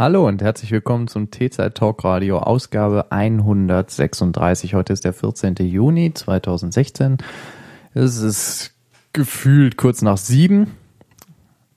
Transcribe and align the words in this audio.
Hallo 0.00 0.26
und 0.26 0.40
herzlich 0.40 0.70
willkommen 0.72 1.08
zum 1.08 1.30
T-Zeit 1.30 1.74
Talk 1.74 2.04
Radio 2.04 2.38
Ausgabe 2.38 3.12
136. 3.12 4.72
Heute 4.72 4.94
ist 4.94 5.04
der 5.04 5.12
14. 5.12 5.56
Juni 5.56 6.14
2016. 6.14 7.18
Es 7.92 8.16
ist 8.16 8.72
gefühlt 9.12 9.76
kurz 9.76 10.00
nach 10.00 10.16
sieben. 10.16 10.68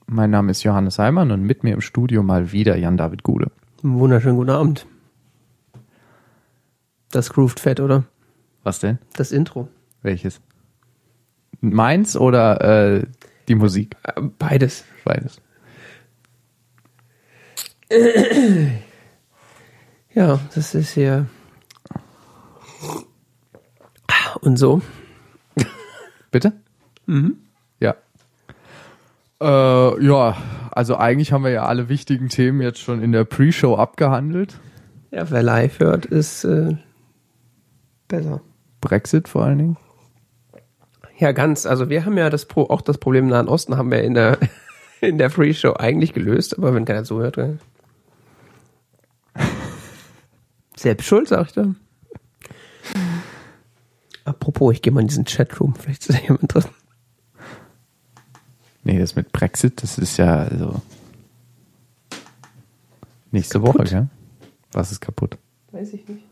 Mein 0.08 0.30
Name 0.30 0.52
ist 0.52 0.64
Johannes 0.64 1.00
Heimann 1.00 1.32
und 1.32 1.44
mit 1.44 1.66
mir 1.66 1.74
im 1.74 1.82
Studio 1.82 2.24
mal 2.24 2.54
wieder 2.54 2.78
Jan-David 2.78 3.24
Gude. 3.24 3.52
Wunderschönen 3.82 4.38
guten 4.38 4.52
Abend. 4.52 4.86
Das 7.12 7.30
grooved 7.30 7.60
fett, 7.60 7.82
oder? 7.82 8.06
Was 8.64 8.80
denn? 8.80 9.00
Das 9.18 9.34
Intro. 9.34 9.68
Welches? 10.02 10.40
Meins 11.60 12.16
oder 12.16 12.62
äh, 13.02 13.06
die 13.50 13.56
Musik? 13.56 13.98
Äh, 14.04 14.22
Beides. 14.22 14.86
Beides. 15.04 15.42
Ja, 20.16 20.40
das 20.54 20.76
ist 20.76 20.92
hier. 20.92 21.26
Und 24.42 24.58
so. 24.58 24.82
Bitte? 26.32 26.54
Mhm. 27.08 27.38
Ja. 27.80 27.96
Äh, 29.42 30.06
ja, 30.06 30.38
also 30.72 30.98
eigentlich 30.98 31.32
haben 31.32 31.44
wir 31.44 31.52
ja 31.52 31.66
alle 31.66 31.90
wichtigen 31.90 32.30
Themen 32.30 32.62
jetzt 32.62 32.80
schon 32.80 33.02
in 33.02 33.12
der 33.12 33.24
Pre-Show 33.24 33.76
abgehandelt. 33.76 34.60
Ja, 35.10 35.30
wer 35.32 35.42
live 35.42 35.80
hört, 35.80 36.06
ist 36.06 36.44
äh, 36.44 36.78
besser. 38.08 38.42
Brexit 38.82 39.28
vor 39.28 39.46
allen 39.46 39.58
Dingen. 39.58 39.78
Ja, 41.18 41.32
ganz. 41.32 41.66
Also 41.66 41.90
wir 41.90 42.06
haben 42.06 42.18
ja 42.18 42.30
das 42.30 42.46
Pro 42.46 42.64
auch 42.64 42.82
das 42.82 42.98
Problem 42.98 43.26
im 43.26 43.30
Nahen 43.30 43.48
Osten 43.48 43.78
haben 43.78 43.90
wir 43.92 44.04
in 44.04 44.14
der 44.14 44.38
in 45.02 45.18
der 45.18 45.30
Free 45.30 45.54
Show 45.54 45.74
eigentlich 45.74 46.14
gelöst, 46.14 46.58
aber 46.58 46.74
wenn 46.74 46.86
keiner 46.86 47.04
zuhört, 47.04 47.38
äh, 47.38 47.58
selbst 50.84 51.08
schuld, 51.08 51.30
sag 51.30 51.48
ich 51.48 51.54
da. 51.54 51.74
Apropos, 54.26 54.74
ich 54.74 54.82
gehe 54.82 54.92
mal 54.94 55.00
in 55.02 55.08
diesen 55.08 55.26
Chatroom, 55.26 55.76
vielleicht 55.76 56.08
ist 56.08 56.18
da 56.18 56.22
jemand 56.22 56.54
drin. 56.54 56.66
Nee, 58.84 59.00
das 59.00 59.16
mit 59.16 59.32
Brexit, 59.32 59.82
das 59.82 59.98
ist 59.98 60.18
ja 60.18 60.40
also 60.40 60.82
nächste 63.32 63.60
Kaputt? 63.60 63.80
Woche, 63.80 63.90
gell? 63.90 64.08
Was 64.74 64.92
ist 64.92 65.00
kaputt? 65.00 65.38
Weiß 65.72 65.94
ich 65.94 66.06
nicht. 66.08 66.26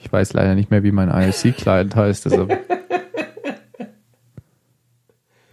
Ich 0.00 0.12
weiß 0.12 0.34
leider 0.34 0.54
nicht 0.54 0.70
mehr, 0.70 0.82
wie 0.82 0.92
mein 0.92 1.08
IRC-Client 1.08 1.96
heißt. 1.96 2.26
Deshalb 2.26 2.50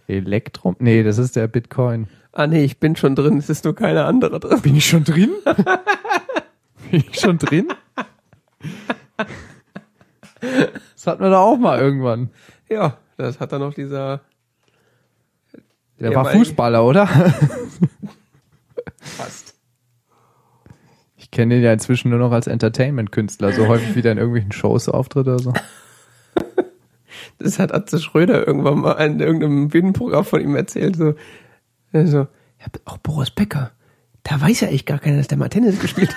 Elektrum? 0.08 0.76
Nee, 0.80 1.02
das 1.02 1.16
ist 1.16 1.36
der 1.36 1.48
Bitcoin. 1.48 2.08
Ah 2.32 2.46
nee, 2.46 2.64
ich 2.64 2.78
bin 2.78 2.96
schon 2.96 3.14
drin, 3.14 3.38
es 3.38 3.48
ist 3.48 3.64
nur 3.64 3.74
keine 3.74 4.04
andere 4.04 4.40
drin. 4.40 4.60
Bin 4.60 4.76
ich 4.76 4.86
schon 4.86 5.04
drin? 5.04 5.30
Bin 6.90 7.04
ich 7.10 7.20
schon 7.20 7.38
drin? 7.38 7.68
Das 10.40 11.06
hatten 11.06 11.22
wir 11.22 11.30
da 11.30 11.38
auch 11.40 11.58
mal 11.58 11.78
irgendwann. 11.80 12.30
Ja, 12.68 12.98
das 13.16 13.40
hat 13.40 13.52
dann 13.52 13.60
noch 13.60 13.74
dieser 13.74 14.20
Der 15.98 16.10
Ja, 16.10 16.16
war 16.16 16.26
Fußballer, 16.26 16.84
oder? 16.84 17.06
fast. 19.00 19.54
Ich 21.16 21.30
kenne 21.30 21.56
ihn 21.56 21.62
ja 21.62 21.72
inzwischen 21.72 22.10
nur 22.10 22.18
noch 22.18 22.32
als 22.32 22.46
Entertainment-Künstler, 22.46 23.52
so 23.52 23.66
häufig 23.68 23.94
wie 23.96 24.02
der 24.02 24.12
in 24.12 24.18
irgendwelchen 24.18 24.52
Shows 24.52 24.88
auftritt 24.88 25.26
oder 25.26 25.38
so. 25.38 25.52
Das 27.38 27.58
hat 27.58 27.72
Atze 27.74 28.00
Schröder 28.00 28.46
irgendwann 28.46 28.80
mal 28.80 28.92
in 29.04 29.20
irgendeinem 29.20 29.68
Bühnenprogramm 29.68 30.24
von 30.24 30.40
ihm 30.40 30.56
erzählt. 30.56 30.96
So, 30.96 31.14
so 31.92 32.18
ja, 32.18 32.66
auch 32.84 32.98
Boris 32.98 33.30
Becker. 33.30 33.72
Da 34.24 34.40
weiß 34.40 34.60
ja 34.60 34.68
echt 34.68 34.86
gar 34.86 34.98
keiner, 34.98 35.18
dass 35.18 35.28
der 35.28 35.38
mal 35.38 35.48
Tennis 35.48 35.78
gespielt 35.80 36.10
hat. 36.10 36.16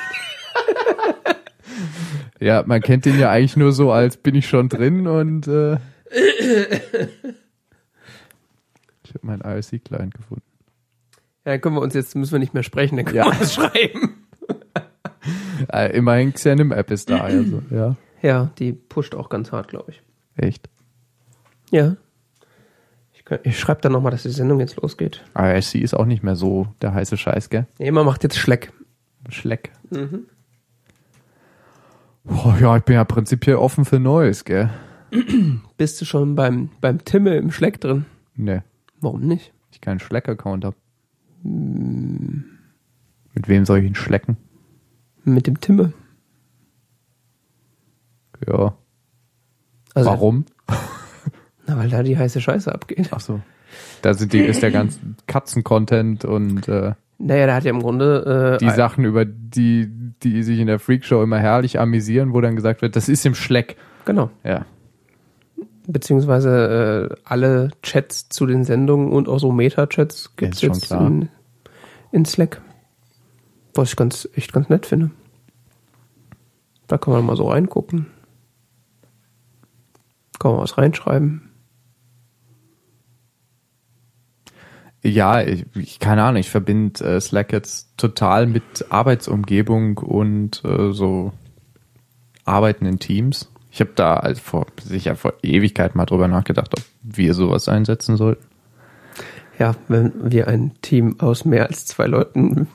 Ja, 2.39 2.63
man 2.65 2.81
kennt 2.81 3.05
ihn 3.05 3.19
ja 3.19 3.29
eigentlich 3.29 3.55
nur 3.55 3.71
so 3.71 3.91
als 3.91 4.17
bin 4.17 4.33
ich 4.33 4.47
schon 4.49 4.67
drin 4.67 5.05
und 5.05 5.47
äh, 5.47 5.75
ich 9.03 9.13
habe 9.13 9.27
meinen 9.27 9.41
IRC-Client 9.41 10.13
gefunden. 10.15 10.43
Ja, 11.45 11.51
dann 11.53 11.61
können 11.61 11.75
wir 11.75 11.81
uns 11.81 11.93
jetzt, 11.93 12.15
müssen 12.15 12.31
wir 12.31 12.39
nicht 12.39 12.55
mehr 12.55 12.63
sprechen, 12.63 12.95
dann 12.97 13.05
können 13.05 13.17
Ja. 13.17 13.25
wir 13.31 13.39
uns 13.41 13.53
schreiben. 13.53 14.17
Äh, 15.71 15.95
immerhin 15.95 16.33
Xenim-App 16.33 16.89
ist 16.89 17.11
da, 17.11 17.19
also, 17.21 17.61
ja. 17.69 17.95
Ja, 18.23 18.49
die 18.57 18.73
pusht 18.73 19.13
auch 19.13 19.29
ganz 19.29 19.51
hart, 19.51 19.67
glaube 19.67 19.91
ich. 19.91 20.01
Echt. 20.35 20.67
Ja. 21.69 21.95
Ich, 23.13 23.23
ich 23.43 23.59
schreibe 23.59 23.81
dann 23.81 23.91
nochmal, 23.91 24.11
dass 24.11 24.23
die 24.23 24.29
Sendung 24.29 24.59
jetzt 24.59 24.77
losgeht. 24.81 25.23
IRC 25.37 25.75
ist 25.75 25.93
auch 25.93 26.05
nicht 26.07 26.23
mehr 26.23 26.35
so 26.35 26.65
der 26.81 26.95
heiße 26.95 27.15
Scheiß, 27.15 27.51
gell? 27.51 27.67
Nee, 27.77 27.91
man 27.91 28.07
macht 28.07 28.23
jetzt 28.23 28.39
Schleck. 28.39 28.73
Schleck. 29.29 29.71
Oh, 32.27 32.53
ja, 32.59 32.77
ich 32.77 32.83
bin 32.83 32.95
ja 32.95 33.03
prinzipiell 33.03 33.55
offen 33.55 33.85
für 33.85 33.99
Neues, 33.99 34.45
gell? 34.45 34.69
Bist 35.77 35.99
du 35.99 36.05
schon 36.05 36.35
beim, 36.35 36.69
beim 36.79 37.03
Timme 37.03 37.35
im 37.35 37.51
Schleck 37.51 37.81
drin? 37.81 38.05
Ne, 38.35 38.63
Warum 38.99 39.21
nicht? 39.21 39.53
ich 39.71 39.81
keinen 39.81 39.99
Schleck-Account 39.99 40.65
hab. 40.65 40.75
Mit 41.43 42.45
wem 43.47 43.65
soll 43.65 43.79
ich 43.79 43.85
ihn 43.85 43.95
schlecken? 43.95 44.37
Mit 45.23 45.47
dem 45.47 45.59
Timme. 45.59 45.93
Ja. 48.47 48.75
Also, 49.93 50.09
Warum? 50.09 50.45
Na, 51.67 51.77
weil 51.77 51.89
da 51.89 52.03
die 52.03 52.17
heiße 52.17 52.41
Scheiße 52.41 52.73
abgeht. 52.73 53.09
Ach 53.11 53.19
so. 53.19 53.41
Da 54.01 54.13
sind 54.13 54.33
die, 54.33 54.39
ist 54.39 54.61
der 54.61 54.71
ganze 54.71 54.99
Katzen-Content 55.27 56.25
und 56.25 56.67
äh, 56.67 56.93
Naja, 57.23 57.45
der 57.45 57.55
hat 57.55 57.63
ja 57.63 57.69
im 57.69 57.81
Grunde 57.81 58.57
äh, 58.59 58.65
die 58.65 58.71
Sachen, 58.71 59.05
über 59.05 59.25
die, 59.25 59.87
die 60.23 60.41
sich 60.41 60.59
in 60.59 60.67
der 60.67 60.79
Freakshow 60.79 61.21
immer 61.21 61.37
herrlich 61.37 61.79
amüsieren, 61.79 62.33
wo 62.33 62.41
dann 62.41 62.55
gesagt 62.55 62.81
wird, 62.81 62.95
das 62.95 63.09
ist 63.09 63.25
im 63.25 63.35
Schleck. 63.35 63.77
Genau. 64.05 64.31
Ja. 64.43 64.65
Beziehungsweise 65.87 67.09
äh, 67.11 67.15
alle 67.23 67.71
Chats 67.83 68.29
zu 68.29 68.45
den 68.47 68.63
Sendungen 68.63 69.11
und 69.11 69.29
auch 69.29 69.39
so 69.39 69.51
Meta-Chats 69.51 70.35
gibt 70.35 70.55
es 70.55 70.61
jetzt 70.61 70.91
in, 70.91 71.29
in 72.11 72.25
Slack. 72.25 72.61
Was 73.75 73.89
ich 73.89 73.95
ganz, 73.95 74.27
echt 74.35 74.51
ganz 74.51 74.69
nett 74.69 74.85
finde. 74.85 75.11
Da 76.87 76.97
kann 76.97 77.13
man 77.13 77.25
mal 77.25 77.37
so 77.37 77.49
reingucken. 77.49 78.07
Kann 80.39 80.51
man 80.51 80.61
was 80.61 80.77
reinschreiben. 80.77 81.50
Ja, 85.03 85.41
ich, 85.41 85.65
ich 85.75 85.99
keine 85.99 86.23
Ahnung, 86.23 86.39
ich 86.39 86.49
verbinde 86.49 87.03
äh, 87.03 87.19
Slack 87.19 87.51
jetzt 87.51 87.97
total 87.97 88.45
mit 88.45 88.85
Arbeitsumgebung 88.89 89.97
und 89.97 90.63
äh, 90.63 90.91
so 90.91 91.33
Arbeiten 92.45 92.85
in 92.85 92.99
Teams. 92.99 93.51
Ich 93.71 93.79
habe 93.79 93.91
da 93.95 94.15
also 94.17 94.41
vor 94.41 94.67
sicher 94.83 95.15
vor 95.15 95.33
Ewigkeit 95.41 95.95
mal 95.95 96.05
drüber 96.05 96.27
nachgedacht, 96.27 96.73
ob 96.77 96.83
wir 97.01 97.33
sowas 97.33 97.67
einsetzen 97.67 98.17
sollten. 98.17 98.45
Ja, 99.57 99.75
wenn 99.87 100.31
wir 100.31 100.47
ein 100.47 100.73
Team 100.81 101.19
aus 101.19 101.45
mehr 101.45 101.67
als 101.67 101.85
zwei 101.85 102.07
Leuten, 102.07 102.67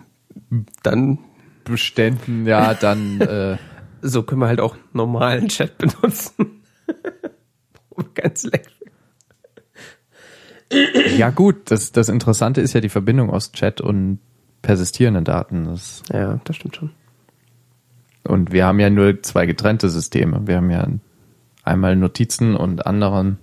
dann 0.82 1.18
Beständen, 1.64 2.46
ja, 2.46 2.74
dann 2.74 3.20
äh, 3.20 3.56
so 4.02 4.22
können 4.22 4.40
wir 4.40 4.48
halt 4.48 4.60
auch 4.60 4.76
normalen 4.92 5.48
Chat 5.48 5.78
benutzen. 5.78 6.62
Ganz 8.14 8.44
lecker. 8.44 8.70
Ja 11.16 11.30
gut, 11.30 11.70
das 11.70 11.92
das 11.92 12.08
Interessante 12.08 12.60
ist 12.60 12.72
ja 12.72 12.80
die 12.80 12.88
Verbindung 12.88 13.30
aus 13.30 13.52
Chat 13.52 13.80
und 13.80 14.18
persistierenden 14.62 15.24
Daten. 15.24 15.64
Das, 15.66 16.02
Ja, 16.12 16.40
das 16.44 16.56
stimmt 16.56 16.76
schon. 16.76 16.90
und 18.24 18.50
wir 18.52 18.66
haben 18.66 18.80
ja 18.80 18.90
nur 18.90 19.22
zwei 19.22 19.46
getrennte 19.46 19.88
Systeme. 19.90 20.46
Wir 20.46 20.56
haben 20.56 20.70
ja 20.70 20.86
einmal 21.62 21.94
Notizen 21.96 22.56
und 22.56 22.86
anderen 22.86 23.38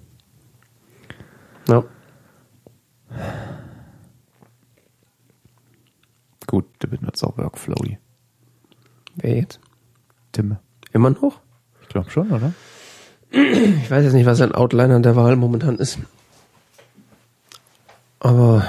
Ja. 1.70 1.84
Gut, 6.48 6.66
der 6.82 6.88
benutzt 6.88 7.24
auch 7.24 7.38
Workflowy. 7.38 7.98
Wer 9.16 9.38
jetzt? 9.38 9.60
Timme. 10.32 10.60
Immer 10.92 11.12
noch? 11.12 11.40
Ich 11.82 11.88
glaube 11.90 12.10
schon, 12.12 12.32
oder? 12.32 12.54
Ich 13.32 13.90
weiß 13.90 14.04
jetzt 14.04 14.14
nicht, 14.14 14.26
was 14.26 14.42
ein 14.42 14.54
Outliner 14.54 15.00
der 15.00 15.16
Wahl 15.16 15.36
momentan 15.36 15.78
ist. 15.78 16.00
Aber 18.24 18.66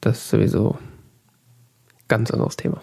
das 0.00 0.16
ist 0.16 0.30
sowieso 0.30 0.78
ganz 2.08 2.30
anderes 2.30 2.56
Thema. 2.56 2.80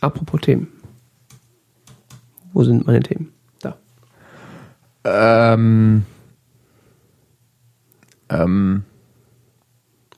Apropos 0.00 0.40
Themen. 0.40 0.72
Wo 2.54 2.64
sind 2.64 2.86
meine 2.86 3.00
Themen? 3.00 3.34
Da. 3.60 3.76
Ähm, 5.04 6.06
ähm, 8.30 8.84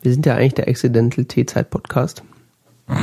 Wir 0.02 0.12
sind 0.12 0.24
ja 0.24 0.36
eigentlich 0.36 0.54
der 0.54 0.68
Accidental 0.68 1.24
T-Zeit-Podcast. 1.24 2.22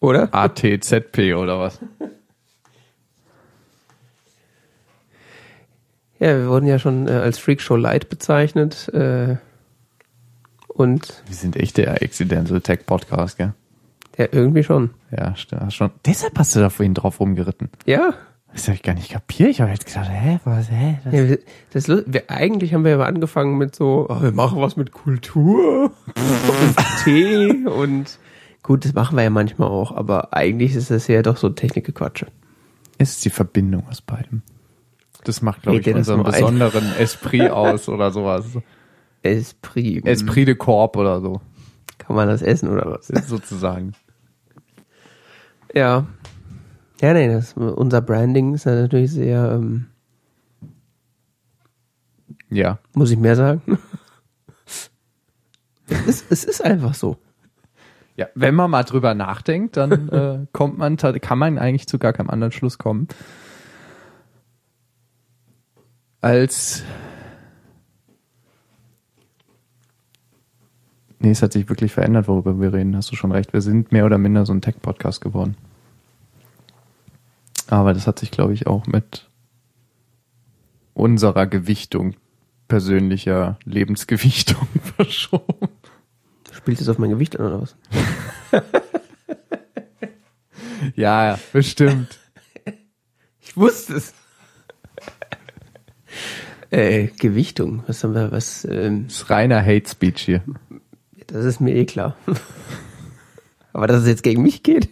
Oder? 0.00 0.32
ATZP 0.32 1.34
oder 1.34 1.58
was? 1.58 1.80
Ja, 6.20 6.36
wir 6.36 6.48
wurden 6.48 6.66
ja 6.66 6.78
schon 6.78 7.06
äh, 7.08 7.12
als 7.12 7.38
Freakshow 7.38 7.76
Light 7.76 8.08
bezeichnet. 8.08 8.88
Äh, 8.92 9.36
Und 10.68 11.22
Wir 11.26 11.34
sind 11.34 11.56
echt 11.56 11.76
der 11.76 12.02
Accidental 12.02 12.60
Tech 12.60 12.80
Podcast, 12.86 13.36
gell? 13.36 13.52
ja, 14.16 14.26
irgendwie 14.32 14.62
schon. 14.64 14.90
Ja, 15.16 15.36
stimmt. 15.36 15.72
Schon. 15.72 15.90
Deshalb 16.06 16.36
hast 16.38 16.54
du 16.56 16.60
da 16.60 16.70
vorhin 16.70 16.94
drauf 16.94 17.20
rumgeritten. 17.20 17.70
Ja. 17.86 18.14
Das 18.52 18.64
habe 18.66 18.74
ich 18.76 18.82
gar 18.82 18.94
nicht 18.94 19.10
kapiert. 19.12 19.50
Ich 19.50 19.60
habe 19.60 19.70
jetzt 19.70 19.86
gedacht, 19.86 20.08
hä, 20.10 20.40
was, 20.44 20.70
hä? 20.70 20.98
Das 21.04 21.12
ja 21.14 21.36
das, 21.72 21.86
lu- 21.86 22.02
wir, 22.06 22.24
eigentlich 22.30 22.72
haben 22.74 22.82
wir 22.82 22.92
ja 22.92 23.00
angefangen 23.00 23.58
mit 23.58 23.76
so, 23.76 24.06
oh, 24.08 24.22
wir 24.22 24.32
machen 24.32 24.58
was 24.60 24.74
mit 24.76 24.90
Kultur 24.90 25.92
und 26.16 26.76
Tee 27.04 27.66
und 27.66 28.18
gut, 28.62 28.86
das 28.86 28.94
machen 28.94 29.16
wir 29.16 29.22
ja 29.24 29.30
manchmal 29.30 29.68
auch, 29.68 29.92
aber 29.94 30.32
eigentlich 30.34 30.74
ist 30.74 30.90
das 30.90 31.06
ja 31.08 31.20
doch 31.20 31.36
so 31.36 31.50
Technikgequatsche. 31.50 32.26
Es 32.96 33.10
ist 33.10 33.24
die 33.26 33.30
Verbindung 33.30 33.86
aus 33.88 34.00
beidem. 34.00 34.40
Das 35.24 35.42
macht, 35.42 35.62
glaube 35.62 35.80
ich, 35.80 35.94
unseren 35.94 36.22
besonderen 36.22 36.92
Esprit 36.96 37.50
aus 37.50 37.88
oder 37.88 38.10
sowas. 38.10 38.46
Esprit. 39.22 40.06
Esprit 40.06 40.48
de 40.48 40.54
Corp 40.54 40.96
oder 40.96 41.20
so, 41.20 41.40
Kann 41.98 42.14
man 42.16 42.28
das 42.28 42.40
essen 42.42 42.68
oder 42.68 42.90
was? 42.90 43.08
sozusagen. 43.28 43.92
Ja. 45.74 46.06
Ja, 47.00 47.12
nee, 47.12 47.28
das, 47.28 47.52
unser 47.54 48.00
Branding 48.00 48.54
ist 48.54 48.66
natürlich 48.66 49.12
sehr, 49.12 49.52
ähm, 49.52 49.86
Ja. 52.50 52.78
muss 52.94 53.10
ich 53.10 53.18
mehr 53.18 53.36
sagen? 53.36 53.62
es, 55.88 56.06
ist, 56.06 56.26
es 56.30 56.44
ist 56.44 56.64
einfach 56.64 56.94
so. 56.94 57.16
Ja, 58.16 58.26
wenn 58.34 58.54
man 58.56 58.70
mal 58.70 58.82
drüber 58.82 59.14
nachdenkt, 59.14 59.76
dann 59.76 60.08
äh, 60.08 60.46
kommt 60.52 60.76
man, 60.76 60.96
kann 60.96 61.38
man 61.38 61.56
eigentlich 61.58 61.86
zu 61.86 61.98
gar 62.00 62.12
keinem 62.12 62.30
anderen 62.30 62.50
Schluss 62.50 62.76
kommen, 62.78 63.06
als 66.20 66.82
Nee, 71.20 71.30
es 71.30 71.42
hat 71.42 71.52
sich 71.52 71.68
wirklich 71.68 71.92
verändert, 71.92 72.28
worüber 72.28 72.60
wir 72.60 72.72
reden. 72.72 72.94
Hast 72.96 73.10
du 73.10 73.16
schon 73.16 73.32
recht. 73.32 73.52
Wir 73.52 73.60
sind 73.60 73.90
mehr 73.90 74.06
oder 74.06 74.18
minder 74.18 74.46
so 74.46 74.52
ein 74.52 74.60
Tech-Podcast 74.60 75.20
geworden. 75.20 75.56
Aber 77.66 77.92
das 77.92 78.06
hat 78.06 78.20
sich, 78.20 78.30
glaube 78.30 78.54
ich, 78.54 78.68
auch 78.68 78.86
mit 78.86 79.28
unserer 80.94 81.48
Gewichtung, 81.48 82.14
persönlicher 82.68 83.58
Lebensgewichtung 83.64 84.68
verschoben. 84.96 85.68
Spielt 86.52 86.80
es 86.80 86.88
auf 86.88 86.98
mein 86.98 87.10
Gewicht 87.10 87.38
an 87.38 87.46
oder 87.46 87.62
was? 87.62 87.76
Ja, 90.94 91.26
ja, 91.26 91.38
bestimmt. 91.52 92.18
Ich 93.40 93.56
wusste 93.56 93.94
es. 93.94 94.14
Äh, 96.70 97.08
Gewichtung, 97.18 97.82
was 97.86 98.04
haben 98.04 98.14
wir, 98.14 98.30
was, 98.32 98.64
ähm, 98.64 99.04
Das 99.06 99.16
ist 99.16 99.30
reiner 99.30 99.64
Hate 99.64 99.88
Speech 99.88 100.22
hier. 100.22 100.42
das 101.26 101.44
ist 101.44 101.60
mir 101.60 101.74
eh 101.74 101.84
klar. 101.84 102.16
Aber 103.72 103.86
dass 103.86 104.02
es 104.02 104.08
jetzt 104.08 104.22
gegen 104.22 104.42
mich 104.42 104.62
geht? 104.62 104.88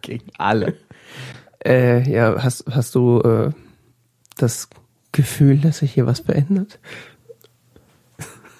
Gegen 0.00 0.30
alle. 0.38 0.74
Äh, 1.64 2.08
ja, 2.10 2.42
hast, 2.42 2.64
hast 2.70 2.94
du 2.94 3.20
äh, 3.20 3.50
das 4.36 4.68
Gefühl, 5.12 5.58
dass 5.58 5.78
sich 5.78 5.92
hier 5.92 6.06
was 6.06 6.20
verändert? 6.20 6.78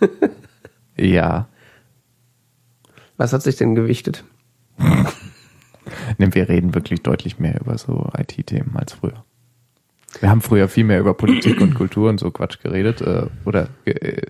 Ja. 0.96 1.48
Was 3.16 3.32
hat 3.32 3.42
sich 3.42 3.56
denn 3.56 3.74
gewichtet? 3.74 4.24
Wir 6.18 6.48
reden 6.48 6.74
wirklich 6.74 7.02
deutlich 7.02 7.38
mehr 7.38 7.60
über 7.60 7.76
so 7.78 8.10
IT-Themen 8.16 8.76
als 8.76 8.92
früher. 8.92 9.24
Wir 10.20 10.30
haben 10.30 10.40
früher 10.40 10.68
viel 10.68 10.84
mehr 10.84 11.00
über 11.00 11.14
Politik 11.14 11.60
und 11.60 11.74
Kultur 11.74 12.10
und 12.10 12.18
so 12.18 12.30
Quatsch 12.30 12.60
geredet. 12.62 13.00
Äh, 13.00 13.26
oder 13.44 13.68
äh, 13.84 14.22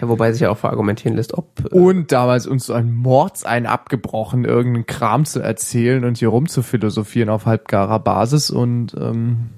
Ja, 0.00 0.08
wobei 0.08 0.32
sich 0.32 0.40
ja 0.42 0.50
auch 0.50 0.58
verargumentieren 0.58 1.16
lässt, 1.16 1.34
ob 1.34 1.72
äh, 1.72 1.74
und 1.74 2.12
damals 2.12 2.46
uns 2.46 2.66
so 2.66 2.72
ein 2.72 2.92
Mordsein 2.92 3.66
abgebrochen, 3.66 4.44
irgendeinen 4.44 4.86
Kram 4.86 5.24
zu 5.24 5.40
erzählen 5.40 6.04
und 6.04 6.18
hier 6.18 6.28
rumzuphilosophieren 6.28 7.28
auf 7.28 7.46
halbgarer 7.46 7.98
Basis 7.98 8.50
und 8.50 8.94
ähm, 8.98 9.50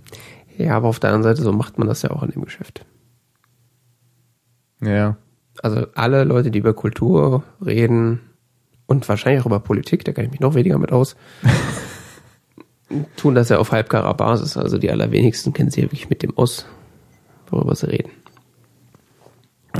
ja, 0.57 0.77
aber 0.77 0.89
auf 0.89 1.01
der 1.01 1.11
anderen 1.11 1.35
Seite 1.35 1.43
so 1.43 1.53
macht 1.53 1.79
man 1.79 1.89
das 1.89 2.03
ja 2.03 2.11
auch 2.11 2.23
in 2.23 2.31
dem 2.31 2.45
Geschäft. 2.45 2.85
ja. 4.83 5.17
Also 5.63 5.87
alle 5.95 6.25
Leute, 6.25 6.51
die 6.51 6.59
über 6.59 6.73
Kultur 6.73 7.43
reden 7.65 8.21
und 8.87 9.07
wahrscheinlich 9.09 9.43
auch 9.43 9.47
über 9.47 9.61
Politik, 9.61 10.05
da 10.05 10.13
kenne 10.13 10.27
ich 10.27 10.33
mich 10.33 10.41
noch 10.41 10.55
weniger 10.55 10.79
mit 10.79 10.91
aus, 10.91 11.17
tun 13.17 13.35
das 13.35 13.49
ja 13.49 13.59
auf 13.59 13.73
halbgarer 13.73 14.15
Basis. 14.15 14.57
Also 14.57 14.79
die 14.79 14.91
allerwenigsten 14.91 15.53
kennen 15.53 15.71
sich 15.71 15.83
ja 15.83 15.87
wirklich 15.87 16.11
mit 16.11 16.23
dem 16.23 16.37
aus, 16.37 16.67
worüber 17.51 17.75
sie 17.75 17.89
reden. 17.89 18.11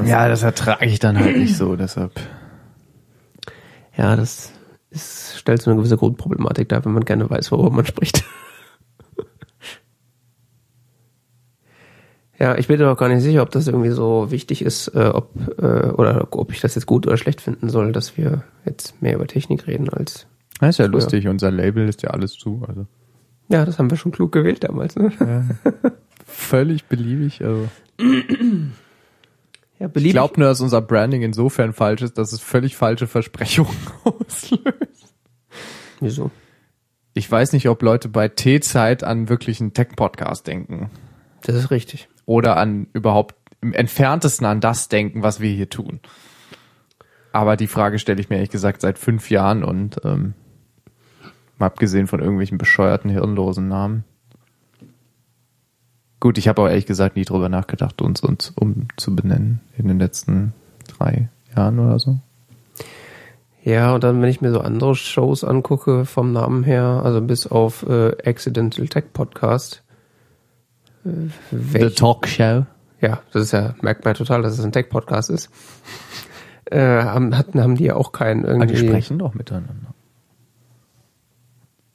Ja, 0.05 0.29
das 0.29 0.43
ertrage 0.43 0.87
ich 0.87 0.99
dann 0.99 1.19
halt 1.19 1.37
nicht 1.37 1.57
so, 1.57 1.77
deshalb. 1.77 2.13
Ja, 3.97 4.15
das 4.17 4.53
ist, 4.91 5.37
stellt 5.39 5.61
so 5.63 5.71
eine 5.71 5.79
gewisse 5.79 5.97
Grundproblematik 5.97 6.69
dar, 6.69 6.85
wenn 6.85 6.93
man 6.93 7.05
gerne 7.05 7.29
weiß, 7.29 7.51
worüber 7.51 7.71
man 7.71 7.87
spricht. 7.87 8.25
ja, 12.39 12.57
ich 12.57 12.69
bin 12.69 12.79
mir 12.79 12.91
auch 12.91 12.97
gar 12.97 13.09
nicht 13.09 13.23
sicher, 13.23 13.43
ob 13.43 13.51
das 13.51 13.67
irgendwie 13.67 13.91
so 13.91 14.31
wichtig 14.31 14.63
ist, 14.63 14.89
äh, 14.95 15.11
ob 15.13 15.33
äh, 15.59 15.91
oder 15.91 16.29
ob 16.31 16.53
ich 16.53 16.61
das 16.61 16.77
jetzt 16.77 16.87
gut 16.87 17.07
oder 17.07 17.17
schlecht 17.17 17.41
finden 17.41 17.69
soll, 17.69 17.93
dass 17.93 18.17
wir 18.17 18.45
jetzt 18.65 19.03
mehr 19.03 19.17
über 19.17 19.27
Technik 19.27 19.67
reden 19.67 19.89
als 19.89 20.27
Das 20.61 20.71
ist 20.71 20.79
ja 20.79 20.85
Früher. 20.85 20.93
lustig, 20.93 21.27
unser 21.29 21.51
Label 21.51 21.89
ist 21.89 22.03
ja 22.03 22.11
alles 22.11 22.35
zu. 22.35 22.63
Also 22.67 22.87
ja, 23.51 23.65
das 23.67 23.79
haben 23.79 23.91
wir 23.91 23.99
schon 23.99 24.13
klug 24.13 24.33
gewählt 24.33 24.65
damals. 24.65 24.97
Ne? 24.97 25.13
völlig 26.27 26.87
beliebig. 26.87 27.45
Also. 27.45 27.69
Ja, 27.99 29.87
Ich 29.87 29.93
beliebig. 29.93 30.13
glaube 30.13 30.39
nur, 30.41 30.49
dass 30.49 30.61
unser 30.61 30.81
Branding 30.81 31.23
insofern 31.23 31.73
falsch 31.73 32.03
ist, 32.03 32.17
dass 32.19 32.33
es 32.33 32.41
völlig 32.41 32.77
falsche 32.77 33.07
Versprechungen 33.07 33.77
auslöst. 34.05 35.15
Wieso? 36.01 36.31
Ich 37.15 37.31
weiß 37.31 37.53
nicht, 37.53 37.69
ob 37.69 37.83
Leute 37.83 38.09
bei 38.09 38.29
T-Zeit 38.29 39.03
an 39.05 39.29
wirklich 39.29 39.61
einen 39.61 39.75
Tech-Podcast 39.75 40.47
denken. 40.47 40.91
Das 41.43 41.57
ist 41.57 41.71
richtig. 41.71 42.09
Oder 42.25 42.57
an 42.57 42.87
überhaupt 42.93 43.35
im 43.61 43.73
entferntesten 43.73 44.47
an 44.47 44.61
das 44.61 44.89
denken, 44.89 45.23
was 45.23 45.41
wir 45.41 45.51
hier 45.53 45.69
tun. 45.69 46.01
Aber 47.33 47.57
die 47.57 47.67
Frage 47.67 47.99
stelle 47.99 48.21
ich 48.21 48.29
mir 48.31 48.37
ehrlich 48.37 48.51
gesagt 48.51 48.81
seit 48.81 48.99
fünf 48.99 49.31
Jahren 49.31 49.65
und 49.65 50.01
ähm, 50.05 50.35
mal 51.61 51.67
abgesehen 51.67 52.07
von 52.07 52.21
irgendwelchen 52.21 52.59
bescheuerten, 52.59 53.11
hirnlosen 53.11 53.69
Namen. 53.69 54.05
Gut, 56.19 56.37
ich 56.37 56.49
habe 56.49 56.63
auch 56.63 56.69
ehrlich 56.69 56.87
gesagt 56.87 57.17
nie 57.17 57.25
drüber 57.25 57.49
nachgedacht, 57.49 58.03
uns, 58.03 58.21
uns 58.21 58.51
umzubenennen 58.51 59.61
in 59.79 59.89
den 59.89 59.99
letzten 59.99 60.53
drei 60.87 61.29
Jahren 61.57 61.79
oder 61.79 61.99
so. 61.99 62.19
Ja, 63.63 63.95
und 63.95 64.05
dann, 64.05 64.21
wenn 64.21 64.29
ich 64.29 64.41
mir 64.41 64.53
so 64.53 64.61
andere 64.61 64.95
Shows 64.95 65.45
angucke 65.45 66.05
vom 66.07 66.33
Namen 66.33 66.65
her, 66.65 67.03
also 67.05 67.21
bis 67.21 67.47
auf 67.47 67.87
äh, 67.89 68.17
Accidental 68.25 68.89
Tech 68.89 69.13
Podcast, 69.13 69.83
äh, 71.05 71.11
welch, 71.51 71.95
Talk 71.95 72.27
Show. 72.27 72.65
ja, 73.01 73.21
das 73.33 73.45
ist 73.45 73.53
ja, 73.53 73.75
merkt 73.83 74.05
man 74.05 74.15
ja 74.15 74.19
total, 74.19 74.43
dass 74.43 74.59
es 74.59 74.65
ein 74.65 74.73
Tech 74.73 74.89
Podcast 74.89 75.31
ist, 75.31 75.51
äh, 76.67 76.79
haben, 76.81 77.37
hatten, 77.37 77.61
haben 77.61 77.77
die 77.77 77.85
ja 77.85 77.97
auch 77.97 78.13
keinen 78.13 78.45
Aber 78.45 78.67
die 78.67 78.75
irgendwie, 78.75 78.89
sprechen 78.89 79.19
doch 79.19 79.35
miteinander. 79.35 79.95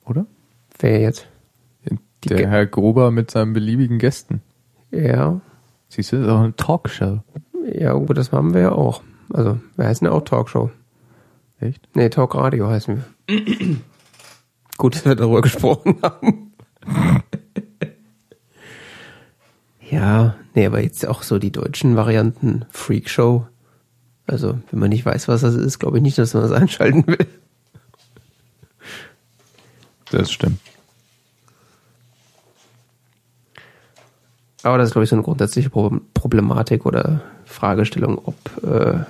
Oder? 0.06 0.26
wer 0.80 1.00
jetzt? 1.02 1.28
Die 2.24 2.30
Der 2.30 2.38
Ge- 2.38 2.48
Herr 2.48 2.66
Gruber 2.66 3.12
mit 3.12 3.30
seinen 3.32 3.54
beliebigen 3.54 4.00
Gästen. 4.00 4.42
Ja, 4.92 5.42
Siehst 5.90 6.12
du, 6.12 6.18
das 6.18 6.26
ist 6.26 6.32
auch 6.32 6.40
eine 6.42 6.56
Talkshow. 6.56 7.20
ja, 7.72 7.94
gut, 7.94 8.18
das 8.18 8.32
haben 8.32 8.54
wir 8.54 8.62
ja 8.62 8.72
auch. 8.72 9.02
Also, 9.32 9.60
wir 9.76 9.86
heißen 9.88 10.06
ja 10.06 10.12
auch 10.12 10.22
Talkshow. 10.24 10.72
Echt? 11.60 11.88
Nee, 11.96 12.10
Talk 12.10 12.36
Radio 12.36 12.68
heißen 12.68 13.04
wir. 13.28 13.42
Gut, 14.78 14.96
dass 14.96 15.06
wir 15.06 15.16
darüber 15.16 15.42
gesprochen 15.42 15.98
haben. 16.02 16.52
ja, 19.90 20.36
nee, 20.54 20.66
aber 20.66 20.82
jetzt 20.82 21.08
auch 21.08 21.24
so 21.24 21.38
die 21.40 21.52
deutschen 21.52 21.96
Varianten 21.96 22.66
Freak 22.72 23.10
Show. 23.10 23.46
Also, 24.28 24.58
wenn 24.72 24.80
man 24.80 24.90
nicht 24.90 25.06
weiß, 25.06 25.28
was 25.28 25.42
das 25.42 25.56
ist, 25.56 25.80
glaube 25.80 25.98
ich 25.98 26.04
nicht, 26.04 26.18
dass 26.18 26.34
man 26.34 26.44
das 26.44 26.52
einschalten 26.60 27.06
will. 27.08 27.26
Das 30.12 30.32
stimmt. 30.32 30.60
Aber 34.64 34.78
das 34.78 34.90
ist, 34.90 34.94
glaube 34.94 35.04
ich, 35.04 35.10
so 35.10 35.16
eine 35.16 35.24
grundsätzliche 35.24 35.70
Pro- 35.70 36.00
Problematik 36.14 36.86
oder 36.86 37.22
Fragestellung, 37.46 38.20
ob 38.24 38.36
äh, 38.64 39.04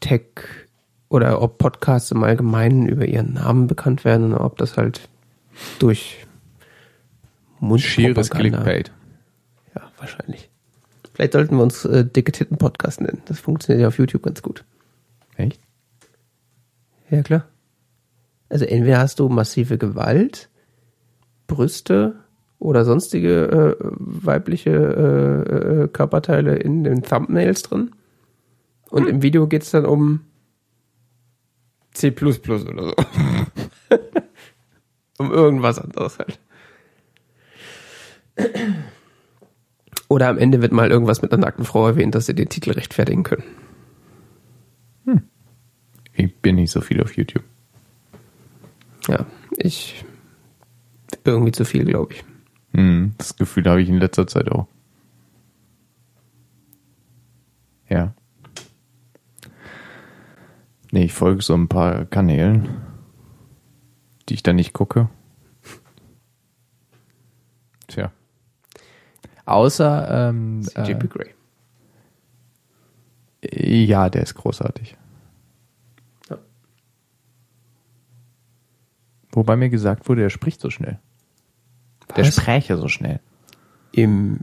Tech 0.00 0.22
oder 1.08 1.40
ob 1.42 1.58
Podcasts 1.58 2.10
im 2.10 2.22
Allgemeinen 2.24 2.88
über 2.88 3.06
ihren 3.06 3.34
Namen 3.34 3.66
bekannt 3.66 4.04
werden 4.04 4.32
oder 4.32 4.44
ob 4.44 4.56
das 4.58 4.76
halt 4.76 5.08
durch 5.78 6.26
Schieres 7.76 8.30
Mundpropaganda- 8.30 8.36
Clickbait. 8.36 8.92
Ja, 9.74 9.82
wahrscheinlich. 9.98 10.48
Vielleicht 11.14 11.32
sollten 11.32 11.56
wir 11.56 11.62
uns 11.62 11.84
äh, 11.84 12.04
Dicke 12.04 12.30
Titten 12.32 12.58
Podcast 12.58 13.00
nennen. 13.00 13.22
Das 13.26 13.40
funktioniert 13.40 13.82
ja 13.82 13.88
auf 13.88 13.98
YouTube 13.98 14.22
ganz 14.22 14.42
gut. 14.42 14.64
Ja, 17.10 17.22
klar. 17.22 17.48
Also 18.48 18.64
entweder 18.64 18.98
hast 18.98 19.18
du 19.18 19.28
massive 19.28 19.78
Gewalt, 19.78 20.48
Brüste 21.46 22.16
oder 22.58 22.84
sonstige 22.84 23.76
äh, 23.78 23.84
weibliche 23.98 24.70
äh, 24.70 25.82
äh, 25.84 25.88
Körperteile 25.88 26.56
in 26.56 26.84
den 26.84 27.02
Thumbnails 27.02 27.62
drin. 27.62 27.92
Und 28.90 29.06
im 29.06 29.22
Video 29.22 29.46
geht's 29.46 29.70
dann 29.70 29.84
um 29.84 30.20
C 31.92 32.14
oder 32.20 32.58
so. 32.58 32.94
um 35.18 35.30
irgendwas 35.30 35.78
anderes 35.78 36.18
halt. 36.18 36.38
Oder 40.08 40.28
am 40.28 40.38
Ende 40.38 40.62
wird 40.62 40.72
mal 40.72 40.90
irgendwas 40.90 41.22
mit 41.22 41.32
einer 41.32 41.42
nackten 41.42 41.64
Frau 41.64 41.86
erwähnt, 41.86 42.14
dass 42.14 42.26
sie 42.26 42.34
den 42.34 42.48
Titel 42.48 42.70
rechtfertigen 42.70 43.24
können. 43.24 43.44
Ich 46.18 46.34
bin 46.38 46.56
nicht 46.56 46.72
so 46.72 46.80
viel 46.80 47.00
auf 47.00 47.16
YouTube. 47.16 47.44
Ja, 49.06 49.24
ich 49.56 50.04
irgendwie 51.24 51.52
zu 51.52 51.64
viel, 51.64 51.84
glaube 51.84 52.14
ich. 52.14 52.24
Hm, 52.72 53.14
das 53.16 53.36
Gefühl 53.36 53.64
habe 53.70 53.80
ich 53.80 53.88
in 53.88 53.98
letzter 53.98 54.26
Zeit 54.26 54.50
auch. 54.50 54.66
Ja. 57.88 58.14
Nee, 60.90 61.04
ich 61.04 61.12
folge 61.12 61.40
so 61.40 61.54
ein 61.54 61.68
paar 61.68 62.04
Kanälen, 62.04 62.68
die 64.28 64.34
ich 64.34 64.42
dann 64.42 64.56
nicht 64.56 64.72
gucke. 64.72 65.08
Tja. 67.86 68.10
Außer, 69.44 70.30
ähm, 70.30 70.62
Grey. 71.08 71.34
äh, 73.42 73.84
ja, 73.84 74.10
der 74.10 74.22
ist 74.22 74.34
großartig. 74.34 74.97
Wobei 79.38 79.54
mir 79.54 79.68
gesagt 79.68 80.08
wurde, 80.08 80.22
er 80.22 80.30
spricht 80.30 80.60
so 80.60 80.68
schnell. 80.68 80.98
Der 82.16 82.24
Was? 82.24 82.34
spräche 82.34 82.76
so 82.76 82.88
schnell. 82.88 83.20
Im, 83.92 84.40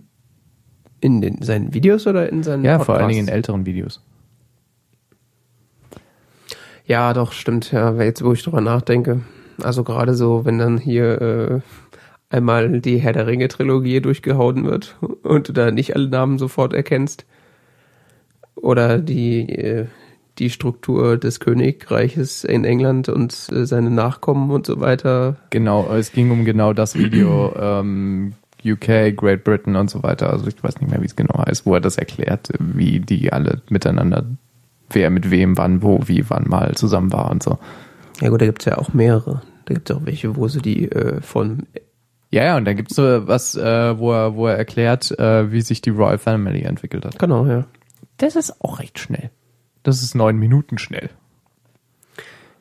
in 1.02 1.20
den, 1.20 1.42
seinen 1.42 1.74
Videos 1.74 2.08
oder 2.08 2.30
in 2.30 2.44
seinen 2.44 2.64
Ja, 2.64 2.80
vor 2.80 2.96
allen 2.96 3.10
Dingen 3.10 3.20
in 3.20 3.26
Podcasts? 3.26 3.36
älteren 3.36 3.66
Videos. 3.66 4.02
Ja, 6.86 7.12
doch, 7.12 7.34
stimmt. 7.34 7.74
Ja, 7.74 7.94
jetzt, 8.02 8.24
wo 8.24 8.32
ich 8.32 8.42
drüber 8.42 8.62
nachdenke. 8.62 9.20
Also 9.62 9.84
gerade 9.84 10.14
so, 10.14 10.46
wenn 10.46 10.60
dann 10.60 10.78
hier 10.78 11.22
äh, 11.22 11.60
einmal 12.30 12.80
die 12.80 12.98
Herr 13.00 13.12
der 13.12 13.28
Ringe 13.28 13.50
Trilogie 13.50 14.00
durchgehauen 14.00 14.64
wird 14.64 14.96
und 15.24 15.50
du 15.50 15.52
da 15.52 15.72
nicht 15.72 15.94
alle 15.94 16.08
Namen 16.08 16.38
sofort 16.38 16.74
erkennst. 16.74 17.26
Oder 18.56 19.00
die, 19.00 19.50
äh, 19.50 19.88
die 20.38 20.50
Struktur 20.50 21.18
des 21.18 21.40
Königreiches 21.40 22.44
in 22.44 22.66
England 22.66 23.10
und 23.10 23.50
äh, 23.52 23.66
seine 23.66 23.90
Nachkommen 23.90 24.52
und 24.52 24.66
so 24.66 24.80
weiter. 24.80 25.38
Genau, 25.50 25.94
es 25.94 26.12
ging 26.12 26.32
um 26.32 26.46
genau 26.46 26.74
das 26.74 26.96
Video, 26.96 27.54
ähm, 27.60 28.34
UK, 28.66 29.16
Great 29.16 29.44
Britain 29.44 29.76
und 29.76 29.90
so 29.90 30.04
weiter. 30.04 30.32
Also 30.32 30.48
ich 30.48 30.62
weiß 30.62 30.82
nicht 30.82 30.90
mehr, 30.90 31.02
wie 31.02 31.06
es 31.06 31.16
genau 31.16 31.46
heißt, 31.46 31.66
wo 31.66 31.76
er 31.76 31.82
das 31.82 31.98
erklärt, 31.98 32.50
wie 32.60 33.00
die 33.00 33.32
alle 33.32 33.62
miteinander, 33.70 34.26
wer 34.90 35.10
mit 35.10 35.30
wem, 35.30 35.58
wann, 35.58 35.84
wo, 35.84 36.02
wie, 36.06 36.30
wann 36.30 36.48
mal 36.48 36.74
zusammen 36.76 37.14
war 37.14 37.32
und 37.32 37.44
so. 37.44 37.60
Ja 38.22 38.30
gut, 38.30 38.42
da 38.42 38.46
gibt's 38.46 38.66
ja 38.66 38.78
auch 38.78 38.94
mehrere. 38.94 39.42
Da 39.66 39.74
gibt's 39.74 39.92
auch 39.92 40.06
welche, 40.06 40.36
wo 40.36 40.48
sie 40.48 40.62
die 40.62 40.92
äh, 40.92 41.22
von 41.22 41.68
Ja, 42.32 42.44
ja, 42.44 42.58
und 42.58 42.66
dann 42.66 42.76
gibt's 42.76 42.96
so 42.96 43.28
was, 43.28 43.56
äh, 43.56 43.98
wo, 43.98 44.12
er, 44.12 44.36
wo 44.36 44.48
er 44.48 44.58
erklärt, 44.58 45.18
äh, 45.20 45.52
wie 45.52 45.62
sich 45.62 45.82
die 45.82 45.92
Royal 45.92 46.18
Family 46.18 46.64
entwickelt 46.64 47.06
hat. 47.06 47.20
Genau, 47.20 47.46
ja. 47.46 47.66
Das 48.18 48.36
ist 48.36 48.62
auch 48.62 48.80
recht 48.80 49.00
schnell. 49.00 49.30
Das 49.86 50.02
ist 50.02 50.16
neun 50.16 50.38
Minuten 50.38 50.80
schnell. 50.80 51.12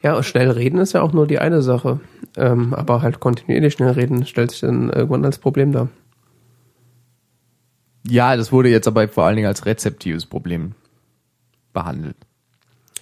Ja, 0.03 0.23
schnell 0.23 0.51
reden 0.51 0.79
ist 0.79 0.93
ja 0.93 1.01
auch 1.01 1.15
nur 1.15 1.27
die 1.27 1.39
eine 1.39 1.63
Sache. 1.63 2.01
Ähm, 2.37 2.75
aber 2.75 3.01
halt 3.01 3.19
kontinuierlich 3.21 3.73
schnell 3.73 3.93
reden 3.93 4.27
stellt 4.27 4.51
sich 4.51 4.61
dann 4.61 4.91
irgendwann 4.91 5.25
als 5.25 5.39
Problem 5.39 5.73
dar. 5.73 5.89
Ja, 8.07 8.37
das 8.37 8.53
wurde 8.53 8.69
jetzt 8.69 8.87
aber 8.87 9.09
vor 9.09 9.25
allen 9.25 9.37
Dingen 9.37 9.49
als 9.49 9.65
rezeptives 9.65 10.27
Problem 10.27 10.73
behandelt. 11.73 12.17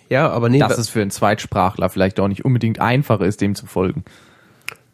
Ja, 0.08 0.30
aber 0.30 0.48
nee, 0.48 0.60
Dass 0.60 0.76
da- 0.76 0.80
es 0.80 0.88
für 0.88 1.00
einen 1.02 1.10
Zweitsprachler 1.10 1.88
vielleicht 1.88 2.20
auch 2.20 2.28
nicht 2.28 2.44
unbedingt 2.44 2.78
einfacher 2.80 3.24
ist, 3.26 3.40
dem 3.40 3.56
zu 3.56 3.66
folgen. 3.66 4.04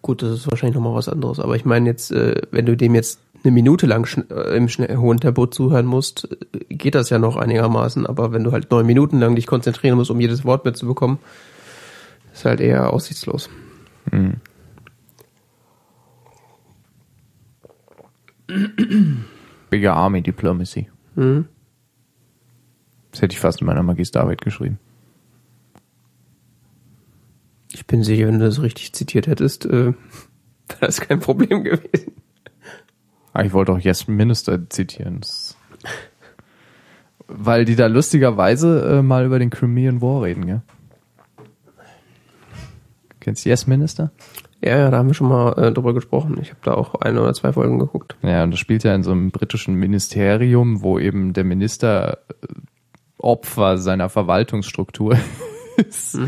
Gut, 0.02 0.22
das 0.22 0.32
ist 0.32 0.50
wahrscheinlich 0.50 0.74
nochmal 0.74 0.94
was 0.94 1.08
anderes. 1.08 1.40
Aber 1.40 1.56
ich 1.56 1.64
meine 1.64 1.88
jetzt, 1.88 2.10
äh, 2.10 2.40
wenn 2.50 2.66
du 2.66 2.76
dem 2.76 2.94
jetzt 2.94 3.20
eine 3.44 3.52
Minute 3.52 3.86
lang 3.86 4.04
schn 4.06 4.28
äh, 4.30 4.56
im 4.56 4.68
schnell, 4.68 4.96
hohen 4.96 5.18
Tempo 5.18 5.46
zuhören 5.46 5.86
musst, 5.86 6.28
äh, 6.52 6.74
geht 6.74 6.94
das 6.94 7.10
ja 7.10 7.18
noch 7.18 7.36
einigermaßen. 7.36 8.06
Aber 8.06 8.32
wenn 8.32 8.44
du 8.44 8.52
halt 8.52 8.70
neun 8.70 8.86
Minuten 8.86 9.18
lang 9.20 9.34
dich 9.34 9.46
konzentrieren 9.46 9.96
musst, 9.96 10.10
um 10.10 10.20
jedes 10.20 10.44
Wort 10.44 10.64
mitzubekommen, 10.64 11.18
ist 12.32 12.44
halt 12.44 12.60
eher 12.60 12.92
aussichtslos. 12.92 13.48
Bigger 19.70 19.94
Army 19.94 20.22
Diplomacy. 20.22 20.88
Mhm. 21.16 21.46
Das 23.12 23.22
hätte 23.22 23.32
ich 23.32 23.40
fast 23.40 23.60
in 23.60 23.66
meiner 23.66 23.82
Magisterarbeit 23.82 24.40
geschrieben. 24.40 24.78
Ich 27.78 27.86
bin 27.86 28.02
sicher, 28.02 28.26
wenn 28.26 28.40
du 28.40 28.44
das 28.44 28.60
richtig 28.60 28.92
zitiert 28.92 29.28
hättest, 29.28 29.64
äh, 29.64 29.70
wäre 30.68 30.80
das 30.80 31.00
kein 31.00 31.20
Problem 31.20 31.62
gewesen. 31.62 32.12
Aber 33.32 33.44
ich 33.44 33.52
wollte 33.52 33.70
auch 33.70 33.78
Yes 33.78 34.08
Minister 34.08 34.68
zitieren. 34.68 35.20
Weil 37.28 37.64
die 37.64 37.76
da 37.76 37.86
lustigerweise 37.86 38.98
äh, 38.98 39.02
mal 39.02 39.24
über 39.24 39.38
den 39.38 39.50
Crimean 39.50 40.02
War 40.02 40.22
reden, 40.22 40.46
gell? 40.46 40.62
Kennst 43.20 43.44
du 43.44 43.50
Yes 43.50 43.68
Minister? 43.68 44.10
Ja, 44.60 44.76
ja, 44.76 44.90
da 44.90 44.98
haben 44.98 45.06
wir 45.06 45.14
schon 45.14 45.28
mal 45.28 45.52
äh, 45.52 45.70
drüber 45.70 45.94
gesprochen. 45.94 46.36
Ich 46.42 46.50
habe 46.50 46.60
da 46.64 46.74
auch 46.74 46.96
eine 46.96 47.22
oder 47.22 47.32
zwei 47.32 47.52
Folgen 47.52 47.78
geguckt. 47.78 48.16
Ja, 48.22 48.42
und 48.42 48.50
das 48.50 48.58
spielt 48.58 48.82
ja 48.82 48.92
in 48.92 49.04
so 49.04 49.12
einem 49.12 49.30
britischen 49.30 49.74
Ministerium, 49.74 50.82
wo 50.82 50.98
eben 50.98 51.32
der 51.32 51.44
Minister 51.44 52.18
äh, 52.28 52.46
Opfer 53.18 53.78
seiner 53.78 54.08
Verwaltungsstruktur 54.08 55.16
ist. 55.76 56.18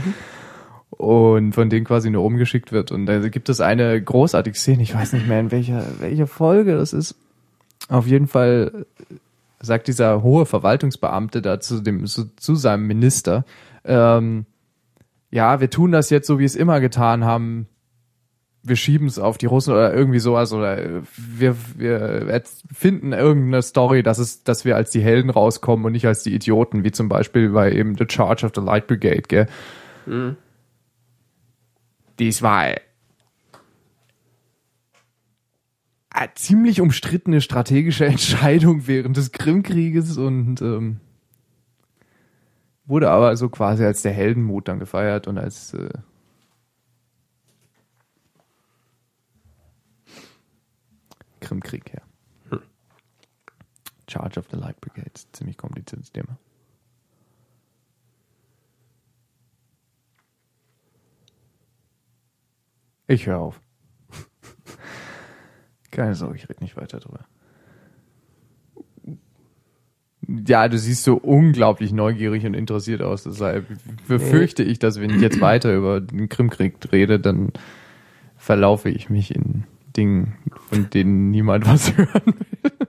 Und 0.90 1.52
von 1.52 1.70
denen 1.70 1.87
quasi 1.87 2.11
nur 2.11 2.25
umgeschickt 2.25 2.73
wird. 2.73 2.92
Und 2.92 3.06
da 3.06 3.18
gibt 3.28 3.49
es 3.49 3.61
eine 3.61 4.00
großartige 4.02 4.56
Szene, 4.56 4.82
ich 4.82 4.94
weiß 4.94 5.12
nicht 5.12 5.28
mehr 5.28 5.40
in 5.40 5.50
welcher, 5.50 5.85
welcher 6.00 6.26
Folge 6.26 6.76
das 6.76 6.92
ist. 6.92 7.14
Auf 7.88 8.06
jeden 8.06 8.26
Fall 8.26 8.87
sagt 9.61 9.88
dieser 9.88 10.23
hohe 10.23 10.47
Verwaltungsbeamte 10.47 11.42
da 11.42 11.61
zu, 11.61 11.80
dem, 11.80 12.06
zu, 12.06 12.35
zu 12.37 12.54
seinem 12.54 12.87
Minister, 12.87 13.44
ähm, 13.85 14.47
ja, 15.30 15.61
wir 15.61 15.70
tun 15.70 15.92
das 15.92 16.11
jetzt 16.11 16.26
so, 16.26 16.38
wie 16.38 16.44
es 16.44 16.56
immer 16.56 16.80
getan 16.80 17.25
haben. 17.25 17.68
Wir 18.62 18.76
schieben 18.76 19.06
es 19.06 19.18
auf 19.18 19.38
die 19.38 19.47
Russen 19.47 19.73
oder 19.73 19.94
irgendwie 19.94 20.18
sowas 20.18 20.52
oder 20.52 21.02
wir, 21.16 21.56
wir 21.76 22.42
finden 22.75 23.12
irgendeine 23.12 23.62
Story, 23.62 24.02
dass 24.02 24.18
es, 24.18 24.42
dass 24.42 24.64
wir 24.64 24.76
als 24.76 24.90
die 24.90 25.00
Helden 25.00 25.30
rauskommen 25.30 25.87
und 25.87 25.92
nicht 25.92 26.06
als 26.06 26.25
die 26.25 26.35
Idioten, 26.35 26.85
wie 26.85 26.90
zum 26.90 27.09
Beispiel 27.09 27.50
bei 27.50 27.73
eben 27.73 27.97
The 27.97 28.04
Charge 28.09 28.44
of 28.44 28.52
the 28.54 28.61
Light 28.61 28.87
Brigade, 28.87 29.23
gell? 29.28 29.47
Dies 32.21 32.43
war 32.43 32.77
eine 36.11 36.35
ziemlich 36.35 36.83
umstrittene 36.83 37.41
strategische 37.41 38.05
Entscheidung 38.07 38.87
während 38.87 39.17
des 39.17 39.33
Krimkrieges 39.33 40.19
und 40.19 40.61
ähm, 40.61 41.00
wurde 42.85 43.11
aber 43.11 43.37
so 43.39 43.49
quasi 43.49 43.85
als 43.85 44.03
der 44.03 44.12
Heldenmut 44.12 44.69
dann 44.69 44.81
gefeiert 44.81 45.29
und 45.29 45.39
als 45.39 45.73
äh, 45.73 45.89
Krimkrieg, 51.41 51.95
ja. 51.95 52.61
Charge 54.09 54.41
of 54.41 54.47
the 54.50 54.57
Light 54.57 54.79
Brigade, 54.81 55.12
ziemlich 55.33 55.57
kompliziertes 55.57 56.12
Thema. 56.12 56.37
Ich 63.11 63.26
höre 63.26 63.40
auf. 63.40 63.61
Keine 65.90 66.14
Sorge, 66.14 66.37
ich 66.37 66.49
rede 66.49 66.62
nicht 66.62 66.76
weiter 66.76 67.00
drüber. 67.00 67.26
Ja, 70.29 70.69
du 70.69 70.79
siehst 70.79 71.02
so 71.02 71.17
unglaublich 71.17 71.90
neugierig 71.90 72.47
und 72.47 72.55
interessiert 72.55 73.02
aus. 73.02 73.25
Deshalb 73.25 73.67
befürchte 74.07 74.62
ich, 74.62 74.79
dass 74.79 75.00
wenn 75.00 75.11
ich 75.11 75.21
jetzt 75.21 75.40
weiter 75.40 75.75
über 75.75 76.00
den 76.00 76.29
Krimkrieg 76.29 76.76
rede, 76.93 77.19
dann 77.19 77.52
verlaufe 78.37 78.88
ich 78.90 79.11
mich 79.11 79.35
in 79.35 79.64
Dingen, 79.97 80.37
von 80.69 80.88
denen 80.90 81.31
niemand 81.33 81.67
was 81.67 81.97
hören 81.97 82.26
will. 82.26 82.87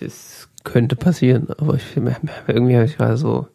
Das 0.00 0.48
könnte 0.64 0.96
passieren, 0.96 1.50
aber 1.50 1.74
ich, 1.74 1.96
irgendwie 1.96 2.76
habe 2.76 2.86
ich 2.86 2.96
gerade 2.96 3.18
so, 3.18 3.46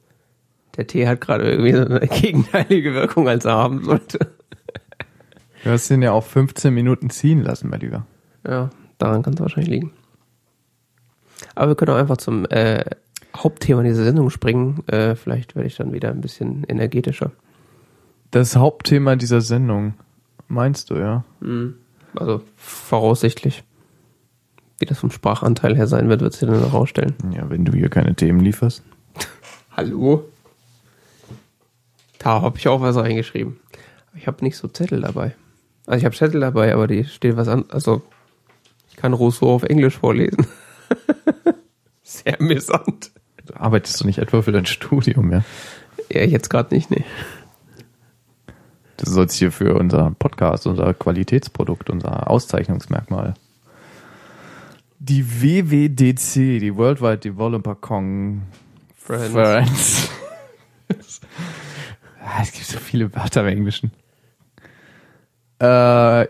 der 0.78 0.88
Tee 0.88 1.08
hat 1.08 1.22
gerade 1.22 1.50
irgendwie 1.50 1.74
so 1.74 1.86
eine 1.86 2.08
gegenteilige 2.22 2.94
Wirkung, 2.94 3.28
als 3.28 3.46
er 3.46 3.54
haben 3.54 3.84
sollte. 3.84 4.20
Du 5.64 5.70
hast 5.70 5.90
den 5.90 6.02
ja 6.02 6.12
auch 6.12 6.24
15 6.24 6.74
Minuten 6.74 7.10
ziehen 7.10 7.42
lassen, 7.42 7.70
mein 7.70 7.80
Lieber. 7.80 8.06
Ja, 8.46 8.70
daran 8.98 9.24
kann 9.24 9.34
es 9.34 9.40
wahrscheinlich 9.40 9.70
liegen. 9.70 9.94
Aber 11.56 11.70
wir 11.70 11.76
können 11.76 11.92
auch 11.92 12.00
einfach 12.00 12.18
zum 12.18 12.46
äh, 12.50 12.84
Hauptthema 13.36 13.84
dieser 13.84 14.04
Sendung 14.04 14.30
springen. 14.30 14.84
Äh, 14.88 15.16
vielleicht 15.16 15.56
werde 15.56 15.68
ich 15.68 15.78
dann 15.78 15.94
wieder 15.94 16.10
ein 16.10 16.22
bisschen 16.22 16.64
energetischer. 16.68 17.32
Das 18.32 18.56
Hauptthema 18.56 19.16
dieser 19.16 19.42
Sendung, 19.42 19.94
meinst 20.48 20.90
du, 20.90 20.96
ja? 20.96 21.24
Also 22.16 22.42
voraussichtlich. 22.56 23.64
Wie 24.80 24.86
das 24.86 25.00
vom 25.00 25.12
Sprachanteil 25.12 25.76
her 25.76 25.88
sein 25.88 26.10
wird, 26.10 26.22
wird 26.22 26.34
sich 26.34 26.50
dann 26.50 26.60
noch 26.60 26.74
rausstellen. 26.74 27.14
Ja, 27.32 27.50
wenn 27.50 27.64
du 27.64 27.74
hier 27.74 27.90
keine 27.90 28.16
Themen 28.16 28.40
lieferst. 28.40 28.84
Hallo? 29.78 30.26
Da 32.24 32.42
habe 32.42 32.58
ich 32.58 32.68
auch 32.70 32.80
was 32.80 32.96
reingeschrieben. 32.96 33.60
Ich 34.16 34.28
habe 34.28 34.44
nicht 34.44 34.56
so 34.56 34.70
Zettel 34.70 35.02
dabei. 35.02 35.36
Also 35.86 35.98
ich 36.00 36.06
habe 36.06 36.16
Zettel 36.16 36.40
dabei, 36.40 36.74
aber 36.74 36.88
die 36.88 37.04
steht 37.04 37.36
was 37.36 37.50
an. 37.50 37.66
Also 37.70 38.02
ich 38.90 38.96
kann 38.96 39.12
Rousseau 39.12 39.54
auf 39.54 39.64
Englisch 39.64 39.98
vorlesen. 39.98 40.48
Sehr 42.04 42.40
amüsant. 42.40 43.12
Arbeitest 43.54 44.00
du 44.00 44.06
nicht 44.06 44.20
etwa 44.20 44.42
für 44.42 44.54
dein 44.54 44.66
Studium, 44.66 45.32
ja? 45.32 45.44
Ja, 46.10 46.24
jetzt 46.24 46.50
gerade 46.50 46.74
nicht, 46.74 46.90
nee. 46.92 47.04
Du 48.98 49.10
sollst 49.10 49.36
hier 49.36 49.52
für 49.52 49.76
unser 49.76 50.12
Podcast, 50.18 50.66
unser 50.66 50.94
Qualitätsprodukt, 50.94 51.90
unser 51.90 52.30
Auszeichnungsmerkmal. 52.30 53.34
Die 55.00 55.26
WWDC, 55.42 56.62
die 56.62 56.74
Worldwide 56.78 57.18
Developer 57.18 57.76
Conference. 57.76 58.48
Ah, 59.36 59.66
es 62.42 62.52
gibt 62.52 62.66
so 62.66 62.80
viele 62.80 63.14
Wörter 63.16 63.42
im 63.42 63.48
Englischen. 63.48 63.92
Äh, 65.60 66.28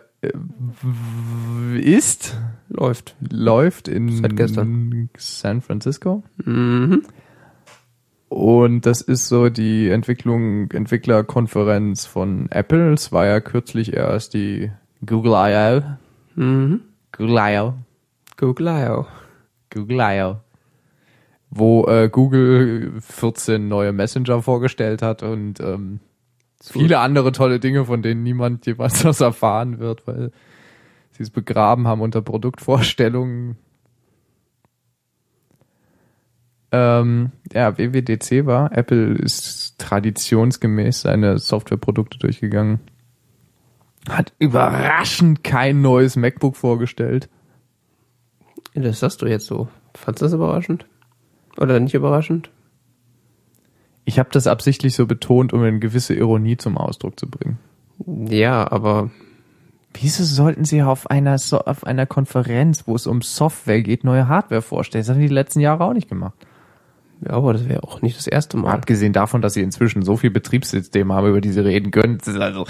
ist, 1.80 2.38
Läuft. 2.70 3.16
läuft 3.30 3.88
in 3.88 4.22
Seit 4.22 4.36
gestern. 4.36 5.10
San 5.18 5.62
Francisco. 5.62 6.24
Mhm. 6.44 7.04
Und 8.30 8.86
das 8.86 9.02
ist 9.02 9.28
so 9.28 9.50
die 9.50 9.90
Entwicklung, 9.90 10.72
Entwicklerkonferenz 10.72 12.06
von 12.06 12.50
Apple. 12.50 12.94
Es 12.94 13.12
war 13.12 13.26
ja 13.26 13.40
kürzlich 13.42 13.94
erst 13.94 14.34
die 14.34 14.72
Google 15.06 15.34
I.O. 15.34 16.42
Mhm. 16.42 16.82
Google 17.12 17.38
I.O. 17.38 17.74
Google 18.38 18.68
I.O. 18.68 19.06
Google 19.70 20.00
I.O. 20.00 20.38
Wo 21.56 21.86
äh, 21.86 22.10
Google 22.12 22.94
14 23.00 23.68
neue 23.68 23.92
Messenger 23.92 24.42
vorgestellt 24.42 25.04
hat 25.04 25.22
und 25.22 25.60
ähm, 25.60 26.00
viele 26.62 27.00
andere 27.00 27.32
tolle 27.32 27.60
Dinge, 27.60 27.86
von 27.86 28.02
denen 28.02 28.24
niemand 28.24 28.66
jemals 28.66 29.06
was 29.06 29.22
erfahren 29.22 29.80
wird, 29.80 30.08
weil 30.08 30.32
sie 31.12 31.24
es 31.24 31.30
begraben 31.30 31.88
haben 31.88 32.02
unter 32.02 32.22
Produktvorstellungen. 32.22 33.58
Ähm, 36.72 37.32
ja, 37.54 37.78
WWDC 37.78 38.48
war. 38.48 38.76
Apple 38.76 39.14
ist 39.14 39.78
traditionsgemäß 39.78 41.02
seine 41.02 41.38
Softwareprodukte 41.38 42.18
durchgegangen. 42.18 42.80
Hat 44.10 44.34
überraschend 44.40 45.44
kein 45.44 45.84
neues 45.84 46.16
MacBook 46.16 46.58
vorgestellt. 46.58 47.30
Das 48.74 49.02
sagst 49.02 49.22
du 49.22 49.28
jetzt 49.28 49.46
so. 49.46 49.68
Fandst 49.94 50.24
du 50.24 50.26
das 50.26 50.34
überraschend? 50.34 50.88
Oder 51.58 51.80
nicht 51.80 51.94
überraschend? 51.94 52.50
Ich 54.06 54.20
habe 54.20 54.30
das 54.32 54.48
absichtlich 54.48 54.96
so 54.96 55.06
betont, 55.06 55.54
um 55.54 55.62
eine 55.62 55.80
gewisse 55.80 56.14
Ironie 56.14 56.58
zum 56.58 56.78
Ausdruck 56.78 57.20
zu 57.20 57.30
bringen. 57.30 57.58
Ja, 58.30 58.70
aber 58.70 59.12
Wieso 59.94 60.24
sollten 60.24 60.66
Sie 60.66 60.82
auf 60.82 61.10
einer, 61.10 61.38
so 61.38 61.60
auf 61.60 61.86
einer 61.86 62.06
Konferenz, 62.06 62.88
wo 62.88 62.96
es 62.96 63.06
um 63.06 63.22
Software 63.22 63.82
geht, 63.82 64.04
neue 64.04 64.28
Hardware 64.28 64.62
vorstellen? 64.62 65.04
Das 65.04 65.10
haben 65.10 65.22
die 65.22 65.28
die 65.28 65.34
letzten 65.34 65.60
Jahre 65.60 65.84
auch 65.84 65.94
nicht 65.94 66.10
gemacht. 66.10 66.34
ja, 67.22 67.34
aber 67.34 67.54
das 67.54 67.70
wäre 67.70 67.84
auch 67.84 68.02
nicht 68.02 68.18
das 68.18 68.28
erste 68.28 68.58
Mal. 68.58 68.74
Abgesehen 68.74 69.14
davon, 69.14 69.42
dass 69.42 69.54
sie 69.54 69.62
inzwischen 69.62 70.02
so 70.02 70.18
viel 70.18 70.32
Betriebssysteme 70.32 71.14
haben, 71.14 71.28
über 71.28 71.42
die 71.42 71.52
sie 71.52 71.64
reden 71.64 71.92
können. 71.92 72.18
Das 72.18 72.28
ist 72.28 72.40
also 72.40 72.66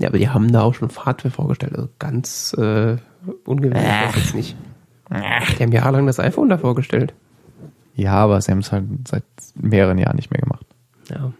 Ja, 0.00 0.08
aber 0.08 0.18
die 0.18 0.28
haben 0.28 0.50
da 0.50 0.62
auch 0.62 0.74
schon 0.74 0.88
Hardware 0.88 1.32
vorgestellt. 1.32 1.76
Also 1.76 1.88
ganz 1.98 2.54
äh, 2.58 2.96
ungewöhnlich 3.44 4.16
jetzt 4.16 4.34
nicht. 4.34 4.56
Die 5.08 5.62
haben 5.62 5.72
jahrelang 5.72 6.06
das 6.06 6.18
iPhone 6.18 6.48
da 6.48 6.58
vorgestellt. 6.58 7.14
Ja, 7.96 8.12
aber 8.12 8.40
sie 8.40 8.52
haben 8.52 8.58
es 8.58 8.70
halt 8.70 8.84
seit 9.08 9.24
mehreren 9.54 9.98
Jahren 9.98 10.16
nicht 10.16 10.30
mehr 10.30 10.40
gemacht. 10.40 10.66
Ja. 11.10 11.32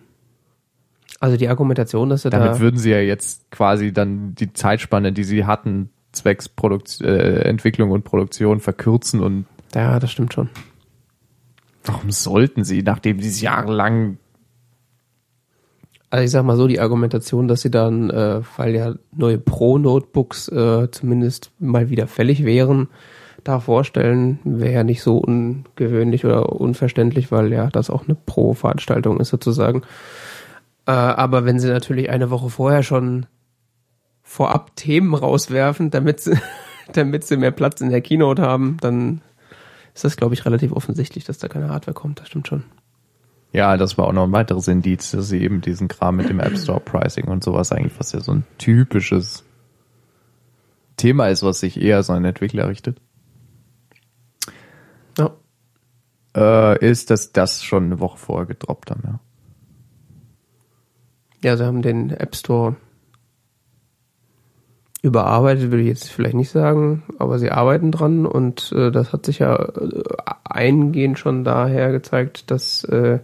Also 1.20 1.36
die 1.36 1.48
Argumentation, 1.48 2.08
dass 2.08 2.22
sie 2.22 2.30
Damit 2.30 2.54
da... 2.54 2.60
würden 2.60 2.78
sie 2.78 2.90
ja 2.90 3.00
jetzt 3.00 3.50
quasi 3.50 3.92
dann 3.92 4.34
die 4.34 4.52
Zeitspanne, 4.52 5.12
die 5.12 5.24
sie 5.24 5.44
hatten, 5.44 5.90
zwecks 6.12 6.48
Produkt, 6.48 7.00
äh, 7.00 7.42
Entwicklung 7.42 7.90
und 7.90 8.04
Produktion 8.04 8.60
verkürzen 8.60 9.20
und 9.20 9.46
Ja, 9.74 9.98
das 10.00 10.10
stimmt 10.10 10.32
schon. 10.34 10.48
warum 11.84 12.10
sollten 12.10 12.64
sie, 12.64 12.82
nachdem 12.82 13.20
sie 13.20 13.28
es 13.28 13.40
jahrelang 13.40 14.18
Also 16.10 16.24
ich 16.24 16.30
sag 16.30 16.44
mal 16.44 16.56
so, 16.56 16.66
die 16.66 16.80
Argumentation, 16.80 17.48
dass 17.48 17.60
sie 17.62 17.70
dann, 17.70 18.10
äh, 18.10 18.40
weil 18.56 18.74
ja 18.74 18.94
neue 19.12 19.38
Pro-Notebooks 19.38 20.48
äh, 20.48 20.90
zumindest 20.90 21.50
mal 21.58 21.90
wieder 21.90 22.06
fällig 22.06 22.44
wären, 22.44 22.88
da 23.46 23.60
vorstellen, 23.60 24.38
wäre 24.44 24.72
ja 24.72 24.84
nicht 24.84 25.02
so 25.02 25.18
ungewöhnlich 25.18 26.24
oder 26.24 26.52
unverständlich, 26.52 27.30
weil 27.30 27.52
ja 27.52 27.68
das 27.68 27.90
auch 27.90 28.04
eine 28.04 28.14
Pro-Veranstaltung 28.14 29.20
ist 29.20 29.28
sozusagen. 29.28 29.82
Äh, 30.86 30.92
aber 30.92 31.44
wenn 31.44 31.58
sie 31.58 31.68
natürlich 31.68 32.10
eine 32.10 32.30
Woche 32.30 32.50
vorher 32.50 32.82
schon 32.82 33.26
vorab 34.22 34.74
Themen 34.76 35.14
rauswerfen, 35.14 35.90
damit 35.90 36.20
sie, 36.20 36.38
damit 36.92 37.24
sie 37.24 37.36
mehr 37.36 37.50
Platz 37.50 37.80
in 37.80 37.90
der 37.90 38.00
Keynote 38.00 38.42
haben, 38.42 38.76
dann 38.80 39.20
ist 39.94 40.04
das, 40.04 40.16
glaube 40.16 40.34
ich, 40.34 40.44
relativ 40.44 40.72
offensichtlich, 40.72 41.24
dass 41.24 41.38
da 41.38 41.48
keine 41.48 41.70
Hardware 41.70 41.94
kommt. 41.94 42.20
Das 42.20 42.28
stimmt 42.28 42.48
schon. 42.48 42.64
Ja, 43.52 43.76
das 43.76 43.96
war 43.96 44.06
auch 44.06 44.12
noch 44.12 44.24
ein 44.24 44.32
weiteres 44.32 44.68
Indiz, 44.68 45.12
dass 45.12 45.28
sie 45.28 45.40
eben 45.40 45.60
diesen 45.60 45.88
Kram 45.88 46.16
mit 46.16 46.28
dem 46.28 46.40
App 46.40 46.58
Store 46.58 46.80
Pricing 46.80 47.28
und 47.28 47.42
sowas 47.42 47.72
eigentlich, 47.72 47.98
was 47.98 48.12
ja 48.12 48.20
so 48.20 48.32
ein 48.32 48.44
typisches 48.58 49.44
Thema 50.96 51.28
ist, 51.28 51.42
was 51.42 51.60
sich 51.60 51.80
eher 51.80 52.02
so 52.02 52.12
an 52.12 52.24
Entwickler 52.24 52.68
richtet, 52.68 53.00
Ja. 55.18 55.30
Äh, 56.36 56.78
ist, 56.86 57.10
dass 57.10 57.32
das 57.32 57.64
schon 57.64 57.84
eine 57.84 58.00
Woche 58.00 58.18
vorher 58.18 58.46
gedroppt 58.46 58.90
haben, 58.90 59.02
ja. 59.04 59.20
Ja, 61.42 61.56
sie 61.56 61.64
haben 61.64 61.82
den 61.82 62.10
App 62.10 62.34
Store 62.34 62.76
überarbeitet, 65.02 65.70
würde 65.70 65.82
ich 65.82 65.88
jetzt 65.88 66.10
vielleicht 66.10 66.34
nicht 66.34 66.50
sagen, 66.50 67.04
aber 67.18 67.38
sie 67.38 67.50
arbeiten 67.50 67.92
dran 67.92 68.26
und 68.26 68.72
äh, 68.72 68.90
das 68.90 69.12
hat 69.12 69.26
sich 69.26 69.38
ja 69.38 69.54
äh, 69.54 70.02
eingehend 70.44 71.18
schon 71.18 71.44
daher 71.44 71.92
gezeigt, 71.92 72.50
dass 72.50 72.82
äh, 72.84 73.20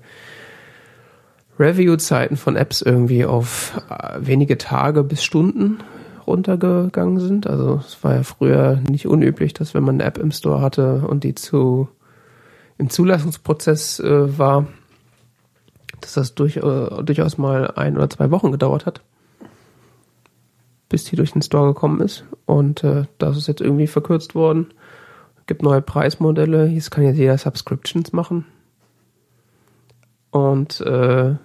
Review-Zeiten 1.59 2.37
von 2.37 2.57
Apps 2.57 2.83
irgendwie 2.83 3.25
auf 3.25 3.81
äh, 3.91 4.19
wenige 4.21 4.59
Tage 4.59 5.03
bis 5.03 5.25
Stunden 5.25 5.79
runtergegangen 6.27 7.19
sind. 7.19 7.47
Also 7.47 7.81
es 7.85 8.03
war 8.05 8.15
ja 8.15 8.23
früher 8.23 8.81
nicht 8.89 9.07
unüblich, 9.07 9.53
dass 9.53 9.75
wenn 9.75 9.83
man 9.83 9.97
eine 9.97 10.05
App 10.05 10.19
im 10.19 10.31
Store 10.31 10.61
hatte 10.61 11.05
und 11.09 11.25
die 11.25 11.35
zu 11.35 11.89
im 12.83 12.91
Zulassungsprozess 12.91 14.01
äh, 14.01 14.39
war, 14.39 14.67
dass 16.01 16.15
das 16.15 16.35
durch, 16.35 16.57
äh, 16.57 16.61
durchaus 17.05 17.39
mal 17.39 17.71
ein 17.71 17.97
oder 17.97 18.11
zwei 18.11 18.33
Wochen 18.33 18.51
gedauert 18.51 18.87
hat, 18.87 19.03
bis 20.89 21.05
die 21.05 21.15
durch 21.15 21.31
den 21.31 21.43
Store 21.43 21.69
gekommen 21.69 22.01
ist. 22.01 22.25
Und 22.45 22.83
äh, 22.83 23.05
das 23.19 23.37
ist 23.37 23.47
jetzt 23.47 23.61
irgendwie 23.61 23.87
verkürzt 23.87 24.35
worden. 24.35 24.75
Gibt 25.47 25.63
neue 25.63 25.81
Preismodelle. 25.81 26.67
Jetzt 26.67 26.91
kann 26.91 27.05
jetzt 27.05 27.19
jeder 27.19 27.39
Subscriptions 27.39 28.13
machen. 28.13 28.47
Und 30.33 30.81
äh, 30.81 31.37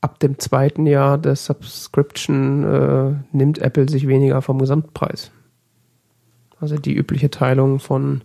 ab 0.00 0.18
dem 0.20 0.38
zweiten 0.38 0.86
Jahr 0.86 1.18
der 1.18 1.36
Subscription 1.36 2.64
äh, 2.64 3.36
nimmt 3.36 3.58
Apple 3.58 3.86
sich 3.86 4.08
weniger 4.08 4.40
vom 4.40 4.58
Gesamtpreis. 4.58 5.30
Also 6.58 6.76
die 6.76 6.94
übliche 6.94 7.28
Teilung 7.28 7.80
von 7.80 8.22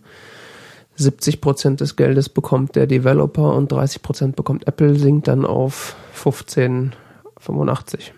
70% 0.98 1.76
des 1.76 1.96
Geldes 1.96 2.28
bekommt 2.28 2.76
der 2.76 2.86
Developer 2.86 3.54
und 3.54 3.72
30% 3.72 4.32
bekommt 4.32 4.66
Apple, 4.66 4.96
sinkt 4.96 5.28
dann 5.28 5.44
auf 5.44 5.96
15,85. 6.14 8.12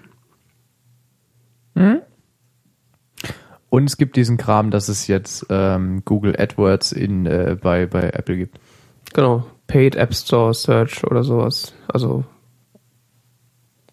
Und 3.70 3.84
es 3.84 3.96
gibt 3.96 4.16
diesen 4.16 4.36
Kram, 4.36 4.70
dass 4.70 4.88
es 4.88 5.06
jetzt 5.06 5.46
ähm, 5.50 6.02
Google 6.04 6.34
AdWords 6.38 6.92
in, 6.92 7.26
äh, 7.26 7.56
bei, 7.60 7.86
bei 7.86 8.10
Apple 8.10 8.36
gibt. 8.36 8.58
Genau, 9.12 9.44
Paid 9.66 9.96
App 9.96 10.14
Store 10.14 10.54
Search 10.54 11.04
oder 11.04 11.22
sowas. 11.22 11.74
Also 11.88 12.24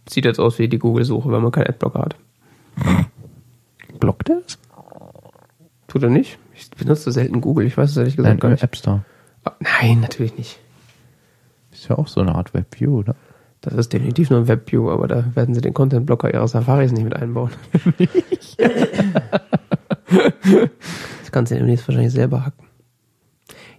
sieht 0.08 0.26
jetzt 0.26 0.40
aus 0.40 0.60
wie 0.60 0.70
die 0.70 0.80
Google-Suche, 0.80 1.32
wenn 1.32 1.42
man 1.42 1.52
keinen 1.52 1.68
Adblocker 1.68 2.00
hat. 2.00 2.16
Blockt 4.00 4.30
er 4.30 4.42
das? 4.42 4.58
Tut 5.88 6.04
er 6.04 6.10
nicht? 6.10 6.38
Ich 6.56 6.70
benutze 6.72 7.12
selten 7.12 7.42
Google, 7.42 7.66
ich 7.66 7.78
weiß 7.78 7.92
es 7.92 7.98
ehrlich 7.98 8.16
gesagt 8.16 8.34
Nein, 8.34 8.40
gar 8.40 8.50
im 8.50 8.54
nicht. 8.54 8.64
App 8.64 8.76
Store. 8.76 9.04
Ah, 9.44 9.54
Nein, 9.60 10.00
natürlich 10.00 10.38
nicht. 10.38 10.60
Ist 11.72 11.90
ja 11.90 11.98
auch 11.98 12.08
so 12.08 12.22
eine 12.22 12.36
Art 12.36 12.54
WebView, 12.54 13.00
oder? 13.00 13.16
Das 13.62 13.74
ist 13.74 13.94
definitiv 13.94 14.30
nur 14.30 14.40
ein 14.40 14.48
WebView, 14.48 14.90
aber 14.90 15.08
da 15.08 15.26
werden 15.36 15.54
sie 15.56 15.62
den 15.62 15.74
Content-Blocker 15.74 16.34
ihrer 16.34 16.48
Safaris 16.48 16.92
nicht 16.92 17.04
mit 17.04 17.16
einbauen. 17.16 17.52
das 20.08 21.32
kannst 21.32 21.52
du 21.52 21.56
demnächst 21.56 21.88
wahrscheinlich 21.88 22.14
selber 22.14 22.46
hacken. 22.46 22.66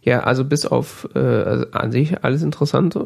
Ja, 0.03 0.21
also 0.21 0.45
bis 0.45 0.67
auf 0.67 1.09
äh, 1.15 1.19
also 1.19 1.71
an 1.73 1.91
sich 1.91 2.23
alles 2.23 2.43
interessant. 2.43 2.99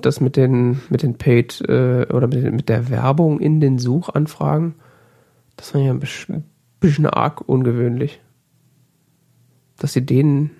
Das 0.00 0.20
mit 0.20 0.36
den 0.36 0.80
mit 0.88 1.02
den 1.02 1.16
Paid 1.16 1.60
äh, 1.68 2.06
oder 2.12 2.26
mit, 2.26 2.52
mit 2.52 2.68
der 2.68 2.90
Werbung 2.90 3.38
in 3.38 3.60
den 3.60 3.78
Suchanfragen, 3.78 4.74
das 5.56 5.74
war 5.74 5.80
ja 5.80 5.90
ein 5.92 6.00
bisschen, 6.00 6.44
bisschen 6.80 7.06
arg 7.06 7.48
ungewöhnlich. 7.48 8.20
Dass 9.80 9.92
sie 9.92 10.06
den 10.06 10.50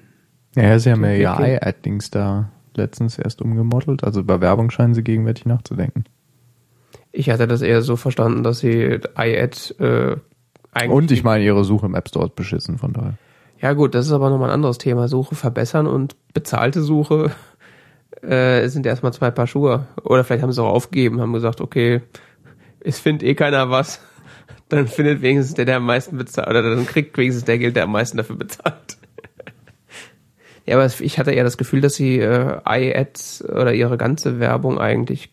Ja, 0.56 0.76
sie 0.80 0.90
haben 0.90 1.04
ja 1.04 1.12
ihr. 1.12 1.30
AI-Ad-Dings 1.30 2.10
da 2.10 2.50
letztens 2.74 3.18
erst 3.18 3.40
umgemodelt. 3.42 4.02
Also 4.02 4.24
bei 4.24 4.40
Werbung 4.40 4.70
scheinen 4.70 4.94
sie 4.94 5.04
gegenwärtig 5.04 5.46
nachzudenken. 5.46 6.04
Ich 7.12 7.30
hatte 7.30 7.46
das 7.46 7.62
eher 7.62 7.82
so 7.82 7.96
verstanden, 7.96 8.42
dass 8.42 8.60
sie 8.60 9.00
iAd 9.16 9.74
äh, 9.78 10.16
eigentlich. 10.72 10.90
Und 10.90 11.10
ich 11.12 11.22
meine, 11.22 11.44
ihre 11.44 11.64
Suche 11.64 11.86
im 11.86 11.94
App 11.94 12.08
Store 12.08 12.26
ist 12.26 12.34
beschissen, 12.34 12.78
von 12.78 12.92
daher. 12.92 13.14
Ja 13.60 13.74
gut, 13.74 13.94
das 13.94 14.06
ist 14.06 14.12
aber 14.12 14.30
nochmal 14.30 14.48
ein 14.48 14.54
anderes 14.54 14.78
Thema. 14.78 15.08
Suche 15.08 15.34
verbessern 15.34 15.86
und 15.86 16.16
bezahlte 16.32 16.82
Suche 16.82 17.30
äh, 18.22 18.68
sind 18.68 18.86
erstmal 18.86 19.12
zwei 19.12 19.30
Paar 19.30 19.46
Schuhe. 19.46 19.86
Oder 20.02 20.24
vielleicht 20.24 20.42
haben 20.42 20.52
sie 20.52 20.62
auch 20.62 20.72
aufgegeben, 20.72 21.20
haben 21.20 21.32
gesagt, 21.32 21.60
okay, 21.60 22.00
es 22.80 22.98
findet 22.98 23.28
eh 23.28 23.34
keiner 23.34 23.70
was. 23.70 24.00
Dann 24.68 24.86
findet 24.86 25.20
wenigstens 25.20 25.56
der, 25.56 25.64
der 25.64 25.76
am 25.76 25.86
meisten 25.86 26.16
bezahlt, 26.16 26.48
oder 26.48 26.62
dann 26.62 26.86
kriegt 26.86 27.18
wenigstens 27.18 27.44
der 27.44 27.58
Geld, 27.58 27.74
der 27.74 27.84
am 27.84 27.92
meisten 27.92 28.16
dafür 28.18 28.36
bezahlt. 28.36 28.98
Ja, 30.66 30.76
aber 30.76 30.86
ich 31.00 31.18
hatte 31.18 31.32
eher 31.32 31.44
das 31.44 31.58
Gefühl, 31.58 31.80
dass 31.80 31.94
sie 31.94 32.18
äh, 32.18 32.60
iAds 32.66 33.44
oder 33.44 33.74
ihre 33.74 33.96
ganze 33.96 34.40
Werbung 34.40 34.78
eigentlich 34.78 35.30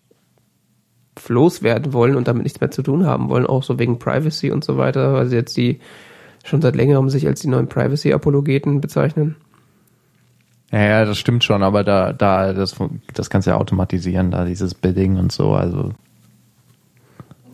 loswerden 1.27 1.93
wollen 1.93 2.15
und 2.15 2.27
damit 2.27 2.43
nichts 2.43 2.61
mehr 2.61 2.71
zu 2.71 2.83
tun 2.83 3.05
haben 3.05 3.29
wollen, 3.29 3.45
auch 3.45 3.63
so 3.63 3.79
wegen 3.79 3.99
Privacy 3.99 4.51
und 4.51 4.63
so 4.63 4.77
weiter, 4.77 5.13
weil 5.13 5.27
sie 5.27 5.35
jetzt 5.35 5.57
die 5.57 5.79
schon 6.43 6.61
seit 6.61 6.75
längerem 6.75 7.09
sich 7.09 7.27
als 7.27 7.41
die 7.41 7.49
neuen 7.49 7.67
Privacy-Apologeten 7.67 8.79
bezeichnen. 8.79 9.35
Ja, 10.71 10.83
ja, 10.83 11.05
das 11.05 11.17
stimmt 11.17 11.43
schon, 11.43 11.63
aber 11.63 11.83
da, 11.83 12.13
da, 12.13 12.53
das, 12.53 12.75
das 13.13 13.29
kannst 13.29 13.47
du 13.47 13.51
ja 13.51 13.57
automatisieren, 13.57 14.31
da 14.31 14.45
dieses 14.45 14.73
Bidding 14.73 15.17
und 15.17 15.31
so, 15.31 15.51
also, 15.51 15.91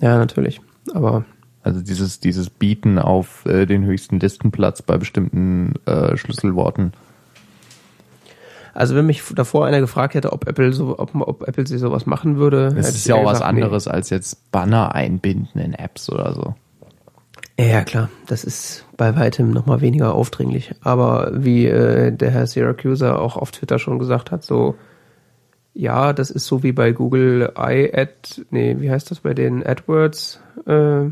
Ja, 0.01 0.17
natürlich. 0.17 0.61
Aber 0.93 1.25
also 1.63 1.81
dieses, 1.81 2.19
dieses 2.19 2.49
Bieten 2.49 2.99
auf 2.99 3.45
äh, 3.45 3.65
den 3.65 3.85
höchsten 3.85 4.19
Listenplatz 4.19 4.81
bei 4.81 4.97
bestimmten 4.97 5.75
äh, 5.85 6.17
Schlüsselworten. 6.17 6.91
Also 8.73 8.95
wenn 8.95 9.05
mich 9.05 9.23
davor 9.35 9.65
einer 9.65 9.79
gefragt 9.79 10.15
hätte, 10.15 10.33
ob 10.33 10.47
Apple 10.47 10.73
so, 10.73 10.97
ob, 10.97 11.15
ob 11.15 11.47
Apple 11.47 11.67
sich 11.67 11.79
sowas 11.79 12.05
machen 12.05 12.37
würde, 12.37 12.73
Das 12.75 12.89
ist 12.89 13.07
ja 13.07 13.15
auch 13.15 13.25
was 13.25 13.33
gesagt, 13.33 13.53
nee. 13.53 13.61
anderes 13.61 13.87
als 13.87 14.09
jetzt 14.09 14.51
Banner 14.51 14.95
einbinden 14.95 15.61
in 15.61 15.73
Apps 15.73 16.09
oder 16.09 16.33
so. 16.33 16.55
Ja, 17.59 17.65
ja, 17.65 17.83
klar. 17.83 18.09
Das 18.25 18.43
ist 18.43 18.85
bei 18.97 19.15
weitem 19.15 19.51
noch 19.51 19.67
mal 19.67 19.81
weniger 19.81 20.15
aufdringlich. 20.15 20.73
Aber 20.81 21.31
wie 21.33 21.67
äh, 21.67 22.11
der 22.11 22.31
Herr 22.31 22.47
Syracuse 22.47 23.17
auch 23.17 23.37
auf 23.37 23.51
Twitter 23.51 23.77
schon 23.77 23.99
gesagt 23.99 24.31
hat, 24.31 24.43
so 24.43 24.75
ja, 25.73 26.13
das 26.13 26.29
ist 26.29 26.45
so 26.45 26.63
wie 26.63 26.71
bei 26.71 26.91
Google 26.91 27.51
iAd, 27.57 28.45
nee, 28.51 28.75
wie 28.79 28.91
heißt 28.91 29.09
das 29.09 29.21
bei 29.21 29.33
den 29.33 29.65
AdWords 29.65 30.39
äh, 30.67 31.05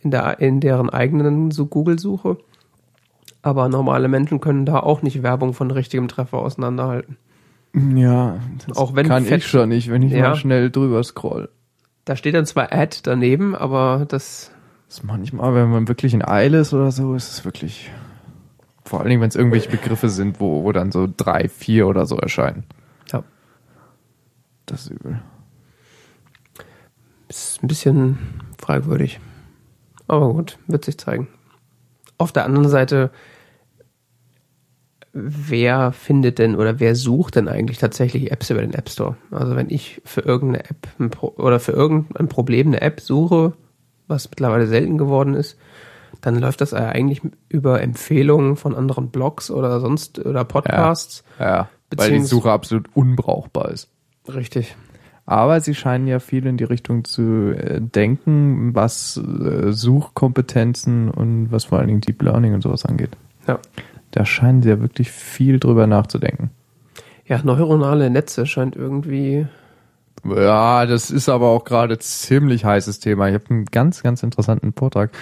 in 0.00 0.10
der 0.10 0.40
in 0.40 0.60
deren 0.60 0.90
eigenen 0.90 1.50
so 1.50 1.66
Google-Suche. 1.66 2.36
Aber 3.48 3.68
normale 3.70 4.08
Menschen 4.08 4.40
können 4.40 4.66
da 4.66 4.80
auch 4.80 5.00
nicht 5.00 5.22
Werbung 5.22 5.54
von 5.54 5.70
richtigem 5.70 6.06
Treffer 6.08 6.36
auseinanderhalten. 6.38 7.16
Ja, 7.74 8.38
das 8.66 8.76
Auch 8.76 8.94
wenn 8.94 9.06
kann 9.08 9.24
fett- 9.24 9.38
ich 9.38 9.46
schon 9.46 9.70
nicht, 9.70 9.90
wenn 9.90 10.02
ich 10.02 10.12
Ja. 10.12 10.30
mal 10.30 10.36
schnell 10.36 10.70
drüber 10.70 11.02
scroll. 11.02 11.48
Da 12.04 12.14
steht 12.14 12.34
dann 12.34 12.44
zwar 12.44 12.72
Ad 12.74 12.98
daneben, 13.04 13.54
aber 13.54 14.04
das 14.06 14.50
Das 14.88 15.02
manchmal, 15.02 15.54
wenn 15.54 15.70
man 15.70 15.88
wirklich 15.88 16.12
in 16.12 16.22
Eile 16.22 16.60
ist 16.60 16.74
oder 16.74 16.90
so, 16.92 17.14
ist 17.14 17.30
es 17.30 17.44
wirklich. 17.46 17.90
Vor 18.84 19.00
allen 19.00 19.08
Dingen, 19.08 19.22
wenn 19.22 19.28
es 19.30 19.36
irgendwelche 19.36 19.70
Begriffe 19.70 20.08
sind, 20.10 20.40
wo, 20.40 20.62
wo 20.64 20.72
dann 20.72 20.92
so 20.92 21.08
drei, 21.14 21.48
vier 21.48 21.86
oder 21.86 22.04
so 22.06 22.16
erscheinen. 22.18 22.64
ja, 23.12 23.22
Das 24.66 24.82
ist 24.82 24.90
übel. 24.90 25.20
ist 27.28 27.62
ein 27.62 27.68
bisschen 27.68 28.18
fragwürdig. 28.60 29.20
Aber 30.06 30.32
gut, 30.32 30.58
wird 30.66 30.84
sich 30.84 30.98
zeigen. 30.98 31.28
Auf 32.16 32.32
der 32.32 32.46
anderen 32.46 32.68
Seite, 32.68 33.10
wer 35.20 35.92
findet 35.92 36.38
denn 36.38 36.56
oder 36.56 36.80
wer 36.80 36.94
sucht 36.94 37.36
denn 37.36 37.48
eigentlich 37.48 37.78
tatsächlich 37.78 38.30
Apps 38.30 38.50
über 38.50 38.60
den 38.60 38.74
App 38.74 38.88
Store? 38.88 39.16
Also 39.30 39.56
wenn 39.56 39.70
ich 39.70 40.00
für 40.04 40.20
irgendeine 40.20 40.64
App 40.64 40.88
ein 40.98 41.10
Pro 41.10 41.34
oder 41.36 41.60
für 41.60 41.72
irgendein 41.72 42.28
Problem 42.28 42.68
eine 42.68 42.80
App 42.80 43.00
suche, 43.00 43.54
was 44.06 44.30
mittlerweile 44.30 44.66
selten 44.66 44.98
geworden 44.98 45.34
ist, 45.34 45.58
dann 46.20 46.36
läuft 46.36 46.60
das 46.60 46.74
eigentlich 46.74 47.22
über 47.48 47.82
Empfehlungen 47.82 48.56
von 48.56 48.74
anderen 48.74 49.10
Blogs 49.10 49.50
oder 49.50 49.80
sonst 49.80 50.18
oder 50.24 50.44
Podcasts. 50.44 51.24
Ja, 51.38 51.68
weil 51.94 52.12
die 52.12 52.24
Suche 52.24 52.50
absolut 52.50 52.88
unbrauchbar 52.94 53.70
ist. 53.70 53.88
Richtig. 54.28 54.76
Aber 55.26 55.60
sie 55.60 55.74
scheinen 55.74 56.06
ja 56.06 56.20
viel 56.20 56.46
in 56.46 56.56
die 56.56 56.64
Richtung 56.64 57.04
zu 57.04 57.52
äh, 57.52 57.80
denken, 57.82 58.74
was 58.74 59.18
äh, 59.18 59.72
Suchkompetenzen 59.72 61.10
und 61.10 61.52
was 61.52 61.66
vor 61.66 61.78
allen 61.78 61.88
Dingen 61.88 62.00
Deep 62.00 62.22
Learning 62.22 62.54
und 62.54 62.62
sowas 62.62 62.86
angeht. 62.86 63.10
Ja. 63.46 63.58
Da 64.18 64.24
scheinen 64.26 64.62
sie 64.62 64.68
ja 64.68 64.80
wirklich 64.80 65.12
viel 65.12 65.60
drüber 65.60 65.86
nachzudenken. 65.86 66.50
Ja, 67.24 67.40
neuronale 67.44 68.10
Netze 68.10 68.46
scheint 68.46 68.74
irgendwie 68.74 69.46
Ja, 70.24 70.86
das 70.86 71.12
ist 71.12 71.28
aber 71.28 71.46
auch 71.50 71.62
gerade 71.64 71.96
ziemlich 72.00 72.64
heißes 72.64 72.98
Thema. 72.98 73.28
Ich 73.28 73.34
habe 73.34 73.44
einen 73.50 73.64
ganz, 73.66 74.02
ganz 74.02 74.24
interessanten 74.24 74.72
Vortrag 74.72 75.12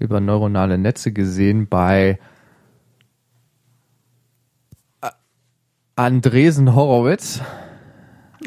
über 0.00 0.18
neuronale 0.18 0.78
Netze 0.78 1.12
gesehen 1.12 1.68
bei 1.68 2.18
A- 5.00 5.12
Andresen 5.94 6.74
Horowitz. 6.74 7.40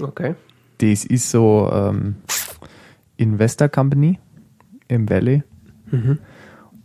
okay. 0.01 0.35
Das 0.79 1.05
ist 1.05 1.31
so 1.31 1.71
ähm, 1.71 2.15
Investor 3.15 3.69
Company 3.69 4.19
im 4.89 5.09
Valley. 5.09 5.43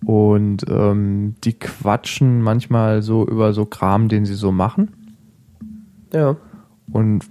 Und 0.04 0.64
ähm, 0.68 1.34
die 1.44 1.58
quatschen 1.58 2.42
manchmal 2.42 3.02
so 3.02 3.26
über 3.26 3.52
so 3.52 3.64
Kram, 3.64 4.08
den 4.08 4.24
sie 4.24 4.34
so 4.34 4.52
machen. 4.52 4.92
Ja. 6.12 6.37
Und 6.92 7.24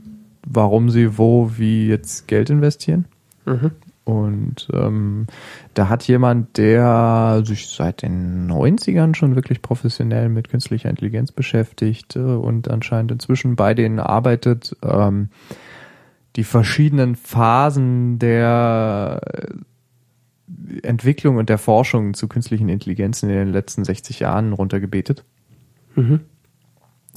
warum 0.46 0.90
sie 0.90 1.18
wo, 1.18 1.52
wie 1.58 1.88
jetzt 1.88 2.28
Geld 2.28 2.50
investieren. 2.50 3.06
Mhm. 3.46 3.72
Und 4.08 4.70
ähm, 4.72 5.28
da 5.74 5.90
hat 5.90 6.08
jemand, 6.08 6.58
der 6.58 7.42
sich 7.44 7.68
seit 7.68 8.04
den 8.04 8.50
90ern 8.50 9.16
schon 9.16 9.36
wirklich 9.36 9.62
professionell 9.62 10.30
mit 10.30 10.48
künstlicher 10.48 10.90
Intelligenz 10.90 11.34
beschäftigt 11.34 12.16
äh, 12.16 12.20
und 12.20 12.70
anscheinend 12.70 13.12
inzwischen 13.12 13.58
bei 13.58 13.74
denen 13.74 14.00
arbeitet, 14.00 14.78
ähm, 14.82 15.28
die 16.38 16.46
verschiedenen 16.46 17.18
Phasen 17.18 18.18
der 18.18 19.20
Entwicklung 20.84 21.38
und 21.38 21.50
der 21.50 21.58
Forschung 21.58 22.14
zu 22.14 22.28
künstlichen 22.28 22.70
Intelligenzen 22.70 23.30
in 23.30 23.36
den 23.36 23.52
letzten 23.52 23.84
60 23.84 24.20
Jahren 24.20 24.54
runtergebetet. 24.54 25.24
Mhm. 25.96 26.22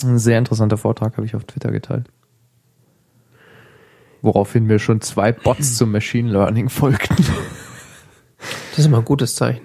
Ein 0.02 0.18
sehr 0.18 0.38
interessanter 0.38 0.78
Vortrag 0.78 1.16
habe 1.16 1.26
ich 1.26 1.34
auf 1.34 1.44
Twitter 1.44 1.70
geteilt. 1.70 2.06
Woraufhin 4.22 4.64
mir 4.64 4.78
schon 4.78 5.00
zwei 5.00 5.32
Bots 5.32 5.76
zum 5.76 5.92
Machine 5.92 6.30
Learning 6.30 6.68
folgten. 6.68 7.16
Das 8.70 8.78
ist 8.78 8.86
immer 8.86 8.98
ein 8.98 9.04
gutes 9.04 9.34
Zeichen. 9.34 9.62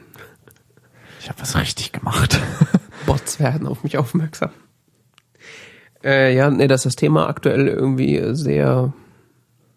Ich 1.19 1.29
habe 1.29 1.41
was 1.41 1.57
richtig 1.57 1.91
gemacht. 1.91 2.39
Bots 3.05 3.39
werden 3.39 3.67
auf 3.67 3.83
mich 3.83 3.97
aufmerksam. 3.97 4.51
Äh, 6.03 6.35
ja, 6.35 6.49
nee, 6.51 6.67
dass 6.67 6.83
das 6.83 6.95
Thema 6.95 7.27
aktuell 7.27 7.67
irgendwie 7.67 8.21
sehr 8.35 8.93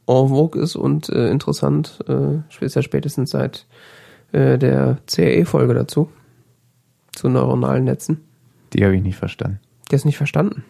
en 0.06 0.28
vogue 0.28 0.60
ist 0.60 0.76
und 0.76 1.08
äh, 1.08 1.30
interessant, 1.30 2.04
äh, 2.08 2.40
spätestens 2.48 3.30
seit 3.30 3.66
äh, 4.32 4.58
der 4.58 4.98
CRE-Folge 5.06 5.74
dazu, 5.74 6.10
zu 7.12 7.28
neuronalen 7.28 7.84
Netzen. 7.84 8.24
Die 8.72 8.84
habe 8.84 8.96
ich 8.96 9.02
nicht 9.02 9.16
verstanden. 9.16 9.60
Der 9.90 9.96
ist 9.96 10.04
nicht 10.04 10.18
verstanden. 10.18 10.64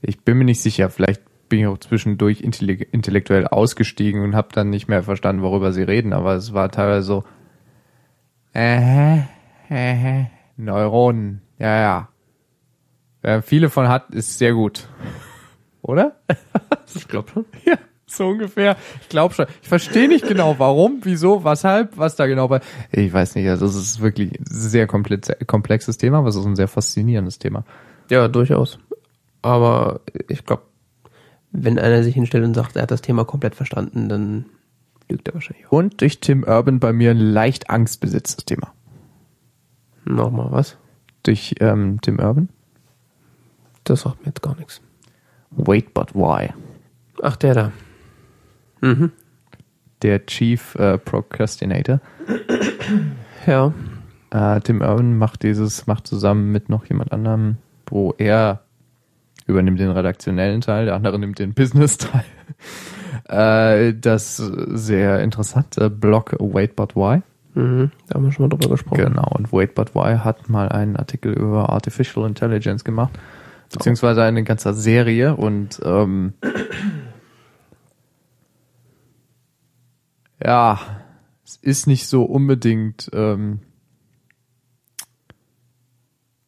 Ich 0.00 0.20
bin 0.20 0.38
mir 0.38 0.44
nicht 0.44 0.60
sicher. 0.60 0.90
Vielleicht 0.90 1.22
bin 1.48 1.60
ich 1.60 1.66
auch 1.66 1.78
zwischendurch 1.78 2.40
intelle- 2.42 2.86
intellektuell 2.90 3.46
ausgestiegen 3.46 4.22
und 4.22 4.34
habe 4.34 4.48
dann 4.52 4.70
nicht 4.70 4.88
mehr 4.88 5.02
verstanden, 5.02 5.42
worüber 5.42 5.72
sie 5.72 5.82
reden. 5.82 6.12
Aber 6.12 6.34
es 6.34 6.52
war 6.52 6.70
teilweise 6.70 7.06
so, 7.06 7.24
äh, 8.54 9.18
äh, 9.70 10.24
Neuronen, 10.56 11.42
ja, 11.58 11.80
ja. 11.80 12.08
Wer 13.22 13.42
viele 13.42 13.70
von 13.70 13.88
hat, 13.88 14.10
ist 14.10 14.38
sehr 14.38 14.52
gut. 14.52 14.88
Oder? 15.82 16.16
Ich 16.94 17.06
glaube 17.08 17.30
schon. 17.30 17.44
Ja, 17.64 17.76
so 18.16 18.28
ungefähr. 18.28 18.76
Ich 19.00 19.08
glaube 19.08 19.34
schon. 19.34 19.46
Ich 19.62 19.68
verstehe 19.68 20.08
nicht 20.08 20.26
genau, 20.26 20.56
warum, 20.58 21.00
wieso, 21.02 21.44
weshalb, 21.44 21.96
was 21.96 22.16
da 22.16 22.26
genau 22.26 22.48
bei. 22.48 22.60
Ich 22.90 23.12
weiß 23.12 23.34
nicht, 23.34 23.48
also 23.48 23.66
es 23.66 23.76
ist 23.76 24.00
wirklich 24.00 24.32
ein 24.38 24.44
sehr 24.46 24.86
komplex, 24.86 25.30
komplexes 25.46 25.98
Thema, 25.98 26.18
aber 26.18 26.28
es 26.28 26.36
ist 26.36 26.46
ein 26.46 26.56
sehr 26.56 26.68
faszinierendes 26.68 27.38
Thema. 27.38 27.64
Ja, 28.10 28.28
durchaus. 28.28 28.78
Aber 29.42 30.00
ich 30.28 30.44
glaube, 30.44 30.62
wenn 31.52 31.78
einer 31.78 32.02
sich 32.02 32.14
hinstellt 32.14 32.44
und 32.44 32.54
sagt, 32.54 32.76
er 32.76 32.82
hat 32.82 32.90
das 32.90 33.02
Thema 33.02 33.24
komplett 33.24 33.54
verstanden, 33.54 34.08
dann 34.08 34.46
lügt 35.08 35.28
er 35.28 35.34
wahrscheinlich 35.34 35.66
auch. 35.66 35.72
Und 35.72 36.00
durch 36.00 36.20
Tim 36.20 36.44
Urban 36.44 36.80
bei 36.80 36.92
mir 36.92 37.10
ein 37.10 37.18
leicht 37.18 37.70
angstbesetztes 37.70 38.44
Thema. 38.44 38.72
Nochmal 40.04 40.50
was? 40.50 40.76
Durch 41.22 41.54
ähm, 41.60 42.00
Tim 42.00 42.18
Urban. 42.18 42.48
Das 43.84 44.02
sagt 44.02 44.20
mir 44.20 44.28
jetzt 44.28 44.42
gar 44.42 44.56
nichts. 44.56 44.80
Wait 45.50 45.94
but 45.94 46.14
why? 46.14 46.50
Ach, 47.22 47.36
der 47.36 47.54
da. 47.54 47.72
Der 50.02 50.26
Chief 50.26 50.74
äh, 50.76 50.98
Procrastinator. 50.98 52.00
Ja. 53.46 53.72
Äh, 54.30 54.60
Tim 54.60 54.82
Irwin 54.82 55.16
macht 55.16 55.42
dieses, 55.42 55.86
macht 55.86 56.06
zusammen 56.06 56.52
mit 56.52 56.68
noch 56.68 56.84
jemand 56.84 57.12
anderem, 57.12 57.56
wo 57.86 58.12
er 58.18 58.60
übernimmt 59.46 59.80
den 59.80 59.90
redaktionellen 59.90 60.60
Teil, 60.60 60.84
der 60.84 60.94
andere 60.94 61.18
nimmt 61.18 61.38
den 61.38 61.54
Business-Teil. 61.54 62.24
Äh, 63.28 63.92
das 63.94 64.36
sehr 64.36 65.20
interessante 65.20 65.90
Blog 65.90 66.34
Wait 66.38 66.76
But 66.76 66.96
Why. 66.96 67.20
Mhm. 67.54 67.90
Da 68.06 68.14
haben 68.14 68.24
wir 68.24 68.32
schon 68.32 68.48
mal 68.48 68.48
drüber 68.48 68.70
gesprochen. 68.70 69.04
Genau, 69.04 69.28
und 69.36 69.52
Wait 69.52 69.74
But 69.74 69.94
Why 69.94 70.16
hat 70.16 70.48
mal 70.48 70.70
einen 70.70 70.96
Artikel 70.96 71.32
über 71.32 71.68
Artificial 71.68 72.26
Intelligence 72.26 72.84
gemacht, 72.84 73.18
beziehungsweise 73.70 74.22
eine 74.22 74.44
ganze 74.44 74.72
Serie 74.72 75.36
und 75.36 75.78
ähm, 75.84 76.32
ja, 80.42 80.78
es 81.44 81.56
ist 81.56 81.86
nicht 81.86 82.06
so 82.06 82.24
unbedingt, 82.24 83.10
ähm, 83.12 83.60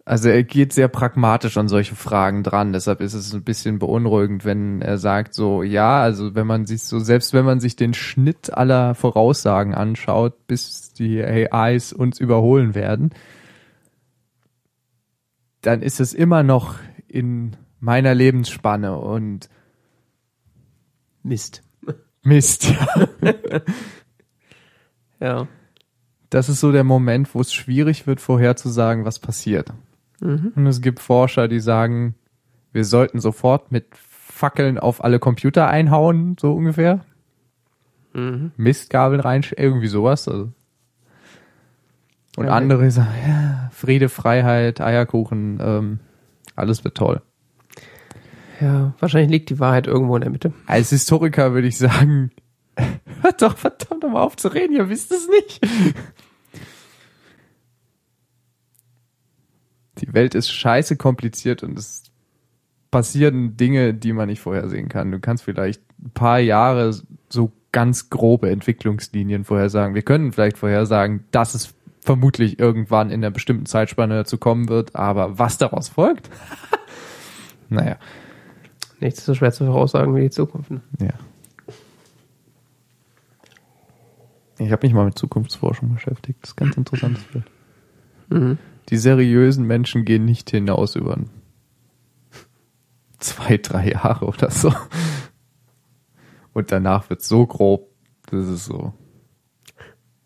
also 0.05 0.29
er 0.29 0.42
geht 0.42 0.72
sehr 0.72 0.88
pragmatisch 0.88 1.57
an 1.57 1.68
solche 1.68 1.94
Fragen 1.94 2.42
dran, 2.42 2.72
deshalb 2.72 3.00
ist 3.00 3.14
es 3.14 3.33
ein 3.33 3.44
bisschen 3.44 3.79
beunruhigend, 3.79 4.44
wenn 4.44 4.83
er 4.83 4.98
sagt 4.98 5.35
so, 5.35 5.62
ja, 5.62 6.03
also 6.03 6.35
wenn 6.35 6.46
man 6.46 6.66
sich 6.66 6.83
so, 6.83 6.98
selbst 6.98 7.33
wenn 7.33 7.44
man 7.44 7.61
sich 7.61 7.76
den 7.76 7.94
Schnitt 7.94 8.53
aller 8.53 8.94
Voraussagen 8.94 9.74
anschaut, 9.74 10.46
bis 10.46 10.92
die 10.92 11.22
AIs 11.22 11.92
uns 11.92 12.18
überholen 12.18 12.74
werden, 12.74 13.11
dann 15.61 15.83
ist 15.83 16.00
es 16.00 16.14
immer 16.14 16.42
noch 16.42 16.76
in 17.07 17.57
meiner 17.79 18.14
Lebensspanne 18.14 18.96
und 18.98 19.48
Mist. 21.22 21.62
Mist. 22.22 22.72
Ja. 25.20 25.46
Das 26.30 26.48
ist 26.48 26.61
so 26.61 26.72
der 26.72 26.85
Moment, 26.85 27.35
wo 27.35 27.40
es 27.40 27.52
schwierig 27.52 28.06
wird, 28.06 28.20
vorherzusagen, 28.20 29.04
was 29.04 29.18
passiert. 29.18 29.72
Und 30.56 30.66
es 30.66 30.80
gibt 30.80 31.00
Forscher, 31.00 31.46
die 31.46 31.61
sagen, 31.61 32.14
wir 32.72 32.85
sollten 32.85 33.20
sofort 33.20 33.70
mit 33.72 33.87
Fackeln 33.94 34.78
auf 34.78 35.04
alle 35.04 35.18
Computer 35.18 35.68
einhauen, 35.68 36.37
so 36.40 36.54
ungefähr. 36.54 37.04
Mistgabeln 38.56 39.20
rein, 39.20 39.44
irgendwie 39.56 39.88
sowas. 39.88 40.26
Also. 40.28 40.52
Und 42.37 42.46
Ja, 42.46 42.52
andere 42.52 42.90
sagen, 42.90 43.11
ja, 43.26 43.70
Friede, 43.72 44.09
Freiheit, 44.09 44.80
Eierkuchen, 44.80 45.59
ähm, 45.61 46.00
alles 46.56 46.85
wird 46.85 46.96
toll. 46.96 47.22
Ja, 48.61 48.94
wahrscheinlich 48.99 49.31
liegt 49.31 49.51
die 49.51 49.59
Wahrheit 49.59 49.87
irgendwo 49.87 50.16
in 50.16 50.23
der 50.23 50.31
Mitte. 50.31 50.53
Als 50.66 50.90
Historiker 50.90 51.55
würde 51.55 51.68
ich 51.68 51.79
sagen, 51.79 52.31
hört 53.23 53.42
doch 53.42 53.57
verdammt 53.57 54.03
mal 54.03 54.20
auf 54.20 54.37
zu 54.37 54.49
reden, 54.49 54.75
ihr 54.75 54.88
wisst 54.88 55.12
es 55.12 55.29
nicht. 55.29 55.61
Die 59.99 60.12
Welt 60.14 60.35
ist 60.35 60.51
scheiße 60.51 60.96
kompliziert 60.96 61.62
und 61.62 61.79
es 61.79 62.05
passieren 62.90 63.57
Dinge, 63.57 63.94
die 63.94 64.12
man 64.12 64.29
nicht 64.29 64.40
vorhersehen 64.40 64.88
kann. 64.88 65.12
Du 65.12 65.20
kannst 65.20 65.44
vielleicht 65.44 65.83
ein 66.03 66.11
paar 66.11 66.38
Jahre 66.38 66.94
so 67.29 67.53
ganz 67.73 68.11
grobe 68.11 68.51
Entwicklungslinien 68.51 69.44
vorhersagen. 69.44 69.94
Wir 69.94 70.03
können 70.03 70.33
vielleicht 70.33 70.59
vorhersagen, 70.59 71.25
dass 71.31 71.55
es 71.55 71.75
vermutlich 72.01 72.59
irgendwann 72.59 73.11
in 73.11 73.23
einer 73.23 73.31
bestimmten 73.31 73.66
Zeitspanne 73.66 74.14
dazu 74.14 74.38
kommen 74.38 74.68
wird, 74.68 74.96
aber 74.96 75.38
was 75.38 75.59
daraus 75.59 75.88
folgt? 75.88 76.31
naja, 77.68 77.96
Nichts 79.00 79.20
ist 79.20 79.26
so 79.26 79.34
schwer 79.34 79.52
zu 79.52 79.64
voraussagen 79.64 80.14
wie 80.14 80.22
die 80.22 80.30
Zukunft. 80.30 80.70
Ne? 80.70 80.80
ja. 81.00 81.08
Ich 84.58 84.70
habe 84.70 84.86
mich 84.86 84.92
mal 84.92 85.06
mit 85.06 85.18
Zukunftsforschung 85.18 85.94
beschäftigt. 85.94 86.38
Das 86.42 86.50
ist 86.50 86.60
ein 86.60 86.66
ganz 86.66 86.76
interessantes 86.76 87.22
Feld. 87.24 87.44
Mhm. 88.28 88.58
Die 88.90 88.98
seriösen 88.98 89.66
Menschen 89.66 90.04
gehen 90.04 90.26
nicht 90.26 90.50
hinaus 90.50 90.96
über 90.96 91.16
zwei, 93.18 93.56
drei 93.56 93.90
Jahre 93.92 94.26
oder 94.26 94.50
so. 94.50 94.72
Und 96.52 96.72
danach 96.72 97.08
wird 97.08 97.22
so 97.22 97.46
grob, 97.46 97.88
das 98.30 98.48
ist 98.48 98.66
so. 98.66 98.92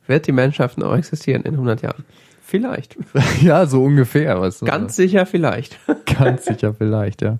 Wird 0.06 0.26
die 0.26 0.32
Menschheit 0.32 0.76
noch 0.78 0.96
existieren 0.96 1.42
in 1.42 1.54
100 1.54 1.82
Jahren? 1.82 2.04
Vielleicht. 2.42 2.96
Ja, 3.40 3.66
so 3.66 3.84
ungefähr. 3.84 4.40
Was 4.40 4.60
Ganz 4.60 4.96
sicher 4.96 5.26
vielleicht. 5.26 5.78
ganz 6.18 6.44
sicher 6.44 6.74
vielleicht, 6.74 7.22
ja. 7.22 7.38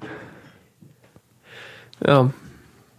Ja. 2.06 2.30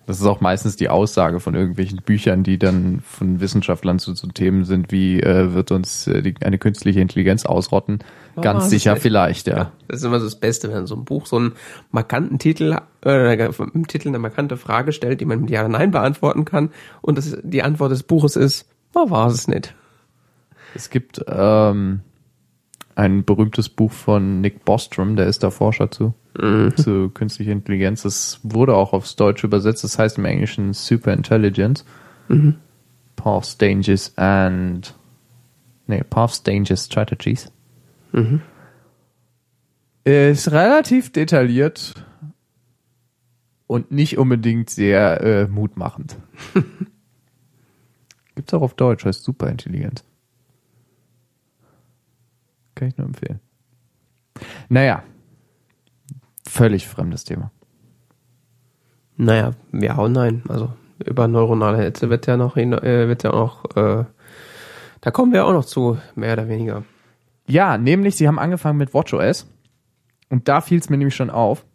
Das 0.06 0.20
ist 0.20 0.26
auch 0.28 0.39
meistens 0.39 0.76
die 0.76 0.89
Aussage 0.89 1.39
von 1.39 1.56
irgendwelchen 1.56 2.00
Büchern, 2.04 2.44
die 2.44 2.60
dann 2.60 3.02
von 3.02 3.39
Wissenschaftlern 3.39 3.98
zu, 3.98 4.13
zu 4.13 4.28
Themen 4.28 4.63
sind, 4.63 4.91
wie 4.91 5.20
äh, 5.20 5.54
wird 5.54 5.72
uns 5.72 6.06
äh, 6.06 6.22
die, 6.22 6.36
eine 6.41 6.60
künstliche 6.60 7.00
Intelligenz 7.00 7.46
ausrotten? 7.46 8.00
Oh, 8.36 8.41
Ganz 8.41 8.70
sicher 8.70 8.98
vielleicht, 8.98 9.48
ja. 9.48 9.58
Ja, 9.58 9.72
das 9.88 10.00
ist 10.02 10.06
immer 10.06 10.20
so 10.20 10.26
das 10.26 10.36
Beste, 10.36 10.72
wenn 10.72 10.86
so 10.86 10.96
ein 10.96 11.06
Buch 11.06 11.26
so 11.26 11.38
einen 11.38 11.54
markanten 11.91 12.38
Titel, 12.38 12.78
äh, 13.04 13.50
im 13.74 13.88
Titel 13.88 14.10
eine 14.10 14.20
markante 14.20 14.58
Frage 14.58 14.91
stellt, 14.91 15.22
die 15.22 15.26
man 15.26 15.41
mit 15.41 15.50
Ja 15.50 15.62
oder 15.62 15.70
Nein 15.70 15.89
beantworten 15.89 16.46
kann. 16.46 16.70
Und 17.02 17.18
das, 17.18 17.36
die 17.41 17.63
Antwort 17.63 17.91
des 17.91 18.04
Buches 18.04 18.36
ist, 18.36 18.68
war 18.94 19.10
war 19.10 19.28
es 19.28 19.48
nicht. 19.48 19.74
Es 20.76 20.91
gibt 20.91 21.24
ähm, 21.28 22.02
ein 22.96 23.26
berühmtes 23.26 23.70
Buch 23.70 23.92
von 23.92 24.42
Nick 24.42 24.66
Bostrom, 24.66 25.16
der 25.16 25.28
ist 25.28 25.44
da 25.44 25.52
Forscher 25.52 25.92
zu, 25.92 26.14
zu 26.76 27.10
künstlicher 27.10 27.52
Intelligenz. 27.52 28.04
Das 28.04 28.40
wurde 28.44 28.76
auch 28.76 28.94
aufs 28.94 29.16
Deutsche 29.16 29.48
übersetzt. 29.48 29.84
Das 29.84 30.00
heißt 30.00 30.18
im 30.18 30.26
Englischen 30.26 30.74
Super 30.74 31.14
Intelligence. 31.14 31.86
Path 33.18 33.62
Dangers 33.62 34.18
and 34.18 34.96
nee, 35.88 36.04
Path 36.10 36.48
Dangers 36.48 36.86
Strategies. 36.86 37.52
Ist 40.06 40.52
relativ 40.52 41.12
detailliert 41.12 41.96
und 43.68 43.92
nicht 43.92 44.18
unbedingt 44.18 44.70
sehr 44.70 45.22
äh, 45.22 45.48
mutmachend. 45.48 46.16
Gibt's 48.36 48.54
auch 48.54 48.62
auf 48.62 48.76
Deutsch, 48.76 49.06
heißt 49.06 49.24
Superintelligenz. 49.24 50.04
Kann 52.76 52.90
ich 52.90 52.98
nur 52.98 53.08
empfehlen. 53.08 53.40
Naja, 54.70 55.04
völlig 56.48 56.88
fremdes 56.88 57.24
Thema. 57.24 57.52
Naja, 59.18 59.52
ja 59.72 59.96
und 59.96 60.12
nein. 60.12 60.44
Also 60.50 60.74
über 61.04 61.28
neuronale 61.28 61.78
Netze 61.78 62.10
wird 62.10 62.28
ja 62.28 62.38
noch, 62.38 62.58
äh, 62.58 63.08
wird 63.08 63.24
ja 63.24 63.32
auch, 63.32 63.66
äh, 63.76 64.06
da 65.02 65.12
kommen 65.12 65.34
wir 65.34 65.46
auch 65.46 65.54
noch 65.54 65.66
zu, 65.66 65.98
mehr 66.16 66.34
oder 66.34 66.48
weniger. 66.48 66.84
Ja, 67.48 67.78
nämlich, 67.78 68.16
sie 68.16 68.28
haben 68.28 68.40
angefangen 68.40 68.78
mit 68.78 68.94
WatchOS. 68.94 69.48
Und 70.30 70.48
da 70.48 70.62
fiel 70.62 70.80
es 70.80 70.90
mir 70.90 70.98
nämlich 70.98 71.16
schon 71.16 71.30
auf, 71.30 71.66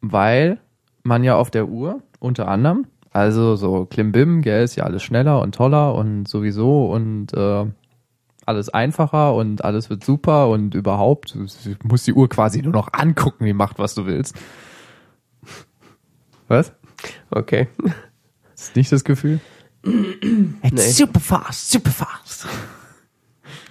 weil 0.00 0.58
man 1.02 1.22
ja 1.22 1.36
auf 1.36 1.50
der 1.50 1.68
Uhr 1.68 2.02
unter 2.18 2.48
anderem, 2.48 2.86
also 3.12 3.54
so 3.54 3.86
Klimbim, 3.86 4.42
gell, 4.42 4.64
ist 4.64 4.74
ja 4.74 4.84
alles 4.84 5.02
schneller 5.02 5.40
und 5.40 5.54
toller 5.54 5.94
und 5.94 6.26
sowieso 6.26 6.90
und 6.90 7.32
äh, 7.32 7.66
alles 8.46 8.68
einfacher 8.68 9.34
und 9.34 9.64
alles 9.64 9.90
wird 9.90 10.04
super 10.04 10.48
und 10.48 10.74
überhaupt, 10.74 11.34
du 11.34 11.46
musst 11.84 12.06
die 12.06 12.12
Uhr 12.12 12.28
quasi 12.28 12.62
nur 12.62 12.72
noch 12.72 12.92
angucken, 12.92 13.44
die 13.44 13.52
macht, 13.52 13.78
was 13.78 13.94
du 13.94 14.06
willst. 14.06 14.34
Was? 16.48 16.72
Okay. 17.30 17.68
Ist 18.54 18.76
nicht 18.76 18.92
das 18.92 19.04
Gefühl? 19.04 19.40
Nee. 19.82 20.76
super 20.76 21.20
fast, 21.20 21.70
super 21.70 21.90
fast. 21.90 22.46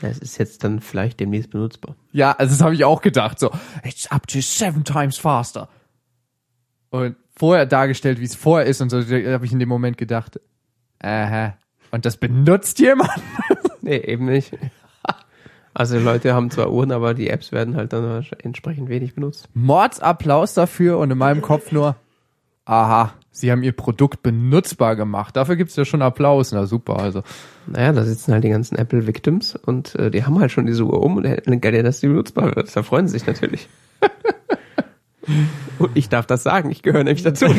Das 0.01 0.19
ist 0.19 0.37
jetzt 0.37 0.63
dann 0.63 0.79
vielleicht 0.79 1.19
demnächst 1.19 1.49
benutzbar. 1.51 1.95
Ja, 2.11 2.33
also 2.33 2.53
das 2.53 2.61
habe 2.61 2.75
ich 2.75 2.83
auch 2.83 3.01
gedacht. 3.01 3.39
So, 3.39 3.51
it's 3.83 4.11
up 4.11 4.27
to 4.27 4.41
seven 4.41 4.83
times 4.83 5.17
faster. 5.17 5.69
Und 6.89 7.15
vorher 7.35 7.65
dargestellt, 7.65 8.19
wie 8.19 8.25
es 8.25 8.35
vorher 8.35 8.67
ist 8.67 8.81
und 8.81 8.89
so, 8.89 9.01
habe 9.01 9.45
ich 9.45 9.51
in 9.51 9.59
dem 9.59 9.69
Moment 9.69 9.97
gedacht, 9.97 10.39
aha. 10.99 11.57
Und 11.91 12.05
das 12.05 12.17
benutzt 12.17 12.79
jemand? 12.79 13.11
Nee, 13.83 13.97
eben 13.97 14.25
nicht. 14.25 14.51
Also 15.75 15.97
die 15.97 16.03
Leute 16.03 16.35
haben 16.35 16.51
zwar 16.51 16.71
Uhren, 16.71 16.91
aber 16.91 17.15
die 17.15 17.31
Apps 17.31 17.51
werden 17.51 17.75
halt 17.75 17.93
dann 17.93 18.23
entsprechend 18.43 18.89
wenig 18.89 19.15
benutzt. 19.15 19.49
Mordsapplaus 19.55 20.53
dafür 20.53 20.99
und 20.99 21.09
in 21.09 21.17
meinem 21.17 21.41
Kopf 21.41 21.71
nur, 21.71 21.95
aha, 22.65 23.13
sie 23.31 23.51
haben 23.51 23.63
ihr 23.63 23.71
Produkt 23.71 24.21
benutzbar 24.21 24.95
gemacht. 24.95 25.35
Dafür 25.35 25.55
gibt's 25.55 25.75
ja 25.75 25.83
schon 25.83 26.03
Applaus. 26.03 26.51
Na 26.51 26.67
super, 26.67 26.99
also. 26.99 27.23
Naja, 27.65 27.91
da 27.91 28.03
sitzen 28.03 28.33
halt 28.33 28.43
die 28.43 28.49
ganzen 28.49 28.77
Apple 28.77 29.07
Victims 29.07 29.55
und 29.55 29.95
äh, 29.95 30.11
die 30.11 30.23
haben 30.23 30.39
halt 30.39 30.51
schon 30.51 30.67
diese 30.67 30.83
Uhr 30.83 31.01
um 31.01 31.17
und 31.17 31.23
hätten 31.23 31.59
gerne, 31.59 31.81
dass 31.81 32.01
die 32.01 32.07
benutzbar 32.07 32.55
wird. 32.55 32.75
Da 32.75 32.83
freuen 32.83 33.07
sie 33.07 33.17
sich 33.17 33.25
natürlich. 33.25 33.67
und 35.79 35.89
ich 35.95 36.07
darf 36.07 36.27
das 36.27 36.43
sagen, 36.43 36.69
ich 36.69 36.83
gehöre 36.83 37.03
nämlich 37.03 37.23
dazu. 37.23 37.47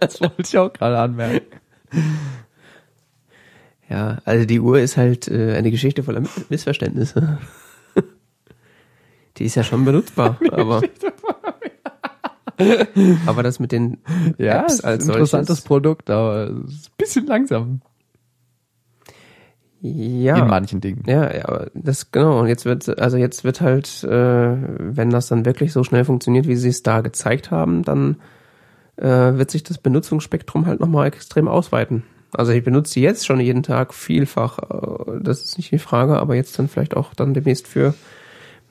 Das 0.00 0.20
wollte 0.20 0.42
ich 0.42 0.58
auch 0.58 0.74
gerade 0.74 0.98
anmerken. 0.98 1.46
Ja, 3.88 4.18
also 4.24 4.44
die 4.46 4.60
Uhr 4.60 4.80
ist 4.80 4.96
halt 4.96 5.28
äh, 5.28 5.54
eine 5.56 5.70
Geschichte 5.70 6.02
voller 6.02 6.20
Mi- 6.20 6.28
Missverständnisse. 6.48 7.38
die 9.36 9.44
ist 9.44 9.54
ja 9.54 9.62
schon 9.64 9.84
benutzbar, 9.84 10.38
aber 10.50 10.82
Aber 13.26 13.42
das 13.44 13.60
mit 13.60 13.70
den 13.72 13.98
Ja, 14.36 14.62
Apps 14.62 14.74
ist 14.74 14.84
als 14.84 15.04
ein 15.04 15.10
interessantes 15.10 15.48
solches. 15.48 15.64
Produkt, 15.64 16.10
aber 16.10 16.50
es 16.66 16.72
ist 16.74 16.88
ein 16.88 16.92
bisschen 16.98 17.26
langsam 17.26 17.80
Ja. 19.80 20.38
in 20.42 20.48
manchen 20.48 20.80
Dingen. 20.80 21.04
Ja, 21.06 21.32
ja, 21.32 21.44
aber 21.48 21.70
das 21.74 22.10
genau. 22.10 22.40
Und 22.40 22.48
jetzt 22.48 22.64
wird, 22.64 22.98
also 22.98 23.16
jetzt 23.16 23.44
wird 23.44 23.60
halt, 23.60 24.02
äh, 24.02 24.08
wenn 24.10 25.10
das 25.10 25.28
dann 25.28 25.44
wirklich 25.44 25.72
so 25.72 25.84
schnell 25.84 26.04
funktioniert, 26.04 26.48
wie 26.48 26.56
sie 26.56 26.70
es 26.70 26.82
da 26.82 27.00
gezeigt 27.00 27.52
haben, 27.52 27.84
dann 27.84 28.16
äh, 28.96 29.06
wird 29.06 29.52
sich 29.52 29.62
das 29.62 29.78
Benutzungsspektrum 29.78 30.66
halt 30.66 30.80
nochmal 30.80 31.06
extrem 31.06 31.46
ausweiten. 31.46 32.02
Also 32.32 32.52
ich 32.52 32.62
benutze 32.62 32.94
die 32.94 33.00
jetzt 33.00 33.26
schon 33.26 33.40
jeden 33.40 33.62
Tag 33.62 33.94
vielfach. 33.94 34.58
äh, 34.58 35.20
Das 35.20 35.42
ist 35.42 35.56
nicht 35.56 35.72
die 35.72 35.78
Frage, 35.78 36.18
aber 36.18 36.34
jetzt 36.34 36.58
dann 36.58 36.68
vielleicht 36.68 36.96
auch 36.96 37.14
dann 37.14 37.34
demnächst 37.34 37.66
für 37.68 37.94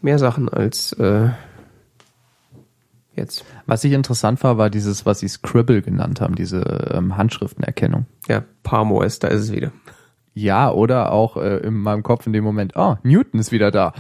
mehr 0.02 0.20
Sachen 0.20 0.48
als 0.50 0.94
äh, 0.94 1.30
jetzt. 3.16 3.46
Was 3.66 3.84
ich 3.84 3.94
interessant 3.94 4.44
war, 4.44 4.58
war 4.58 4.70
dieses, 4.70 5.06
was 5.06 5.20
sie 5.20 5.28
Scribble 5.28 5.82
genannt 5.82 6.22
haben, 6.22 6.36
diese 6.36 6.62
ähm, 6.94 7.18
Handschriftenerkennung. 7.18 8.06
Ja, 8.28 8.44
Parmo 8.64 9.02
ist, 9.02 9.24
da 9.24 9.28
ist 9.30 9.42
es 9.42 9.52
wieder. 9.52 9.72
Ja, 10.34 10.72
oder 10.72 11.12
auch 11.12 11.38
äh, 11.38 11.58
in 11.58 11.74
meinem 11.74 12.04
Kopf 12.04 12.28
in 12.28 12.34
dem 12.34 12.44
Moment, 12.44 12.74
oh, 12.76 12.96
Newton 13.02 13.40
ist 13.40 13.52
wieder 13.52 13.72
da. 13.72 13.94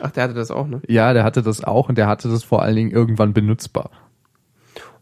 Ach, 0.00 0.10
der 0.12 0.22
hatte 0.22 0.34
das 0.34 0.52
auch, 0.52 0.68
ne? 0.68 0.80
Ja, 0.86 1.12
der 1.12 1.24
hatte 1.24 1.42
das 1.42 1.64
auch 1.64 1.88
und 1.88 1.98
der 1.98 2.06
hatte 2.06 2.28
das 2.28 2.44
vor 2.44 2.62
allen 2.62 2.76
Dingen 2.76 2.90
irgendwann 2.92 3.32
benutzbar. 3.32 3.90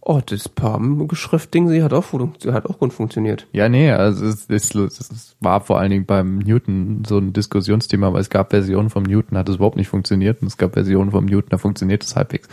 Oh, 0.03 0.21
das 0.25 0.49
Parm-Schriftding, 0.49 1.69
sie 1.69 1.83
hat 1.83 1.93
auch, 1.93 2.07
hat 2.13 2.67
auch 2.67 2.79
gut 2.79 2.93
funktioniert. 2.93 3.47
Ja, 3.53 3.69
nee, 3.69 3.91
also 3.91 4.25
es, 4.25 4.47
es, 4.49 4.75
es 4.75 5.37
war 5.41 5.61
vor 5.61 5.79
allen 5.79 5.91
Dingen 5.91 6.07
beim 6.07 6.39
Newton 6.39 7.03
so 7.07 7.19
ein 7.19 7.35
Diskussionsthema, 7.35 8.11
weil 8.13 8.23
es 8.23 8.31
gab 8.31 8.51
Versionen 8.51 8.89
vom 8.89 9.03
Newton, 9.03 9.37
hat 9.37 9.49
es 9.51 9.57
überhaupt 9.57 9.77
nicht 9.77 9.89
funktioniert 9.89 10.41
und 10.41 10.49
es 10.49 10.57
gab 10.57 10.73
Versionen 10.73 11.11
vom 11.11 11.27
Newton, 11.27 11.51
da 11.51 11.59
funktioniert 11.59 12.03
es 12.03 12.17
halbwegs. 12.17 12.49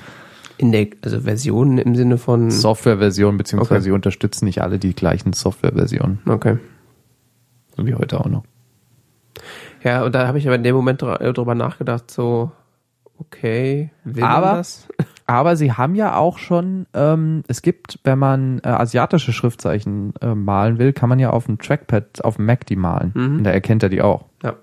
In 0.57 0.71
der, 0.73 0.87
also 1.01 1.21
Versionen 1.21 1.77
im 1.77 1.95
Sinne 1.95 2.17
von. 2.17 2.51
Softwareversion, 2.51 3.37
beziehungsweise 3.37 3.75
Okay. 3.75 3.83
sie 3.83 3.91
unterstützen 3.91 4.43
nicht 4.45 4.61
alle 4.61 4.77
die 4.77 4.93
gleichen 4.93 5.31
Softwareversionen, 5.31 6.19
Okay. 6.27 6.57
so 7.77 7.85
wie 7.87 7.95
heute 7.95 8.19
auch 8.19 8.27
noch. 8.27 8.43
Ja, 9.83 10.03
und 10.03 10.13
da 10.15 10.27
habe 10.27 10.37
ich 10.37 10.47
aber 10.47 10.55
in 10.55 10.63
dem 10.63 10.75
Moment 10.75 11.01
äh, 11.01 11.31
drüber 11.31 11.55
nachgedacht, 11.55 12.11
so, 12.11 12.51
okay, 13.19 13.91
will 14.03 14.23
Aber- 14.23 14.57
das? 14.57 14.87
Aber 15.29 15.57
sie 15.57 15.73
haben 15.73 15.93
ja 15.93 16.15
auch 16.15 16.37
schon, 16.37 16.87
ähm, 16.93 17.43
es 17.49 17.61
gibt, 17.61 17.99
wenn 18.05 18.17
man 18.17 18.59
äh, 18.59 18.69
asiatische 18.69 19.33
Schriftzeichen 19.33 20.13
äh, 20.21 20.33
malen 20.33 20.79
will, 20.79 20.93
kann 20.93 21.09
man 21.09 21.19
ja 21.19 21.31
auf 21.31 21.45
dem 21.45 21.59
Trackpad 21.59 22.23
auf 22.23 22.37
dem 22.37 22.45
Mac 22.45 22.65
die 22.65 22.77
malen. 22.77 23.11
Mhm. 23.13 23.37
Und 23.37 23.43
da 23.43 23.51
erkennt 23.51 23.83
er 23.83 23.89
die 23.89 24.01
auch. 24.01 24.25
Ja. 24.41 24.55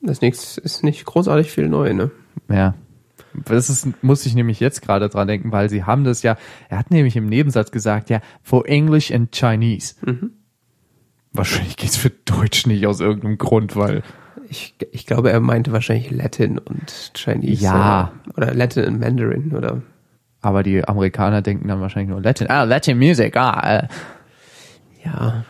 Das 0.00 0.22
nichts 0.22 0.56
ist 0.56 0.82
nicht 0.84 1.04
großartig 1.04 1.50
viel 1.50 1.68
neu, 1.68 1.92
ne? 1.92 2.10
Ja. 2.48 2.74
Das 3.44 3.68
ist, 3.68 4.02
muss 4.02 4.24
ich 4.24 4.34
nämlich 4.34 4.58
jetzt 4.58 4.80
gerade 4.80 5.10
dran 5.10 5.28
denken, 5.28 5.52
weil 5.52 5.68
sie 5.68 5.84
haben 5.84 6.04
das 6.04 6.22
ja, 6.22 6.38
er 6.70 6.78
hat 6.78 6.90
nämlich 6.90 7.16
im 7.16 7.28
Nebensatz 7.28 7.70
gesagt, 7.70 8.08
ja, 8.08 8.20
for 8.42 8.66
English 8.66 9.12
and 9.12 9.32
Chinese. 9.32 9.96
Mhm. 10.04 10.30
Wahrscheinlich 11.32 11.76
geht's 11.76 11.98
für 11.98 12.08
Deutsch 12.08 12.66
nicht 12.66 12.86
aus 12.86 13.00
irgendeinem 13.00 13.36
Grund, 13.36 13.76
weil 13.76 14.02
Ich, 14.48 14.74
ich 14.92 15.06
glaube, 15.06 15.30
er 15.30 15.40
meinte 15.40 15.72
wahrscheinlich 15.72 16.10
Latin 16.10 16.58
und 16.58 17.12
Chinese. 17.14 17.64
Ja. 17.64 18.12
Oder, 18.34 18.48
oder 18.48 18.54
Latin 18.54 18.84
und 18.84 19.00
Mandarin 19.00 19.54
oder. 19.54 19.82
aber 20.42 20.62
die 20.62 20.84
Amerikaner 20.84 21.42
denken 21.42 21.68
dann 21.68 21.80
wahrscheinlich 21.80 22.10
nur 22.10 22.22
Latin. 22.22 22.48
Ah, 22.48 22.64
Latin 22.64 22.98
Music, 22.98 23.36
ah. 23.36 23.78
Äh. 23.78 23.88
Ja. 25.04 25.44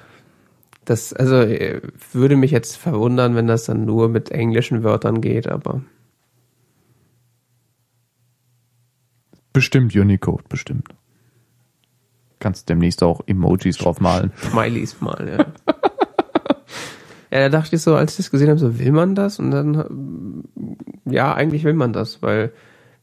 Das, 0.85 1.13
also, 1.13 1.37
äh, 1.37 1.81
würde 2.13 2.37
mich 2.37 2.53
jetzt 2.53 2.77
verwundern, 2.77 3.35
wenn 3.35 3.49
das 3.49 3.65
dann 3.65 3.85
nur 3.85 4.09
mit 4.09 4.31
englischen 4.31 4.85
Wörtern 4.85 5.21
geht, 5.21 5.49
aber. 5.49 5.83
Bestimmt 9.53 9.97
Unicode, 9.97 10.45
bestimmt. 10.49 10.89
Kannst 12.39 12.69
demnächst 12.69 13.03
auch 13.03 13.23
Emojis 13.27 13.79
drauf 13.79 14.01
malen. 14.01 14.31
Smileys 14.37 15.01
mal, 15.01 15.29
ja. 15.29 15.47
ja, 17.39 17.49
da 17.49 17.59
dachte 17.59 17.77
ich 17.77 17.83
so, 17.83 17.95
als 17.95 18.13
ich 18.13 18.17
das 18.19 18.31
gesehen 18.31 18.49
habe, 18.49 18.59
so 18.59 18.79
will 18.79 18.93
man 18.93 19.15
das? 19.15 19.39
Und 19.39 19.51
dann, 19.51 20.45
ja, 21.05 21.35
eigentlich 21.35 21.65
will 21.65 21.75
man 21.75 21.93
das, 21.93 22.23
weil 22.23 22.53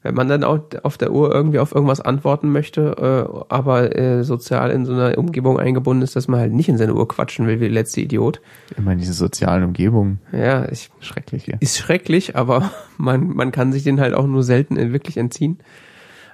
wenn 0.05 0.15
man 0.15 0.27
dann 0.27 0.43
auch 0.43 0.59
auf 0.83 0.97
der 0.97 1.13
Uhr 1.13 1.33
irgendwie 1.33 1.59
auf 1.59 1.73
irgendwas 1.73 2.01
antworten 2.01 2.51
möchte, 2.51 3.27
äh, 3.29 3.45
aber 3.47 3.97
äh, 3.97 4.23
sozial 4.25 4.69
in 4.71 4.85
so 4.85 4.91
einer 4.91 5.17
Umgebung 5.17 5.57
eingebunden 5.59 6.03
ist, 6.03 6.17
dass 6.17 6.27
man 6.27 6.41
halt 6.41 6.51
nicht 6.51 6.67
in 6.67 6.77
seine 6.77 6.93
Uhr 6.93 7.07
quatschen 7.07 7.47
will 7.47 7.55
wie 7.61 7.65
der 7.65 7.69
letzte 7.73 8.01
Idiot. 8.01 8.41
Immer 8.77 8.91
in 8.91 8.97
diese 8.97 9.13
sozialen 9.13 9.63
Umgebungen. 9.63 10.19
Ja, 10.33 10.67
ich, 10.69 10.89
Schrecklich 10.99 11.45
hier. 11.45 11.55
ist 11.61 11.77
schrecklich, 11.77 12.35
aber 12.35 12.69
man, 12.97 13.27
man 13.29 13.53
kann 13.53 13.71
sich 13.71 13.83
den 13.83 14.01
halt 14.01 14.13
auch 14.13 14.27
nur 14.27 14.43
selten 14.43 14.75
in- 14.75 14.91
wirklich 14.91 15.15
entziehen. 15.15 15.59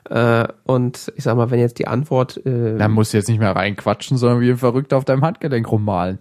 Äh, 0.09 0.47
und 0.63 1.13
ich 1.15 1.23
sag 1.25 1.37
mal, 1.37 1.51
wenn 1.51 1.59
jetzt 1.59 1.77
die 1.77 1.87
Antwort 1.87 2.43
äh, 2.47 2.75
Da 2.75 2.87
musst 2.87 3.13
du 3.13 3.17
jetzt 3.17 3.27
nicht 3.29 3.39
mehr 3.39 3.55
reinquatschen, 3.55 4.17
sondern 4.17 4.39
wie 4.41 4.49
ein 4.49 4.57
Verrückter 4.57 4.97
auf 4.97 5.05
deinem 5.05 5.21
Handgelenk 5.23 5.71
rummalen. 5.71 6.17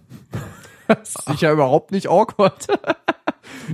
Das 0.89 1.15
ist 1.15 1.25
sicher 1.27 1.51
überhaupt 1.51 1.91
nicht 1.91 2.09
awkward. 2.09 2.67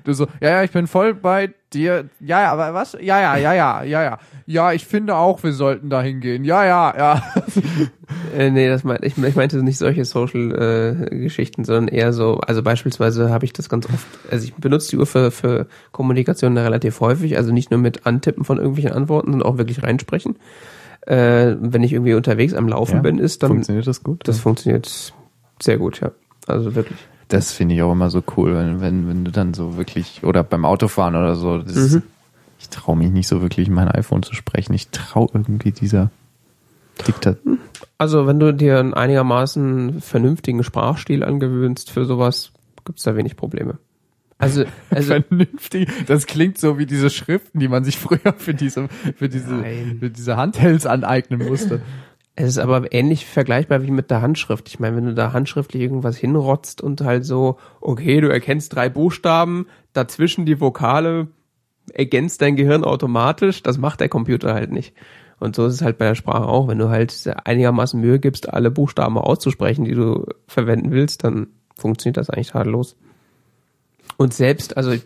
Du 0.05 0.13
so, 0.13 0.27
ja, 0.41 0.49
ja, 0.49 0.63
ich 0.63 0.71
bin 0.71 0.87
voll 0.87 1.13
bei 1.13 1.53
dir. 1.73 2.05
Ja, 2.19 2.43
ja, 2.43 2.51
aber 2.51 2.73
was? 2.73 2.93
Ja, 2.93 3.19
ja, 3.19 3.35
ja, 3.37 3.53
ja, 3.53 3.83
ja, 3.83 4.03
ja. 4.03 4.19
Ja, 4.45 4.71
ich 4.73 4.85
finde 4.85 5.15
auch, 5.15 5.43
wir 5.43 5.51
sollten 5.53 5.89
da 5.89 6.01
hingehen. 6.01 6.43
Ja, 6.45 6.65
ja, 6.65 6.93
ja. 6.97 7.23
Äh, 8.37 8.51
nee, 8.51 8.67
das 8.67 8.83
mein, 8.83 8.99
ich, 9.01 9.17
ich 9.17 9.35
meinte 9.35 9.63
nicht 9.63 9.77
solche 9.77 10.03
Social-Geschichten, 10.05 11.63
sondern 11.63 11.87
eher 11.87 12.11
so, 12.13 12.37
also 12.39 12.61
beispielsweise 12.63 13.29
habe 13.29 13.45
ich 13.45 13.53
das 13.53 13.69
ganz 13.69 13.85
oft, 13.85 14.05
also 14.29 14.45
ich 14.45 14.53
benutze 14.55 14.89
die 14.91 14.97
Uhr 14.97 15.05
für, 15.05 15.31
für 15.31 15.67
Kommunikation 15.91 16.57
relativ 16.57 16.99
häufig, 16.99 17.37
also 17.37 17.53
nicht 17.53 17.71
nur 17.71 17.79
mit 17.79 18.05
Antippen 18.05 18.43
von 18.43 18.57
irgendwelchen 18.57 18.91
Antworten, 18.91 19.31
sondern 19.31 19.49
auch 19.49 19.57
wirklich 19.57 19.83
reinsprechen. 19.83 20.37
Äh, 21.07 21.55
wenn 21.59 21.83
ich 21.83 21.93
irgendwie 21.93 22.13
unterwegs 22.13 22.53
am 22.53 22.67
Laufen 22.67 22.95
Ja, 22.97 23.01
bin, 23.01 23.19
ist 23.19 23.41
dann, 23.43 23.51
Funktioniert 23.51 23.87
das 23.87 24.03
gut? 24.03 24.27
das 24.27 24.39
funktioniert 24.39 25.13
sehr 25.61 25.77
gut, 25.77 26.01
ja. 26.01 26.11
Also 26.47 26.75
wirklich. 26.75 26.97
Das 27.27 27.51
finde 27.51 27.75
ich 27.75 27.81
auch 27.81 27.91
immer 27.91 28.09
so 28.09 28.23
cool, 28.37 28.55
wenn, 28.55 28.81
wenn, 28.81 29.07
wenn 29.07 29.25
du 29.25 29.31
dann 29.31 29.53
so 29.53 29.77
wirklich, 29.77 30.23
oder 30.23 30.43
beim 30.43 30.63
Autofahren 30.63 31.15
oder 31.15 31.35
so, 31.35 31.57
das 31.57 31.75
Mhm. 31.93 32.03
ich 32.59 32.69
traue 32.69 32.95
mich 32.95 33.09
nicht 33.11 33.27
so 33.27 33.41
wirklich, 33.41 33.69
mein 33.69 33.87
iPhone 33.87 34.21
zu 34.23 34.35
sprechen. 34.35 34.73
Ich 34.73 34.89
traue 34.89 35.29
irgendwie 35.33 35.71
dieser 35.71 36.11
Diktat. 37.07 37.37
Also 37.97 38.27
wenn 38.27 38.39
du 38.39 38.53
dir 38.53 38.79
einen 38.79 38.93
einigermaßen 38.93 40.01
vernünftigen 40.01 40.63
Sprachstil 40.63 41.23
angewöhnst 41.23 41.89
für 41.91 42.05
sowas, 42.05 42.51
gibt's 42.85 43.03
da 43.03 43.15
wenig 43.15 43.35
Probleme. 43.35 43.77
Also, 44.37 44.65
also 44.89 45.15
Vernünftig. 45.15 45.89
Das 46.07 46.27
klingt 46.27 46.57
so 46.57 46.77
wie 46.77 46.85
diese 46.85 47.09
Schriften, 47.09 47.59
die 47.59 47.67
man 47.67 47.83
sich 47.83 47.97
früher 47.97 48.33
für 48.37 48.53
diese, 48.53 48.87
für 49.17 49.29
diese, 49.29 49.53
Nein. 49.53 49.97
für 49.99 50.09
diese 50.09 50.37
Handhelds 50.37 50.85
aneignen 50.85 51.47
musste. 51.47 51.81
Es 52.37 52.49
ist 52.49 52.57
aber 52.57 52.91
ähnlich 52.91 53.25
vergleichbar 53.25 53.83
wie 53.83 53.91
mit 53.91 54.11
der 54.11 54.21
Handschrift. 54.21 54.67
Ich 54.67 54.79
meine, 54.79 54.97
wenn 54.97 55.05
du 55.05 55.13
da 55.13 55.31
handschriftlich 55.31 55.81
irgendwas 55.81 56.17
hinrotzt 56.17 56.81
und 56.81 57.01
halt 57.01 57.25
so, 57.25 57.57
okay, 57.79 58.19
du 58.19 58.27
erkennst 58.27 58.75
drei 58.75 58.89
Buchstaben, 58.89 59.67
dazwischen 59.93 60.45
die 60.45 60.59
Vokale, 60.59 61.27
ergänzt 61.93 62.41
dein 62.41 62.57
Gehirn 62.57 62.83
automatisch, 62.83 63.63
das 63.63 63.77
macht 63.77 64.01
der 64.01 64.09
Computer 64.09 64.53
halt 64.53 64.71
nicht. 64.71 64.93
Und 65.39 65.55
so 65.55 65.65
ist 65.65 65.75
es 65.75 65.81
halt 65.81 65.97
bei 65.97 66.05
der 66.05 66.15
Sprache 66.15 66.45
auch. 66.45 66.67
Wenn 66.67 66.79
du 66.79 66.89
halt 66.89 67.13
einigermaßen 67.43 67.99
Mühe 67.99 68.19
gibst, 68.19 68.51
alle 68.51 68.71
Buchstaben 68.71 69.17
auszusprechen, 69.17 69.85
die 69.85 69.93
du 69.93 70.25
verwenden 70.47 70.91
willst, 70.91 71.23
dann 71.23 71.47
funktioniert 71.75 72.17
das 72.17 72.29
eigentlich 72.29 72.51
tadellos. 72.51 72.95
Und 74.17 74.33
selbst, 74.33 74.77
also 74.77 74.91
ich, 74.91 75.05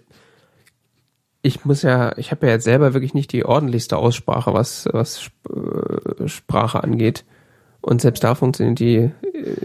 ich 1.42 1.66
muss 1.66 1.82
ja, 1.84 2.18
ich 2.18 2.32
habe 2.32 2.48
ja 2.48 2.54
jetzt 2.54 2.66
selber 2.66 2.94
wirklich 2.94 3.14
nicht 3.14 3.32
die 3.32 3.46
ordentlichste 3.46 3.98
Aussprache, 3.98 4.54
was, 4.54 4.88
was 4.92 5.30
äh, 5.50 6.28
Sprache 6.28 6.84
angeht. 6.84 7.26
Und 7.82 8.02
selbst 8.02 8.26
da 8.26 8.36
funktioniert 8.36 8.80
die 8.80 9.10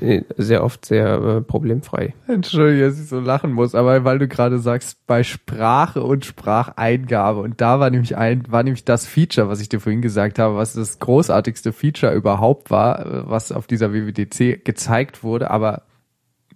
äh, 0.01 0.23
sehr 0.37 0.63
oft 0.63 0.85
sehr 0.85 1.15
äh, 1.21 1.41
problemfrei. 1.41 2.15
Entschuldige, 2.29 2.87
dass 2.87 3.01
ich 3.01 3.09
so 3.09 3.19
lachen 3.19 3.53
muss, 3.53 3.75
aber 3.75 4.05
weil 4.05 4.21
du 4.21 4.29
gerade 4.29 4.61
sagst, 4.61 5.05
bei 5.09 5.25
Sprache 5.25 6.01
und 6.01 6.25
Spracheingabe 6.25 7.41
und 7.41 7.61
da 7.61 7.81
war 7.81 7.91
nämlich 7.91 8.17
ein, 8.17 8.45
war 8.49 8.63
nämlich 8.63 8.85
das 8.85 9.05
Feature, 9.05 9.49
was 9.49 9.61
ich 9.61 9.69
dir 9.69 9.81
vorhin 9.81 10.01
gesagt 10.01 10.39
habe, 10.39 10.55
was 10.55 10.75
das 10.75 11.01
großartigste 11.01 11.73
Feature 11.73 12.15
überhaupt 12.15 12.71
war, 12.71 13.29
was 13.29 13.51
auf 13.51 13.67
dieser 13.67 13.93
WWDC 13.93 14.65
gezeigt 14.65 15.25
wurde, 15.25 15.51
aber 15.51 15.83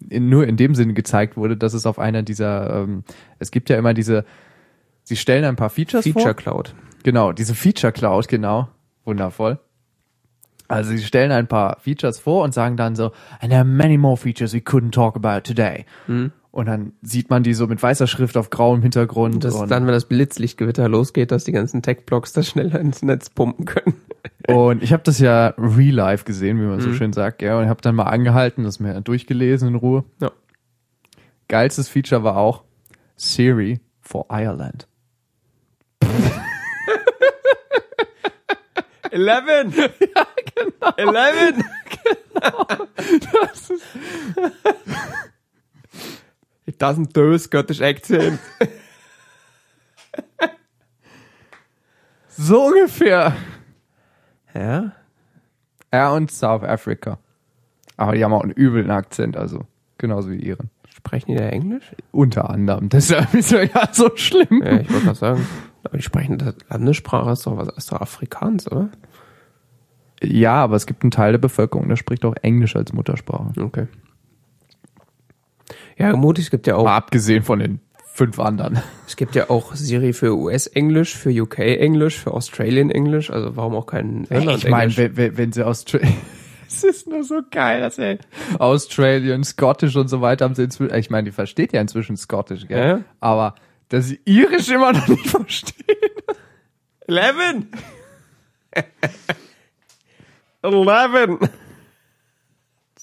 in, 0.08 0.28
nur 0.28 0.46
in 0.46 0.56
dem 0.56 0.76
Sinne 0.76 0.94
gezeigt 0.94 1.36
wurde, 1.36 1.56
dass 1.56 1.74
es 1.74 1.86
auf 1.86 1.98
einer 1.98 2.22
dieser, 2.22 2.82
ähm, 2.82 3.02
es 3.40 3.50
gibt 3.50 3.68
ja 3.68 3.76
immer 3.76 3.94
diese, 3.94 4.24
sie 5.08 5.16
stellen 5.16 5.44
ein 5.44 5.56
paar 5.56 5.70
Features 5.70 6.04
vor. 6.04 6.12
Feature 6.12 6.34
Cloud. 6.34 6.74
Genau, 7.02 7.32
diese 7.32 7.54
Feature 7.54 7.92
Cloud, 7.92 8.28
genau. 8.28 8.68
Wundervoll. 9.04 9.58
Also 10.68 10.90
sie 10.90 11.02
stellen 11.02 11.32
ein 11.32 11.46
paar 11.46 11.78
Features 11.80 12.18
vor 12.18 12.44
und 12.44 12.52
sagen 12.52 12.76
dann 12.76 12.94
so, 12.94 13.12
and 13.40 13.50
there 13.50 13.60
are 13.60 13.64
many 13.64 13.96
more 13.96 14.18
features 14.18 14.52
we 14.52 14.58
couldn't 14.58 14.90
talk 14.90 15.16
about 15.16 15.40
today. 15.40 15.86
Und 16.50 16.66
dann 16.66 16.92
sieht 17.00 17.30
man 17.30 17.42
die 17.42 17.54
so 17.54 17.66
mit 17.66 17.82
weißer 17.82 18.06
Schrift 18.06 18.36
auf 18.36 18.50
grauem 18.50 18.82
Hintergrund. 18.82 19.36
Und 19.36 19.44
das 19.44 19.54
und, 19.54 19.70
dann, 19.70 19.86
wenn 19.86 19.92
das 19.94 20.04
Blitzlichtgewitter 20.06 20.88
losgeht, 20.88 21.30
dass 21.30 21.44
die 21.44 21.52
ganzen 21.52 21.80
Tech-Blocks 21.80 22.32
das 22.34 22.48
schneller 22.48 22.78
ins 22.80 23.00
Netz 23.02 23.30
pumpen 23.30 23.64
können. 23.64 23.94
und 24.48 24.82
ich 24.82 24.92
habe 24.92 25.02
das 25.02 25.18
ja 25.20 25.54
real 25.56 25.94
life 25.94 26.24
gesehen, 26.24 26.60
wie 26.60 26.64
man 26.64 26.80
so 26.80 26.92
schön 26.92 27.14
sagt, 27.14 27.40
ja, 27.40 27.58
und 27.58 27.68
habe 27.68 27.80
dann 27.80 27.94
mal 27.94 28.04
angehalten, 28.04 28.64
das 28.64 28.80
mir 28.80 29.00
durchgelesen 29.00 29.68
in 29.68 29.74
Ruhe. 29.76 30.04
Ja. 30.20 30.32
Geilstes 31.48 31.88
Feature 31.88 32.24
war 32.24 32.36
auch 32.36 32.64
Siri 33.16 33.80
for 34.00 34.26
Ireland. 34.28 34.87
Eleven! 39.10 39.72
Ja, 39.72 40.26
genau. 40.54 40.92
Eleven! 40.96 41.64
Das 43.32 43.70
ist 43.70 43.82
It 46.66 46.80
doesn't 46.82 47.12
do 47.14 47.32
a 47.32 47.38
Scottish 47.38 47.80
accent. 47.80 48.38
so 52.28 52.66
ungefähr. 52.66 53.34
Ja? 54.54 54.92
Ja, 55.92 56.12
und 56.12 56.30
South 56.30 56.62
Africa. 56.62 57.18
Aber 57.96 58.14
die 58.14 58.22
haben 58.22 58.34
auch 58.34 58.42
einen 58.42 58.52
übeln 58.52 58.90
Akzent, 58.90 59.36
also 59.36 59.66
genauso 59.96 60.30
wie 60.30 60.36
ihren. 60.36 60.70
Sprechen 60.94 61.32
die 61.32 61.38
da 61.38 61.48
Englisch? 61.48 61.94
Unter 62.12 62.50
anderem. 62.50 62.88
Deshalb 62.88 63.32
ist 63.34 63.52
er 63.52 63.64
ja 63.64 63.88
so 63.92 64.10
schlimm. 64.14 64.62
Ja, 64.62 64.80
ich 64.80 64.90
wollte 64.90 65.06
gerade 65.06 65.18
sagen. 65.18 65.46
Aber 65.88 65.96
die 65.96 66.02
sprechen, 66.02 66.36
das 66.36 66.54
Landessprache 66.68 67.30
ist 67.30 67.46
doch 67.46 67.56
was, 67.56 67.68
ist 67.68 67.90
doch 67.90 68.00
Afrikaans, 68.02 68.70
oder? 68.70 68.90
Ja, 70.22 70.56
aber 70.56 70.76
es 70.76 70.86
gibt 70.86 71.02
einen 71.02 71.10
Teil 71.10 71.32
der 71.32 71.38
Bevölkerung, 71.38 71.88
der 71.88 71.96
spricht 71.96 72.26
auch 72.26 72.34
Englisch 72.42 72.76
als 72.76 72.92
Muttersprache. 72.92 73.52
Okay. 73.58 73.86
Ja, 75.96 76.14
mutig, 76.14 76.44
es 76.44 76.50
gibt 76.50 76.66
ja 76.66 76.76
auch, 76.76 76.84
Mal 76.84 76.96
abgesehen 76.96 77.42
von 77.42 77.58
den 77.58 77.80
fünf 78.12 78.38
anderen. 78.38 78.82
es 79.06 79.16
gibt 79.16 79.34
ja 79.34 79.48
auch 79.48 79.74
Siri 79.74 80.12
für 80.12 80.36
US-Englisch, 80.36 81.16
für 81.16 81.30
UK-Englisch, 81.30 82.18
für 82.18 82.32
Australian-Englisch, 82.32 83.30
also 83.30 83.56
warum 83.56 83.74
auch 83.74 83.86
kein 83.86 84.24
ich 84.24 84.30
meine, 84.30 84.42
Irland-Englisch? 84.42 84.96
wenn, 84.98 85.16
wenn, 85.16 85.36
wenn 85.38 85.52
sie 85.52 85.64
Australien. 85.64 86.14
Es 86.70 86.84
ist 86.84 87.08
nur 87.08 87.24
so 87.24 87.40
geil, 87.50 87.80
dass 87.80 87.96
ey. 87.96 88.18
Australian, 88.58 89.42
Scottish 89.42 89.96
und 89.96 90.08
so 90.08 90.20
weiter 90.20 90.44
haben 90.44 90.54
sie 90.54 90.64
inzwischen. 90.64 90.94
Ich 90.96 91.08
meine, 91.08 91.24
die 91.24 91.32
versteht 91.32 91.72
ja 91.72 91.80
inzwischen 91.80 92.18
Scottish, 92.18 92.68
gell? 92.68 92.88
Ja. 92.88 93.00
Aber 93.20 93.54
dass 93.88 94.06
sie 94.06 94.20
Irisch 94.24 94.68
immer 94.68 94.92
noch 94.92 95.08
nicht 95.08 95.26
verstehen. 95.26 95.96
Eleven! 97.06 97.70
Eleven! 100.62 101.38
Das 101.40 101.48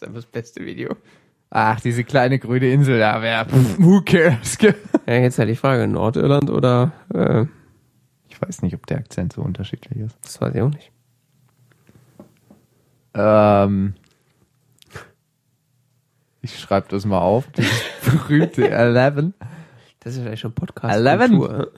ist 0.02 0.04
einfach 0.04 0.16
das 0.22 0.26
beste 0.26 0.66
Video. 0.66 0.96
Ach, 1.50 1.80
diese 1.80 2.04
kleine 2.04 2.38
grüne 2.40 2.70
Insel 2.70 3.00
da, 3.00 3.22
wer, 3.22 3.46
pff, 3.46 3.80
who 3.80 4.02
cares? 4.02 4.58
Ja, 5.08 5.14
jetzt 5.14 5.40
halt 5.40 5.50
die 5.50 5.56
Frage, 5.56 5.88
Nordirland 5.88 6.50
oder, 6.50 6.92
äh, 7.14 7.46
Ich 8.28 8.42
weiß 8.42 8.62
nicht, 8.62 8.76
ob 8.76 8.86
der 8.88 8.98
Akzent 8.98 9.34
so 9.34 9.42
unterschiedlich 9.42 10.00
ist. 10.00 10.18
das 10.22 10.42
weiß 10.42 10.54
ich 10.56 10.62
auch 10.62 10.70
nicht. 10.70 10.92
Ähm, 13.14 13.94
ich 16.42 16.60
schreibe 16.60 16.88
das 16.90 17.06
mal 17.06 17.20
auf. 17.22 17.48
Dieses 17.52 17.84
berühmte 18.06 18.70
Eleven. 18.70 19.34
Das 20.06 20.16
ist 20.16 20.22
vielleicht 20.22 20.42
schon 20.42 20.54
Podcast. 20.54 20.96
Eleven. 20.96 21.66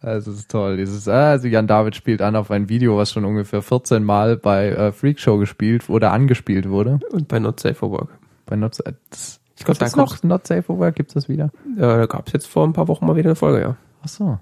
Das 0.00 0.28
ist 0.28 0.48
toll. 0.48 0.76
Dieses, 0.76 1.08
ah, 1.08 1.30
also 1.30 1.48
Jan 1.48 1.66
David 1.66 1.96
spielt 1.96 2.22
an 2.22 2.36
auf 2.36 2.52
ein 2.52 2.68
Video, 2.68 2.96
was 2.96 3.10
schon 3.10 3.24
ungefähr 3.24 3.62
14 3.62 4.04
Mal 4.04 4.36
bei 4.36 4.68
äh, 4.68 4.92
Freak 4.92 5.18
Show 5.18 5.38
gespielt 5.38 5.88
oder 5.90 6.12
angespielt 6.12 6.68
wurde. 6.68 7.00
Und 7.10 7.26
bei 7.26 7.40
Not 7.40 7.58
Safe 7.58 7.74
for 7.74 7.90
Work. 7.90 8.16
Bei 8.46 8.54
Not, 8.54 8.76
Sa- 8.76 8.84
das, 9.10 9.40
Ich 9.56 9.64
glaube, 9.64 9.78
da 9.80 9.86
das 9.86 9.96
noch 9.96 10.22
Not 10.22 10.46
Safe 10.46 10.62
for 10.62 10.78
Work 10.78 10.94
gibt's 10.94 11.14
das 11.14 11.28
wieder? 11.28 11.50
Äh, 11.76 11.80
da 11.80 12.06
gab 12.06 12.28
es 12.28 12.32
jetzt 12.32 12.46
vor 12.46 12.64
ein 12.64 12.72
paar 12.74 12.86
Wochen 12.86 13.06
mal 13.06 13.16
wieder 13.16 13.30
eine 13.30 13.34
Folge, 13.36 13.60
ja. 13.60 13.76
Ach 14.04 14.08
so. 14.08 14.38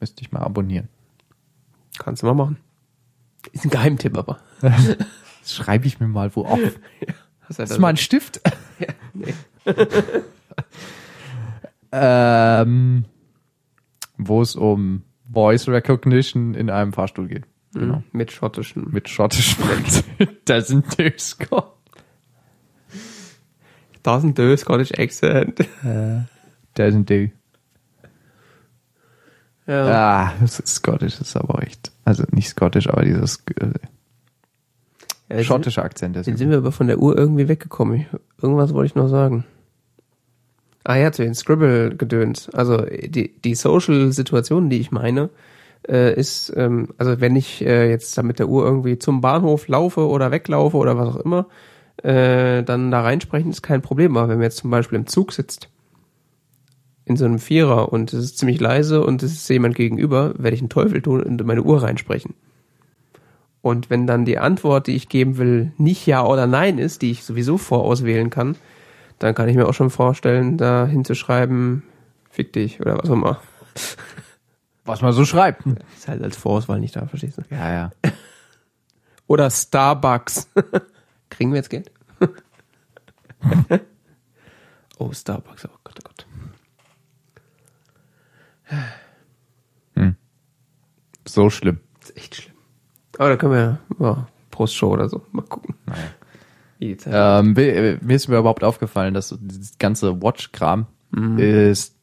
Müsste 0.00 0.20
ich 0.20 0.32
mal 0.32 0.40
abonnieren. 0.42 0.88
Kannst 1.98 2.22
du 2.22 2.26
mal 2.26 2.34
machen. 2.34 2.58
Ist 3.52 3.64
ein 3.64 3.70
Geheimtipp, 3.70 4.16
aber. 4.18 4.38
Das 5.42 5.54
schreibe 5.54 5.86
ich 5.86 5.98
mir 5.98 6.08
mal 6.08 6.34
wo 6.36 6.44
auf. 6.44 6.58
Hast 7.48 7.58
Das 7.58 7.70
ist 7.70 7.78
mal 7.78 7.88
ein 7.88 7.96
Stift. 7.96 8.40
ja, 8.78 8.88
nee. 9.14 9.34
Ähm, 11.96 13.04
wo 14.18 14.42
es 14.42 14.56
um 14.56 15.02
Voice 15.32 15.68
Recognition 15.68 16.54
in 16.54 16.68
einem 16.70 16.92
Fahrstuhl 16.92 17.28
geht. 17.28 17.44
genau. 17.72 18.02
Mit 18.12 18.32
schottischen. 18.32 18.90
Mit 18.90 19.08
schottischen 19.08 19.62
Doesn't 20.46 20.96
do 20.96 21.10
Scott. 21.18 21.72
Doesn't 24.04 24.34
do 24.34 24.56
Scottish 24.56 24.92
accent. 24.98 25.60
Doesn't 26.76 27.04
do. 27.06 27.30
Ja. 29.66 30.26
Ah, 30.26 30.32
das 30.40 30.58
ist 30.60 30.74
Scottish, 30.74 31.18
das 31.18 31.28
ist 31.28 31.36
aber 31.36 31.62
echt. 31.62 31.90
Also 32.04 32.24
nicht 32.32 32.48
Scottish, 32.50 32.86
aber 32.86 33.02
dieses 33.02 33.42
äh, 33.58 33.70
Ja, 35.30 35.42
schottische 35.42 35.82
Akzent. 35.82 36.16
Jetzt 36.16 36.26
sind 36.26 36.50
wir 36.50 36.58
aber 36.58 36.70
von 36.72 36.86
der 36.86 36.98
Uhr 36.98 37.16
irgendwie 37.16 37.48
weggekommen. 37.48 38.04
Irgendwas 38.42 38.74
wollte 38.74 38.86
ich 38.88 38.94
noch 38.94 39.08
sagen. 39.08 39.44
Ah 40.84 40.96
ja, 40.96 41.12
zu 41.12 41.22
den 41.22 41.34
Scribble-Gedöns. 41.34 42.50
Also 42.50 42.84
die, 42.84 43.34
die 43.40 43.54
Social-Situation, 43.54 44.68
die 44.68 44.80
ich 44.80 44.90
meine, 44.92 45.30
äh, 45.88 46.14
ist, 46.14 46.52
ähm, 46.56 46.88
also 46.98 47.20
wenn 47.20 47.36
ich 47.36 47.64
äh, 47.64 47.88
jetzt 47.88 48.16
da 48.18 48.22
mit 48.22 48.38
der 48.38 48.48
Uhr 48.48 48.64
irgendwie 48.64 48.98
zum 48.98 49.22
Bahnhof 49.22 49.66
laufe 49.66 50.06
oder 50.06 50.30
weglaufe 50.30 50.76
oder 50.76 50.98
was 50.98 51.08
auch 51.08 51.20
immer, 51.20 51.46
äh, 52.02 52.62
dann 52.62 52.90
da 52.90 53.00
reinsprechen 53.00 53.50
ist 53.50 53.62
kein 53.62 53.80
Problem. 53.80 54.16
Aber 54.16 54.28
wenn 54.28 54.36
man 54.36 54.44
jetzt 54.44 54.58
zum 54.58 54.70
Beispiel 54.70 54.98
im 54.98 55.06
Zug 55.06 55.32
sitzt, 55.32 55.70
in 57.06 57.16
so 57.16 57.24
einem 57.24 57.38
Vierer 57.38 57.92
und 57.92 58.12
es 58.12 58.24
ist 58.24 58.38
ziemlich 58.38 58.60
leise 58.60 59.04
und 59.04 59.22
es 59.22 59.32
ist 59.32 59.48
jemand 59.48 59.74
gegenüber, 59.74 60.34
werde 60.38 60.54
ich 60.54 60.60
einen 60.60 60.70
Teufel 60.70 61.02
tun 61.02 61.22
und 61.22 61.40
in 61.40 61.46
meine 61.46 61.62
Uhr 61.62 61.82
reinsprechen. 61.82 62.34
Und 63.60 63.88
wenn 63.88 64.06
dann 64.06 64.24
die 64.26 64.38
Antwort, 64.38 64.86
die 64.86 64.96
ich 64.96 65.08
geben 65.08 65.38
will, 65.38 65.72
nicht 65.78 66.06
Ja 66.06 66.26
oder 66.26 66.46
Nein 66.46 66.78
ist, 66.78 67.00
die 67.00 67.10
ich 67.10 67.24
sowieso 67.24 67.56
vorauswählen 67.56 68.28
kann, 68.28 68.56
dann 69.18 69.34
kann 69.34 69.48
ich 69.48 69.56
mir 69.56 69.66
auch 69.66 69.74
schon 69.74 69.90
vorstellen, 69.90 70.58
da 70.58 70.86
hinzuschreiben, 70.86 71.82
fick 72.30 72.52
dich 72.52 72.80
oder 72.80 72.98
was 72.98 73.10
auch 73.10 73.14
immer. 73.14 73.40
Was 74.84 75.00
man 75.00 75.12
so 75.12 75.24
schreibt. 75.24 75.64
Ist 75.96 76.08
halt 76.08 76.22
als 76.22 76.36
Vorauswahl 76.36 76.80
nicht 76.80 76.96
da, 76.96 77.06
verstehst 77.06 77.38
du? 77.38 77.42
Ja, 77.50 77.72
ja. 77.72 77.90
Oder 79.26 79.50
Starbucks. 79.50 80.50
Kriegen 81.30 81.50
wir 81.52 81.56
jetzt 81.56 81.70
Geld? 81.70 81.90
oh, 84.98 85.10
Starbucks, 85.10 85.64
oh 85.64 85.78
Gott, 85.82 85.98
oh 85.98 86.04
Gott. 86.04 86.26
So 91.26 91.50
schlimm. 91.50 91.80
Das 92.00 92.10
ist 92.10 92.16
echt 92.16 92.34
schlimm. 92.36 92.54
Aber 93.18 93.30
da 93.30 93.36
können 93.36 93.52
wir 93.52 93.78
ja, 93.98 94.26
Postshow 94.50 94.90
oder 94.90 95.08
so 95.08 95.22
mal 95.32 95.42
gucken. 95.42 95.74
Zeit 95.86 96.14
Ähm, 97.06 97.52
mir 97.54 98.14
ist 98.14 98.28
mir 98.28 98.38
überhaupt 98.38 98.64
aufgefallen, 98.64 99.14
dass 99.14 99.36
dieses 99.40 99.78
ganze 99.78 100.22
Watch-Kram 100.22 100.86
ist 101.38 101.94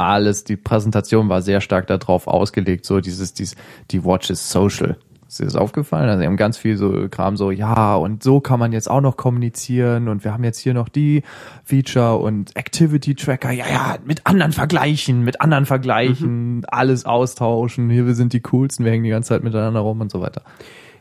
alles, 0.00 0.44
die 0.44 0.56
Präsentation 0.56 1.28
war 1.28 1.42
sehr 1.42 1.60
stark 1.60 1.86
darauf 1.86 2.26
ausgelegt, 2.26 2.84
so 2.84 3.00
dieses, 3.00 3.34
dieses, 3.34 3.56
die 3.90 4.04
Watch 4.04 4.30
is 4.30 4.50
social. 4.50 4.96
Ist 5.28 5.38
dir 5.38 5.44
das 5.44 5.54
aufgefallen? 5.54 6.08
Also, 6.08 6.20
sie 6.20 6.26
haben 6.26 6.36
ganz 6.36 6.56
viel 6.56 6.76
so 6.76 7.06
Kram 7.08 7.36
so, 7.36 7.52
ja, 7.52 7.94
und 7.94 8.22
so 8.24 8.40
kann 8.40 8.58
man 8.58 8.72
jetzt 8.72 8.90
auch 8.90 9.00
noch 9.00 9.16
kommunizieren 9.16 10.08
und 10.08 10.24
wir 10.24 10.32
haben 10.32 10.42
jetzt 10.42 10.58
hier 10.58 10.74
noch 10.74 10.88
die 10.88 11.22
Feature 11.62 12.16
und 12.16 12.56
Activity 12.56 13.14
Tracker, 13.14 13.52
ja, 13.52 13.68
ja, 13.68 13.96
mit 14.04 14.26
anderen 14.26 14.52
vergleichen, 14.52 15.22
mit 15.22 15.40
anderen 15.40 15.66
vergleichen, 15.66 16.64
alles 16.66 17.04
austauschen, 17.04 17.90
hier, 17.90 18.06
wir 18.06 18.14
sind 18.14 18.32
die 18.32 18.40
coolsten, 18.40 18.84
wir 18.84 18.90
hängen 18.90 19.04
die 19.04 19.10
ganze 19.10 19.28
Zeit 19.28 19.44
miteinander 19.44 19.80
rum 19.80 20.00
und 20.00 20.10
so 20.10 20.20
weiter. 20.20 20.42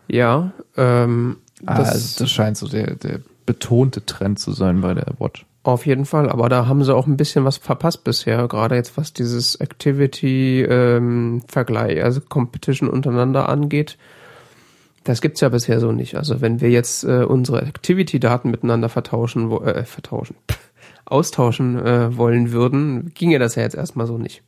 Ja, 0.08 0.52
ähm, 0.78 1.38
Das, 1.62 1.78
das, 1.78 1.90
also, 1.90 2.24
das 2.24 2.32
scheint 2.32 2.58
so 2.58 2.68
der, 2.68 2.96
der 2.96 3.20
betonte 3.46 4.06
Trend 4.06 4.40
zu 4.40 4.52
sein 4.52 4.82
bei 4.82 4.94
der 4.94 5.14
Watch. 5.18 5.46
auf 5.64 5.86
jeden 5.86 6.06
Fall, 6.06 6.30
aber 6.30 6.50
da 6.50 6.68
haben 6.68 6.84
sie 6.84 6.94
auch 6.96 7.08
ein 7.08 7.18
bisschen 7.18 7.46
was 7.46 7.58
verpasst 7.58 8.04
bisher, 8.04 8.48
gerade 8.48 8.76
jetzt 8.76 8.98
was 8.98 9.14
dieses 9.14 9.56
Activity-Vergleich, 9.56 12.04
also 12.04 12.22
Competition 12.22 12.90
untereinander 12.90 13.50
angeht. 13.50 13.98
Das 15.04 15.22
gibt's 15.22 15.42
ja 15.42 15.50
bisher 15.50 15.80
so 15.80 15.92
nicht. 15.92 16.16
Also 16.16 16.42
wenn 16.42 16.62
wir 16.62 16.70
jetzt 16.70 17.04
äh, 17.04 17.24
unsere 17.24 17.64
Activity-Daten 17.64 18.52
miteinander 18.52 18.90
vertauschen, 18.90 19.50
wo, 19.50 19.60
äh, 19.62 19.84
vertauschen, 19.84 20.36
austauschen 21.06 21.84
äh, 21.84 22.16
wollen 22.16 22.52
würden, 22.52 23.12
ginge 23.16 23.40
das 23.40 23.56
ja 23.56 23.64
jetzt 23.64 23.76
erstmal 23.76 24.06
so 24.06 24.18
nicht. 24.18 24.44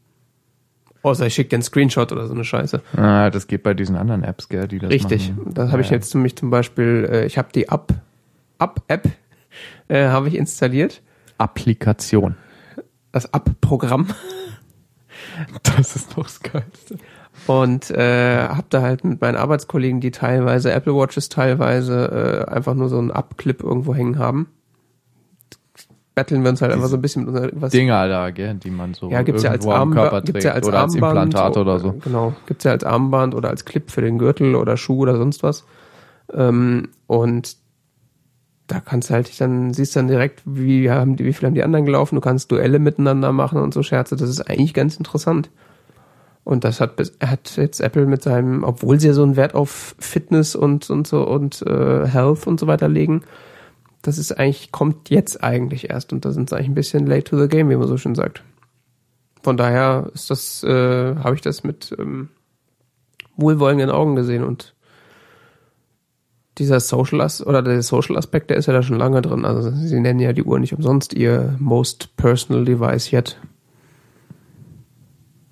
Außer 1.03 1.25
ich 1.25 1.33
schicke 1.33 1.49
dir 1.49 1.55
einen 1.57 1.63
Screenshot 1.63 2.11
oder 2.11 2.27
so 2.27 2.33
eine 2.33 2.43
Scheiße. 2.43 2.81
Ah, 2.95 3.29
das 3.29 3.47
geht 3.47 3.63
bei 3.63 3.73
diesen 3.73 3.95
anderen 3.95 4.23
Apps, 4.23 4.49
gell, 4.49 4.67
die 4.67 4.79
das 4.79 4.91
Richtig. 4.91 5.33
machen. 5.35 5.53
Das 5.53 5.71
habe 5.71 5.81
ich 5.81 5.89
jetzt 5.89 6.13
nämlich 6.13 6.35
zum 6.35 6.49
Beispiel, 6.49 7.09
äh, 7.11 7.25
ich 7.25 7.37
habe 7.37 7.49
die 7.53 7.69
Up, 7.69 7.93
Up-App 8.59 9.09
äh, 9.87 10.07
habe 10.07 10.27
ich 10.27 10.35
installiert. 10.35 11.01
Applikation. 11.37 12.35
Das 13.11 13.33
Up-Programm. 13.33 14.07
Das 15.63 15.95
ist 15.95 16.17
doch 16.17 16.23
das 16.23 16.39
Geilste. 16.41 16.97
Und 17.47 17.89
äh, 17.91 18.47
habe 18.47 18.65
da 18.69 18.81
halt 18.81 19.03
mit 19.03 19.21
meinen 19.21 19.35
Arbeitskollegen, 19.35 20.01
die 20.01 20.11
teilweise 20.11 20.71
Apple 20.71 20.93
Watches, 20.93 21.29
teilweise 21.29 22.45
äh, 22.47 22.51
einfach 22.51 22.73
nur 22.73 22.89
so 22.89 22.97
einen 22.97 23.11
Up-Clip 23.11 23.61
irgendwo 23.61 23.95
hängen 23.95 24.19
haben. 24.19 24.47
Betteln 26.13 26.43
wir 26.43 26.49
uns 26.49 26.61
halt 26.61 26.73
einfach 26.73 26.89
so 26.89 26.97
ein 26.97 27.01
bisschen 27.01 27.25
mit 27.25 27.33
unser, 27.33 27.49
was 27.53 27.71
Dinger 27.71 28.07
da, 28.07 28.31
gell, 28.31 28.55
die 28.55 28.69
man 28.69 28.93
so 28.93 29.09
ja, 29.09 29.21
gibt's 29.21 29.43
ja 29.43 29.51
als 29.51 29.65
Armband, 29.65 30.09
trägt 30.09 30.25
gibt's 30.25 30.43
ja 30.43 30.51
als 30.51 30.67
oder 30.67 30.81
als 30.81 30.95
Armband 30.95 31.33
Implantat 31.33 31.57
oder 31.57 31.79
so. 31.79 31.93
Genau, 32.03 32.33
gibt's 32.47 32.65
ja 32.65 32.71
als 32.71 32.83
Armband 32.83 33.33
oder 33.33 33.49
als 33.49 33.63
Clip 33.63 33.89
für 33.89 34.01
den 34.01 34.17
Gürtel 34.17 34.55
oder 34.55 34.75
Schuh 34.75 34.99
oder 34.99 35.15
sonst 35.15 35.41
was. 35.41 35.63
Ähm, 36.33 36.89
und 37.07 37.55
da 38.67 38.79
kannst 38.79 39.09
du 39.09 39.13
halt 39.13 39.41
dann 39.41 39.73
siehst 39.73 39.95
dann 39.95 40.07
direkt, 40.07 40.41
wie 40.45 40.89
haben 40.89 41.15
die, 41.17 41.25
wie 41.25 41.33
viel 41.33 41.47
haben 41.47 41.55
die 41.55 41.63
anderen 41.63 41.85
gelaufen. 41.85 42.15
Du 42.15 42.21
kannst 42.21 42.51
Duelle 42.51 42.79
miteinander 42.79 43.31
machen 43.31 43.59
und 43.59 43.73
so 43.73 43.83
Scherze. 43.83 44.15
Das 44.15 44.29
ist 44.29 44.41
eigentlich 44.41 44.73
ganz 44.73 44.95
interessant. 44.95 45.49
Und 46.43 46.63
das 46.63 46.81
hat, 46.81 46.99
hat 47.21 47.55
jetzt 47.57 47.81
Apple 47.81 48.05
mit 48.05 48.23
seinem, 48.23 48.63
obwohl 48.63 48.99
sie 48.99 49.07
ja 49.07 49.13
so 49.13 49.23
einen 49.23 49.35
Wert 49.35 49.55
auf 49.55 49.95
Fitness 49.99 50.55
und, 50.55 50.89
und 50.89 51.05
so 51.05 51.27
und 51.27 51.61
äh, 51.63 52.07
Health 52.07 52.47
und 52.47 52.59
so 52.59 52.67
weiter 52.67 52.87
legen, 52.87 53.23
das 54.01 54.17
ist 54.17 54.31
eigentlich, 54.33 54.71
kommt 54.71 55.09
jetzt 55.09 55.43
eigentlich 55.43 55.89
erst 55.89 56.13
und 56.13 56.25
da 56.25 56.31
sind 56.31 56.49
sie 56.49 56.55
eigentlich 56.55 56.69
ein 56.69 56.75
bisschen 56.75 57.07
late 57.07 57.23
to 57.23 57.39
the 57.39 57.47
game, 57.47 57.69
wie 57.69 57.75
man 57.75 57.87
so 57.87 57.97
schön 57.97 58.15
sagt. 58.15 58.43
Von 59.43 59.57
daher 59.57 60.09
ist 60.13 60.29
das, 60.29 60.63
äh, 60.63 61.15
habe 61.15 61.35
ich 61.35 61.41
das 61.41 61.63
mit 61.63 61.95
ähm, 61.97 62.29
wohlwollenden 63.35 63.89
Augen 63.89 64.15
gesehen 64.15 64.43
und 64.43 64.75
dieser 66.57 66.79
Social 66.79 67.21
As 67.21 67.45
oder 67.45 67.61
der 67.61 67.81
Social 67.81 68.17
Aspekt, 68.17 68.49
der 68.49 68.57
ist 68.57 68.65
ja 68.65 68.73
da 68.73 68.83
schon 68.83 68.97
lange 68.97 69.21
drin. 69.21 69.45
Also 69.45 69.71
sie 69.71 69.99
nennen 69.99 70.19
ja 70.19 70.33
die 70.33 70.43
Uhr 70.43 70.59
nicht 70.59 70.73
umsonst 70.73 71.13
ihr 71.13 71.55
most 71.59 72.15
personal 72.17 72.65
device 72.65 73.11
yet. 73.11 73.39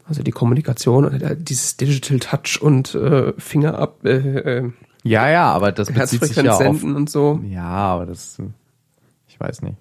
Also 0.05 0.23
die 0.23 0.31
Kommunikation, 0.31 1.21
äh, 1.21 1.37
dieses 1.37 1.77
Digital 1.77 2.19
Touch 2.19 2.61
und 2.61 2.95
äh, 2.95 3.33
Finger 3.37 3.77
ab, 3.77 4.03
äh, 4.03 4.17
äh, 4.17 4.71
Ja, 5.09 5.27
ja, 5.27 5.51
aber 5.51 5.71
das 5.71 5.91
bezieht 5.91 6.23
sich 6.23 6.35
ja 6.35 6.51
auf. 6.51 6.57
senden 6.59 6.95
und 6.95 7.09
so. 7.09 7.39
Ja, 7.43 7.63
aber 7.63 8.05
das, 8.05 8.37
ich 9.27 9.39
weiß 9.39 9.63
nicht. 9.63 9.75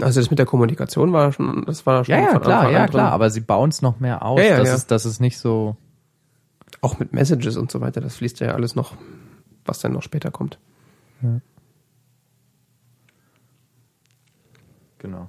Also 0.00 0.20
das 0.20 0.28
mit 0.28 0.40
der 0.40 0.46
Kommunikation 0.46 1.12
war 1.12 1.32
schon, 1.32 1.64
das 1.66 1.86
war 1.86 2.04
schon 2.04 2.14
Ja, 2.14 2.20
ja, 2.32 2.38
klar, 2.38 2.70
ja, 2.70 2.88
klar, 2.88 3.12
aber 3.12 3.30
sie 3.30 3.40
bauen 3.40 3.70
es 3.70 3.80
noch 3.80 4.00
mehr 4.00 4.24
aus, 4.24 4.40
Ja, 4.40 4.46
ja, 4.46 4.56
dass, 4.58 4.68
ja. 4.68 4.74
Es, 4.74 4.86
dass 4.88 5.04
es 5.04 5.20
nicht 5.20 5.38
so, 5.38 5.76
Auch 6.80 6.98
mit 6.98 7.12
Messages 7.12 7.56
und 7.56 7.70
so 7.70 7.80
weiter, 7.80 8.00
das 8.00 8.16
fließt 8.16 8.40
ja 8.40 8.48
alles 8.54 8.74
noch, 8.74 8.94
was 9.64 9.78
dann 9.78 9.92
noch 9.92 10.02
später 10.02 10.32
kommt. 10.32 10.58
genau. 14.98 15.28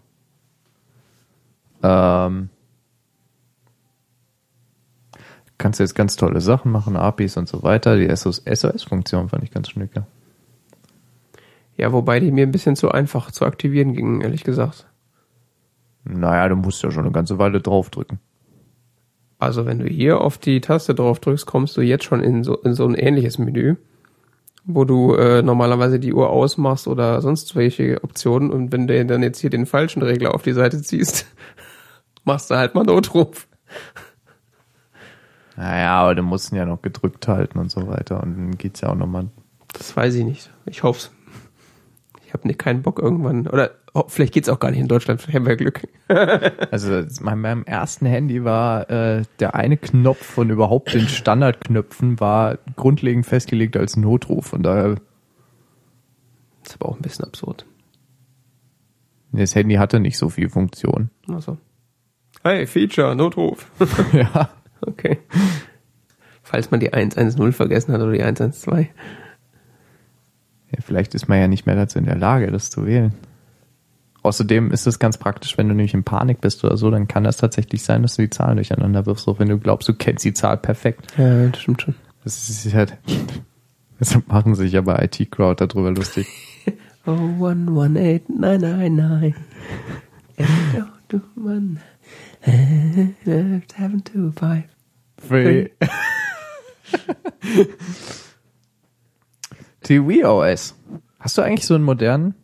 Ähm, 1.84 2.50
kannst 5.58 5.80
du 5.80 5.84
jetzt 5.84 5.96
ganz 5.96 6.16
tolle 6.16 6.42
Sachen 6.42 6.72
machen, 6.72 6.96
APIs 6.96 7.38
und 7.38 7.48
so 7.48 7.64
weiter. 7.64 7.98
Die 7.98 8.08
SOS-Funktion 8.14 9.30
fand 9.30 9.44
ich 9.44 9.52
ganz 9.52 9.70
schnieke. 9.70 10.06
Ja, 11.78 11.92
wobei 11.94 12.20
die 12.20 12.32
mir 12.32 12.46
ein 12.46 12.52
bisschen 12.52 12.76
zu 12.76 12.92
einfach 12.92 13.32
zu 13.32 13.46
aktivieren 13.46 13.94
gingen, 13.94 14.22
ehrlich 14.22 14.44
gesagt. 14.44 14.88
Naja, 16.04 16.50
du 16.50 16.56
musst 16.56 16.84
ja 16.84 16.92
schon 16.92 17.04
eine 17.04 17.12
ganze 17.12 17.38
Weile 17.38 17.62
draufdrücken. 17.62 18.20
Also 19.40 19.66
wenn 19.66 19.80
du 19.80 19.86
hier 19.86 20.22
auf 20.22 20.38
die 20.38 20.62
Taste 20.62 20.96
drauf 20.96 21.20
drückst, 21.20 21.46
kommst 21.46 21.78
du 21.78 21.82
jetzt 21.82 22.06
schon 22.06 22.22
in 22.22 22.44
so, 22.44 22.56
in 22.58 22.74
so 22.74 22.88
ein 22.88 22.96
ähnliches 22.96 23.38
Menü, 23.38 23.76
wo 24.66 24.84
du 24.84 25.14
äh, 25.14 25.44
normalerweise 25.44 26.00
die 26.00 26.14
Uhr 26.14 26.30
ausmachst 26.30 26.88
oder 26.88 27.22
sonst 27.22 27.56
welche 27.56 28.04
Optionen 28.04 28.52
und 28.52 28.72
wenn 28.72 28.88
du 28.88 29.06
dann 29.06 29.22
jetzt 29.22 29.40
hier 29.40 29.52
den 29.52 29.68
falschen 29.68 30.02
Regler 30.02 30.34
auf 30.34 30.42
die 30.42 30.54
Seite 30.54 30.82
ziehst, 30.82 31.28
machst 32.24 32.50
du 32.50 32.56
halt 32.56 32.74
mal 32.74 32.84
Notruf. 32.84 33.48
Naja, 35.58 36.02
aber 36.02 36.14
du 36.14 36.22
musst 36.22 36.52
ihn 36.52 36.56
ja 36.56 36.66
noch 36.66 36.84
gedrückt 36.84 37.28
halten 37.28 37.58
und 37.58 37.72
so 37.72 37.88
weiter. 37.88 38.22
Und 38.22 38.38
dann 38.38 38.58
geht's 38.58 38.82
ja 38.82 38.90
auch 38.90 38.96
nochmal. 38.96 39.28
Das 39.74 39.98
weiß 39.98 40.14
ich 40.16 40.24
nicht. 40.24 40.52
Ich 40.68 40.84
hoff's. 40.84 41.12
Ich 42.26 42.34
habe 42.34 42.48
nicht 42.48 42.60
keinen 42.60 42.84
Bock 42.84 43.00
irgendwann. 43.00 43.48
Oder 43.48 43.72
oh, 43.96 44.04
vielleicht 44.08 44.34
geht's 44.34 44.50
auch 44.50 44.60
gar 44.60 44.70
nicht 44.70 44.80
in 44.80 44.88
Deutschland. 44.88 45.20
Vielleicht 45.20 45.36
haben 45.36 45.48
wir 45.48 45.58
Glück. 45.58 45.88
Also 46.72 47.04
mein, 47.22 47.40
meinem 47.40 47.64
ersten 47.64 48.06
Handy 48.06 48.44
war 48.44 48.90
äh, 48.90 49.24
der 49.40 49.56
eine 49.56 49.78
Knopf 49.78 50.24
von 50.24 50.50
überhaupt 50.50 50.94
den 50.94 51.08
Standardknöpfen 51.08 52.20
war 52.20 52.60
grundlegend 52.76 53.26
festgelegt 53.26 53.76
als 53.76 53.98
Notruf. 53.98 54.54
Und 54.54 54.64
daher, 54.64 54.96
ist 56.64 56.76
aber 56.80 56.90
auch 56.90 56.96
ein 56.96 57.02
bisschen 57.02 57.26
absurd. 57.26 57.66
das 59.32 59.56
Handy 59.56 59.76
hatte 59.76 60.00
nicht 60.00 60.18
so 60.18 60.30
viel 60.30 60.50
Funktion. 60.50 61.10
Also. 61.28 61.58
Hey, 62.44 62.68
Feature, 62.68 63.16
Notruf. 63.16 63.70
ja. 64.14 64.50
Okay. 64.82 65.20
Falls 66.44 66.72
man 66.72 66.80
die 66.80 66.94
110 66.94 67.52
vergessen 67.52 67.94
hat 67.94 68.02
oder 68.02 68.14
die 68.14 68.24
112. 68.24 68.88
ja. 70.72 70.80
Vielleicht 70.82 71.14
ist 71.16 71.28
man 71.28 71.40
ja 71.40 71.48
nicht 71.48 71.66
mehr 71.66 71.76
dazu 71.76 72.00
in 72.00 72.06
der 72.06 72.16
Lage, 72.16 72.52
das 72.52 72.70
zu 72.70 72.86
wählen. 72.86 73.14
Außerdem 74.24 74.72
ist 74.72 74.88
es 74.88 75.00
ganz 75.00 75.18
praktisch, 75.18 75.58
wenn 75.58 75.70
du 75.70 75.74
nämlich 75.74 75.94
in 75.94 76.04
Panik 76.04 76.42
bist 76.42 76.64
oder 76.64 76.76
so, 76.76 76.92
dann 76.92 77.08
kann 77.08 77.24
das 77.24 77.38
tatsächlich 77.38 77.84
sein, 77.84 78.02
dass 78.02 78.16
du 78.16 78.24
die 78.24 78.30
Zahlen 78.30 78.58
durcheinander 78.58 79.06
wirfst, 79.06 79.28
auch 79.28 79.40
wenn 79.40 79.48
du 79.48 79.58
glaubst, 79.58 79.88
du 79.88 79.94
kennst 79.94 80.26
die 80.26 80.34
Zahl 80.34 80.58
perfekt. 80.58 81.08
Ja, 81.18 81.48
das 81.48 81.62
stimmt 81.62 81.82
schon. 81.82 81.96
Das 82.24 82.50
ist 82.50 82.74
halt. 82.74 82.98
Deshalb 84.00 84.28
machen 84.28 84.54
sich 84.54 84.74
ja 84.74 84.82
bei 84.82 85.02
IT-Crowd 85.06 85.66
darüber 85.66 85.92
lustig. 85.92 86.28
Oh, 87.10 87.12
one, 87.12 87.72
one, 87.72 87.98
eight, 87.98 88.30
nine, 88.30 88.60
nine, 88.60 88.90
nine. 88.90 89.34
Eight, 90.38 90.48
oh, 90.76 90.84
two, 91.08 91.22
one, 91.38 91.80
seven, 92.44 94.04
two, 94.04 94.32
five. 94.32 94.64
Free. 95.18 95.70
TVOS. 99.82 100.76
Hast 101.20 101.38
du 101.38 101.42
eigentlich 101.42 101.66
so 101.66 101.76
einen 101.76 101.84
modernen? 101.84 102.36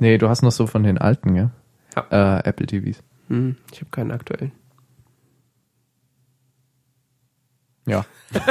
Nee, 0.00 0.18
du 0.18 0.28
hast 0.28 0.42
noch 0.42 0.52
so 0.52 0.66
von 0.66 0.82
den 0.82 0.98
alten, 0.98 1.34
ja? 1.34 1.50
Ja. 1.96 2.38
Äh, 2.38 2.48
Apple 2.48 2.66
TVs. 2.66 3.02
Hm, 3.28 3.56
ich 3.72 3.80
habe 3.80 3.90
keinen 3.90 4.10
aktuellen. 4.10 4.52
Ja. 7.86 8.04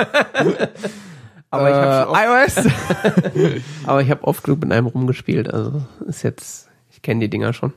Aber 1.49 1.69
ich 1.69 1.75
habe 1.75 2.45
iOS. 2.45 3.61
aber 3.85 4.01
ich 4.01 4.11
habe 4.11 4.23
oft 4.25 4.43
genug 4.43 4.59
mit 4.61 4.71
einem 4.71 4.87
rumgespielt. 4.87 5.53
Also 5.53 5.81
ist 6.05 6.23
jetzt, 6.23 6.69
ich 6.89 7.01
kenne 7.01 7.21
die 7.21 7.29
Dinger 7.29 7.53
schon. 7.53 7.73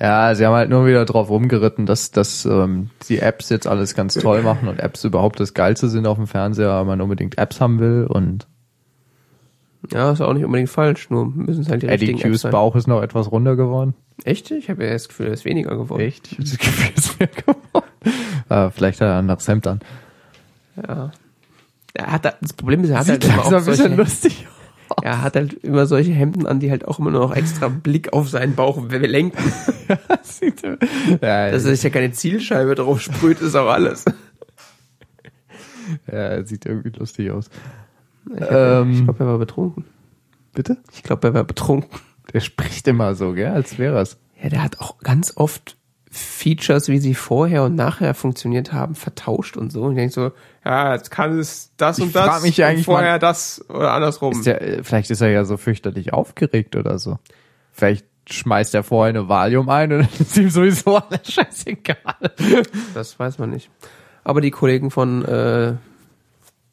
Ja, 0.00 0.34
sie 0.34 0.46
haben 0.46 0.54
halt 0.54 0.70
nur 0.70 0.86
wieder 0.86 1.04
drauf 1.04 1.28
rumgeritten, 1.30 1.86
dass, 1.86 2.10
dass 2.10 2.44
ähm, 2.44 2.90
die 3.08 3.18
Apps 3.20 3.48
jetzt 3.50 3.66
alles 3.66 3.94
ganz 3.94 4.14
toll 4.14 4.42
machen 4.42 4.68
und 4.68 4.80
Apps 4.80 5.04
überhaupt 5.04 5.38
das 5.40 5.54
Geilste 5.54 5.88
sind 5.88 6.06
auf 6.06 6.16
dem 6.16 6.26
Fernseher, 6.26 6.70
aber 6.70 6.84
man 6.86 7.00
unbedingt 7.00 7.38
Apps 7.38 7.60
haben 7.60 7.78
will 7.78 8.06
und 8.08 8.46
Ja, 9.92 10.12
ist 10.12 10.20
auch 10.20 10.32
nicht 10.32 10.44
unbedingt 10.44 10.70
falsch. 10.70 11.10
Nur 11.10 11.26
müssen 11.26 11.62
es 11.62 11.68
halt 11.68 11.82
die 11.82 11.86
Eddie 11.88 12.06
richtigen 12.06 12.18
Apps 12.18 12.30
Q's 12.30 12.40
sein. 12.42 12.52
Bauch 12.52 12.74
ist 12.76 12.86
noch 12.88 13.02
etwas 13.02 13.30
runder 13.30 13.56
geworden. 13.56 13.94
Echt? 14.24 14.50
Ich 14.50 14.70
habe 14.70 14.84
ja 14.84 14.92
das 14.92 15.08
Gefühl, 15.08 15.26
er 15.26 15.32
ist 15.32 15.44
weniger 15.44 15.76
geworden. 15.76 16.00
Echt? 16.00 16.32
Ich 16.32 16.38
hab 16.38 16.44
das 16.44 16.58
Gefühl, 16.58 16.92
es 16.96 17.04
ist 17.06 17.18
mehr 17.18 17.28
geworden. 17.28 17.86
äh, 18.48 18.70
vielleicht 18.70 19.00
hat 19.00 19.08
er 19.08 19.14
ein 19.14 19.18
anderes 19.20 19.48
Hemd 19.48 19.66
an. 19.66 19.80
Ja. 20.86 21.10
Er 21.94 22.12
hat 22.12 22.24
da, 22.24 22.32
das 22.40 22.54
Problem 22.54 22.82
ist, 22.84 22.90
er 22.90 23.00
hat 23.00 23.08
halt 23.08 23.22
Sieht 23.22 23.32
immer 23.32 23.44
auch 23.44 23.52
ein 23.52 23.56
bisschen 23.56 23.74
solche, 23.74 23.94
lustig 23.94 24.46
aus. 24.96 25.04
er 25.04 25.22
hat 25.22 25.36
halt 25.36 25.54
immer 25.64 25.86
solche 25.86 26.12
Hemden 26.12 26.46
an, 26.46 26.60
die 26.60 26.70
halt 26.70 26.86
auch 26.86 26.98
immer 26.98 27.10
noch 27.10 27.34
extra 27.34 27.68
Blick 27.68 28.12
auf 28.12 28.28
seinen 28.28 28.54
Bauch 28.54 28.82
lenken. 28.90 29.38
Ja, 31.20 31.50
Dass 31.50 31.64
er 31.64 31.74
sich 31.74 31.82
ja 31.82 31.90
keine 31.90 32.12
Zielscheibe 32.12 32.74
drauf 32.74 33.00
sprüht, 33.00 33.40
ist 33.40 33.54
auch 33.54 33.68
alles. 33.68 34.04
ja, 36.10 36.42
sieht 36.44 36.66
irgendwie 36.66 36.90
lustig 36.98 37.30
aus. 37.30 37.50
Ich, 38.34 38.40
hab- 38.40 38.50
ich 38.88 38.98
Ähm. 38.98 39.04
glaube, 39.04 39.24
er 39.24 39.26
war 39.26 39.38
betrunken. 39.38 39.84
Bitte? 40.52 40.78
Ich 40.92 41.02
glaube, 41.02 41.28
er 41.28 41.34
war 41.34 41.44
betrunken. 41.44 41.90
Der 42.32 42.40
spricht 42.40 42.86
immer 42.88 43.14
so, 43.14 43.32
gell, 43.32 43.50
als 43.52 43.78
wäre 43.78 44.00
es. 44.00 44.18
Ja, 44.42 44.48
der 44.48 44.62
hat 44.62 44.80
auch 44.80 44.98
ganz 44.98 45.32
oft 45.36 45.76
Features, 46.14 46.88
wie 46.88 46.98
sie 46.98 47.14
vorher 47.14 47.62
und 47.62 47.74
nachher 47.74 48.12
funktioniert 48.12 48.74
haben, 48.74 48.94
vertauscht 48.94 49.56
und 49.56 49.72
so. 49.72 49.84
Und 49.84 49.92
ich 49.92 49.96
denke 49.96 50.12
so, 50.12 50.32
ja, 50.62 50.92
jetzt 50.94 51.10
kann 51.10 51.38
es 51.38 51.72
das 51.78 51.98
Ich 51.98 52.04
und 52.04 52.14
das 52.14 52.42
mich 52.42 52.58
und 52.58 52.64
eigentlich 52.64 52.84
vorher 52.84 53.18
das 53.18 53.64
oder 53.70 53.92
andersrum. 53.94 54.32
Ist 54.32 54.44
der, 54.44 54.60
äh, 54.60 54.84
vielleicht 54.84 55.10
ist 55.10 55.22
er 55.22 55.30
ja 55.30 55.46
so 55.46 55.56
fürchterlich 55.56 56.12
aufgeregt 56.12 56.76
oder 56.76 56.98
so. 56.98 57.18
Vielleicht 57.72 58.04
schmeißt 58.28 58.74
er 58.74 58.82
vorher 58.82 59.08
eine 59.08 59.28
Valium 59.30 59.70
ein 59.70 59.90
und 59.90 60.00
dann 60.02 60.08
ist 60.18 60.36
ihm 60.36 60.50
sowieso 60.50 60.98
alles 60.98 61.32
scheißegal. 61.32 61.96
das 62.92 63.18
weiß 63.18 63.38
man 63.38 63.48
nicht. 63.48 63.70
Aber 64.22 64.42
die 64.42 64.50
Kollegen 64.50 64.90
von 64.90 65.24
äh, 65.24 65.76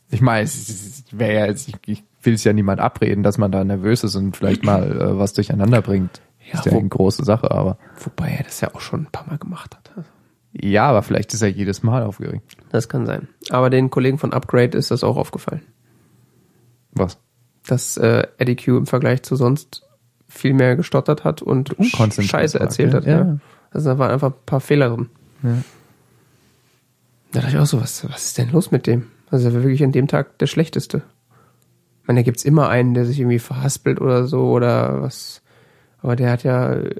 Ich 0.09 0.19
meine, 0.19 0.43
es 0.43 1.05
wäre 1.11 1.33
ja 1.33 1.45
jetzt, 1.45 1.69
ich, 1.69 1.75
ich 1.85 2.03
will 2.23 2.33
es 2.33 2.43
ja 2.43 2.51
niemand 2.51 2.81
abreden, 2.81 3.23
dass 3.23 3.37
man 3.37 3.53
da 3.53 3.63
nervös 3.63 4.03
ist 4.03 4.15
und 4.15 4.35
vielleicht 4.35 4.65
mal 4.65 4.91
äh, 4.91 5.17
was 5.17 5.31
durcheinander 5.31 5.81
bringt. 5.81 6.19
Ja, 6.51 6.59
ist 6.59 6.65
ja 6.65 6.71
wo- 6.73 6.79
eine 6.79 6.89
große 6.89 7.23
Sache, 7.25 7.51
aber 7.51 7.77
wobei 8.03 8.29
er 8.31 8.43
das 8.43 8.61
ja 8.61 8.73
auch 8.73 8.81
schon 8.81 9.01
ein 9.03 9.11
paar 9.11 9.27
Mal 9.27 9.37
gemacht 9.37 9.75
hat. 9.75 9.91
Also, 9.95 10.09
ja, 10.53 10.87
aber 10.89 11.03
vielleicht 11.03 11.33
ist 11.33 11.41
er 11.41 11.49
jedes 11.49 11.83
Mal 11.83 12.03
aufgeregt. 12.03 12.57
Das 12.71 12.89
kann 12.89 13.05
sein. 13.05 13.27
Aber 13.49 13.69
den 13.69 13.89
Kollegen 13.89 14.17
von 14.17 14.33
Upgrade 14.33 14.77
ist 14.77 14.89
das 14.91 15.03
auch 15.03 15.17
aufgefallen. 15.17 15.61
Was? 16.91 17.17
Dass 17.67 17.97
äh, 17.97 18.25
Eddie 18.37 18.55
Q 18.55 18.77
im 18.77 18.87
Vergleich 18.87 19.21
zu 19.23 19.35
sonst 19.35 19.83
viel 20.27 20.53
mehr 20.53 20.75
gestottert 20.75 21.23
hat 21.23 21.41
und 21.41 21.75
Scheiße 21.79 22.59
erzählt 22.59 22.93
hat. 22.93 23.05
Ja. 23.05 23.19
Ja. 23.19 23.37
Also 23.71 23.89
da 23.91 23.97
waren 23.99 24.11
einfach 24.11 24.29
ein 24.31 24.45
paar 24.45 24.59
Fehler 24.59 24.89
drin. 24.89 25.09
Ja. 25.43 25.57
Da 27.31 27.41
dachte 27.41 27.53
ich 27.55 27.59
auch 27.61 27.65
so, 27.67 27.79
was, 27.79 28.09
was 28.09 28.25
ist 28.25 28.37
denn 28.39 28.51
los 28.51 28.71
mit 28.71 28.87
dem? 28.87 29.07
Also 29.29 29.49
er 29.49 29.53
war 29.53 29.63
wirklich 29.63 29.83
an 29.83 29.91
dem 29.91 30.07
Tag 30.07 30.37
der 30.39 30.47
Schlechteste. 30.47 31.03
Ich 32.01 32.07
meine, 32.07 32.21
da 32.21 32.23
gibt's 32.23 32.43
immer 32.43 32.69
einen, 32.69 32.95
der 32.95 33.05
sich 33.05 33.19
irgendwie 33.19 33.37
verhaspelt 33.39 34.01
oder 34.01 34.25
so 34.25 34.49
oder 34.49 35.03
was. 35.03 35.38
Aber 36.01 36.15
der 36.15 36.31
hat 36.31 36.43
ja 36.43 36.73
äh, 36.73 36.95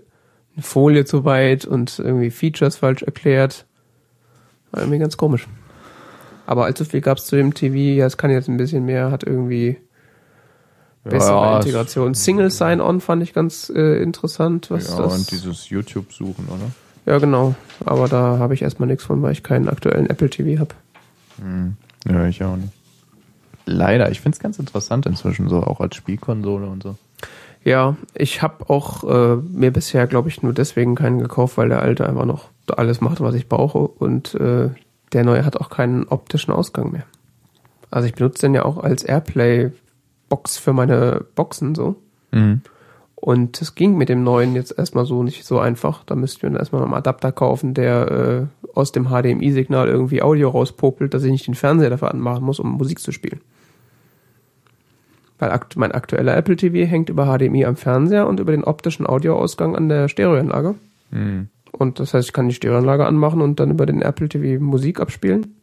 eine 0.56 0.64
Folie 0.64 1.06
zu 1.06 1.26
weit 1.26 1.66
und 1.66 2.00
irgendwie 2.00 2.32
Features 2.32 2.78
falsch 2.78 3.02
erklärt. 3.04 3.66
War 4.72 4.82
irgendwie 4.82 5.00
ganz 5.00 5.18
komisch. 5.18 5.47
Aber 6.45 6.66
allzu 6.66 6.84
viel 6.86 7.02
gab's 7.02 7.26
zu 7.28 7.36
dem 7.36 7.54
TV, 7.54 7.76
ja, 8.00 8.06
es 8.08 8.18
kann 8.18 8.32
jetzt 8.32 8.50
ein 8.50 8.58
bisschen 8.58 8.86
mehr, 8.86 9.12
hat 9.12 9.24
irgendwie 9.24 9.78
bessere 11.04 11.36
Ja, 11.36 11.60
es- 11.60 11.66
Integration. 11.66 12.14
Single 12.14 12.50
Sign-On 12.52 13.02
fand 13.02 13.24
ich 13.24 13.34
ganz 13.34 13.72
äh, 13.74 14.02
interessant. 14.02 14.70
Was 14.72 14.89
Ja, 14.89 15.04
das 15.04 15.14
und 15.20 15.32
dieses 15.32 15.70
YouTube-Suchen, 15.70 16.47
oder? 16.47 16.72
Ja, 17.06 17.18
genau. 17.20 17.56
Aber 17.86 18.08
da 18.08 18.38
habe 18.39 18.54
ich 18.54 18.62
erstmal 18.62 18.88
nichts 18.88 19.04
von, 19.04 19.22
weil 19.22 19.32
ich 19.32 19.43
keinen 19.43 19.70
aktuellen 19.70 20.10
Apple 20.10 20.30
TV 20.30 20.60
habe. 20.60 20.76
Ja, 22.08 22.26
ich 22.28 22.43
auch 22.43 22.56
nicht. 22.58 22.74
Leider, 23.66 24.12
ich 24.12 24.20
finde 24.20 24.36
es 24.36 24.39
ganz 24.39 24.60
interessant 24.60 25.06
inzwischen, 25.06 25.47
so 25.47 25.64
auch 25.64 25.80
als 25.80 25.95
Spielkonsole 25.95 26.68
und 26.68 26.84
so. 26.84 26.97
Ja, 27.64 27.97
ich 28.14 28.41
habe 28.41 28.70
auch 28.70 29.03
äh, 29.03 29.36
mir 29.36 29.72
bisher, 29.72 30.07
glaube 30.07 30.30
ich, 30.30 30.41
nur 30.41 30.53
deswegen 30.53 30.95
keinen 30.95 31.20
gekauft, 31.20 31.57
weil 31.57 31.70
der 31.70 31.82
alte 31.82 32.07
einfach 32.07 32.26
noch 32.26 32.49
alles 32.76 33.01
macht, 33.01 33.20
was 33.22 33.36
ich 33.36 33.49
brauche. 33.49 33.80
Und 33.80 34.34
äh, 34.36 34.70
der 35.14 35.24
neue 35.24 35.45
hat 35.45 35.57
auch 35.57 35.70
keinen 35.70 36.07
optischen 36.07 36.53
Ausgang 36.53 36.91
mehr. 36.91 37.05
Also 37.91 38.07
ich 38.07 38.16
benutze 38.16 38.43
den 38.43 38.53
ja 38.53 38.64
auch 38.64 38.78
als 38.78 39.03
Airplay-Box 39.03 40.57
für 40.57 40.74
meine 40.74 41.26
Boxen 41.36 41.76
so. 41.76 41.95
Mhm. 42.32 42.62
Und 43.16 43.62
es 43.62 43.76
ging 43.76 43.97
mit 43.97 44.07
dem 44.07 44.24
neuen 44.24 44.55
jetzt 44.55 44.78
erstmal 44.78 45.05
so 45.05 45.24
nicht 45.24 45.43
so 45.43 45.60
einfach. 45.60 46.05
Da 46.05 46.16
müssten 46.16 46.43
wir 46.43 46.51
dann 46.51 46.60
erstmal 46.60 46.84
einen 46.84 46.93
Adapter 46.93 47.34
kaufen, 47.34 47.74
der 47.74 48.12
äh, 48.12 48.70
aus 48.74 48.93
dem 48.93 49.07
HDMI-Signal 49.10 49.89
irgendwie 49.89 50.22
Audio 50.22 50.49
rauspopelt, 50.49 51.14
dass 51.14 51.24
ich 51.24 51.32
nicht 51.32 51.47
den 51.47 51.55
Fernseher 51.55 51.89
dafür 51.89 52.12
anmachen 52.12 52.45
muss, 52.45 52.60
um 52.60 52.78
Musik 52.78 52.99
zu 52.99 53.12
spielen. 53.12 53.41
Weil 55.40 55.52
akt 55.52 55.78
mein 55.78 55.92
aktueller 55.94 56.36
Apple 56.36 56.56
TV 56.58 56.86
hängt 56.90 57.10
über 57.10 57.26
HDMI 57.26 57.66
am 57.66 57.76
Fernseher 57.78 58.28
und 58.28 58.40
über 58.40 58.52
den 58.52 58.64
optischen 58.66 59.08
Audioausgang 59.08 59.76
an 59.76 59.88
der 59.90 60.10
Stereoanlage. 60.10 60.76
Mhm. 61.12 61.48
Und 61.72 62.00
das 62.00 62.14
heißt, 62.14 62.28
ich 62.28 62.34
kann 62.34 62.50
die 62.50 62.56
Stereoanlage 62.56 63.06
anmachen 63.06 63.42
und 63.42 63.60
dann 63.60 63.72
über 63.72 63.86
den 63.86 64.02
Apple 64.02 64.28
TV 64.28 64.62
Musik 64.62 65.00
abspielen 65.00 65.56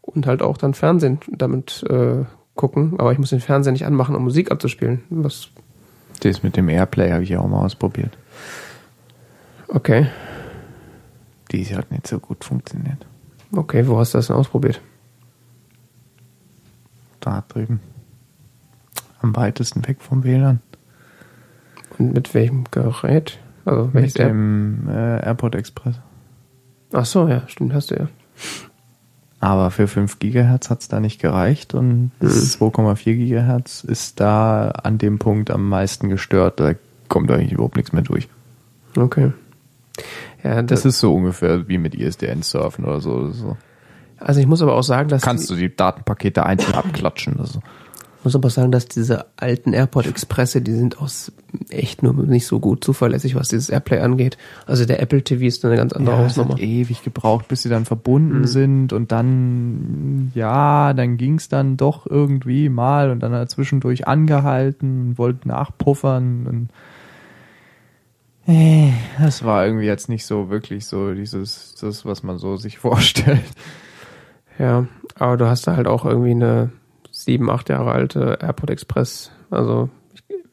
und 0.00 0.26
halt 0.26 0.42
auch 0.42 0.56
dann 0.56 0.74
Fernsehen 0.74 1.18
damit 1.30 1.84
äh, 1.88 2.24
gucken. 2.54 2.94
Aber 2.98 3.12
ich 3.12 3.18
muss 3.18 3.30
den 3.30 3.40
Fernseher 3.40 3.72
nicht 3.72 3.86
anmachen, 3.86 4.16
um 4.16 4.24
Musik 4.24 4.50
abzuspielen. 4.50 5.02
Was 5.10 5.48
Das 6.20 6.42
mit 6.42 6.56
dem 6.56 6.68
Airplay 6.68 7.12
habe 7.12 7.22
ich 7.22 7.28
ja 7.28 7.38
auch 7.40 7.48
mal 7.48 7.64
ausprobiert. 7.64 8.16
okay, 9.68 10.06
Die 11.52 11.64
hat 11.76 11.92
nicht 11.92 12.06
so 12.08 12.18
gut 12.18 12.44
funktioniert. 12.44 13.06
okay, 13.54 13.86
wo 13.86 13.98
hast 13.98 14.14
du 14.14 14.18
das 14.18 14.26
denn 14.28 14.36
ausprobiert? 14.36 14.80
Da 17.20 17.44
drüben. 17.48 17.80
Am 19.26 19.34
weitesten 19.34 19.86
weg 19.88 19.96
vom 20.00 20.22
WLAN. 20.22 20.60
Und 21.98 22.14
mit 22.14 22.32
welchem 22.32 22.64
Gerät? 22.70 23.38
Also 23.64 23.90
Mit 23.92 24.16
dem 24.16 24.88
äh, 24.88 25.24
Airport 25.24 25.56
Express. 25.56 25.96
Ach 26.92 27.04
so, 27.04 27.26
ja, 27.26 27.42
stimmt, 27.48 27.74
hast 27.74 27.90
du 27.90 27.96
ja. 27.96 28.08
Aber 29.40 29.72
für 29.72 29.88
5 29.88 30.20
Gigahertz 30.20 30.70
hat 30.70 30.82
es 30.82 30.88
da 30.88 31.00
nicht 31.00 31.20
gereicht 31.20 31.74
und 31.74 32.12
das 32.20 32.58
2,4 32.60 33.04
Gigahertz 33.16 33.82
ist 33.82 34.20
da 34.20 34.70
an 34.70 34.98
dem 34.98 35.18
Punkt 35.18 35.50
am 35.50 35.68
meisten 35.68 36.08
gestört. 36.08 36.60
Da 36.60 36.74
kommt 37.08 37.30
eigentlich 37.32 37.52
überhaupt 37.52 37.76
nichts 37.76 37.92
mehr 37.92 38.02
durch. 38.02 38.28
Okay. 38.96 39.32
Ja, 40.44 40.62
Das 40.62 40.82
das, 40.82 40.94
ist 40.94 41.00
so 41.00 41.12
ungefähr 41.14 41.66
wie 41.66 41.78
mit 41.78 41.96
ISDN 41.96 42.42
surfen 42.42 42.84
oder 42.84 43.00
so. 43.00 43.30
so. 43.32 43.56
also 44.18 44.38
ich 44.38 44.46
muss 44.46 44.62
aber 44.62 44.74
auch 44.74 44.84
sagen, 44.84 45.08
dass 45.08 45.22
Kannst 45.22 45.50
du 45.50 45.56
die 45.56 45.74
Datenpakete 45.74 46.46
einzeln 46.46 46.74
abklatschen. 46.74 47.40
Also. 47.40 47.60
Muss 48.26 48.34
aber 48.34 48.50
sagen, 48.50 48.72
dass 48.72 48.86
diese 48.86 49.26
alten 49.36 49.72
AirPod 49.72 50.04
Expresse, 50.06 50.60
die 50.60 50.72
sind 50.72 50.98
aus 51.00 51.30
echt 51.70 52.02
nur 52.02 52.12
nicht 52.12 52.44
so 52.46 52.58
gut 52.58 52.82
zuverlässig, 52.82 53.36
was 53.36 53.48
dieses 53.48 53.70
Airplay 53.70 54.00
angeht. 54.00 54.36
Also 54.66 54.84
der 54.84 55.00
Apple 55.00 55.22
TV 55.22 55.44
ist 55.44 55.64
eine 55.64 55.76
ganz 55.76 55.92
andere 55.92 56.16
Ja, 56.16 56.22
es 56.24 56.30
Hausnummer. 56.30 56.54
hat 56.54 56.60
ewig 56.60 57.04
gebraucht, 57.04 57.46
bis 57.46 57.62
sie 57.62 57.68
dann 57.68 57.84
verbunden 57.84 58.46
sind 58.48 58.92
und 58.92 59.12
dann, 59.12 60.32
ja, 60.34 60.92
dann 60.92 61.16
ging's 61.16 61.48
dann 61.48 61.76
doch 61.76 62.04
irgendwie 62.04 62.68
mal 62.68 63.10
und 63.12 63.20
dann 63.20 63.30
hat 63.32 63.38
er 63.38 63.46
zwischendurch 63.48 64.08
angehalten 64.08 65.10
und 65.10 65.18
wollte 65.18 65.46
nachpuffern 65.46 66.46
und 66.46 66.68
äh, 68.52 68.90
das 69.20 69.44
war 69.44 69.64
irgendwie 69.66 69.86
jetzt 69.86 70.08
nicht 70.08 70.26
so 70.26 70.50
wirklich 70.50 70.86
so 70.86 71.14
dieses, 71.14 71.76
das, 71.80 72.04
was 72.04 72.24
man 72.24 72.38
so 72.38 72.56
sich 72.56 72.78
vorstellt. 72.80 73.40
Ja, 74.58 74.86
aber 75.14 75.36
du 75.36 75.46
hast 75.46 75.66
da 75.68 75.76
halt 75.76 75.86
auch 75.86 76.04
irgendwie 76.04 76.32
eine 76.32 76.70
sieben, 77.26 77.50
acht 77.50 77.68
Jahre 77.68 77.92
alte 77.92 78.38
AirPod 78.40 78.70
Express. 78.70 79.30
Also 79.50 79.90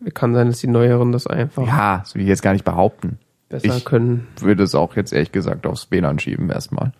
ich, 0.06 0.14
kann 0.14 0.34
sein, 0.34 0.48
dass 0.48 0.60
die 0.60 0.68
neueren 0.68 1.12
das 1.14 1.26
einfach 1.28 1.66
Ja, 1.66 2.00
das 2.00 2.14
will 2.16 2.24
ich 2.24 2.28
jetzt 2.28 2.42
gar 2.42 2.52
nicht 2.52 2.66
behaupten. 2.66 3.20
besser 3.48 3.78
ich- 3.78 3.86
können. 3.86 4.28
Würde 4.42 4.64
es 4.64 4.76
auch 4.76 4.96
jetzt 4.98 5.14
ehrlich 5.14 5.32
gesagt 5.32 5.66
aufs 5.66 5.90
WLAN 5.92 6.20
schieben 6.20 6.50
erstmal. 6.50 6.92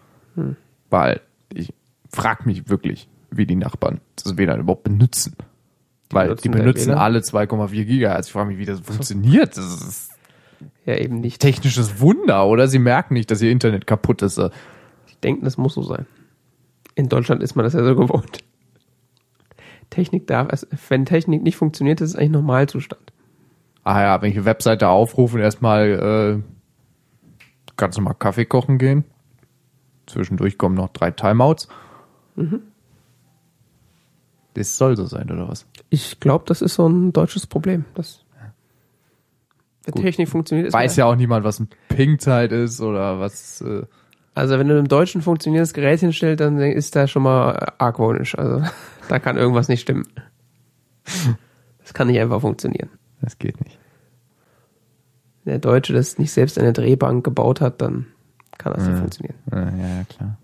Weil 0.90 1.20
ich 1.52 1.74
frag 2.12 2.46
mich 2.46 2.70
wirklich, 2.70 3.10
wie 3.32 3.46
die 3.46 3.56
Nachbarn 3.56 4.00
das 4.16 4.38
WLAN 4.38 4.62
überhaupt 4.62 4.84
benutzen. 4.84 5.36
Weil 6.12 6.28
benutzen 6.28 6.44
die 6.52 6.58
benutzen 6.58 6.92
alle 6.94 7.20
2,4 7.20 7.86
Gigahertz. 7.86 8.28
Ich 8.28 8.34
frage 8.34 8.50
mich, 8.50 8.60
wie 8.60 8.66
das 8.66 8.80
funktioniert. 8.80 9.58
Das 9.58 9.66
ist 9.66 10.12
Ja, 10.86 10.96
eben 10.98 11.20
nicht. 11.20 11.42
technisches 11.42 12.00
Wunder, 12.00 12.46
oder? 12.46 12.68
Sie 12.68 12.78
merken 12.80 13.16
nicht, 13.16 13.32
dass 13.32 13.42
ihr 13.42 13.50
Internet 13.52 13.88
kaputt 13.88 14.22
ist. 14.22 14.38
Die 14.38 14.50
denken, 15.24 15.44
das 15.46 15.58
muss 15.58 15.74
so 15.74 15.82
sein. 15.82 16.06
In 16.96 17.10
Deutschland 17.10 17.42
ist 17.42 17.56
man 17.56 17.64
das 17.66 17.74
ja 17.74 17.84
so 17.84 17.96
gewohnt. 17.96 18.44
Technik 19.94 20.28
darf, 20.28 20.50
also 20.50 20.68
wenn 20.90 21.06
Technik 21.06 21.44
nicht 21.44 21.56
funktioniert, 21.56 22.02
ist 22.02 22.10
es 22.12 22.16
eigentlich 22.16 22.32
Normalzustand. 22.32 23.14
Ah 23.84 24.02
ja, 24.02 24.22
wenn 24.22 24.32
ich 24.32 24.38
eine 24.38 24.46
Webseite 24.46 24.88
aufrufe 24.88 25.36
und 25.38 25.44
erstmal 25.44 26.42
äh, 26.42 26.44
kannst 27.78 27.98
du 27.98 28.02
mal 28.02 28.14
Kaffee 28.14 28.46
kochen 28.46 28.78
gehen. 28.78 29.04
Zwischendurch 30.08 30.58
kommen 30.58 30.76
noch 30.76 30.90
drei 30.90 31.12
Timeouts. 31.12 31.68
Das 34.54 34.78
soll 34.78 34.96
so 34.98 35.06
sein, 35.06 35.32
oder 35.32 35.48
was? 35.48 35.68
Ich 35.90 36.20
glaube, 36.20 36.46
das 36.48 36.62
ist 36.62 36.76
so 36.76 36.88
ein 36.88 37.14
deutsches 37.14 37.48
Problem. 37.48 37.86
Das, 37.94 38.24
wenn 39.86 39.94
Gut. 39.94 40.04
Technik 40.04 40.30
funktioniert, 40.30 40.68
ist 40.68 40.74
Weiß 40.74 40.96
ja 40.96 41.06
auch 41.06 41.16
niemand, 41.16 41.44
was 41.44 41.60
ein 41.60 41.70
Ping-Zeit 41.90 42.52
ist 42.52 42.82
oder 42.82 43.20
was. 43.20 43.62
Äh, 43.62 43.84
Also 44.36 44.58
wenn 44.58 44.68
du 44.68 44.78
einem 44.78 44.88
Deutschen 44.88 45.22
funktionierendes 45.22 45.74
Gerät 45.74 46.00
hinstellst, 46.00 46.42
dann 46.42 46.58
ist 46.60 46.96
der 46.96 47.08
schon 47.08 47.24
mal 47.24 47.74
argwöhnisch. 47.78 48.38
Also 48.38 48.64
da 49.10 49.20
kann 49.20 49.38
irgendwas 49.38 49.68
nicht 49.68 49.82
stimmen. 49.82 50.08
Das 51.80 51.94
kann 51.94 52.08
nicht 52.08 52.20
einfach 52.20 52.42
funktionieren. 52.42 52.90
das 53.22 53.38
geht 53.38 53.62
nicht. 53.64 53.78
Wenn 55.44 55.52
der 55.52 55.60
Deutsche 55.60 55.94
das 55.94 56.18
nicht 56.18 56.32
selbst 56.32 56.58
eine 56.58 56.74
Drehbank 56.74 57.24
gebaut 57.24 57.62
hat, 57.62 57.82
dann 57.82 58.08
kann 58.58 58.74
das 58.74 58.88
nicht 58.88 58.98
funktionieren. 58.98 59.36
Ja, 59.52 59.60
ja, 59.60 60.04
klar. 60.06 60.38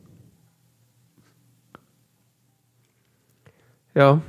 Ja, 3.96 4.22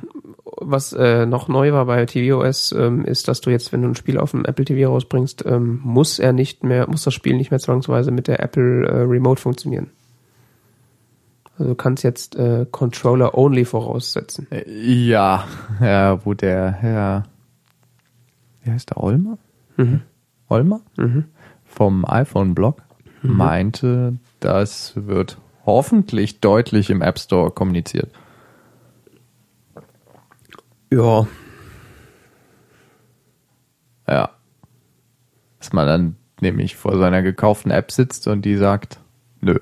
was 0.61 0.93
äh, 0.93 1.27
noch 1.27 1.49
neu 1.49 1.73
war 1.73 1.87
bei 1.87 2.05
tvOS, 2.07 2.73
ähm, 2.73 3.05
ist, 3.05 3.29
dass 3.29 3.41
du 3.41 3.51
jetzt, 3.51 3.73
wenn 3.73 3.83
du 3.83 3.89
ein 3.89 3.95
Spiel 3.95 4.19
auf 4.19 4.31
dem 4.33 4.45
Apple 4.45 4.65
TV 4.65 4.91
rausbringst, 4.91 5.45
ähm, 5.47 5.81
muss 5.83 6.19
er 6.19 6.33
nicht 6.33 6.63
mehr, 6.65 6.89
muss 6.89 7.05
das 7.05 7.15
Spiel 7.15 7.37
nicht 7.37 7.51
mehr 7.51 7.61
zwangsweise 7.61 8.11
mit 8.11 8.29
der 8.29 8.41
Apple 8.41 8.87
äh, 8.87 9.03
Remote 9.03 9.41
funktionieren. 9.41 9.91
Also 11.59 11.71
du 11.71 11.75
kannst 11.75 12.05
jetzt 12.05 12.37
äh, 12.37 12.67
Controller 12.71 13.37
only 13.37 13.65
voraussetzen. 13.65 14.47
Äh, 14.51 14.65
Ja, 14.71 15.47
ja, 15.81 16.25
wo 16.25 16.35
der 16.35 16.71
Herr, 16.73 17.25
wie 18.63 18.71
heißt 18.71 18.91
der, 18.91 19.03
Olmer? 19.03 19.39
Olmer? 20.49 20.81
Vom 21.65 22.05
iPhone-Blog 22.07 22.83
meinte, 23.23 24.17
das 24.41 24.93
wird 24.95 25.39
hoffentlich 25.67 26.41
deutlich 26.41 26.91
im 26.91 27.03
App 27.03 27.19
Store 27.19 27.51
kommuniziert. 27.51 28.11
Ja, 30.93 31.27
Ja. 34.09 34.31
Dass 35.59 35.73
man 35.73 35.87
dann 35.87 36.17
nämlich 36.41 36.75
vor 36.75 36.99
seiner 36.99 37.23
gekauften 37.23 37.71
App 37.71 37.93
sitzt 37.93 38.27
und 38.27 38.43
die 38.43 38.57
sagt, 38.57 38.99
nö. 39.41 39.59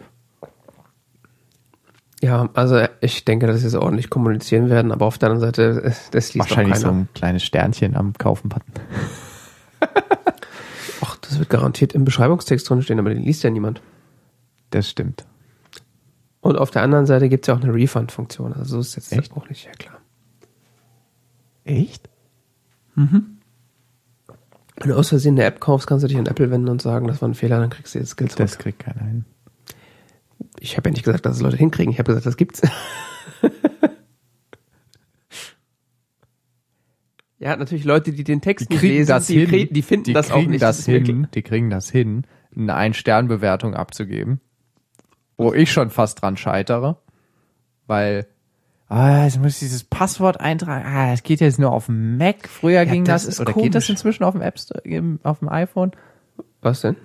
ja, 2.22 2.48
also 2.54 2.82
ich 3.00 3.24
denke, 3.24 3.46
dass 3.46 3.60
sie 3.60 3.66
es 3.66 3.74
ordentlich 3.74 4.08
kommunizieren 4.08 4.70
werden, 4.70 4.92
aber 4.92 5.06
auf 5.06 5.18
der 5.18 5.30
anderen 5.30 5.52
Seite, 5.52 5.92
das 6.12 6.34
liest 6.34 6.38
Wahrscheinlich 6.38 6.76
so 6.76 6.88
ein 6.88 7.08
kleines 7.14 7.42
Sternchen 7.42 7.96
am 7.96 8.12
Kaufen-Button. 8.14 8.72
Ach, 11.02 11.16
das 11.16 11.38
wird 11.38 11.50
garantiert 11.50 11.94
im 11.94 12.04
Beschreibungstext 12.04 12.68
drin 12.70 12.82
stehen, 12.82 12.98
aber 12.98 13.10
den 13.10 13.22
liest 13.22 13.42
ja 13.42 13.50
niemand. 13.50 13.82
Das 14.70 14.88
stimmt. 14.88 15.26
Und 16.40 16.56
auf 16.56 16.70
der 16.70 16.82
anderen 16.82 17.06
Seite 17.06 17.28
gibt 17.28 17.44
es 17.44 17.48
ja 17.48 17.54
auch 17.54 17.62
eine 17.62 17.74
Refund-Funktion. 17.74 18.52
Also 18.52 18.76
so 18.76 18.80
ist 18.80 18.96
jetzt 18.96 19.12
Echt? 19.12 19.32
auch 19.36 19.48
nicht, 19.48 19.66
ja 19.66 19.72
klar. 19.72 19.97
Echt? 21.68 22.08
Wenn 22.94 23.38
du 24.84 24.96
aus 24.96 25.10
Versehen 25.10 25.34
eine 25.34 25.44
App 25.44 25.60
kaufst, 25.60 25.86
kannst 25.86 26.02
du 26.02 26.08
dich 26.08 26.16
an 26.16 26.24
Apple 26.26 26.50
wenden 26.50 26.68
und 26.70 26.80
sagen, 26.80 27.06
das 27.06 27.20
war 27.20 27.28
ein 27.28 27.34
Fehler, 27.34 27.60
dann 27.60 27.68
kriegst 27.68 27.94
du 27.94 27.98
jetzt 27.98 28.08
Skills 28.10 28.32
zurück. 28.32 28.48
Das 28.48 28.58
kriegt 28.58 28.78
keiner 28.78 29.02
hin. 29.02 29.26
Ich 30.60 30.78
habe 30.78 30.88
ja 30.88 30.92
nicht 30.92 31.04
gesagt, 31.04 31.26
dass 31.26 31.36
es 31.36 31.42
Leute 31.42 31.58
hinkriegen. 31.58 31.92
Ich 31.92 31.98
habe 31.98 32.06
gesagt, 32.06 32.24
das 32.24 32.38
gibt's. 32.38 32.62
ja, 37.38 37.54
natürlich 37.56 37.84
Leute, 37.84 38.12
die 38.12 38.24
den 38.24 38.40
Text 38.40 38.70
Die 38.70 38.72
nicht 38.74 38.80
kriegen 38.80 38.94
lesen, 38.94 39.08
das 39.08 39.26
die, 39.26 39.44
hin. 39.46 39.68
die 39.70 39.82
finden 39.82 40.04
die 40.04 40.14
das 40.14 40.30
auch 40.30 40.42
nicht. 40.42 40.62
Das 40.62 40.86
hin. 40.86 41.28
Die 41.34 41.42
kriegen 41.42 41.68
das 41.68 41.90
hin. 41.90 42.24
Eine 42.56 42.74
Ein-Stern-Bewertung 42.74 43.74
abzugeben. 43.74 44.40
Wo 45.36 45.52
ich 45.52 45.70
schon 45.70 45.90
fast 45.90 46.22
dran 46.22 46.38
scheitere. 46.38 46.96
Weil, 47.86 48.26
ah, 48.88 49.24
jetzt 49.24 49.38
muss 49.40 49.54
ich 49.54 49.58
dieses 49.60 49.84
Passwort 49.84 50.40
eintragen. 50.40 50.84
Ah, 50.86 51.10
das 51.10 51.22
geht 51.22 51.40
jetzt 51.40 51.58
nur 51.58 51.72
auf 51.72 51.86
dem 51.86 52.16
Mac. 52.18 52.48
Früher 52.48 52.84
ging 52.86 53.04
das 53.04 53.24
das, 53.24 53.34
ist 53.34 53.40
oder 53.40 53.52
geht 53.52 53.74
das 53.74 53.84
komisch. 53.86 53.90
inzwischen 53.90 54.24
auf 54.24 54.32
dem 54.32 54.42
App 54.42 54.58
Store, 54.58 54.82
auf 55.22 55.38
dem 55.40 55.48
iPhone? 55.48 55.92
Was 56.60 56.80
denn? 56.80 56.96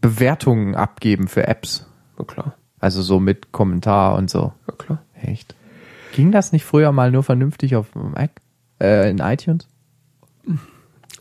Bewertungen 0.00 0.74
abgeben 0.74 1.28
für 1.28 1.46
Apps. 1.46 1.86
Na 2.18 2.24
klar, 2.24 2.54
Also 2.78 3.02
so 3.02 3.20
mit 3.20 3.52
Kommentar 3.52 4.16
und 4.16 4.30
so. 4.30 4.52
na 4.66 4.74
klar. 4.74 5.02
Echt? 5.14 5.54
Ging 6.14 6.32
das 6.32 6.52
nicht 6.52 6.64
früher 6.64 6.90
mal 6.92 7.10
nur 7.10 7.22
vernünftig 7.22 7.76
auf 7.76 7.94
Mac? 7.94 8.30
Äh, 8.80 9.10
in 9.10 9.18
iTunes? 9.18 9.68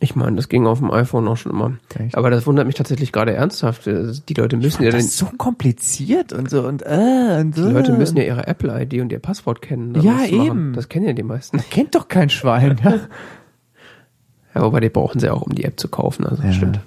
Ich 0.01 0.15
meine, 0.15 0.37
das 0.37 0.47
ging 0.47 0.65
auf 0.65 0.79
dem 0.79 0.91
iPhone 0.91 1.27
auch 1.27 1.35
schon 1.35 1.51
immer. 1.51 1.73
Echt? 1.97 2.15
Aber 2.17 2.29
das 2.29 2.47
wundert 2.47 2.65
mich 2.67 2.75
tatsächlich 2.75 3.11
gerade 3.11 3.33
ernsthaft. 3.33 3.85
Die 3.85 4.33
Leute 4.33 4.55
müssen 4.55 4.81
ja, 4.83 4.91
das 4.91 5.03
ist 5.03 5.17
so 5.17 5.25
kompliziert 5.37 6.31
und 6.31 6.49
so 6.49 6.65
und 6.65 6.83
äh 6.85 7.39
und 7.41 7.53
so. 7.55 7.67
die 7.67 7.73
Leute 7.73 7.91
müssen 7.91 8.15
ja 8.15 8.23
ihre 8.23 8.47
Apple-ID 8.47 9.01
und 9.01 9.11
ihr 9.11 9.19
Passwort 9.19 9.61
kennen. 9.61 9.95
Ja, 10.01 10.19
das 10.19 10.29
zu 10.29 10.35
machen. 10.35 10.47
eben. 10.47 10.73
Das 10.73 10.87
kennen 10.87 11.05
ja 11.05 11.13
die 11.13 11.23
meisten. 11.23 11.59
Kennt 11.69 11.95
doch 11.95 12.07
kein 12.07 12.29
Schwein. 12.29 12.79
Ja. 12.83 12.99
Ja, 14.55 14.63
wobei 14.63 14.79
die 14.79 14.89
brauchen 14.89 15.19
sie 15.19 15.29
auch, 15.29 15.43
um 15.43 15.53
die 15.53 15.63
App 15.63 15.79
zu 15.79 15.89
kaufen. 15.89 16.25
Also 16.25 16.41
Ja. 16.41 16.51
stimmt. 16.51 16.79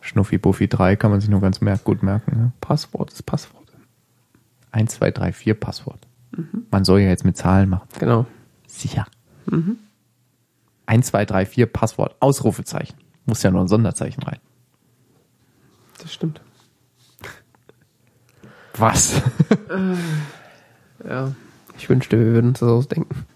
Schnuffi 0.00 0.38
Buffy 0.38 0.68
3 0.68 0.96
kann 0.96 1.10
man 1.10 1.20
sich 1.20 1.28
nur 1.28 1.40
ganz 1.42 1.60
merk 1.60 1.84
gut 1.84 2.02
merken. 2.02 2.34
Ne? 2.38 2.52
Passwort 2.62 3.12
ist 3.12 3.26
Passwort. 3.26 3.64
1, 4.72 4.94
2, 4.94 5.10
3, 5.10 5.32
4 5.32 5.54
Passwort. 5.54 5.98
Man 6.70 6.84
soll 6.84 7.00
ja 7.00 7.08
jetzt 7.08 7.26
mit 7.26 7.36
Zahlen 7.36 7.68
machen. 7.68 7.86
Genau. 7.98 8.24
Sicher. 8.66 9.06
1, 9.50 9.76
2, 11.02 11.24
3, 11.24 11.46
4 11.46 11.66
Passwort. 11.66 12.16
Ausrufezeichen. 12.20 12.96
Muss 13.24 13.42
ja 13.42 13.50
nur 13.50 13.62
ein 13.62 13.68
Sonderzeichen 13.68 14.22
rein. 14.22 14.38
Das 16.00 16.12
stimmt. 16.12 16.40
Was? 18.76 19.22
Ja. 21.06 21.32
Ich 21.78 21.88
wünschte, 21.88 22.18
wir 22.18 22.32
würden 22.32 22.48
uns 22.48 22.60
das 22.60 22.68
ausdenken. 22.68 23.26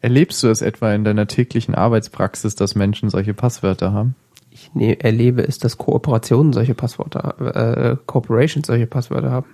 Erlebst 0.00 0.42
du 0.42 0.48
es 0.48 0.62
etwa 0.62 0.92
in 0.94 1.04
deiner 1.04 1.26
täglichen 1.26 1.74
Arbeitspraxis, 1.74 2.54
dass 2.54 2.74
Menschen 2.74 3.10
solche 3.10 3.34
Passwörter 3.34 3.92
haben? 3.92 4.14
Ich 4.50 4.74
ne 4.74 5.00
erlebe 5.00 5.42
es, 5.42 5.58
dass 5.58 5.76
Kooperationen 5.76 6.52
solche 6.52 6.74
Passwörter, 6.74 7.92
äh, 7.92 7.96
Corporations 8.06 8.66
solche 8.66 8.86
Passwörter 8.86 9.30
haben. 9.30 9.48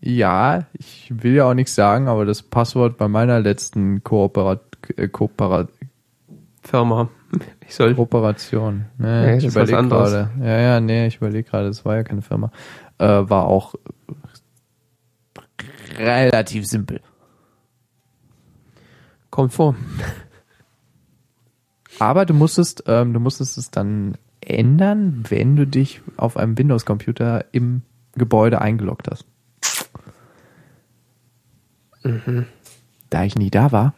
Ja, 0.00 0.66
ich 0.74 1.12
will 1.22 1.34
ja 1.34 1.48
auch 1.48 1.54
nichts 1.54 1.74
sagen, 1.74 2.08
aber 2.08 2.24
das 2.24 2.42
Passwort 2.42 2.98
bei 2.98 3.08
meiner 3.08 3.40
letzten 3.40 4.04
Kooperat 4.04 4.60
äh, 4.96 5.08
Kooperat 5.08 5.68
Firma. 6.62 7.08
Ich 7.66 7.74
soll. 7.74 7.94
Kooperation. 7.94 8.86
Nee, 8.98 9.06
Ne, 9.06 9.34
das 9.34 9.44
ich 9.44 9.50
überlege 9.50 9.88
gerade. 9.88 10.30
Ja, 10.40 10.58
ja, 10.58 10.80
nee, 10.80 11.06
ich 11.06 11.16
überlege 11.16 11.48
gerade, 11.48 11.68
das 11.68 11.84
war 11.84 11.96
ja 11.96 12.02
keine 12.02 12.22
Firma. 12.22 12.50
Äh, 12.98 13.06
war 13.06 13.46
auch 13.46 13.74
relativ 15.98 16.66
simpel. 16.66 17.00
Kommt 19.30 19.52
vor. 19.52 19.74
Aber 21.98 22.26
du 22.26 22.34
musstest, 22.34 22.84
ähm, 22.86 23.12
du 23.12 23.20
musstest 23.20 23.58
es 23.58 23.70
dann 23.70 24.16
ändern, 24.40 25.24
wenn 25.28 25.56
du 25.56 25.66
dich 25.66 26.02
auf 26.16 26.36
einem 26.36 26.56
Windows-Computer 26.56 27.46
im 27.52 27.82
Gebäude 28.14 28.60
eingeloggt 28.60 29.08
hast. 29.10 29.24
Da 33.10 33.24
ich 33.24 33.36
nie 33.36 33.50
da 33.50 33.72
war, 33.72 33.94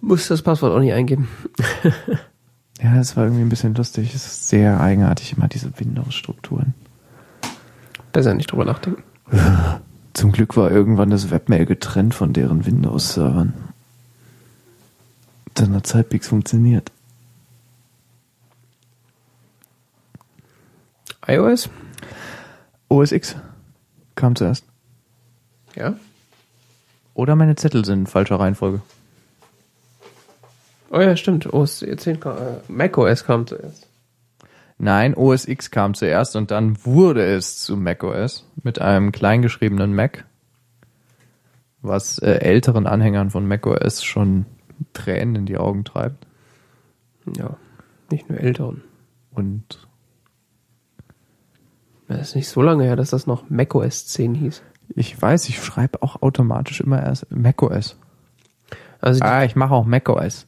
Muss 0.00 0.28
das 0.28 0.42
Passwort 0.42 0.72
auch 0.72 0.80
nicht 0.80 0.92
eingeben. 0.92 1.28
ja, 2.80 2.94
das 2.94 3.16
war 3.16 3.24
irgendwie 3.24 3.42
ein 3.42 3.48
bisschen 3.48 3.74
lustig. 3.74 4.14
Es 4.14 4.26
ist 4.26 4.48
sehr 4.48 4.80
eigenartig, 4.80 5.36
immer 5.36 5.48
diese 5.48 5.76
Windows-Strukturen. 5.78 6.74
Besser 8.12 8.34
nicht 8.34 8.52
drüber 8.52 8.64
nachdenken. 8.64 9.02
Zum 10.12 10.32
Glück 10.32 10.56
war 10.56 10.70
irgendwann 10.70 11.10
das 11.10 11.30
Webmail 11.30 11.66
getrennt 11.66 12.14
von 12.14 12.32
deren 12.32 12.64
Windows-Servern. 12.64 13.52
Dann 15.54 15.74
hat 15.74 15.86
Zeitpix 15.86 16.28
funktioniert. 16.28 16.92
iOS? 21.26 21.68
OS 22.88 23.12
X 23.12 23.36
kam 24.14 24.36
zuerst. 24.36 24.64
Ja. 25.76 25.96
Oder 27.14 27.36
meine 27.36 27.56
Zettel 27.56 27.84
sind 27.84 28.00
in 28.00 28.06
falscher 28.06 28.40
Reihenfolge. 28.40 28.82
Oh 30.90 31.00
ja, 31.00 31.16
stimmt. 31.16 31.52
OS 31.52 31.78
10 31.80 32.20
kam, 32.20 32.36
äh, 32.36 32.60
macOS 32.68 33.24
kam 33.24 33.46
zuerst. 33.46 33.88
Nein, 34.78 35.14
OS 35.16 35.48
X 35.48 35.70
kam 35.70 35.94
zuerst 35.94 36.36
und 36.36 36.50
dann 36.50 36.84
wurde 36.84 37.24
es 37.24 37.58
zu 37.58 37.76
macOS 37.76 38.44
mit 38.62 38.80
einem 38.80 39.10
kleingeschriebenen 39.10 39.94
Mac, 39.94 40.26
was 41.80 42.18
äh, 42.18 42.32
älteren 42.40 42.86
Anhängern 42.86 43.30
von 43.30 43.48
macOS 43.48 44.04
schon 44.04 44.44
Tränen 44.92 45.36
in 45.36 45.46
die 45.46 45.56
Augen 45.56 45.84
treibt. 45.84 46.26
Ja. 47.36 47.56
Nicht 48.10 48.28
nur 48.28 48.38
älteren. 48.38 48.82
Und 49.32 49.86
Das 52.08 52.28
ist 52.28 52.36
nicht 52.36 52.48
so 52.48 52.62
lange 52.62 52.84
her, 52.84 52.96
dass 52.96 53.10
das 53.10 53.26
noch 53.26 53.48
macOS 53.48 54.06
10 54.06 54.34
hieß. 54.34 54.62
Ich 54.94 55.20
weiß, 55.20 55.48
ich 55.48 55.62
schreibe 55.62 56.02
auch 56.02 56.22
automatisch 56.22 56.80
immer 56.80 57.02
erst 57.02 57.30
macOS. 57.30 57.96
Also 59.00 59.22
Ah, 59.24 59.44
ich 59.44 59.56
mache 59.56 59.74
auch 59.74 59.84
macOS. 59.84 60.46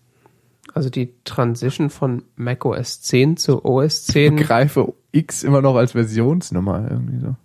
also 0.75 0.91
die 0.91 1.13
Transition 1.25 1.91
von 1.91 2.23
macOS 2.37 3.01
10 3.03 3.37
zu 3.37 3.65
OS 3.65 4.01
Ich 4.09 4.15
10. 4.15 4.37
begreife 4.37 4.95
X 5.13 5.43
immer 5.43 5.61
noch 5.63 5.77
als 5.77 5.93
Versionsnummer 5.93 6.87
irgendwie 6.91 7.19
so. 7.21 7.37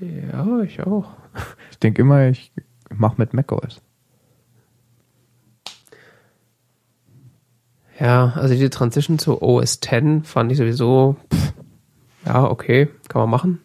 Ja, 0.00 0.60
ich 0.60 0.82
auch. 0.82 1.06
Ich 1.72 1.78
denke 1.80 2.02
immer, 2.02 2.28
ich 2.28 2.52
mache 2.94 3.16
mit 3.18 3.34
macOS. 3.34 3.82
Ja, 7.98 8.32
also 8.36 8.54
die 8.54 8.70
Transition 8.70 9.18
zu 9.18 9.40
OS 9.42 9.80
10 9.80 10.24
fand 10.24 10.50
ich 10.50 10.58
sowieso, 10.58 11.16
pff, 11.32 11.52
ja, 12.26 12.44
okay, 12.44 12.88
kann 13.08 13.20
man 13.22 13.30
machen. 13.30 13.60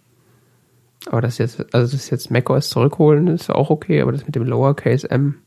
Aber 1.07 1.21
das 1.21 1.37
jetzt, 1.37 1.73
also 1.73 1.95
das 1.95 2.09
jetzt 2.09 2.29
macOS 2.29 2.69
zurückholen 2.69 3.27
ist 3.27 3.49
auch 3.49 3.69
okay, 3.69 4.01
aber 4.01 4.11
das 4.11 4.25
mit 4.25 4.35
dem 4.35 4.43
Lowercase 4.43 5.09
M, 5.09 5.41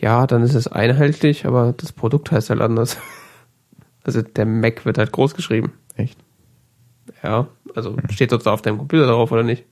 ja, 0.00 0.26
dann 0.26 0.42
ist 0.42 0.54
es 0.54 0.68
einheitlich, 0.68 1.46
aber 1.46 1.72
das 1.72 1.92
Produkt 1.92 2.30
heißt 2.32 2.50
halt 2.50 2.60
anders. 2.60 2.98
Also 4.02 4.22
der 4.22 4.46
Mac 4.46 4.86
wird 4.86 4.96
halt 4.96 5.12
groß 5.12 5.34
geschrieben. 5.34 5.74
Echt? 5.94 6.18
Ja, 7.22 7.48
also 7.74 7.98
steht 8.08 8.30
sozusagen 8.30 8.54
auf 8.54 8.62
deinem 8.62 8.78
Computer 8.78 9.06
drauf 9.06 9.30
oder 9.30 9.42
nicht? 9.42 9.66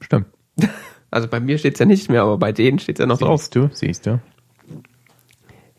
Stimmt. 0.00 0.26
Also 1.12 1.26
bei 1.26 1.40
mir 1.40 1.58
steht's 1.58 1.80
ja 1.80 1.86
nicht 1.86 2.08
mehr, 2.08 2.22
aber 2.22 2.38
bei 2.38 2.52
denen 2.52 2.78
steht's 2.78 3.00
ja 3.00 3.06
noch 3.06 3.18
drauf. 3.18 3.40
Siehst 3.40 3.56
du, 3.56 3.68
siehst 3.72 4.06
du. 4.06 4.20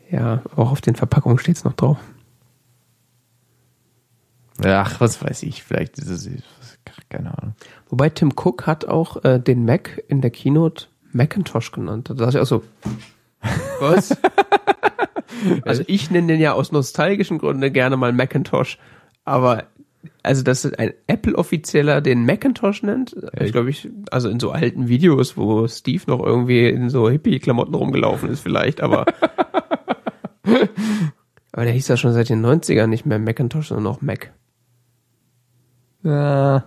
Ja, 0.10 0.42
auch 0.58 0.72
auf 0.72 0.82
den 0.82 0.96
Verpackungen 0.96 1.38
steht's 1.38 1.64
noch 1.64 1.72
drauf. 1.72 2.00
Ach, 4.64 5.00
was 5.00 5.24
weiß 5.24 5.44
ich, 5.44 5.64
vielleicht 5.64 5.98
ist 5.98 6.10
es, 6.10 6.30
keine 7.10 7.38
Ahnung. 7.38 7.56
Wobei 7.90 8.10
Tim 8.10 8.34
Cook 8.36 8.68
hat 8.68 8.86
auch 8.86 9.24
äh, 9.24 9.40
den 9.40 9.66
Mac 9.66 10.04
in 10.08 10.22
der 10.22 10.32
Keynote 10.32 10.88
Macintosh 11.12 11.72
genannt. 11.72 12.10
Da 12.10 12.14
dachte 12.14 12.38
ich 12.38 12.42
auch 12.42 12.48
so, 12.48 12.64
was? 13.80 14.18
also 15.64 15.84
ich 15.88 16.12
nenne 16.12 16.28
den 16.28 16.40
ja 16.40 16.54
aus 16.54 16.72
nostalgischen 16.72 17.38
Gründen 17.38 17.74
gerne 17.74 17.98
mal 17.98 18.14
Macintosh, 18.14 18.78
aber 19.26 19.66
also 20.24 20.44
dass 20.44 20.72
ein 20.74 20.94
Apple-Offizieller 21.08 22.02
den 22.02 22.26
Macintosh 22.26 22.84
nennt, 22.84 23.16
ich 23.40 23.52
glaube 23.52 23.70
ich, 23.70 23.90
also 24.12 24.30
in 24.30 24.40
so 24.40 24.52
alten 24.52 24.88
Videos, 24.88 25.38
wo 25.38 25.68
Steve 25.68 26.04
noch 26.08 26.24
irgendwie 26.24 26.70
in 26.70 26.90
so 26.90 27.10
Hippie-Klamotten 27.10 27.76
rumgelaufen 27.76 28.30
ist 28.30 28.42
vielleicht, 28.42 28.82
aber 28.82 29.06
aber 31.52 31.64
der 31.64 31.74
hieß 31.74 31.88
ja 31.88 31.98
schon 31.98 32.14
seit 32.14 32.30
den 32.30 32.46
90ern 32.46 32.88
nicht 32.88 33.06
mehr 33.06 33.20
Macintosh, 33.20 33.68
sondern 33.68 33.94
auch 33.94 34.02
Mac. 34.02 34.32
Ja. 36.04 36.64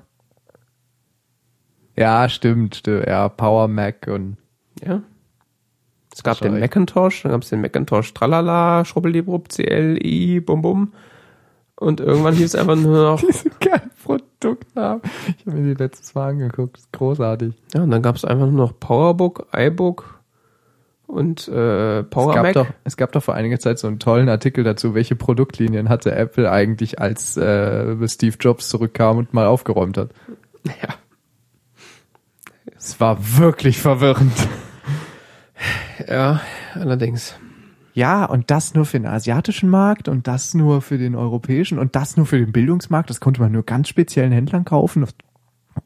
Ja, 1.96 2.28
stimmt, 2.28 2.76
stimmt. 2.76 3.06
Ja, 3.06 3.28
Power 3.28 3.68
Mac 3.68 4.08
und 4.08 4.36
Ja. 4.82 5.02
Es 6.12 6.22
gab 6.22 6.38
den. 6.38 6.60
Macintosh, 6.60 7.22
dann 7.22 7.32
gab 7.32 7.42
es 7.42 7.48
den 7.48 7.60
Macintosh 7.60 8.14
Tralala, 8.14 8.84
Schrubbeldibrub, 8.84 9.48
CLI, 9.48 10.40
Bum 10.40 10.62
Bum. 10.62 10.92
Und 11.76 12.00
irgendwann 12.00 12.34
hieß 12.34 12.54
es 12.54 12.54
einfach 12.54 12.76
nur 12.76 13.02
noch, 13.02 13.20
diese 13.26 13.50
geilen 13.50 13.90
Produktnamen. 14.04 15.02
Ich 15.36 15.46
habe 15.46 15.56
mir 15.58 15.74
die 15.74 15.82
letztes 15.82 16.14
Mal 16.14 16.30
angeguckt. 16.30 16.76
Das 16.76 16.84
ist 16.84 16.92
großartig. 16.92 17.54
ja, 17.74 17.82
und 17.82 17.90
dann 17.90 18.02
gab 18.02 18.14
es 18.14 18.24
einfach 18.24 18.46
nur 18.46 18.66
noch 18.66 18.78
Powerbook, 18.78 19.48
iBook 19.52 20.20
und 21.14 21.48
äh, 21.48 22.00
Es 22.00 22.10
Power 22.10 22.34
gab, 22.34 22.42
Mac. 22.42 22.52
doch, 22.54 22.66
es 22.82 22.96
gab 22.96 23.12
doch 23.12 23.22
vor 23.22 23.34
einiger 23.34 23.58
Zeit 23.58 23.78
so 23.78 23.86
einen 23.86 23.98
tollen 23.98 24.28
Artikel 24.28 24.64
dazu, 24.64 24.94
welche 24.94 25.16
Produktlinien 25.16 25.88
hatte 25.88 26.12
Apple 26.12 26.50
eigentlich, 26.50 27.00
als 27.00 27.36
äh, 27.36 28.08
Steve 28.08 28.36
Jobs 28.38 28.68
zurückkam 28.68 29.18
und 29.18 29.32
mal 29.32 29.46
aufgeräumt 29.46 29.96
hat. 29.96 30.10
Ja. 30.66 30.94
Es 32.76 32.98
war 33.00 33.38
wirklich 33.38 33.78
verwirrend. 33.78 34.32
ja, 36.08 36.40
allerdings. 36.74 37.34
Ja, 37.94 38.24
und 38.24 38.50
das 38.50 38.74
nur 38.74 38.84
für 38.84 38.98
den 38.98 39.06
asiatischen 39.06 39.70
Markt 39.70 40.08
und 40.08 40.26
das 40.26 40.52
nur 40.52 40.82
für 40.82 40.98
den 40.98 41.14
europäischen 41.14 41.78
und 41.78 41.94
das 41.94 42.16
nur 42.16 42.26
für 42.26 42.38
den 42.38 42.50
Bildungsmarkt. 42.50 43.08
Das 43.08 43.20
konnte 43.20 43.40
man 43.40 43.52
nur 43.52 43.62
ganz 43.62 43.88
speziellen 43.88 44.32
Händlern 44.32 44.64
kaufen. 44.64 45.06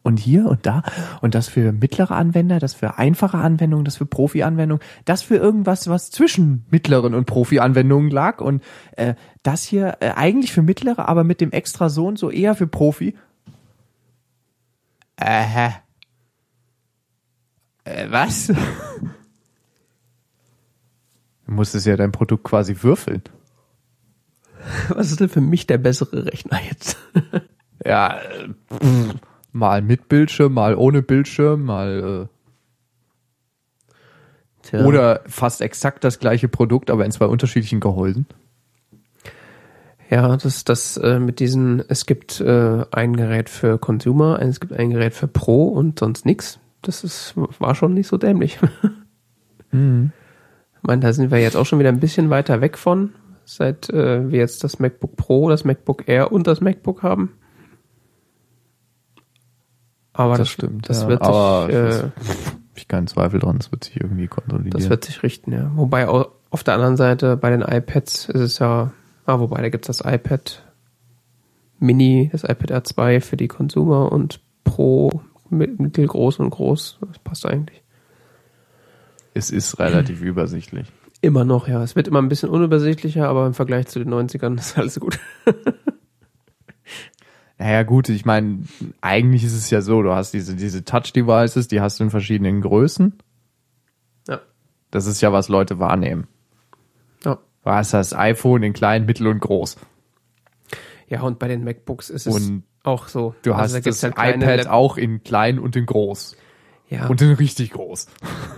Und 0.03 0.19
hier 0.19 0.47
und 0.47 0.67
da 0.67 0.83
und 1.21 1.35
das 1.35 1.49
für 1.49 1.73
mittlere 1.73 2.13
Anwender, 2.13 2.59
das 2.59 2.75
für 2.75 2.99
einfache 2.99 3.39
Anwendungen, 3.39 3.85
das 3.85 3.97
für 3.97 4.07
Profi-Anwendungen, 4.07 4.83
das 5.05 5.23
für 5.23 5.37
irgendwas, 5.37 5.89
was 5.89 6.11
zwischen 6.11 6.65
mittleren 6.71 7.15
und 7.15 7.27
Profi-Anwendungen 7.27 8.11
lag 8.11 8.41
und 8.41 8.63
äh, 8.97 9.15
das 9.43 9.65
hier 9.65 9.99
äh, 10.01 10.11
eigentlich 10.11 10.53
für 10.53 10.63
mittlere, 10.63 11.09
aber 11.09 11.25
mit 11.25 11.41
dem 11.41 11.53
extra 11.53 11.89
so 11.89 12.07
und 12.07 12.19
so 12.19 12.31
eher 12.31 12.55
für 12.55 12.67
Profi. 12.67 13.17
Äh, 15.17 15.43
hä? 15.43 15.75
Äh, 17.85 18.07
was? 18.11 18.53
Du 21.47 21.55
musstest 21.55 21.87
ja 21.87 21.97
dein 21.97 22.13
Produkt 22.13 22.45
quasi 22.45 22.77
würfeln. 22.83 23.23
Was 24.91 25.11
ist 25.11 25.21
denn 25.21 25.31
für 25.31 25.41
mich 25.41 25.67
der 25.67 25.79
bessere 25.79 26.27
Rechner 26.27 26.61
jetzt? 26.69 26.99
Ja, 27.83 28.19
äh, 28.19 28.49
pff, 28.71 29.15
mal 29.59 29.83
mit 29.83 30.09
Bildschirm, 30.09 30.55
mal 30.55 30.75
ohne 30.75 31.03
Bildschirm, 31.03 31.65
mal 31.65 32.29
Tja. 34.63 34.81
äh, 34.81 34.85
oder 34.85 35.21
fast 35.27 35.61
exakt 35.61 36.05
das 36.05 36.19
gleiche 36.19 36.49
Produkt, 36.49 36.91
aber 36.91 37.05
in 37.05 37.13
zwei 37.13 37.27
unterschiedlichen 37.27 37.81
Gehäusen. 37.81 38.27
Ja, 40.11 40.37
das 40.37 40.65
das 40.65 40.97
äh, 40.97 41.19
mit 41.19 41.39
diesen, 41.39 41.83
es 41.89 42.07
gibt 42.07 42.41
äh, 42.41 42.85
ein 42.91 43.17
Gerät 43.17 43.51
für 43.51 43.79
Consumer, 43.79 44.41
es 44.41 44.61
gibt 44.61 44.73
ein 44.73 44.91
Gerät 44.91 45.13
für 45.13 45.29
Pro 45.29 45.69
und 45.69 45.99
sonst 45.99 46.25
nix. 46.25 46.59
Das 46.81 47.05
ist, 47.05 47.35
war 47.37 47.75
schon 47.75 47.95
nicht 47.95 48.09
so 48.09 48.17
dämlich. 48.17 48.59
Mhm. 49.71 50.13
Ich 50.77 50.83
meine, 50.83 51.03
da 51.03 51.13
sind 51.13 51.31
wir 51.31 51.41
jetzt 51.41 51.55
auch 51.55 51.67
schon 51.67 51.79
wieder 51.79 51.91
ein 51.91 52.01
bisschen 52.01 52.31
weiter 52.31 52.63
weg 52.63 52.79
von, 52.79 53.13
seit 53.45 53.91
äh, 53.91 54.31
wir 54.31 54.39
jetzt 54.39 54.65
das 54.65 54.79
MacBook 54.79 55.15
Pro, 55.17 55.51
das 55.51 55.65
MacBook 55.65 56.09
Air 56.09 56.33
und 56.33 56.47
das 56.47 56.63
MacBook 56.63 57.03
haben. 57.03 57.35
Aber 60.19 60.31
Das 60.33 60.39
das, 60.41 60.49
stimmt, 60.51 60.89
Das 60.91 61.03
ja. 61.03 61.09
wird 61.09 61.23
Aber 61.23 61.67
sich, 61.67 62.03
äh, 62.03 62.11
ich 62.75 62.89
keinen 62.89 63.07
Zweifel 63.07 63.41
dran, 63.41 63.57
es 63.61 63.71
wird 63.71 63.85
sich 63.85 64.01
irgendwie 64.01 64.27
konsolidieren. 64.27 64.79
das 64.79 64.91
wird 64.91 65.05
sich 65.05 65.23
richten, 65.23 65.53
ja. 65.53 65.71
Wobei 65.77 66.09
au- 66.09 66.27
auf 66.51 66.65
der 66.65 66.75
anderen 66.75 66.97
Seite 66.97 67.37
bei 67.37 67.51
den 67.51 67.63
iPads 67.63 68.29
ist 68.29 68.41
es 68.41 68.59
ja, 68.59 68.93
ah, 69.27 69.39
wobei 69.41 69.63
da 69.63 69.69
gibt's 69.69 69.87
das 69.87 70.01
iPad 70.05 70.65
Mini, 71.79 72.29
das 72.33 72.43
iPad 72.43 72.73
R2 72.73 73.21
für 73.21 73.37
die 73.37 73.47
Consumer 73.49 74.11
und 74.11 74.41
Pro 74.65 75.23
mit 75.51 75.79
mittelgroß 75.81 76.41
und 76.41 76.51
groß. 76.51 76.99
Das 77.07 77.19
passt 77.21 77.47
eigentlich. 77.47 77.83
es 79.35 79.51
ist 79.51 79.79
relativ 79.79 80.21
übersichtlich. 80.21 80.89
Immer 81.21 81.45
noch, 81.45 81.69
ja. 81.69 81.83
Es 81.83 81.95
wird 81.97 82.09
immer 82.09 82.21
ein 82.21 82.29
bisschen 82.29 82.49
unübersichtlicher, 82.51 83.29
aber 83.29 83.47
im 83.47 83.55
Vergleich 83.55 83.87
zu 83.87 83.99
den 84.01 84.13
90ern 84.13 84.59
ist 84.59 84.77
alles 84.79 84.99
gut. 85.01 85.19
Naja, 87.59 87.83
gut, 87.83 88.09
ich 88.09 88.25
meine, 88.25 88.61
eigentlich 89.01 89.43
ist 89.45 89.55
es 89.55 89.69
ja 89.71 89.81
so, 89.81 90.03
du 90.03 90.13
hast 90.13 90.33
diese, 90.33 90.55
diese 90.55 90.85
Touch-Devices, 90.85 91.67
die 91.69 91.81
hast 91.81 91.99
du 91.99 92.05
in 92.05 92.11
verschiedenen 92.11 92.61
Größen. 92.61 93.19
Ja. 94.29 94.41
Das 94.93 95.07
ist 95.07 95.21
ja, 95.21 95.33
was 95.33 95.49
Leute 95.49 95.81
wahrnehmen. 95.81 96.29
Ja. 97.25 97.39
Du 97.65 97.71
hast 97.71 97.95
das 97.95 98.15
iPhone 98.15 98.63
in 98.63 98.73
klein, 98.75 99.07
mittel 99.07 99.27
und 99.27 99.41
groß. 99.41 99.77
Ja, 101.09 101.23
und 101.23 101.39
bei 101.41 101.49
den 101.49 101.65
MacBooks 101.65 102.11
ist 102.11 102.27
es 102.27 102.35
Und 102.35 102.63
auch 102.85 103.09
so. 103.09 103.35
Du 103.43 103.53
Also 103.55 103.77
hast 103.77 103.87
da 103.87 103.91
das 103.91 104.03
halt 104.05 104.37
iPad 104.37 104.57
Lap- 104.59 104.67
auch 104.69 104.97
in 104.97 105.23
klein 105.25 105.59
und 105.59 105.75
in 105.75 105.85
groß. 105.87 106.37
Ja. 106.91 107.07
Und 107.07 107.21
in 107.21 107.33
richtig 107.35 107.73
groß. 107.73 108.07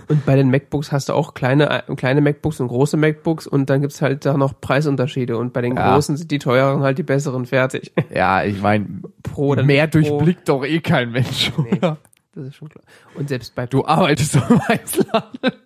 Und 0.07 0.25
bei 0.25 0.35
den 0.37 0.49
MacBooks 0.51 0.91
hast 0.93 1.09
du 1.09 1.13
auch 1.13 1.33
kleine, 1.33 1.83
äh, 1.87 1.95
kleine 1.95 2.21
MacBooks 2.21 2.61
und 2.61 2.69
große 2.69 2.95
MacBooks 2.95 3.45
und 3.45 3.69
dann 3.69 3.81
gibt's 3.81 4.01
halt 4.01 4.25
da 4.25 4.37
noch 4.37 4.59
Preisunterschiede 4.61 5.37
und 5.37 5.51
bei 5.51 5.61
den 5.61 5.75
Ja. 5.75 5.93
großen 5.93 6.15
sind 6.15 6.31
die 6.31 6.39
teureren 6.39 6.81
halt 6.81 6.97
die 6.97 7.03
besseren 7.03 7.45
fertig. 7.45 7.91
Ja, 8.13 8.43
ich 8.43 8.61
meine, 8.61 8.85
Pro 9.23 9.55
mehr 9.55 9.87
Pro. 9.87 9.99
durchblickt 9.99 10.47
doch 10.47 10.63
eh 10.65 10.79
kein 10.79 11.11
Mensch. 11.11 11.51
Nee. 11.57 11.77
oder? 11.77 11.97
Das 12.33 12.45
ist 12.47 12.55
schon 12.55 12.69
klar. 12.69 12.83
Und 13.15 13.27
selbst 13.27 13.53
bei 13.55 13.67
Du 13.67 13.85
arbeitest 13.85 14.37
am 14.37 14.61
Einzelhandel. 14.67 15.53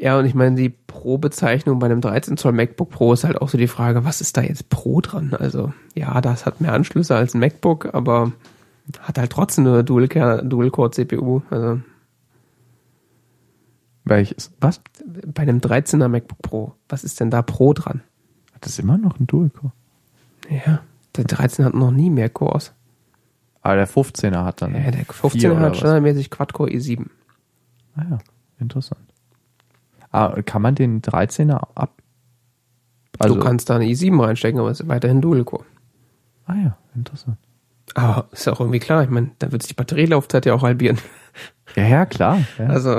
Ja, 0.00 0.16
und 0.16 0.26
ich 0.26 0.34
meine, 0.34 0.54
die 0.54 0.68
Pro-Bezeichnung 0.68 1.80
bei 1.80 1.86
einem 1.86 2.00
13 2.00 2.36
Zoll 2.36 2.52
MacBook 2.52 2.88
Pro 2.90 3.12
ist 3.12 3.24
halt 3.24 3.40
auch 3.42 3.48
so 3.48 3.58
die 3.58 3.66
Frage, 3.66 4.04
was 4.04 4.20
ist 4.20 4.36
da 4.36 4.42
jetzt 4.42 4.68
Pro 4.70 5.00
dran? 5.00 5.34
Also, 5.36 5.72
ja, 5.96 6.20
das 6.20 6.46
hat 6.46 6.60
mehr 6.60 6.72
Anschlüsse 6.72 7.16
als 7.16 7.34
ein 7.34 7.40
MacBook, 7.40 7.92
aber 7.94 8.30
hat 9.00 9.18
halt 9.18 9.32
trotzdem 9.32 9.66
eine 9.66 9.84
Dual-Core 9.84 10.44
Dual 10.44 10.68
-Core 10.68 10.90
CPU. 10.92 11.42
Also, 11.50 11.80
Welches? 14.04 14.52
Was? 14.60 14.80
bei 15.26 15.42
einem 15.42 15.58
13er 15.58 16.08
MacBook 16.08 16.40
Pro, 16.42 16.74
was 16.88 17.04
ist 17.04 17.20
denn 17.20 17.30
da 17.30 17.42
Pro 17.42 17.74
dran? 17.74 18.02
Hat 18.54 18.64
das 18.64 18.78
immer 18.78 18.98
noch 18.98 19.20
ein 19.20 19.26
Dual-Core? 19.26 19.72
Ja, 20.48 20.80
der 21.16 21.24
13 21.24 21.64
hat 21.64 21.74
noch 21.74 21.90
nie 21.90 22.10
mehr 22.10 22.30
Cores. 22.30 22.72
Aber 23.60 23.76
der 23.76 23.88
15er 23.88 24.44
hat 24.44 24.62
dann. 24.62 24.74
Ja, 24.74 24.90
der 24.90 25.04
vier 25.04 25.30
15er 25.30 25.50
oder 25.52 25.60
hat 25.60 25.76
standardmäßig 25.76 26.30
Quad-Core 26.30 26.70
i7. 26.70 27.06
Ah 27.96 28.04
ja, 28.10 28.18
interessant. 28.58 29.00
Ah, 30.10 30.40
kann 30.42 30.62
man 30.62 30.74
den 30.74 31.02
13er 31.02 31.60
ab? 31.74 31.92
Also, 33.18 33.34
du 33.34 33.40
kannst 33.40 33.68
da 33.68 33.76
eine 33.76 33.84
i7 33.84 34.24
reinstecken, 34.24 34.60
aber 34.60 34.70
es 34.70 34.80
ist 34.80 34.88
weiterhin 34.88 35.20
Dual-Core. 35.20 35.64
Ah 36.46 36.54
ja, 36.54 36.78
interessant. 36.94 37.36
Aber 37.94 38.28
ist 38.32 38.44
ja 38.46 38.52
auch 38.52 38.60
irgendwie 38.60 38.78
klar, 38.78 39.02
ich 39.02 39.10
meine, 39.10 39.30
da 39.38 39.50
wird 39.52 39.62
sich 39.62 39.70
die 39.70 39.74
Batterielaufzeit 39.74 40.46
ja 40.46 40.54
auch 40.54 40.62
halbieren. 40.62 40.98
Ja, 41.76 41.86
ja, 41.86 42.06
klar. 42.06 42.40
Ja. 42.58 42.66
Also, 42.68 42.90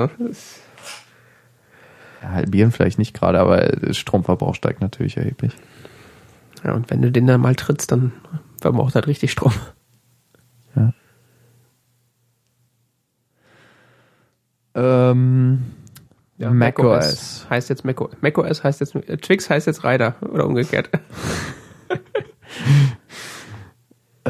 Ja, 2.22 2.28
halbieren 2.32 2.70
vielleicht 2.72 2.98
nicht 2.98 3.14
gerade, 3.14 3.38
aber 3.40 3.92
Stromverbrauch 3.94 4.54
steigt 4.54 4.80
natürlich 4.80 5.16
erheblich. 5.16 5.52
Ja, 6.64 6.74
und 6.74 6.90
wenn 6.90 7.00
du 7.02 7.10
den 7.10 7.26
dann 7.26 7.40
mal 7.40 7.54
trittst, 7.54 7.90
dann 7.92 8.12
verbraucht 8.60 8.94
halt 8.94 9.06
richtig 9.06 9.32
Strom. 9.32 9.52
Ähm, 14.74 15.62
Ja, 16.38 16.50
macOS. 16.50 17.46
heißt 17.50 17.68
jetzt 17.70 17.84
macOS. 17.84 18.10
macOS 18.20 18.64
heißt 18.64 18.80
jetzt, 18.80 18.92
Twix 19.22 19.50
heißt 19.50 19.66
jetzt 19.66 19.84
Rider 19.84 20.14
oder 20.22 20.46
umgekehrt. 20.46 20.88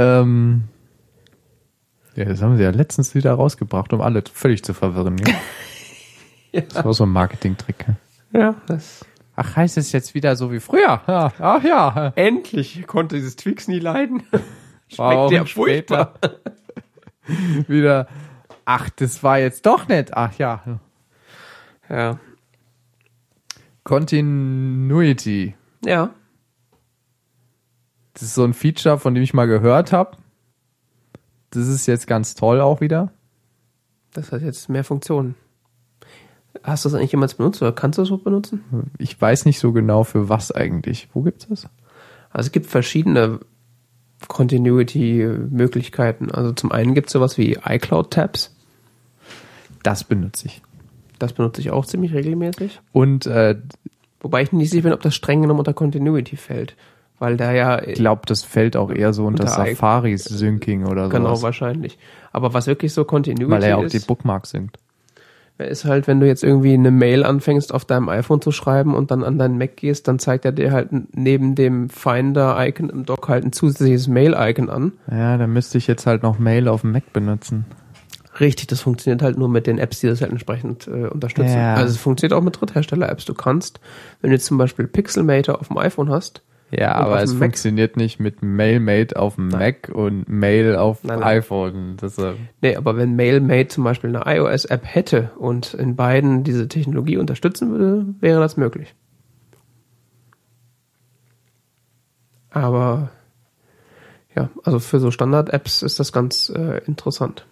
Ähm, 0.01 0.64
ja, 2.14 2.24
das 2.24 2.40
haben 2.42 2.57
sie 2.57 2.62
ja 2.62 2.70
letztens 2.70 3.14
wieder 3.14 3.34
rausgebracht, 3.34 3.92
um 3.92 4.01
alle 4.01 4.22
völlig 4.32 4.64
zu 4.64 4.74
verwirren. 4.74 5.18
Ja? 5.18 5.34
Ja. 6.53 6.62
Das 6.62 6.84
war 6.84 6.92
so 6.94 7.05
ein 7.05 7.11
Marketing-Trick. 7.11 7.86
ja. 7.86 7.94
Ja, 8.40 8.55
das. 8.66 9.07
Ach, 9.36 9.55
heißt 9.55 9.78
es 9.78 9.92
jetzt 9.92 10.14
wieder 10.14 10.34
so 10.34 10.51
wie 10.51 10.59
früher? 10.59 11.01
Ja, 11.07 11.32
ach 11.38 11.62
ja. 11.62 12.12
Endlich 12.16 12.86
konnte 12.88 13.14
dieses 13.14 13.36
Twix 13.36 13.68
nie 13.68 13.78
leiden. 13.78 14.24
Dir 14.90 15.40
ein 15.42 15.46
später. 15.46 16.14
wieder. 17.68 18.09
Ach, 18.64 18.90
das 18.90 19.22
war 19.22 19.38
jetzt 19.38 19.64
doch 19.64 19.86
nicht. 19.86 20.12
Ach 20.14 20.36
ja. 20.38 20.80
Ja. 21.88 22.18
Continuity. 23.84 25.55
Ja. 25.84 26.11
Das 28.14 28.22
ist 28.22 28.34
so 28.34 28.44
ein 28.44 28.54
Feature, 28.54 28.98
von 28.98 29.14
dem 29.14 29.22
ich 29.22 29.34
mal 29.34 29.46
gehört 29.46 29.92
habe. 29.92 30.16
Das 31.50 31.66
ist 31.66 31.86
jetzt 31.86 32.06
ganz 32.06 32.34
toll 32.34 32.61
auch 32.61 32.80
wieder. 32.80 33.12
Das 34.12 34.32
hat 34.32 34.42
jetzt 34.42 34.68
mehr 34.68 34.84
Funktionen. 34.84 35.34
Hast 36.62 36.84
du 36.84 36.88
das 36.88 36.98
eigentlich 36.98 37.12
jemals 37.12 37.34
benutzt 37.34 37.62
oder 37.62 37.72
kannst 37.72 37.98
du 37.98 38.02
das 38.02 38.08
so 38.08 38.18
benutzen? 38.18 38.90
Ich 38.98 39.20
weiß 39.20 39.44
nicht 39.44 39.61
so 39.61 39.72
genau 39.72 40.04
für 40.04 40.28
was 40.28 40.52
eigentlich. 40.52 41.08
Wo 41.14 41.22
gibt's 41.22 41.46
das? 41.48 41.68
Also 42.30 42.48
es 42.48 42.52
gibt 42.52 42.66
verschiedene 42.66 43.40
Continuity-Möglichkeiten. 44.26 46.30
Also 46.30 46.52
zum 46.52 46.72
einen 46.72 46.94
gibt 46.94 47.08
es 47.08 47.12
sowas 47.12 47.38
wie 47.38 47.58
iCloud-Tabs. 47.64 48.54
Das 49.82 50.04
benutze 50.04 50.46
ich. 50.46 50.61
Das 51.18 51.32
benutze 51.32 51.61
ich 51.61 51.70
auch 51.70 51.86
ziemlich 51.86 52.12
regelmäßig. 52.12 52.80
Und 52.92 53.26
äh, 53.26 53.56
Wobei 54.20 54.42
ich 54.42 54.52
nicht 54.52 54.70
sicher 54.70 54.82
bin, 54.82 54.92
ob 54.92 55.00
das 55.00 55.14
streng 55.14 55.40
genommen 55.40 55.61
unter 55.61 55.74
Continuity 55.74 56.36
fällt. 56.36 56.76
Weil 57.21 57.37
da 57.37 57.53
ja 57.53 57.81
ich 57.83 57.95
glaube, 57.95 58.23
das 58.27 58.43
fällt 58.43 58.77
auch 58.77 58.91
eher 58.91 59.12
so 59.12 59.27
unter, 59.27 59.45
Unter 59.45 59.55
Safaris 59.55 60.25
Syncing 60.25 60.85
oder 60.87 61.05
so. 61.05 61.11
genau 61.11 61.41
wahrscheinlich. 61.43 61.99
Aber 62.33 62.55
was 62.55 62.66
wirklich 62.66 62.93
so 62.93 63.05
Continuity 63.05 63.51
Weil 63.51 63.62
er 63.62 63.79
auch 63.79 63.83
ist, 63.85 63.93
die 63.93 63.99
Bookmarks 64.01 64.51
synkt. 64.51 64.79
ist 65.59 65.85
halt, 65.85 66.07
wenn 66.07 66.18
du 66.18 66.27
jetzt 66.27 66.43
irgendwie 66.43 66.73
eine 66.73 66.91
Mail 66.91 67.23
anfängst 67.23 67.75
auf 67.75 67.85
deinem 67.85 68.09
iPhone 68.09 68.41
zu 68.41 68.53
schreiben 68.53 68.95
und 68.95 69.11
dann 69.11 69.23
an 69.23 69.39
deinen 69.39 69.59
Mac 69.59 69.77
gehst, 69.77 70.09
dann 70.09 70.18
zeigt 70.18 70.47
er 70.47 70.53
dir 70.53 70.73
halt 70.73 70.89
neben 71.14 71.55
dem 71.55 71.91
Finder-Icon 71.91 72.89
im 72.89 73.05
Dock 73.05 73.29
halt 73.29 73.45
ein 73.45 73.53
zusätzliches 73.53 74.09
Mail-Icon 74.09 74.71
an. 74.71 74.93
Ja, 75.11 75.37
dann 75.37 75.53
müsste 75.53 75.77
ich 75.77 75.87
jetzt 75.87 76.07
halt 76.07 76.23
noch 76.23 76.39
Mail 76.39 76.68
auf 76.68 76.81
dem 76.81 76.93
Mac 76.93 77.12
benutzen. 77.12 77.66
Richtig, 78.39 78.68
das 78.68 78.81
funktioniert 78.81 79.21
halt 79.21 79.37
nur 79.37 79.51
mit 79.51 79.66
den 79.66 79.77
Apps, 79.77 80.01
die 80.01 80.07
das 80.07 80.23
halt 80.23 80.31
entsprechend 80.31 80.87
äh, 80.87 81.09
unterstützen. 81.09 81.59
Ja. 81.59 81.75
Also 81.75 81.93
es 81.93 81.99
funktioniert 82.01 82.33
auch 82.33 82.43
mit 82.43 82.59
Dritthersteller-Apps. 82.59 83.27
Du 83.27 83.35
kannst, 83.35 83.81
wenn 84.23 84.31
du 84.31 84.37
jetzt 84.37 84.47
zum 84.47 84.57
Beispiel 84.57 84.87
Pixelmator 84.87 85.61
auf 85.61 85.68
dem 85.68 85.77
iPhone 85.77 86.09
hast, 86.09 86.41
Ja, 86.71 86.99
Und 86.99 87.05
aber 87.07 87.23
es 87.23 87.33
Mac? 87.33 87.41
funktioniert 87.51 87.97
nicht 87.97 88.21
mit 88.21 88.43
MailMate 88.43 89.18
auf 89.18 89.35
dem 89.35 89.49
Mac 89.49 89.91
und 89.93 90.29
Mail 90.29 90.77
auf 90.77 91.03
Nein, 91.03 91.18
nein. 91.21 91.29
iPhone. 91.39 91.97
Das, 91.97 92.16
äh, 92.18 92.35
nee, 92.62 92.77
aber 92.77 92.97
wenn 92.97 93.16
MailMate 93.16 93.68
zum 93.68 93.83
Beispiel 93.85 94.14
eine 94.14 94.37
iOS-App 94.39 94.83
hätte 94.85 95.31
und 95.39 95.75
in 95.75 95.97
beiden 95.97 96.45
diese 96.45 96.68
Technologie 96.68 97.16
unterstützen 97.16 97.73
würde, 97.73 98.07
wäre 98.21 98.39
das 98.41 98.57
möglich. 98.57 98.95
Aber 102.51 103.11
Ja, 104.37 104.49
also 104.62 104.79
für 104.79 105.01
so 105.01 105.11
Standard-Apps 105.11 105.83
ist 105.83 105.99
das 105.99 106.12
ganz 106.12 106.51
äh, 106.51 106.79
interessant. 106.87 107.47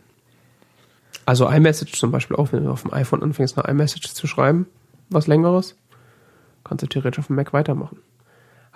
Also 1.26 1.48
iMessage 1.50 1.92
zum 1.98 2.12
Beispiel 2.12 2.36
auch, 2.36 2.52
wenn 2.52 2.64
du 2.64 2.70
auf 2.70 2.82
dem 2.82 2.92
iPhone 2.94 3.22
anfängst, 3.22 3.58
eine 3.58 3.68
iMessage 3.68 4.14
zu 4.14 4.26
schreiben, 4.28 4.66
was 5.10 5.26
längeres, 5.26 5.76
kannst 6.64 6.82
du 6.84 6.86
theoretisch 6.86 7.18
auf 7.18 7.26
dem 7.26 7.36
Mac 7.36 7.52
weitermachen. 7.52 7.98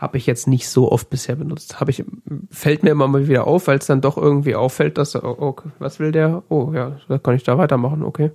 Habe 0.02 0.18
ich 0.18 0.26
jetzt 0.26 0.48
nicht 0.48 0.68
so 0.68 0.90
oft 0.90 1.10
bisher 1.10 1.36
benutzt. 1.36 1.78
Habe 1.78 1.92
ich, 1.92 2.04
fällt 2.50 2.82
mir 2.82 2.90
immer 2.90 3.06
mal 3.06 3.28
wieder 3.28 3.46
auf, 3.46 3.68
weil 3.68 3.78
es 3.78 3.86
dann 3.86 4.00
doch 4.00 4.16
irgendwie 4.16 4.56
auffällt, 4.56 4.98
dass, 4.98 5.14
oh, 5.14 5.36
okay, 5.38 5.68
was 5.78 6.00
will 6.00 6.10
der? 6.10 6.42
Oh 6.48 6.72
ja, 6.74 6.96
da 7.06 7.18
kann 7.18 7.36
ich 7.36 7.44
da 7.44 7.56
weitermachen, 7.56 8.02
okay. 8.02 8.32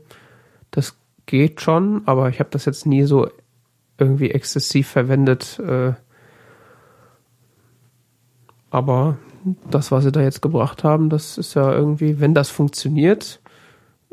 Das 0.72 0.98
geht 1.26 1.60
schon, 1.60 2.04
aber 2.06 2.30
ich 2.30 2.40
habe 2.40 2.52
das 2.52 2.64
jetzt 2.64 2.86
nie 2.86 3.04
so 3.04 3.28
irgendwie 3.98 4.32
exzessiv 4.32 4.88
verwendet. 4.88 5.60
Äh, 5.60 5.92
aber 8.70 9.18
das, 9.70 9.92
was 9.92 10.06
sie 10.06 10.14
da 10.14 10.22
jetzt 10.22 10.42
gebracht 10.42 10.86
haben, 10.86 11.10
das 11.10 11.38
ist 11.38 11.54
ja 11.54 11.74
irgendwie, 11.74 12.22
wenn 12.22 12.34
das 12.34 12.50
funktioniert, 12.50 13.42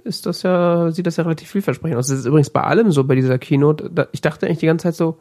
ist 0.02 0.26
das 0.26 0.42
ja, 0.42 0.90
sieht 0.90 1.06
das 1.06 1.18
ja 1.18 1.22
relativ 1.22 1.50
vielversprechend 1.50 1.98
aus. 1.98 2.08
Das 2.08 2.18
ist 2.18 2.26
übrigens 2.26 2.50
bei 2.50 2.62
allem 2.62 2.90
so 2.90 3.04
bei 3.04 3.14
dieser 3.14 3.38
Keynote. 3.38 4.08
Ich 4.10 4.22
dachte 4.22 4.46
eigentlich 4.46 4.58
die 4.58 4.66
ganze 4.66 4.84
Zeit 4.84 4.96
so, 4.96 5.18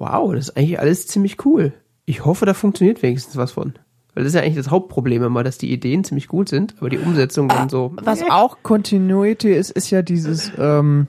wow, 0.00 0.32
das 0.34 0.48
ist 0.48 0.56
eigentlich 0.56 0.80
alles 0.80 1.06
ziemlich 1.06 1.44
cool. 1.44 1.72
Ich 2.06 2.24
hoffe, 2.24 2.46
da 2.46 2.54
funktioniert 2.54 3.02
wenigstens 3.02 3.36
was 3.36 3.52
von. 3.52 3.74
Weil 4.14 4.24
das 4.24 4.32
ist 4.32 4.34
ja 4.34 4.40
eigentlich 4.42 4.56
das 4.56 4.70
Hauptproblem 4.70 5.22
immer, 5.22 5.44
dass 5.44 5.56
die 5.58 5.72
Ideen 5.72 6.02
ziemlich 6.02 6.26
gut 6.26 6.48
sind, 6.48 6.74
aber 6.78 6.90
die 6.90 6.98
Umsetzung 6.98 7.46
dann 7.48 7.68
so. 7.68 7.92
Was 8.02 8.22
auch 8.28 8.58
Continuity 8.64 9.52
ist, 9.52 9.70
ist 9.70 9.90
ja 9.90 10.02
dieses, 10.02 10.50
ähm, 10.58 11.06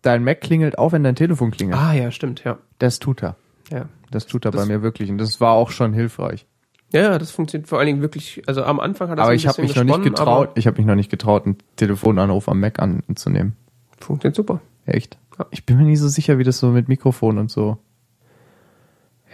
dein 0.00 0.24
Mac 0.24 0.40
klingelt 0.40 0.78
auch, 0.78 0.92
wenn 0.92 1.04
dein 1.04 1.14
Telefon 1.16 1.50
klingelt. 1.50 1.78
Ah 1.78 1.92
ja, 1.92 2.10
stimmt, 2.10 2.44
ja. 2.44 2.56
Das 2.78 2.98
tut 3.00 3.22
er. 3.22 3.36
Ja. 3.70 3.90
Das 4.10 4.26
tut 4.26 4.46
er 4.46 4.50
Das- 4.52 4.62
bei 4.62 4.66
mir 4.66 4.80
wirklich. 4.82 5.10
Und 5.10 5.18
das 5.18 5.40
war 5.42 5.52
auch 5.52 5.70
schon 5.70 5.92
hilfreich. 5.92 6.46
Ja, 6.90 7.18
das 7.18 7.30
funktioniert 7.30 7.68
vor 7.68 7.78
allen 7.78 7.86
Dingen 7.88 8.00
wirklich, 8.00 8.42
also 8.46 8.62
am 8.62 8.80
Anfang 8.80 9.10
hat 9.10 9.18
das 9.18 9.24
Aber 9.24 9.32
ein 9.32 9.36
ich 9.36 9.46
habe 9.46 9.60
bisschen 9.60 9.84
mich 9.84 9.92
noch 9.92 9.98
nicht 9.98 10.08
getraut, 10.16 10.52
ich 10.54 10.66
habe 10.66 10.78
mich 10.78 10.86
noch 10.86 10.94
nicht 10.94 11.10
getraut, 11.10 11.44
einen 11.44 11.58
Telefonanruf 11.76 12.48
am 12.48 12.60
Mac 12.60 12.78
anzunehmen. 12.78 13.56
Funktioniert 13.98 14.36
super. 14.36 14.62
Echt? 14.86 15.18
Ja. 15.38 15.44
Ich 15.50 15.66
bin 15.66 15.76
mir 15.76 15.82
nicht 15.84 15.98
so 16.00 16.08
sicher, 16.08 16.38
wie 16.38 16.44
das 16.44 16.58
so 16.58 16.68
mit 16.70 16.88
Mikrofon 16.88 17.36
und 17.36 17.50
so. 17.50 17.76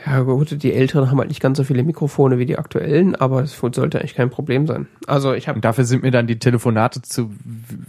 Ja 0.06 0.20
gut, 0.20 0.62
die 0.62 0.72
Älteren 0.74 1.10
haben 1.10 1.18
halt 1.18 1.28
nicht 1.28 1.40
ganz 1.40 1.56
so 1.56 1.64
viele 1.64 1.82
Mikrofone 1.82 2.38
wie 2.38 2.44
die 2.46 2.58
aktuellen, 2.58 3.14
aber 3.14 3.42
es 3.42 3.56
sollte 3.56 3.98
eigentlich 3.98 4.14
kein 4.14 4.28
Problem 4.28 4.66
sein. 4.66 4.86
Also 5.06 5.32
ich 5.32 5.48
habe 5.48 5.60
dafür 5.60 5.84
sind 5.84 6.02
mir 6.02 6.10
dann 6.10 6.26
die 6.26 6.38
Telefonate 6.38 7.00
zu 7.00 7.30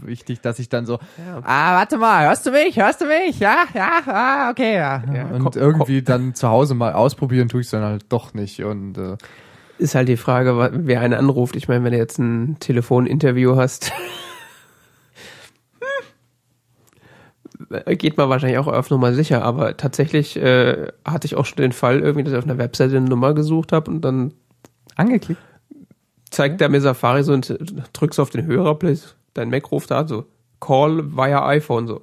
wichtig, 0.03 0.39
dass 0.41 0.59
ich 0.59 0.70
dann 0.70 0.86
so, 0.86 0.93
Ja. 1.18 1.41
ah, 1.43 1.76
warte 1.76 1.97
mal, 1.97 2.28
hörst 2.28 2.45
du 2.45 2.51
mich? 2.51 2.78
Hörst 2.78 3.01
du 3.01 3.05
mich? 3.05 3.39
Ja, 3.39 3.57
ja, 3.74 3.89
ah, 4.07 4.49
okay, 4.49 4.76
ja. 4.76 5.03
Ja, 5.13 5.26
und 5.34 5.43
komm, 5.43 5.51
irgendwie 5.55 6.01
dann 6.01 6.34
zu 6.36 6.47
Hause 6.47 6.74
mal 6.74 6.93
ausprobieren 6.93 7.49
tue 7.49 7.61
ich 7.61 7.68
es 7.68 7.72
dann 7.72 7.84
halt 7.84 8.05
doch 8.09 8.34
nicht. 8.34 8.63
Und 8.63 8.97
äh, 8.97 9.18
ist 9.78 9.95
halt 9.95 10.07
die 10.07 10.18
Frage, 10.18 10.72
wer 10.74 11.01
einen 11.01 11.13
anruft. 11.16 11.55
Ich 11.57 11.68
meine, 11.68 11.84
wenn 11.84 11.91
du 11.91 11.97
jetzt 11.97 12.18
ein 12.18 12.55
Telefoninterview 12.61 13.57
hast, 13.57 13.91
geht 17.97 18.18
man 18.18 18.30
wahrscheinlich 18.30 18.57
auch 18.57 18.68
auf 18.68 18.89
Nummer 18.89 19.13
sicher. 19.13 19.43
Aber 19.43 19.78
tatsächlich 19.78 20.36
äh, 20.38 20.88
hatte 21.05 21.26
ich 21.26 21.36
auch 21.36 21.45
schon 21.45 21.57
den 21.57 21.72
Fall, 21.72 21.99
irgendwie, 21.99 22.24
dass 22.24 22.34
ich 22.34 22.39
auf 22.39 22.45
einer 22.45 22.57
Webseite 22.57 22.97
eine 22.97 23.07
Nummer 23.07 23.34
gesucht 23.34 23.72
habe 23.72 23.91
und 23.91 24.01
dann 24.01 24.34
angeklickt. 24.95 25.41
zeigt 26.30 26.61
der 26.61 26.70
mir 26.70 26.82
Safari 26.82 27.24
so 27.24 27.34
und 27.34 27.57
drückst 27.93 28.20
auf 28.20 28.30
den 28.30 28.45
Hörer, 28.45 28.76
please. 28.76 29.09
Dein 29.34 29.49
Mac 29.49 29.72
ruft 29.72 29.91
da 29.91 30.07
so, 30.07 30.26
Call 30.59 31.16
via 31.16 31.45
iPhone 31.47 31.88
so. 31.88 32.01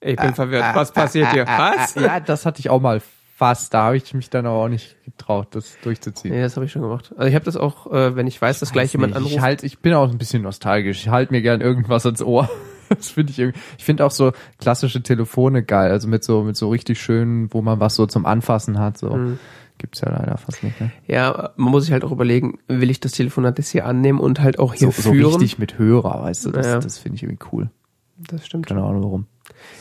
Ich 0.00 0.16
bin 0.16 0.34
verwirrt. 0.34 0.64
Was 0.74 0.92
passiert 0.92 1.32
hier? 1.32 1.46
Was? 1.46 1.94
Ja, 1.96 2.20
das 2.20 2.46
hatte 2.46 2.60
ich 2.60 2.70
auch 2.70 2.80
mal 2.80 3.02
fast. 3.34 3.74
Da 3.74 3.84
habe 3.84 3.96
ich 3.96 4.14
mich 4.14 4.30
dann 4.30 4.46
aber 4.46 4.56
auch 4.56 4.68
nicht 4.68 4.96
getraut, 5.04 5.48
das 5.52 5.76
durchzuziehen. 5.82 6.34
Nee, 6.34 6.40
das 6.42 6.56
habe 6.56 6.66
ich 6.66 6.72
schon 6.72 6.82
gemacht. 6.82 7.12
Also 7.16 7.28
ich 7.28 7.34
habe 7.34 7.44
das 7.44 7.56
auch, 7.56 7.90
äh, 7.92 8.16
wenn 8.16 8.26
ich 8.26 8.40
weiß, 8.40 8.60
dass 8.60 8.72
gleich 8.72 8.92
jemand 8.92 9.14
Weiß 9.14 9.22
nicht. 9.22 9.32
anruft. 9.32 9.38
Ich, 9.38 9.42
halt, 9.42 9.62
ich 9.64 9.78
bin 9.80 9.94
auch 9.94 10.10
ein 10.10 10.18
bisschen 10.18 10.42
nostalgisch. 10.42 11.00
Ich 11.00 11.08
halte 11.08 11.32
mir 11.32 11.42
gern 11.42 11.60
irgendwas 11.60 12.06
ans 12.06 12.22
Ohr. 12.22 12.48
Das 12.96 13.10
finde 13.10 13.32
ich 13.32 13.38
irgendwie. 13.38 13.58
Ich 13.78 13.84
finde 13.84 14.04
auch 14.04 14.10
so 14.10 14.32
klassische 14.58 15.02
Telefone 15.02 15.62
geil. 15.62 15.90
Also 15.90 16.08
mit 16.08 16.24
so, 16.24 16.42
mit 16.42 16.56
so 16.56 16.68
richtig 16.70 17.00
schönen, 17.00 17.52
wo 17.52 17.62
man 17.62 17.80
was 17.80 17.94
so 17.94 18.06
zum 18.06 18.26
Anfassen 18.26 18.78
hat. 18.78 18.98
So 18.98 19.10
Mhm. 19.10 19.38
gibt's 19.78 20.00
ja 20.00 20.10
leider 20.10 20.36
fast 20.38 20.62
nicht. 20.64 20.80
Ne? 20.80 20.90
Ja, 21.06 21.50
man 21.56 21.70
muss 21.70 21.84
sich 21.84 21.92
halt 21.92 22.04
auch 22.04 22.12
überlegen, 22.12 22.58
will 22.68 22.90
ich 22.90 23.00
das 23.00 23.12
Telefonat 23.12 23.58
jetzt 23.58 23.70
hier 23.70 23.86
annehmen 23.86 24.18
und 24.20 24.40
halt 24.40 24.58
auch 24.58 24.74
hier 24.74 24.90
So, 24.90 25.02
so 25.02 25.12
führen? 25.12 25.26
richtig 25.32 25.58
mit 25.58 25.78
Hörer, 25.78 26.22
weißt 26.24 26.46
du. 26.46 26.50
Das, 26.50 26.66
Ja. 26.66 26.78
das 26.80 26.98
finde 26.98 27.16
ich 27.16 27.22
irgendwie 27.22 27.44
cool. 27.52 27.70
Das 28.16 28.44
stimmt. 28.46 28.66
Keine 28.66 28.82
Ahnung 28.82 29.02
warum. 29.04 29.26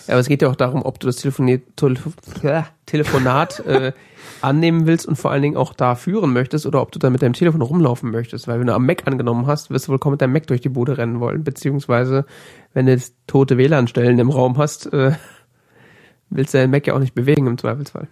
Ja, 0.08 0.14
aber 0.14 0.20
es 0.20 0.28
geht 0.28 0.42
ja 0.42 0.50
auch 0.50 0.56
darum, 0.56 0.84
ob 0.84 1.00
du 1.00 1.08
das 1.08 1.18
Telefonier, 1.18 1.62
Telef 1.76 2.10
Telefonat 2.86 3.60
äh, 3.66 3.94
annehmen 4.42 4.88
willst 4.88 5.06
und 5.06 5.16
vor 5.16 5.32
allen 5.32 5.42
Dingen 5.42 5.58
auch 5.58 5.74
da 5.74 5.96
führen 5.96 6.34
möchtest 6.34 6.66
oder 6.66 6.82
ob 6.82 6.92
du 6.92 7.00
da 7.00 7.10
mit 7.10 7.22
deinem 7.22 7.34
Telefon 7.34 7.62
rumlaufen 7.62 8.12
möchtest. 8.12 8.48
Weil 8.48 8.60
wenn 8.60 8.68
du 8.68 8.74
am 8.74 8.86
Mac 8.86 9.08
angenommen 9.08 9.48
hast, 9.48 9.70
wirst 9.70 9.88
du 9.88 9.92
wohl 9.92 10.00
kaum 10.00 10.12
mit 10.12 10.22
deinem 10.22 10.34
Mac 10.34 10.48
durch 10.48 10.62
die 10.62 10.70
Bude 10.70 10.98
rennen 10.98 11.20
wollen. 11.20 11.44
Beziehungsweise, 11.44 12.26
wenn 12.74 12.86
du 12.86 12.92
jetzt 12.94 13.16
tote 13.28 13.58
WLAN-Stellen 13.58 14.20
im 14.20 14.30
Raum 14.30 14.58
hast, 14.58 14.92
äh, 14.94 15.14
willst 16.30 16.54
du 16.54 16.60
deinen 16.60 16.72
Mac 16.72 16.88
ja 16.88 16.94
auch 16.94 17.00
nicht 17.00 17.16
bewegen 17.16 17.48
im 17.48 17.58
Zweifelsfall. 17.58 18.08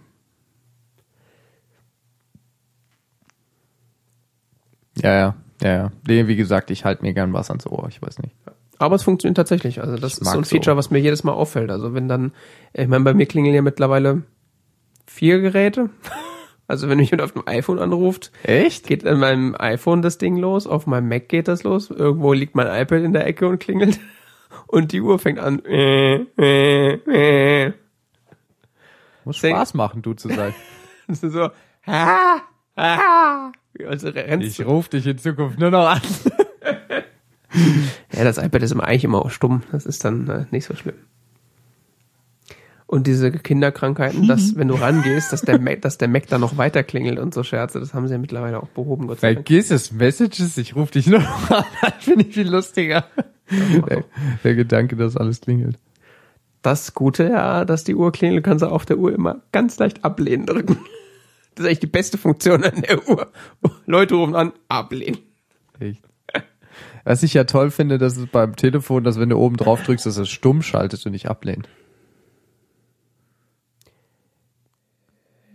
Ja, 5.02 5.12
ja, 5.12 5.34
ja, 5.62 5.72
ja. 5.72 5.92
Nee, 6.06 6.26
wie 6.26 6.36
gesagt, 6.36 6.70
ich 6.70 6.84
halte 6.84 7.02
mir 7.02 7.12
gern 7.12 7.32
was 7.32 7.50
ans 7.50 7.66
Ohr. 7.66 7.86
Ich 7.88 8.00
weiß 8.00 8.18
nicht. 8.20 8.34
Aber 8.78 8.96
es 8.96 9.02
funktioniert 9.02 9.36
tatsächlich. 9.36 9.80
Also 9.80 9.96
das 9.96 10.14
Ich 10.14 10.18
ist 10.20 10.24
so 10.26 10.30
ein 10.32 10.36
mag 10.38 10.46
so. 10.46 10.54
Feature, 10.56 10.76
was 10.76 10.90
mir 10.90 10.98
jedes 10.98 11.24
Mal 11.24 11.32
auffällt. 11.32 11.70
Also 11.70 11.94
wenn 11.94 12.08
dann, 12.08 12.32
ich 12.74 12.88
meine, 12.88 13.04
bei 13.04 13.14
mir 13.14 13.26
klingeln 13.26 13.54
ja 13.54 13.62
mittlerweile 13.62 14.22
vier 15.06 15.40
Geräte. 15.40 15.90
Also 16.68 16.88
wenn 16.88 16.98
mich 16.98 17.12
jemand 17.12 17.22
auf 17.22 17.32
dem 17.32 17.46
iPhone 17.46 17.78
anruft, 17.78 18.32
Echt? 18.42 18.88
geht 18.88 19.06
an 19.06 19.20
meinem 19.20 19.54
iPhone 19.56 20.02
das 20.02 20.18
Ding 20.18 20.36
los, 20.36 20.66
auf 20.66 20.88
meinem 20.88 21.06
Mac 21.08 21.28
geht 21.28 21.46
das 21.46 21.62
los, 21.62 21.90
irgendwo 21.92 22.32
liegt 22.32 22.56
mein 22.56 22.66
iPad 22.66 23.04
in 23.04 23.12
der 23.12 23.24
Ecke 23.24 23.46
und 23.46 23.60
klingelt 23.60 24.00
und 24.66 24.90
die 24.90 25.00
Uhr 25.00 25.20
fängt 25.20 25.38
an. 25.38 25.62
Muss 29.24 29.40
Sing- 29.40 29.54
Spaß 29.54 29.74
machen, 29.74 30.02
du 30.02 30.14
zu 30.14 30.28
sein. 30.28 30.54
Das 31.06 31.22
ist 31.22 31.34
so, 31.34 31.50
ah, 31.86 32.38
ah. 32.74 33.52
Also 33.86 34.08
rennst 34.08 34.58
Ich 34.58 34.66
rufe 34.66 34.90
dich 34.90 35.06
in 35.06 35.18
Zukunft 35.18 35.60
nur 35.60 35.70
noch 35.70 35.86
an. 35.88 36.00
Ja, 38.16 38.24
das 38.24 38.38
iPad 38.38 38.62
ist 38.62 38.72
immer 38.72 38.84
eigentlich 38.84 39.04
immer 39.04 39.24
auch 39.24 39.30
stumm. 39.30 39.62
Das 39.72 39.86
ist 39.86 40.04
dann 40.04 40.28
äh, 40.28 40.46
nicht 40.50 40.64
so 40.64 40.74
schlimm. 40.74 40.94
Und 42.86 43.08
diese 43.08 43.32
Kinderkrankheiten, 43.32 44.28
dass 44.28 44.54
wenn 44.56 44.68
du 44.68 44.74
rangehst, 44.74 45.32
dass 45.32 45.42
der 45.42 45.58
Mac, 45.58 45.82
dass 45.82 45.98
der 45.98 46.06
Mac 46.06 46.28
dann 46.28 46.40
noch 46.40 46.56
weiter 46.56 46.84
klingelt 46.84 47.18
und 47.18 47.34
so 47.34 47.42
Scherze, 47.42 47.80
das 47.80 47.94
haben 47.94 48.06
sie 48.06 48.14
ja 48.14 48.18
mittlerweile 48.18 48.62
auch 48.62 48.68
behoben, 48.68 49.08
Gott 49.08 49.20
sei 49.20 49.34
Dank. 49.34 49.48
Vergiss 49.48 49.72
es, 49.72 49.90
Messages, 49.90 50.56
ich 50.56 50.76
rufe 50.76 50.92
dich 50.92 51.08
nur 51.08 51.18
noch 51.18 51.50
an. 51.50 51.64
Das 51.80 52.04
finde 52.04 52.26
ich 52.26 52.34
viel 52.34 52.48
lustiger. 52.48 53.06
Der, 53.50 54.04
der 54.44 54.54
Gedanke, 54.54 54.94
dass 54.96 55.16
alles 55.16 55.40
klingelt. 55.40 55.78
Das 56.62 56.94
Gute 56.94 57.24
ja, 57.28 57.64
dass 57.64 57.84
die 57.84 57.94
Uhr 57.94 58.12
klingelt, 58.12 58.44
kannst 58.44 58.62
du 58.62 58.68
auf 58.68 58.86
der 58.86 58.98
Uhr 58.98 59.12
immer 59.12 59.42
ganz 59.52 59.78
leicht 59.78 60.04
ablehnen 60.04 60.46
drücken. 60.46 60.78
Das 61.54 61.64
ist 61.64 61.66
eigentlich 61.66 61.80
die 61.80 61.86
beste 61.86 62.18
Funktion 62.18 62.62
an 62.64 62.82
der 62.82 63.08
Uhr. 63.08 63.32
Leute 63.86 64.14
rufen 64.14 64.34
an, 64.36 64.52
ablehnen. 64.68 65.18
Echt. 65.80 66.02
Was 67.06 67.22
ich 67.22 67.34
ja 67.34 67.44
toll 67.44 67.70
finde, 67.70 67.98
dass 67.98 68.16
es 68.16 68.26
beim 68.26 68.56
Telefon, 68.56 69.04
dass 69.04 69.20
wenn 69.20 69.28
du 69.28 69.36
oben 69.36 69.56
drauf 69.56 69.80
drückst, 69.84 70.06
dass 70.06 70.16
es 70.16 70.28
stumm 70.28 70.60
schaltet 70.60 71.06
und 71.06 71.12
nicht 71.12 71.30
ablehnt. 71.30 71.68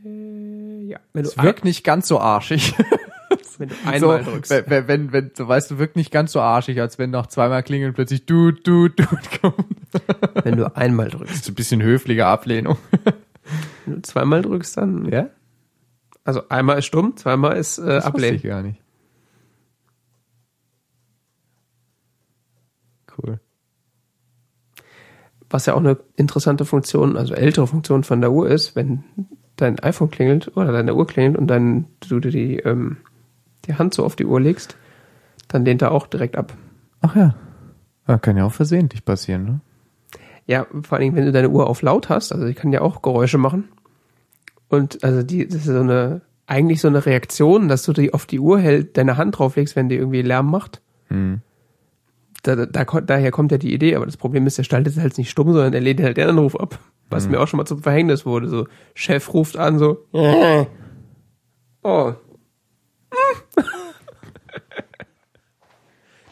Ja, 0.01 0.99
wenn 1.11 1.23
du, 1.23 1.29
Es 1.29 1.37
wirkt 1.37 1.65
nicht 1.65 1.83
ganz 1.83 2.07
so 2.07 2.21
arschig. 2.21 2.73
wenn 3.57 3.67
du 3.67 3.75
einmal 3.85 4.23
so, 4.23 4.31
drückst. 4.31 4.63
Wenn, 4.67 4.87
wenn, 4.87 5.11
wenn, 5.11 5.31
so 5.35 5.45
weißt 5.45 5.71
du, 5.71 5.77
wirkt 5.77 5.97
nicht 5.97 6.09
ganz 6.09 6.31
so 6.31 6.39
arschig, 6.39 6.79
als 6.79 6.97
wenn 6.97 7.09
nach 7.09 7.27
zweimal 7.27 7.63
klingeln 7.63 7.93
plötzlich 7.93 8.25
du, 8.25 8.51
du, 8.51 8.87
du 8.87 9.05
kommt. 9.41 9.65
Wenn 10.45 10.55
du 10.55 10.73
einmal 10.73 11.09
drückst. 11.09 11.43
So 11.43 11.51
ein 11.51 11.55
bisschen 11.55 11.81
höfliche 11.81 12.25
Ablehnung. 12.27 12.77
Wenn 13.85 13.95
du 13.95 14.01
zweimal 14.03 14.41
drückst, 14.41 14.77
dann. 14.77 15.11
Ja? 15.11 15.27
Also 16.23 16.47
einmal 16.47 16.79
ist 16.79 16.85
stumm, 16.85 17.17
zweimal 17.17 17.57
ist 17.57 17.77
äh, 17.77 17.87
Das 17.87 18.05
ablehnen. 18.05 18.37
ich 18.37 18.43
gar 18.43 18.61
nicht. 18.61 18.80
Cool. 23.21 23.39
Was 25.49 25.65
ja 25.65 25.73
auch 25.73 25.79
eine 25.79 25.97
interessante 26.15 26.65
Funktion, 26.65 27.17
also 27.17 27.33
ältere 27.33 27.67
Funktion 27.67 28.03
von 28.03 28.21
der 28.21 28.31
Uhr 28.31 28.49
ist, 28.49 28.75
wenn 28.75 29.03
dein 29.57 29.79
iPhone 29.79 30.09
klingelt 30.09 30.55
oder 30.55 30.71
deine 30.71 30.95
Uhr 30.95 31.05
klingelt 31.05 31.37
und 31.37 31.47
dann 31.47 31.85
du 31.99 32.19
dir 32.19 32.31
die, 32.31 32.57
ähm, 32.57 32.97
die 33.65 33.75
Hand 33.75 33.93
so 33.93 34.05
auf 34.05 34.15
die 34.15 34.25
Uhr 34.25 34.39
legst, 34.39 34.77
dann 35.47 35.65
lehnt 35.65 35.81
er 35.81 35.91
auch 35.91 36.07
direkt 36.07 36.37
ab. 36.37 36.53
Ach 37.01 37.15
ja. 37.15 37.35
ja. 38.07 38.17
Kann 38.17 38.37
ja 38.37 38.45
auch 38.45 38.53
versehentlich 38.53 39.03
passieren, 39.03 39.43
ne? 39.43 39.59
Ja, 40.47 40.65
vor 40.81 40.97
allen 40.97 41.01
Dingen, 41.01 41.15
wenn 41.15 41.25
du 41.25 41.31
deine 41.31 41.49
Uhr 41.49 41.67
auf 41.67 41.81
laut 41.81 42.09
hast, 42.09 42.31
also 42.31 42.47
die 42.47 42.53
kann 42.53 42.73
ja 42.73 42.81
auch 42.81 43.01
Geräusche 43.01 43.37
machen. 43.37 43.69
Und 44.69 45.03
also 45.03 45.21
die, 45.21 45.47
das 45.47 45.57
ist 45.57 45.65
so 45.65 45.79
eine, 45.79 46.21
eigentlich 46.47 46.81
so 46.81 46.87
eine 46.87 47.05
Reaktion, 47.05 47.67
dass 47.67 47.83
du 47.83 47.93
die 47.93 48.13
auf 48.13 48.25
die 48.25 48.39
Uhr 48.39 48.59
hält, 48.59 48.97
deine 48.97 49.17
Hand 49.17 49.37
drauflegst, 49.37 49.75
wenn 49.75 49.89
die 49.89 49.95
irgendwie 49.95 50.21
Lärm 50.21 50.49
macht. 50.49 50.81
Hm. 51.07 51.41
Da, 52.43 52.55
da, 52.65 52.83
daher 52.83 53.29
kommt 53.31 53.51
ja 53.51 53.57
die 53.59 53.73
Idee, 53.73 53.95
aber 53.95 54.05
das 54.05 54.17
Problem 54.17 54.47
ist, 54.47 54.57
der 54.57 54.63
schaltet 54.63 54.97
halt 54.97 55.17
nicht 55.17 55.29
stumm, 55.29 55.53
sondern 55.53 55.73
er 55.73 55.81
lehnt 55.81 56.01
halt 56.01 56.17
den 56.17 56.29
Anruf 56.29 56.55
ab. 56.55 56.79
Was 57.09 57.27
mir 57.27 57.39
auch 57.41 57.47
schon 57.47 57.57
mal 57.57 57.65
zum 57.65 57.83
Verhängnis 57.83 58.25
wurde. 58.25 58.47
So, 58.47 58.67
Chef 58.95 59.33
ruft 59.33 59.57
an, 59.57 59.77
so, 59.77 60.05
oh. 60.13 60.65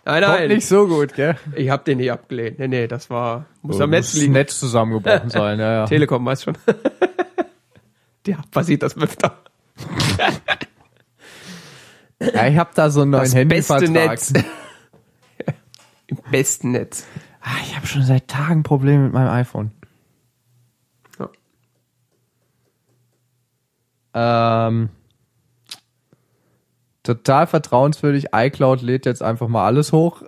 Nein, 0.06 0.24
Kommt 0.24 0.40
nein. 0.40 0.48
nicht 0.48 0.66
so 0.66 0.88
gut, 0.88 1.14
gell? 1.14 1.36
Ich 1.56 1.70
hab 1.70 1.86
den 1.86 2.00
nicht 2.00 2.12
abgelehnt. 2.12 2.58
Nee, 2.58 2.68
nee, 2.68 2.88
das 2.88 3.12
war, 3.12 3.46
muss 3.62 3.78
So, 3.78 3.84
am 3.84 3.92
Netz 3.92 4.14
muss 4.14 4.22
liegen. 4.22 4.34
Netz 4.34 4.60
zusammengebrochen 4.60 5.30
sein, 5.30 5.60
ja, 5.60 5.72
ja. 5.74 5.86
Telekom 5.88 6.26
weiß 6.26 6.44
schon. 6.46 6.58
ja, 8.26 8.38
passiert 8.50 8.82
das 8.82 8.98
öfter. 8.98 9.38
ja 12.20 12.48
ich 12.48 12.58
habe 12.58 12.72
da 12.74 12.90
so 12.90 13.02
einen 13.02 13.12
neuen 13.12 13.24
Das 13.26 13.34
beste 13.48 13.76
Handyvertrag. 13.76 14.10
Netz. 14.10 14.34
Im 16.10 16.18
besten 16.32 16.72
Netz. 16.72 17.06
Ah, 17.42 17.58
ich 17.64 17.76
habe 17.76 17.88
schon 17.88 18.04
seit 18.04 18.28
Tagen 18.28 18.64
Probleme 18.64 19.04
mit 19.06 19.14
meinem 19.14 19.30
iPhone. 19.30 19.72
Ja. 21.20 21.30
Ähm, 24.68 24.90
total 27.04 27.48
vertrauenswürdig. 27.48 28.28
iCloud 28.34 28.82
lädt 28.82 29.06
jetzt 29.06 29.24
einfach 29.24 29.48
mal 29.48 29.66
alles 29.66 29.92
hoch. 29.94 30.24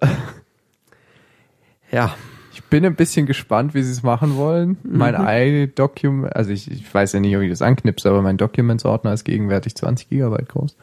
Ja. 1.91 2.15
Ich 2.53 2.63
bin 2.65 2.85
ein 2.85 2.95
bisschen 2.95 3.25
gespannt, 3.25 3.73
wie 3.73 3.83
sie 3.83 3.91
es 3.91 4.03
machen 4.03 4.35
wollen. 4.37 4.77
Mein 4.83 5.15
Mhm. 5.15 5.27
iDocument, 5.27 6.35
also 6.35 6.51
ich, 6.51 6.69
ich 6.69 6.93
weiß 6.93 7.13
ja 7.13 7.19
nicht, 7.19 7.35
ob 7.35 7.41
ich 7.41 7.49
das 7.49 7.61
anknipse, 7.61 8.09
aber 8.09 8.21
mein 8.21 8.37
Documents-Ordner 8.37 9.13
ist 9.13 9.23
gegenwärtig 9.23 9.75
20 9.75 10.09
Gigabyte 10.09 10.49
groß. 10.49 10.75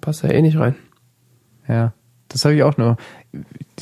Passt 0.00 0.22
ja 0.22 0.30
eh 0.30 0.42
nicht 0.42 0.58
rein. 0.58 0.74
Ja, 1.68 1.92
das 2.28 2.44
habe 2.44 2.54
ich 2.54 2.62
auch 2.62 2.76
nur. 2.76 2.96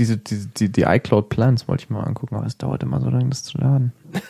Diese, 0.01 0.17
diese 0.17 0.49
die, 0.49 0.73
die 0.73 0.83
iCloud 0.83 1.29
Plans 1.29 1.69
wollte 1.69 1.85
ich 1.85 1.91
mal 1.91 2.01
angucken, 2.03 2.35
aber 2.35 2.47
es 2.47 2.57
dauert 2.57 2.83
immer 2.83 3.01
so 3.01 3.11
lange, 3.11 3.29
das 3.29 3.43
zu 3.45 3.59
laden. 3.59 3.93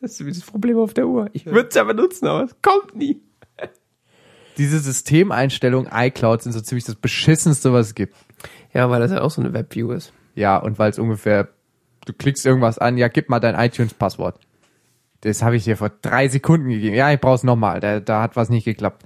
Das 0.00 0.18
ist 0.18 0.26
wie 0.26 0.32
das 0.32 0.40
Problem 0.40 0.78
auf 0.78 0.94
der 0.94 1.06
Uhr. 1.06 1.30
Ich 1.32 1.46
würde 1.46 1.68
es 1.68 1.74
ja 1.76 1.84
benutzen, 1.84 2.26
aber 2.26 2.42
es 2.42 2.56
kommt 2.60 2.96
nie. 2.96 3.20
Diese 4.58 4.80
Systemeinstellungen 4.80 5.88
iCloud 5.94 6.42
sind 6.42 6.50
so 6.50 6.60
ziemlich 6.60 6.84
das 6.84 6.96
beschissenste, 6.96 7.72
was 7.72 7.86
es 7.88 7.94
gibt. 7.94 8.16
Ja, 8.74 8.90
weil 8.90 9.00
das 9.00 9.12
ja 9.12 9.20
auch 9.22 9.30
so 9.30 9.40
eine 9.40 9.52
Webview 9.54 9.92
ist. 9.92 10.12
Ja, 10.34 10.56
und 10.56 10.80
weil 10.80 10.90
es 10.90 10.98
ungefähr, 10.98 11.50
du 12.04 12.12
klickst 12.12 12.44
irgendwas 12.44 12.78
an, 12.78 12.98
ja, 12.98 13.06
gib 13.06 13.28
mal 13.28 13.38
dein 13.38 13.54
iTunes-Passwort. 13.54 14.40
Das 15.20 15.40
habe 15.44 15.54
ich 15.54 15.62
dir 15.62 15.76
vor 15.76 15.90
drei 16.02 16.26
Sekunden 16.28 16.68
gegeben. 16.68 16.96
Ja, 16.96 17.12
ich 17.12 17.20
brauch's 17.20 17.44
nochmal. 17.44 17.78
Da, 17.78 18.00
da 18.00 18.22
hat 18.22 18.34
was 18.34 18.48
nicht 18.48 18.64
geklappt. 18.64 19.04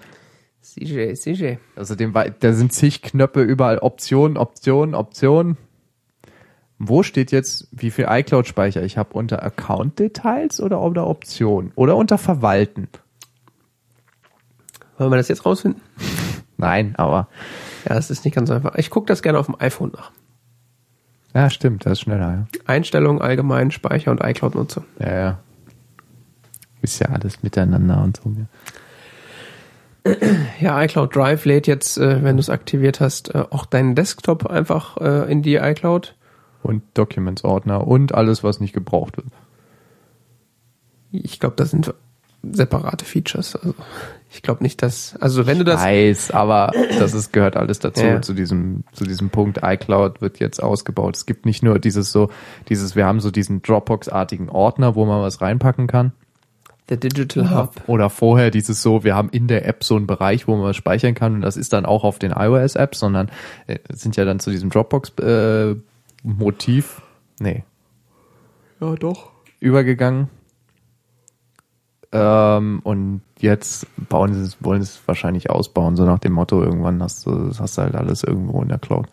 CJ, 0.62 1.12
CJ. 1.12 1.56
Außerdem, 1.76 2.14
war- 2.14 2.30
da 2.30 2.54
sind 2.54 2.72
zig 2.72 3.02
Knöpfe 3.02 3.42
überall. 3.42 3.78
Option, 3.80 4.38
Option, 4.38 4.94
Option. 4.94 5.58
Wo 6.78 7.02
steht 7.02 7.32
jetzt, 7.32 7.68
wie 7.72 7.90
viel 7.90 8.06
iCloud-Speicher 8.08 8.82
ich 8.82 8.98
habe? 8.98 9.14
Unter 9.14 9.42
Account-Details 9.42 10.60
oder 10.60 10.80
unter 10.80 11.06
Option? 11.06 11.72
Oder 11.74 11.96
unter 11.96 12.18
Verwalten? 12.18 12.88
Wollen 14.98 15.10
wir 15.10 15.16
das 15.16 15.28
jetzt 15.28 15.46
rausfinden? 15.46 15.80
Nein, 16.58 16.94
aber, 16.96 17.28
Ja, 17.88 17.94
das 17.94 18.10
ist 18.10 18.24
nicht 18.24 18.34
ganz 18.34 18.50
einfach. 18.50 18.74
Ich 18.76 18.90
gucke 18.90 19.06
das 19.06 19.22
gerne 19.22 19.38
auf 19.38 19.46
dem 19.46 19.56
iPhone 19.58 19.92
nach. 19.94 20.10
ja, 21.34 21.50
stimmt, 21.50 21.84
das 21.86 21.92
ist 21.92 22.00
schneller, 22.00 22.46
Einstellungen, 22.66 23.20
allgemein, 23.22 23.70
Speicher 23.70 24.10
und 24.10 24.22
iCloud-Nutzung. 24.22 24.84
ja. 24.98 25.06
Ja, 25.06 25.18
ja. 25.18 25.38
Ist 26.82 27.00
ja 27.00 27.08
alles 27.08 27.42
miteinander 27.42 28.02
und 28.02 28.18
so. 28.22 28.32
Ja, 30.60 30.82
iCloud 30.84 31.16
Drive 31.16 31.44
lädt 31.46 31.66
jetzt, 31.66 31.98
äh, 31.98 32.22
wenn 32.22 32.36
du 32.36 32.40
es 32.40 32.50
aktiviert 32.50 33.00
hast, 33.00 33.34
äh, 33.34 33.44
auch 33.50 33.66
deinen 33.66 33.94
Desktop 33.94 34.46
einfach 34.46 34.96
äh, 34.98 35.30
in 35.30 35.42
die 35.42 35.56
iCloud. 35.56 36.15
Und 36.66 36.82
Documents-Ordner 36.94 37.86
und 37.86 38.14
alles, 38.14 38.42
was 38.44 38.60
nicht 38.60 38.72
gebraucht 38.72 39.16
wird. 39.16 39.26
Ich 41.12 41.40
glaube, 41.40 41.56
das 41.56 41.70
sind 41.70 41.94
separate 42.42 43.04
Features. 43.04 43.56
Also, 43.56 43.74
ich 44.30 44.42
glaube 44.42 44.62
nicht, 44.62 44.82
dass, 44.82 45.16
also 45.20 45.46
wenn 45.46 45.58
du 45.58 45.64
das, 45.64 45.82
weiß, 45.82 46.30
aber 46.32 46.72
das 46.98 47.14
ist, 47.14 47.32
gehört 47.32 47.56
alles 47.56 47.78
dazu, 47.78 48.04
Ja. 48.04 48.20
zu 48.22 48.34
diesem, 48.34 48.84
zu 48.92 49.04
diesem 49.04 49.30
Punkt. 49.30 49.60
iCloud 49.62 50.20
wird 50.20 50.38
jetzt 50.40 50.62
ausgebaut. 50.62 51.16
Es 51.16 51.26
gibt 51.26 51.46
nicht 51.46 51.62
nur 51.62 51.78
dieses 51.78 52.12
so, 52.12 52.28
dieses, 52.68 52.96
wir 52.96 53.06
haben 53.06 53.20
so 53.20 53.30
diesen 53.30 53.62
Dropbox-artigen 53.62 54.48
Ordner, 54.48 54.94
wo 54.94 55.06
man 55.06 55.22
was 55.22 55.40
reinpacken 55.40 55.86
kann. 55.86 56.12
der 56.88 56.98
Digital 56.98 57.50
Hub. 57.50 57.82
Oder 57.88 58.10
vorher 58.10 58.50
dieses 58.50 58.80
so, 58.82 59.02
wir 59.02 59.16
haben 59.16 59.30
in 59.30 59.48
der 59.48 59.66
App 59.66 59.82
so 59.82 59.96
einen 59.96 60.06
Bereich, 60.06 60.46
wo 60.46 60.54
man 60.56 60.66
was 60.66 60.76
speichern 60.76 61.14
kann 61.14 61.34
und 61.34 61.40
das 61.40 61.56
ist 61.56 61.72
dann 61.72 61.84
auch 61.86 62.04
auf 62.04 62.18
den 62.20 62.30
iOS-Apps, 62.32 62.98
sondern 63.00 63.28
äh, 63.66 63.78
sind 63.92 64.16
ja 64.16 64.24
dann 64.24 64.38
zu 64.38 64.50
diesem 64.50 64.70
Dropbox-Motiv, 66.26 67.02
nee, 67.40 67.64
Ja, 68.80 68.94
doch. 68.96 69.30
übergegangen. 69.60 70.28
Ähm, 72.12 72.80
und 72.84 73.22
jetzt 73.38 73.86
bauen 74.08 74.32
sie 74.34 74.40
es, 74.42 74.62
wollen 74.62 74.82
sie 74.82 74.88
es 74.88 75.00
wahrscheinlich 75.06 75.50
ausbauen, 75.50 75.96
so 75.96 76.04
nach 76.04 76.18
dem 76.18 76.32
Motto, 76.32 76.62
irgendwann 76.62 77.02
hast 77.02 77.26
du, 77.26 77.50
hast 77.58 77.78
du 77.78 77.82
halt 77.82 77.94
alles 77.94 78.22
irgendwo 78.22 78.62
in 78.62 78.68
der 78.68 78.78
Cloud. 78.78 79.06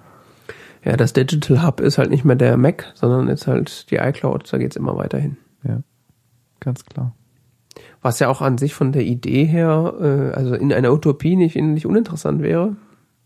Ja, 0.84 0.98
das 0.98 1.14
Digital 1.14 1.66
Hub 1.66 1.80
ist 1.80 1.98
halt 1.98 2.10
nicht 2.10 2.26
mehr 2.26 2.36
der 2.36 2.58
Mac, 2.58 2.92
sondern 2.94 3.30
ist 3.30 3.48
halt 3.48 3.90
die 3.90 3.96
iCloud. 3.96 4.52
Da 4.52 4.58
geht's 4.58 4.76
immer 4.76 4.98
weiterhin. 4.98 5.38
Ja, 5.64 5.80
ganz 6.60 6.84
klar. 6.86 7.16
Was 8.02 8.20
ja 8.20 8.28
auch 8.28 8.42
an 8.42 8.58
sich 8.58 8.74
von 8.74 8.92
der 8.92 9.04
Idee 9.04 9.46
her, 9.46 9.94
äh, 10.00 10.36
also 10.38 10.54
in 10.56 10.74
einer 10.74 10.92
Utopie 10.92 11.38
nicht, 11.38 11.56
nicht 11.56 11.86
uninteressant 11.86 12.42
wäre. 12.42 12.76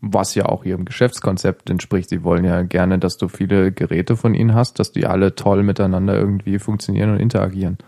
Was 0.00 0.34
ja 0.34 0.46
auch 0.46 0.64
ihrem 0.64 0.84
Geschäftskonzept 0.84 1.70
entspricht. 1.70 2.08
Sie 2.08 2.22
wollen 2.22 2.44
ja 2.44 2.62
gerne, 2.62 2.98
dass 2.98 3.16
du 3.16 3.26
viele 3.28 3.72
Geräte 3.72 4.16
von 4.16 4.34
ihnen 4.34 4.54
hast, 4.54 4.78
dass 4.78 4.92
die 4.92 5.06
alle 5.06 5.34
toll 5.34 5.62
miteinander 5.62 6.14
irgendwie 6.14 6.58
funktionieren 6.58 7.10
und 7.10 7.20
interagieren. 7.20 7.78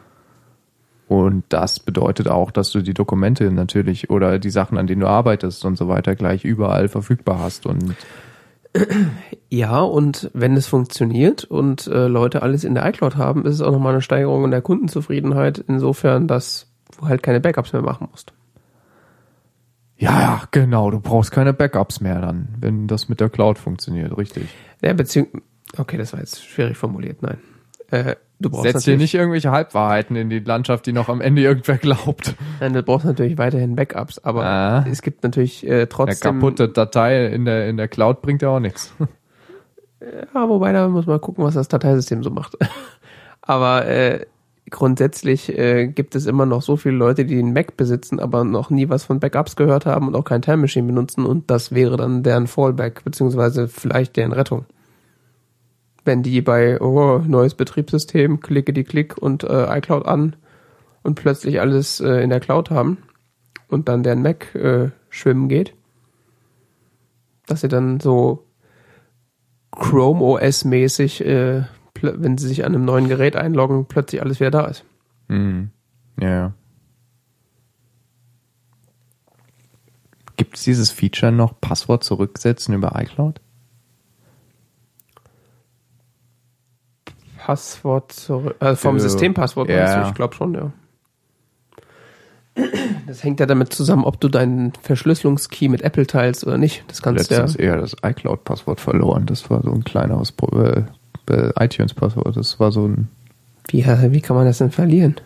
Und 1.07 1.45
das 1.49 1.81
bedeutet 1.81 2.29
auch, 2.29 2.51
dass 2.51 2.71
du 2.71 2.83
die 2.83 2.95
Dokumente 2.95 3.51
natürlich 3.51 4.11
oder 4.11 4.39
die 4.39 4.51
Sachen, 4.51 4.79
an 4.79 4.87
denen 4.87 5.01
du 5.01 5.09
arbeitest 5.09 5.65
und 5.65 5.77
so 5.77 5.89
weiter, 5.89 6.15
gleich 6.15 6.45
überall 6.45 6.89
verfügbar 6.89 7.41
hast. 7.41 7.67
Und 7.67 7.97
Ja, 9.51 9.81
und 9.81 10.31
wenn 10.33 10.57
es 10.57 10.69
funktioniert 10.69 11.45
und 11.45 11.87
äh, 11.89 12.07
Leute 12.07 12.43
alles 12.43 12.63
in 12.65 12.75
der 12.75 12.87
iCloud 12.89 13.17
haben, 13.17 13.45
ist 13.45 13.55
es 13.55 13.61
auch 13.63 13.73
nochmal 13.73 13.95
eine 13.95 14.03
Steigerung 14.03 14.45
in 14.45 14.53
der 14.53 14.63
Kundenzufriedenheit, 14.63 15.59
insofern, 15.67 16.29
dass 16.29 16.71
du 16.97 17.09
halt 17.09 17.23
keine 17.23 17.41
Backups 17.41 17.73
mehr 17.73 17.83
machen 17.83 18.09
musst. 18.11 18.33
Ja, 20.01 20.43
genau, 20.51 20.91
du 20.91 20.99
brauchst 21.01 21.31
keine 21.31 21.53
Backups 21.53 22.01
mehr 22.01 22.21
dann, 22.21 22.49
wenn 22.59 22.87
das 22.89 23.09
mit 23.09 23.21
der 23.21 23.29
Cloud 23.29 23.59
funktioniert, 23.59 24.17
richtig. 24.17 24.49
Ja, 24.83 24.93
beziehungsweise, 24.95 25.43
okay, 25.79 25.97
das 25.99 26.13
war 26.13 26.21
jetzt 26.21 26.45
schwierig 26.45 26.77
formuliert, 26.77 27.23
nein. 27.23 27.39
Äh, 27.91 28.17
du 28.39 28.51
brauchst 28.51 28.63
Setz 28.63 28.85
hier 28.85 28.93
natürlich, 28.95 29.01
nicht 29.01 29.15
irgendwelche 29.15 29.51
Halbwahrheiten 29.51 30.17
in 30.17 30.31
die 30.31 30.39
Landschaft, 30.39 30.87
die 30.87 30.93
noch 30.93 31.09
am 31.09 31.21
Ende 31.21 31.43
irgendwer 31.43 31.77
glaubt. 31.79 32.35
nein, 32.61 32.73
du 32.73 32.83
brauchst 32.83 33.05
natürlich 33.05 33.37
weiterhin 33.37 33.77
Backups, 33.77 34.19
aber 34.21 34.45
Ah. 34.45 34.85
es 34.91 35.03
gibt 35.03 35.23
natürlich 35.25 35.67
äh, 35.67 35.73
Eine 35.73 35.89
trotzdem, 35.89 36.35
kaputte 36.41 36.69
Datei 36.69 37.27
in 37.27 37.45
der, 37.45 37.69
in 37.69 37.77
der 37.77 37.89
Cloud 37.89 38.23
bringt 38.23 38.43
ja 38.43 38.49
auch 38.51 38.61
nichts. 38.61 38.95
ja, 40.01 40.49
wobei 40.49 40.73
da 40.73 40.89
muss 40.89 41.07
man 41.07 41.21
gucken, 41.21 41.45
was 41.45 41.55
das 41.55 41.69
Dateisystem 41.69 42.23
so 42.23 42.31
macht. 42.31 42.57
aber 43.43 43.87
äh, 43.87 44.25
grundsätzlich 44.71 45.57
äh, 45.57 45.89
gibt 45.89 46.15
es 46.15 46.27
immer 46.27 46.47
noch 46.47 46.63
so 46.63 46.77
viele 46.77 46.97
Leute, 46.97 47.25
die 47.25 47.39
einen 47.39 47.53
Mac 47.53 47.77
besitzen, 47.77 48.21
aber 48.21 48.45
noch 48.45 48.71
nie 48.71 48.89
was 48.89 49.05
von 49.05 49.21
Backups 49.21 49.57
gehört 49.57 49.87
haben 49.87 50.09
und 50.09 50.15
auch 50.15 50.25
kein 50.25 50.43
Time 50.43 50.59
Machine 50.59 50.87
benutzen 50.87 51.27
und 51.27 51.51
das 51.51 51.73
wäre 51.73 51.97
dann 51.97 52.23
deren 52.23 52.47
Fallback, 52.47 53.05
beziehungsweise 53.05 53.69
vielleicht 53.69 54.17
deren 54.17 54.33
Rettung. 54.33 54.65
Wenn 56.05 56.23
die 56.23 56.41
bei 56.41 56.81
oh, 56.81 57.19
neues 57.19 57.55
Betriebssystem, 57.55 58.41
klicke 58.41 58.73
die 58.73 58.85
Klick 58.85 59.19
und 59.19 59.45
äh, 59.45 59.79
iCloud 59.79 60.07
an 60.07 60.37
und 61.03 61.15
plötzlich 61.15 61.61
alles 61.61 62.01
äh, 62.01 62.23
in 62.23 62.31
der 62.31 62.41
Cloud 62.41 62.71
haben 62.71 62.99
und 63.69 63.89
dann 63.89 64.03
deren 64.03 64.23
Mac 64.23 64.55
äh, 64.55 64.91
schwimmen 65.09 65.49
geht, 65.49 65.75
dass 67.47 67.61
sie 67.63 67.69
dann 67.69 68.01
so 68.01 68.47
Chrome 69.73 70.21
OS 70.21 70.65
mäßig, 70.65 71.25
äh, 71.25 71.63
wenn 72.03 72.39
sie 72.39 72.49
sich 72.49 72.65
an 72.65 72.75
einem 72.75 72.85
neuen 72.85 73.09
Gerät 73.09 73.37
einloggen, 73.37 73.87
plötzlich 73.87 74.23
alles 74.23 74.41
wieder 74.41 74.51
da 74.51 74.65
ist. 74.67 74.85
Mhm. 75.29 75.71
Ja, 76.21 76.29
ja. 76.29 76.53
Gibt 80.37 80.57
es 80.57 80.65
dieses 80.65 80.91
Feature 80.91 81.33
noch, 81.33 81.61
Passwort 81.61 82.03
zurücksetzen 82.03 82.75
über 82.75 82.93
iCloud? 83.01 83.41
Passwort 87.39 88.13
zurück, 88.13 88.57
äh, 88.61 88.77
vom 88.77 88.97
Äh, 88.97 89.01
Systempasswort 89.01 89.69
ja. 89.69 89.77
meinst 89.85 89.97
du? 89.97 90.09
Ich 90.09 90.15
glaube 90.15 90.35
schon, 90.35 90.55
ja. 90.55 90.73
Das 93.07 93.25
hängt 93.25 93.41
ja 93.41 93.47
damit 93.47 93.73
zusammen, 93.73 94.05
ob 94.05 94.21
du 94.21 94.29
deinen 94.29 94.73
Verschlüsselungskey 94.75 95.69
mit 95.69 95.83
Apple 95.83 96.07
teilst 96.07 96.47
oder 96.47 96.59
nicht. 96.59 96.85
Das 96.89 97.01
kannst 97.01 97.31
du 97.31 97.35
ja. 97.35 97.47
Eher 97.57 97.79
das 97.79 97.97
iCloud-Passwort 98.03 98.81
verloren. 98.81 99.27
Das 99.27 99.49
war 99.51 99.63
so 99.63 99.73
ein 99.73 99.85
kleineres 99.85 100.33
Pro- 100.33 100.61
äh, 100.61 100.81
äh, 100.81 100.85
iTunes-Passwort. 101.59 102.37
Das 102.37 102.61
war 102.61 102.73
so 102.73 102.87
ein. 102.87 103.09
Wie, 103.69 103.85
wie 103.85 104.21
kann 104.21 104.37
man 104.37 104.47
das 104.47 104.59
denn 104.59 104.71
verlieren? 104.71 105.17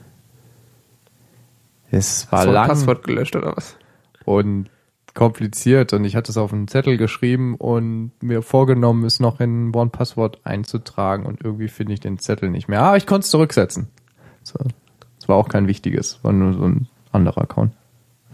Es 1.91 2.31
war 2.31 2.41
Hast 2.41 2.47
lang 2.49 2.69
Passwort 2.69 3.05
gelöscht 3.05 3.37
oder 3.37 3.57
was? 3.57 3.77
und 4.25 4.71
kompliziert 5.15 5.93
und 5.93 6.05
ich 6.05 6.17
hatte 6.17 6.33
es 6.33 6.37
auf 6.37 6.53
einen 6.53 6.67
Zettel 6.67 6.97
geschrieben 6.97 7.55
und 7.55 8.11
mir 8.21 8.43
vorgenommen, 8.43 9.05
es 9.05 9.21
noch 9.21 9.39
in 9.39 9.73
One-Passwort 9.75 10.41
einzutragen 10.45 11.25
und 11.25 11.43
irgendwie 11.45 11.69
finde 11.69 11.95
ich 11.95 12.01
den 12.01 12.19
Zettel 12.19 12.51
nicht 12.51 12.69
mehr. 12.69 12.83
Aber 12.83 12.97
ich 12.97 13.07
konnte 13.07 13.25
es 13.25 13.31
zurücksetzen. 13.31 13.89
So. 14.43 14.59
Es 15.21 15.29
war 15.29 15.37
auch 15.37 15.49
kein 15.49 15.69
wichtiges, 15.69 16.19
war 16.23 16.33
nur 16.33 16.53
so 16.55 16.65
ein 16.65 16.89
anderer 17.13 17.43
Account. 17.43 17.73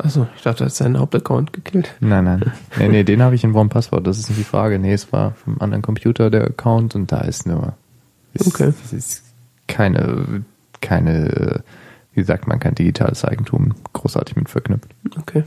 Achso, 0.03 0.27
ich 0.37 0.43
dachte, 0.43 0.65
das 0.65 0.73
ist 0.73 0.79
sein 0.79 0.99
Hauptaccount 0.99 1.53
gekillt. 1.53 1.95
Nein, 2.01 2.25
nein. 2.25 2.53
Nee, 2.79 2.89
nee, 2.89 3.05
den 3.05 3.23
habe 3.23 3.35
ich 3.35 3.45
in 3.45 3.55
One-Passwort, 3.55 4.07
das 4.07 4.19
ist 4.19 4.29
nicht 4.31 4.39
die 4.41 4.45
Frage. 4.45 4.79
Nee, 4.79 4.93
es 4.93 5.13
war 5.13 5.33
vom 5.33 5.61
anderen 5.61 5.83
Computer 5.83 6.31
der 6.31 6.45
Account 6.45 6.95
und 6.95 7.13
da 7.13 7.21
ist 7.21 7.47
nur. 7.47 7.75
Ist, 8.33 8.47
Okay. 8.47 8.73
Es 8.85 8.93
ist 8.93 9.25
keine, 9.67 10.45
keine, 10.81 11.63
wie 12.15 12.23
sagt 12.23 12.47
man, 12.47 12.59
kein 12.61 12.75
digitales 12.75 13.25
Eigentum 13.25 13.75
großartig 13.93 14.37
mit 14.37 14.49
verknüpft. 14.49 14.95
Okay. 15.19 15.45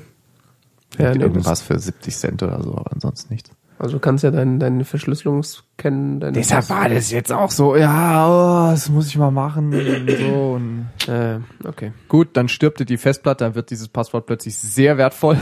Ja, 0.97 1.05
Ja, 1.05 1.15
nee, 1.15 1.23
irgendwas 1.23 1.61
für 1.61 1.79
70 1.79 2.15
Cent 2.15 2.43
oder 2.43 2.61
so, 2.61 2.77
aber 2.77 2.91
ansonsten 2.91 3.33
nichts. 3.33 3.49
Also 3.83 3.97
du 3.97 3.99
kannst 3.99 4.23
ja 4.23 4.31
deine, 4.31 4.59
deine 4.59 4.85
Verschlüsselungskennen, 4.85 6.21
deine 6.21 6.31
Deshalb 6.31 6.69
war 6.69 6.87
das 6.87 7.11
jetzt 7.11 7.33
auch 7.33 7.51
so, 7.51 7.75
ja, 7.75 8.29
oh, 8.29 8.71
das 8.71 8.87
muss 8.87 9.07
ich 9.07 9.17
mal 9.17 9.29
machen 9.29 9.73
und 9.73 10.09
so. 10.09 10.53
Und 10.53 10.87
Äh, 11.05 11.39
okay. 11.65 11.91
gut, 12.07 12.29
dann 12.31 12.47
stirbt 12.47 12.79
dir 12.79 12.85
die 12.85 12.95
Festplatte, 12.95 13.43
dann 13.43 13.55
wird 13.55 13.71
dieses 13.71 13.89
Passwort 13.89 14.25
plötzlich 14.25 14.57
sehr 14.57 14.97
wertvoll, 14.97 15.37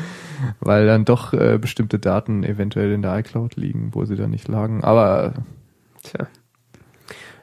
weil 0.60 0.86
dann 0.86 1.06
doch 1.06 1.32
äh, 1.32 1.56
bestimmte 1.56 1.98
Daten 1.98 2.44
eventuell 2.44 2.92
in 2.92 3.00
der 3.00 3.16
iCloud 3.20 3.56
liegen, 3.56 3.94
wo 3.94 4.04
sie 4.04 4.16
dann 4.16 4.32
nicht 4.32 4.48
lagen. 4.48 4.84
Aber 4.84 5.32
Tja. 6.02 6.26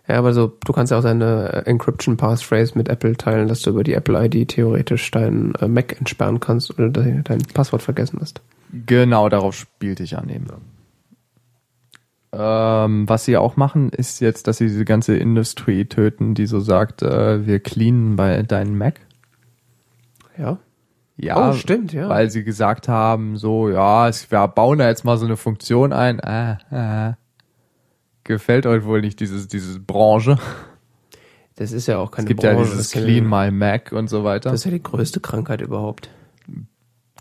Ja, 0.07 0.19
aber 0.19 0.31
so, 0.33 0.55
du 0.63 0.73
kannst 0.73 0.91
ja 0.91 0.99
auch 0.99 1.03
deine 1.03 1.53
äh, 1.53 1.69
Encryption 1.71 2.17
Passphrase 2.17 2.77
mit 2.77 2.87
Apple 2.87 3.17
teilen, 3.17 3.47
dass 3.47 3.63
du 3.63 3.71
über 3.71 3.83
die 3.83 3.93
Apple 3.93 4.23
ID 4.23 4.49
theoretisch 4.49 5.09
deinen 5.09 5.55
äh, 5.55 5.67
Mac 5.67 5.97
entsperren 5.97 6.39
kannst 6.39 6.69
oder 6.69 6.89
de 6.89 7.23
dein 7.23 7.39
Passwort 7.55 7.81
vergessen 7.81 8.19
hast. 8.21 8.41
Genau 8.71 9.29
darauf 9.29 9.55
spielte 9.55 10.03
ich 10.03 10.17
an 10.17 10.29
eben. 10.29 10.47
Ähm, 12.31 13.07
was 13.07 13.23
sie 13.25 13.37
auch 13.37 13.55
machen, 13.55 13.89
ist 13.89 14.19
jetzt, 14.19 14.47
dass 14.47 14.57
sie 14.57 14.65
diese 14.67 14.83
ganze 14.83 15.15
Industry 15.15 15.85
töten, 15.85 16.33
die 16.35 16.47
so 16.47 16.59
sagt, 16.59 17.01
äh, 17.01 17.45
wir 17.47 17.59
cleanen 17.61 18.15
bei 18.17 18.43
deinen 18.43 18.77
Mac. 18.77 18.99
Ja. 20.37 20.57
Ja, 21.17 21.51
Oh, 21.51 21.53
stimmt, 21.53 21.93
ja. 21.93 22.09
Weil 22.09 22.29
sie 22.29 22.43
gesagt 22.43 22.89
haben, 22.89 23.37
so, 23.37 23.69
ja, 23.69 24.09
wir 24.11 24.47
bauen 24.49 24.79
da 24.79 24.89
jetzt 24.89 25.05
mal 25.05 25.17
so 25.17 25.25
eine 25.25 25.37
Funktion 25.37 25.93
ein. 25.93 26.19
Ah, 26.21 26.57
ah. 26.71 27.17
Gefällt 28.25 28.65
euch 28.65 28.83
wohl 28.83 28.99
nicht 28.99 29.21
dieses, 29.21 29.47
diese 29.47 29.79
Branche. 29.79 30.37
Das 31.55 31.71
ist 31.71 31.87
ja 31.87 31.99
auch 31.99 32.11
keine 32.11 32.25
Es 32.25 32.27
gibt 32.27 32.41
Branche. 32.41 32.57
ja 32.57 32.63
dieses 32.65 32.93
ja- 32.93 33.01
Clean 33.01 33.23
My 33.29 33.49
Mac 33.49 33.93
und 33.93 34.09
so 34.09 34.25
weiter. 34.25 34.49
Das 34.49 34.59
ist 34.61 34.65
ja 34.65 34.71
die 34.71 34.83
größte 34.83 35.21
Krankheit 35.21 35.61
überhaupt. 35.61 36.09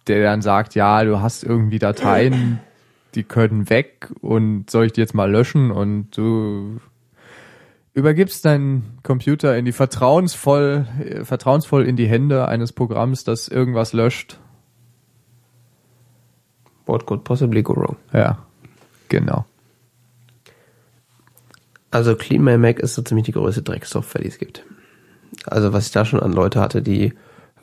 Der 0.06 0.22
dann 0.22 0.42
sagt, 0.42 0.74
ja, 0.74 1.04
du 1.04 1.20
hast 1.20 1.44
irgendwie 1.44 1.78
Dateien, 1.78 2.60
die 3.14 3.24
können 3.24 3.70
weg 3.70 4.10
und 4.20 4.70
soll 4.70 4.86
ich 4.86 4.92
die 4.92 5.00
jetzt 5.00 5.14
mal 5.14 5.30
löschen 5.30 5.70
und 5.70 6.16
du 6.16 6.80
übergibst 7.94 8.44
deinen 8.44 8.98
Computer 9.02 9.56
in 9.56 9.64
die 9.64 9.72
vertrauensvoll, 9.72 10.86
äh, 11.00 11.24
vertrauensvoll 11.24 11.86
in 11.86 11.96
die 11.96 12.08
Hände 12.08 12.48
eines 12.48 12.72
Programms, 12.72 13.24
das 13.24 13.48
irgendwas 13.48 13.92
löscht. 13.92 14.38
What 16.86 17.06
could 17.06 17.24
possibly 17.24 17.62
go 17.62 17.74
wrong? 17.76 17.96
Ja, 18.12 18.38
genau. 19.08 19.46
Also 21.90 22.16
Clean 22.16 22.42
My 22.42 22.58
Mac 22.58 22.80
ist 22.80 22.94
so 22.94 23.02
ziemlich 23.02 23.26
die 23.26 23.32
größte 23.32 23.62
Drecksoftware, 23.62 24.22
die 24.22 24.28
es 24.28 24.38
gibt. 24.38 24.64
Also 25.46 25.72
was 25.72 25.86
ich 25.86 25.92
da 25.92 26.04
schon 26.04 26.20
an 26.20 26.32
Leute 26.32 26.60
hatte, 26.60 26.82
die, 26.82 27.14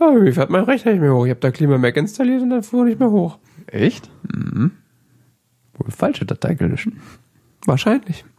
ja, 0.01 0.25
wie 0.25 0.31
fährt 0.31 0.49
mein 0.49 0.63
Rechner 0.63 0.91
nicht 0.91 1.01
mehr 1.01 1.13
hoch? 1.13 1.25
Ich 1.25 1.29
habe 1.29 1.39
da 1.39 1.51
Clean 1.51 1.69
My 1.69 1.77
Mac 1.77 1.95
installiert 1.97 2.41
und 2.41 2.49
dann 2.49 2.63
fuhr 2.63 2.85
nicht 2.85 2.99
mehr 2.99 3.11
hoch. 3.11 3.37
Echt? 3.67 4.09
Mhm. 4.33 4.71
Wohl 5.77 5.91
falsche 5.91 6.25
Datei 6.25 6.55
gelöscht. 6.55 6.89
Wahrscheinlich. 7.65 8.25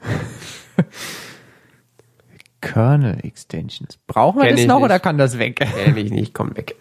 Kernel 2.61 3.19
Extensions. 3.25 3.99
Brauchen 4.07 4.39
wir 4.39 4.45
Kenn 4.47 4.53
das 4.53 4.61
ich 4.63 4.67
noch 4.69 4.77
nicht. 4.77 4.85
oder 4.85 5.01
kann 5.01 5.19
das 5.19 5.39
weg? 5.39 5.61
Ehrlich 5.87 6.11
nicht, 6.11 6.35
komm 6.35 6.57
weg. 6.57 6.77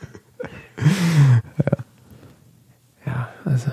Ja, 3.05 3.29
also. 3.45 3.71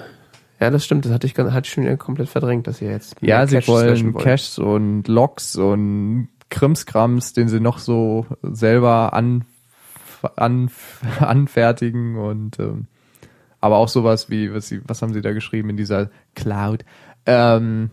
Ja, 0.59 0.71
das 0.71 0.85
stimmt, 0.85 1.05
das 1.05 1.13
hatte 1.13 1.27
ich, 1.27 1.37
hatte 1.37 1.67
ich 1.67 1.73
schon 1.73 1.85
wieder 1.85 1.97
komplett 1.97 2.29
verdrängt, 2.29 2.67
dass 2.67 2.79
sie 2.79 2.87
jetzt 2.87 3.17
Ja, 3.21 3.47
sie 3.47 3.57
Caches 3.57 3.69
wollen 3.69 4.15
Caches 4.15 4.59
und 4.59 5.07
Logs 5.07 5.55
und 5.57 6.29
Krimskrams, 6.51 7.35
den 7.35 7.49
sie 7.49 7.61
noch 7.61 7.79
so 7.79 8.27
selber 8.43 9.13
an, 9.13 9.45
an, 10.37 10.71
anfertigen 11.21 12.17
und 12.17 12.59
ähm, 12.59 12.87
aber 13.61 13.77
auch 13.79 13.89
sowas 13.89 14.31
wie, 14.31 14.53
was, 14.55 14.69
sie, 14.69 14.81
was 14.87 15.03
haben 15.03 15.13
sie 15.13 15.21
da 15.21 15.33
geschrieben 15.33 15.71
in 15.71 15.77
dieser 15.77 16.11
Cloud? 16.35 16.85
Ähm, 17.27 17.91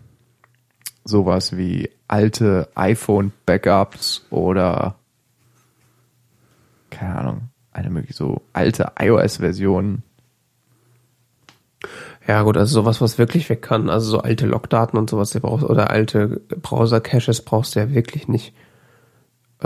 sowas 1.03 1.57
wie 1.57 1.89
alte 2.07 2.69
iPhone-Backups 2.75 4.27
oder 4.29 4.95
keine 6.95 7.15
Ahnung, 7.15 7.49
eine 7.71 7.89
mögliche 7.89 8.13
so 8.13 8.41
alte 8.53 8.91
iOS-Version. 8.99 10.03
Ja, 12.27 12.41
gut, 12.41 12.57
also 12.57 12.81
sowas, 12.81 13.01
was 13.01 13.17
wirklich 13.17 13.49
weg 13.49 13.61
kann, 13.61 13.89
also 13.89 14.09
so 14.09 14.19
alte 14.19 14.47
Logdaten 14.47 14.97
und 14.97 15.09
sowas, 15.09 15.37
brauchst, 15.39 15.63
oder 15.65 15.91
alte 15.91 16.41
Browser-Caches 16.49 17.43
brauchst 17.43 17.75
du 17.75 17.81
ja 17.81 17.93
wirklich 17.93 18.27
nicht. 18.27 18.55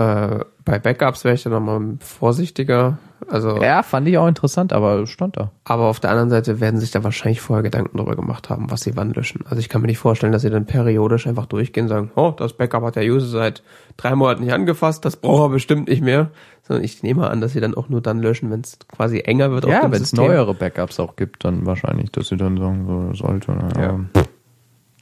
Äh, 0.00 0.44
bei 0.64 0.78
Backups 0.78 1.24
wäre 1.24 1.34
ich 1.34 1.42
da 1.42 1.50
nochmal 1.50 1.96
vorsichtiger. 2.00 2.98
Also, 3.28 3.60
Ja, 3.60 3.82
fand 3.82 4.08
ich 4.08 4.16
auch 4.16 4.26
interessant, 4.26 4.72
aber 4.72 5.06
stand 5.06 5.36
da. 5.36 5.50
aber 5.64 5.84
auf 5.84 6.00
der 6.00 6.10
anderen 6.10 6.30
Seite 6.30 6.58
werden 6.60 6.80
sich 6.80 6.90
da 6.90 7.04
wahrscheinlich 7.04 7.40
vorher 7.40 7.62
Gedanken 7.62 7.98
darüber 7.98 8.16
gemacht 8.16 8.48
haben, 8.48 8.70
was 8.70 8.80
sie 8.80 8.96
wann 8.96 9.12
löschen. 9.12 9.44
Also 9.44 9.58
ich 9.58 9.68
kann 9.68 9.82
mir 9.82 9.88
nicht 9.88 9.98
vorstellen, 9.98 10.32
dass 10.32 10.42
sie 10.42 10.48
dann 10.50 10.64
periodisch 10.64 11.26
einfach 11.26 11.46
durchgehen 11.46 11.84
und 11.84 11.88
sagen, 11.88 12.10
oh, 12.16 12.32
das 12.34 12.54
Backup 12.54 12.82
hat 12.82 12.96
der 12.96 13.04
User 13.04 13.26
seit 13.26 13.62
drei 13.98 14.14
Monaten 14.14 14.44
nicht 14.44 14.54
angefasst, 14.54 15.04
das 15.04 15.16
braucht 15.16 15.42
er 15.42 15.48
bestimmt 15.50 15.88
nicht 15.88 16.02
mehr. 16.02 16.30
Sondern 16.62 16.84
ich 16.84 17.02
nehme 17.02 17.28
an, 17.28 17.40
dass 17.42 17.52
sie 17.52 17.60
dann 17.60 17.74
auch 17.74 17.88
nur 17.88 18.00
dann 18.00 18.20
löschen, 18.20 18.50
wenn 18.50 18.60
es 18.60 18.78
quasi 18.90 19.20
enger 19.20 19.50
wird 19.50 19.66
Ja, 19.66 19.90
wenn 19.90 20.02
es 20.02 20.12
neuere 20.14 20.54
Backups 20.54 20.98
auch 20.98 21.16
gibt, 21.16 21.44
dann 21.44 21.66
wahrscheinlich, 21.66 22.10
dass 22.12 22.28
sie 22.28 22.36
dann 22.36 22.56
sagen, 22.56 22.86
so, 22.86 23.10
das 23.10 23.22
alte. 23.28 23.52
Ja. 23.78 24.00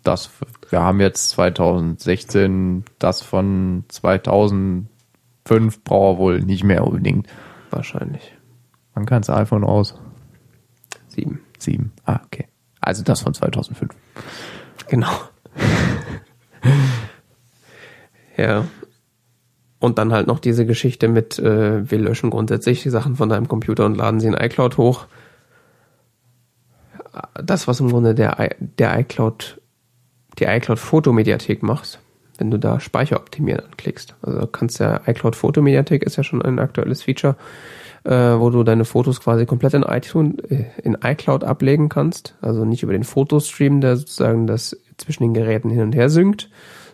Das, 0.08 0.30
wir 0.70 0.80
haben 0.80 1.00
jetzt 1.00 1.28
2016, 1.32 2.84
das 2.98 3.20
von 3.20 3.84
2005 3.88 4.88
braucht 5.84 6.14
er 6.14 6.18
wohl 6.18 6.40
nicht 6.40 6.64
mehr 6.64 6.86
unbedingt. 6.86 7.26
Wahrscheinlich. 7.68 8.34
Wann 8.94 9.04
kann 9.04 9.20
das 9.20 9.28
iPhone 9.28 9.64
aus? 9.64 10.00
Sieben. 11.08 11.42
Sieben. 11.58 11.92
Ah, 12.06 12.20
okay. 12.24 12.48
Also 12.80 13.04
das 13.04 13.20
von 13.20 13.34
2005. 13.34 13.94
Genau. 14.88 15.10
ja. 18.38 18.64
Und 19.78 19.98
dann 19.98 20.14
halt 20.14 20.26
noch 20.26 20.38
diese 20.38 20.64
Geschichte 20.64 21.08
mit, 21.08 21.38
äh, 21.38 21.90
wir 21.90 21.98
löschen 21.98 22.30
grundsätzlich 22.30 22.82
die 22.82 22.88
Sachen 22.88 23.16
von 23.16 23.28
deinem 23.28 23.46
Computer 23.46 23.84
und 23.84 23.94
laden 23.94 24.20
sie 24.20 24.28
in 24.28 24.32
iCloud 24.32 24.78
hoch. 24.78 25.06
Das, 27.34 27.68
was 27.68 27.80
im 27.80 27.90
Grunde 27.90 28.14
der, 28.14 28.40
I 28.40 28.54
der 28.58 28.98
iCloud, 29.00 29.57
die 30.38 30.44
iCloud 30.44 30.78
Fotomediathek 30.78 31.62
macht, 31.62 32.00
wenn 32.38 32.50
du 32.50 32.58
da 32.58 32.80
Speicher 32.80 33.16
optimieren 33.16 33.64
anklickst. 33.64 34.14
Also 34.22 34.46
kannst 34.46 34.78
ja 34.80 35.00
iCloud 35.06 35.36
Fotomediathek 35.36 36.02
ist 36.02 36.16
ja 36.16 36.24
schon 36.24 36.42
ein 36.42 36.58
aktuelles 36.58 37.02
Feature, 37.02 37.36
äh, 38.04 38.10
wo 38.12 38.50
du 38.50 38.62
deine 38.62 38.84
Fotos 38.84 39.20
quasi 39.20 39.46
komplett 39.46 39.74
in 39.74 39.82
iTunes, 39.82 40.38
äh, 40.50 40.64
in 40.82 40.96
iCloud 41.02 41.44
ablegen 41.44 41.88
kannst. 41.88 42.34
Also 42.40 42.64
nicht 42.64 42.82
über 42.82 42.92
den 42.92 43.04
Fotostream, 43.04 43.80
der 43.80 43.96
sozusagen 43.96 44.46
das 44.46 44.76
zwischen 44.96 45.24
den 45.24 45.34
Geräten 45.34 45.70
hin 45.70 45.82
und 45.82 45.94
her 45.94 46.08
synkt, 46.08 46.50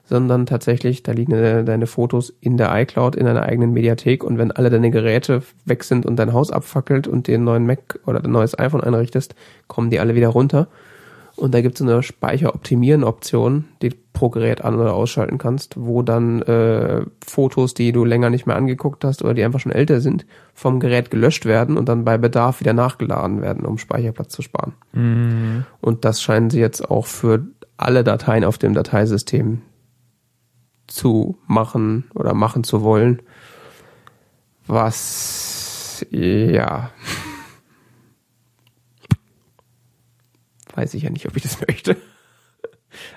sondern 0.07 0.47
tatsächlich, 0.47 1.03
da 1.03 1.13
liegen 1.13 1.33
deine, 1.33 1.65
deine 1.65 1.87
Fotos 1.87 2.33
in 2.41 2.57
der 2.57 2.75
iCloud, 2.83 3.17
in 3.17 3.27
einer 3.27 3.43
eigenen 3.43 3.73
Mediathek 3.73 4.23
und 4.23 4.39
wenn 4.39 4.53
alle 4.53 4.71
deine 4.71 4.91
Geräte 4.91 5.43
weg 5.65 5.85
sind 5.85 6.05
und 6.05 6.17
dein 6.17 6.33
Haus 6.33 6.51
abfackelt 6.51 7.09
und 7.09 7.27
den 7.27 7.45
neuen 7.45 7.67
Mac 7.67 7.99
oder 8.07 8.23
ein 8.23 8.31
neues 8.31 8.59
iPhone 8.59 8.83
einrichtest, 8.83 9.35
kommen 9.67 9.91
die 9.91 10.01
alle 10.01 10.15
wieder 10.15 10.29
runter. 10.29 10.69
Und 11.37 11.53
da 11.53 11.61
gibt 11.61 11.77
es 11.77 11.83
eine 11.83 12.03
Speicher-Optimieren-Option, 12.03 13.65
die 13.83 13.89
du 13.91 13.97
pro 14.13 14.31
Gerät 14.31 14.63
an- 14.63 14.77
oder 14.77 14.95
ausschalten 14.95 15.39
kannst, 15.39 15.75
wo 15.77 16.03
dann 16.03 16.41
äh, 16.43 17.05
Fotos, 17.27 17.75
die 17.75 17.91
du 17.93 18.05
länger 18.05 18.31
nicht 18.31 18.47
mehr 18.47 18.57
angeguckt 18.57 19.05
hast 19.05 19.23
oder 19.23 19.35
die 19.35 19.43
einfach 19.43 19.61
schon 19.61 19.73
älter 19.73 20.01
sind, 20.01 20.25
vom 20.55 20.79
Gerät 20.79 21.11
gelöscht 21.11 21.45
werden 21.45 21.77
und 21.77 21.89
dann 21.89 22.05
bei 22.05 22.17
Bedarf 22.17 22.61
wieder 22.61 22.73
nachgeladen 22.73 23.43
werden, 23.43 23.67
um 23.67 23.77
Speicherplatz 23.77 24.33
zu 24.33 24.43
sparen. 24.43 24.75
Und 25.81 26.05
das 26.05 26.23
scheinen 26.23 26.51
sie 26.51 26.61
jetzt 26.61 26.89
auch 26.89 27.07
für 27.07 27.45
alle 27.77 28.05
Dateien 28.05 28.45
auf 28.45 28.57
dem 28.57 28.73
Dateisystem 28.73 29.63
zu 30.87 31.37
machen 31.47 32.05
oder 32.15 32.35
machen 32.35 32.63
zu 32.63 32.83
wollen. 32.83 33.21
Was, 34.67 36.07
ja. 36.11 36.91
Weiß 40.75 40.95
ich 40.95 41.05
ja 41.05 41.11
nicht, 41.11 41.27
ob 41.27 41.37
ich 41.37 41.43
das 41.43 41.61
möchte. 41.67 41.97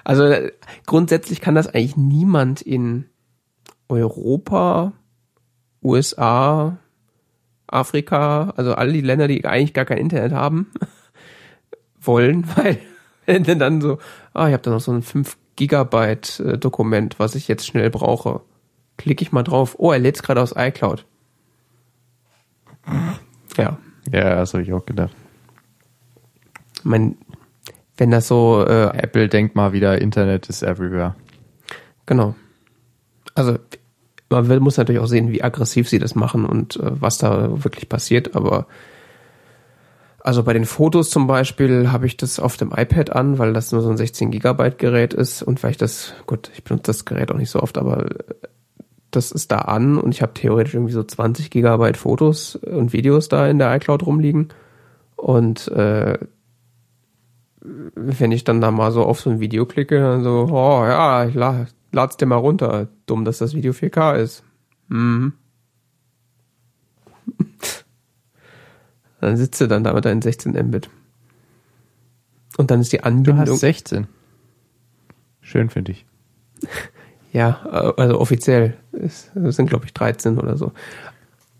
Also 0.03 0.33
grundsätzlich 0.85 1.41
kann 1.41 1.55
das 1.55 1.67
eigentlich 1.67 1.97
niemand 1.97 2.61
in 2.61 3.05
Europa, 3.89 4.93
USA, 5.83 6.77
Afrika, 7.67 8.53
also 8.57 8.73
all 8.73 8.91
die 8.91 9.01
Länder, 9.01 9.27
die 9.27 9.45
eigentlich 9.45 9.73
gar 9.73 9.85
kein 9.85 9.97
Internet 9.97 10.31
haben, 10.31 10.71
wollen, 11.99 12.47
weil 12.55 12.79
wenn 13.25 13.59
dann 13.59 13.81
so, 13.81 13.99
ah, 14.33 14.47
ich 14.47 14.53
habe 14.53 14.63
da 14.63 14.71
noch 14.71 14.79
so 14.79 14.91
ein 14.91 15.03
5 15.03 15.37
Gigabyte 15.57 16.39
äh, 16.39 16.57
Dokument, 16.57 17.19
was 17.19 17.35
ich 17.35 17.47
jetzt 17.47 17.67
schnell 17.67 17.89
brauche. 17.89 18.41
Klicke 18.95 19.23
ich 19.23 19.31
mal 19.31 19.43
drauf, 19.43 19.75
oh, 19.79 19.91
er 19.91 19.99
lädt's 19.99 20.23
gerade 20.23 20.41
aus 20.41 20.53
iCloud. 20.55 21.05
Ja, 23.57 23.77
Ja, 24.11 24.35
das 24.35 24.53
habe 24.53 24.63
ich 24.63 24.71
auch 24.71 24.85
gedacht. 24.85 25.13
Mein, 26.83 27.17
wenn 27.97 28.11
das 28.11 28.27
so, 28.27 28.63
äh, 28.65 28.97
Apple 28.97 29.27
denkt 29.27 29.55
mal 29.55 29.73
wieder, 29.73 29.99
Internet 29.99 30.47
is 30.49 30.61
everywhere. 30.61 31.15
genau. 32.05 32.35
Also, 33.35 33.57
man 34.29 34.49
will, 34.49 34.59
muss 34.59 34.77
natürlich 34.77 35.01
auch 35.01 35.07
sehen, 35.07 35.31
wie 35.31 35.43
aggressiv 35.43 35.89
sie 35.89 35.99
das 35.99 36.15
machen 36.15 36.45
und 36.45 36.77
äh, 36.77 37.01
was 37.01 37.17
da 37.17 37.63
wirklich 37.63 37.89
passiert, 37.89 38.35
aber 38.35 38.67
also 40.27 40.43
bei 40.43 40.51
den 40.51 40.65
Fotos 40.65 41.09
zum 41.09 41.25
Beispiel 41.25 41.89
habe 41.89 42.05
ich 42.05 42.17
das 42.17 42.37
auf 42.37 42.57
dem 42.57 42.73
iPad 42.75 43.15
an, 43.15 43.37
weil 43.39 43.53
das 43.53 43.71
nur 43.71 43.81
so 43.81 43.89
ein 43.89 43.95
16 43.95 44.29
Gigabyte 44.29 44.77
Gerät 44.77 45.13
ist 45.13 45.41
und 45.41 45.63
weil 45.63 45.71
ich 45.71 45.77
das, 45.77 46.13
gut, 46.25 46.51
ich 46.53 46.65
benutze 46.65 46.87
das 46.87 47.05
Gerät 47.05 47.31
auch 47.31 47.37
nicht 47.37 47.49
so 47.49 47.61
oft, 47.61 47.77
aber 47.77 48.11
äh, 48.11 48.15
das 49.09 49.31
ist 49.31 49.53
da 49.53 49.59
an 49.59 49.97
und 49.97 50.13
ich 50.13 50.21
habe 50.21 50.33
theoretisch 50.33 50.73
irgendwie 50.73 50.91
so 50.91 51.01
20 51.01 51.49
Gigabyte 51.49 51.95
Fotos 51.95 52.57
und 52.57 52.91
Videos 52.91 53.29
da 53.29 53.47
in 53.47 53.57
der 53.57 53.73
iCloud 53.77 54.05
rumliegen 54.05 54.49
und 55.15 55.69
äh, 55.69 56.17
wenn 57.95 58.31
ich 58.31 58.43
dann 58.43 58.61
da 58.61 58.71
mal 58.71 58.91
so 58.91 59.03
auf 59.03 59.19
so 59.19 59.29
ein 59.29 59.39
Video 59.39 59.65
klicke, 59.65 59.99
dann 59.99 60.23
so, 60.23 60.47
oh 60.51 60.85
ja, 60.85 61.25
ich 61.25 61.35
la 61.35 61.67
lad's 61.91 62.17
dir 62.17 62.25
mal 62.25 62.35
runter. 62.35 62.87
Dumm, 63.05 63.25
dass 63.25 63.37
das 63.39 63.53
Video 63.53 63.73
4K 63.73 64.15
ist. 64.15 64.43
Mhm. 64.87 65.33
dann 69.21 69.37
sitzt 69.37 69.59
du 69.61 69.67
dann 69.67 69.83
da 69.83 69.93
mit 69.93 70.05
deinen 70.05 70.21
16 70.21 70.53
Mbit. 70.53 70.89
Und 72.57 72.71
dann 72.71 72.81
ist 72.81 72.91
die 72.91 72.97
Du 72.97 73.03
Anbindung. 73.03 73.39
hast 73.39 73.59
16. 73.59 74.07
Schön 75.41 75.69
finde 75.69 75.91
ich. 75.91 76.05
ja, 77.31 77.61
also 77.97 78.19
offiziell. 78.19 78.77
Es 78.91 79.31
es 79.35 79.55
sind, 79.55 79.69
glaube 79.69 79.85
ich, 79.85 79.93
13 79.93 80.37
oder 80.39 80.57
so. 80.57 80.71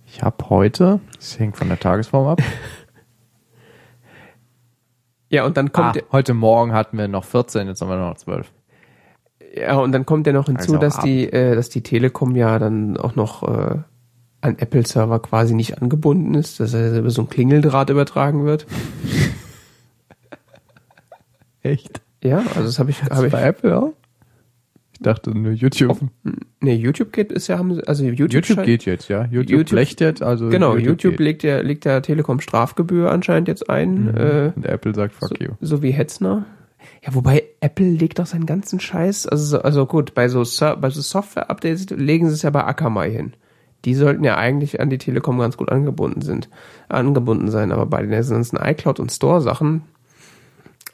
Ich 0.06 0.24
habe 0.24 0.50
heute, 0.50 1.00
das 1.16 1.38
hängt 1.38 1.58
von 1.58 1.68
der 1.68 1.80
Tagesform 1.80 2.28
ab. 2.28 2.42
Ja, 5.30 5.46
und 5.46 5.58
dann 5.58 5.72
kommt 5.72 5.98
ah, 5.98 6.02
heute 6.12 6.34
Morgen 6.34 6.74
hatten 6.74 6.98
wir 6.98 7.08
noch 7.08 7.26
14, 7.26 7.68
jetzt 7.68 7.82
haben 7.82 7.90
wir 7.90 7.98
noch 7.98 8.16
12. 8.16 8.52
ja, 9.56 9.76
und 9.78 9.92
dann 9.92 10.06
kommt 10.06 10.28
ja 10.28 10.34
noch 10.34 10.46
hinzu, 10.46 10.74
Also 10.74 10.78
dass 10.78 10.98
ab. 10.98 11.04
die, 11.04 11.32
äh, 11.32 11.56
dass 11.56 11.70
die 11.70 11.82
Telekom 11.82 12.36
ja 12.36 12.60
dann 12.60 12.98
auch 12.98 13.16
noch 13.16 13.44
äh, 13.44 13.78
an 14.42 14.58
Apple-Server 14.58 15.20
quasi 15.20 15.54
nicht 15.54 15.82
angebunden 15.82 16.34
ist, 16.36 16.60
dass 16.60 16.74
er 16.74 16.98
über 16.98 17.10
so 17.10 17.24
ein 17.24 17.30
Klingeldraht 17.30 17.90
übertragen 17.90 18.46
wird. 18.46 18.66
Echt? 21.64 22.02
Ja, 22.24 22.38
also 22.56 22.64
das 22.64 22.80
habe 22.80 22.92
ich, 22.92 23.04
habe 23.04 23.26
ich 23.28 23.32
Bei 23.32 23.42
Apple 23.42 23.78
auch? 23.78 23.94
Ich 25.00 25.04
dachte 25.04 25.30
nur 25.38 25.52
YouTube. 25.52 26.00
Nee, 26.60 26.74
YouTube 26.74 27.14
geht 27.14 27.32
ist 27.32 27.48
ja 27.48 27.60
haben 27.60 27.76
sie- 27.76 27.88
also 27.88 28.04
YouTube, 28.04 28.34
YouTube 28.34 28.64
geht 28.66 28.86
jetzt, 28.86 29.10
ja. 29.10 29.26
YouTube, 29.26 29.52
YouTube- 29.60 29.76
lächt 29.76 30.02
jetzt, 30.02 30.24
also 30.24 30.50
Genau, 30.50 30.76
YouTube, 30.76 31.12
geht. 31.18 31.20
legt 31.20 31.44
ja 31.44 31.60
legt 31.60 31.86
der 31.86 32.02
Telekom 32.02 32.40
Strafgebühr 32.40 33.12
anscheinend 33.12 33.48
jetzt 33.48 33.70
ein, 33.70 34.06
Mhm. 34.06 34.18
äh, 34.18 34.52
Und 34.56 34.66
Apple 34.66 34.96
sagt 34.96 35.14
fuck 35.14 35.40
you. 35.40 35.50
so 35.62 35.84
wie 35.84 35.92
Hetzner. 35.92 36.48
Ja, 37.06 37.14
wobei 37.14 37.44
Apple 37.62 37.86
legt 37.92 38.18
doch 38.18 38.26
seinen 38.26 38.48
ganzen 38.48 38.80
Scheiß, 38.80 39.28
also 39.28 39.44
so- 39.46 39.62
also 39.62 39.86
gut, 39.86 40.16
bei 40.16 40.30
so 40.30 40.40
bei 40.78 40.90
so 40.90 41.02
Software 41.02 41.50
Updates 41.52 41.90
legen 41.92 42.28
sie 42.28 42.34
es 42.34 42.42
ja 42.42 42.50
bei 42.50 42.64
Akamai 42.64 43.12
hin. 43.12 43.34
Die 43.86 43.94
sollten 43.94 44.24
ja 44.24 44.36
eigentlich 44.38 44.80
an 44.82 44.90
die 44.90 44.98
Telekom 44.98 45.38
ganz 45.38 45.58
gut 45.58 45.72
angebunden 45.72 46.22
sind, 46.22 46.50
angebunden 46.90 47.52
sein, 47.52 47.72
aber 47.72 47.86
bei 47.86 48.02
den 48.02 48.10
ganzen 48.10 48.58
iCloud 48.58 49.00
und 49.00 49.12
Store 49.12 49.42
Sachen 49.42 49.84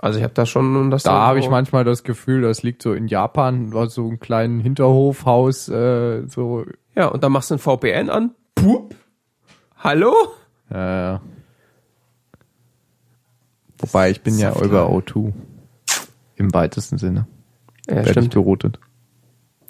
also 0.04 0.18
ich 0.20 0.24
habe 0.24 0.34
da 0.34 0.46
schon 0.46 0.92
das 0.92 1.04
Da 1.04 1.14
habe 1.14 1.40
ich 1.40 1.50
manchmal 1.50 1.86
das 1.86 2.04
Gefühl, 2.04 2.42
das 2.42 2.62
liegt 2.62 2.82
so 2.82 2.94
in 2.94 3.08
Japan, 3.08 3.72
war 3.74 3.88
so 3.90 4.06
ein 4.10 4.20
kleinen 4.20 4.60
Hinterhofhaus, 4.60 5.70
äh, 5.70 6.28
so, 6.28 6.66
Ja, 6.94 7.08
und 7.08 7.24
dann 7.24 7.32
machst 7.32 7.52
du 7.52 7.56
ein 7.56 7.60
VPN 7.60 8.10
an. 8.10 8.32
Pup. 8.54 8.94
Hallo? 9.78 10.14
äh, 10.70 11.18
wobei 13.78 14.10
ich 14.12 14.22
bin 14.24 14.38
ja 14.38 14.50
Saftladen. 14.52 14.70
über 14.70 14.90
O2. 14.90 15.32
Im 16.36 16.54
weitesten 16.54 16.98
Sinne. 16.98 17.28
Ja, 17.88 17.96
Werde 17.96 18.10
ich 18.10 18.12
stimmt. 18.12 18.34
geroutet. 18.34 18.80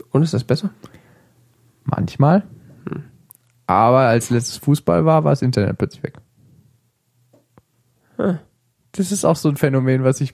Und 0.10 0.24
ist 0.24 0.34
das 0.34 0.44
besser? 0.44 0.72
Manchmal. 1.84 2.44
Aber 3.68 4.00
als 4.00 4.32
letztes 4.32 4.58
Fußball 4.58 5.06
war, 5.06 5.24
war 5.24 5.32
das 5.32 5.42
Internet 5.44 5.78
plötzlich 5.78 6.02
weg. 6.04 6.16
Das 8.94 9.12
ist 9.12 9.26
auch 9.26 9.36
so 9.36 9.50
ein 9.50 9.58
Phänomen, 9.58 10.04
was 10.04 10.22
ich. 10.22 10.34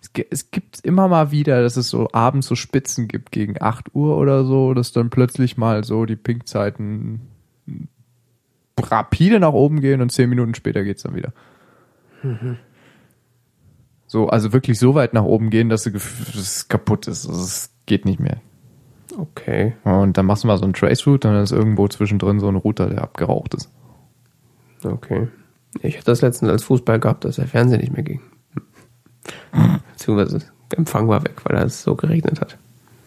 Es, 0.00 0.12
gi- 0.12 0.26
es 0.30 0.50
gibt 0.52 0.80
immer 0.84 1.08
mal 1.08 1.30
wieder, 1.32 1.60
dass 1.62 1.76
es 1.76 1.88
so 1.88 2.08
abends 2.12 2.46
so 2.46 2.54
Spitzen 2.54 3.08
gibt 3.08 3.32
gegen 3.32 3.60
8 3.60 3.94
Uhr 3.94 4.16
oder 4.16 4.44
so, 4.44 4.72
dass 4.74 4.92
dann 4.92 5.10
plötzlich 5.10 5.56
mal 5.56 5.82
so 5.82 6.04
die 6.04 6.14
Pinkzeiten 6.16 7.22
rapide 8.78 9.40
nach 9.40 9.52
oben 9.54 9.80
gehen 9.80 10.00
und 10.00 10.12
10 10.12 10.28
Minuten 10.30 10.54
später 10.54 10.84
geht's 10.84 11.02
dann 11.02 11.16
wieder. 11.16 11.32
So, 14.06 14.28
also 14.28 14.52
wirklich 14.52 14.78
so 14.78 14.94
weit 14.94 15.14
nach 15.14 15.24
oben 15.24 15.50
gehen, 15.50 15.68
dass, 15.68 15.86
es 15.86 16.68
kaputt 16.68 17.08
ist. 17.08 17.26
Also 17.26 17.40
es 17.42 17.70
geht 17.86 18.04
nicht 18.04 18.20
mehr. 18.20 18.40
Okay. 19.18 19.74
Und 19.84 20.16
dann 20.16 20.26
machst 20.26 20.44
du 20.44 20.48
mal 20.48 20.58
so 20.58 20.64
einen 20.64 20.74
Traceroute 20.74 21.28
dann 21.28 21.42
ist 21.42 21.50
irgendwo 21.52 21.88
zwischendrin 21.88 22.40
so 22.40 22.48
ein 22.48 22.56
Router, 22.56 22.88
der 22.88 23.02
abgeraucht 23.02 23.54
ist. 23.54 23.70
Okay. 24.84 25.28
Ich 25.82 25.96
hatte 25.96 26.06
das 26.06 26.22
letztens 26.22 26.50
als 26.50 26.64
Fußball 26.64 26.98
gehabt, 27.00 27.24
dass 27.24 27.36
der 27.36 27.46
Fernseher 27.46 27.78
nicht 27.78 27.92
mehr 27.92 28.02
ging. 28.02 28.20
Beziehungsweise 29.92 30.38
der 30.70 30.78
Empfang 30.78 31.08
war 31.08 31.22
weg, 31.24 31.40
weil 31.44 31.56
es 31.62 31.82
so 31.82 31.94
geregnet 31.94 32.40
hat. 32.40 32.58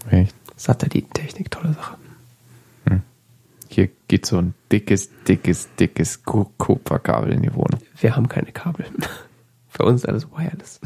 Echt? 0.09 0.35
Satellitentechnik, 0.55 1.49
tolle 1.51 1.73
Sache. 1.73 1.95
Hier 3.69 3.89
geht 4.09 4.25
so 4.25 4.38
ein 4.38 4.53
dickes, 4.69 5.09
dickes, 5.27 5.69
dickes 5.79 6.23
Ku- 6.23 6.51
Kupferkabel 6.57 7.31
in 7.31 7.41
die 7.41 7.53
Wohnung. 7.53 7.79
Wir 8.01 8.15
haben 8.17 8.27
keine 8.27 8.51
Kabel. 8.51 8.85
Für 9.69 9.83
uns 9.85 10.01
ist 10.01 10.09
alles 10.09 10.27
wireless. 10.29 10.81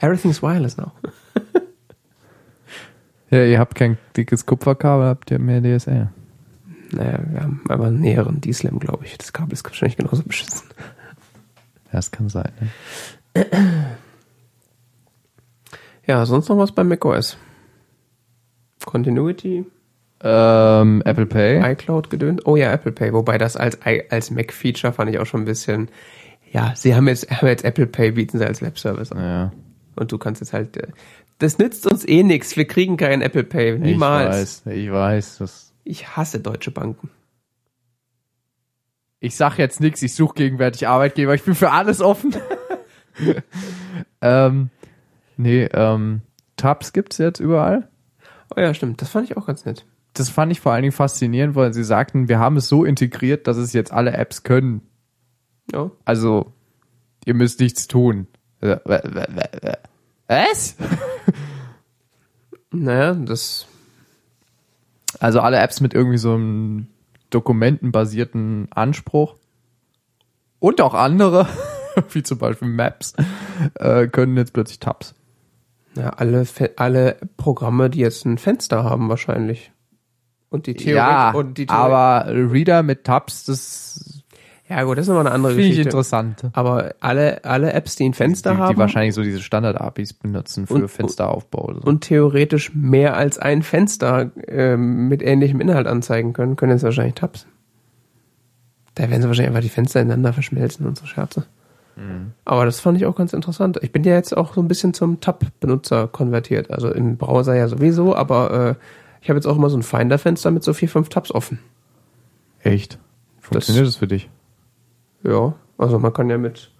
Everything's 0.00 0.42
wireless 0.42 0.76
now. 0.76 0.92
Ja, 3.30 3.44
ihr 3.44 3.58
habt 3.58 3.74
kein 3.74 3.96
dickes 4.16 4.44
Kupferkabel, 4.44 5.06
habt 5.06 5.30
ihr 5.30 5.38
mehr 5.38 5.62
DSL. 5.62 6.08
Naja, 6.92 7.20
wir 7.30 7.40
haben 7.42 7.62
aber 7.68 7.86
einen 7.86 8.00
näheren 8.00 8.40
D-Slam, 8.40 8.78
glaube 8.78 9.04
ich. 9.04 9.16
Das 9.18 9.32
Kabel 9.32 9.52
ist 9.52 9.64
wahrscheinlich 9.64 9.96
genauso 9.96 10.22
beschissen. 10.22 10.68
Ja, 11.86 11.92
das 11.92 12.10
kann 12.10 12.28
sein. 12.28 12.50
Ne? 13.34 13.46
Ja, 16.06 16.26
sonst 16.26 16.48
noch 16.48 16.58
was 16.58 16.72
bei 16.72 16.84
macOS? 16.84 17.38
Continuity, 18.84 19.64
Ähm, 20.22 21.02
Apple 21.04 21.26
Pay. 21.26 21.72
iCloud 21.72 22.10
gedönt. 22.10 22.42
Oh 22.46 22.56
ja, 22.56 22.70
Apple 22.72 22.92
Pay. 22.92 23.12
Wobei 23.14 23.38
das 23.38 23.56
als, 23.56 23.78
als 24.10 24.30
Mac-Feature 24.30 24.92
fand 24.92 25.10
ich 25.10 25.18
auch 25.18 25.24
schon 25.26 25.42
ein 25.42 25.46
bisschen. 25.46 25.88
Ja, 26.52 26.72
sie 26.76 26.94
haben 26.94 27.08
jetzt, 27.08 27.30
haben 27.30 27.48
jetzt 27.48 27.64
Apple 27.64 27.86
Pay, 27.86 28.12
bieten 28.12 28.38
sie 28.38 28.46
als 28.46 28.60
Webservice 28.62 29.12
an. 29.12 29.18
Ja, 29.22 29.52
Und 29.96 30.12
du 30.12 30.18
kannst 30.18 30.40
jetzt 30.42 30.52
halt. 30.52 30.76
äh, 30.76 30.88
Das 31.38 31.56
nützt 31.58 31.86
uns 31.90 32.06
eh 32.06 32.22
nichts. 32.22 32.54
Wir 32.56 32.66
kriegen 32.66 32.96
keinen 32.98 33.22
Apple 33.22 33.44
Pay. 33.44 33.78
Niemals. 33.78 34.60
ich 34.60 34.66
weiß, 34.66 34.76
ich 34.76 34.92
weiß. 34.92 35.38
Das 35.38 35.63
Ich 35.84 36.16
hasse 36.16 36.40
deutsche 36.40 36.70
Banken. 36.70 37.10
ich 39.20 39.36
sag 39.36 39.58
jetzt 39.58 39.80
nichts, 39.80 40.02
ich 40.02 40.14
suche 40.14 40.34
gegenwärtig 40.34 40.86
Arbeitgeber, 40.86 41.34
ich 41.34 41.42
bin 41.44 41.54
für 41.54 41.70
alles 41.70 42.00
offen. 42.02 42.34
ähm, 44.20 44.70
nee, 45.36 45.64
ähm, 45.72 46.20
Tabs 46.56 46.92
gibt's 46.92 47.18
jetzt 47.18 47.40
überall. 47.40 47.88
Oh 48.54 48.60
ja, 48.60 48.74
stimmt. 48.74 49.00
Das 49.00 49.08
fand 49.10 49.30
ich 49.30 49.36
auch 49.36 49.46
ganz 49.46 49.64
nett. 49.64 49.86
Das 50.12 50.28
fand 50.28 50.52
ich 50.52 50.60
vor 50.60 50.72
allen 50.72 50.82
Dingen 50.82 50.92
faszinierend, 50.92 51.54
weil 51.54 51.72
sie 51.72 51.84
sagten, 51.84 52.28
wir 52.28 52.38
haben 52.38 52.56
es 52.56 52.68
so 52.68 52.84
integriert, 52.84 53.46
dass 53.46 53.56
es 53.56 53.72
jetzt 53.72 53.92
alle 53.92 54.12
Apps 54.12 54.42
können. 54.42 54.82
Ja. 55.72 55.90
Also, 56.04 56.52
ihr 57.24 57.34
müsst 57.34 57.60
nichts 57.60 57.88
tun. 57.88 58.26
Äh, 58.60 58.76
Was? 60.28 60.76
Naja, 62.70 63.14
das. 63.14 63.66
Also 65.20 65.40
alle 65.40 65.58
Apps 65.58 65.80
mit 65.80 65.94
irgendwie 65.94 66.18
so 66.18 66.34
einem 66.34 66.88
dokumentenbasierten 67.30 68.68
Anspruch 68.70 69.36
und 70.58 70.80
auch 70.80 70.94
andere, 70.94 71.46
wie 72.10 72.22
zum 72.22 72.38
Beispiel 72.38 72.68
Maps, 72.68 73.14
äh, 73.74 74.06
können 74.08 74.36
jetzt 74.36 74.52
plötzlich 74.52 74.78
Tabs. 74.78 75.14
Ja, 75.96 76.10
alle, 76.10 76.46
alle 76.76 77.16
Programme, 77.36 77.90
die 77.90 78.00
jetzt 78.00 78.24
ein 78.24 78.38
Fenster 78.38 78.82
haben, 78.82 79.08
wahrscheinlich. 79.08 79.72
Und 80.50 80.66
die 80.66 80.74
Theorie. 80.74 80.96
ja, 80.96 81.30
und 81.32 81.58
die 81.58 81.66
Theorie 81.66 81.80
aber 81.80 82.26
Reader 82.28 82.82
mit 82.82 83.04
Tabs, 83.04 83.44
das 83.44 84.23
ja, 84.68 84.82
gut, 84.84 84.96
das 84.96 85.02
ist 85.04 85.08
nochmal 85.08 85.26
eine 85.26 85.34
andere 85.34 85.52
finde 85.52 85.64
ich 85.66 85.70
Geschichte. 85.72 85.88
interessant. 85.90 86.42
Aber 86.54 86.94
alle, 87.00 87.44
alle 87.44 87.72
Apps, 87.74 87.96
die 87.96 88.04
ein 88.08 88.14
Fenster 88.14 88.52
Die, 88.52 88.56
haben 88.58 88.74
die 88.74 88.78
wahrscheinlich 88.78 89.14
so 89.14 89.22
diese 89.22 89.40
Standard-APIs 89.42 90.14
benutzen 90.14 90.66
für 90.66 90.74
Und- 90.74 90.88
Fensteraufbau. 90.88 91.74
So. 91.74 91.80
und 91.82 92.00
theoretisch 92.02 92.74
mehr 92.74 93.16
als 93.16 93.38
ein 93.38 93.62
Fenster 93.62 94.30
ähm, 94.48 95.08
mit 95.08 95.22
ähnlichem 95.22 95.60
Inhalt 95.60 95.86
anzeigen 95.86 96.32
können, 96.32 96.56
können 96.56 96.72
jetzt 96.72 96.82
wahrscheinlich 96.82 97.14
Tabs. 97.14 97.46
Da 98.94 99.10
werden 99.10 99.22
sie 99.22 99.28
wahrscheinlich 99.28 99.48
einfach 99.50 99.62
die 99.62 99.68
Fenster 99.74 100.00
ineinander 100.00 100.32
verschmelzen 100.32 100.86
und 100.86 100.96
so 100.96 101.04
Scherze. 101.06 101.44
Mhm. 101.96 102.32
Aber 102.44 102.64
das 102.64 102.80
fand 102.80 102.96
ich 102.96 103.06
auch 103.06 103.16
ganz 103.16 103.32
interessant. 103.32 103.78
Ich 103.82 103.92
bin 103.92 104.02
ja 104.04 104.14
jetzt 104.14 104.36
auch 104.36 104.54
so 104.54 104.60
ein 104.62 104.68
bisschen 104.68 104.94
zum 104.94 105.20
Tab-Benutzer 105.20 106.08
konvertiert. 106.08 106.70
Also 106.70 106.90
im 106.90 107.16
Browser 107.16 107.54
ja 107.54 107.68
sowieso, 107.68 108.14
aber 108.16 108.50
äh, 108.70 108.74
ich 109.20 109.28
habe 109.28 109.36
jetzt 109.38 109.46
auch 109.46 109.56
immer 109.56 109.68
so 109.68 109.76
ein 109.76 109.82
Finder-Fenster 109.82 110.50
mit 110.50 110.62
so 110.64 110.72
vier, 110.72 110.88
fünf 110.88 111.08
Tabs 111.08 111.32
offen. 111.32 111.58
Echt? 112.62 112.98
Funktioniert 113.40 113.86
das, 113.86 113.96
für 113.96 114.06
dich? 114.06 114.30
Ja, 115.24 115.54
also 115.78 115.98
man 115.98 116.12
kann 116.12 116.30
ja 116.30 116.38
mit 116.38 116.70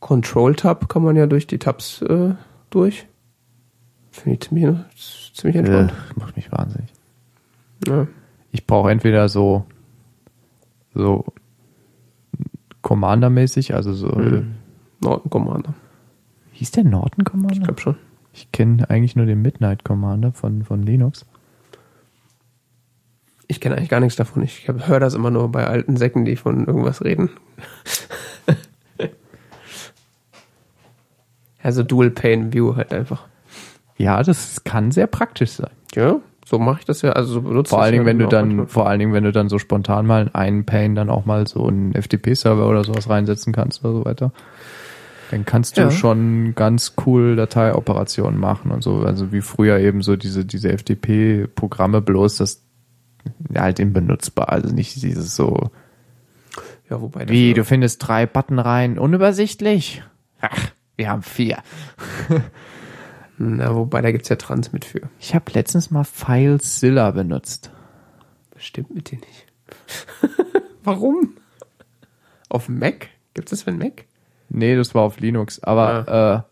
Control-Tab 0.00 0.88
kann 0.88 1.02
man 1.02 1.16
ja 1.16 1.26
durch 1.26 1.46
die 1.46 1.58
Tabs 1.58 2.02
äh, 2.02 2.34
durch. 2.70 3.06
Finde 4.10 4.34
ich 4.34 4.40
ziemlich, 4.40 4.76
ziemlich 5.34 5.56
Äh, 5.56 5.58
entspannt. 5.60 5.92
macht 6.16 6.36
mich 6.36 6.50
wahnsinnig. 6.52 6.92
Ja. 7.86 8.06
Ich 8.52 8.66
brauche 8.66 8.90
entweder 8.90 9.28
so, 9.28 9.64
so 10.94 11.24
Commander-mäßig, 12.82 13.74
also 13.74 13.92
so, 13.92 14.08
äh, 14.10 14.40
Mhm. 14.40 14.54
Norton 15.00 15.30
Commander. 15.30 15.74
hieß 16.52 16.70
der 16.72 16.84
Norton 16.84 17.20
Ich 17.20 17.24
Commander? 17.30 17.60
glaube 17.64 17.80
schon. 17.80 17.96
Ich 18.32 18.50
kenne 18.52 18.88
eigentlich 18.90 19.16
nur 19.16 19.26
den 19.26 19.42
Midnight 19.42 19.84
Commander 19.84 20.32
von, 20.32 20.64
von 20.64 20.82
Linux. 20.82 21.24
Ich 23.46 23.60
kenne 23.60 23.76
eigentlich 23.76 23.90
gar 23.90 24.00
nichts 24.00 24.16
davon. 24.16 24.42
Ich 24.42 24.66
höre 24.68 25.00
das 25.00 25.14
immer 25.14 25.30
nur 25.30 25.50
bei 25.52 25.66
alten 25.66 25.96
Säcken, 25.96 26.24
die 26.24 26.36
von 26.36 26.66
irgendwas 26.66 27.02
reden. 27.04 27.30
also 31.62 31.82
Dual 31.82 32.10
Pane 32.10 32.52
View 32.52 32.76
halt 32.76 32.92
einfach. 32.92 33.26
Ja, 33.96 34.22
das 34.22 34.64
kann 34.64 34.90
sehr 34.90 35.06
praktisch 35.06 35.52
sein. 35.52 35.70
Ja, 35.94 36.16
so 36.44 36.58
mache 36.58 36.80
ich 36.80 36.84
das 36.84 37.02
ja. 37.02 37.12
Also 37.12 37.34
so 37.34 37.42
benutze 37.42 37.70
Vor 37.70 37.82
allen 37.82 37.92
Dingen, 37.92 38.04
ja 38.04 38.10
wenn 38.10 38.18
du 38.18 38.26
dann, 38.26 38.48
manchmal. 38.48 38.66
vor 38.66 38.88
allen 38.88 38.98
Dingen, 38.98 39.12
wenn 39.12 39.24
du 39.24 39.32
dann 39.32 39.48
so 39.48 39.58
spontan 39.58 40.06
mal 40.06 40.22
in 40.22 40.34
einen 40.34 40.64
Pane 40.66 40.94
dann 40.94 41.10
auch 41.10 41.24
mal 41.26 41.46
so 41.46 41.66
einen 41.66 41.94
FTP-Server 41.94 42.68
oder 42.68 42.84
sowas 42.84 43.08
reinsetzen 43.08 43.52
kannst 43.52 43.84
oder 43.84 43.94
so 43.94 44.04
weiter. 44.04 44.32
Dann 45.30 45.44
kannst 45.46 45.76
du 45.78 45.82
Ja. 45.82 45.90
schon 45.90 46.54
ganz 46.54 46.94
cool 47.06 47.34
Dateioperationen 47.36 48.38
machen 48.38 48.70
und 48.70 48.82
so. 48.82 48.98
Also 49.00 49.32
wie 49.32 49.40
früher 49.40 49.78
eben 49.78 50.02
so 50.02 50.16
diese, 50.16 50.44
diese 50.44 50.70
FTP-Programme 50.76 52.02
bloß 52.02 52.36
das 52.36 52.62
ja, 52.62 52.63
halt 53.54 53.80
eben 53.80 53.92
benutzbar. 53.92 54.50
Also 54.50 54.74
nicht 54.74 55.02
dieses 55.02 55.34
so, 55.36 55.70
Ja, 56.90 57.00
wobei 57.00 57.28
wie, 57.28 57.50
das, 57.54 57.56
du 57.56 57.64
findest 57.64 58.06
drei 58.06 58.26
Button 58.26 58.58
rein, 58.58 58.98
unübersichtlich. 58.98 60.02
Ach, 60.40 60.70
wir 60.96 61.08
haben 61.08 61.22
vier. 61.22 61.58
Na, 63.38 63.74
wobei 63.74 64.00
da 64.00 64.12
gibt's 64.12 64.28
ja 64.28 64.36
Transmit 64.36 64.84
für. 64.84 65.02
Ich 65.18 65.34
habe 65.34 65.50
letztens 65.52 65.90
mal 65.90 66.04
FileZilla 66.04 67.10
benutzt. 67.10 67.70
Bestimmt 68.54 68.94
mit 68.94 69.10
dir 69.10 69.18
nicht. 69.18 69.46
Warum? 70.84 71.36
Auf 72.48 72.68
Mac? 72.68 73.08
Gibt's 73.34 73.50
das 73.50 73.62
für 73.62 73.70
ein 73.70 73.78
Mac? 73.78 74.04
Nee, 74.50 74.76
das 74.76 74.94
war 74.94 75.02
auf 75.02 75.18
Linux, 75.18 75.60
aber 75.64 76.46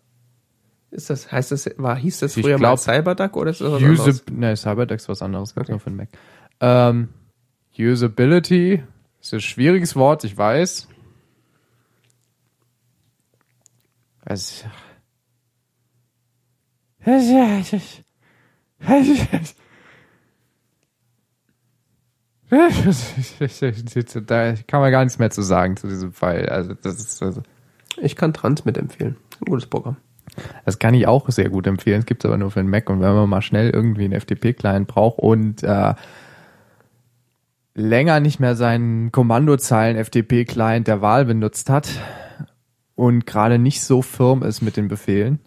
Ist 0.90 1.08
das, 1.10 1.30
heißt 1.30 1.52
das, 1.52 1.70
war, 1.76 1.96
hieß 1.96 2.18
das 2.18 2.34
früher 2.34 2.58
mal 2.58 2.74
glaub, 2.74 2.78
Cyberduck 2.80 3.36
oder 3.36 3.50
ist 3.50 3.60
das 3.60 3.70
was 3.72 3.80
äh, 3.80 3.84
anderes? 3.84 4.08
Use, 4.08 4.22
ne, 4.32 4.56
CyberDeck 4.56 4.96
ist 4.98 5.08
was 5.08 5.22
anderes, 5.22 5.54
gibt's 5.54 5.68
Okay. 5.68 5.72
nur 5.72 5.80
für 5.80 5.90
den 5.90 5.96
Mac. 5.96 6.08
Ähm, 6.62 7.08
Usability 7.76 8.84
ist 9.20 9.34
ein 9.34 9.40
schwieriges 9.40 9.96
Wort, 9.96 10.22
ich 10.22 10.38
weiß. 10.38 10.88
Also, 14.24 14.66
da 24.26 24.54
kann 24.66 24.80
man 24.80 24.92
gar 24.92 25.02
nichts 25.02 25.18
mehr 25.18 25.30
zu 25.30 25.42
sagen 25.42 25.76
zu 25.76 25.88
diesem 25.88 26.12
Fall. 26.12 26.48
Also 26.48 26.74
das 26.74 27.00
ist 27.00 27.22
also, 27.22 27.42
Ich 28.00 28.14
kann 28.14 28.32
Transmit 28.32 28.78
empfehlen. 28.78 29.16
Ein 29.40 29.46
gutes 29.46 29.66
Programm. 29.66 29.96
Das 30.64 30.78
kann 30.78 30.94
ich 30.94 31.08
auch 31.08 31.28
sehr 31.30 31.48
gut 31.50 31.66
empfehlen. 31.66 32.00
Es 32.00 32.06
gibt 32.06 32.24
es 32.24 32.28
aber 32.28 32.38
nur 32.38 32.50
für 32.50 32.60
den 32.60 32.70
Mac. 32.70 32.88
Und 32.88 33.00
wenn 33.00 33.14
man 33.14 33.28
mal 33.28 33.42
schnell 33.42 33.70
irgendwie 33.70 34.04
einen 34.04 34.20
FTP-Client 34.20 34.86
braucht 34.86 35.18
und 35.18 35.62
äh, 35.62 35.94
länger 37.74 38.20
nicht 38.20 38.40
mehr 38.40 38.54
seinen 38.56 39.12
Kommandozeilen-FTP-Client 39.12 40.86
der 40.86 41.00
Wahl 41.00 41.24
benutzt 41.24 41.70
hat 41.70 41.88
und 42.94 43.26
gerade 43.26 43.58
nicht 43.58 43.82
so 43.82 44.02
firm 44.02 44.42
ist 44.42 44.60
mit 44.62 44.76
den 44.76 44.88
Befehlen 44.88 45.38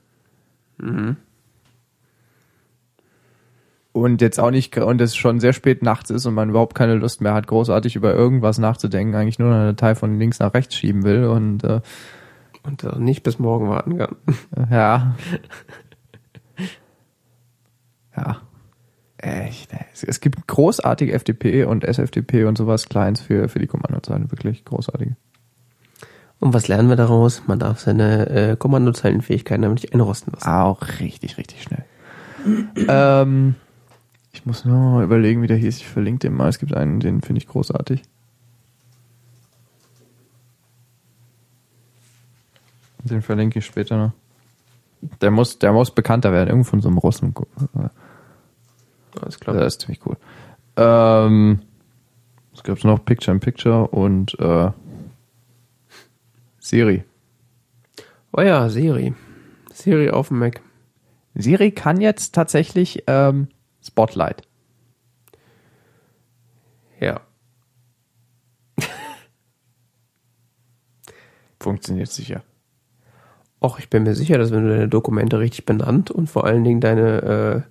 und 3.91 4.22
jetzt 4.22 4.39
auch 4.39 4.52
nicht 4.52 4.76
und 4.77 4.99
es 4.99 5.15
schon 5.15 5.39
sehr 5.39 5.53
spät 5.53 5.81
nachts 5.84 6.10
ist 6.10 6.26
und 6.26 6.34
man 6.34 6.49
überhaupt 6.49 6.76
keine 6.76 6.95
Lust 6.95 7.22
mehr 7.22 7.34
hat, 7.34 7.47
großartig 7.47 7.95
über 7.95 8.14
irgendwas 8.14 8.57
nachzudenken, 8.57 9.15
eigentlich 9.15 9.39
nur 9.39 9.53
eine 9.53 9.68
Datei 9.68 9.95
von 9.95 10.19
links 10.19 10.39
nach 10.39 10.53
rechts 10.53 10.76
schieben 10.76 11.03
will 11.03 11.26
und 11.26 11.64
äh, 11.64 11.80
Und 12.64 12.99
nicht 12.99 13.23
bis 13.23 13.38
morgen 13.38 13.69
warten 13.69 13.97
kann. 13.97 14.15
Ja. 14.72 15.15
Echt. 19.18 19.73
ey. 19.73 19.80
Es, 20.03 20.19
gibt 20.19 20.47
großartige 20.47 21.17
FTP 21.17 21.65
und 21.65 21.84
SFTP 21.84 22.45
und 22.45 22.57
sowas 22.57 22.89
Clients 22.89 23.22
für, 23.22 23.47
für 23.47 23.59
die 23.59 23.67
Kommandozeile. 23.67 24.30
Wirklich 24.30 24.65
großartige. 24.65 25.15
Und 26.39 26.53
was 26.53 26.67
lernen 26.67 26.89
wir 26.89 26.97
daraus? 26.97 27.43
Man 27.47 27.59
darf 27.59 27.80
seine 27.80 28.30
äh, 28.30 28.55
Kommandozeilenfähigkeiten 28.57 29.61
damit 29.61 29.81
nicht 29.81 29.93
einrosten 29.93 30.34
lassen. 30.34 30.49
Auch 30.49 30.81
richtig, 30.99 31.38
richtig 31.38 31.63
schnell. 31.63 31.85
ähm, 32.88 33.55
ich 34.34 34.45
muss 34.45 34.65
nur 34.65 35.01
überlegen, 35.01 35.41
wie 35.41 35.47
der 35.47 35.57
hieß. 35.57 35.77
Ich 35.77 35.88
verlinke 35.88 36.27
den 36.27 36.35
mal. 36.35 36.49
Es 36.49 36.59
gibt 36.59 36.73
einen, 36.73 36.99
den 36.99 37.22
finde 37.22 37.39
ich 37.39 37.47
großartig. 37.47 38.03
Den 43.03 43.22
verlinke 43.22 43.59
ich 43.59 43.65
später 43.65 43.97
noch. 43.97 44.11
Der 45.22 45.31
muss, 45.31 45.59
der 45.59 45.72
muss 45.72 45.91
bekannter 45.91 46.34
werden. 46.34 46.49
Irgendwo 46.49 46.69
von 46.69 46.81
so 46.81 46.89
einem 46.89 46.97
Russen. 46.97 47.34
Alles 49.22 49.40
klar. 49.40 49.56
Das 49.56 49.76
ist 49.76 49.82
ziemlich 49.82 50.06
cool. 50.06 50.18
Ähm, 50.78 51.62
es 52.54 52.64
gab 52.64 52.84
noch 52.84 53.04
Picture 53.04 53.34
in 53.34 53.40
Picture 53.40 53.88
und 53.88 54.38
äh, 54.40 54.72
Siri. 56.60 57.04
Oh 58.34 58.42
ja, 58.42 58.70
Siri. 58.70 59.14
Siri 59.72 60.10
auf 60.10 60.30
dem 60.30 60.40
Mac. 60.40 60.62
Siri 61.36 61.72
kann 61.72 62.02
jetzt 62.02 62.34
tatsächlich 62.34 63.04
ähm, 63.08 63.50
Spotlight. 63.84 64.48
Ja. 67.00 67.22
Funktioniert 71.60 72.10
sicher. 72.10 72.44
Och, 73.62 73.80
ich 73.80 73.90
bin 73.90 74.04
mir 74.04 74.16
sicher, 74.16 74.38
dass 74.38 74.52
wenn 74.52 74.64
du 74.64 74.70
deine 74.70 74.88
Dokumente 74.88 75.40
richtig 75.40 75.66
benannt 75.66 76.12
und 76.12 76.28
vor 76.28 76.46
allen 76.46 76.64
Dingen 76.64 76.82
deine 76.82 77.22
äh, 77.22 77.62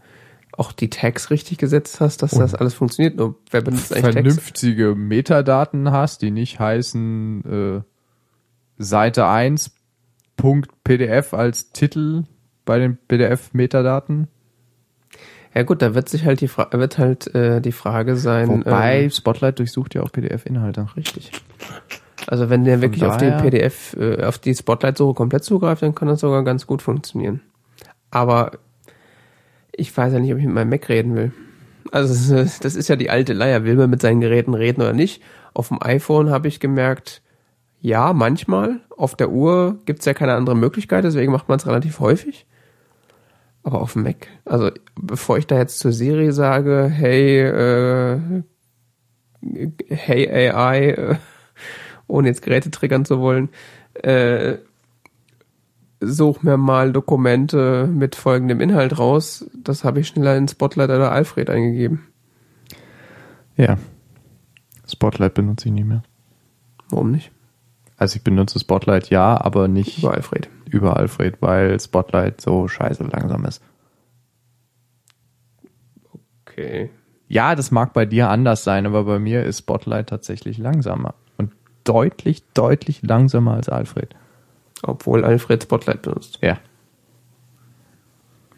auch 0.56 0.72
die 0.72 0.90
Tags 0.90 1.30
richtig 1.30 1.58
gesetzt 1.58 2.00
hast, 2.00 2.22
dass 2.22 2.32
das 2.32 2.54
alles 2.54 2.74
funktioniert. 2.74 3.16
Nur 3.16 3.36
wer 3.50 3.60
benutzt 3.62 3.92
eigentlich 3.92 4.02
Tags? 4.14 4.14
Vernünftige 4.34 4.94
Metadaten 4.94 5.90
hast, 5.90 6.22
die 6.22 6.30
nicht 6.30 6.60
heißen 6.60 7.82
äh, 7.82 8.82
Seite 8.82 9.26
1 9.26 9.72
Punkt 10.36 10.70
PDF 10.84 11.34
als 11.34 11.70
Titel 11.72 12.24
bei 12.64 12.78
den 12.78 12.96
PDF-Metadaten. 13.08 14.28
Ja 15.54 15.62
gut, 15.62 15.82
da 15.82 15.94
wird 15.94 16.08
sich 16.08 16.24
halt 16.24 16.40
die 16.40 16.48
Fra 16.48 16.68
wird 16.72 16.98
halt 16.98 17.32
äh, 17.34 17.60
die 17.60 17.70
Frage 17.72 18.16
sein. 18.16 18.48
Wobei 18.48 19.04
ähm, 19.04 19.10
Spotlight 19.10 19.60
durchsucht 19.60 19.94
ja 19.94 20.02
auch 20.02 20.10
PDF-Inhalte. 20.10 20.86
richtig. 20.96 21.30
Also 22.26 22.50
wenn 22.50 22.64
der 22.64 22.80
wirklich 22.80 23.04
auf 23.04 23.18
die 23.18 23.26
daher- 23.26 23.42
PDF, 23.42 23.94
äh, 23.98 24.24
auf 24.24 24.38
die 24.38 24.54
Spotlight-Suche 24.54 25.14
komplett 25.14 25.44
zugreift, 25.44 25.82
dann 25.82 25.94
kann 25.94 26.08
das 26.08 26.20
sogar 26.20 26.42
ganz 26.42 26.66
gut 26.66 26.82
funktionieren. 26.82 27.40
Aber 28.10 28.52
ich 29.76 29.96
weiß 29.96 30.12
ja 30.12 30.18
nicht, 30.18 30.32
ob 30.32 30.38
ich 30.38 30.44
mit 30.44 30.54
meinem 30.54 30.70
Mac 30.70 30.88
reden 30.88 31.14
will. 31.14 31.32
Also 31.90 32.34
das 32.34 32.76
ist, 32.76 32.88
ja 32.88 32.96
die 32.96 33.10
alte 33.10 33.32
Leier. 33.32 33.64
Will 33.64 33.76
man 33.76 33.90
mit 33.90 34.00
seinen 34.00 34.20
Geräten 34.20 34.54
reden 34.54 34.80
oder 34.80 34.92
nicht? 34.92 35.22
Auf 35.52 35.68
dem 35.68 35.82
iPhone 35.82 36.30
habe 36.30 36.48
ich 36.48 36.58
gemerkt, 36.60 37.22
ja, 37.80 38.12
manchmal. 38.12 38.80
Auf 38.96 39.14
der 39.14 39.30
Uhr 39.30 39.78
gibt's 39.84 40.06
ja 40.06 40.14
keine 40.14 40.34
andere 40.34 40.56
Möglichkeit, 40.56 41.04
deswegen 41.04 41.32
macht 41.32 41.48
man 41.48 41.58
es 41.58 41.66
relativ 41.66 42.00
häufig. 42.00 42.46
Aber 43.62 43.80
auf 43.80 43.92
dem 43.92 44.02
Mac, 44.02 44.28
also 44.44 44.70
bevor 45.00 45.38
ich 45.38 45.46
da 45.46 45.58
jetzt 45.58 45.78
zur 45.78 45.92
Serie 45.92 46.32
sage, 46.32 46.90
hey, 46.92 47.40
äh, 47.40 48.42
hey 49.88 50.50
AI, 50.50 50.90
äh, 50.90 51.14
ohne 52.06 52.28
jetzt 52.28 52.42
Geräte 52.42 52.70
triggern 52.70 53.04
zu 53.04 53.20
wollen, 53.20 53.48
äh, 53.94 54.56
such 56.06 56.42
mir 56.42 56.56
mal 56.56 56.92
Dokumente 56.92 57.86
mit 57.86 58.14
folgendem 58.16 58.60
Inhalt 58.60 58.98
raus. 58.98 59.48
Das 59.54 59.84
habe 59.84 60.00
ich 60.00 60.08
schneller 60.08 60.36
in 60.36 60.48
Spotlight 60.48 60.90
oder 60.90 61.12
Alfred 61.12 61.50
eingegeben. 61.50 62.06
Ja. 63.56 63.78
Spotlight 64.86 65.34
benutze 65.34 65.68
ich 65.68 65.74
nicht 65.74 65.86
mehr. 65.86 66.02
Warum 66.90 67.10
nicht? 67.10 67.30
Also 67.96 68.16
ich 68.16 68.24
benutze 68.24 68.58
Spotlight 68.58 69.10
ja, 69.10 69.40
aber 69.40 69.68
nicht 69.68 69.98
Über 69.98 70.14
Alfred. 70.14 70.48
über 70.68 70.96
Alfred, 70.96 71.40
weil 71.40 71.78
Spotlight 71.80 72.40
so 72.40 72.66
scheiße 72.68 73.04
langsam 73.04 73.44
ist. 73.44 73.62
Okay. 76.46 76.90
Ja, 77.28 77.54
das 77.54 77.70
mag 77.70 77.92
bei 77.92 78.04
dir 78.04 78.28
anders 78.30 78.64
sein, 78.64 78.86
aber 78.86 79.04
bei 79.04 79.18
mir 79.18 79.44
ist 79.44 79.58
Spotlight 79.58 80.08
tatsächlich 80.08 80.58
langsamer. 80.58 81.14
Und 81.36 81.52
deutlich, 81.84 82.42
deutlich 82.52 83.02
langsamer 83.02 83.54
als 83.54 83.68
Alfred. 83.68 84.14
Obwohl 84.86 85.24
Alfred 85.24 85.62
Spotlight 85.62 86.02
benutzt. 86.02 86.38
Ja. 86.42 86.58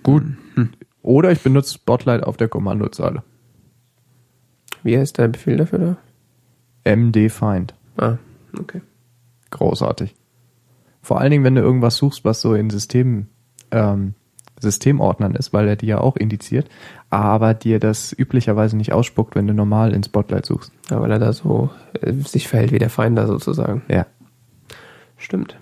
Gut. 0.02 0.24
Oder 1.02 1.30
ich 1.30 1.40
benutze 1.40 1.74
Spotlight 1.74 2.24
auf 2.24 2.36
der 2.36 2.48
Kommandozeile. 2.48 3.22
Wie 4.82 4.98
heißt 4.98 5.18
der 5.18 5.28
Befehl 5.28 5.56
dafür 5.56 5.78
da? 6.84 6.94
MD 6.94 7.30
Find. 7.30 7.74
Ah, 7.96 8.18
okay. 8.58 8.82
großartig. 9.50 10.14
Vor 11.02 11.20
allen 11.20 11.30
Dingen, 11.30 11.44
wenn 11.44 11.54
du 11.54 11.60
irgendwas 11.60 11.96
suchst, 11.96 12.24
was 12.24 12.40
so 12.40 12.54
in 12.54 12.70
System, 12.70 13.28
ähm, 13.70 14.14
Systemordnern 14.60 15.34
ist, 15.34 15.52
weil 15.52 15.68
er 15.68 15.76
die 15.76 15.86
ja 15.86 15.98
auch 15.98 16.16
indiziert, 16.16 16.68
aber 17.10 17.54
dir 17.54 17.78
das 17.78 18.12
üblicherweise 18.16 18.76
nicht 18.76 18.92
ausspuckt, 18.92 19.34
wenn 19.34 19.46
du 19.46 19.54
normal 19.54 19.92
in 19.92 20.02
Spotlight 20.02 20.46
suchst. 20.46 20.72
Ja, 20.90 21.00
weil 21.00 21.10
er 21.10 21.18
da 21.18 21.32
so 21.32 21.70
äh, 22.00 22.12
sich 22.12 22.48
verhält 22.48 22.72
wie 22.72 22.78
der 22.78 22.90
Finder 22.90 23.26
sozusagen. 23.26 23.82
Ja. 23.88 24.06
Stimmt. 25.16 25.56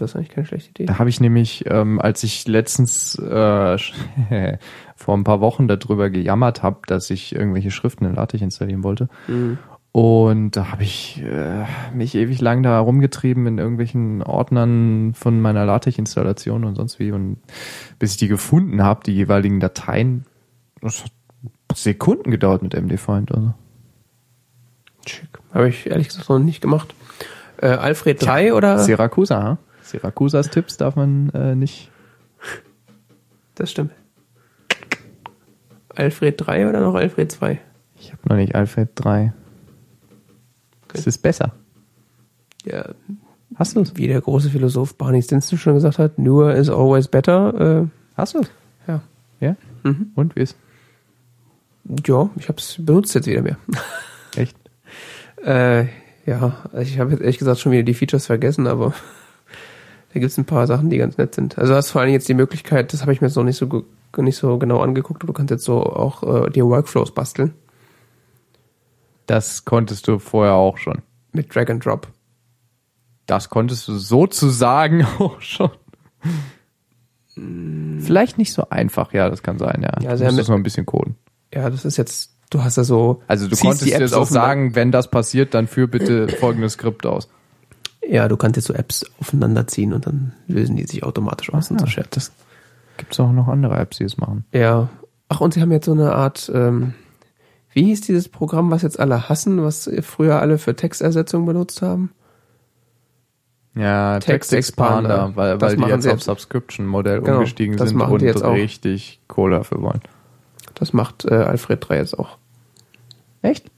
Das 0.00 0.10
ist 0.10 0.16
eigentlich 0.16 0.30
keine 0.30 0.46
schlechte 0.46 0.70
Idee. 0.70 0.86
Da 0.86 0.98
habe 0.98 1.10
ich 1.10 1.20
nämlich, 1.20 1.64
ähm, 1.66 2.00
als 2.00 2.22
ich 2.22 2.48
letztens 2.48 3.18
äh, 3.18 3.76
vor 4.96 5.16
ein 5.16 5.24
paar 5.24 5.40
Wochen 5.40 5.68
darüber 5.68 6.08
gejammert 6.08 6.62
habe, 6.62 6.80
dass 6.86 7.10
ich 7.10 7.34
irgendwelche 7.34 7.70
Schriften 7.70 8.06
in 8.06 8.14
LaTeX 8.14 8.42
installieren 8.42 8.82
wollte. 8.82 9.08
Mhm. 9.28 9.58
Und 9.92 10.56
da 10.56 10.70
habe 10.70 10.84
ich 10.84 11.20
äh, 11.20 11.64
mich 11.92 12.14
ewig 12.14 12.40
lang 12.40 12.62
da 12.62 12.78
rumgetrieben 12.78 13.46
in 13.46 13.58
irgendwelchen 13.58 14.22
Ordnern 14.22 15.12
von 15.14 15.40
meiner 15.40 15.66
LaTeX-Installation 15.66 16.64
und 16.64 16.76
sonst 16.76 16.98
wie. 16.98 17.10
Und 17.10 17.38
bis 17.98 18.12
ich 18.12 18.16
die 18.16 18.28
gefunden 18.28 18.82
habe, 18.82 19.02
die 19.04 19.14
jeweiligen 19.14 19.58
Dateien, 19.58 20.24
das 20.80 21.04
hat 21.04 21.12
Sekunden 21.74 22.30
gedauert 22.30 22.62
mit 22.62 22.74
MD-Find. 22.74 23.34
Also. 23.34 23.52
Schick. 25.06 25.28
Habe 25.52 25.68
ich 25.68 25.90
ehrlich 25.90 26.08
gesagt 26.08 26.28
noch 26.28 26.38
nicht 26.38 26.60
gemacht. 26.60 26.94
Äh, 27.60 27.66
Alfred 27.66 28.24
3 28.24 28.54
oder? 28.54 28.78
Syracusa, 28.78 29.42
ha? 29.42 29.58
Syrakusas 29.90 30.50
Tipps 30.50 30.76
darf 30.76 30.96
man 30.96 31.30
äh, 31.30 31.54
nicht. 31.54 31.90
Das 33.54 33.70
stimmt. 33.70 33.92
Alfred 35.94 36.34
3 36.38 36.68
oder 36.68 36.80
noch 36.80 36.94
Alfred 36.94 37.30
2? 37.30 37.60
Ich 37.98 38.12
habe 38.12 38.22
noch 38.28 38.36
nicht 38.36 38.54
Alfred 38.54 38.88
3. 38.94 39.32
Es 40.94 41.06
ist 41.06 41.18
besser. 41.18 41.52
Ja, 42.64 42.88
Hast 43.56 43.74
du 43.76 43.80
es? 43.80 43.96
wie 43.96 44.06
der 44.06 44.20
große 44.20 44.48
Philosoph 44.50 44.96
Barney 44.96 45.22
Stinson 45.22 45.58
schon 45.58 45.74
gesagt 45.74 45.98
hat, 45.98 46.18
newer 46.18 46.54
is 46.54 46.68
always 46.70 47.08
better. 47.08 47.82
Äh, 47.82 47.86
Hast 48.16 48.34
du 48.34 48.40
es? 48.40 48.50
ja. 48.86 49.02
Ja? 49.40 49.56
Mhm. 49.82 50.12
Und 50.14 50.36
wie 50.36 50.40
ist? 50.40 50.56
Ja, 52.06 52.30
ich 52.36 52.48
habe 52.48 52.58
es 52.58 52.76
benutzt 52.78 53.14
jetzt 53.14 53.26
wieder 53.26 53.42
mehr. 53.42 53.56
Echt? 54.36 54.56
Äh, 55.42 55.86
ja, 56.26 56.64
ich 56.78 56.98
habe 56.98 57.12
jetzt 57.12 57.20
ehrlich 57.22 57.38
gesagt 57.38 57.60
schon 57.60 57.72
wieder 57.72 57.82
die 57.82 57.94
Features 57.94 58.26
vergessen, 58.26 58.66
aber 58.66 58.92
da 60.12 60.20
gibt's 60.20 60.38
ein 60.38 60.44
paar 60.44 60.66
Sachen, 60.66 60.90
die 60.90 60.98
ganz 60.98 61.16
nett 61.18 61.34
sind. 61.34 61.56
Also 61.58 61.72
du 61.72 61.76
hast 61.76 61.90
vor 61.90 62.00
allem 62.00 62.10
jetzt 62.12 62.28
die 62.28 62.34
Möglichkeit, 62.34 62.92
das 62.92 63.02
habe 63.02 63.12
ich 63.12 63.20
mir 63.20 63.28
jetzt 63.28 63.36
noch 63.36 63.44
nicht 63.44 63.56
so 63.56 63.84
nicht 64.18 64.36
so 64.36 64.58
genau 64.58 64.80
angeguckt, 64.80 65.22
du 65.22 65.32
kannst 65.32 65.50
jetzt 65.52 65.64
so 65.64 65.82
auch 65.84 66.22
äh, 66.46 66.50
dir 66.50 66.66
Workflows 66.66 67.14
basteln 67.14 67.54
Das 69.26 69.64
konntest 69.64 70.08
du 70.08 70.18
vorher 70.18 70.54
auch 70.54 70.78
schon. 70.78 71.02
mit 71.32 71.54
Drag 71.54 71.68
and 71.70 71.84
Drop. 71.86 72.08
Das 73.26 73.48
konntest 73.50 73.86
du 73.86 73.96
sozusagen 73.98 75.04
auch 75.20 75.40
schon. 75.40 75.70
Vielleicht 78.00 78.38
nicht 78.38 78.52
so 78.52 78.68
einfach, 78.70 79.12
ja, 79.12 79.30
das 79.30 79.42
kann 79.42 79.58
sein, 79.58 79.80
ja. 79.82 80.02
Ja, 80.02 80.10
du 80.12 80.18
sie 80.18 80.26
haben 80.26 80.34
musst 80.36 80.48
noch 80.48 80.56
ein 80.56 80.62
bisschen 80.64 80.84
coden. 80.86 81.14
Ja, 81.54 81.70
das 81.70 81.84
ist 81.84 81.96
jetzt, 81.96 82.34
du 82.50 82.62
hast 82.64 82.76
da 82.76 82.84
so. 82.84 83.22
Also 83.28 83.46
du 83.48 83.56
konntest 83.56 84.14
auf 84.14 84.28
den- 84.28 84.32
sagen, 84.34 84.74
wenn 84.74 84.90
das 84.90 85.08
passiert, 85.10 85.54
dann 85.54 85.68
führ 85.68 85.86
bitte 85.86 86.28
folgendes 86.40 86.72
Skript 86.74 87.06
aus. 87.06 87.28
Ja, 88.12 88.26
du 88.26 88.36
kannst 88.36 88.56
jetzt 88.56 88.66
so 88.66 88.74
Apps 88.74 89.04
aufeinander 89.20 89.68
ziehen 89.68 89.92
und 89.92 90.04
dann 90.04 90.32
lösen 90.48 90.74
die 90.74 90.84
sich 90.84 91.04
automatisch 91.04 91.54
aus 91.54 91.70
und 91.70 91.80
so 91.80 91.86
Shit. 91.86 92.08
das 92.10 92.32
gibt's 92.96 93.20
auch 93.20 93.30
noch 93.30 93.46
andere 93.46 93.76
Apps, 93.78 93.98
die 93.98 94.04
es 94.04 94.16
machen. 94.16 94.44
Ja. 94.52 94.88
Ach, 95.28 95.40
und 95.40 95.54
sie 95.54 95.60
haben 95.62 95.70
jetzt 95.70 95.86
so 95.86 95.92
eine 95.92 96.12
Art, 96.12 96.50
ähm, 96.52 96.94
wie 97.72 97.84
hieß 97.84 98.00
dieses 98.00 98.28
Programm, 98.28 98.72
was 98.72 98.82
jetzt 98.82 98.98
alle 98.98 99.28
hassen, 99.28 99.62
was 99.62 99.88
früher 100.02 100.40
alle 100.40 100.58
für 100.58 100.74
Textersetzung 100.74 101.46
benutzt 101.46 101.82
haben? 101.82 102.10
Ja, 103.76 104.18
Text 104.18 104.50
Text 104.50 104.70
Expander, 104.70 105.08
Expander. 105.28 105.36
weil, 105.36 105.60
weil 105.60 105.76
die 105.76 105.84
jetzt 105.84 106.02
sie 106.02 106.10
auf. 106.10 106.20
Subscription-Modell 106.20 107.20
Genau, 107.20 107.34
umgestiegen 107.34 107.76
das 107.76 107.90
sind 107.90 108.00
und 108.00 108.22
jetzt 108.22 108.42
auch. 108.42 108.54
richtig 108.54 109.20
Kohle 109.28 109.58
dafür 109.58 109.80
wollen. 109.82 110.00
Das 110.74 110.92
macht 110.92 111.24
äh, 111.26 111.34
Alfred 111.34 111.88
3 111.88 111.96
jetzt 111.98 112.18
auch. 112.18 112.38
Echt? 113.42 113.70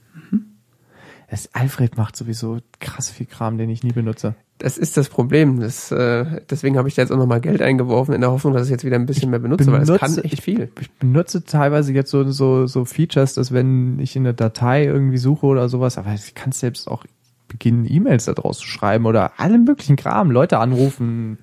Das 1.33 1.49
Alfred 1.55 1.97
macht 1.97 2.15
sowieso 2.15 2.59
krass 2.79 3.09
viel 3.09 3.25
Kram, 3.25 3.57
den 3.57 3.67
ich 3.71 3.83
nie 3.83 3.91
benutze. 3.91 4.35
Das 4.59 4.77
ist 4.77 4.97
das 4.97 5.09
Problem. 5.09 5.59
Das, 5.61 5.91
äh, 5.91 6.41
deswegen 6.47 6.77
habe 6.77 6.87
ich 6.87 6.93
da 6.93 7.01
jetzt 7.01 7.09
auch 7.11 7.17
nochmal 7.17 7.41
Geld 7.41 7.59
eingeworfen, 7.59 8.13
in 8.13 8.21
der 8.21 8.29
Hoffnung, 8.29 8.53
dass 8.53 8.67
ich 8.67 8.69
jetzt 8.71 8.83
wieder 8.85 8.97
ein 8.97 9.07
bisschen 9.07 9.31
mehr 9.31 9.39
benutze, 9.39 9.71
weil 9.71 9.81
es 9.81 9.89
benutze- 9.89 9.97
kann 9.99 10.17
echt 10.19 10.43
viel. 10.43 10.69
Ich 10.79 10.91
benutze 10.91 11.43
teilweise 11.43 11.91
jetzt 11.91 12.11
so, 12.11 12.29
so, 12.31 12.67
so 12.67 12.85
Features, 12.85 13.33
dass 13.33 13.51
wenn 13.51 13.97
ich 13.97 14.15
in 14.15 14.25
der 14.25 14.33
Datei 14.33 14.85
irgendwie 14.85 15.17
suche 15.17 15.47
oder 15.47 15.69
sowas, 15.69 15.97
aber 15.97 16.13
ich 16.13 16.35
kann 16.35 16.51
selbst 16.51 16.87
auch 16.87 17.03
beginnen, 17.47 17.87
E-Mails 17.89 18.25
da 18.25 18.33
draus 18.33 18.59
zu 18.59 18.67
schreiben 18.67 19.07
oder 19.07 19.31
alle 19.37 19.57
möglichen 19.57 19.95
Kram, 19.95 20.29
Leute 20.29 20.59
anrufen. 20.59 21.39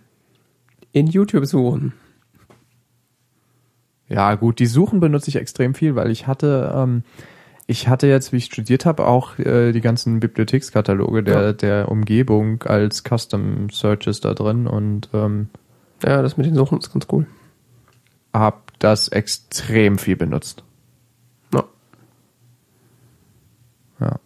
In 0.93 1.09
YouTube 1.09 1.47
suchen. 1.47 1.95
Ja, 4.09 4.37
gut, 4.37 4.61
die 4.61 4.67
Suchen 4.67 5.01
benutze 5.01 5.31
ich 5.31 5.37
extrem 5.37 5.75
viel, 5.75 5.97
weil 5.97 6.12
ich 6.12 6.29
hatte, 6.29 6.73
ähm, 6.77 7.03
ich 7.70 7.86
hatte 7.86 8.09
jetzt, 8.09 8.32
wie 8.32 8.38
ich 8.38 8.47
studiert 8.47 8.84
habe, 8.84 9.06
auch 9.06 9.38
äh, 9.38 9.70
die 9.70 9.80
ganzen 9.80 10.18
Bibliothekskataloge 10.18 11.22
der, 11.22 11.40
Ja. 11.42 11.52
der 11.52 11.88
Umgebung 11.88 12.62
als 12.64 13.05
Custom 13.05 13.70
Searches 13.70 14.20
da 14.20 14.34
drin 14.34 14.66
und 14.66 15.09
ähm, 15.14 15.48
Ja, 16.05 16.20
das 16.20 16.36
mit 16.36 16.47
den 16.47 16.56
Suchen 16.56 16.78
ist 16.78 16.92
ganz 16.92 17.06
cool. 17.12 17.26
hab 18.32 18.72
das 18.80 19.06
extrem 19.09 19.98
viel 19.98 20.16
benutzt. 20.16 20.64
Ja. 21.55 21.64
Ja. 24.01 24.16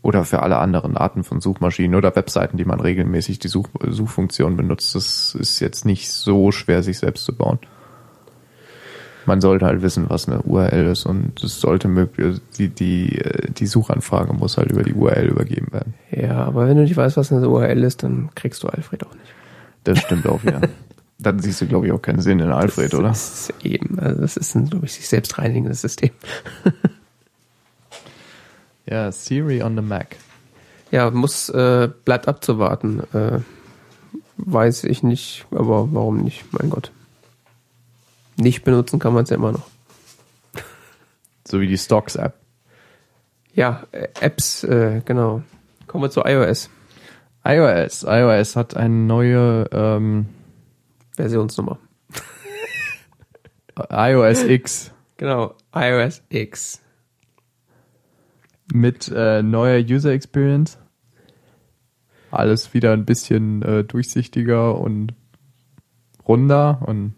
Oder 0.00 0.24
für 0.24 0.42
alle 0.42 0.56
anderen 0.58 0.96
Arten 0.96 1.24
von 1.24 1.40
Suchmaschinen 1.40 1.94
oder 1.94 2.14
Webseiten, 2.16 2.56
die 2.56 2.64
man 2.64 2.80
regelmäßig 2.80 3.38
die 3.38 3.48
Such 3.48 3.68
Suchfunktion 3.86 4.56
benutzt. 4.56 4.94
Das 4.94 5.34
ist 5.34 5.60
jetzt 5.60 5.84
nicht 5.84 6.10
so 6.10 6.52
schwer, 6.52 6.82
sich 6.82 6.98
selbst 6.98 7.24
zu 7.24 7.34
bauen. 7.36 7.58
Man 9.26 9.40
sollte 9.40 9.66
halt 9.66 9.82
wissen, 9.82 10.06
was 10.08 10.28
eine 10.28 10.42
URL 10.42 10.86
ist 10.86 11.06
und 11.06 11.42
es 11.42 11.60
sollte 11.60 11.88
möglich, 11.88 12.40
die, 12.58 12.68
die, 12.68 13.18
äh, 13.18 13.50
die 13.50 13.66
Suchanfrage 13.66 14.32
muss 14.34 14.58
halt 14.58 14.70
über 14.70 14.82
die 14.82 14.92
URL 14.92 15.28
übergeben 15.28 15.72
werden. 15.72 15.94
Ja, 16.10 16.44
aber 16.44 16.68
wenn 16.68 16.76
du 16.76 16.82
nicht 16.82 16.96
weißt, 16.96 17.16
was 17.16 17.32
eine 17.32 17.48
URL 17.48 17.82
ist, 17.84 18.02
dann 18.02 18.30
kriegst 18.34 18.62
du 18.62 18.68
Alfred 18.68 19.06
auch 19.06 19.14
nicht. 19.14 19.32
Das 19.84 19.98
stimmt 19.98 20.26
auch 20.26 20.42
wieder. 20.42 20.60
Dann 21.18 21.38
siehst 21.38 21.60
du, 21.60 21.66
glaube 21.66 21.86
ich, 21.86 21.92
auch 21.92 22.02
keinen 22.02 22.20
Sinn 22.20 22.40
in 22.40 22.50
Alfred, 22.50 22.92
das 22.92 22.98
oder? 22.98 23.10
ist 23.10 23.54
eben, 23.62 23.98
also 23.98 24.20
das 24.20 24.36
ist 24.36 24.54
ein, 24.56 24.68
glaube 24.68 24.86
ich, 24.86 24.94
sich 24.94 25.08
selbst 25.08 25.38
reinigendes 25.38 25.80
System. 25.80 26.10
Ja, 28.86 29.10
Siri 29.12 29.62
on 29.62 29.76
the 29.76 29.82
Mac. 29.82 30.16
Ja, 30.90 31.10
muss, 31.10 31.48
äh, 31.48 31.88
bleibt 32.04 32.28
abzuwarten. 32.28 33.00
Äh, 33.12 33.40
weiß 34.36 34.84
ich 34.84 35.02
nicht, 35.02 35.46
aber 35.50 35.92
warum 35.92 36.18
nicht? 36.18 36.44
Mein 36.52 36.70
Gott. 36.70 36.92
Nicht 38.36 38.64
benutzen 38.64 38.98
kann 38.98 39.14
man 39.14 39.24
es 39.24 39.30
ja 39.30 39.36
immer 39.36 39.52
noch. 39.52 39.66
So 41.46 41.60
wie 41.60 41.66
die 41.66 41.76
Stocks-App. 41.76 42.34
Ja, 43.52 43.84
äh, 43.92 44.08
Apps, 44.20 44.64
äh, 44.64 45.02
genau. 45.04 45.42
Kommen 45.86 46.04
wir 46.04 46.10
zu 46.10 46.22
iOS. 46.22 46.70
iOS. 47.44 48.02
iOS 48.02 48.56
hat 48.56 48.76
eine 48.76 48.94
neue 48.94 49.68
ähm, 49.70 50.26
Versionsnummer. 51.14 51.78
iOS 53.90 54.42
X 54.44 54.94
Genau, 55.16 55.54
iOS 55.72 56.22
X. 56.28 56.82
mit 58.72 59.08
äh, 59.14 59.42
neuer 59.42 59.78
User 59.78 60.10
Experience. 60.10 60.78
Alles 62.32 62.74
wieder 62.74 62.92
ein 62.92 63.04
bisschen 63.04 63.62
äh, 63.62 63.84
durchsichtiger 63.84 64.76
und 64.76 65.14
runder 66.26 66.82
und 66.84 67.14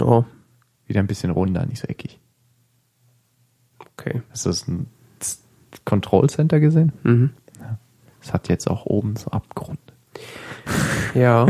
Oh, 0.00 0.24
wieder 0.86 1.00
ein 1.00 1.06
bisschen 1.06 1.30
runder, 1.30 1.64
nicht 1.66 1.80
so 1.80 1.86
eckig. 1.88 2.18
okay. 3.96 4.22
Hast 4.30 4.44
du 4.46 4.50
das 4.50 4.66
ein 4.68 4.86
Control 5.84 6.28
Center 6.28 6.60
gesehen? 6.60 6.92
Mhm. 7.02 7.30
Es 8.20 8.32
hat 8.32 8.48
jetzt 8.48 8.68
auch 8.70 8.86
oben 8.86 9.16
so 9.16 9.30
Abgrund. 9.30 9.78
Ja. 11.14 11.46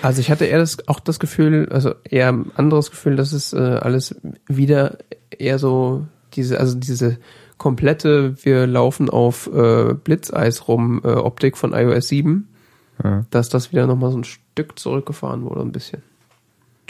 Also 0.00 0.20
ich 0.22 0.30
hatte 0.30 0.46
eher 0.46 0.58
das, 0.58 0.88
auch 0.88 1.00
das 1.00 1.20
Gefühl, 1.20 1.68
also 1.70 1.94
eher 2.08 2.28
ein 2.28 2.50
anderes 2.56 2.90
Gefühl, 2.90 3.14
dass 3.16 3.32
es 3.32 3.52
äh, 3.52 3.58
alles 3.58 4.18
wieder 4.48 4.96
eher 5.30 5.58
so 5.58 6.06
diese, 6.32 6.58
also 6.58 6.78
diese 6.78 7.18
komplette, 7.58 8.42
wir 8.42 8.66
laufen 8.66 9.10
auf 9.10 9.48
äh, 9.52 9.92
Blitzeis 9.92 10.66
rum 10.66 11.02
äh, 11.04 11.08
Optik 11.08 11.58
von 11.58 11.74
iOS 11.74 12.08
7, 12.08 12.48
Ja. 13.04 13.26
dass 13.30 13.50
das 13.50 13.70
wieder 13.70 13.86
nochmal 13.86 14.10
so 14.12 14.18
ein 14.18 14.24
Stück 14.24 14.78
zurückgefahren 14.78 15.42
wurde, 15.44 15.60
ein 15.60 15.72
bisschen. 15.72 16.02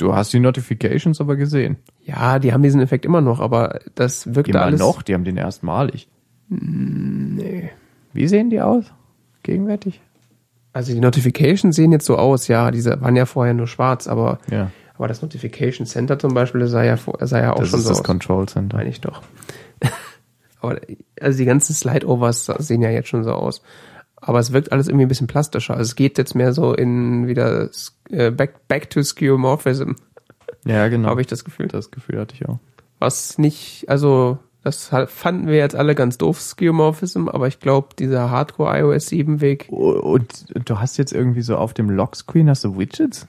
Du 0.00 0.14
hast 0.14 0.32
die 0.32 0.40
Notifications 0.40 1.20
aber 1.20 1.36
gesehen. 1.36 1.76
Ja, 2.04 2.38
die 2.38 2.52
haben 2.52 2.62
diesen 2.62 2.80
Effekt 2.80 3.04
immer 3.04 3.20
noch, 3.20 3.38
aber 3.40 3.80
das 3.94 4.34
wirkt 4.34 4.48
Immer 4.48 4.62
alles. 4.62 4.80
noch, 4.80 5.02
die 5.02 5.12
haben 5.14 5.24
den 5.24 5.36
erstmalig. 5.36 6.08
Nee. 6.48 7.70
Wie 8.12 8.26
sehen 8.26 8.50
die 8.50 8.60
aus? 8.60 8.86
Gegenwärtig? 9.42 10.00
Also 10.72 10.92
die 10.92 11.00
Notifications 11.00 11.76
sehen 11.76 11.92
jetzt 11.92 12.06
so 12.06 12.16
aus, 12.16 12.48
ja, 12.48 12.70
diese 12.70 13.00
waren 13.00 13.16
ja 13.16 13.26
vorher 13.26 13.54
nur 13.54 13.66
schwarz, 13.66 14.06
aber, 14.06 14.38
Ja. 14.50 14.70
aber 14.96 15.08
das 15.08 15.20
Notification 15.22 15.86
Center 15.86 16.18
zum 16.18 16.32
Beispiel 16.32 16.66
sah 16.66 16.82
ja, 16.84 16.96
sah 17.20 17.38
ja 17.40 17.52
auch 17.52 17.58
Das 17.60 17.68
schon 17.70 17.78
ist 17.80 17.84
so 17.84 17.90
das 17.90 17.98
aus. 18.00 18.04
Control 18.04 18.48
Center. 18.48 18.76
Meine 18.78 18.88
ich 18.90 19.00
doch. 19.00 19.22
Aber 20.62 20.78
also 21.20 21.38
die 21.38 21.46
ganzen 21.46 21.72
Slide-Overs 21.74 22.44
sehen 22.58 22.82
ja 22.82 22.90
jetzt 22.90 23.08
schon 23.08 23.24
so 23.24 23.32
aus. 23.32 23.62
Aber 24.20 24.38
es 24.38 24.52
wirkt 24.52 24.72
alles 24.72 24.88
irgendwie 24.88 25.06
ein 25.06 25.08
bisschen 25.08 25.26
plastischer. 25.26 25.74
Also 25.74 25.88
es 25.90 25.96
geht 25.96 26.18
jetzt 26.18 26.34
mehr 26.34 26.52
so 26.52 26.74
in 26.74 27.26
wieder 27.26 27.70
äh, 28.10 28.30
back, 28.30 28.68
back 28.68 28.90
to 28.90 29.02
Skeuomorphism, 29.02 29.92
Ja, 30.66 30.88
genau. 30.88 31.08
habe 31.08 31.20
ich 31.22 31.26
das 31.26 31.44
Gefühl. 31.44 31.68
das 31.68 31.90
Gefühl 31.90 32.20
hatte 32.20 32.34
ich 32.34 32.46
auch. 32.48 32.58
Was 32.98 33.38
nicht, 33.38 33.86
also 33.88 34.38
das 34.62 34.90
fanden 35.06 35.46
wir 35.46 35.56
jetzt 35.56 35.74
alle 35.74 35.94
ganz 35.94 36.18
doof, 36.18 36.38
Skeuomorphism, 36.38 37.28
aber 37.28 37.48
ich 37.48 37.60
glaube, 37.60 37.88
dieser 37.98 38.30
Hardcore 38.30 38.78
iOS 38.78 39.06
7 39.06 39.40
Weg, 39.40 39.68
Und 39.70 40.44
du 40.68 40.78
hast 40.78 40.98
jetzt 40.98 41.14
irgendwie 41.14 41.40
so 41.40 41.56
auf 41.56 41.72
dem 41.72 41.88
Lockscreen 41.88 42.50
hast 42.50 42.64
du 42.64 42.78
Widgets? 42.78 43.26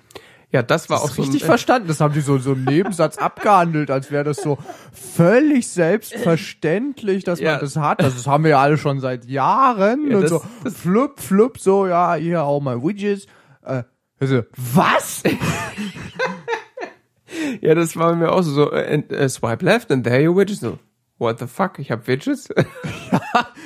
Ja, 0.51 0.61
das 0.63 0.89
war 0.89 0.99
auch 1.01 1.07
Das 1.07 1.15
so 1.15 1.21
richtig 1.23 1.43
ein, 1.43 1.45
verstanden. 1.45 1.87
Das 1.87 2.01
haben 2.01 2.13
die 2.13 2.21
so, 2.21 2.37
so 2.37 2.53
im 2.53 2.63
Nebensatz 2.65 3.17
abgehandelt, 3.17 3.89
als 3.89 4.11
wäre 4.11 4.23
das 4.23 4.37
so 4.37 4.57
völlig 4.91 5.67
selbstverständlich, 5.69 7.23
dass 7.23 7.39
Ja. 7.39 7.51
man 7.53 7.61
das 7.61 7.75
hat. 7.77 8.01
Das 8.01 8.27
haben 8.27 8.43
wir 8.43 8.51
ja 8.51 8.59
alle 8.61 8.77
schon 8.77 8.99
seit 8.99 9.25
Jahren. 9.25 10.09
Ja, 10.09 10.17
und 10.17 10.23
das- 10.23 10.29
so 10.31 10.41
flup, 10.69 11.19
flup, 11.19 11.57
so, 11.59 11.87
ja, 11.87 12.15
hier 12.15 12.43
auch 12.43 12.59
mal 12.61 12.81
Widgets. 12.83 13.25
Äh, 13.63 13.83
also, 14.19 14.41
was? 14.55 15.23
Ja, 17.61 17.75
das 17.75 17.95
war 17.95 18.13
mir 18.15 18.31
auch 18.31 18.41
so, 18.41 18.51
so 18.51 18.71
äh, 18.71 18.95
äh, 19.09 19.29
swipe 19.29 19.63
left 19.63 19.89
and 19.91 20.03
there 20.05 20.27
your 20.29 20.35
widgets. 20.37 20.59
So, 20.61 20.77
what 21.17 21.39
the 21.39 21.47
fuck, 21.47 21.79
ich 21.79 21.91
habe 21.91 22.05
Widgets? 22.07 22.49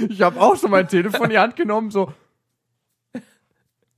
Ich 0.10 0.22
habe 0.22 0.40
auch 0.42 0.56
so 0.58 0.68
mein 0.68 0.88
Telefon 0.90 1.26
in 1.26 1.30
die 1.32 1.40
Hand 1.40 1.56
genommen, 1.56 1.90
so. 1.90 2.12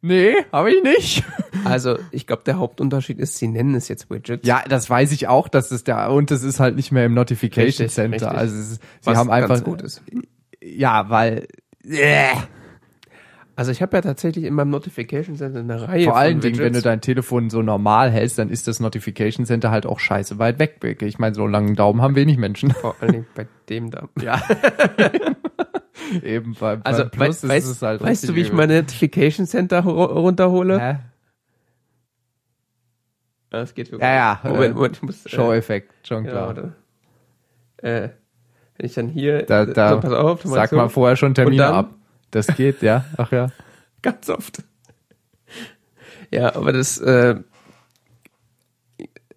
Nee, 0.02 0.34
habe 0.52 0.72
ich 0.72 0.84
nicht. 0.84 1.24
also, 1.66 1.98
ich 2.12 2.28
glaube, 2.28 2.44
der 2.46 2.58
Hauptunterschied 2.60 3.20
ist, 3.20 3.38
sie 3.38 3.48
nennen 3.48 3.74
es 3.76 3.88
jetzt 3.88 4.10
Widgets. 4.10 4.48
Ja, 4.48 4.64
das 4.70 4.90
weiß 4.90 5.12
ich 5.12 5.28
auch, 5.28 5.48
dass 5.48 5.72
es 5.72 5.84
der 5.84 6.12
und 6.12 6.30
es 6.32 6.44
ist 6.44 6.60
halt 6.60 6.76
nicht 6.76 6.92
mehr 6.92 7.06
im 7.06 7.14
Notification 7.16 7.66
Richtig, 7.66 7.92
Center. 7.92 8.14
richtig. 8.28 8.38
Also 8.40 8.56
es 8.56 8.72
ist, 8.74 8.82
sie 9.02 9.08
was 9.10 9.18
haben 9.18 9.32
einfach 9.32 9.50
ganz 9.50 9.64
gut 9.64 9.82
ist. 9.82 10.02
ja, 10.62 11.10
weil 11.10 11.48
äh, 11.84 12.28
Also 13.56 13.72
ich 13.72 13.82
habe 13.82 13.98
ja 13.98 14.02
tatsächlich 14.02 14.46
in 14.46 14.54
meinem 14.54 14.70
Notification 14.70 15.36
Center 15.36 15.60
eine 15.62 15.82
Reihe 15.88 16.04
vor 16.04 16.14
von 16.14 16.22
allen 16.22 16.40
Dingen, 16.42 16.58
wenn 16.60 16.66
du 16.66 16.78
Widgets. 16.78 16.84
dein 16.84 17.02
Telefon 17.02 17.50
so 17.50 17.64
normal 17.64 18.12
hältst, 18.12 18.38
dann 18.38 18.50
ist 18.50 18.68
das 18.68 18.80
Notification 18.80 19.48
Center 19.48 19.72
halt 19.72 19.88
auch 19.88 20.00
scheiße 20.00 20.38
weit 20.38 20.60
weg. 20.60 20.78
Ich 21.02 21.18
meine, 21.18 21.34
so 21.34 21.42
einen 21.44 21.52
langen 21.54 21.76
Daumen 21.76 22.04
haben 22.04 22.16
wenig 22.16 22.38
Menschen. 22.38 22.70
Vor 22.72 22.96
allen 23.00 23.12
Dingen 23.14 23.28
bei 23.34 23.48
dem 23.68 23.90
da. 23.90 24.08
Ja. 24.22 24.42
Eben 26.24 26.54
beim, 26.60 26.82
Also, 26.84 27.04
beim 27.04 27.12
Plus 27.12 27.48
weißt, 27.48 27.66
ist 27.66 27.70
weißt, 27.70 27.82
halt 27.82 28.02
weißt 28.02 28.30
du, 28.30 28.36
wie 28.36 28.42
ich 28.42 28.52
meine 28.54 28.78
Notification 28.82 29.46
Center 29.48 29.80
ru- 29.82 30.06
runterhole? 30.06 30.80
Hä? 30.80 31.00
Das 33.50 33.74
geht 33.74 33.90
Ja, 33.92 33.98
ja, 34.00 34.40
Moment, 34.44 34.72
äh, 34.72 34.74
Moment, 34.74 34.96
ich 34.98 35.02
muss, 35.04 35.26
äh, 35.26 35.30
Show-Effekt, 35.30 35.94
schon 36.08 36.24
genau, 36.26 36.52
klar. 36.54 36.74
Äh, 37.78 38.10
wenn 38.78 38.86
ich 38.86 38.94
dann 38.94 39.08
hier, 39.08 39.44
Da, 39.44 39.66
da, 39.66 39.90
so, 39.92 40.00
pass 40.02 40.12
auf, 40.14 40.42
sag 40.44 40.72
mal 40.74 40.90
vorher 40.90 41.16
schon 41.16 41.34
Termine 41.34 41.58
dann- 41.64 41.74
ab. 41.74 41.90
Das 42.32 42.48
geht, 42.48 42.82
ja. 42.82 43.06
Ach 43.16 43.32
ja. 43.32 43.52
ganz 44.02 44.30
oft. 44.30 44.64
Ja, 46.30 46.54
aber 46.56 46.74
das, 46.74 46.98
äh, 47.00 47.36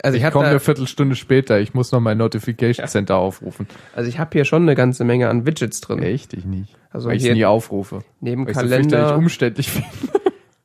also 0.02 0.16
ich, 0.16 0.24
Ich 0.24 0.31
komme 0.31 0.47
eine 0.47 0.60
Viertelstunde 0.60 1.14
später. 1.14 1.60
Ich 1.60 1.74
muss 1.74 1.93
noch 1.93 2.01
mein 2.01 2.18
Notification 2.18 2.86
Center 2.86 3.16
aufrufen. 3.16 3.66
also 3.94 4.09
ich 4.09 4.18
habe 4.18 4.31
hier 4.32 4.44
schon 4.44 4.62
eine 4.62 4.74
ganze 4.74 5.05
Menge 5.05 5.28
an 5.28 5.47
Widgets 5.47 5.81
drin. 5.81 6.02
Echt? 6.02 6.32
Ich 6.35 6.44
nicht. 6.44 6.77
Also 6.90 7.09
weil 7.09 7.16
ich 7.16 7.22
hier 7.22 7.35
nie 7.35 7.44
aufrufe. 7.44 8.01
neben 8.20 8.44
Weil 8.44 8.51
ich 8.52 8.56
so 8.56 8.62
Kalender, 8.62 9.16
umständlich 9.16 9.70
finde. 9.70 9.89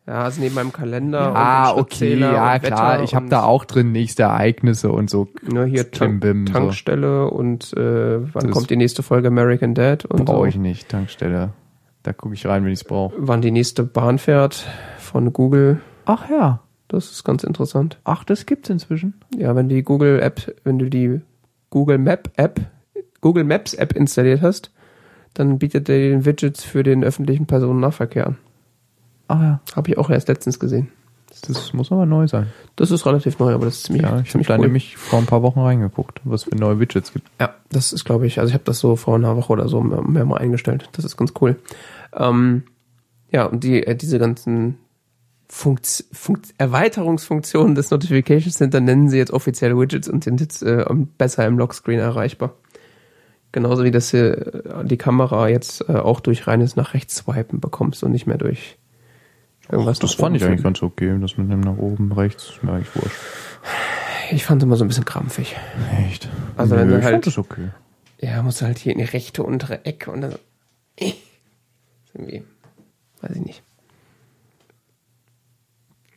ja, 0.07 0.23
also 0.23 0.41
neben 0.41 0.55
meinem 0.55 0.71
Kalender. 0.73 1.35
Ah, 1.35 1.69
und 1.71 1.81
okay, 1.81 2.15
ja 2.19 2.59
klar. 2.59 3.03
Ich 3.03 3.13
habe 3.15 3.27
da 3.29 3.43
auch 3.43 3.65
drin 3.65 3.91
nächste 3.91 4.23
Ereignisse 4.23 4.91
und 4.91 5.09
so. 5.09 5.27
nur 5.43 5.65
hier 5.65 5.91
Tank, 5.91 6.21
Klimbim, 6.21 6.47
so. 6.47 6.53
Tankstelle 6.53 7.29
und 7.29 7.73
äh, 7.73 8.19
wann 8.33 8.43
Das 8.47 8.51
kommt 8.51 8.69
die 8.69 8.77
nächste 8.77 9.03
Folge 9.03 9.27
American 9.27 9.73
Dad 9.73 10.05
und 10.05 10.25
Brauche 10.25 10.37
so. 10.37 10.45
ich 10.45 10.55
nicht, 10.57 10.89
Tankstelle. 10.89 11.51
Da 12.03 12.13
gucke 12.13 12.35
ich 12.35 12.45
rein, 12.45 12.63
wenn 12.63 12.71
ich 12.71 12.79
es 12.81 12.83
brauche. 12.83 13.15
wann 13.17 13.41
die 13.41 13.51
nächste 13.51 13.83
Bahn 13.83 14.19
fährt 14.19 14.67
von 14.99 15.33
Google. 15.33 15.81
Ach 16.05 16.29
ja. 16.29 16.61
Das 16.87 17.11
ist 17.11 17.23
ganz 17.23 17.43
interessant. 17.43 17.99
Ach, 18.03 18.23
das 18.23 18.45
gibt's 18.45 18.69
inzwischen. 18.69 19.15
Ja, 19.35 19.55
wenn 19.55 19.69
die 19.69 19.83
Google 19.83 20.19
App, 20.21 20.55
wenn 20.63 20.77
du 20.79 20.89
die 20.89 21.21
Google 21.69 21.97
Map 21.97 22.31
App, 22.37 22.61
Google 23.21 23.43
Maps 23.43 23.73
App 23.73 23.93
installiert 23.93 24.41
hast, 24.41 24.71
dann 25.33 25.57
bietet 25.59 25.87
der 25.87 25.97
den 25.97 26.25
Widgets 26.25 26.63
für 26.63 26.83
den 26.83 27.03
öffentlichen 27.03 27.47
Personennahverkehr 27.47 28.27
an. 28.27 28.37
Ach 29.27 29.41
ja. 29.41 29.59
Habe 29.75 29.89
ich 29.89 29.97
auch 29.97 30.09
erst 30.09 30.27
letztens 30.27 30.59
gesehen. 30.59 30.89
Das 31.47 31.73
muss 31.73 31.91
aber 31.91 32.05
neu 32.05 32.27
sein. 32.27 32.47
Das 32.77 32.91
ist 32.91 33.05
relativ 33.05 33.39
neu, 33.39 33.53
aber 33.53 33.65
das 33.65 33.77
ist 33.77 33.83
ziemlich, 33.85 34.03
Ja, 34.03 34.21
ich 34.21 34.33
habe 34.33 34.43
da 34.45 34.55
cool. 34.55 34.65
nämlich 34.67 34.95
vor 34.95 35.19
ein 35.19 35.25
paar 35.25 35.41
Wochen 35.41 35.59
reingeguckt, 35.59 36.21
was 36.23 36.43
für 36.45 36.55
neue 36.55 36.79
Widgets 36.79 37.11
gibt. 37.11 37.27
Ja, 37.41 37.55
das 37.71 37.91
ist, 37.91 38.05
glaube 38.05 38.25
ich, 38.25 38.39
also 38.39 38.49
ich 38.49 38.53
habe 38.53 38.63
das 38.63 38.79
so 38.79 38.95
vor 38.95 39.15
einer 39.15 39.35
Woche 39.35 39.51
oder 39.51 39.67
so 39.67 39.81
mehr, 39.81 40.01
mehr 40.01 40.25
mal 40.25 40.37
eingestellt. 40.37 40.87
Das 40.93 41.03
ist 41.03 41.17
ganz 41.17 41.33
cool. 41.41 41.57
Ähm, 42.13 42.63
ja, 43.31 43.45
und 43.45 43.63
die, 43.65 43.85
äh, 43.85 43.95
diese 43.95 44.17
ganzen 44.17 44.77
Funkt, 45.47 46.05
Funkt, 46.11 46.53
Erweiterungsfunktionen 46.57 47.75
des 47.75 47.91
Notification 47.91 48.51
Center 48.51 48.79
nennen 48.81 49.09
sie 49.09 49.17
jetzt 49.17 49.31
offiziell 49.31 49.77
Widgets 49.77 50.07
und 50.07 50.23
sind 50.23 50.41
jetzt 50.41 50.63
äh, 50.63 50.85
besser 51.17 51.45
im 51.45 51.57
Lockscreen 51.59 51.99
erreichbar. 51.99 52.53
Genauso 53.51 53.83
wie 53.83 53.91
das 53.91 54.11
hier 54.11 54.65
äh, 54.65 54.85
die 54.85 54.97
Kamera 54.97 55.47
jetzt 55.47 55.87
äh, 55.87 55.93
auch 55.93 56.19
durch 56.19 56.47
reines 56.47 56.75
nach 56.75 56.93
rechts 56.93 57.15
swipen 57.15 57.59
bekommst 57.59 58.03
und 58.03 58.11
nicht 58.11 58.25
mehr 58.27 58.37
durch 58.37 58.77
irgendwas. 59.69 59.99
das 59.99 60.11
nach 60.11 60.19
fand 60.25 60.35
ich 60.35 60.43
eigentlich 60.43 60.63
ganz 60.63 60.81
okay. 60.83 61.15
Das 61.21 61.37
mit 61.37 61.51
dem 61.51 61.61
nach 61.61 61.77
oben, 61.77 62.11
rechts, 62.11 62.49
ist 62.49 62.63
mir 62.63 62.73
eigentlich 62.73 62.95
wurscht. 62.95 63.15
Ich 64.31 64.43
fand 64.43 64.61
es 64.61 64.65
immer 64.65 64.75
so 64.75 64.83
ein 64.83 64.87
bisschen 64.87 65.05
krampfig. 65.05 65.55
Echt? 66.09 66.27
Also 66.57 66.75
wenn 66.75 66.89
du 66.89 66.97
ich 66.97 67.03
halt- 67.03 67.13
fand 67.13 67.27
das 67.27 67.37
okay. 67.37 67.69
Ja, 68.19 68.41
musst 68.41 68.61
du 68.61 68.65
halt 68.65 68.79
hier 68.79 68.93
in 68.93 68.97
die 68.97 69.03
rechte 69.05 69.43
untere 69.43 69.85
Ecke 69.85 70.09
und 70.11 70.21
dann. 70.21 70.35
Äh, 70.97 71.13
irgendwie, 72.13 72.43
weiß 73.21 73.35
ich 73.35 73.41
nicht. 73.45 73.63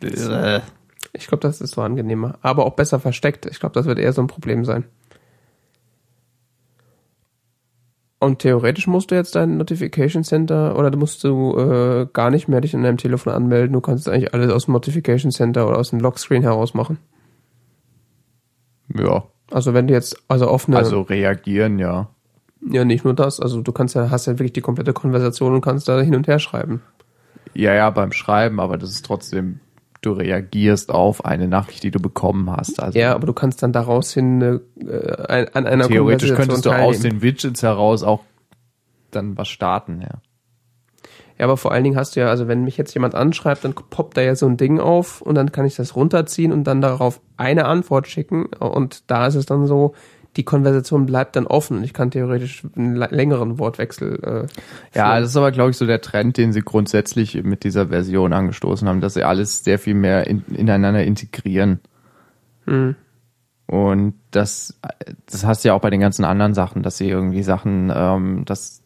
Ich 0.00 1.26
glaube, 1.26 1.42
das 1.42 1.60
ist 1.60 1.74
so 1.74 1.82
angenehmer. 1.82 2.38
Aber 2.42 2.66
auch 2.66 2.74
besser 2.74 3.00
versteckt. 3.00 3.46
Ich 3.46 3.60
glaube, 3.60 3.74
das 3.74 3.86
wird 3.86 3.98
eher 3.98 4.12
so 4.12 4.20
ein 4.20 4.26
Problem 4.26 4.64
sein. 4.64 4.84
Und 8.20 8.40
theoretisch 8.40 8.88
musst 8.88 9.10
du 9.10 9.14
jetzt 9.14 9.36
dein 9.36 9.58
Notification 9.58 10.24
Center 10.24 10.76
oder 10.76 10.94
musst 10.96 11.22
du 11.22 11.56
äh, 11.56 12.06
gar 12.12 12.30
nicht 12.30 12.48
mehr 12.48 12.60
dich 12.60 12.74
in 12.74 12.82
deinem 12.82 12.96
Telefon 12.96 13.32
anmelden. 13.32 13.72
Du 13.72 13.80
kannst 13.80 14.08
eigentlich 14.08 14.34
alles 14.34 14.50
aus 14.50 14.64
dem 14.64 14.72
Notification 14.72 15.30
Center 15.30 15.68
oder 15.68 15.78
aus 15.78 15.90
dem 15.90 16.00
Lockscreen 16.00 16.42
heraus 16.42 16.74
machen. 16.74 16.98
Ja. 18.92 19.24
Also 19.50 19.72
wenn 19.72 19.86
du 19.86 19.94
jetzt 19.94 20.20
also 20.26 20.48
offene 20.48 20.76
Also 20.78 21.02
reagieren, 21.02 21.78
ja. 21.78 22.08
Ja, 22.68 22.84
nicht 22.84 23.04
nur 23.04 23.14
das. 23.14 23.38
Also 23.38 23.62
du 23.62 23.70
kannst 23.70 23.94
ja, 23.94 24.10
hast 24.10 24.26
ja 24.26 24.32
wirklich 24.32 24.52
die 24.52 24.62
komplette 24.62 24.92
Konversation 24.92 25.54
und 25.54 25.60
kannst 25.60 25.88
da 25.88 26.00
hin 26.00 26.16
und 26.16 26.26
her 26.26 26.40
schreiben. 26.40 26.82
Ja, 27.54 27.72
ja, 27.72 27.88
beim 27.90 28.12
Schreiben, 28.12 28.58
aber 28.60 28.78
das 28.78 28.90
ist 28.90 29.06
trotzdem, 29.06 29.60
du 30.08 30.12
reagierst 30.14 30.90
auf 30.90 31.24
eine 31.24 31.48
Nachricht, 31.48 31.82
die 31.82 31.90
du 31.90 32.00
bekommen 32.00 32.50
hast. 32.50 32.82
Also 32.82 32.98
Ja, 32.98 33.14
aber 33.14 33.26
du 33.26 33.32
kannst 33.32 33.62
dann 33.62 33.72
daraus 33.72 34.12
hin 34.12 34.40
äh, 34.40 35.46
an 35.52 35.66
einer 35.66 35.86
theoretisch 35.86 36.34
könntest 36.34 36.66
du 36.66 36.70
aus 36.70 36.96
teilnehmen. 36.96 37.02
den 37.02 37.22
Widgets 37.22 37.62
heraus 37.62 38.02
auch 38.02 38.24
dann 39.10 39.38
was 39.38 39.48
starten, 39.48 40.00
ja. 40.00 40.20
Ja, 41.38 41.44
aber 41.44 41.56
vor 41.56 41.70
allen 41.70 41.84
Dingen 41.84 41.96
hast 41.96 42.16
du 42.16 42.20
ja, 42.20 42.28
also 42.28 42.48
wenn 42.48 42.64
mich 42.64 42.76
jetzt 42.76 42.92
jemand 42.94 43.14
anschreibt, 43.14 43.64
dann 43.64 43.72
poppt 43.72 44.16
da 44.16 44.22
ja 44.22 44.34
so 44.34 44.46
ein 44.46 44.56
Ding 44.56 44.80
auf 44.80 45.22
und 45.22 45.36
dann 45.36 45.52
kann 45.52 45.66
ich 45.66 45.76
das 45.76 45.94
runterziehen 45.94 46.52
und 46.52 46.64
dann 46.64 46.80
darauf 46.80 47.20
eine 47.36 47.66
Antwort 47.66 48.08
schicken 48.08 48.46
und 48.46 49.08
da 49.08 49.28
ist 49.28 49.36
es 49.36 49.46
dann 49.46 49.66
so, 49.66 49.94
die 50.38 50.44
Konversation 50.44 51.04
bleibt 51.04 51.34
dann 51.34 51.48
offen. 51.48 51.82
Ich 51.82 51.92
kann 51.92 52.12
theoretisch 52.12 52.62
einen 52.76 52.94
längeren 52.94 53.58
Wortwechsel. 53.58 54.20
Äh, 54.22 54.96
Ja, 54.96 55.06
führen. 55.10 55.22
das 55.22 55.30
ist 55.30 55.36
aber, 55.36 55.50
glaube 55.50 55.70
ich, 55.70 55.76
so 55.76 55.84
der 55.84 56.00
Trend, 56.00 56.36
den 56.36 56.52
sie 56.52 56.62
grundsätzlich 56.62 57.42
mit 57.42 57.64
dieser 57.64 57.88
Version 57.88 58.32
angestoßen 58.32 58.88
haben, 58.88 59.00
dass 59.00 59.14
sie 59.14 59.24
alles 59.24 59.64
sehr 59.64 59.80
viel 59.80 59.94
mehr 59.94 60.28
in, 60.28 60.44
ineinander 60.54 61.02
integrieren. 61.02 61.80
Hm. 62.66 62.94
Und 63.66 64.14
das, 64.30 64.78
das 65.26 65.44
hast 65.44 65.64
du 65.64 65.68
ja 65.68 65.74
auch 65.74 65.80
bei 65.80 65.90
den 65.90 66.00
ganzen 66.00 66.24
anderen 66.24 66.54
Sachen, 66.54 66.84
dass 66.84 66.98
sie 66.98 67.08
irgendwie 67.08 67.42
Sachen, 67.42 67.92
ähm, 67.92 68.44
dass 68.44 68.82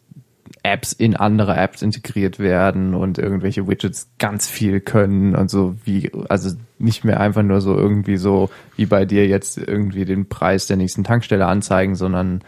Apps 0.63 0.93
in 0.93 1.17
andere 1.17 1.57
Apps 1.57 1.81
integriert 1.81 2.39
werden 2.39 2.95
und 2.95 3.17
irgendwelche 3.17 3.67
Widgets 3.67 4.09
ganz 4.17 4.47
viel 4.47 4.79
können 4.79 5.35
und 5.35 5.49
so 5.51 5.75
wie, 5.83 6.09
also 6.29 6.55
nicht 6.79 7.03
mehr 7.03 7.19
einfach 7.19 7.43
nur 7.43 7.59
so 7.59 7.75
irgendwie 7.75 8.15
so 8.15 8.49
wie 8.77 8.85
bei 8.85 9.03
dir 9.03 9.27
jetzt 9.27 9.57
irgendwie 9.57 10.05
den 10.05 10.29
Preis 10.29 10.65
der 10.65 10.77
nächsten 10.77 11.03
Tankstelle 11.03 11.45
anzeigen, 11.45 11.95
sondern 11.95 12.41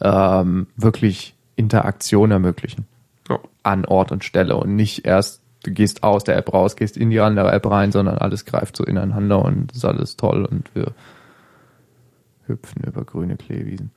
ähm, 0.00 0.68
wirklich 0.76 1.34
Interaktion 1.56 2.30
ermöglichen 2.30 2.86
Ja. 3.28 3.40
an 3.64 3.84
Ort 3.84 4.12
und 4.12 4.22
Stelle 4.22 4.56
und 4.56 4.76
nicht 4.76 5.04
erst 5.04 5.42
du 5.64 5.72
gehst 5.72 6.04
aus 6.04 6.22
der 6.22 6.36
App 6.36 6.52
raus, 6.54 6.76
gehst 6.76 6.96
in 6.96 7.10
die 7.10 7.18
andere 7.18 7.50
App 7.50 7.68
rein, 7.68 7.90
sondern 7.90 8.18
alles 8.18 8.44
greift 8.44 8.76
so 8.76 8.84
ineinander 8.84 9.44
und 9.44 9.72
ist 9.72 9.84
alles 9.84 10.16
toll 10.16 10.44
und 10.44 10.72
wir 10.74 10.92
hüpfen 12.46 12.84
über 12.84 13.04
grüne 13.04 13.36
Kleewiesen. 13.36 13.90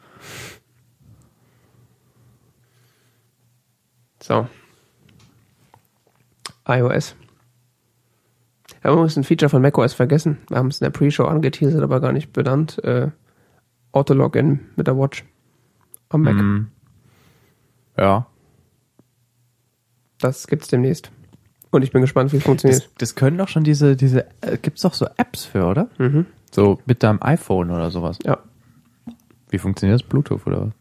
So. 4.31 4.47
iOS. 6.65 7.17
Wir 8.79 8.89
haben 8.89 8.93
übrigens 8.93 9.17
ein 9.17 9.25
Feature 9.25 9.49
von 9.49 9.61
macOS 9.61 9.93
vergessen. 9.93 10.37
Wir 10.47 10.57
haben 10.57 10.67
es 10.67 10.79
in 10.79 10.85
der 10.85 10.91
Pre-Show 10.91 11.25
angeteasert, 11.25 11.83
aber 11.83 11.99
gar 11.99 12.13
nicht 12.13 12.31
benannt. 12.31 12.81
Äh, 12.85 13.09
Auto-Login 13.91 14.61
mit 14.77 14.87
der 14.87 14.97
Watch 14.97 15.25
am 16.07 16.21
Mac. 16.21 16.35
Mhm. 16.35 16.69
Ja. 17.97 18.25
Das 20.19 20.47
gibt's 20.47 20.69
demnächst. 20.69 21.11
Und 21.69 21.83
ich 21.83 21.91
bin 21.91 21.99
gespannt, 21.99 22.31
wie 22.31 22.37
es 22.37 22.43
funktioniert. 22.43 22.83
Das, 22.83 22.93
das 22.99 23.15
können 23.15 23.37
doch 23.37 23.49
schon 23.49 23.65
diese, 23.65 23.97
diese, 23.97 24.27
äh, 24.39 24.57
gibt's 24.57 24.83
doch 24.83 24.93
so 24.93 25.07
Apps 25.17 25.43
für, 25.43 25.65
oder? 25.65 25.89
Mhm. 25.97 26.25
So 26.51 26.79
mit 26.85 27.03
deinem 27.03 27.21
iPhone 27.21 27.69
oder 27.69 27.91
sowas. 27.91 28.17
Ja. 28.23 28.37
Wie 29.49 29.57
funktioniert 29.57 29.99
das? 29.99 30.07
Bluetooth 30.07 30.47
oder 30.47 30.67
was? 30.67 30.73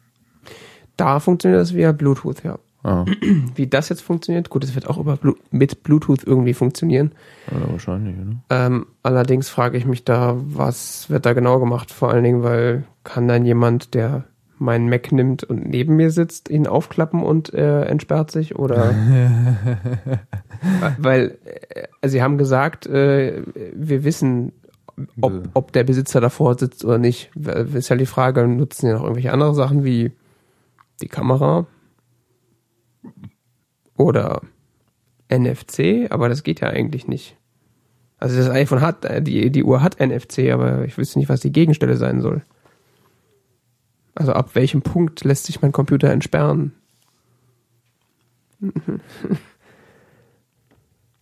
Da 0.96 1.18
funktioniert 1.18 1.60
das 1.60 1.74
via 1.74 1.90
Bluetooth, 1.90 2.44
ja. 2.44 2.56
Ah, 2.82 3.04
Wie 3.54 3.66
das 3.66 3.88
jetzt 3.90 4.00
funktioniert, 4.00 4.48
gut, 4.48 4.64
es 4.64 4.74
wird 4.74 4.88
auch 4.88 4.98
über 4.98 5.16
Blu 5.16 5.34
mit 5.50 5.82
Bluetooth 5.82 6.24
irgendwie 6.24 6.54
funktionieren. 6.54 7.12
oder 7.50 7.70
wahrscheinlich, 7.70 8.16
oder? 8.16 8.36
Ähm, 8.48 8.86
allerdings 9.02 9.48
frage 9.50 9.76
ich 9.76 9.84
mich 9.84 10.04
da, 10.04 10.36
was 10.38 11.10
wird 11.10 11.26
da 11.26 11.34
genau 11.34 11.60
gemacht? 11.60 11.90
Vor 11.90 12.10
allen 12.10 12.24
Dingen, 12.24 12.42
weil 12.42 12.84
kann 13.04 13.28
dann 13.28 13.44
jemand, 13.44 13.94
der 13.94 14.24
meinen 14.58 14.88
Mac 14.88 15.10
nimmt 15.12 15.44
und 15.44 15.68
neben 15.68 15.96
mir 15.96 16.10
sitzt, 16.10 16.50
ihn 16.50 16.66
aufklappen 16.66 17.22
und 17.22 17.52
äh, 17.52 17.82
entsperrt 17.84 18.30
sich? 18.30 18.56
Oder 18.56 18.94
weil 20.98 21.38
äh, 21.44 21.86
also 22.00 22.12
sie 22.12 22.22
haben 22.22 22.38
gesagt, 22.38 22.86
äh, 22.86 23.42
wir 23.74 24.04
wissen, 24.04 24.52
ob, 25.20 25.48
ob 25.54 25.72
der 25.72 25.84
Besitzer 25.84 26.20
davor 26.20 26.58
sitzt 26.58 26.84
oder 26.84 26.98
nicht. 26.98 27.30
Ist 27.74 27.88
ja 27.88 27.96
die 27.96 28.06
Frage, 28.06 28.46
nutzen 28.46 28.86
sie 28.86 28.92
noch 28.92 29.02
irgendwelche 29.02 29.32
andere 29.32 29.54
Sachen 29.54 29.84
wie 29.84 30.12
die 31.00 31.08
Kamera 31.08 31.66
oder 34.00 34.40
NFC, 35.28 36.10
aber 36.10 36.28
das 36.28 36.42
geht 36.42 36.60
ja 36.60 36.68
eigentlich 36.68 37.06
nicht. 37.06 37.36
Also 38.18 38.36
das 38.36 38.50
iPhone 38.50 38.80
hat, 38.80 39.04
äh, 39.04 39.22
die, 39.22 39.50
die 39.50 39.62
Uhr 39.62 39.82
hat 39.82 40.00
NFC, 40.00 40.50
aber 40.50 40.84
ich 40.84 40.98
wüsste 40.98 41.18
nicht, 41.18 41.28
was 41.28 41.40
die 41.40 41.52
Gegenstelle 41.52 41.96
sein 41.96 42.20
soll. 42.20 42.42
Also 44.14 44.32
ab 44.32 44.54
welchem 44.54 44.82
Punkt 44.82 45.22
lässt 45.24 45.44
sich 45.44 45.62
mein 45.62 45.72
Computer 45.72 46.10
entsperren? 46.10 46.72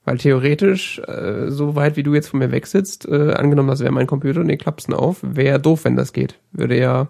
Weil 0.05 0.19
theoretisch, 0.19 1.01
äh, 1.01 1.51
so 1.51 1.77
weit 1.77 1.97
wie 1.97 2.03
du 2.03 2.15
jetzt 2.15 2.29
von 2.29 2.39
mir 2.39 2.51
weg 2.51 2.67
sitzt, 2.67 3.07
äh, 3.07 3.33
angenommen, 3.35 3.69
das 3.69 3.81
wäre 3.81 3.93
mein 3.93 4.07
Computer 4.07 4.41
und 4.41 4.49
den 4.49 4.59
klappst 4.59 4.91
du 4.91 4.97
auf, 4.97 5.19
wäre 5.23 5.61
doof, 5.61 5.85
wenn 5.85 5.97
das 5.97 6.13
geht. 6.13 6.41
Würde 6.51 6.79
ja, 6.79 7.09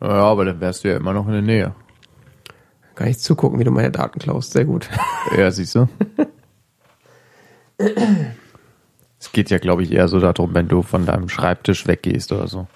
Ja, 0.00 0.08
aber 0.08 0.44
dann 0.44 0.60
wärst 0.60 0.84
du 0.84 0.88
ja 0.88 0.96
immer 0.96 1.12
noch 1.12 1.26
in 1.26 1.32
der 1.32 1.42
Nähe. 1.42 1.74
Kann 2.94 3.08
ich 3.08 3.18
zugucken, 3.18 3.58
wie 3.58 3.64
du 3.64 3.70
meine 3.70 3.90
Daten 3.90 4.18
klaust. 4.18 4.52
Sehr 4.52 4.64
gut. 4.64 4.88
Ja, 5.36 5.50
siehst 5.50 5.74
du? 5.74 5.88
es 9.18 9.32
geht 9.32 9.50
ja, 9.50 9.58
glaube 9.58 9.82
ich, 9.82 9.90
eher 9.90 10.06
so 10.06 10.20
darum, 10.20 10.54
wenn 10.54 10.68
du 10.68 10.82
von 10.82 11.06
deinem 11.06 11.28
Schreibtisch 11.28 11.86
weggehst 11.86 12.30
oder 12.30 12.46
so. 12.46 12.66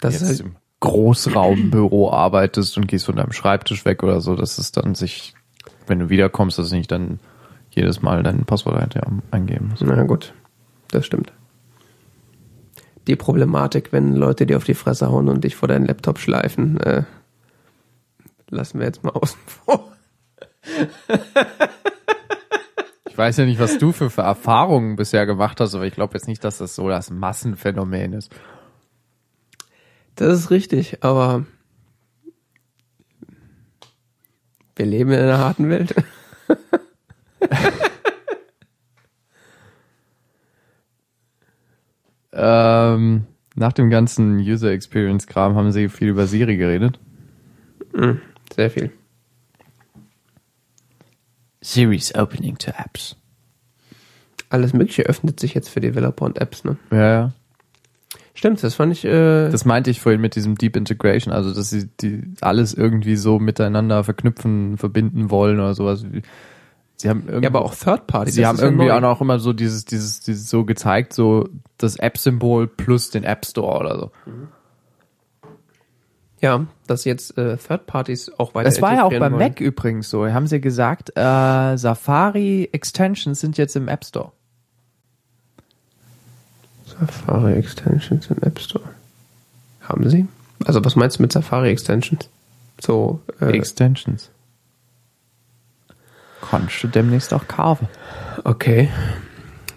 Das 0.00 0.14
ist 0.14 0.20
Jetzt 0.20 0.28
halt, 0.28 0.40
im 0.40 0.56
Großraumbüro 0.80 2.10
arbeitest 2.10 2.76
und 2.78 2.88
gehst 2.88 3.06
von 3.06 3.16
deinem 3.16 3.32
Schreibtisch 3.32 3.84
weg 3.84 4.02
oder 4.02 4.20
so, 4.20 4.34
dass 4.34 4.58
es 4.58 4.72
dann 4.72 4.94
sich, 4.94 5.34
wenn 5.86 5.98
du 5.98 6.08
wiederkommst, 6.08 6.58
dass 6.58 6.72
nicht 6.72 6.90
dann 6.90 7.20
jedes 7.70 8.00
Mal 8.00 8.22
dein 8.22 8.44
Passwort 8.44 8.96
eingeben 9.30 9.68
musst. 9.68 9.82
na 9.82 10.02
gut, 10.04 10.32
das 10.90 11.04
stimmt. 11.04 11.32
Die 13.08 13.16
Problematik, 13.16 13.90
wenn 13.90 14.14
Leute 14.14 14.46
dir 14.46 14.58
auf 14.58 14.64
die 14.64 14.74
Fresse 14.74 15.10
hauen 15.10 15.28
und 15.28 15.42
dich 15.42 15.56
vor 15.56 15.66
deinen 15.66 15.86
Laptop 15.86 16.18
schleifen, 16.18 16.78
äh, 16.80 17.02
lassen 18.50 18.78
wir 18.78 18.86
jetzt 18.86 19.02
mal 19.02 19.10
außen 19.10 19.40
vor. 19.46 19.90
Ich 23.08 23.16
weiß 23.16 23.38
ja 23.38 23.46
nicht, 23.46 23.58
was 23.58 23.78
du 23.78 23.92
für, 23.92 24.10
für 24.10 24.22
Erfahrungen 24.22 24.96
bisher 24.96 25.26
gemacht 25.26 25.60
hast, 25.60 25.74
aber 25.74 25.86
ich 25.86 25.94
glaube 25.94 26.14
jetzt 26.14 26.28
nicht, 26.28 26.44
dass 26.44 26.58
das 26.58 26.74
so 26.74 26.88
das 26.88 27.10
Massenphänomen 27.10 28.12
ist. 28.12 28.30
Das 30.14 30.38
ist 30.38 30.50
richtig, 30.50 31.02
aber 31.02 31.46
wir 34.76 34.86
leben 34.86 35.10
in 35.10 35.18
einer 35.18 35.38
harten 35.38 35.70
Welt. 35.70 35.94
Ähm, 42.38 43.24
nach 43.56 43.72
dem 43.72 43.90
ganzen 43.90 44.38
User 44.38 44.70
Experience 44.70 45.26
Kram 45.26 45.56
haben 45.56 45.72
sie 45.72 45.88
viel 45.88 46.08
über 46.08 46.26
Siri 46.26 46.56
geredet. 46.56 47.00
Sehr 48.54 48.70
viel. 48.70 48.92
Siri's 51.60 52.14
opening 52.14 52.56
to 52.58 52.70
apps. 52.70 53.16
Alles 54.50 54.72
Mögliche 54.72 55.02
öffnet 55.02 55.40
sich 55.40 55.54
jetzt 55.54 55.68
für 55.68 55.80
Developer 55.80 56.24
und 56.24 56.40
Apps, 56.40 56.64
ne? 56.64 56.76
Ja, 56.90 57.10
ja. 57.10 57.32
Stimmt, 58.34 58.62
das 58.62 58.76
fand 58.76 58.92
ich, 58.92 59.04
äh, 59.04 59.50
Das 59.50 59.64
meinte 59.64 59.90
ich 59.90 60.00
vorhin 60.00 60.20
mit 60.20 60.36
diesem 60.36 60.56
Deep 60.56 60.76
Integration, 60.76 61.34
also 61.34 61.52
dass 61.52 61.70
sie 61.70 61.88
die 62.00 62.22
alles 62.40 62.72
irgendwie 62.72 63.16
so 63.16 63.40
miteinander 63.40 64.04
verknüpfen, 64.04 64.78
verbinden 64.78 65.30
wollen 65.30 65.58
oder 65.58 65.74
sowas. 65.74 66.04
Sie 67.00 67.08
haben 67.08 67.24
irgendwie, 67.26 67.44
ja, 67.44 67.50
aber 67.50 67.64
auch 67.64 67.76
Third 67.76 68.08
Party. 68.08 68.32
sie 68.32 68.44
haben 68.44 68.58
ja 68.58 68.64
irgendwie 68.64 68.90
auch 68.90 69.00
noch 69.00 69.20
immer 69.20 69.38
so 69.38 69.52
dieses, 69.52 69.84
dieses, 69.84 70.20
dieses 70.20 70.50
so 70.50 70.64
gezeigt, 70.64 71.12
so 71.12 71.48
das 71.76 71.94
App-Symbol 71.96 72.66
plus 72.66 73.10
den 73.10 73.22
App 73.22 73.46
Store 73.46 73.78
oder 73.78 73.98
so. 73.98 74.10
Ja, 76.40 76.66
dass 76.88 77.04
jetzt 77.04 77.38
äh, 77.38 77.56
Third 77.56 77.86
Parties 77.86 78.32
auch 78.38 78.54
weiter 78.54 78.68
Das 78.68 78.82
war 78.82 78.94
ja 78.94 79.04
auch 79.04 79.10
beim 79.10 79.32
wollen. 79.32 79.38
Mac 79.38 79.60
übrigens 79.60 80.10
so. 80.10 80.26
Haben 80.26 80.48
sie 80.48 80.60
gesagt, 80.60 81.10
äh, 81.16 81.76
Safari 81.76 82.68
Extensions 82.72 83.40
sind 83.40 83.58
jetzt 83.58 83.76
im 83.76 83.86
App 83.86 84.04
Store. 84.04 84.32
Safari 86.86 87.54
Extensions 87.54 88.28
im 88.28 88.42
App 88.42 88.58
Store. 88.58 88.84
Haben 89.82 90.08
sie? 90.10 90.26
Also 90.64 90.84
was 90.84 90.96
meinst 90.96 91.18
du 91.18 91.22
mit 91.22 91.32
Safari 91.32 91.70
Extensions? 91.70 92.28
So, 92.80 93.20
äh, 93.40 93.50
Extensions. 93.50 94.30
Kannst 96.50 96.82
du 96.82 96.88
demnächst 96.88 97.32
auch 97.34 97.46
kaufen. 97.48 97.88
okay. 98.44 98.88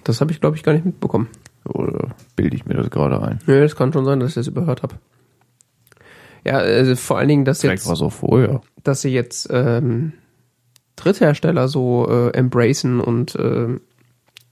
Das 0.04 0.20
habe 0.20 0.32
ich, 0.32 0.42
glaube 0.42 0.56
ich, 0.56 0.64
gar 0.64 0.74
nicht 0.74 0.86
mitbekommen. 0.86 1.30
Oder 1.64 2.16
bilde 2.36 2.56
ich 2.56 2.66
mir 2.66 2.74
das 2.74 2.90
gerade 2.90 3.22
ein? 3.22 3.40
Nö, 3.46 3.62
das 3.62 3.76
kann 3.76 3.94
schon 3.94 4.04
sein, 4.06 4.20
dass 4.20 4.30
ich 4.30 4.36
das 4.36 4.48
überhört 4.48 4.82
habe. 4.82 4.96
Ja, 6.44 6.58
also 6.58 6.96
vor 6.96 7.20
allen 7.20 7.28
Dingen, 7.28 7.46
dass 7.46 7.62
Vielleicht 7.62 7.84
jetzt, 7.84 7.88
war 7.88 7.96
so 7.96 8.10
vorher. 8.10 8.62
dass 8.84 9.02
sie 9.02 9.10
jetzt 9.10 9.48
ähm, 9.52 10.14
Dritthersteller 10.96 11.68
so 11.68 12.08
äh, 12.10 12.32
embracen 12.36 13.00
und 13.00 13.36
äh, 13.36 13.78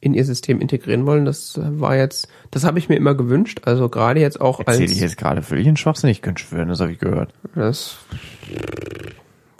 in 0.02 0.14
ihr 0.14 0.24
System 0.24 0.62
integrieren 0.62 1.06
wollen, 1.08 1.26
das 1.26 1.60
war 1.62 1.96
jetzt, 1.96 2.28
das 2.52 2.64
habe 2.64 2.78
ich 2.78 2.90
mir 2.90 2.96
immer 2.96 3.16
gewünscht. 3.16 3.62
Also 3.66 3.90
gerade 3.90 4.20
jetzt 4.20 4.40
auch 4.40 4.60
Erzähle 4.60 4.86
ich 4.86 4.92
als 4.92 5.00
jetzt 5.02 5.18
gerade 5.18 5.42
völlig 5.42 5.66
in 5.66 5.78
Schwachsinn? 5.78 6.10
Ich 6.12 6.22
könnte 6.22 6.44
schwören, 6.44 6.70
das 6.70 6.80
habe 6.80 6.92
ich 6.92 7.00
gehört. 7.00 7.34
das 7.56 7.98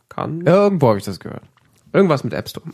kann 0.08 0.42
Irgendwo 0.42 0.90
habe 0.90 1.00
ich 1.00 1.06
das 1.06 1.20
gehört. 1.20 1.44
Irgendwas 1.94 2.24
mit 2.24 2.34
App 2.34 2.50
Store. 2.50 2.66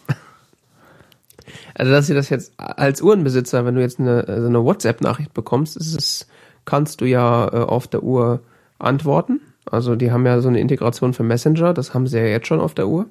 Also 1.73 1.91
dass 1.91 2.07
sie 2.07 2.13
das 2.13 2.29
jetzt 2.29 2.53
als 2.57 3.01
Uhrenbesitzer, 3.01 3.65
wenn 3.65 3.75
du 3.75 3.81
jetzt 3.81 3.99
eine, 3.99 4.25
also 4.27 4.47
eine 4.47 4.63
WhatsApp-Nachricht 4.63 5.33
bekommst, 5.33 5.75
es, 5.77 6.27
kannst 6.63 7.01
du 7.01 7.05
ja 7.05 7.47
äh, 7.47 7.57
auf 7.57 7.87
der 7.87 8.03
Uhr 8.03 8.41
antworten. 8.79 9.41
Also 9.69 9.95
die 9.95 10.11
haben 10.11 10.25
ja 10.25 10.39
so 10.41 10.47
eine 10.47 10.59
Integration 10.59 11.13
für 11.13 11.23
Messenger, 11.23 11.73
das 11.73 11.93
haben 11.93 12.07
sie 12.07 12.17
ja 12.17 12.25
jetzt 12.25 12.47
schon 12.47 12.61
auf 12.61 12.73
der 12.73 12.87
Uhr. 12.87 13.07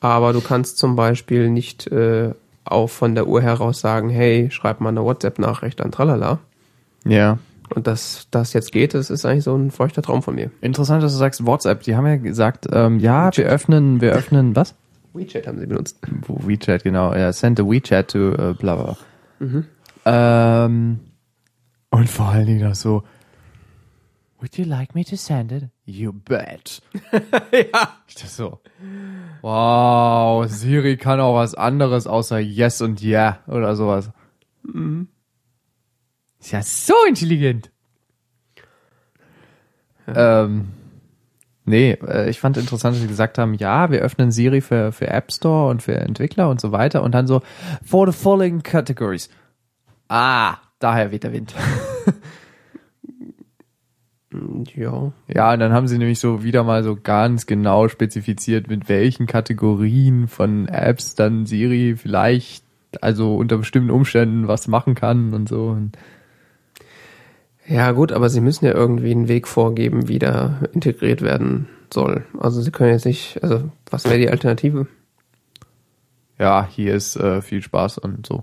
Aber 0.00 0.32
du 0.32 0.40
kannst 0.40 0.78
zum 0.78 0.96
Beispiel 0.96 1.50
nicht 1.50 1.86
äh, 1.88 2.32
auch 2.64 2.88
von 2.88 3.14
der 3.14 3.26
Uhr 3.26 3.42
heraus 3.42 3.80
sagen, 3.80 4.08
hey, 4.08 4.48
schreib 4.50 4.80
mal 4.80 4.90
eine 4.90 5.04
WhatsApp-Nachricht 5.04 5.80
an 5.80 5.92
Tralala. 5.92 6.38
Ja. 7.04 7.38
Und 7.74 7.86
dass 7.86 8.26
das 8.30 8.52
jetzt 8.52 8.72
geht, 8.72 8.94
das 8.94 9.10
ist 9.10 9.24
eigentlich 9.24 9.44
so 9.44 9.54
ein 9.56 9.70
feuchter 9.70 10.02
Traum 10.02 10.22
von 10.22 10.34
mir. 10.34 10.50
Interessant, 10.60 11.02
dass 11.02 11.12
du 11.12 11.18
sagst 11.18 11.46
WhatsApp. 11.46 11.82
Die 11.82 11.96
haben 11.96 12.06
ja 12.06 12.16
gesagt, 12.16 12.66
ähm, 12.72 12.98
ja, 12.98 13.30
wir 13.36 13.46
öffnen, 13.46 14.00
wir 14.00 14.12
öffnen, 14.12 14.56
was? 14.56 14.74
WeChat 15.12 15.46
haben 15.46 15.58
sie 15.58 15.66
benutzt. 15.66 15.98
WeChat, 16.28 16.84
genau. 16.84 17.14
Ja, 17.14 17.32
send 17.32 17.60
a 17.60 17.64
WeChat 17.64 18.08
to 18.08 18.32
äh, 18.32 18.54
bla 18.54 18.76
bla. 18.76 18.96
Ähm, 20.04 21.00
und 21.90 22.08
vor 22.08 22.26
allen 22.28 22.46
Dingen 22.46 22.70
auch 22.70 22.74
so, 22.74 23.02
would 24.38 24.56
you 24.56 24.64
like 24.64 24.94
me 24.94 25.04
to 25.04 25.16
send 25.16 25.52
it? 25.52 25.64
You 25.84 26.12
bet. 26.12 26.82
ja. 27.12 27.96
Ich 28.06 28.14
dachte 28.14 28.28
so, 28.28 28.60
wow, 29.42 30.46
Siri 30.48 30.96
kann 30.96 31.20
auch 31.20 31.34
was 31.34 31.54
anderes 31.54 32.06
außer 32.06 32.38
Yes 32.38 32.80
und 32.80 33.02
Yeah 33.02 33.40
oder 33.46 33.74
sowas. 33.76 34.10
Ist 36.40 36.52
ja 36.52 36.62
so 36.62 36.94
intelligent. 37.08 37.70
Ähm, 40.06 40.68
nee, 41.64 41.92
äh, 41.92 42.28
ich 42.30 42.40
fand 42.40 42.56
interessant, 42.56 42.96
dass 42.96 43.02
sie 43.02 43.08
gesagt 43.08 43.38
haben, 43.38 43.54
ja, 43.54 43.90
wir 43.90 44.00
öffnen 44.00 44.32
Siri 44.32 44.60
für, 44.60 44.92
für 44.92 45.08
App 45.08 45.30
Store 45.32 45.70
und 45.70 45.82
für 45.82 45.94
Entwickler 45.94 46.48
und 46.48 46.60
so 46.60 46.72
weiter 46.72 47.02
und 47.02 47.12
dann 47.12 47.26
so, 47.26 47.42
for 47.84 48.10
the 48.10 48.16
following 48.16 48.62
categories. 48.62 49.28
Ah, 50.08 50.56
daher 50.78 51.12
weht 51.12 51.24
der 51.24 51.32
Wind. 51.32 51.54
Ja. 54.76 55.12
Ja, 55.26 55.52
und 55.52 55.58
dann 55.58 55.72
haben 55.72 55.88
sie 55.88 55.98
nämlich 55.98 56.20
so 56.20 56.44
wieder 56.44 56.62
mal 56.62 56.84
so 56.84 56.96
ganz 56.96 57.46
genau 57.46 57.88
spezifiziert, 57.88 58.68
mit 58.68 58.88
welchen 58.88 59.26
Kategorien 59.26 60.28
von 60.28 60.68
Apps 60.68 61.16
dann 61.16 61.46
Siri 61.46 61.96
vielleicht, 61.96 62.64
also 63.00 63.36
unter 63.36 63.58
bestimmten 63.58 63.90
Umständen 63.90 64.46
was 64.46 64.68
machen 64.68 64.94
kann 64.94 65.34
und 65.34 65.48
so. 65.48 65.66
Und 65.66 65.98
Ja, 67.70 67.92
gut, 67.92 68.10
aber 68.10 68.28
sie 68.28 68.40
müssen 68.40 68.64
ja 68.64 68.72
irgendwie 68.72 69.12
einen 69.12 69.28
Weg 69.28 69.46
vorgeben, 69.46 70.08
wie 70.08 70.18
da 70.18 70.60
integriert 70.72 71.22
werden 71.22 71.68
soll. 71.94 72.24
Also 72.38 72.60
sie 72.62 72.72
können 72.72 72.90
jetzt 72.90 73.06
nicht, 73.06 73.42
also 73.44 73.70
was 73.88 74.04
wäre 74.06 74.18
die 74.18 74.28
Alternative? 74.28 74.88
Ja, 76.36 76.66
hier 76.68 76.94
ist 76.94 77.14
äh, 77.16 77.40
viel 77.42 77.62
Spaß 77.62 77.98
und 77.98 78.26
so. 78.26 78.42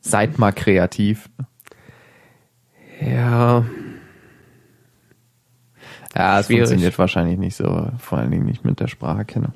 Seid 0.00 0.38
mal 0.38 0.52
kreativ. 0.52 1.28
Ja, 3.00 3.64
Ja, 6.14 6.38
es 6.40 6.46
Schwierig. 6.46 6.60
funktioniert 6.60 6.98
wahrscheinlich 6.98 7.38
nicht 7.38 7.56
so, 7.56 7.90
vor 7.98 8.18
allen 8.18 8.30
Dingen 8.30 8.46
nicht 8.46 8.64
mit 8.64 8.78
der 8.78 8.86
Spracherkennung. 8.86 9.52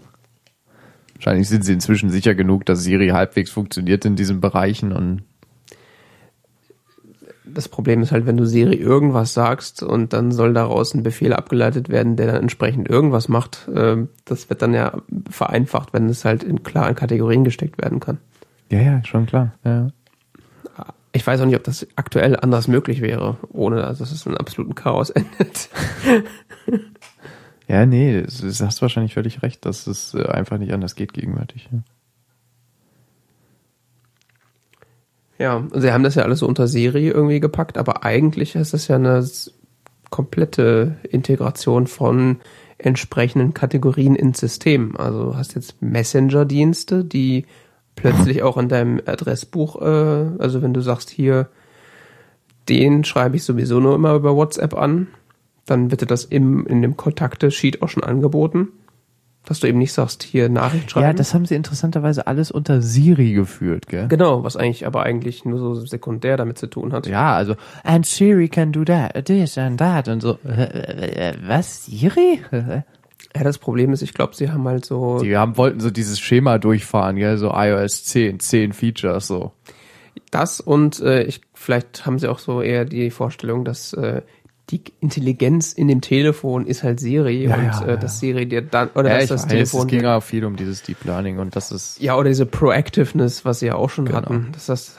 Wahrscheinlich 1.15 1.49
sind 1.49 1.65
sie 1.65 1.73
inzwischen 1.73 2.11
sicher 2.11 2.35
genug, 2.35 2.67
dass 2.67 2.83
Siri 2.83 3.09
halbwegs 3.11 3.51
funktioniert 3.51 4.05
in 4.05 4.17
diesen 4.17 4.41
Bereichen 4.41 4.93
und 4.93 5.23
das 7.55 7.69
Problem 7.69 8.03
ist 8.03 8.13
halt, 8.13 8.27
wenn 8.27 8.37
du 8.37 8.47
Siri 8.47 8.77
irgendwas 8.77 9.35
sagst 9.35 9.83
und 9.83 10.13
dann 10.13 10.33
soll 10.33 10.55
daraus 10.55 10.95
ein 10.95 11.03
Befehl 11.03 11.33
abgeleitet 11.33 11.89
werden, 11.89 12.17
der 12.17 12.27
dann 12.27 12.43
entsprechend 12.43 12.89
irgendwas 12.89 13.29
macht, 13.29 13.69
äh, 13.69 13.97
das 14.25 14.49
wird 14.51 14.63
dann 14.63 14.75
ja 14.75 15.01
vereinfacht, 15.29 15.93
wenn 15.93 16.09
es 16.09 16.25
halt 16.25 16.43
in 16.43 16.63
klaren 16.63 16.95
Kategorien 16.95 17.45
gesteckt 17.45 17.81
werden 17.81 18.01
kann. 18.01 18.19
ja, 18.71 18.81
ja, 18.81 19.05
schon 19.05 19.27
klar. 19.27 19.53
Ja. 19.65 19.89
Ich 21.13 21.27
weiß 21.27 21.41
auch 21.41 21.47
nicht, 21.47 21.57
ob 21.57 21.65
das 21.65 21.87
aktuell 21.97 22.37
anders 22.37 22.69
möglich 22.69 23.01
wäre, 23.01 23.37
ohne 23.49 23.77
dass 23.77 24.01
es 24.01 24.27
in 24.27 24.37
absoluten 24.37 24.77
Chaos 24.77 25.11
endet. 25.11 25.69
Ja, 27.67 27.87
nee, 27.87 28.23
du 28.23 28.49
hast 28.49 28.83
wahrscheinlich 28.83 29.15
völlig 29.15 29.43
recht, 29.43 29.65
dass 29.65 29.87
es 29.87 30.15
äh, 30.15 30.25
einfach 30.25 30.59
nicht 30.59 30.73
anders 30.73 30.97
geht 30.97 31.13
gegenwärtig. 31.13 31.69
Ja. 31.71 31.79
Ja, 35.41 35.67
sie 35.73 35.91
haben 35.91 36.05
das 36.05 36.17
ja 36.17 36.23
alles 36.25 36.41
so 36.41 36.47
unter 36.47 36.69
Siri 36.69 37.09
irgendwie 37.09 37.41
gepackt, 37.41 37.79
aber 37.79 38.05
eigentlich 38.05 38.57
ist 38.57 38.75
das 38.75 38.89
ja 38.89 38.97
eine 38.97 39.27
komplette 40.11 40.99
Integration 41.09 41.87
von 41.87 42.41
entsprechenden 42.77 43.55
Kategorien 43.55 44.17
ins 44.17 44.39
System. 44.39 44.99
Also 44.99 45.25
du 45.25 45.37
hast 45.37 45.55
jetzt 45.55 45.81
Messenger-Dienste, 45.81 47.07
die 47.07 47.47
plötzlich 47.97 48.43
auch 48.43 48.59
in 48.59 48.69
deinem 48.69 49.01
Adressbuch, 49.07 49.81
äh, 49.81 50.29
also 50.39 50.61
wenn 50.61 50.75
du 50.75 50.83
sagst 50.83 51.09
hier, 51.09 51.49
den 52.69 53.05
schreibe 53.05 53.37
ich 53.37 53.45
sowieso 53.45 53.81
nur 53.81 53.95
immer 53.95 54.13
über 54.13 54.37
WhatsApp 54.37 54.75
an, 54.75 55.07
dann 55.65 55.91
wird 55.91 56.03
dir 56.03 56.07
das 56.07 56.27
im, 56.27 56.67
in 56.67 56.83
dem 56.83 56.99
Kontakte-Sheet 56.99 57.81
auch 57.81 57.89
schon 57.89 58.05
angeboten, 58.05 58.69
dass 59.45 59.61
du 59.61 59.67
eben 59.67 59.79
nicht 59.79 59.93
sagst, 59.93 60.23
hier 60.23 60.49
Nachricht 60.49 60.91
schreiben. 60.91 61.07
ja, 61.07 61.13
das 61.13 61.35
haben 61.35 61.47
sie 61.47 61.55
interessanterweise 61.55 62.27
alles 62.27 62.51
unter 62.51 62.83
Siri 62.83 63.33
geführt, 63.33 63.87
gell? 63.89 64.07
Genau, 64.09 64.45
was 64.45 64.57
eigentlich 64.57 64.87
aber 64.87 65.03
eigentlich 65.03 65.45
nur 65.45 65.59
so 65.59 65.75
sekundär 65.75 66.37
damit 66.37 66.59
zu 66.59 66.67
tun 66.67 66.93
hat. 66.93 67.07
Ja, 67.07 67.35
also, 67.35 67.57
and 67.83 68.05
Siri 68.07 68.49
can 68.49 68.73
do 68.73 68.85
that, 68.85 69.25
this 69.25 69.57
and 69.59 69.79
that 69.79 70.09
und 70.09 70.21
so. 70.21 70.39
Was, 70.43 71.87
Siri? 71.87 72.43
Ja, 72.53 73.45
das 73.45 73.59
Problem 73.59 73.93
ist, 73.93 74.03
ich 74.03 74.13
glaube, 74.13 74.35
sie 74.35 74.51
haben 74.51 74.67
halt 74.67 74.85
so 74.85 75.21
Die 75.21 75.37
haben, 75.37 75.57
wollten 75.57 75.81
so 75.81 75.91
dieses 75.91 76.19
Schema 76.19 76.59
durchfahren, 76.59 77.17
gell? 77.17 77.39
So 77.39 77.53
iOS 77.55 78.05
10, 78.05 78.41
10 78.41 78.73
Features, 78.73 79.27
so. 79.27 79.53
das 80.31 80.61
und 80.61 81.01
äh, 81.01 81.23
ich 81.25 81.41
vielleicht 81.55 82.07
haben 82.07 82.19
sie 82.19 82.29
auch 82.29 82.39
so 82.39 82.63
eher 82.63 82.85
die 82.85 83.11
Vorstellung, 83.11 83.65
dass 83.65 83.93
äh, 83.93 84.23
die 84.71 84.83
Intelligenz 85.01 85.73
in 85.73 85.89
dem 85.89 86.01
Telefon 86.01 86.67
ist 86.67 86.83
halt 86.83 87.01
Siri 87.01 87.45
Ja, 87.45 87.57
und 87.57 87.65
ja, 87.65 87.83
äh, 87.85 87.91
ja. 87.91 87.97
dass 87.97 88.21
Siri 88.21 88.47
dir 88.47 88.63
dann 88.63 88.89
oder 88.95 89.21
ich 89.21 89.29
das 89.29 89.43
weiß, 89.43 89.49
Telefon 89.49 89.81
es 89.83 89.87
ging 89.89 90.05
auch 90.07 90.23
viel 90.23 90.45
um 90.45 90.57
dieses 90.57 90.83
Deep 90.83 91.05
Learning 91.05 91.39
und 91.39 91.57
das 91.57 91.73
ist, 91.73 92.01
ja 92.01 92.17
oder 92.17 92.29
diese 92.29 92.47
Proactiveness, 92.47 93.45
was 93.45 93.61
sie 93.61 93.67
ja 93.67 93.75
auch 93.75 93.91
schon 93.91 94.05
Genau. 94.07 94.19
hatten, 94.19 94.49
dass 94.53 94.67
das 94.67 94.97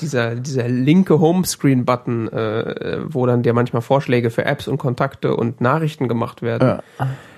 dieser 0.00 0.34
dieser 0.36 0.68
linke 0.68 1.18
Homescreen 1.20 1.84
Button, 1.84 2.28
äh, 2.28 3.00
wo 3.06 3.26
dann 3.26 3.42
dir 3.42 3.52
manchmal 3.52 3.82
Vorschläge 3.82 4.30
für 4.30 4.44
Apps 4.44 4.68
und 4.68 4.78
Kontakte 4.78 5.36
und 5.36 5.60
Nachrichten 5.60 6.08
gemacht 6.08 6.42
werden. 6.42 6.80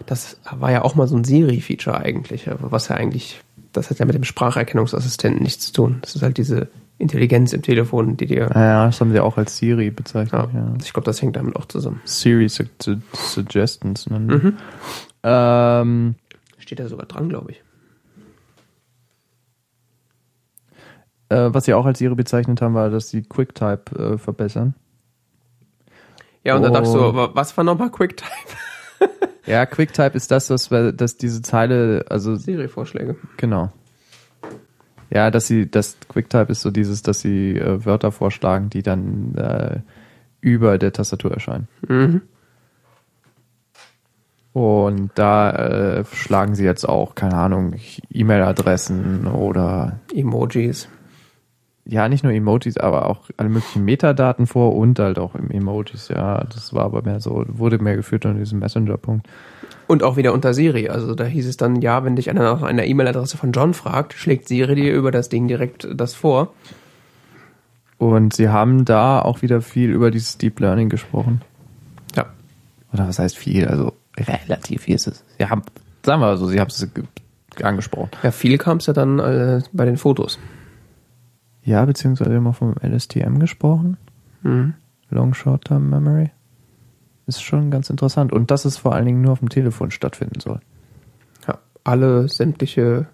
Das 0.06 0.38
war 0.50 0.70
ja 0.72 0.82
auch 0.82 0.94
mal 0.94 1.06
so 1.08 1.16
ein 1.16 1.24
Siri-Feature 1.24 1.98
eigentlich, 1.98 2.50
aber 2.50 2.72
was 2.72 2.88
ja 2.88 2.96
eigentlich, 2.96 3.40
das 3.72 3.90
hat 3.90 3.98
ja 3.98 4.04
mit 4.06 4.14
dem 4.14 4.24
Spracherkennungsassistenten 4.24 5.42
nichts 5.42 5.66
zu 5.66 5.72
tun. 5.72 5.98
Das 6.02 6.14
ist 6.16 6.22
halt 6.22 6.36
diese 6.38 6.68
Intelligenz 7.00 7.52
im 7.52 7.62
Telefon, 7.62 8.16
die 8.16 8.26
dir. 8.26 8.50
ja, 8.54 8.86
das 8.86 9.00
haben 9.00 9.10
sie 9.12 9.20
auch 9.20 9.36
als 9.38 9.56
Siri 9.56 9.90
bezeichnet, 9.90 10.32
Ja, 10.52 10.60
ja. 10.60 10.74
Ich 10.82 10.92
glaube, 10.92 11.06
das 11.06 11.20
hängt 11.22 11.34
damit 11.36 11.56
auch 11.56 11.64
zusammen. 11.66 12.00
Siri 12.04 12.48
Su 12.48 12.64
Su 12.80 12.96
Suggestions. 13.14 14.08
Ne? 14.10 14.18
Mhm. 14.20 14.56
Ähm, 15.22 16.14
Steht 16.58 16.78
da 16.78 16.88
sogar 16.88 17.06
dran, 17.06 17.28
glaube 17.28 17.52
ich. 17.52 17.62
äh, 21.30 21.48
was 21.52 21.64
sie 21.64 21.74
auch 21.74 21.86
als 21.86 21.98
Siri 21.98 22.14
bezeichnet 22.14 22.60
haben, 22.60 22.74
war, 22.74 22.90
dass 22.90 23.08
sie 23.10 23.22
QuickType 23.22 23.96
äh, 24.14 24.18
verbessern. 24.18 24.74
Ja, 26.44 26.56
und 26.56 26.62
dann 26.62 26.72
dachte 26.72 26.86
ich 26.86 26.92
so, 26.92 27.12
Oh. 27.14 27.28
was 27.34 27.56
war 27.56 27.64
nochmal 27.64 27.90
QuickTime? 27.90 28.30
Ja, 29.46 29.64
QuickType 29.66 30.14
ist 30.16 30.30
das, 30.30 30.50
was 30.50 30.68
dass 30.94 31.16
diese 31.16 31.40
Zeile, 31.42 32.04
also 32.10 32.36
Siri-Vorschläge. 32.36 33.16
genau. 33.38 33.72
Ja, 35.10 35.30
dass 35.30 35.46
sie, 35.46 35.70
das 35.70 35.96
QuickType 36.08 36.52
ist 36.52 36.62
so 36.62 36.70
dieses, 36.70 37.02
dass 37.02 37.20
sie 37.20 37.56
äh, 37.56 37.84
Wörter 37.84 38.12
vorschlagen, 38.12 38.70
die 38.70 38.82
dann 38.82 39.34
äh, 39.34 39.80
über 40.40 40.78
der 40.78 40.92
Tastatur 40.92 41.32
erscheinen. 41.32 41.68
Mhm. 41.88 42.22
Und 44.52 45.10
da 45.14 45.50
äh, 45.50 46.04
schlagen 46.12 46.54
sie 46.54 46.64
jetzt 46.64 46.88
auch, 46.88 47.14
keine 47.14 47.34
Ahnung, 47.34 47.74
E-Mail-Adressen 48.10 49.26
oder 49.26 50.00
Emojis. 50.14 50.88
Ja, 51.84 52.08
nicht 52.08 52.22
nur 52.22 52.32
Emojis, 52.32 52.76
aber 52.76 53.08
auch 53.08 53.30
alle 53.36 53.48
möglichen 53.48 53.84
Metadaten 53.84 54.46
vor 54.46 54.76
und 54.76 54.98
halt 54.98 55.18
auch 55.18 55.34
im 55.34 55.50
Emojis, 55.50 56.08
ja. 56.08 56.44
Das 56.44 56.72
war 56.74 56.84
aber 56.84 57.02
mehr 57.02 57.20
so, 57.20 57.44
wurde 57.48 57.78
mehr 57.78 57.96
geführt 57.96 58.26
an 58.26 58.38
diesem 58.38 58.58
Messenger-Punkt. 58.60 59.26
Und 59.86 60.04
auch 60.04 60.16
wieder 60.16 60.32
unter 60.32 60.54
Siri. 60.54 60.88
Also 60.88 61.14
da 61.16 61.24
hieß 61.24 61.48
es 61.48 61.56
dann, 61.56 61.80
ja, 61.80 62.04
wenn 62.04 62.14
dich 62.14 62.30
einer 62.30 62.42
nach 62.42 62.62
einer 62.62 62.84
E-Mail-Adresse 62.84 63.36
von 63.36 63.50
John 63.50 63.74
fragt, 63.74 64.12
schlägt 64.12 64.46
Siri 64.46 64.76
dir 64.76 64.94
über 64.94 65.10
das 65.10 65.28
Ding 65.28 65.48
direkt 65.48 65.88
das 65.92 66.14
vor. 66.14 66.54
Und 67.98 68.34
sie 68.34 68.48
haben 68.48 68.84
da 68.84 69.20
auch 69.20 69.42
wieder 69.42 69.60
viel 69.60 69.90
über 69.90 70.10
dieses 70.10 70.38
Deep 70.38 70.60
Learning 70.60 70.88
gesprochen. 70.90 71.40
Ja. 72.14 72.26
Oder 72.92 73.08
was 73.08 73.18
heißt 73.18 73.36
viel? 73.36 73.66
Also 73.66 73.92
relativ 74.16 74.82
viel 74.82 74.94
ist 74.94 75.08
es. 75.08 75.24
Sie 75.38 75.46
haben, 75.46 75.62
sagen 76.04 76.20
wir 76.20 76.26
mal 76.28 76.36
so, 76.36 76.46
sie 76.46 76.60
haben 76.60 76.68
es 76.68 76.88
ge- 76.94 77.04
angesprochen. 77.64 78.10
Ja, 78.22 78.30
viel 78.30 78.58
kam 78.58 78.76
es 78.78 78.86
ja 78.86 78.92
dann 78.92 79.18
äh, 79.18 79.60
bei 79.72 79.84
den 79.86 79.96
Fotos. 79.96 80.38
Ja, 81.62 81.84
beziehungsweise 81.84 82.34
immer 82.34 82.52
vom 82.52 82.74
LSTM 82.82 83.38
gesprochen. 83.38 83.96
Mhm. 84.42 84.74
Long 85.10 85.34
Short 85.34 85.64
Term 85.66 85.90
Memory. 85.90 86.30
Ist 87.26 87.42
schon 87.42 87.70
ganz 87.70 87.90
interessant. 87.90 88.32
Und 88.32 88.50
dass 88.50 88.64
es 88.64 88.76
vor 88.76 88.94
allen 88.94 89.06
Dingen 89.06 89.20
nur 89.22 89.32
auf 89.32 89.38
dem 89.40 89.48
Telefon 89.50 89.90
stattfinden 89.90 90.40
soll. 90.40 90.60
Ja, 91.46 91.58
alle 91.84 92.28
sämtliche 92.28 93.06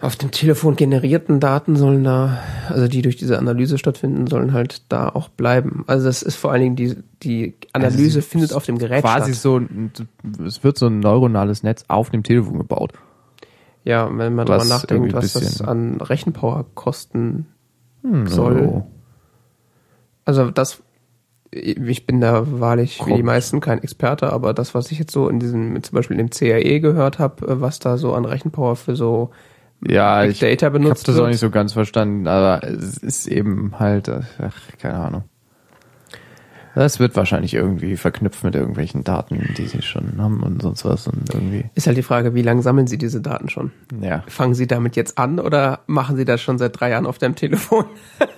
auf 0.00 0.14
dem 0.14 0.30
Telefon 0.30 0.76
generierten 0.76 1.40
Daten 1.40 1.74
sollen 1.74 2.04
da, 2.04 2.38
also 2.68 2.86
die 2.86 3.02
durch 3.02 3.16
diese 3.16 3.36
Analyse 3.36 3.78
stattfinden, 3.78 4.28
sollen 4.28 4.52
halt 4.52 4.82
da 4.88 5.08
auch 5.08 5.28
bleiben. 5.28 5.82
Also 5.88 6.06
das 6.06 6.22
ist 6.22 6.36
vor 6.36 6.52
allen 6.52 6.62
Dingen 6.62 6.76
die, 6.76 6.96
die 7.24 7.56
Analyse 7.72 8.18
Also 8.18 8.28
findet 8.28 8.52
auf 8.52 8.64
dem 8.64 8.78
Gerät 8.78 9.02
Quasi 9.02 9.32
statt. 9.32 9.42
so, 9.42 9.56
ein- 9.58 9.90
es 10.46 10.62
wird 10.62 10.78
so 10.78 10.86
ein 10.86 11.00
neuronales 11.00 11.64
Netz 11.64 11.84
auf 11.88 12.10
dem 12.10 12.22
Telefon 12.22 12.58
gebaut. 12.58 12.92
Ja, 13.88 14.06
wenn 14.12 14.34
man 14.34 14.44
darüber 14.44 14.66
nachdenkt, 14.66 15.14
was 15.14 15.32
das 15.32 15.62
an 15.62 15.98
Rechenpower 16.02 16.66
kosten 16.74 17.46
Hm, 18.02 18.26
soll. 18.26 18.54
so. 18.54 18.86
Also 20.26 20.50
das, 20.50 20.82
ich 21.50 22.04
bin 22.04 22.20
da 22.20 22.60
wahrlich 22.60 23.00
wie 23.06 23.14
die 23.14 23.22
meisten 23.22 23.60
kein 23.60 23.82
Experte, 23.82 24.30
aber 24.30 24.52
das, 24.52 24.74
was 24.74 24.90
ich 24.92 24.98
jetzt 24.98 25.12
so 25.12 25.30
in 25.30 25.40
diesem, 25.40 25.82
zum 25.82 25.96
Beispiel 25.96 26.20
im 26.20 26.28
CAE 26.28 26.80
gehört 26.80 27.18
habe, 27.18 27.62
was 27.62 27.78
da 27.78 27.96
so 27.96 28.12
an 28.12 28.26
Rechenpower 28.26 28.76
für 28.76 28.94
so 28.94 29.30
Ja, 29.86 30.20
Big 30.20 30.32
ich, 30.32 30.40
Data 30.40 30.52
ich 30.52 30.62
habe 30.64 30.78
benutzt 30.80 31.08
das 31.08 31.18
auch 31.18 31.26
nicht 31.26 31.40
so 31.40 31.48
ganz 31.48 31.72
verstanden, 31.72 32.26
aber 32.26 32.62
es 32.64 32.98
ist 32.98 33.26
eben 33.26 33.78
halt, 33.78 34.08
äh, 34.08 34.20
ach, 34.38 34.76
keine 34.78 34.98
Ahnung. 34.98 35.24
Das 36.78 37.00
wird 37.00 37.16
wahrscheinlich 37.16 37.54
irgendwie 37.54 37.96
verknüpft 37.96 38.44
mit 38.44 38.54
irgendwelchen 38.54 39.02
Daten, 39.02 39.52
die 39.58 39.66
sie 39.66 39.82
schon 39.82 40.22
haben 40.22 40.44
und 40.44 40.62
sonst 40.62 40.84
was 40.84 41.08
und 41.08 41.28
irgendwie, 41.34 41.64
Ist 41.74 41.88
halt 41.88 41.96
die 41.96 42.04
Frage, 42.04 42.34
wie 42.34 42.42
lange 42.42 42.62
sammeln 42.62 42.86
Sie 42.86 42.98
diese 42.98 43.20
Daten 43.20 43.48
schon? 43.48 43.72
ja. 44.00 44.22
Fangen 44.28 44.54
Sie 44.54 44.68
damit 44.68 44.94
jetzt 44.94 45.18
an 45.18 45.40
oder 45.40 45.80
machen 45.88 46.14
Sie 46.14 46.24
das 46.24 46.40
schon 46.40 46.56
seit 46.56 46.78
drei 46.78 46.90
Jahren 46.90 47.06
auf 47.06 47.18
deinem 47.18 47.34
Telefon? 47.34 47.86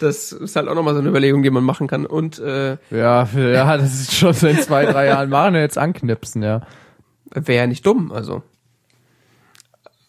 das 0.00 0.30
ist 0.30 0.54
halt 0.54 0.68
auch 0.68 0.76
nochmal 0.76 0.94
so 0.94 1.00
eine 1.00 1.08
Überlegung, 1.08 1.42
die 1.42 1.50
man 1.50 1.64
machen 1.64 1.88
kann. 1.88 2.06
Und 2.06 2.38
äh, 2.38 2.76
Ja, 2.92 3.28
ja, 3.34 3.76
das 3.76 3.92
ist 4.02 4.14
schon 4.14 4.34
seit 4.34 4.62
zwei, 4.62 4.86
drei 4.86 5.06
Jahren 5.06 5.30
machen 5.30 5.54
wir 5.54 5.62
jetzt 5.62 5.78
anknipsen, 5.78 6.44
ja. 6.44 6.60
wäre 7.34 7.62
ja 7.62 7.66
nicht 7.66 7.84
dumm, 7.84 8.12
also. 8.12 8.44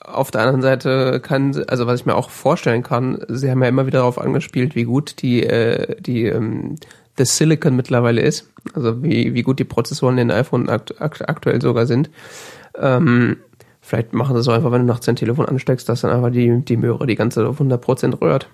Auf 0.04 0.32
der 0.32 0.42
anderen 0.42 0.62
Seite 0.62 1.20
kann, 1.22 1.64
also 1.68 1.88
was 1.88 2.02
ich 2.02 2.06
mir 2.06 2.16
auch 2.16 2.30
vorstellen 2.30 2.84
kann, 2.84 3.24
sie 3.30 3.50
haben 3.50 3.62
ja 3.62 3.70
immer 3.70 3.86
wieder 3.88 4.00
darauf 4.00 4.20
angespielt, 4.20 4.76
wie 4.76 4.84
gut 4.84 5.22
die, 5.22 5.44
äh, 5.44 5.96
die, 6.02 6.26
ähm, 6.26 6.76
the 7.18 7.26
Silicon 7.26 7.76
mittlerweile 7.76 8.22
ist. 8.22 8.50
Also 8.74 9.02
wie, 9.02 9.34
wie 9.34 9.42
gut 9.44 9.60
die 9.60 9.64
Prozessoren 9.64 10.18
in 10.18 10.30
den 10.30 10.38
iPhone 10.38 10.70
akt, 10.70 11.00
akt, 11.02 11.28
aktuell 11.28 11.62
sogar 11.62 11.86
sind. 11.86 12.10
Ähm, 12.76 13.38
Vielleicht 13.86 14.14
machen 14.14 14.34
sie 14.34 14.40
es 14.40 14.48
auch 14.48 14.54
einfach, 14.54 14.72
wenn 14.72 14.84
du 14.84 14.88
nachts 14.88 15.08
dein 15.08 15.18
Telefon 15.18 15.46
ansteckst, 15.46 15.90
dass 15.90 16.00
dann 16.02 16.12
einfach 16.12 16.32
die, 16.32 16.62
die 16.64 16.78
Möhre 16.78 17.06
die 17.06 17.16
ganze 17.16 17.46
auf 17.46 17.60
100% 17.60 18.22
rührt. 18.22 18.48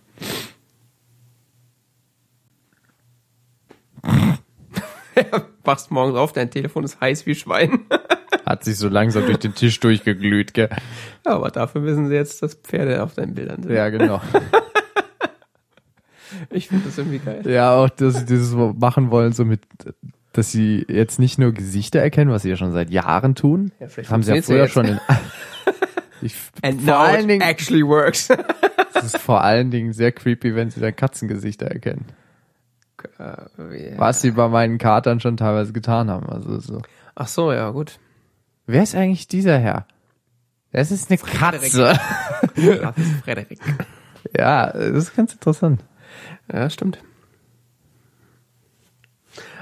wachst 5.64 5.92
morgens 5.92 6.18
auf, 6.18 6.34
dein 6.34 6.50
Telefon 6.50 6.84
ist 6.84 7.00
heiß 7.00 7.28
wie 7.28 7.36
Schwein. 7.36 7.82
Hat 8.50 8.64
sich 8.64 8.78
so 8.78 8.90
langsam 8.90 9.28
durch 9.28 9.38
den 9.38 9.54
Tisch 9.54 9.80
durchgeglüht, 9.80 10.56
gell? 10.56 10.70
Ja, 11.24 11.34
aber 11.34 11.52
dafür 11.52 11.84
wissen 11.84 12.08
sie 12.08 12.16
jetzt, 12.16 12.42
dass 12.42 12.56
Pferde 12.56 13.04
auf 13.04 13.14
deinen 13.14 13.36
Bildern 13.36 13.62
sind. 13.62 13.72
Ja, 13.72 13.90
genau. 13.90 14.22
Ich 16.52 16.68
finde 16.68 16.86
das 16.86 16.98
irgendwie 16.98 17.20
geil. 17.20 17.42
Ja, 17.46 17.76
auch, 17.76 17.90
dass 17.90 18.16
sie 18.20 18.26
dieses 18.26 18.54
machen 18.54 19.10
wollen, 19.10 19.34
so 19.34 19.46
mit, 19.46 19.62
dass 20.32 20.52
sie 20.52 20.86
jetzt 20.88 21.20
nicht 21.20 21.40
nur 21.40 21.54
Gesichter 21.54 22.00
erkennen, 22.00 22.30
was 22.32 22.44
sie 22.44 22.50
ja 22.50 22.56
schon 22.56 22.72
seit 22.72 22.92
Jahren 22.92 23.34
tun. 23.36 23.72
Ja, 23.80 23.88
vielleicht 23.88 24.12
haben 24.12 24.22
sie 24.24 24.36
ja 24.36 24.42
früher 24.42 24.68
schon 24.68 24.86
in. 24.86 25.00
Ich, 26.22 26.36
And 26.62 26.82
vor 26.82 26.94
now 26.94 27.00
allen 27.00 27.22
it 27.24 27.30
Dingen, 27.30 27.42
actually 27.42 27.86
works. 27.86 28.30
es 28.94 29.04
ist 29.06 29.18
vor 29.18 29.42
allen 29.44 29.72
Dingen 29.72 29.94
sehr 29.94 30.12
creepy, 30.12 30.54
wenn 30.54 30.70
sie 30.70 30.82
dann 30.82 30.96
Katzengesichter 30.96 31.68
erkennen. 31.68 32.06
Was 33.98 34.22
sie 34.22 34.32
bei 34.32 34.50
meinen 34.50 34.78
Katern 34.78 35.20
schon 35.20 35.38
teilweise 35.38 35.72
getan 35.72 36.10
haben. 36.10 36.28
Also 36.28 36.60
so. 36.60 36.82
Ach 37.16 37.28
so, 37.28 37.54
ja, 37.54 37.70
gut. 37.70 38.00
Wer 38.72 38.84
ist 38.84 38.94
eigentlich 38.94 39.28
dieser 39.28 39.58
Herr? 39.58 39.88
Das 40.72 40.92
ist 40.92 41.10
eine 41.10 41.18
Katze. 41.18 42.00
Das 42.56 42.98
ist 42.98 43.12
Frederik. 43.24 43.60
Ja, 44.38 44.68
das 44.72 45.06
ist 45.06 45.16
ganz 45.16 45.34
interessant. 45.34 45.84
Ja, 46.52 46.70
stimmt. 46.70 47.00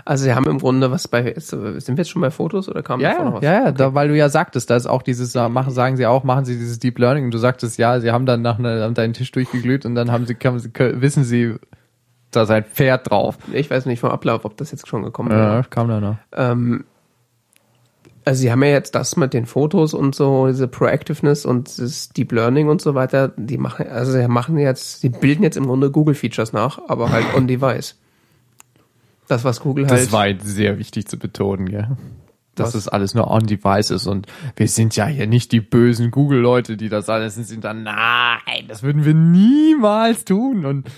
Also 0.04 0.26
sie 0.26 0.34
haben 0.34 0.46
im 0.50 0.60
Grunde 0.60 0.92
was 0.92 1.08
bei, 1.08 1.34
sind 1.38 1.88
wir 1.88 1.96
jetzt 1.98 2.10
schon 2.10 2.22
bei 2.22 2.32
Fotos 2.32 2.68
oder 2.68 2.84
kam 2.84 3.00
Ja, 3.00 3.12
davor 3.12 3.26
noch 3.26 3.32
ja, 3.32 3.36
was? 3.36 3.44
ja, 3.44 3.66
ja 3.66 3.72
da, 3.72 3.94
weil 3.94 4.10
du 4.10 4.18
ja 4.18 4.28
sagtest, 4.28 4.70
da 4.70 4.76
ist 4.76 4.88
auch 4.88 5.04
dieses, 5.04 5.36
machen, 5.36 5.72
sagen 5.72 5.96
sie 5.96 6.06
auch, 6.06 6.26
machen 6.26 6.44
sie 6.44 6.58
dieses 6.58 6.80
Deep 6.80 7.00
Learning 7.00 7.26
und 7.26 7.32
du 7.32 7.38
sagtest, 7.38 7.78
ja, 7.78 8.02
sie 8.02 8.12
haben 8.12 8.26
dann 8.26 8.42
nach 8.42 8.60
einer, 8.60 8.84
haben 8.84 8.94
deinen 8.94 9.14
Tisch 9.14 9.32
durchgeglüht 9.32 9.86
und 9.86 9.96
dann 9.96 10.12
haben 10.12 10.26
sie, 10.26 10.36
kann, 10.36 10.62
wissen 11.02 11.24
sie, 11.24 11.56
da 12.32 12.44
ist 12.44 12.52
ein 12.52 12.66
Pferd 12.66 13.10
drauf. 13.10 13.38
Ich 13.54 13.70
weiß 13.70 13.86
nicht 13.86 14.02
vom 14.02 14.10
Ablauf, 14.12 14.44
ob 14.44 14.58
das 14.58 14.72
jetzt 14.72 14.88
schon 14.88 15.04
gekommen 15.04 15.32
ist. 15.32 15.38
Ja, 15.38 15.64
kam 15.64 15.88
da 15.88 16.02
noch. 16.02 16.18
Ähm, 16.34 16.84
also 18.28 18.41
sie 18.41 18.52
haben 18.52 18.62
ja 18.62 18.72
jetzt 18.72 18.94
das 18.94 19.16
mit 19.16 19.34
den 19.34 19.45
Fotos 19.45 19.94
und 19.94 20.14
so, 20.14 20.48
diese 20.48 20.68
Proactiveness 20.68 21.45
und 21.45 21.80
das 21.80 22.10
Deep 22.10 22.34
Learning 22.34 22.68
und 22.68 22.82
so 22.82 22.94
weiter, 22.94 23.30
die 23.38 23.58
machen, 23.58 23.88
also 23.88 24.12
sie 24.12 24.28
machen 24.28 24.58
jetzt, 24.58 24.99
sie 24.99 25.08
bilden 25.08 25.44
jetzt 25.44 25.56
im 25.56 25.66
Grunde 25.66 25.90
Google-Features 25.90 26.52
nach, 26.52 26.78
aber 26.90 27.10
halt 27.10 27.26
on-device. 27.34 27.95
Das, 29.30 29.45
was 29.45 29.62
Google 29.62 29.88
halt. 29.88 30.02
Das 30.02 30.12
war 30.12 30.28
jetzt 30.28 30.45
sehr 30.45 30.78
wichtig 30.78 31.08
zu 31.08 31.18
betonen, 31.18 31.70
gell? 31.70 31.95
Dass 32.54 32.74
das 32.74 32.90
alles 32.90 33.14
nur 33.14 33.32
on 33.32 33.45
device 33.45 33.91
ist 33.91 34.08
und 34.08 34.28
wir 34.58 34.68
sind 34.68 34.98
ja 34.98 35.06
hier 35.06 35.28
nicht 35.28 35.54
die 35.54 35.62
bösen 35.62 36.12
Google-Leute, 36.12 36.76
die 36.76 36.90
das 36.90 37.08
alles 37.08 37.36
sind, 37.36 37.64
dann, 37.64 37.84
nein, 37.84 38.68
das 38.68 38.84
würden 38.84 39.06
wir 39.06 39.14
niemals 39.14 40.26
tun 40.26 40.66
und 40.66 40.91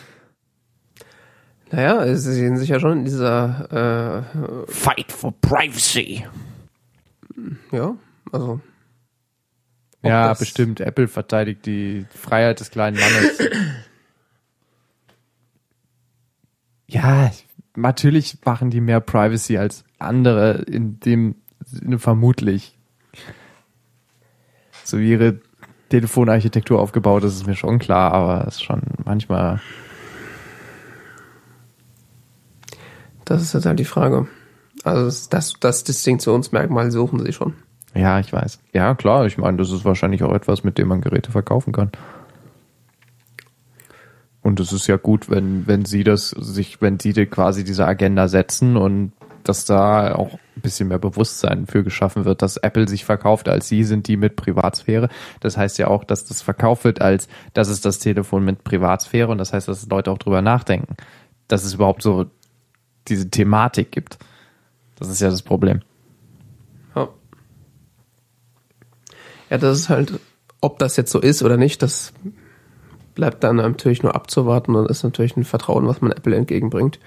naja, 1.72 2.08
sie 2.16 2.34
sehen 2.34 2.58
sich 2.58 2.70
ja 2.70 2.80
schon 2.80 3.00
in 3.00 3.06
dieser, 3.06 4.26
fight 4.68 5.12
for 5.12 5.32
privacy. 5.40 6.26
Ja, 7.72 7.96
also. 8.32 8.62
Ja, 10.02 10.34
bestimmt. 10.34 10.80
Apple 10.80 11.08
verteidigt 11.08 11.66
die 11.66 12.06
Freiheit 12.10 12.60
des 12.60 12.72
kleinen 12.72 12.98
Mannes. 12.98 13.40
ja, 16.88 17.32
natürlich 17.76 18.38
machen 18.46 18.70
die 18.70 18.82
mehr 18.82 19.02
Privacy 19.02 19.58
als 19.58 19.84
andere, 19.98 20.64
in 20.68 21.00
dem 21.02 21.36
Sinne 21.66 22.00
vermutlich. 22.00 22.78
So 24.86 25.00
wie 25.00 25.12
ihre 25.12 25.42
Telefonarchitektur 25.90 26.80
aufgebaut 26.80 27.24
ist, 27.24 27.36
ist 27.36 27.48
mir 27.48 27.56
schon 27.56 27.80
klar, 27.80 28.14
aber 28.14 28.48
es 28.48 28.56
ist 28.56 28.64
schon 28.64 28.82
manchmal. 29.04 29.60
Das 33.26 33.42
ist 33.42 33.54
jetzt 33.54 33.66
halt 33.66 33.80
die 33.80 33.86
Frage. 33.86 34.28
Also 34.90 35.28
das, 35.30 35.54
das, 35.60 35.84
Distinktionsmerkmal 35.84 36.92
suchen 36.92 37.24
sie 37.26 37.34
schon. 37.34 37.54
Ja, 37.96 38.20
ich 38.20 38.32
weiß. 38.32 38.60
Ja, 38.74 38.96
klar, 38.96 39.26
ich 39.26 39.38
meine, 39.38 39.58
das 39.58 39.72
ist 39.72 39.86
wahrscheinlich 39.86 40.24
auch 40.24 40.34
etwas, 40.34 40.64
mit 40.64 40.78
dem 40.78 40.88
man 40.88 41.02
Geräte 41.02 41.32
verkaufen 41.32 41.74
kann. 41.74 41.92
Und 44.42 44.60
es 44.60 44.72
ist 44.72 44.88
ja 44.88 44.98
gut, 44.98 45.30
wenn, 45.30 45.68
wenn 45.68 45.86
sie 45.86 46.04
das 46.04 46.30
sich, 46.30 46.82
wenn 46.82 47.00
sie 47.00 47.14
quasi 47.26 47.64
diese 47.64 47.86
Agenda 47.86 48.28
setzen 48.28 48.78
und 48.78 49.12
dass 49.44 49.66
da 49.66 50.16
auch 50.16 50.34
ein 50.34 50.62
bisschen 50.62 50.90
mehr 50.90 51.00
Bewusstsein 51.00 51.66
für 51.66 51.84
geschaffen 51.84 52.26
wird, 52.26 52.42
dass 52.42 52.58
Apple 52.58 52.88
sich 52.88 53.06
verkauft 53.06 53.48
als 53.48 53.68
sie 53.68 53.84
sind 53.84 54.08
die 54.08 54.18
mit 54.18 54.36
Privatsphäre. 54.36 55.10
Das 55.40 55.58
heißt 55.58 55.78
ja 55.78 55.88
auch, 55.88 56.04
dass 56.04 56.26
das 56.26 56.42
verkauft 56.42 56.84
wird 56.84 57.02
als, 57.02 57.28
das 57.54 57.70
ist 57.70 57.86
das 57.86 58.00
Telefon 58.00 58.46
mit 58.46 58.64
Privatsphäre 58.64 59.30
und 59.30 59.38
das 59.38 59.54
heißt, 59.54 59.68
dass 59.68 59.88
Leute 59.88 60.12
auch 60.12 60.18
drüber 60.18 60.42
nachdenken. 60.42 60.96
Dass 61.48 61.64
es 61.64 61.74
überhaupt 61.74 62.04
so 62.04 62.28
diese 63.08 63.30
Thematik 63.30 63.92
gibt. 63.92 64.20
Das 65.00 65.10
ist 65.10 65.22
ja 65.22 65.30
das 65.30 65.42
Problem. 65.42 65.82
Ja. 66.96 67.10
Ja, 69.50 69.58
das 69.58 69.80
ist 69.80 69.90
halt, 69.90 70.20
ob 70.62 70.80
das 70.80 70.98
jetzt 70.98 71.12
so 71.12 71.20
ist 71.20 71.42
oder 71.42 71.58
nicht, 71.58 71.82
das 71.82 72.14
bleibt 73.16 73.44
dann 73.44 73.58
natürlich 73.58 74.04
nur 74.04 74.16
abzuwarten 74.16 74.76
und 74.76 74.90
ist 74.90 75.04
natürlich 75.04 75.36
ein 75.36 75.44
Vertrauen, 75.44 75.88
was 75.88 76.02
man 76.02 76.12
Apple 76.12 76.36
entgegenbringt. 76.36 77.00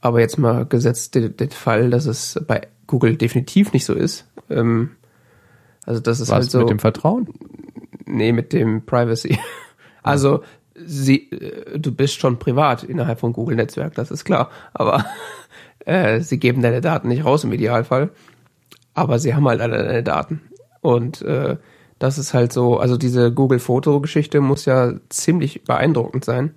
Aber 0.00 0.20
jetzt 0.20 0.38
mal 0.38 0.66
gesetzt 0.66 1.14
den, 1.14 1.36
den 1.36 1.50
Fall, 1.50 1.90
dass 1.90 2.06
es 2.06 2.40
bei 2.46 2.68
Google 2.86 3.16
definitiv 3.16 3.72
nicht 3.72 3.84
so 3.84 3.94
ist. 3.94 4.26
Ähm, 4.50 4.90
also 5.86 6.00
das 6.00 6.20
ist 6.20 6.28
Was 6.28 6.34
halt 6.34 6.50
so. 6.50 6.58
mit 6.60 6.70
dem 6.70 6.78
Vertrauen? 6.78 7.28
Nee, 8.06 8.32
mit 8.32 8.52
dem 8.52 8.84
Privacy. 8.84 9.38
Also, 10.06 10.42
sie, 10.74 11.30
äh, 11.32 11.78
du 11.78 11.90
bist 11.90 12.20
schon 12.20 12.38
privat 12.38 12.82
innerhalb 12.82 13.20
von 13.20 13.32
Google-Netzwerk, 13.32 13.94
das 13.94 14.10
ist 14.10 14.26
klar. 14.26 14.50
Aber 14.74 15.02
äh, 15.84 16.20
sie 16.20 16.38
geben 16.38 16.62
deine 16.62 16.80
Daten 16.80 17.08
nicht 17.08 17.24
raus 17.24 17.44
im 17.44 17.52
Idealfall. 17.52 18.10
Aber 18.94 19.18
sie 19.18 19.34
haben 19.34 19.48
halt 19.48 19.60
alle 19.60 19.82
deine 19.82 20.02
Daten. 20.02 20.40
Und 20.80 21.22
äh, 21.22 21.56
das 21.98 22.18
ist 22.18 22.34
halt 22.34 22.52
so, 22.52 22.78
also 22.78 22.96
diese 22.96 23.32
Google-Foto-Geschichte 23.32 24.40
muss 24.40 24.66
ja 24.66 24.94
ziemlich 25.08 25.64
beeindruckend 25.64 26.24
sein. 26.24 26.54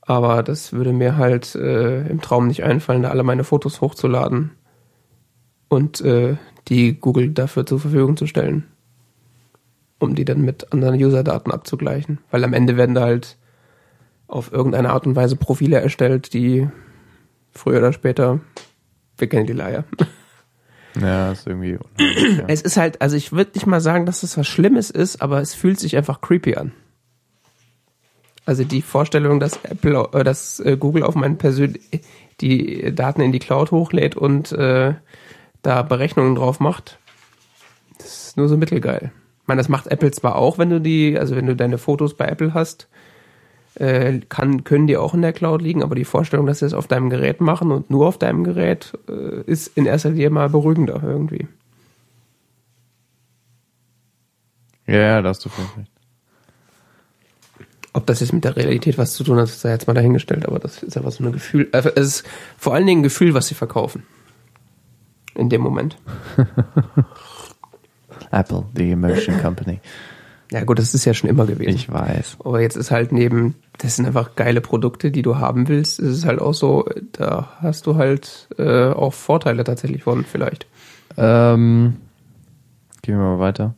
Aber 0.00 0.42
das 0.42 0.72
würde 0.72 0.92
mir 0.92 1.16
halt 1.16 1.54
äh, 1.54 2.06
im 2.08 2.20
Traum 2.20 2.48
nicht 2.48 2.64
einfallen, 2.64 3.02
da 3.02 3.10
alle 3.10 3.22
meine 3.22 3.44
Fotos 3.44 3.80
hochzuladen 3.80 4.50
und 5.68 6.00
äh, 6.00 6.36
die 6.68 6.98
Google 6.98 7.30
dafür 7.30 7.66
zur 7.66 7.78
Verfügung 7.78 8.16
zu 8.16 8.26
stellen 8.26 8.66
um 10.02 10.14
die 10.14 10.24
dann 10.24 10.42
mit 10.42 10.72
anderen 10.72 10.96
User-Daten 10.96 11.50
abzugleichen. 11.50 12.18
Weil 12.30 12.44
am 12.44 12.52
Ende 12.52 12.76
werden 12.76 12.94
da 12.94 13.02
halt 13.02 13.38
auf 14.26 14.52
irgendeine 14.52 14.90
Art 14.90 15.06
und 15.06 15.16
Weise 15.16 15.36
Profile 15.36 15.80
erstellt, 15.80 16.34
die 16.34 16.68
früher 17.52 17.78
oder 17.78 17.92
später, 17.92 18.40
wir 19.18 19.28
kennen 19.28 19.46
die 19.46 19.52
Leier. 19.52 19.84
Ja, 21.00 21.32
ist 21.32 21.46
irgendwie. 21.46 21.78
ja. 21.98 22.44
Es 22.48 22.62
ist 22.62 22.76
halt, 22.76 23.00
also 23.00 23.16
ich 23.16 23.32
würde 23.32 23.52
nicht 23.54 23.66
mal 23.66 23.80
sagen, 23.80 24.06
dass 24.06 24.22
es 24.22 24.36
was 24.36 24.46
Schlimmes 24.46 24.90
ist, 24.90 25.22
aber 25.22 25.40
es 25.40 25.54
fühlt 25.54 25.78
sich 25.80 25.96
einfach 25.96 26.20
creepy 26.20 26.56
an. 26.56 26.72
Also 28.44 28.64
die 28.64 28.82
Vorstellung, 28.82 29.38
dass 29.40 29.60
Apple, 29.62 30.08
äh, 30.12 30.24
dass 30.24 30.60
äh, 30.60 30.76
Google 30.76 31.04
auf 31.04 31.14
meinen 31.14 31.38
persön 31.38 31.78
die 32.40 32.92
Daten 32.94 33.20
in 33.20 33.32
die 33.32 33.38
Cloud 33.38 33.70
hochlädt 33.70 34.16
und 34.16 34.52
äh, 34.52 34.94
da 35.62 35.82
Berechnungen 35.82 36.34
drauf 36.34 36.58
macht, 36.58 36.98
das 37.98 38.28
ist 38.28 38.36
nur 38.36 38.48
so 38.48 38.56
mittelgeil. 38.56 39.12
Ich 39.42 39.48
meine, 39.48 39.60
das 39.60 39.68
macht 39.68 39.86
Apple 39.86 40.10
zwar 40.10 40.36
auch, 40.36 40.58
wenn 40.58 40.70
du 40.70 40.80
die, 40.80 41.18
also 41.18 41.36
wenn 41.36 41.46
du 41.46 41.54
deine 41.54 41.78
Fotos 41.78 42.14
bei 42.14 42.26
Apple 42.26 42.52
hast, 42.54 42.88
äh, 43.76 44.20
kann, 44.28 44.64
können 44.64 44.86
die 44.86 44.96
auch 44.96 45.14
in 45.14 45.22
der 45.22 45.32
Cloud 45.32 45.62
liegen, 45.62 45.82
aber 45.82 45.94
die 45.94 46.04
Vorstellung, 46.04 46.46
dass 46.46 46.58
sie 46.60 46.66
es 46.66 46.74
auf 46.74 46.86
deinem 46.88 47.10
Gerät 47.10 47.40
machen 47.40 47.70
und 47.72 47.90
nur 47.90 48.06
auf 48.06 48.18
deinem 48.18 48.44
Gerät, 48.44 48.92
äh, 49.08 49.42
ist 49.42 49.68
in 49.76 49.86
erster 49.86 50.10
Linie 50.10 50.30
mal 50.30 50.48
beruhigender 50.48 51.00
irgendwie. 51.02 51.48
ja, 54.86 54.94
ja, 54.98 55.22
da 55.22 55.28
hast 55.30 55.44
du 55.44 55.48
völlig 55.48 55.76
recht. 55.76 55.90
Ob 57.94 58.06
das 58.06 58.20
jetzt 58.20 58.32
mit 58.32 58.44
der 58.44 58.56
Realität 58.56 58.96
was 58.96 59.14
zu 59.14 59.22
tun 59.22 59.38
hat, 59.38 59.48
sei 59.48 59.70
jetzt 59.70 59.86
mal 59.86 59.92
dahingestellt, 59.94 60.46
aber 60.46 60.58
das 60.58 60.82
ist 60.82 60.96
einfach 60.96 61.12
so 61.12 61.24
ein 61.24 61.32
Gefühl. 61.32 61.68
äh, 61.72 61.82
Es 61.94 62.06
ist 62.06 62.24
vor 62.56 62.74
allen 62.74 62.86
Dingen 62.86 63.00
ein 63.00 63.04
Gefühl, 63.04 63.34
was 63.34 63.48
sie 63.48 63.54
verkaufen. 63.54 64.04
In 65.34 65.48
dem 65.48 65.60
Moment. 65.62 65.96
Apple, 68.30 68.64
the 68.74 68.90
Emotion 68.90 69.40
Company. 69.40 69.80
Ja 70.52 70.64
gut, 70.64 70.78
das 70.78 70.92
ist 70.92 71.06
ja 71.06 71.14
schon 71.14 71.30
immer 71.30 71.46
gewesen. 71.46 71.70
Ich 71.70 71.90
weiß. 71.90 72.36
Aber 72.44 72.60
jetzt 72.60 72.76
ist 72.76 72.90
halt 72.90 73.10
neben, 73.10 73.54
das 73.78 73.96
sind 73.96 74.04
einfach 74.04 74.36
geile 74.36 74.60
Produkte, 74.60 75.10
die 75.10 75.22
du 75.22 75.38
haben 75.38 75.66
willst, 75.66 75.98
ist 75.98 76.10
es 76.10 76.26
halt 76.26 76.40
auch 76.40 76.52
so, 76.52 76.84
da 77.12 77.56
hast 77.60 77.86
du 77.86 77.96
halt 77.96 78.48
äh, 78.58 78.88
auch 78.88 79.14
Vorteile 79.14 79.64
tatsächlich 79.64 80.02
von 80.02 80.26
vielleicht. 80.26 80.66
Ähm, 81.16 81.96
gehen 83.00 83.16
wir 83.16 83.24
mal 83.24 83.38
weiter. 83.38 83.74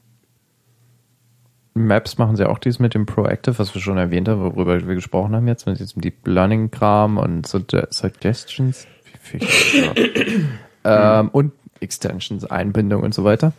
Maps 1.75 2.19
machen 2.19 2.35
sie 2.35 2.49
auch 2.49 2.59
dies 2.59 2.81
mit 2.81 2.95
dem 2.95 3.07
Proactive, 3.07 3.59
was 3.59 3.73
wir 3.75 3.81
schon 3.81 3.99
erwähnt 3.99 4.29
haben, 4.29 4.41
worüber 4.41 4.85
wir 4.87 4.95
gesprochen 4.97 5.35
haben 5.37 5.47
jetzt, 5.47 5.67
mit 5.67 5.79
diesem 5.79 6.03
Deep 6.03 6.27
Learning 6.27 6.73
Kram 6.73 7.19
und 7.19 7.47
so 7.47 7.61
Suggestions. 7.91 8.87
Wie 9.05 9.39
viel 9.39 9.49
ähm, 10.85 11.29
und 11.31 11.53
Extensions, 11.81 12.45
Einbindung 12.45 13.03
und 13.03 13.15
so 13.15 13.23
weiter. 13.23 13.53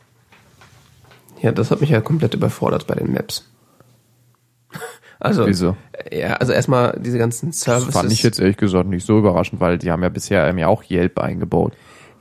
Ja, 1.46 1.52
das 1.52 1.70
hat 1.70 1.80
mich 1.80 1.92
ja 1.92 2.02
komplett 2.02 2.34
überfordert 2.34 2.88
bei 2.88 2.96
den 2.96 3.14
Maps. 3.14 3.48
Also, 5.18 5.48
Wieso? 5.48 5.78
ja, 6.12 6.34
also 6.34 6.52
erstmal 6.52 7.00
diese 7.00 7.18
ganzen 7.18 7.52
Das 7.52 7.62
Services. 7.62 7.94
fand 7.94 8.12
ich 8.12 8.22
jetzt 8.22 8.38
ehrlich 8.38 8.58
gesagt 8.58 8.90
nicht 8.90 9.06
so 9.06 9.18
überraschend, 9.18 9.62
weil 9.62 9.78
die 9.78 9.90
haben 9.90 10.04
ja 10.04 10.10
bisher 10.10 10.46
ähm, 10.46 10.58
ja 10.58 10.68
auch 10.68 10.84
Yelp 10.90 11.20
eingebaut. 11.20 11.72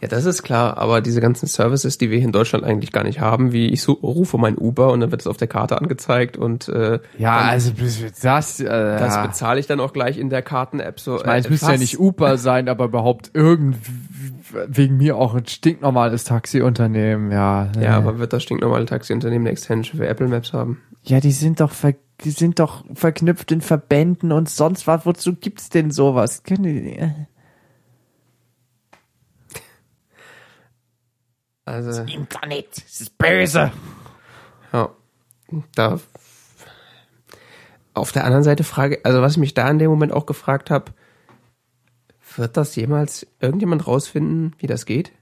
Ja, 0.00 0.08
das 0.08 0.24
ist 0.24 0.42
klar, 0.42 0.76
aber 0.76 1.00
diese 1.00 1.20
ganzen 1.20 1.46
Services, 1.46 1.98
die 1.98 2.10
wir 2.10 2.18
hier 2.18 2.26
in 2.26 2.32
Deutschland 2.32 2.64
eigentlich 2.64 2.92
gar 2.92 3.04
nicht 3.04 3.20
haben, 3.20 3.52
wie 3.52 3.68
ich 3.68 3.82
so, 3.82 3.92
rufe 3.92 4.36
mein 4.38 4.58
Uber 4.58 4.92
und 4.92 5.00
dann 5.00 5.10
wird 5.10 5.22
es 5.22 5.26
auf 5.26 5.36
der 5.36 5.48
Karte 5.48 5.78
angezeigt 5.78 6.36
und 6.36 6.68
äh, 6.68 7.00
Ja, 7.18 7.38
dann, 7.38 7.48
also 7.48 7.72
das, 8.22 8.60
äh, 8.60 8.64
das 8.66 9.22
bezahle 9.22 9.60
ich 9.60 9.66
dann 9.66 9.80
auch 9.80 9.92
gleich 9.92 10.18
in 10.18 10.30
der 10.30 10.42
Karten-App 10.42 11.00
so. 11.00 11.16
Ich 11.16 11.24
meine, 11.24 11.40
es 11.40 11.46
äh, 11.46 11.50
müsste 11.50 11.72
ja 11.72 11.78
nicht 11.78 11.98
Uber 11.98 12.36
sein, 12.36 12.68
aber 12.68 12.86
überhaupt 12.86 13.30
irgendwie 13.32 13.78
wegen 14.68 14.96
mir 14.96 15.16
auch 15.16 15.34
ein 15.34 15.46
stinknormales 15.46 16.24
Taxiunternehmen, 16.24 17.30
ja. 17.30 17.70
Ja, 17.76 17.82
äh. 17.82 17.86
aber 17.88 18.18
wird 18.18 18.32
das 18.32 18.42
stinknormale 18.42 18.86
Taxiunternehmen 18.86 19.46
eine 19.46 19.52
Extension 19.52 19.98
für 19.98 20.06
Apple 20.06 20.28
Maps 20.28 20.52
haben? 20.52 20.80
Ja, 21.02 21.20
die 21.20 21.32
sind 21.32 21.60
doch 21.60 21.70
ver 21.70 21.94
die 22.22 22.30
sind 22.30 22.60
doch 22.60 22.84
verknüpft 22.94 23.50
in 23.50 23.60
Verbänden 23.60 24.30
und 24.30 24.48
sonst 24.48 24.86
was. 24.86 25.04
Wozu 25.04 25.34
gibt's 25.34 25.68
denn 25.68 25.90
sowas? 25.90 26.44
Können 26.44 26.62
die, 26.62 26.96
Also, 31.64 32.02
Internet, 32.02 32.68
es 32.86 33.00
ist 33.00 33.16
böse. 33.18 33.72
ja, 34.72 34.90
da. 35.74 35.98
Auf 37.94 38.10
der 38.12 38.24
anderen 38.24 38.42
Seite 38.44 38.64
frage, 38.64 39.00
also 39.04 39.22
was 39.22 39.32
ich 39.32 39.38
mich 39.38 39.54
da 39.54 39.70
in 39.70 39.78
dem 39.78 39.90
Moment 39.90 40.12
auch 40.12 40.26
gefragt 40.26 40.70
habe, 40.70 40.92
wird 42.36 42.56
das 42.56 42.74
jemals 42.74 43.26
irgendjemand 43.40 43.86
rausfinden, 43.86 44.54
wie 44.58 44.66
das 44.66 44.84
geht? 44.84 45.12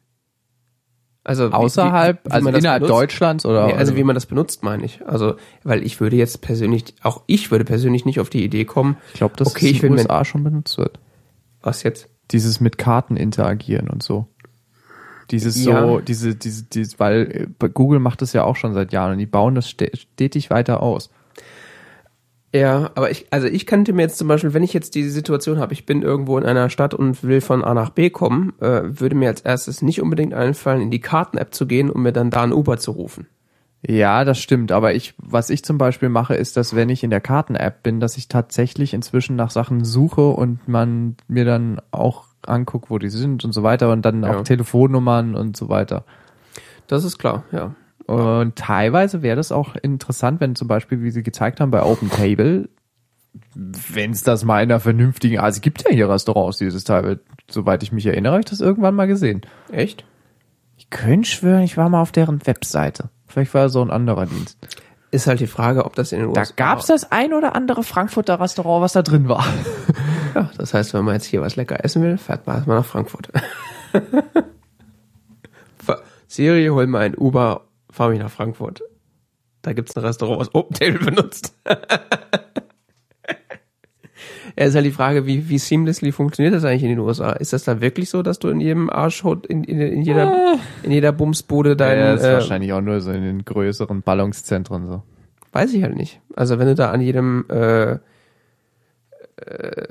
Also 1.25 1.51
Außerhalb, 1.51 2.25
wie- 2.25 2.29
wie 2.31 2.33
also 2.33 2.45
man 2.45 2.53
das 2.55 2.61
innerhalb 2.63 2.81
benutzt? 2.83 2.99
Deutschlands 3.01 3.47
oder? 3.47 3.67
Nee, 3.67 3.75
also 3.75 3.95
wie 3.95 4.03
man 4.03 4.15
das 4.15 4.27
benutzt, 4.27 4.63
meine 4.65 4.85
ich. 4.85 5.07
Also, 5.07 5.37
weil 5.63 5.85
ich 5.85 6.01
würde 6.01 6.17
jetzt 6.17 6.41
persönlich, 6.41 6.95
auch 7.03 7.23
ich 7.27 7.51
würde 7.53 7.65
persönlich 7.65 8.05
nicht 8.07 8.19
auf 8.19 8.31
die 8.31 8.43
Idee 8.43 8.65
kommen, 8.65 8.97
ich 9.13 9.19
glaube, 9.19 9.37
dass 9.37 9.49
okay, 9.49 9.67
es 9.67 9.71
ich 9.73 9.83
in 9.85 9.93
den 9.93 9.99
USA 9.99 10.25
schon 10.25 10.43
benutzt 10.43 10.79
wird. 10.79 10.99
was 11.61 11.83
jetzt? 11.85 12.09
Dieses 12.31 12.59
mit 12.61 12.79
Karten 12.79 13.17
interagieren 13.17 13.89
und 13.91 14.03
so. 14.03 14.27
Dieses 15.33 15.65
Ja. 15.65 15.87
so, 15.87 15.99
diese, 16.01 16.37
diese, 16.37 16.65
diese, 16.65 16.99
weil 16.99 17.49
äh, 17.61 17.69
Google 17.69 17.99
macht 17.99 18.23
das 18.23 18.33
ja 18.33 18.45
auch 18.45 18.57
schon 18.57 18.75
seit 18.75 18.93
Jahren 18.93 19.13
und 19.13 19.19
die 19.19 19.27
bauen 19.27 19.55
das 19.55 19.69
ste- 19.69 19.97
stetig 19.97 20.51
weiter 20.51 20.83
aus. 20.83 21.11
Ja, 22.55 22.91
aber 22.97 23.11
ich, 23.11 23.27
also 23.31 23.47
ich 23.47 23.65
könnte 23.65 23.95
mir 23.95 24.03
jetzt 24.03 24.19
zum 24.19 24.29
Beispiel, 24.29 24.53
wenn 24.53 24.63
ich 24.63 24.75
jetzt 24.75 24.95
diese 24.95 25.11
Situation 25.11 25.59
habe, 25.59 25.73
ich 25.73 25.87
bin 25.87 26.03
irgendwo 26.03 26.37
in 26.37 26.45
einer 26.45 26.69
Stadt 26.69 26.93
und 26.93 27.25
will 27.25 27.41
von 27.41 27.65
A 27.65 27.73
nach 27.73 27.89
B 27.91 28.11
kommen, 28.11 28.53
äh, 28.61 28.83
würde 28.85 29.17
mir 29.17 29.29
als 29.29 29.41
erstes 29.41 29.81
nicht 29.81 30.03
unbedingt 30.03 30.35
einfallen, 30.35 30.83
in 30.83 30.91
die 30.91 31.01
Karten-App 31.01 31.55
zu 31.55 31.67
gehen, 31.67 31.89
um 31.89 32.03
mir 32.03 32.13
dann 32.13 32.31
da 32.31 32.43
ein 32.43 32.53
Uber 32.53 32.77
zu 32.77 32.91
rufen. 32.91 33.27
Ja, 33.85 34.25
das 34.25 34.39
stimmt. 34.39 34.71
Aber 34.71 34.95
ich, 34.95 35.15
was 35.17 35.49
ich 35.49 35.65
zum 35.65 35.79
Beispiel 35.79 36.11
mache, 36.11 36.35
ist, 36.35 36.59
dass 36.59 36.77
wenn 36.77 36.91
ich 36.91 37.03
in 37.03 37.11
der 37.11 37.23
Karten-App 37.23 37.83
bin, 37.83 38.01
dass 38.01 38.19
ich 38.19 38.29
tatsächlich 38.29 38.93
inzwischen 38.93 39.35
nach 39.35 39.51
Sachen 39.51 39.85
suche 39.85 40.29
und 40.29 40.69
man 40.69 41.17
mir 41.29 41.47
dann 41.47 41.81
auch 41.91 42.27
anguckt, 42.47 42.91
wo 42.91 42.99
die 42.99 43.09
sind 43.09 43.45
und 43.45 43.53
so 43.53 43.63
weiter 43.63 43.91
und 43.93 44.03
dann 44.05 44.23
Ja. 44.23 44.39
auch 44.39 44.43
Telefonnummern 44.43 45.35
und 45.35 45.57
so 45.57 45.69
weiter. 45.69 46.05
Das 46.87 47.05
ist 47.05 47.19
klar, 47.19 47.45
ja. 47.53 47.75
Und 48.07 48.57
teilweise 48.57 49.23
wäre 49.23 49.37
das 49.37 49.53
auch 49.53 49.77
interessant, 49.77 50.41
wenn 50.41 50.55
zum 50.57 50.69
Beispiel, 50.69 51.03
wie 51.03 51.11
sie 51.11 51.23
gezeigt 51.23 51.61
haben, 51.61 51.71
bei 51.71 51.83
Open 51.83 52.11
Table, 52.11 52.69
wenn 53.55 54.11
es 54.11 54.23
das 54.23 54.45
mal 54.45 54.63
in 54.63 54.71
einer 54.71 54.81
vernünftigen, 54.81 55.39
also 55.39 55.57
es 55.59 55.61
gibt 55.63 55.85
ja 55.85 55.91
hier 55.95 56.09
Restaurants, 56.11 56.59
dieses 56.59 56.85
Teil, 56.85 57.21
soweit 57.51 57.83
ich 57.83 57.93
mich 57.93 58.05
erinnere, 58.07 58.33
habe 58.33 58.41
ich 58.41 58.51
das 58.51 58.61
irgendwann 58.61 58.95
mal 58.95 59.07
gesehen. 59.07 59.43
Echt? 59.71 60.05
Ich 60.77 60.91
könnte 60.91 61.29
schwören, 61.29 61.63
ich 61.63 61.77
war 61.77 61.89
mal 61.89 62.03
auf 62.03 62.13
deren 62.13 62.45
Webseite. 62.47 63.09
Vielleicht 63.27 63.55
war 63.55 63.67
es 63.67 63.73
so 63.73 63.81
ein 63.81 63.91
anderer 63.91 64.27
Dienst. 64.27 64.59
Ist 65.13 65.27
halt 65.27 65.39
die 65.41 65.47
Frage, 65.47 65.85
ob 65.85 65.95
das 65.95 66.11
in 66.11 66.21
den 66.21 66.33
Da 66.33 66.41
USA... 66.41 66.55
gab's 66.57 66.87
das 66.87 67.13
ein 67.13 67.35
oder 67.35 67.55
andere 67.55 67.85
Frankfurter 67.85 68.41
Restaurant, 68.41 68.83
was 68.83 68.95
da 68.95 69.03
drin 69.03 69.29
war. 69.29 69.45
Ja, 70.35 70.51
das 70.57 70.73
heißt, 70.73 70.95
wenn 70.95 71.05
man 71.05 71.13
jetzt 71.13 71.27
hier 71.27 71.43
was 71.43 71.57
lecker 71.57 71.85
essen 71.85 72.03
will, 72.03 72.17
fährt 72.17 72.47
man 72.47 72.57
erstmal 72.57 72.79
nach 72.79 72.87
Frankfurt. 72.87 73.29
Siri, 76.27 76.69
hol 76.69 76.87
mal 76.87 77.01
ein 77.01 77.15
Uber, 77.15 77.67
fahr 77.91 78.09
mich 78.09 78.19
nach 78.19 78.31
Frankfurt. 78.31 78.81
Da 79.61 79.75
gibt's 79.75 79.95
ein 79.95 80.03
Restaurant, 80.03 80.41
was 80.41 80.55
OpenTable 80.55 81.01
benutzt. 81.01 81.55
Ja, 84.59 84.67
ist 84.67 84.75
halt 84.75 84.85
die 84.85 84.93
Frage, 84.93 85.27
wie, 85.27 85.49
wie 85.49 85.59
seamlessly 85.59 86.13
funktioniert 86.13 86.55
das 86.55 86.65
eigentlich 86.65 86.83
in 86.83 86.91
den 86.91 86.99
USA? 86.99 87.33
Ist 87.33 87.53
das 87.53 87.65
da 87.65 87.81
wirklich 87.81 88.11
so, 88.11 88.23
dass 88.23 88.39
du 88.39 88.49
in 88.49 88.61
jedem 88.61 88.91
Arsch, 88.91 89.25
in, 89.49 89.65
in, 89.65 89.81
in 89.81 90.03
jeder, 90.03 90.59
in 90.83 90.91
jeder 90.91 91.13
Bumsbude 91.13 91.77
dein, 91.77 91.99
ja, 91.99 92.15
ist 92.15 92.25
äh, 92.25 92.35
wahrscheinlich 92.35 92.73
auch 92.73 92.81
nur 92.81 93.01
so 93.01 93.11
in 93.13 93.23
den 93.23 93.45
größeren 93.45 94.03
Ballungszentren 94.03 94.87
so. 94.87 95.03
Weiß 95.53 95.73
ich 95.75 95.83
halt 95.83 95.97
nicht. 95.97 96.21
Also 96.35 96.59
wenn 96.59 96.67
du 96.67 96.75
da 96.75 96.91
an 96.91 97.01
jedem, 97.01 97.45
äh, 97.51 97.93
äh, 97.93 97.99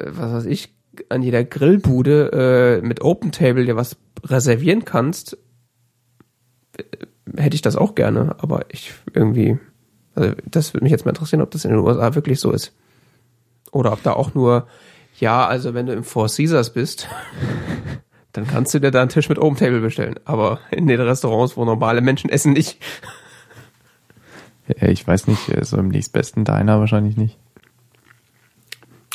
was 0.07 0.33
weiß 0.33 0.45
ich, 0.45 0.73
an 1.09 1.21
jeder 1.21 1.43
Grillbude 1.43 2.81
äh, 2.81 2.85
mit 2.85 3.01
Open 3.01 3.31
Table 3.31 3.65
dir 3.65 3.75
was 3.75 3.97
reservieren 4.25 4.85
kannst, 4.85 5.37
äh, 6.77 6.83
hätte 7.37 7.55
ich 7.55 7.61
das 7.61 7.75
auch 7.75 7.95
gerne. 7.95 8.35
Aber 8.39 8.65
ich 8.69 8.93
irgendwie, 9.13 9.57
also 10.15 10.33
das 10.45 10.73
würde 10.73 10.83
mich 10.83 10.91
jetzt 10.91 11.05
mal 11.05 11.11
interessieren, 11.11 11.41
ob 11.41 11.51
das 11.51 11.65
in 11.65 11.71
den 11.71 11.79
USA 11.79 12.15
wirklich 12.15 12.39
so 12.39 12.51
ist. 12.51 12.73
Oder 13.71 13.93
ob 13.93 14.03
da 14.03 14.13
auch 14.13 14.33
nur, 14.33 14.67
ja, 15.19 15.45
also 15.45 15.73
wenn 15.73 15.85
du 15.85 15.93
im 15.93 16.03
Four 16.03 16.27
Caesars 16.27 16.73
bist, 16.73 17.07
dann 18.33 18.47
kannst 18.47 18.73
du 18.73 18.79
dir 18.79 18.91
da 18.91 19.01
einen 19.01 19.09
Tisch 19.09 19.29
mit 19.29 19.39
Open 19.39 19.57
Table 19.57 19.81
bestellen. 19.81 20.19
Aber 20.25 20.59
in 20.71 20.87
den 20.87 21.01
Restaurants, 21.01 21.57
wo 21.57 21.65
normale 21.65 22.01
Menschen 22.01 22.29
essen, 22.29 22.53
nicht. 22.53 22.81
Ja, 24.67 24.87
ich 24.87 25.05
weiß 25.05 25.27
nicht, 25.27 25.51
so 25.61 25.77
im 25.77 25.89
nächstbesten 25.89 26.45
Diner 26.45 26.79
wahrscheinlich 26.79 27.17
nicht. 27.17 27.37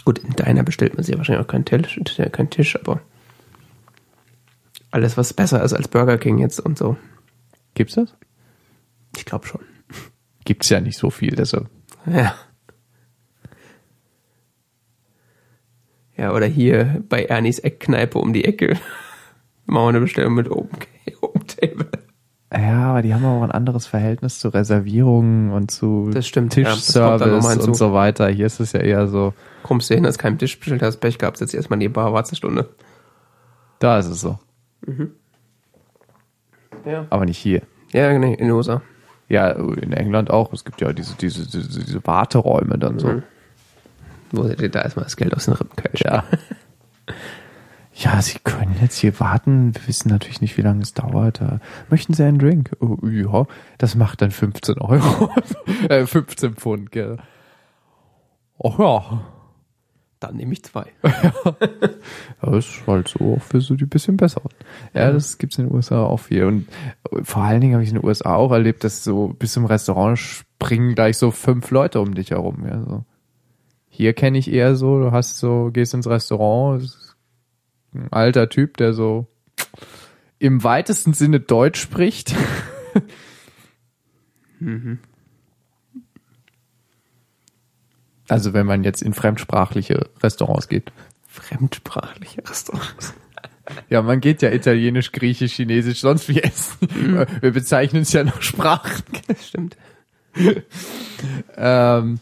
Gut, 0.05 0.19
in 0.19 0.31
deiner 0.37 0.63
bestellt 0.63 0.95
man 0.95 1.03
sich 1.03 1.13
ja 1.13 1.19
wahrscheinlich 1.19 1.45
auch 1.45 1.51
keinen 1.51 1.65
Tisch, 1.65 1.99
keinen 2.33 2.51
Tisch, 2.51 2.77
aber 2.77 3.01
alles, 4.93 5.17
was 5.17 5.35
besser 5.35 5.63
ist 5.63 5.73
als 5.73 5.89
Burger 5.89 6.17
King 6.17 6.39
jetzt 6.39 6.61
und 6.61 6.79
so. 6.79 6.97
Gibt's 7.75 7.95
das? 7.95 8.15
Ich 9.17 9.25
glaube 9.25 9.47
schon. 9.47 9.61
Gibt's 10.45 10.69
ja 10.69 10.81
nicht 10.81 10.97
so 10.97 11.11
viel, 11.11 11.35
deshalb. 11.35 11.69
Ja. 12.07 12.35
Ja, 16.17 16.33
oder 16.33 16.47
hier 16.47 17.03
bei 17.09 17.25
Ernies 17.25 17.59
Eckkneipe 17.59 18.19
um 18.19 18.33
die 18.33 18.45
Ecke. 18.45 18.77
Machen 19.67 19.85
wir 19.85 19.89
eine 19.89 20.01
Bestellung 20.01 20.35
mit 20.35 20.51
Open, 20.51 20.79
Open 21.21 21.47
Table. 21.47 21.89
Ja, 22.53 22.91
aber 22.91 23.03
die 23.03 23.13
haben 23.13 23.25
auch 23.25 23.43
ein 23.43 23.51
anderes 23.51 23.87
Verhältnis 23.87 24.39
zu 24.39 24.49
Reservierungen 24.49 25.51
und 25.51 25.71
zu 25.71 26.11
stimmt, 26.21 26.55
ja, 26.57 26.73
Tischservice 26.73 27.51
hinzu. 27.51 27.67
und 27.67 27.75
so 27.75 27.93
weiter. 27.93 28.29
Hier 28.29 28.47
ist 28.47 28.61
es 28.61 28.73
ja 28.73 28.81
eher 28.81 29.09
so, 29.09 29.35
Kommst 29.65 29.91
du 29.91 29.95
hin, 29.95 30.07
hast 30.07 30.19
keinen 30.19 30.39
Tisch 30.39 30.59
bestellt, 30.59 30.81
hast 30.81 30.99
Pech 30.99 31.19
gehabt, 31.19 31.39
sitzt 31.39 31.55
erstmal 31.55 31.77
in 31.77 31.81
die 31.81 31.89
Bar, 31.89 32.13
wartest 32.13 32.33
eine 32.33 32.37
Stunde. 32.37 32.69
da 33.81 33.99
ist 33.99 34.07
es 34.07 34.21
so. 34.21 34.39
Ja. 36.85 37.07
Aber 37.11 37.25
nicht 37.25 37.39
hier. 37.39 37.63
Ja, 37.93 38.17
nee, 38.17 38.35
in 38.35 38.51
USA. 38.51 38.81
Ja, 39.29 39.51
in 39.51 39.93
England 39.93 40.31
auch. 40.31 40.53
Es 40.53 40.65
gibt 40.65 40.81
ja 40.81 40.93
diese, 40.93 41.17
diese, 41.17 41.51
diese, 41.51 41.85
diese 41.85 42.07
Warteräume 42.07 42.79
dann 42.79 43.01
so. 43.01 43.23
Wo 44.33 44.43
dir 44.45 44.69
da 44.69 44.83
erstmal 44.83 45.05
das 45.05 45.17
Geld 45.17 45.35
aus 45.35 45.47
den 45.47 45.55
Rippen 45.55 45.77
kalt. 45.77 46.01
Ja. 46.01 46.25
Ja, 47.99 48.21
Sie 48.21 48.39
können 48.45 48.77
jetzt 48.83 48.99
hier 48.99 49.19
warten. 49.21 49.75
Wir 49.75 49.89
wissen 49.89 50.11
natürlich 50.11 50.43
nicht, 50.43 50.59
wie 50.59 50.63
lange 50.63 50.83
es 50.83 50.93
dauert. 50.93 51.41
Äh, 51.41 51.61
Möchten 51.89 52.13
Sie 52.13 52.25
einen 52.25 52.39
Drink? 52.39 52.73
Oh, 52.79 52.99
ja, 53.07 53.47
das 53.79 53.95
macht 53.95 54.21
dann 54.21 54.31
15 54.31 54.79
Euro. 54.79 55.31
äh, 55.89 56.05
15 56.05 56.57
Pfund, 56.57 56.91
gell. 56.93 57.17
Ach 58.63 58.79
ja. 58.79 59.23
Dann 60.21 60.37
nehme 60.37 60.53
ich 60.53 60.63
zwei. 60.63 60.87
Das 62.43 62.67
ist 62.67 62.87
halt 62.87 63.09
so 63.09 63.37
auch 63.37 63.43
für 63.43 63.61
so 63.61 63.75
die 63.75 63.87
bisschen 63.87 64.17
besser. 64.17 64.43
Ja, 64.95 65.11
das 65.11 65.39
gibt's 65.39 65.59
in 65.59 65.67
den 65.67 65.75
USA 65.75 66.05
auch 66.05 66.19
viel. 66.19 66.45
Und 66.45 66.69
vor 67.23 67.43
allen 67.43 67.61
Dingen 67.61 67.75
habe 67.75 67.83
ich 67.83 67.91
in 67.91 67.97
den 67.97 68.05
USA 68.05 68.35
auch 68.35 68.53
erlebt, 68.53 68.85
dass 68.85 69.05
so 69.05 69.29
bis 69.29 69.53
zum 69.53 69.65
Restaurant 69.65 70.19
springen 70.19 70.95
gleich 70.95 71.17
so 71.17 71.31
fünf 71.31 71.71
Leute 71.71 72.01
um 72.01 72.15
dich 72.15 72.31
herum. 72.31 72.65
Ja, 72.67 72.83
so. 72.83 73.05
Hier 73.97 74.13
kenne 74.13 74.37
ich 74.37 74.53
eher 74.53 74.77
so, 74.77 75.01
du 75.01 75.11
hast 75.11 75.39
so, 75.39 75.71
gehst 75.73 75.95
ins 75.95 76.07
Restaurant, 76.07 76.87
ein 77.95 78.13
alter 78.13 78.51
Typ, 78.51 78.77
der 78.77 78.93
so 78.93 79.27
im 80.39 80.63
weitesten 80.63 81.15
Sinne 81.15 81.41
Deutsch 81.41 81.81
spricht. 81.81 82.35
Also 88.29 88.53
wenn 88.55 88.67
man 88.67 88.83
jetzt 88.83 89.03
in 89.03 89.15
fremdsprachliche 89.15 90.09
Restaurants 90.23 90.69
geht. 90.69 90.91
Fremdsprachliche 91.29 92.43
Restaurants. 92.49 93.15
Ja, 93.91 94.01
man 94.01 94.21
geht 94.21 94.43
ja 94.43 94.51
Italienisch, 94.51 95.13
Griechisch, 95.13 95.55
Chinesisch, 95.55 96.01
sonst 96.01 96.29
wie 96.29 96.41
essen. 96.41 96.89
Wir 97.41 97.51
bezeichnen 97.53 98.03
es 98.03 98.13
ja 98.13 98.25
noch 98.25 98.41
Sprachen. 98.41 99.03
Das 99.27 99.49
stimmt. 99.49 99.77
Ähm, 101.57 102.21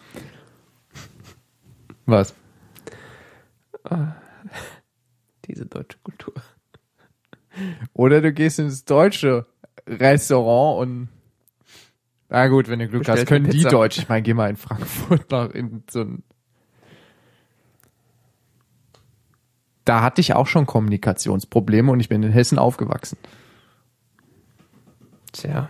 was? 2.06 2.34
Diese 5.46 5.66
deutsche 5.66 5.98
Kultur. 6.02 6.34
Oder 7.92 8.20
du 8.20 8.32
gehst 8.32 8.58
ins 8.58 8.84
deutsche 8.84 9.46
Restaurant 9.86 10.80
und 10.80 11.08
Na 12.28 12.48
gut, 12.48 12.68
wenn 12.68 12.78
du 12.78 12.88
Glück 12.88 13.00
Bestellst 13.02 13.22
hast, 13.22 13.28
können 13.28 13.50
die. 13.50 13.62
Deutsch. 13.62 13.98
Ich 13.98 14.08
meine, 14.08 14.22
geh 14.22 14.34
mal 14.34 14.50
in 14.50 14.56
Frankfurt 14.56 15.30
noch 15.30 15.50
in 15.50 15.82
so 15.90 16.00
ein. 16.00 16.22
Da 19.84 20.00
hatte 20.00 20.22
ich 20.22 20.32
auch 20.32 20.46
schon 20.46 20.64
Kommunikationsprobleme 20.64 21.92
und 21.92 22.00
ich 22.00 22.08
bin 22.08 22.22
in 22.22 22.32
Hessen 22.32 22.58
aufgewachsen. 22.58 23.18
Tja. 25.32 25.68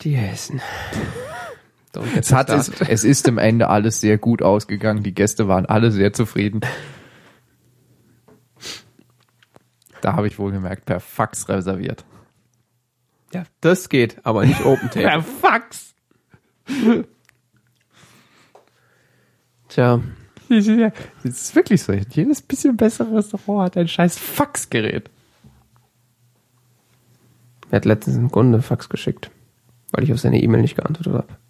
Die 0.00 0.16
Hessen. 0.16 0.60
Es, 2.16 2.32
hat, 2.32 2.50
es, 2.50 2.68
es 2.80 3.04
ist 3.04 3.28
im 3.28 3.38
Ende 3.38 3.68
alles 3.68 4.00
sehr 4.00 4.18
gut 4.18 4.42
ausgegangen. 4.42 5.02
Die 5.02 5.14
Gäste 5.14 5.48
waren 5.48 5.66
alle 5.66 5.90
sehr 5.90 6.12
zufrieden. 6.12 6.60
Da 10.00 10.14
habe 10.14 10.26
ich 10.26 10.38
wohl 10.38 10.52
gemerkt, 10.52 10.84
per 10.84 11.00
Fax 11.00 11.48
reserviert. 11.48 12.04
Ja, 13.32 13.44
das 13.60 13.88
geht, 13.88 14.18
aber 14.24 14.44
nicht 14.44 14.64
Open 14.64 14.90
Tape. 14.90 15.22
Fax! 15.40 15.94
Tja, 19.68 20.00
Das 20.48 20.66
ist 21.24 21.56
wirklich 21.56 21.82
so. 21.82 21.92
Jedes 21.92 22.42
bisschen 22.42 22.76
bessere 22.76 23.16
Restaurant 23.16 23.66
hat 23.66 23.76
ein 23.76 23.88
scheiß 23.88 24.18
Faxgerät. 24.18 25.10
er 27.70 27.76
hat 27.76 27.84
letztens 27.84 28.16
einen 28.16 28.30
Kunde 28.30 28.62
Fax 28.62 28.88
geschickt, 28.88 29.30
weil 29.90 30.04
ich 30.04 30.12
auf 30.12 30.20
seine 30.20 30.42
E-Mail 30.42 30.60
nicht 30.60 30.76
geantwortet 30.76 31.12
habe. 31.14 31.43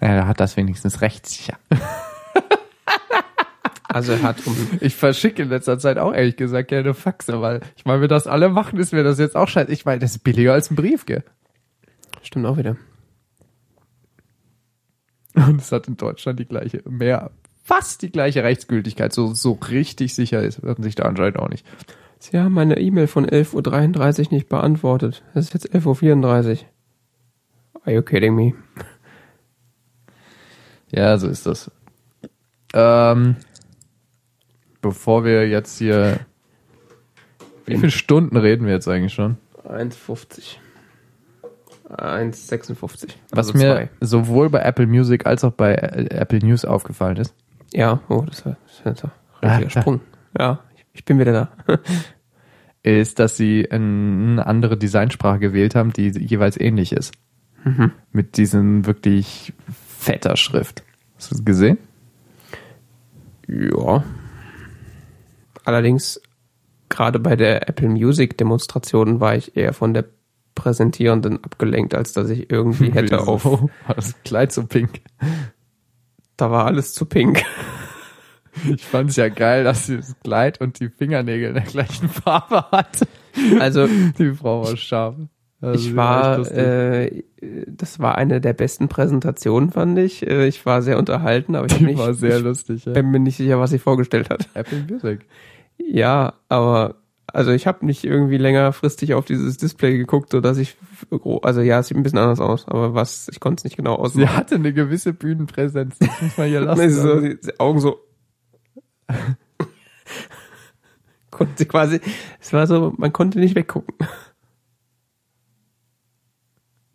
Ja, 0.00 0.14
da 0.14 0.26
hat 0.26 0.40
das 0.40 0.56
wenigstens 0.56 1.00
rechtssicher. 1.00 1.56
Also 3.88 4.12
er 4.12 4.22
hat 4.22 4.46
um 4.46 4.54
Ich 4.80 4.94
verschicke 4.94 5.42
in 5.42 5.48
letzter 5.48 5.78
Zeit 5.78 5.96
auch 5.96 6.12
ehrlich 6.12 6.36
gesagt 6.36 6.68
gerne 6.68 6.92
Faxe, 6.92 7.40
weil 7.40 7.60
ich 7.76 7.86
meine, 7.86 8.02
wenn 8.02 8.08
das 8.08 8.26
alle 8.26 8.50
machen, 8.50 8.78
ist 8.78 8.92
mir 8.92 9.02
das 9.02 9.18
jetzt 9.18 9.36
auch 9.36 9.48
scheiße. 9.48 9.72
Ich 9.72 9.86
meine, 9.86 10.00
das 10.00 10.10
ist 10.10 10.18
billiger 10.24 10.52
als 10.52 10.70
ein 10.70 10.76
Brief, 10.76 11.06
gell? 11.06 11.24
stimmt 12.22 12.44
auch 12.46 12.56
wieder. 12.56 12.76
Und 15.34 15.60
es 15.60 15.72
hat 15.72 15.88
in 15.88 15.96
Deutschland 15.96 16.38
die 16.40 16.44
gleiche, 16.44 16.82
mehr, 16.88 17.30
fast 17.62 18.02
die 18.02 18.10
gleiche 18.10 18.42
Rechtsgültigkeit. 18.42 19.12
So, 19.12 19.34
so 19.34 19.52
richtig 19.52 20.14
sicher 20.14 20.42
ist 20.42 20.62
man 20.62 20.82
sich 20.82 20.94
da 20.94 21.04
anscheinend 21.04 21.38
auch 21.38 21.48
nicht. 21.48 21.66
Sie 22.18 22.38
haben 22.38 22.54
meine 22.54 22.78
E-Mail 22.78 23.06
von 23.06 23.26
11.33 23.26 24.26
Uhr 24.26 24.32
nicht 24.32 24.48
beantwortet. 24.48 25.22
Es 25.34 25.46
ist 25.46 25.54
jetzt 25.54 25.74
11.34 25.74 26.50
Uhr. 26.50 26.58
Are 27.84 27.94
you 27.94 28.02
kidding 28.02 28.34
me? 28.34 28.54
Ja, 30.90 31.18
so 31.18 31.28
ist 31.28 31.46
das. 31.46 31.70
Ähm, 32.74 33.36
bevor 34.80 35.24
wir 35.24 35.48
jetzt 35.48 35.78
hier, 35.78 36.20
wie 37.64 37.76
viele 37.76 37.90
Stunden 37.90 38.36
reden 38.36 38.66
wir 38.66 38.74
jetzt 38.74 38.88
eigentlich 38.88 39.14
schon? 39.14 39.36
1,50. 39.68 40.56
1,56. 41.88 43.10
Was 43.30 43.48
Also 43.48 43.52
mir 43.58 43.74
zwei. 43.74 43.90
sowohl 44.00 44.50
bei 44.50 44.60
Apple 44.60 44.86
Music 44.86 45.26
als 45.26 45.44
auch 45.44 45.52
bei 45.52 45.74
äh, 45.74 46.06
Apple 46.14 46.40
News 46.40 46.64
aufgefallen 46.64 47.16
ist, 47.16 47.34
Ja, 47.72 48.00
oh, 48.08 48.24
das 48.26 48.44
war 48.44 48.56
ein 49.40 49.50
richtiger. 49.50 49.70
Sprung. 49.80 50.00
Ja, 50.38 50.60
ich, 50.74 50.84
ich 50.94 51.04
bin 51.04 51.18
wieder 51.18 51.32
da. 51.32 51.48
ist, 52.82 53.18
dass 53.18 53.36
sie 53.36 53.68
eine 53.70 54.44
andere 54.46 54.76
Designsprache 54.76 55.38
gewählt 55.40 55.74
haben, 55.74 55.92
die 55.92 56.08
jeweils 56.10 56.58
ähnlich 56.60 56.92
ist. 56.92 57.14
Mit 58.12 58.36
diesen 58.36 58.86
wirklich 58.86 59.52
fetter 59.98 60.36
Schrift. 60.36 60.82
Hast 61.16 61.30
du 61.30 61.36
das 61.36 61.44
gesehen? 61.44 61.78
Ja. 63.48 64.04
Allerdings, 65.64 66.20
gerade 66.88 67.18
bei 67.18 67.36
der 67.36 67.68
Apple 67.68 67.88
Music 67.88 68.36
Demonstration 68.38 69.20
war 69.20 69.34
ich 69.36 69.56
eher 69.56 69.72
von 69.72 69.94
der 69.94 70.04
Präsentierenden 70.54 71.42
abgelenkt, 71.44 71.94
als 71.94 72.12
dass 72.12 72.30
ich 72.30 72.50
irgendwie 72.50 72.90
hätte 72.92 73.18
Wieso? 73.18 73.30
auf. 73.30 73.44
War 73.44 73.94
das 73.94 74.14
Kleid 74.24 74.52
so 74.52 74.66
pink? 74.66 75.00
Da 76.36 76.50
war 76.50 76.66
alles 76.66 76.92
zu 76.94 77.06
pink. 77.06 77.42
Ich 78.74 78.84
fand 78.84 79.10
es 79.10 79.16
ja 79.16 79.28
geil, 79.28 79.64
dass 79.64 79.86
sie 79.86 79.96
das 79.98 80.16
Kleid 80.24 80.60
und 80.60 80.80
die 80.80 80.88
Fingernägel 80.88 81.48
in 81.48 81.54
der 81.54 81.64
gleichen 81.64 82.08
Farbe 82.08 82.64
hatte. 82.70 83.06
Also 83.60 83.86
Die 83.86 84.32
Frau 84.32 84.64
war 84.64 84.76
scharf. 84.78 85.16
Also 85.66 85.88
ich 85.88 85.96
war, 85.96 86.38
äh, 86.52 87.22
das 87.66 87.98
war 87.98 88.16
eine 88.16 88.40
der 88.40 88.52
besten 88.52 88.88
Präsentationen, 88.88 89.70
fand 89.70 89.98
ich. 89.98 90.26
Äh, 90.26 90.46
Ich 90.46 90.64
war 90.66 90.82
sehr 90.82 90.98
unterhalten, 90.98 91.54
aber 91.54 91.66
ich, 91.66 91.78
bin 91.78 91.96
war 91.98 92.08
nicht, 92.08 92.20
sehr 92.20 92.38
ich 92.38 92.42
lustig. 92.42 92.84
Ja. 92.86 92.92
bin 92.92 93.10
mir 93.10 93.20
nicht 93.20 93.36
sicher, 93.36 93.58
was 93.60 93.70
sie 93.70 93.78
vorgestellt 93.78 94.30
hat. 94.30 94.48
Apple 94.54 94.84
Music. 94.90 95.26
Ja, 95.78 96.34
aber 96.48 96.96
also 97.32 97.50
ich 97.50 97.66
habe 97.66 97.84
nicht 97.84 98.04
irgendwie 98.04 98.38
längerfristig 98.38 99.12
auf 99.14 99.24
dieses 99.26 99.56
Display 99.58 99.98
geguckt, 99.98 100.30
so 100.30 100.40
dass 100.40 100.56
ich 100.58 100.76
also 101.42 101.60
ja, 101.60 101.80
es 101.80 101.88
sieht 101.88 101.96
ein 101.96 102.02
bisschen 102.02 102.18
anders 102.20 102.40
aus, 102.40 102.66
aber 102.68 102.94
was 102.94 103.28
ich 103.30 103.40
konnte 103.40 103.60
es 103.60 103.64
nicht 103.64 103.76
genau 103.76 103.96
Sie 103.96 104.22
ausmachen. 104.22 104.36
hatte 104.36 104.54
eine 104.54 104.72
gewisse 104.72 105.12
Bühnenpräsenz. 105.12 105.98
Das 105.98 106.22
muss 106.22 106.38
man 106.38 106.48
hier 106.48 106.60
lassen. 106.62 106.80
Nee, 106.80 106.88
so, 106.88 107.20
die, 107.20 107.38
die 107.40 107.60
Augen 107.60 107.80
so 107.80 107.98
konnte 111.30 111.52
sie 111.56 111.66
quasi 111.66 112.00
es 112.40 112.52
war 112.52 112.66
so, 112.66 112.94
man 112.96 113.12
konnte 113.12 113.38
nicht 113.38 113.54
weggucken. 113.54 113.94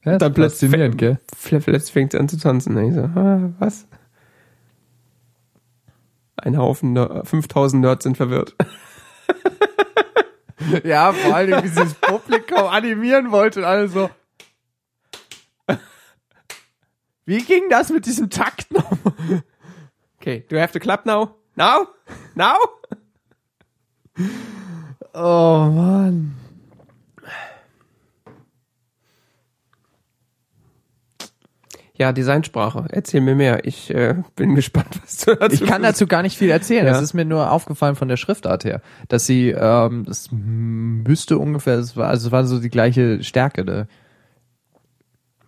Ja, 0.03 0.17
dann 0.17 0.33
plötzlich- 0.33 0.71
gell? 0.97 1.19
Plötzlich 1.43 1.91
fängt 1.93 2.11
sie 2.13 2.19
an 2.19 2.29
zu 2.29 2.37
tanzen. 2.37 2.75
Und 2.77 2.87
ich 2.89 2.95
so, 2.95 3.01
ah, 3.01 3.49
was? 3.59 3.87
Ein 6.37 6.57
Haufen, 6.57 6.93
Ner 6.93 7.23
5000 7.25 7.81
Nerds 7.81 8.03
sind 8.03 8.17
verwirrt. 8.17 8.55
Ja, 10.83 11.11
vor 11.11 11.35
allem, 11.35 11.63
wie 11.63 11.67
sie 11.69 11.75
das 11.75 11.95
Publikum 11.95 12.59
animieren 12.67 13.31
wollte 13.31 13.59
und 13.61 13.65
alle 13.65 13.87
so. 13.89 14.11
Wie 17.25 17.39
ging 17.43 17.63
das 17.69 17.89
mit 17.89 18.05
diesem 18.05 18.29
Takt 18.29 18.71
noch? 18.71 18.91
Okay, 20.19 20.45
do 20.49 20.55
I 20.55 20.59
have 20.61 20.71
to 20.71 20.77
clap 20.79 21.07
now? 21.07 21.35
Now? 21.55 21.87
Now? 22.35 22.57
Oh 25.15 25.67
Mann. 25.73 26.35
Ja, 32.01 32.13
Designsprache. 32.13 32.85
Erzähl 32.89 33.21
mir 33.21 33.35
mehr. 33.35 33.63
Ich 33.63 33.93
äh, 33.93 34.15
bin 34.35 34.55
gespannt, 34.55 34.99
was 35.03 35.17
du 35.17 35.35
dazu 35.35 35.53
Ich 35.53 35.69
kann 35.69 35.83
dazu 35.83 36.07
gar 36.07 36.23
nicht 36.23 36.35
viel 36.35 36.49
erzählen. 36.49 36.87
Ja. 36.87 36.93
Das 36.93 37.03
ist 37.03 37.13
mir 37.13 37.25
nur 37.25 37.51
aufgefallen 37.51 37.95
von 37.95 38.07
der 38.07 38.17
Schriftart 38.17 38.65
her, 38.65 38.81
dass 39.07 39.27
sie, 39.27 39.49
ähm, 39.49 40.03
das 40.07 40.29
müsste 40.31 41.37
ungefähr, 41.37 41.75
es 41.77 41.95
war, 41.95 42.07
also 42.07 42.29
es 42.29 42.31
war 42.31 42.43
so 42.45 42.59
die 42.59 42.71
gleiche 42.71 43.21
Stärke. 43.21 43.63
Ne? 43.65 43.87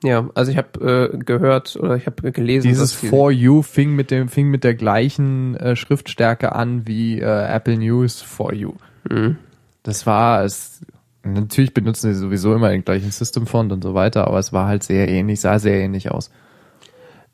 Ja, 0.04 0.30
also 0.36 0.52
ich 0.52 0.58
habe 0.58 1.12
äh, 1.12 1.18
gehört 1.18 1.76
oder 1.76 1.96
ich 1.96 2.06
habe 2.06 2.32
gelesen, 2.32 2.68
Dieses 2.68 2.94
For 2.94 3.32
You 3.32 3.64
fing 3.64 3.96
mit 3.96 4.12
dem, 4.12 4.30
fing 4.30 4.50
mit 4.50 4.64
der 4.64 4.76
gleichen 4.76 5.56
äh, 5.56 5.76
Schriftstärke 5.76 6.52
an 6.52 6.86
wie 6.86 7.20
äh, 7.20 7.48
Apple 7.48 7.80
News 7.80 8.22
For 8.22 8.54
You. 8.54 8.74
Mhm. 9.10 9.38
Das 9.82 10.06
war 10.06 10.44
es. 10.44 10.82
Natürlich 11.24 11.74
benutzen 11.74 12.14
sie 12.14 12.20
sowieso 12.20 12.54
immer 12.54 12.70
den 12.70 12.84
gleichen 12.84 13.12
System 13.12 13.48
Font 13.48 13.72
und 13.72 13.82
so 13.84 13.94
weiter, 13.94 14.28
aber 14.28 14.40
es 14.40 14.52
war 14.52 14.68
halt 14.68 14.84
sehr 14.84 15.08
ähnlich, 15.08 15.40
sah 15.40 15.58
sehr 15.58 15.80
ähnlich 15.80 16.12
aus. 16.12 16.32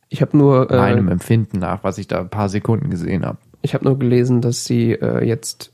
Ich 0.10 0.22
habe 0.22 0.38
nur, 0.38 0.70
äh, 0.72 0.78
Meinem 0.78 1.08
Empfinden 1.08 1.60
nach, 1.60 1.84
was 1.84 1.98
ich 1.98 2.08
da 2.08 2.20
ein 2.20 2.30
paar 2.30 2.50
Sekunden 2.50 2.90
gesehen 2.90 3.26
habe. 3.26 3.38
ich 3.62 3.74
habe 3.74 3.86
nur 3.86 3.98
gelesen, 3.98 4.42
dass 4.42 4.66
sie 4.66 4.92
äh, 4.94 5.26
jetzt 5.26 5.72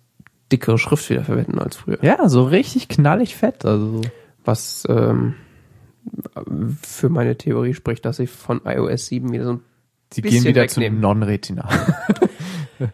dickere 0.51 0.77
Schrift 0.77 1.09
wieder 1.09 1.23
verwenden 1.23 1.59
als 1.59 1.75
früher. 1.77 1.97
Ja, 2.03 2.29
so 2.29 2.43
richtig 2.43 2.87
knallig 2.87 3.35
fett. 3.35 3.65
Also 3.65 4.01
Was 4.43 4.85
ähm, 4.89 5.35
für 6.81 7.09
meine 7.09 7.37
Theorie 7.37 7.73
spricht, 7.73 8.05
dass 8.05 8.17
sie 8.17 8.27
von 8.27 8.61
iOS 8.65 9.07
7 9.07 9.31
wieder 9.31 9.45
so 9.45 9.53
ein 9.53 9.61
sie 10.13 10.21
Bisschen 10.21 10.43
gehen 10.43 10.49
wieder 10.49 10.61
wegnehmen. 10.63 10.97
zum 10.97 11.01
Non-Retina. 11.01 11.67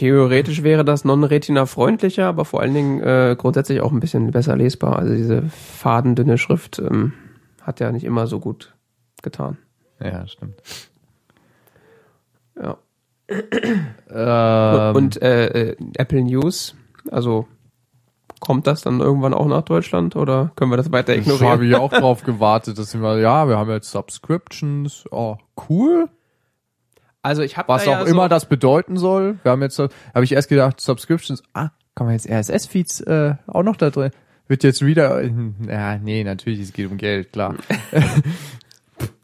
Theoretisch 0.00 0.62
wäre 0.62 0.82
das 0.82 1.04
Non-Retina 1.04 1.66
freundlicher, 1.66 2.26
aber 2.26 2.46
vor 2.46 2.62
allen 2.62 2.72
Dingen 2.72 3.02
äh, 3.02 3.36
grundsätzlich 3.38 3.82
auch 3.82 3.92
ein 3.92 4.00
bisschen 4.00 4.30
besser 4.30 4.56
lesbar. 4.56 4.98
Also 4.98 5.12
diese 5.12 5.42
fadendünne 5.42 6.38
Schrift 6.38 6.78
ähm, 6.78 7.12
hat 7.60 7.80
ja 7.80 7.92
nicht 7.92 8.04
immer 8.04 8.26
so 8.26 8.40
gut 8.40 8.74
getan. 9.20 9.58
ja, 10.02 10.26
stimmt. 10.26 10.62
Ja. 12.56 12.78
Ähm, 14.88 14.96
Und 14.96 15.20
äh, 15.20 15.72
äh, 15.72 15.76
Apple 15.98 16.22
News, 16.22 16.76
also 17.10 17.46
kommt 18.40 18.66
das 18.66 18.80
dann 18.80 19.00
irgendwann 19.00 19.34
auch 19.34 19.48
nach 19.48 19.64
Deutschland 19.64 20.16
oder 20.16 20.50
können 20.56 20.70
wir 20.70 20.78
das 20.78 20.90
weiter 20.90 21.14
Ich 21.14 21.28
habe 21.28 21.36
ignorieren? 21.36 21.70
ich 21.70 21.76
auch 21.76 21.90
drauf 22.00 22.22
gewartet, 22.22 22.78
dass 22.78 22.94
mal, 22.94 23.20
ja, 23.20 23.46
wir 23.48 23.58
haben 23.58 23.68
jetzt 23.68 23.90
Subscriptions, 23.90 25.04
oh, 25.10 25.36
cool. 25.68 26.08
Also 27.22 27.42
ich 27.42 27.56
habe 27.56 27.68
Was 27.68 27.84
da 27.84 27.90
ja 27.90 28.00
auch 28.00 28.06
so, 28.06 28.10
immer 28.10 28.28
das 28.28 28.46
bedeuten 28.46 28.96
soll. 28.96 29.38
Wir 29.42 29.52
haben 29.52 29.62
jetzt, 29.62 29.78
habe 29.78 29.90
ich 30.24 30.32
erst 30.32 30.48
gedacht, 30.48 30.80
Subscriptions, 30.80 31.42
ah, 31.52 31.70
kann 31.94 32.06
man 32.06 32.14
jetzt 32.14 32.28
RSS-Feeds 32.28 33.02
äh, 33.02 33.34
auch 33.46 33.62
noch 33.62 33.76
da 33.76 33.90
drin? 33.90 34.10
Wird 34.48 34.64
jetzt 34.64 34.84
wieder, 34.84 35.22
ja, 35.68 35.98
nee, 35.98 36.24
natürlich, 36.24 36.60
es 36.60 36.72
geht 36.72 36.90
um 36.90 36.96
Geld, 36.96 37.32
klar. 37.32 37.54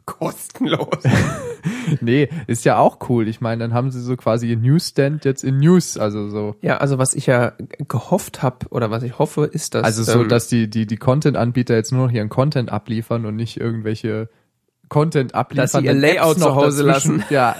kostenlos. 0.07 1.03
nee, 2.01 2.29
ist 2.47 2.65
ja 2.65 2.77
auch 2.77 2.97
cool. 3.09 3.27
Ich 3.27 3.41
meine, 3.41 3.59
dann 3.59 3.73
haben 3.73 3.91
sie 3.91 4.01
so 4.01 4.15
quasi 4.15 4.49
ihr 4.49 4.57
Newsstand 4.57 5.25
jetzt 5.25 5.43
in 5.43 5.57
News, 5.57 5.97
also 5.97 6.29
so. 6.29 6.55
Ja, 6.61 6.77
also 6.77 6.97
was 6.97 7.13
ich 7.13 7.27
ja 7.27 7.53
gehofft 7.87 8.41
habe 8.41 8.67
oder 8.69 8.89
was 8.89 9.03
ich 9.03 9.19
hoffe, 9.19 9.43
ist, 9.45 9.75
dass 9.75 9.83
Also 9.83 10.03
so, 10.03 10.21
ähm, 10.21 10.29
dass 10.29 10.47
die, 10.47 10.69
die, 10.69 10.87
die 10.87 10.97
Content-Anbieter 10.97 11.75
jetzt 11.75 11.91
nur 11.91 12.07
noch 12.07 12.13
ihren 12.13 12.29
Content 12.29 12.71
abliefern 12.71 13.25
und 13.25 13.35
nicht 13.35 13.59
irgendwelche 13.59 14.29
Content 14.89 15.35
abliefern. 15.35 15.63
Dass 15.63 15.71
sie 15.73 15.85
ihr 15.85 15.93
Layout 15.93 16.39
zu 16.39 16.55
Hause 16.55 16.83
lassen. 16.83 17.23
Ja. 17.29 17.55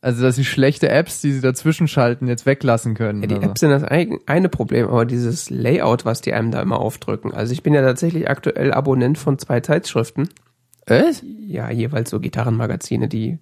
Also, 0.00 0.22
dass 0.22 0.34
sie 0.34 0.44
schlechte 0.44 0.88
Apps, 0.88 1.20
die 1.20 1.32
sie 1.32 1.40
dazwischen 1.40 1.86
schalten, 1.86 2.26
jetzt 2.26 2.44
weglassen 2.44 2.94
können. 2.94 3.22
Ja, 3.22 3.28
die 3.28 3.34
also. 3.36 3.46
Apps 3.48 3.60
sind 3.60 3.70
das 3.70 3.84
ein- 3.84 4.18
eine 4.26 4.48
Problem, 4.48 4.88
aber 4.88 5.04
dieses 5.04 5.48
Layout, 5.48 6.04
was 6.04 6.20
die 6.20 6.32
einem 6.34 6.50
da 6.50 6.60
immer 6.60 6.80
aufdrücken. 6.80 7.32
Also 7.32 7.52
ich 7.52 7.62
bin 7.62 7.72
ja 7.72 7.82
tatsächlich 7.82 8.28
aktuell 8.28 8.72
Abonnent 8.72 9.16
von 9.16 9.38
zwei 9.38 9.60
Zeitschriften. 9.60 10.28
Was? 10.88 11.22
Ja, 11.46 11.70
jeweils 11.70 12.10
so 12.10 12.18
Gitarrenmagazine, 12.18 13.06
die 13.06 13.38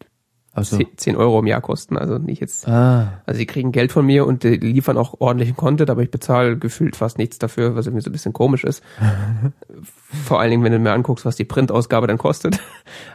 Also. 0.53 0.77
10, 0.77 0.89
10 0.99 1.17
Euro 1.17 1.39
im 1.39 1.47
Jahr 1.47 1.63
kosten. 1.63 1.97
Also 1.97 2.19
nicht 2.19 2.41
jetzt. 2.43 2.69
Ah. 2.69 3.23
Also 3.25 3.39
sie 3.39 3.47
kriegen 3.47 3.73
Geld 3.73 3.91
von 3.91 4.05
mir 4.05 4.27
und 4.27 4.43
die 4.43 4.57
liefern 4.59 4.99
auch 4.99 5.15
ordentlichen 5.19 5.57
Content, 5.57 5.89
aber 5.89 6.03
ich 6.03 6.11
bezahle 6.11 6.59
gefühlt 6.59 6.95
fast 6.95 7.17
nichts 7.17 7.39
dafür, 7.39 7.75
was 7.75 7.87
irgendwie 7.87 8.03
so 8.05 8.11
ein 8.11 8.13
bisschen 8.13 8.35
komisch 8.35 8.65
ist. 8.65 8.83
Vor 10.24 10.41
allen 10.41 10.51
Dingen, 10.51 10.65
wenn 10.65 10.73
du 10.73 10.78
mir 10.78 10.93
anguckst, 10.93 11.24
was 11.24 11.37
die 11.37 11.45
Printausgabe 11.45 12.07
dann 12.07 12.19
kostet. 12.19 12.59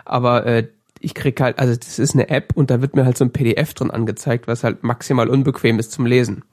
Aber 0.05 0.45
äh, 0.45 0.67
ich 0.99 1.13
krieg 1.13 1.39
halt, 1.41 1.59
also 1.59 1.75
das 1.75 1.99
ist 1.99 2.13
eine 2.13 2.29
App 2.29 2.53
und 2.55 2.69
da 2.71 2.81
wird 2.81 2.95
mir 2.95 3.05
halt 3.05 3.17
so 3.17 3.25
ein 3.25 3.31
PDF 3.31 3.73
drin 3.73 3.91
angezeigt, 3.91 4.47
was 4.47 4.63
halt 4.63 4.83
maximal 4.83 5.29
unbequem 5.29 5.77
ist 5.77 5.91
zum 5.91 6.05
Lesen. 6.05 6.43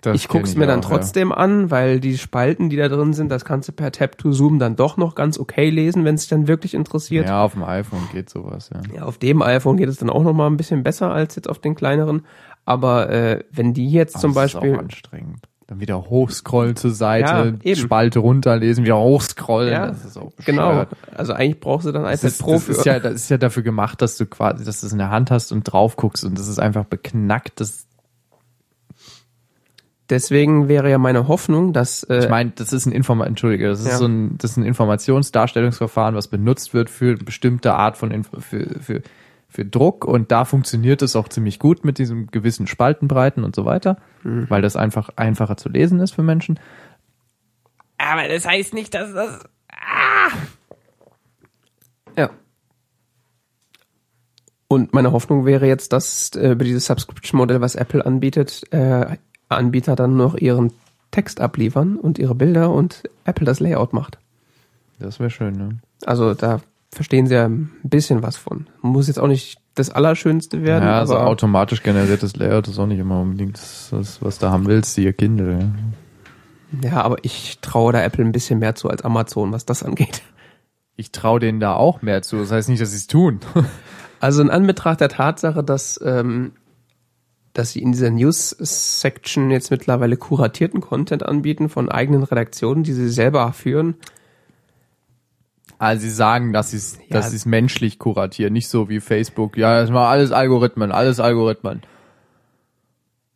Das 0.00 0.16
ich 0.16 0.28
guck's 0.28 0.50
kenn 0.50 0.58
mir 0.60 0.66
dann 0.66 0.80
auch, 0.80 0.88
trotzdem 0.88 1.32
an, 1.32 1.70
weil 1.70 1.98
die 1.98 2.18
Spalten, 2.18 2.68
die 2.68 2.76
da 2.76 2.88
drin 2.88 3.14
sind, 3.14 3.30
das 3.30 3.46
kannst 3.46 3.68
du 3.68 3.72
per 3.72 3.90
Tap 3.90 4.18
to 4.18 4.32
Zoom 4.32 4.58
dann 4.58 4.76
doch 4.76 4.98
noch 4.98 5.14
ganz 5.14 5.38
okay 5.38 5.70
lesen, 5.70 6.04
wenn 6.04 6.16
es 6.16 6.22
dich 6.22 6.30
dann 6.30 6.46
wirklich 6.46 6.74
Ja. 6.74 6.78
interessiert. 6.80 7.26
ja, 7.26 7.42
auf 7.42 7.54
dem 7.54 7.62
iPhone 7.64 8.06
geht 8.12 8.28
sowas, 8.28 8.70
ja. 8.74 8.80
Ja, 8.94 9.02
auf 9.04 9.16
dem 9.16 9.40
iPhone 9.40 9.78
geht 9.78 9.88
es 9.88 9.96
dann 9.96 10.10
auch 10.10 10.22
noch 10.22 10.34
mal 10.34 10.46
ein 10.48 10.58
bisschen 10.58 10.82
besser 10.82 11.10
als 11.10 11.36
jetzt 11.36 11.48
auf 11.48 11.58
den 11.58 11.74
kleineren. 11.74 12.26
Aber 12.66 13.08
äh, 13.08 13.44
wenn 13.50 13.72
die 13.72 13.90
jetzt 13.90 14.20
zum 14.20 14.32
Aber 14.32 14.42
das 14.42 14.52
Beispiel 14.52 14.72
Ist 14.72 14.76
auch 14.76 14.82
anstrengend. 14.82 15.48
Dann 15.66 15.80
wieder 15.80 16.10
hochscrollen 16.10 16.76
zur 16.76 16.90
Seite, 16.90 17.58
Ja. 17.62 17.74
Spalte 17.76 18.18
runterlesen, 18.18 18.84
wieder 18.84 18.98
hochscrollen. 18.98 19.72
Ja, 19.72 19.86
das 19.86 20.04
ist 20.04 20.18
auch 20.18 20.30
genau. 20.44 20.84
Also 21.16 21.32
eigentlich 21.32 21.58
brauchst 21.60 21.86
du 21.86 21.92
dann 21.92 22.02
iPad 22.02 22.22
ist, 22.24 22.38
Pro 22.42 22.52
das 22.52 22.64
für. 22.64 22.72
ist 22.72 22.84
ja, 22.84 23.00
das 23.00 23.14
ist 23.14 23.30
ja 23.30 23.38
dafür 23.38 23.62
gemacht, 23.62 24.02
dass 24.02 24.18
du 24.18 24.26
quasi, 24.26 24.62
dass 24.64 24.80
du 24.82 24.86
es 24.86 24.92
in 24.92 24.98
der 24.98 25.10
Hand 25.10 25.30
hast 25.30 25.52
und 25.52 25.64
drauf 25.64 25.96
guckst 25.96 26.22
und 26.24 26.38
das 26.38 26.48
ist 26.48 26.58
einfach 26.58 26.84
beknackt. 26.84 27.60
Das, 27.60 27.86
Deswegen 30.10 30.68
wäre 30.68 30.90
ja 30.90 30.98
meine 30.98 31.28
Hoffnung, 31.28 31.72
dass 31.72 32.02
äh, 32.04 32.18
ich 32.24 32.28
meine, 32.28 32.52
das 32.54 32.74
ist 32.74 32.84
ein 32.84 32.92
Informa 32.92 33.24
Entschuldige, 33.24 33.68
das 33.68 33.80
ist 33.80 33.86
Ja. 33.88 33.96
so 33.96 34.04
ein, 34.04 34.36
das 34.36 34.50
ist 34.52 34.56
ein 34.58 34.64
Informationsdarstellungsverfahren, 34.64 36.14
was 36.14 36.28
benutzt 36.28 36.74
wird 36.74 36.90
für 36.90 37.16
bestimmte 37.16 37.72
Art 37.72 37.96
von 37.96 38.10
Info, 38.10 38.38
für, 38.40 38.66
für, 38.80 39.00
für 39.54 39.64
Druck 39.64 40.04
und 40.04 40.32
da 40.32 40.44
funktioniert 40.44 41.00
es 41.00 41.14
auch 41.14 41.28
ziemlich 41.28 41.60
gut 41.60 41.84
mit 41.84 41.98
diesem 41.98 42.26
gewissen 42.26 42.66
Spaltenbreiten 42.66 43.44
und 43.44 43.54
so 43.54 43.64
weiter, 43.64 43.98
Mhm. 44.24 44.50
weil 44.50 44.62
das 44.62 44.74
einfach 44.74 45.10
einfacher 45.14 45.56
zu 45.56 45.68
lesen 45.68 46.00
ist 46.00 46.10
für 46.10 46.24
Menschen. 46.24 46.58
Aber 47.98 48.26
das 48.26 48.46
heißt 48.46 48.74
nicht, 48.74 48.94
dass 48.94 49.12
das. 49.12 49.44
Ah! 49.70 50.30
Ja. 52.16 52.30
Und 54.66 54.92
meine 54.92 55.12
Hoffnung 55.12 55.46
wäre 55.46 55.68
jetzt, 55.68 55.92
dass 55.92 56.30
äh, 56.34 56.50
über 56.50 56.64
dieses 56.64 56.86
Subscription-Modell, 56.86 57.60
was 57.60 57.76
Apple 57.76 58.04
anbietet, 58.04 58.64
äh, 58.72 59.16
Anbieter 59.48 59.94
dann 59.94 60.16
noch 60.16 60.34
ihren 60.34 60.72
Text 61.12 61.40
abliefern 61.40 61.96
und 61.96 62.18
ihre 62.18 62.34
Bilder 62.34 62.72
und 62.72 63.04
Apple 63.24 63.46
das 63.46 63.60
Layout 63.60 63.92
macht. 63.92 64.18
Das 64.98 65.20
wäre 65.20 65.30
schön, 65.30 65.54
ne? 65.54 65.78
Also 66.06 66.34
da 66.34 66.60
verstehen 66.94 67.26
sie 67.26 67.34
ja 67.34 67.46
ein 67.46 67.70
bisschen 67.82 68.22
was 68.22 68.36
von. 68.36 68.66
Muss 68.80 69.08
jetzt 69.08 69.18
auch 69.18 69.28
nicht 69.28 69.58
das 69.74 69.90
Allerschönste 69.90 70.62
werden, 70.62 70.84
Ja, 70.84 71.00
also 71.00 71.16
automatisch 71.16 71.82
generiertes 71.82 72.36
Layout 72.36 72.68
ist 72.68 72.78
auch 72.78 72.86
nicht 72.86 73.00
immer 73.00 73.20
unbedingt 73.20 73.58
das, 73.58 74.18
was 74.20 74.38
du 74.38 74.48
haben 74.48 74.66
willst, 74.66 74.96
ihr 74.98 75.12
Kindle. 75.12 75.72
Ja. 76.80 76.90
ja, 76.90 77.02
aber 77.02 77.16
ich 77.22 77.58
traue 77.60 77.92
da 77.92 78.02
Apple 78.02 78.24
ein 78.24 78.32
bisschen 78.32 78.60
mehr 78.60 78.74
zu 78.76 78.88
als 78.88 79.02
Amazon, 79.02 79.52
was 79.52 79.66
das 79.66 79.82
angeht. 79.82 80.22
Ich 80.96 81.10
traue 81.10 81.40
denen 81.40 81.58
da 81.58 81.74
auch 81.74 82.02
mehr 82.02 82.22
zu. 82.22 82.36
Das 82.36 82.52
heißt 82.52 82.68
nicht, 82.68 82.80
dass 82.80 82.90
sie 82.90 82.98
es 82.98 83.06
tun. 83.06 83.40
Also 84.20 84.40
in 84.40 84.48
Anbetracht 84.48 85.02
der 85.02 85.10
Tatsache, 85.10 85.62
dass, 85.62 86.00
ähm, 86.02 86.52
dass 87.52 87.72
sie 87.72 87.82
in 87.82 87.92
dieser 87.92 88.08
News-Section 88.08 89.50
jetzt 89.50 89.70
mittlerweile 89.70 90.16
kuratierten 90.16 90.80
Content 90.80 91.26
anbieten 91.26 91.68
von 91.68 91.90
eigenen 91.90 92.22
Redaktionen, 92.22 92.84
die 92.84 92.94
sie 92.94 93.10
selber 93.10 93.52
führen. 93.52 93.96
Also 95.78 96.02
sie 96.02 96.10
sagen, 96.10 96.52
dass 96.52 96.70
sie 96.70 96.76
es 96.78 96.98
Ja. 97.08 97.16
dass 97.16 97.30
sie 97.30 97.36
es 97.36 97.46
menschlich 97.46 97.98
kuratieren, 97.98 98.52
nicht 98.52 98.68
so 98.68 98.88
wie 98.88 99.00
Facebook. 99.00 99.56
Ja, 99.56 99.80
das 99.80 99.92
war 99.92 100.08
alles 100.08 100.32
Algorithmen, 100.32 100.92
alles 100.92 101.20
Algorithmen. 101.20 101.82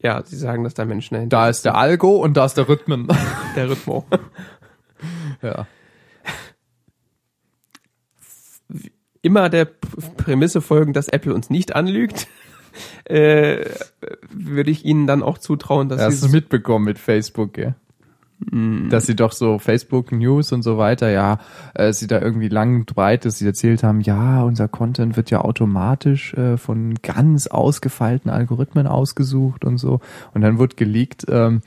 Ja, 0.00 0.22
sie 0.24 0.36
sagen, 0.36 0.62
dass 0.64 0.74
da 0.74 0.84
Menschen 0.84 1.14
dahinter 1.14 1.36
Da 1.36 1.48
ist 1.48 1.64
der 1.64 1.74
Algo 1.74 2.16
und 2.22 2.36
da 2.36 2.44
ist 2.44 2.54
der 2.54 2.68
Rhythmen. 2.68 3.08
der 3.56 3.68
Rhythmo. 3.70 4.06
ja. 5.42 5.66
Immer 9.22 9.48
der 9.48 9.64
Prämisse 10.16 10.60
folgen, 10.60 10.92
dass 10.92 11.08
Apple 11.08 11.34
uns 11.34 11.50
nicht 11.50 11.74
anlügt, 11.74 12.28
äh, 13.04 13.64
würde 14.30 14.70
ich 14.70 14.84
ihnen 14.84 15.08
dann 15.08 15.22
auch 15.22 15.38
zutrauen, 15.38 15.88
dass 15.88 16.00
Hast 16.00 16.20
sie 16.20 16.26
du 16.28 16.32
mitbekommen 16.32 16.84
mit 16.84 16.98
Facebook, 16.98 17.58
ja? 17.58 17.74
Dass 18.40 19.06
sie 19.06 19.16
doch 19.16 19.32
so 19.32 19.58
Facebook 19.58 20.12
News 20.12 20.52
und 20.52 20.62
so 20.62 20.78
weiter, 20.78 21.10
ja, 21.10 21.38
äh, 21.74 21.92
sie 21.92 22.06
da 22.06 22.20
irgendwie 22.20 22.48
lang 22.48 22.76
und 22.76 22.94
breit, 22.94 23.24
dass 23.24 23.38
sie 23.38 23.46
erzählt 23.46 23.82
haben, 23.82 24.00
ja, 24.00 24.42
unser 24.42 24.68
Content 24.68 25.16
wird 25.16 25.30
ja 25.30 25.40
automatisch 25.40 26.34
äh, 26.34 26.56
von 26.56 26.94
ganz 27.02 27.48
ausgefeilten 27.48 28.30
Algorithmen 28.30 28.86
ausgesucht 28.86 29.64
und 29.64 29.78
so. 29.78 30.00
Und 30.34 30.42
dann 30.42 30.58
wird 30.60 30.76
geleakt, 30.76 31.26
ähm, 31.28 31.62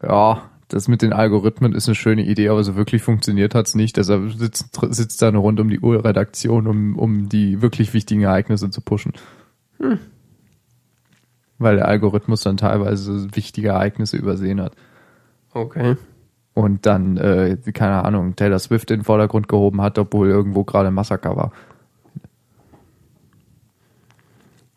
ja, 0.00 0.42
das 0.68 0.88
mit 0.88 1.02
den 1.02 1.12
Algorithmen 1.12 1.74
ist 1.74 1.88
eine 1.88 1.94
schöne 1.94 2.24
Idee, 2.24 2.48
aber 2.48 2.62
so 2.64 2.76
wirklich 2.76 3.02
funktioniert 3.02 3.54
hat's 3.54 3.74
nicht. 3.74 3.96
Deshalb 3.96 4.32
sitzt, 4.32 4.78
sitzt 4.90 5.22
da 5.22 5.28
eine 5.28 5.38
rund 5.38 5.60
um 5.60 5.68
die 5.68 5.80
Uhr 5.80 6.04
Redaktion, 6.04 6.66
um, 6.66 6.96
um 6.96 7.28
die 7.28 7.62
wirklich 7.62 7.94
wichtigen 7.94 8.22
Ereignisse 8.22 8.70
zu 8.70 8.80
pushen. 8.80 9.12
Weil 11.58 11.76
der 11.76 11.88
Algorithmus 11.88 12.42
dann 12.42 12.56
teilweise 12.56 13.34
wichtige 13.34 13.68
Ereignisse 13.68 14.16
übersehen 14.16 14.60
hat. 14.60 14.76
Okay. 15.56 15.96
Und 16.54 16.86
dann, 16.86 17.16
äh, 17.16 17.56
keine 17.72 18.04
Ahnung, 18.04 18.36
Taylor 18.36 18.58
Swift 18.58 18.90
in 18.90 19.00
den 19.00 19.04
Vordergrund 19.04 19.48
gehoben 19.48 19.80
hat, 19.82 19.98
obwohl 19.98 20.28
irgendwo 20.28 20.64
gerade 20.64 20.90
Massaker 20.90 21.36
war. 21.36 21.52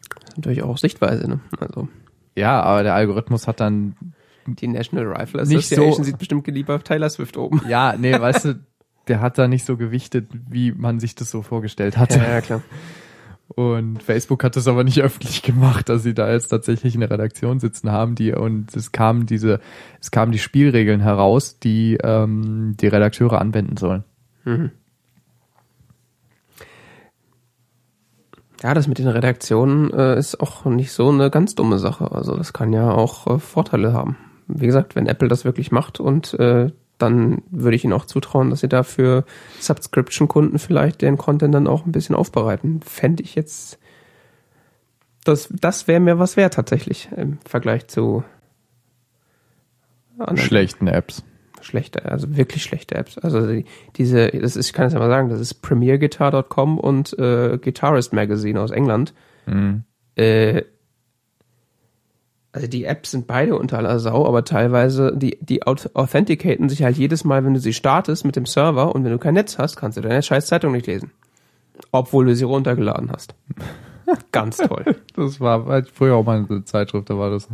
Das 0.10 0.30
ist 0.30 0.38
natürlich 0.38 0.64
auch 0.64 0.78
Sichtweise, 0.78 1.28
ne? 1.30 1.40
Also 1.60 1.88
Ja, 2.36 2.62
aber 2.62 2.84
der 2.84 2.96
Algorithmus 2.96 3.48
hat 3.48 3.60
dann, 3.60 3.96
die 4.46 4.68
National 4.68 5.08
Rifle 5.14 5.42
Association 5.42 5.94
so- 5.94 6.04
sieht 6.04 6.18
bestimmt 6.18 6.48
lieber 6.48 6.82
Taylor 6.84 7.10
Swift 7.10 7.38
oben. 7.38 7.62
ja, 7.68 7.96
nee, 7.98 8.18
weißt 8.20 8.46
du, 8.46 8.60
der 9.08 9.22
hat 9.22 9.38
da 9.38 9.48
nicht 9.48 9.66
so 9.66 9.78
gewichtet, 9.78 10.30
wie 10.50 10.72
man 10.72 11.00
sich 11.00 11.16
das 11.16 11.30
so 11.32 11.42
vorgestellt 11.42 11.98
hatte. 11.98 12.20
ja 12.20 12.42
klar. 12.42 12.62
Und 13.56 14.04
Facebook 14.04 14.44
hat 14.44 14.56
das 14.56 14.68
aber 14.68 14.84
nicht 14.84 15.02
öffentlich 15.04 15.42
gemacht, 15.42 15.90
dass 15.90 16.04
sie 16.04 16.14
da 16.14 16.32
jetzt 16.32 16.50
tatsächlich 16.50 16.96
eine 16.96 17.10
Redaktion 17.10 17.60
sitzen 17.60 17.92
haben, 17.92 18.16
die 18.16 18.34
und 18.34 18.76
es 18.76 18.92
kamen 18.92 19.26
diese, 19.26 19.60
es 20.00 20.12
kamen 20.12 20.32
die 20.32 20.40
Spielregeln 20.40 21.02
heraus, 21.02 21.60
die 21.60 21.98
ähm, 22.04 22.76
die 22.80 22.88
Redakteure 22.88 23.42
anwenden 23.42 23.78
sollen. 23.78 24.04
Ja, 28.62 28.74
das 28.74 28.88
mit 28.88 29.00
den 29.00 29.08
Redaktionen 29.08 29.92
äh, 29.94 30.18
ist 30.18 30.40
auch 30.42 30.66
nicht 30.66 30.92
so 30.92 31.10
eine 31.10 31.30
ganz 31.30 31.56
dumme 31.56 31.80
Sache. 31.80 32.12
Also 32.12 32.36
das 32.36 32.52
kann 32.52 32.74
ja 32.74 32.92
auch 32.92 33.28
äh, 33.28 33.40
Vorteile 33.40 33.94
haben. 33.94 34.18
Wie 34.48 34.66
gesagt, 34.66 34.96
wenn 34.96 35.08
Apple 35.08 35.30
das 35.30 35.46
wirklich 35.46 35.72
macht 35.72 36.00
und 36.00 36.34
äh, 36.34 36.72
dann 37.00 37.42
würde 37.50 37.76
ich 37.76 37.84
ihnen 37.84 37.94
auch 37.94 38.06
zutrauen, 38.06 38.50
dass 38.50 38.60
sie 38.60 38.70
dafür 38.70 39.26
Subscription-Kunden 39.60 40.60
vielleicht 40.60 41.02
den 41.02 41.18
Content 41.18 41.56
dann 41.56 41.68
auch 41.68 41.86
ein 41.86 41.92
bisschen 41.92 42.16
aufbereiten. 42.16 42.82
Fände 42.82 43.24
ich 43.24 43.36
jetzt, 43.36 43.80
das, 45.24 45.50
das 45.52 45.88
wäre 45.88 46.00
mir 46.00 46.20
was 46.20 46.38
wert 46.38 46.54
tatsächlich 46.54 47.10
im 47.16 47.40
Vergleich 47.46 47.88
zu 47.88 48.24
anderen 50.18 50.38
Schlechten 50.38 50.88
Apps. 50.88 51.24
schlechte, 51.62 52.06
also 52.06 52.36
wirklich 52.36 52.64
schlechte 52.64 52.96
Apps. 52.96 53.18
Also 53.18 53.48
die, 53.48 53.66
diese, 53.96 54.28
das 54.28 54.56
ist, 54.56 54.68
ich 54.68 54.74
kann 54.74 54.88
es 54.88 54.94
ja 54.94 55.00
mal 55.00 55.10
sagen, 55.10 55.30
das 55.30 55.40
ist 55.40 55.56
premierguitar.com 55.56 56.78
und 56.78 57.18
äh, 57.18 57.58
Guitarist 57.58 58.14
Magazine 58.14 58.60
aus 58.60 58.72
England. 58.72 59.14
Mhm. 59.46 59.84
Äh, 60.16 60.64
also 62.52 62.68
die 62.68 62.86
Apps 62.86 63.12
sind 63.12 63.28
beide 63.28 63.58
unter 63.58 63.78
aller 63.78 64.00
Sau, 64.00 64.26
aber 64.26 64.44
teilweise, 64.44 65.16
die, 65.16 65.38
die 65.42 65.64
auth- 65.64 65.94
authenticaten 65.94 66.68
sich 66.68 66.84
halt 66.84 66.98
jedes 66.98 67.24
Mal, 67.24 67.46
wenn 67.46 67.54
du 67.54 67.60
sie 67.60 67.74
startest 67.74 68.26
mit 68.26 68.36
dem 68.36 68.46
Server 68.48 68.94
und 68.96 69.04
wenn 69.04 69.12
du 69.12 69.20
kein 69.20 69.36
Netz 69.36 69.58
hast, 69.60 69.76
kannst 69.76 69.98
du 69.98 70.02
deine 70.02 70.24
scheiß 70.24 70.48
Zeitung 70.48 70.72
nicht 70.72 70.88
lesen. 70.88 71.12
Obwohl 71.92 72.26
du 72.26 72.36
sie 72.36 72.46
runtergeladen 72.46 73.12
hast. 73.12 73.36
Ganz 74.32 74.58
toll. 74.58 74.96
Das 75.16 75.42
war 75.42 75.84
früher 75.94 76.16
auch 76.16 76.24
mal 76.24 76.46
eine 76.50 76.64
Zeitschrift, 76.64 77.10
da 77.10 77.18
war 77.18 77.30
das. 77.30 77.50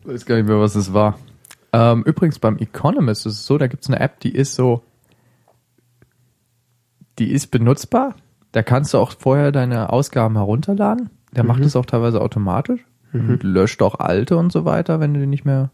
Ich 0.00 0.08
weiß 0.08 0.24
gar 0.24 0.36
nicht 0.36 0.48
mehr, 0.48 0.58
was 0.58 0.74
es 0.74 0.94
war. 0.94 1.18
Ähm, 1.74 2.02
übrigens 2.04 2.38
beim 2.38 2.56
Economist 2.56 3.26
ist 3.26 3.34
es 3.34 3.46
so, 3.46 3.58
da 3.58 3.66
gibt's 3.66 3.88
eine 3.88 4.00
App, 4.00 4.18
die 4.20 4.34
ist 4.34 4.54
so, 4.54 4.82
die 7.18 7.30
ist 7.32 7.48
benutzbar, 7.48 8.14
Da 8.52 8.62
kannst 8.62 8.94
du 8.94 8.98
auch 8.98 9.12
vorher 9.12 9.52
deine 9.52 9.92
Ausgaben 9.92 10.36
herunterladen. 10.36 11.10
Der 11.32 11.44
macht 11.44 11.60
es 11.60 11.76
auch 11.76 11.84
teilweise 11.84 12.22
automatisch 12.22 12.80
und 13.12 13.42
löscht 13.42 13.82
auch 13.82 13.98
alte 13.98 14.36
und 14.36 14.52
so 14.52 14.64
weiter, 14.64 15.00
wenn 15.00 15.14
du 15.14 15.20
die 15.20 15.26
nicht 15.26 15.44
mehr, 15.44 15.70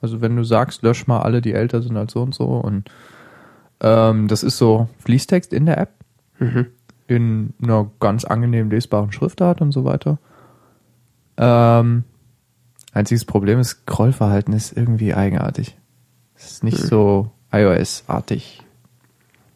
also 0.00 0.20
wenn 0.20 0.36
du 0.36 0.44
sagst, 0.44 0.82
lösch 0.82 1.06
mal 1.06 1.20
alle, 1.20 1.40
die 1.40 1.52
älter 1.52 1.82
sind 1.82 1.96
als 1.96 2.12
so 2.12 2.22
und 2.22 2.34
so 2.34 2.44
und 2.44 2.90
ähm, 3.80 4.28
das 4.28 4.42
ist 4.42 4.58
so 4.58 4.88
Fließtext 4.98 5.52
in 5.52 5.66
der 5.66 5.78
App 5.78 5.90
in 7.06 7.54
einer 7.62 7.90
ganz 8.00 8.24
angenehm 8.24 8.70
lesbaren 8.70 9.12
Schriftart 9.12 9.60
und 9.60 9.72
so 9.72 9.84
weiter. 9.84 10.18
Ähm, 11.36 12.04
einziges 12.92 13.24
Problem 13.24 13.58
ist, 13.58 13.70
Scrollverhalten 13.70 14.54
ist 14.54 14.76
irgendwie 14.76 15.14
eigenartig. 15.14 15.76
Es 16.34 16.52
ist 16.52 16.64
nicht 16.64 16.78
so 16.78 17.30
iOS-artig. 17.52 18.62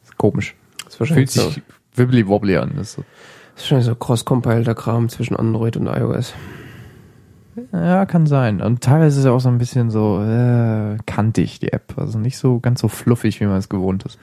Ist 0.05 0.16
komisch. 0.16 0.55
Das 0.85 0.97
Fühlt 0.97 1.31
so, 1.31 1.48
sich 1.48 1.62
wibbly-wobbly 1.94 2.57
an. 2.59 2.73
Das 2.77 2.89
ist 2.89 2.93
so. 2.94 3.03
das 3.03 3.65
ist 3.65 3.70
wahrscheinlich 3.70 3.86
so 3.86 3.94
cross-compileder 3.94 4.74
Kram 4.74 5.09
zwischen 5.09 5.36
Android 5.36 5.77
und 5.77 5.86
iOS. 5.86 6.35
Ja, 7.72 8.04
kann 8.06 8.26
sein. 8.26 8.60
Und 8.60 8.82
teilweise 8.82 9.18
ist 9.18 9.24
es 9.24 9.30
auch 9.30 9.40
so 9.40 9.48
ein 9.48 9.58
bisschen 9.58 9.90
so 9.90 10.20
äh, 10.22 10.96
kantig, 11.06 11.58
die 11.60 11.72
App. 11.72 11.94
Also 11.96 12.18
nicht 12.18 12.36
so 12.38 12.60
ganz 12.60 12.80
so 12.80 12.88
fluffig, 12.88 13.40
wie 13.40 13.46
man 13.46 13.56
es 13.58 13.68
gewohnt 13.68 14.04
ist. 14.04 14.18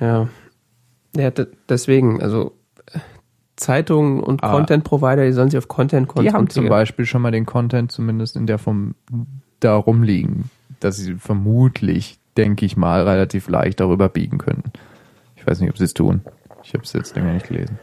Ja. 0.00 0.28
Ja, 1.16 1.30
d- 1.30 1.46
deswegen, 1.68 2.22
also 2.22 2.52
Zeitungen 3.56 4.20
und 4.20 4.42
Ah. 4.42 4.50
Content-Provider, 4.52 5.24
die 5.26 5.32
sollen 5.32 5.50
sich 5.50 5.58
auf 5.58 5.68
Content 5.68 6.08
Die 6.08 6.14
haben 6.14 6.24
zum 6.24 6.32
konzentrieren. 6.32 6.68
Beispiel 6.70 7.04
schon 7.06 7.22
mal 7.22 7.30
den 7.30 7.46
Content 7.46 7.92
zumindest 7.92 8.36
in 8.36 8.46
der 8.46 8.58
Form 8.58 8.94
da 9.60 9.76
rumliegen, 9.76 10.50
dass 10.80 10.96
sie 10.96 11.14
vermutlich, 11.14 12.18
denke 12.36 12.64
ich 12.66 12.76
mal, 12.76 13.06
relativ 13.06 13.48
leicht 13.48 13.78
darüber 13.80 14.08
biegen 14.08 14.38
können. 14.38 14.64
Ich 15.36 15.46
weiß 15.46 15.60
nicht, 15.60 15.70
ob 15.70 15.78
sie 15.78 15.84
es 15.84 15.94
tun. 15.94 16.22
Ich 16.64 16.72
habe 16.74 16.82
es 16.84 16.92
jetzt 16.92 17.14
länger 17.14 17.34
nicht 17.34 17.46
gelesen. 17.48 17.78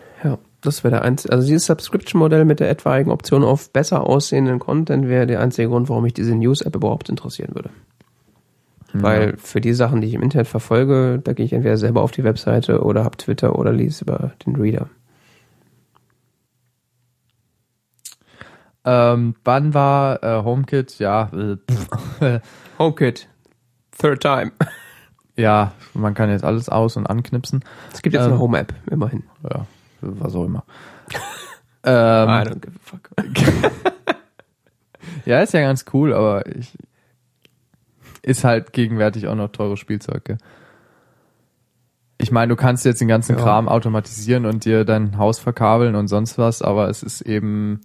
Ja, 0.60 0.66
das 0.66 0.84
wäre 0.84 0.92
der 0.96 1.02
einzige. 1.04 1.34
Also 1.34 1.48
dieses 1.48 1.66
Subscription-Modell 1.66 2.46
mit 2.46 2.60
der 2.60 2.70
etwaigen 2.70 3.12
Option 3.12 3.44
auf 3.44 3.72
besser 3.72 4.06
aussehenden 4.06 4.60
Content 4.60 5.08
wäre 5.08 5.26
der 5.28 5.40
einzige 5.42 5.70
Grund, 5.70 5.90
warum 5.90 6.04
mich 6.04 6.14
diese 6.14 6.36
News-App 6.36 6.76
überhaupt 6.76 7.10
interessieren 7.10 7.56
würde. 7.56 7.70
Weil 8.92 9.38
für 9.38 9.62
die 9.62 9.74
Sachen, 9.74 10.02
die 10.02 10.08
ich 10.08 10.16
im 10.16 10.24
Internet 10.24 10.48
verfolge, 10.48 11.22
da 11.24 11.34
gehe 11.34 11.46
ich 11.46 11.54
entweder 11.54 11.78
selber 11.78 12.02
auf 12.02 12.12
die 12.12 12.24
Webseite 12.24 12.82
oder 12.84 13.04
hab 13.04 13.18
Twitter 13.20 13.58
oder 13.58 13.72
lese 13.72 14.04
über 14.04 14.32
den 14.46 14.56
Reader. 14.56 14.90
Ähm, 18.86 19.36
wann 19.44 19.74
war 19.74 20.24
äh, 20.24 20.44
HomeKit? 20.44 21.00
Ja, 21.00 21.30
äh, 22.22 22.40
HomeKit. 22.80 23.28
Third 23.98 24.22
time. 24.22 24.52
ja, 25.36 25.74
man 25.94 26.14
kann 26.14 26.30
jetzt 26.30 26.44
alles 26.44 26.70
aus- 26.70 26.96
und 26.98 27.06
anknipsen. 27.08 27.64
Es 27.94 28.02
gibt 28.02 28.14
jetzt 28.14 28.26
Ähm, 28.26 28.32
eine 28.32 28.40
Home-App, 28.40 28.74
immerhin. 28.90 29.24
Ja, 29.44 29.66
was 30.02 30.36
auch 30.36 30.46
immer. 30.46 30.64
I 31.86 31.90
ähm, 31.90 32.30
don't 32.30 32.60
give 32.60 32.76
a 32.76 32.80
fuck. 32.82 33.10
ja, 35.26 35.42
ist 35.42 35.54
ja 35.54 35.62
ganz 35.62 35.86
cool, 35.94 36.14
aber 36.14 36.46
ich, 36.46 36.78
ist 38.22 38.44
halt 38.44 38.74
gegenwärtig 38.74 39.28
auch 39.28 39.36
noch 39.36 39.50
teures 39.50 39.80
Spielzeug. 39.80 40.26
Gell? 40.26 40.38
Ich 42.18 42.32
meine, 42.32 42.50
du 42.50 42.56
kannst 42.58 42.86
jetzt 42.86 43.00
den 43.00 43.08
ganzen 43.08 43.38
Ja. 43.38 43.42
Kram 43.42 43.70
automatisieren 43.70 44.46
und 44.46 44.66
dir 44.66 44.84
dein 44.84 45.18
Haus 45.18 45.40
verkabeln 45.40 45.96
und 45.96 46.10
sonst 46.10 46.38
was, 46.38 46.62
aber 46.62 46.90
es 46.90 47.02
ist 47.02 47.22
eben 47.22 47.82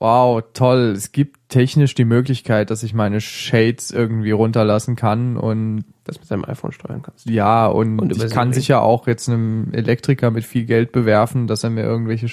wow, 0.00 0.42
toll. 0.52 0.94
Es 0.96 1.12
gibt 1.12 1.41
technisch 1.52 1.94
die 1.94 2.04
Möglichkeit, 2.04 2.70
dass 2.70 2.82
ich 2.82 2.94
meine 2.94 3.20
Shades 3.20 3.90
irgendwie 3.90 4.30
runterlassen 4.32 4.96
kann 4.96 5.36
und 5.36 5.84
Das 6.04 6.18
mit 6.18 6.26
seinem 6.26 6.44
iPhone 6.44 6.72
steuern 6.72 7.02
kannst. 7.02 7.28
ja, 7.28 7.66
und, 7.66 7.98
Und 8.00 8.10
ich 8.12 8.30
kann 8.30 8.48
Siri. 8.52 8.60
sicher 8.60 8.82
auch 8.82 9.06
jetzt 9.06 9.28
einem 9.28 9.68
Elektriker 9.72 10.30
mit 10.30 10.44
viel 10.44 10.64
Geld 10.64 10.92
bewerfen, 10.92 11.46
dass 11.46 11.62
er 11.64 11.70
mir 11.70 11.82
irgendwelche, 11.84 12.28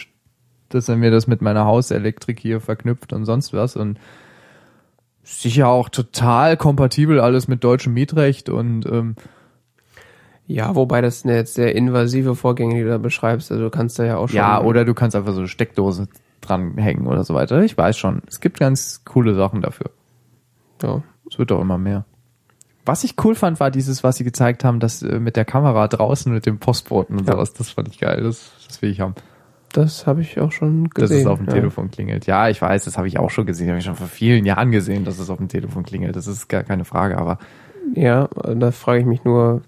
dass 0.70 0.90
er 0.90 0.96
mir 0.96 1.12
das 1.12 1.28
mit 1.28 1.42
meiner 1.42 1.66
Hauselektrik 1.66 2.40
hier 2.40 2.62
verknüpft 2.62 3.14
und 3.14 3.26
sonst 3.26 3.54
was 3.54 3.76
und 3.76 4.00
sicher 5.24 5.68
auch 5.68 5.90
total 5.90 6.58
kompatibel 6.58 7.20
alles 7.20 7.48
mit 7.48 7.64
deutschem 7.64 7.94
Mietrecht 7.94 8.50
und 8.50 8.86
ähm, 8.86 9.16
Ja, 10.48 10.74
wobei 10.76 11.02
das 11.02 11.22
sind 11.22 11.32
jetzt 11.32 11.54
sehr 11.54 11.76
invasive 11.76 12.36
Vorgänge, 12.36 12.76
die 12.76 12.84
du 12.84 12.90
da 12.90 12.98
beschreibst. 12.98 13.52
Also 13.52 13.66
du 13.66 13.70
kannst 13.70 14.00
da 14.00 14.06
ja 14.06 14.18
auch 14.18 14.30
schon. 14.30 14.38
ja, 14.38 14.62
oder 14.62 14.86
du 14.86 14.94
kannst 14.96 15.16
einfach 15.16 15.34
so 15.34 15.40
eine 15.40 15.48
Steckdose 15.48 16.08
dranhängen 16.42 17.08
oder 17.08 17.24
so 17.24 17.34
weiter. 17.34 17.62
Ich 17.64 17.78
weiß 17.78 17.98
schon, 17.98 18.22
es 18.28 18.40
gibt 18.40 18.60
ganz 18.60 19.04
coole 19.06 19.36
Sachen 19.36 19.62
dafür. 19.62 19.92
Ja. 20.82 21.02
Es 21.30 21.38
wird 21.38 21.52
doch 21.52 21.62
immer 21.62 21.78
mehr. 21.78 22.06
Was 22.86 23.04
ich 23.04 23.16
cool 23.24 23.36
fand, 23.36 23.60
war 23.60 23.70
dieses, 23.72 24.04
was 24.04 24.16
sie 24.16 24.24
gezeigt 24.24 24.64
haben, 24.64 24.80
das 24.80 25.04
äh, 25.04 25.20
mit 25.20 25.36
der 25.36 25.46
Kamera 25.46 25.88
draußen 25.88 26.32
mit 26.34 26.46
dem 26.46 26.58
Postboten 26.60 27.20
und 27.20 27.28
Ja. 27.28 27.34
sowas. 27.34 27.54
Das 27.54 27.70
fand 27.72 27.88
ich 27.90 28.00
geil. 28.00 28.24
Das, 28.24 28.52
das 28.68 28.82
will 28.82 28.90
ich 28.90 29.00
haben. 29.02 29.14
Das 29.74 30.08
habe 30.08 30.22
ich 30.22 30.40
auch 30.40 30.52
schon 30.52 30.86
dass 30.86 30.94
gesehen. 31.10 31.20
es 31.22 31.28
auf 31.28 31.38
dem 31.38 31.46
ja. 31.48 31.54
Telefon 31.54 31.92
klingelt. 31.92 32.26
Ja, 32.26 32.50
ich 32.50 32.60
weiß, 32.60 32.86
das 32.86 32.98
habe 32.98 33.08
ich 33.08 33.20
auch 33.20 33.30
schon 33.30 33.46
gesehen. 33.46 33.68
Habe 33.70 33.78
ich 33.78 33.86
schon 33.86 33.96
vor 33.96 34.08
vielen 34.08 34.46
Jahren 34.46 34.72
gesehen, 34.72 35.06
dass 35.06 35.20
es 35.20 35.30
auf 35.30 35.38
dem 35.38 35.48
Telefon 35.50 35.84
klingelt. 35.84 36.16
Das 36.16 36.26
ist 36.26 36.48
gar 36.48 36.64
keine 36.64 36.86
Frage. 36.86 37.18
Aber 37.20 37.38
Ja, 37.94 38.28
da 38.56 38.72
frage 38.72 39.02
ich 39.02 39.06
mich 39.06 39.24
nur, 39.24 39.62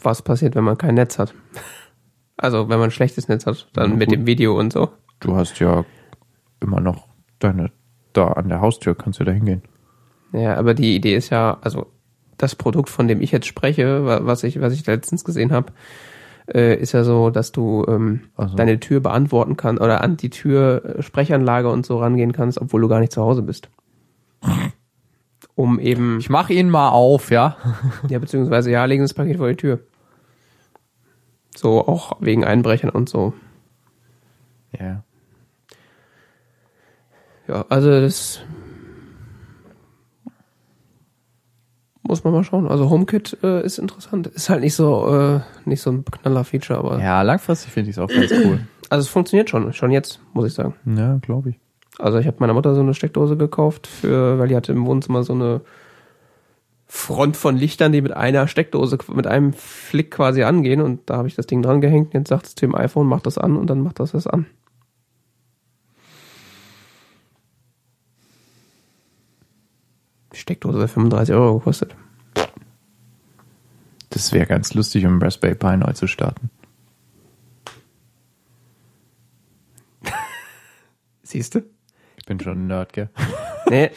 was 0.00 0.22
passiert, 0.22 0.54
wenn 0.54 0.62
man 0.64 0.78
kein 0.78 0.94
Netz 0.94 1.18
hat. 1.18 1.34
Also 2.36 2.68
wenn 2.68 2.78
man 2.78 2.88
ein 2.90 2.92
schlechtes 2.92 3.26
Netz 3.28 3.46
hat, 3.46 3.66
dann 3.72 3.92
Ja, 3.92 3.96
mit 3.96 4.12
dem 4.12 4.26
Video 4.26 4.56
und 4.56 4.72
so. 4.72 4.90
Du 5.20 5.36
hast 5.36 5.58
ja 5.60 5.84
immer 6.60 6.80
noch 6.80 7.08
deine 7.38 7.70
da 8.12 8.28
an 8.28 8.48
der 8.48 8.60
Haustür 8.60 8.94
kannst 8.94 9.20
du 9.20 9.24
da 9.24 9.32
hingehen. 9.32 9.62
Ja, 10.32 10.56
aber 10.56 10.74
die 10.74 10.96
Idee 10.96 11.14
ist 11.16 11.30
ja, 11.30 11.58
also 11.60 11.86
das 12.38 12.54
Produkt, 12.54 12.88
von 12.88 13.08
dem 13.08 13.20
ich 13.20 13.30
jetzt 13.32 13.46
spreche, 13.46 14.04
wa- 14.06 14.20
was 14.22 14.42
ich, 14.42 14.60
was 14.60 14.72
ich 14.72 14.86
letztens 14.86 15.24
gesehen 15.24 15.52
habe, 15.52 15.72
äh, 16.52 16.74
ist 16.76 16.92
ja 16.92 17.04
so, 17.04 17.30
dass 17.30 17.52
du 17.52 17.84
ähm, 17.88 18.22
so. 18.38 18.56
deine 18.56 18.80
Tür 18.80 19.00
beantworten 19.00 19.56
kannst 19.56 19.82
oder 19.82 20.02
an 20.02 20.16
die 20.16 20.30
Tür 20.30 20.96
äh, 20.98 21.02
Sprechanlage 21.02 21.68
und 21.70 21.84
so 21.86 21.98
rangehen 21.98 22.32
kannst, 22.32 22.60
obwohl 22.60 22.80
du 22.80 22.88
gar 22.88 23.00
nicht 23.00 23.12
zu 23.12 23.22
Hause 23.22 23.42
bist. 23.42 23.68
Um 25.54 25.78
eben, 25.80 26.18
Ich 26.18 26.28
mache 26.30 26.52
ihn 26.52 26.68
mal 26.70 26.90
auf, 26.90 27.30
ja. 27.30 27.56
ja, 28.08 28.18
beziehungsweise 28.18 28.70
ja, 28.70 28.84
legen 28.84 29.02
Sie 29.02 29.08
das 29.10 29.14
Paket 29.14 29.38
vor 29.38 29.48
die 29.48 29.56
Tür. 29.56 29.80
So, 31.56 31.86
auch 31.86 32.16
wegen 32.20 32.44
Einbrechern 32.44 32.90
und 32.90 33.08
so. 33.08 33.32
Ja. 34.78 35.02
Ja, 37.48 37.64
also 37.68 37.90
das 38.00 38.40
muss 42.02 42.22
man 42.24 42.32
mal 42.32 42.44
schauen. 42.44 42.68
Also 42.68 42.88
HomeKit 42.90 43.38
äh, 43.42 43.64
ist 43.64 43.78
interessant. 43.78 44.26
Ist 44.28 44.48
halt 44.48 44.60
nicht 44.60 44.74
so 44.74 45.08
äh, 45.14 45.40
nicht 45.64 45.80
so 45.82 45.90
ein 45.90 46.04
Knaller-Feature, 46.04 46.78
aber 46.78 47.00
Ja, 47.00 47.22
langfristig 47.22 47.72
finde 47.72 47.90
ich 47.90 47.96
es 47.96 48.02
auch 48.02 48.08
ganz 48.08 48.30
cool. 48.44 48.60
also 48.90 49.02
es 49.02 49.08
funktioniert 49.08 49.50
schon, 49.50 49.72
schon 49.72 49.90
jetzt 49.90 50.20
muss 50.32 50.46
ich 50.46 50.54
sagen. 50.54 50.74
Ja, 50.84 51.16
glaube 51.22 51.50
ich. 51.50 51.56
Also 51.98 52.18
ich 52.18 52.26
habe 52.26 52.36
meiner 52.40 52.52
Mutter 52.54 52.74
so 52.74 52.80
eine 52.82 52.94
Steckdose 52.94 53.36
gekauft 53.36 53.86
für, 53.86 54.38
weil 54.38 54.48
die 54.48 54.56
hatte 54.56 54.72
im 54.72 54.86
Wohnzimmer 54.86 55.24
so 55.24 55.32
eine 55.32 55.62
Front 56.88 57.36
von 57.36 57.56
Lichtern, 57.56 57.90
die 57.90 58.02
mit 58.02 58.12
einer 58.12 58.46
Steckdose 58.46 58.98
mit 59.12 59.26
einem 59.26 59.52
Flick 59.52 60.12
quasi 60.12 60.44
angehen 60.44 60.80
und 60.80 61.00
da 61.10 61.16
habe 61.16 61.26
ich 61.26 61.34
das 61.34 61.46
Ding 61.46 61.62
dran 61.62 61.80
gehängt. 61.80 62.14
Jetzt 62.14 62.28
sagt 62.28 62.46
es 62.46 62.54
dem 62.54 62.74
iPhone, 62.76 63.08
mach 63.08 63.20
das 63.20 63.38
an 63.38 63.56
und 63.56 63.68
dann 63.68 63.80
macht 63.80 63.98
das 63.98 64.12
das 64.12 64.26
an. 64.28 64.46
Die 70.36 70.40
Steckdose 70.40 70.82
hat 70.82 70.90
35 70.90 71.34
Euro 71.34 71.58
gekostet. 71.58 71.96
Das 74.10 74.32
wäre 74.32 74.44
ganz 74.46 74.74
lustig, 74.74 75.06
um 75.06 75.20
Raspberry 75.20 75.54
Pi 75.54 75.78
neu 75.78 75.94
zu 75.94 76.06
starten. 76.06 76.50
Siehst 81.22 81.54
du? 81.54 81.62
Ich 82.18 82.26
bin 82.26 82.38
schon 82.38 82.64
ein 82.64 82.66
Nerd, 82.66 82.92
gell? 82.92 83.08
Nee. 83.70 83.92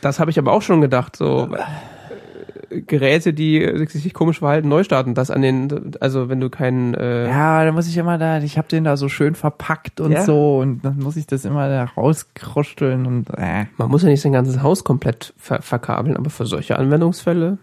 Das 0.00 0.20
habe 0.20 0.30
ich 0.30 0.38
aber 0.38 0.52
auch 0.52 0.62
schon 0.62 0.80
gedacht, 0.80 1.16
so 1.16 1.56
Geräte, 2.70 3.32
die 3.34 3.86
sich 3.88 4.14
komisch 4.14 4.38
verhalten, 4.38 4.68
neu 4.68 4.84
starten. 4.84 5.14
Das 5.14 5.30
an 5.30 5.42
den, 5.42 5.92
also 6.00 6.28
wenn 6.28 6.40
du 6.40 6.48
keinen, 6.50 6.94
äh, 6.94 7.28
Ja, 7.28 7.64
da 7.64 7.72
muss 7.72 7.88
ich 7.88 7.96
immer 7.96 8.16
da, 8.16 8.38
ich 8.40 8.56
habe 8.58 8.68
den 8.68 8.84
da 8.84 8.96
so 8.96 9.08
schön 9.08 9.34
verpackt 9.34 10.00
und 10.00 10.12
Ja. 10.12 10.22
so 10.24 10.58
und 10.60 10.82
dann 10.84 10.98
muss 10.98 11.16
ich 11.16 11.26
das 11.26 11.44
immer 11.44 11.68
da 11.68 11.84
rauskruscheln 11.84 13.06
und 13.06 13.26
äh. 13.36 13.66
man 13.76 13.90
muss 13.90 14.02
ja 14.02 14.08
nicht 14.08 14.20
sein 14.20 14.32
ganzes 14.32 14.62
Haus 14.62 14.84
komplett 14.84 15.34
ver 15.36 15.60
verkabeln, 15.62 16.16
aber 16.16 16.30
für 16.30 16.46
solche 16.46 16.78
Anwendungsfälle 16.78 17.58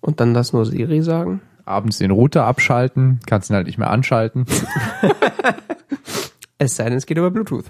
und 0.00 0.20
dann 0.20 0.32
das 0.32 0.52
nur 0.52 0.64
Siri 0.64 1.02
sagen. 1.02 1.40
abends 1.64 1.98
den 1.98 2.12
Router 2.12 2.44
abschalten, 2.44 3.18
kannst 3.26 3.50
ihn 3.50 3.56
halt 3.56 3.66
nicht 3.66 3.78
mehr 3.78 3.90
anschalten. 3.90 4.46
Es 6.58 6.74
sei 6.76 6.84
denn, 6.84 6.96
es 6.96 7.04
geht 7.04 7.18
über 7.18 7.30
Bluetooth. 7.30 7.66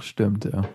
Stimmt, 0.00 0.44
ja. 0.44 0.62
Ja. 0.62 0.68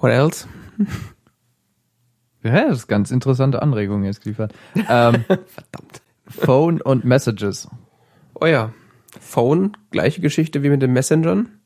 What 0.00 0.10
else? 0.12 0.48
Ja, 2.42 2.68
das 2.68 2.78
ist 2.78 2.86
ganz 2.88 3.10
interessante 3.10 3.60
Anregungen 3.60 4.04
jetzt 4.04 4.22
geliefert. 4.22 4.54
Ähm, 4.74 5.24
Verdammt. 5.26 6.02
Phone 6.26 6.80
und 6.80 7.04
Messages. 7.04 7.68
Oh 8.34 8.46
ja. 8.46 8.72
Phone, 9.20 9.76
gleiche 9.90 10.22
Geschichte 10.22 10.62
wie 10.62 10.70
mit 10.70 10.80
den 10.80 10.92
Messengern. 10.92 11.60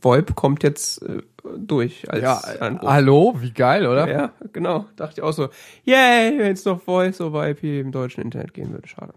VoIP 0.00 0.34
kommt 0.34 0.62
jetzt 0.62 1.02
äh, 1.02 1.22
durch 1.56 2.10
als 2.10 2.60
Anruf. 2.60 2.88
hallo, 2.88 3.34
wie 3.38 3.52
geil, 3.52 3.86
oder? 3.86 4.10
Ja, 4.10 4.32
genau. 4.52 4.86
Dachte 4.96 5.14
ich 5.16 5.22
auch 5.22 5.32
so, 5.32 5.48
yay, 5.84 6.38
wenn 6.38 6.52
es 6.52 6.64
noch 6.64 6.82
Voice 6.82 7.20
over 7.20 7.48
IP 7.48 7.64
im 7.64 7.90
deutschen 7.90 8.22
Internet 8.22 8.52
gehen 8.52 8.72
würde, 8.72 8.88
schade. 8.88 9.14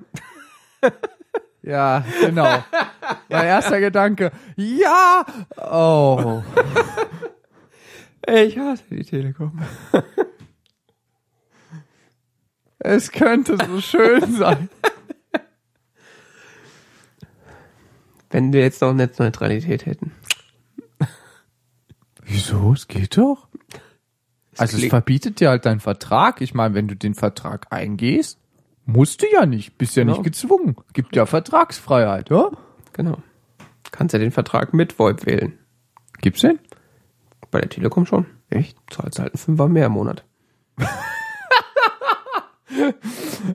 Ja, 1.61 2.05
genau. 2.21 2.63
mein 3.27 3.45
erster 3.47 3.79
Gedanke, 3.79 4.31
ja, 4.55 5.25
oh. 5.57 6.43
Ich 8.27 8.57
hasse 8.57 8.83
die 8.89 9.03
Telekom. 9.03 9.59
Es 12.79 13.11
könnte 13.11 13.57
so 13.57 13.81
schön 13.81 14.35
sein. 14.37 14.69
Wenn 18.29 18.51
wir 18.53 18.61
jetzt 18.61 18.81
noch 18.81 18.93
Netzneutralität 18.93 19.85
hätten. 19.85 20.11
Wieso? 22.23 22.73
Es 22.73 22.87
geht 22.87 23.17
doch. 23.17 23.47
Also 24.57 24.77
es 24.77 24.85
verbietet 24.85 25.39
dir 25.39 25.49
halt 25.49 25.65
dein 25.65 25.79
Vertrag. 25.79 26.41
Ich 26.41 26.53
meine, 26.53 26.73
wenn 26.73 26.87
du 26.87 26.95
den 26.95 27.13
Vertrag 27.13 27.67
eingehst, 27.71 28.39
musst 28.85 29.21
du 29.21 29.27
ja 29.31 29.45
nicht, 29.45 29.77
bist 29.77 29.95
ja 29.95 30.03
Genau. 30.03 30.13
nicht 30.15 30.23
gezwungen. 30.23 30.75
Gibt 30.93 31.15
ja 31.15 31.25
Vertragsfreiheit, 31.25 32.29
ja? 32.29 32.49
Genau. 32.93 33.21
Kannst 33.91 34.13
ja 34.13 34.19
den 34.19 34.31
Vertrag 34.31 34.73
mit 34.73 34.97
VoIP 34.97 35.25
wählen. 35.25 35.57
Gibt's 36.19 36.41
den? 36.41 36.59
Bei 37.55 37.61
der 37.61 37.69
Telekom 37.69 38.05
schon. 38.05 38.25
Echt? 38.49 38.77
Zahlst 38.91 39.17
halt 39.17 39.31
einen 39.31 39.39
Fünfer 39.39 39.69
mehr 39.69 39.85
im 39.85 39.93
Monat. 39.93 40.25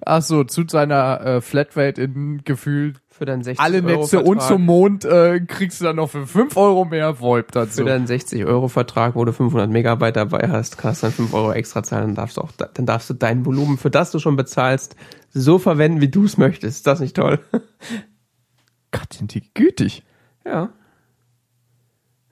Ach 0.07 0.23
so, 0.23 0.43
zu 0.45 0.65
seiner 0.67 1.21
äh, 1.21 1.43
Flatrate 1.43 2.01
in 2.01 2.41
gefühlt 2.43 3.03
Für 3.11 3.27
deinen 3.27 3.45
60 3.45 3.63
alle 3.63 3.83
Euro 3.83 3.87
Netze 3.87 4.17
Vertrag, 4.17 4.27
und 4.27 4.41
zum 4.41 4.65
Mond 4.65 5.05
äh, 5.05 5.41
kriegst 5.41 5.83
du 5.83 5.85
dann 5.85 5.97
noch 5.97 6.09
für 6.09 6.27
5 6.27 6.57
Euro 6.57 6.87
mehr 6.87 7.21
VoIP 7.21 7.53
dazu. 7.53 7.83
Für 7.83 7.85
deinen 7.85 8.07
60 8.07 8.47
Euro 8.47 8.69
Vertrag, 8.69 9.17
wo 9.17 9.25
du 9.27 9.35
500 9.35 9.69
Megabyte 9.69 10.17
dabei 10.17 10.49
hast, 10.49 10.79
kannst 10.79 11.03
du 11.03 11.09
dann 11.09 11.13
5 11.13 11.35
Euro 11.35 11.53
extra 11.53 11.83
zahlen, 11.83 12.07
dann 12.07 12.15
darfst 12.15 12.39
du 12.39 12.41
auch, 12.41 12.53
dann 12.53 12.87
darfst 12.87 13.11
du 13.11 13.15
dein 13.15 13.45
Volumen, 13.45 13.77
für 13.77 13.91
das 13.91 14.13
du 14.13 14.19
schon 14.19 14.37
bezahlst, 14.37 14.97
so 15.29 15.59
verwenden, 15.59 16.01
wie 16.01 16.09
du 16.09 16.25
es 16.25 16.39
möchtest. 16.39 16.79
Ist 16.79 16.87
das 16.87 17.01
nicht 17.01 17.17
toll? 17.17 17.39
Gott, 18.93 19.13
sind 19.13 19.35
die 19.35 19.43
gütig. 19.53 20.05
ja. 20.47 20.71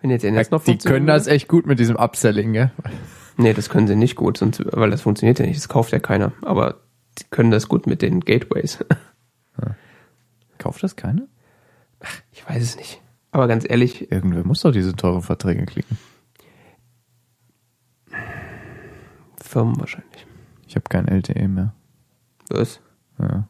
Wenn 0.01 0.11
jetzt 0.11 0.23
jetzt 0.23 0.51
noch 0.53 0.61
die 0.63 0.73
funktionieren 0.73 0.97
können 0.97 1.07
das 1.07 1.27
echt 1.27 1.49
gut 1.49 1.67
mit 1.67 1.79
diesem 1.79 1.97
Upselling, 1.97 2.53
gell? 2.53 2.71
Nee, 3.37 3.53
das 3.53 3.69
können 3.69 3.87
sie 3.87 3.97
nicht 3.97 4.17
gut, 4.17 4.37
sonst, 4.39 4.63
weil 4.73 4.91
das 4.91 5.03
funktioniert 5.03 5.39
ja 5.39 5.47
nicht, 5.47 5.57
das 5.59 5.69
kauft 5.69 5.93
ja 5.93 5.99
keiner. 5.99 6.33
Aber 6.43 6.81
die 7.19 7.25
können 7.31 7.51
das 7.51 7.69
gut 7.69 7.87
mit 7.87 8.03
den 8.03 8.21
Gateways. 8.21 8.85
Kauft 10.59 10.83
das 10.83 10.97
keiner? 10.97 11.23
Ich 12.33 12.49
weiß 12.49 12.61
es 12.63 12.77
nicht. 12.77 13.01
Aber 13.31 13.47
ganz 13.47 13.65
ehrlich, 13.69 14.11
Irgendwer 14.11 14.45
muss 14.45 14.63
doch 14.63 14.73
diese 14.73 14.95
teuren 14.97 15.23
Verträge 15.23 15.65
klicken. 15.67 15.97
Firmen 19.41 19.79
wahrscheinlich. 19.79 20.27
Ich 20.67 20.75
habe 20.75 20.85
kein 20.89 21.07
LTE 21.09 21.47
mehr. 21.49 21.75
Was? 22.51 22.81
Ja. 23.19 23.49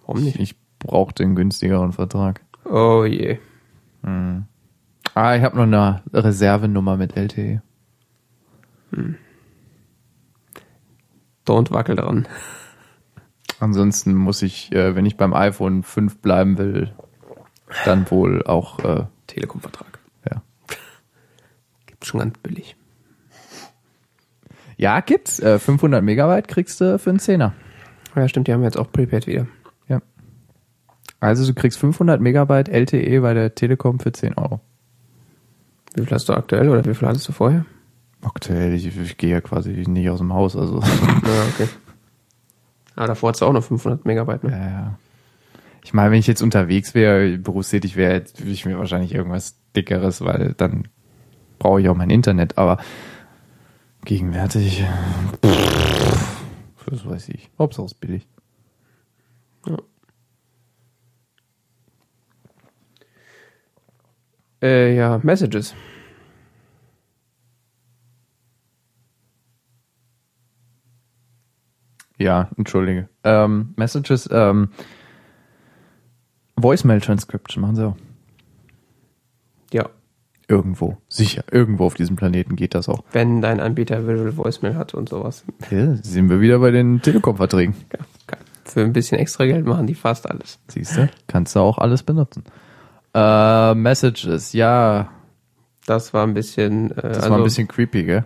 Warum 0.00 0.18
Ich, 0.18 0.24
nicht? 0.24 0.40
ich 0.40 0.56
brauche 0.78 1.14
den 1.14 1.34
günstigeren 1.36 1.92
Vertrag. 1.92 2.42
Oh 2.64 3.04
je. 3.04 3.38
Ah, 5.16 5.34
ich 5.34 5.42
habe 5.42 5.56
noch 5.56 5.62
eine 5.62 6.02
Reservenummer 6.12 6.98
mit. 6.98 7.16
LTE. 7.16 7.62
Don't 11.46 11.70
wackel 11.70 11.96
dran. 11.96 12.28
Ansonsten 13.58 14.14
muss 14.14 14.42
ich, 14.42 14.70
äh, 14.72 14.94
wenn 14.94 15.06
ich 15.06 15.16
beim 15.16 15.32
iPhone 15.32 15.84
5 15.84 16.18
bleiben 16.18 16.58
will, 16.58 16.92
dann 17.86 18.10
wohl 18.10 18.42
auch, 18.42 18.78
äh, 18.80 19.06
Telekom-Vertrag. 19.26 20.00
ja. 20.30 20.42
Gibt's 21.86 22.08
schon 22.08 22.20
ganz 22.20 22.36
billig. 22.36 22.76
Ja, 24.76 25.00
gibt's. 25.00 25.40
Äh, 25.40 25.58
500 25.58 26.04
Megabyte 26.04 26.46
kriegst 26.46 26.78
du 26.82 26.98
für 26.98 27.08
einen 27.08 27.20
Zehner. 27.20 27.54
Ja, 28.14 28.28
stimmt, 28.28 28.48
die 28.48 28.52
haben 28.52 28.62
jetzt 28.62 28.76
auch 28.78 28.92
Prepaid 28.92 29.26
wieder. 29.26 29.46
Ja. 29.88 30.02
Also 31.20 31.46
du 31.46 31.54
kriegst 31.54 31.78
500 31.78 32.20
Megabyte 32.20 32.68
LTE 32.68 33.22
bei 33.22 33.32
der 33.32 33.54
Telekom 33.54 33.98
für 33.98 34.12
10 34.12 34.34
Euro. 34.34 34.60
Wie 35.96 36.02
viel 36.04 36.14
hast 36.14 36.28
du 36.28 36.34
aktuell 36.34 36.68
oder 36.68 36.84
wie 36.84 36.94
viel 36.94 37.08
hattest 37.08 37.26
du 37.28 37.32
vorher? 37.32 37.64
Aktuell, 38.22 38.74
ich, 38.74 38.86
ich 38.86 39.16
gehe 39.16 39.30
ja 39.30 39.40
quasi 39.40 39.70
nicht 39.70 40.10
aus 40.10 40.18
dem 40.18 40.32
Haus, 40.32 40.54
also. 40.54 40.80
Ja, 40.82 41.44
okay. 41.54 41.68
Ah, 42.94 43.06
davor 43.06 43.28
hattest 43.28 43.42
du 43.42 43.46
auch 43.46 43.52
noch 43.52 43.64
500 43.64 44.04
Megabyte, 44.04 44.44
ne? 44.44 44.50
Ja, 44.50 44.68
ja. 44.68 44.98
Ich 45.84 45.94
meine, 45.94 46.10
wenn 46.10 46.18
ich 46.18 46.26
jetzt 46.26 46.42
unterwegs 46.42 46.94
wäre, 46.94 47.38
berufstätig 47.38 47.96
wäre, 47.96 48.24
würde 48.38 48.52
ich 48.52 48.64
mir 48.64 48.78
wahrscheinlich 48.78 49.14
irgendwas 49.14 49.56
dickeres, 49.74 50.20
weil 50.22 50.54
dann 50.54 50.88
brauche 51.58 51.80
ich 51.80 51.88
auch 51.88 51.96
mein 51.96 52.10
Internet. 52.10 52.58
Aber 52.58 52.78
gegenwärtig, 54.04 54.84
pff, 55.44 56.36
das 56.90 57.06
weiß 57.06 57.28
ich. 57.30 57.50
Hauptsache 57.58 57.86
es 57.86 57.92
ist 57.92 58.00
billig. 58.00 58.26
Äh, 64.66 64.96
ja, 64.96 65.20
Messages. 65.22 65.74
Ja, 72.18 72.48
entschuldige. 72.56 73.08
Ähm, 73.22 73.74
Messages, 73.76 74.28
ähm, 74.32 74.70
Voicemail 76.56 77.00
Transcription 77.00 77.62
machen 77.62 77.76
sie 77.76 77.86
auch. 77.86 77.96
Ja. 79.72 79.88
Irgendwo. 80.48 80.96
Sicher. 81.08 81.44
Irgendwo 81.50 81.84
auf 81.86 81.94
diesem 81.94 82.16
Planeten 82.16 82.56
geht 82.56 82.74
das 82.74 82.88
auch. 82.88 83.04
Wenn 83.12 83.42
dein 83.42 83.60
Anbieter 83.60 84.06
Visual 84.06 84.36
Voicemail 84.36 84.76
hat 84.76 84.94
und 84.94 85.08
sowas. 85.08 85.44
Ja, 85.70 85.96
sind 85.96 86.28
wir 86.30 86.40
wieder 86.40 86.58
bei 86.58 86.70
den 86.70 87.02
Telekom-Verträgen. 87.02 87.74
Ja, 87.92 88.36
Für 88.64 88.80
ein 88.82 88.92
bisschen 88.92 89.18
extra 89.18 89.44
Geld 89.44 89.66
machen 89.66 89.86
die 89.86 89.94
fast 89.94 90.28
alles. 90.28 90.58
Siehst 90.68 90.96
du? 90.96 91.08
Kannst 91.28 91.54
du 91.54 91.60
auch 91.60 91.78
alles 91.78 92.02
benutzen. 92.02 92.44
Äh, 93.18 93.74
Messages, 93.74 94.52
ja, 94.52 95.10
Das 95.86 96.12
war 96.12 96.26
ein 96.26 96.34
bisschen, 96.34 96.90
äh, 96.90 96.94
das 97.02 97.18
also, 97.18 97.30
war 97.30 97.38
ein 97.38 97.44
bisschen 97.44 97.66
creepy, 97.66 98.04
gell? 98.04 98.24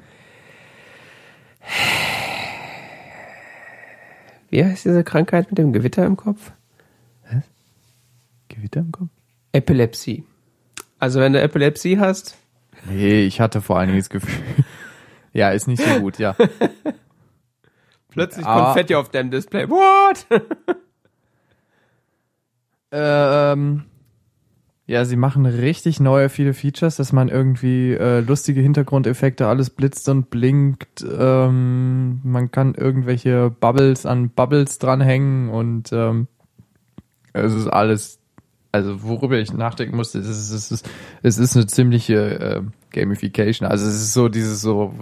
wie 4.50 4.64
heißt 4.64 4.84
diese 4.84 5.04
Krankheit 5.04 5.48
mit 5.50 5.58
dem 5.58 5.72
Gewitter 5.72 6.04
im 6.04 6.16
Kopf? 6.16 6.50
Gewitter 8.48 8.80
im 8.80 8.90
Kopf? 8.90 9.08
Epilepsie. 9.52 10.24
Also 10.98 11.20
wenn 11.20 11.32
du 11.32 11.40
Epilepsie 11.40 11.98
hast, 11.98 12.36
Nee, 12.88 13.24
ich 13.24 13.40
hatte 13.40 13.60
vor 13.60 13.78
allen 13.78 13.88
Dingen 13.88 14.00
das 14.00 14.08
Gefühl. 14.08 14.42
ja, 15.34 15.50
ist 15.50 15.68
nicht 15.68 15.82
so 15.82 16.00
gut, 16.00 16.18
ja. 16.18 16.34
plötzlich 18.08 18.44
Ah. 18.46 18.64
Konfetti 18.64 18.94
auf 18.94 19.10
deinem 19.10 19.30
Display. 19.30 19.68
What? 19.68 20.26
ähm, 22.90 23.84
ja, 24.90 25.04
sie 25.04 25.14
machen 25.14 25.46
richtig 25.46 26.00
neue 26.00 26.28
viele 26.28 26.52
Features, 26.52 26.96
dass 26.96 27.12
man 27.12 27.28
irgendwie 27.28 27.92
äh, 27.92 28.18
lustige 28.18 28.60
Hintergrundeffekte, 28.60 29.46
alles 29.46 29.70
blitzt 29.70 30.08
und 30.08 30.30
blinkt. 30.30 31.06
Ähm, 31.16 32.18
man 32.24 32.50
kann 32.50 32.74
irgendwelche 32.74 33.50
Bubbles 33.50 34.04
an 34.04 34.30
Bubbles 34.30 34.80
dranhängen 34.80 35.48
und 35.48 35.92
ähm, 35.92 36.26
es 37.32 37.54
ist 37.54 37.68
alles, 37.68 38.18
also 38.72 39.04
worüber 39.04 39.38
ich 39.38 39.52
nachdenken 39.52 39.94
musste, 39.94 40.18
es 40.18 40.26
ist, 40.26 40.50
es 40.50 40.82
ist, 41.22 41.38
ist 41.38 41.56
eine 41.56 41.68
ziemliche 41.68 42.40
äh, 42.40 42.62
Gamification. 42.90 43.68
Also 43.68 43.86
es 43.86 43.94
ist 43.94 44.12
so 44.12 44.28
dieses 44.28 44.60
so, 44.60 44.92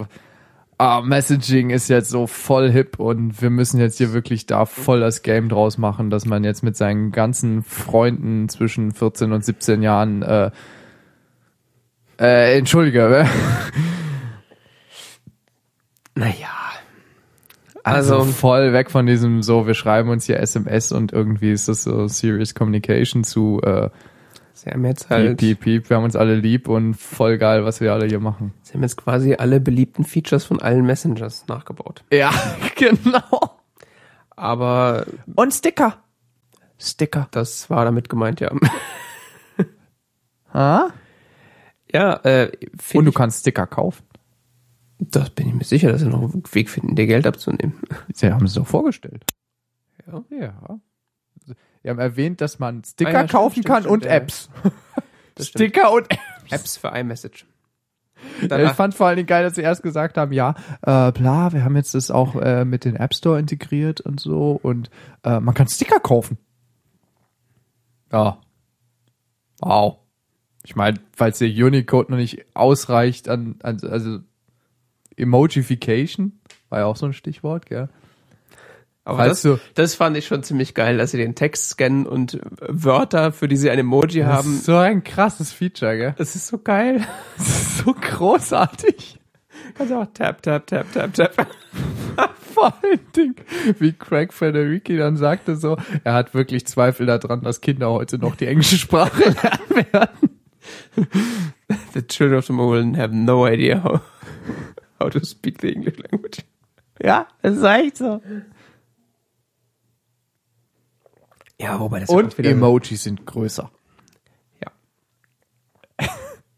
ah, 0.79 1.01
Messaging 1.01 1.69
ist 1.69 1.89
jetzt 1.89 2.09
so 2.09 2.25
voll 2.25 2.71
hip 2.71 2.99
und 2.99 3.41
wir 3.41 3.49
müssen 3.51 3.79
jetzt 3.79 3.97
hier 3.97 4.13
wirklich 4.13 4.47
da 4.47 4.65
voll 4.65 5.01
das 5.01 5.21
Game 5.21 5.49
draus 5.49 5.77
machen, 5.77 6.09
dass 6.09 6.25
man 6.25 6.43
jetzt 6.43 6.63
mit 6.63 6.75
seinen 6.75 7.11
ganzen 7.11 7.61
Freunden 7.63 8.49
zwischen 8.49 8.91
14 8.93 9.31
und 9.31 9.45
17 9.45 9.83
Jahren 9.83 10.23
äh, 10.23 10.51
äh, 12.17 12.57
entschuldige, 12.57 13.27
Naja. 16.15 16.47
also 17.83 18.17
Also, 18.17 18.31
voll 18.31 18.73
weg 18.73 18.91
von 18.91 19.05
diesem 19.05 19.41
so, 19.41 19.67
wir 19.67 19.73
schreiben 19.73 20.09
uns 20.09 20.25
hier 20.25 20.39
SMS 20.39 20.91
und 20.91 21.13
irgendwie 21.13 21.51
ist 21.51 21.69
das 21.69 21.83
so 21.83 22.07
Serious 22.07 22.55
Communication 22.55 23.23
zu 23.23 23.61
äh, 23.63 23.89
sie 24.61 24.69
haben 24.71 24.85
jetzt 24.85 25.03
piep, 25.07 25.09
halt, 25.17 25.37
piep, 25.37 25.59
piep, 25.59 25.89
wir 25.89 25.97
haben 25.97 26.03
uns 26.03 26.15
alle 26.15 26.35
lieb 26.35 26.67
und 26.67 26.93
voll 26.95 27.37
geil, 27.37 27.65
was 27.65 27.81
wir 27.81 27.93
alle 27.93 28.05
hier 28.07 28.19
machen. 28.19 28.53
sie 28.61 28.73
haben 28.73 28.81
jetzt 28.83 28.97
quasi 28.97 29.33
alle 29.35 29.59
beliebten 29.59 30.03
Features 30.05 30.45
von 30.45 30.61
allen 30.61 30.85
Messengers 30.85 31.45
nachgebaut. 31.47 32.03
Ja, 32.11 32.31
genau. 32.75 33.57
Aber 34.35 35.05
Und 35.35 35.53
Sticker. 35.53 35.97
Sticker. 36.77 37.27
das 37.31 37.69
war 37.69 37.83
damit 37.85 38.09
gemeint, 38.09 38.39
ja. 38.39 38.51
Ha? 40.53 40.89
Ja, 41.93 42.13
äh, 42.23 42.51
Und 42.93 43.05
du 43.05 43.09
ich, 43.09 43.15
kannst 43.15 43.41
Sticker 43.41 43.67
kaufen. 43.67 44.03
das 44.99 45.29
bin 45.31 45.47
ich 45.49 45.53
mir 45.53 45.63
sicher, 45.63 45.91
dass 45.91 46.01
sie 46.01 46.07
noch 46.07 46.21
einen 46.21 46.43
Weg 46.51 46.69
finden, 46.69 46.95
dir 46.95 47.05
Geld 47.07 47.27
abzunehmen. 47.27 47.79
Sie 48.13 48.31
haben 48.31 48.45
es 48.45 48.53
doch 48.53 48.65
vorgestellt. 48.67 49.25
Ja. 50.07 50.23
Ja. 50.39 50.79
Wir 51.81 51.91
haben 51.91 51.99
erwähnt, 51.99 52.41
dass 52.41 52.59
man 52.59 52.83
Sticker 52.83 53.09
Ah 53.09 53.13
ja, 53.13 53.19
stimmt, 53.19 53.31
kaufen 53.31 53.51
stimmt, 53.53 53.65
kann 53.65 53.83
stimmt, 53.83 53.93
und 53.93 54.05
ja. 54.05 54.11
Apps. 54.11 54.49
Das 55.35 55.47
stimmt. 55.47 55.71
Sticker 55.71 55.93
und 55.93 56.11
Apps. 56.11 56.51
Apps 56.51 56.77
für 56.77 56.89
iMessage. 56.89 57.45
Ja, 58.21 58.41
ich 58.41 58.47
Danach, 58.49 58.75
fand 58.75 58.93
vor 58.95 59.07
allen 59.07 59.15
Dingen 59.15 59.27
geil, 59.27 59.43
dass 59.43 59.55
sie 59.55 59.61
erst 59.61 59.83
gesagt 59.83 60.17
haben, 60.17 60.33
ja, 60.33 60.55
äh, 60.81 61.11
bla, 61.13 61.53
wir 61.53 61.63
haben 61.63 61.77
jetzt 61.77 61.95
das 61.95 62.11
auch 62.11 62.35
äh, 62.35 62.65
mit 62.65 62.83
den 62.83 62.97
App 62.97 63.13
Store 63.13 63.39
integriert 63.39 64.01
und 64.01 64.19
so 64.19 64.59
und 64.61 64.89
äh, 65.23 65.39
man 65.39 65.55
kann 65.55 65.67
Sticker 65.67 66.01
kaufen. 66.01 66.37
Ja. 68.11 68.39
Wow. 69.61 69.99
Ich 70.63 70.75
meine, 70.75 70.99
falls 71.15 71.39
der 71.39 71.47
Unicode 71.47 72.11
noch 72.11 72.17
nicht 72.17 72.45
ausreicht 72.55 73.29
an, 73.29 73.55
an 73.63 73.79
also 73.83 74.19
Emojification 75.15 76.39
war 76.69 76.79
ja 76.79 76.85
auch 76.85 76.95
so 76.95 77.05
ein 77.05 77.13
Stichwort, 77.13 77.65
gell? 77.65 77.89
Aber 79.09 79.25
das, 79.27 79.41
du- 79.41 79.59
das 79.75 79.95
fand 79.95 80.15
ich 80.17 80.27
schon 80.27 80.43
ziemlich 80.43 80.73
geil, 80.73 80.97
dass 80.97 81.11
sie 81.11 81.17
den 81.17 81.35
Text 81.35 81.69
scannen 81.69 82.05
und 82.05 82.39
Wörter, 82.67 83.31
für 83.31 83.47
die 83.47 83.57
sie 83.57 83.69
ein 83.69 83.79
Emoji 83.79 84.19
Das 84.21 84.27
haben. 84.29 84.55
ist 84.55 84.65
so 84.65 84.75
ein 84.77 85.03
krasses 85.03 85.51
Feature, 85.51 85.97
gell? 85.97 86.15
Das 86.17 86.35
ist 86.35 86.47
so 86.47 86.57
geil. 86.57 87.01
Das 87.37 87.47
ist 87.47 87.77
so 87.79 87.93
großartig. 87.93 89.19
Kannst 89.75 89.91
du 89.91 89.97
auch 90.01 90.07
tap, 90.13 90.41
tap, 90.41 90.65
tap, 90.67 90.91
tap, 90.91 91.13
tap. 91.13 91.31
Vor 92.53 92.73
allen 92.83 92.99
Dingen, 93.15 93.35
wie 93.77 93.93
Craig 93.93 94.33
Federici 94.33 94.97
dann 94.97 95.15
sagte 95.15 95.55
so, 95.55 95.77
er 96.03 96.13
hat 96.13 96.33
wirklich 96.33 96.65
Zweifel 96.67 97.05
daran, 97.05 97.41
dass 97.41 97.61
Kinder 97.61 97.89
heute 97.91 98.17
noch 98.17 98.35
die 98.35 98.47
englische 98.47 98.77
Sprache 98.77 99.23
lernen 99.29 99.93
werden. 99.93 100.29
The 101.93 102.01
children 102.07 102.39
of 102.39 102.45
tomorrow 102.47 102.83
have 102.97 103.13
no 103.13 103.45
idea 103.47 103.81
how, 103.83 104.01
how 104.99 105.09
to 105.09 105.23
speak 105.23 105.61
the 105.61 105.71
English 105.73 105.97
language. 106.11 106.43
Ja, 107.01 107.27
das 107.41 107.57
ist 107.57 107.63
echt 107.63 107.97
so. 107.97 108.21
Ja, 111.59 111.79
wobei 111.79 111.99
das 111.99 112.09
Und 112.09 112.37
wieder- 112.37 112.49
Emojis 112.51 113.03
sind 113.03 113.25
größer. 113.25 113.69
Ja. 114.63 114.71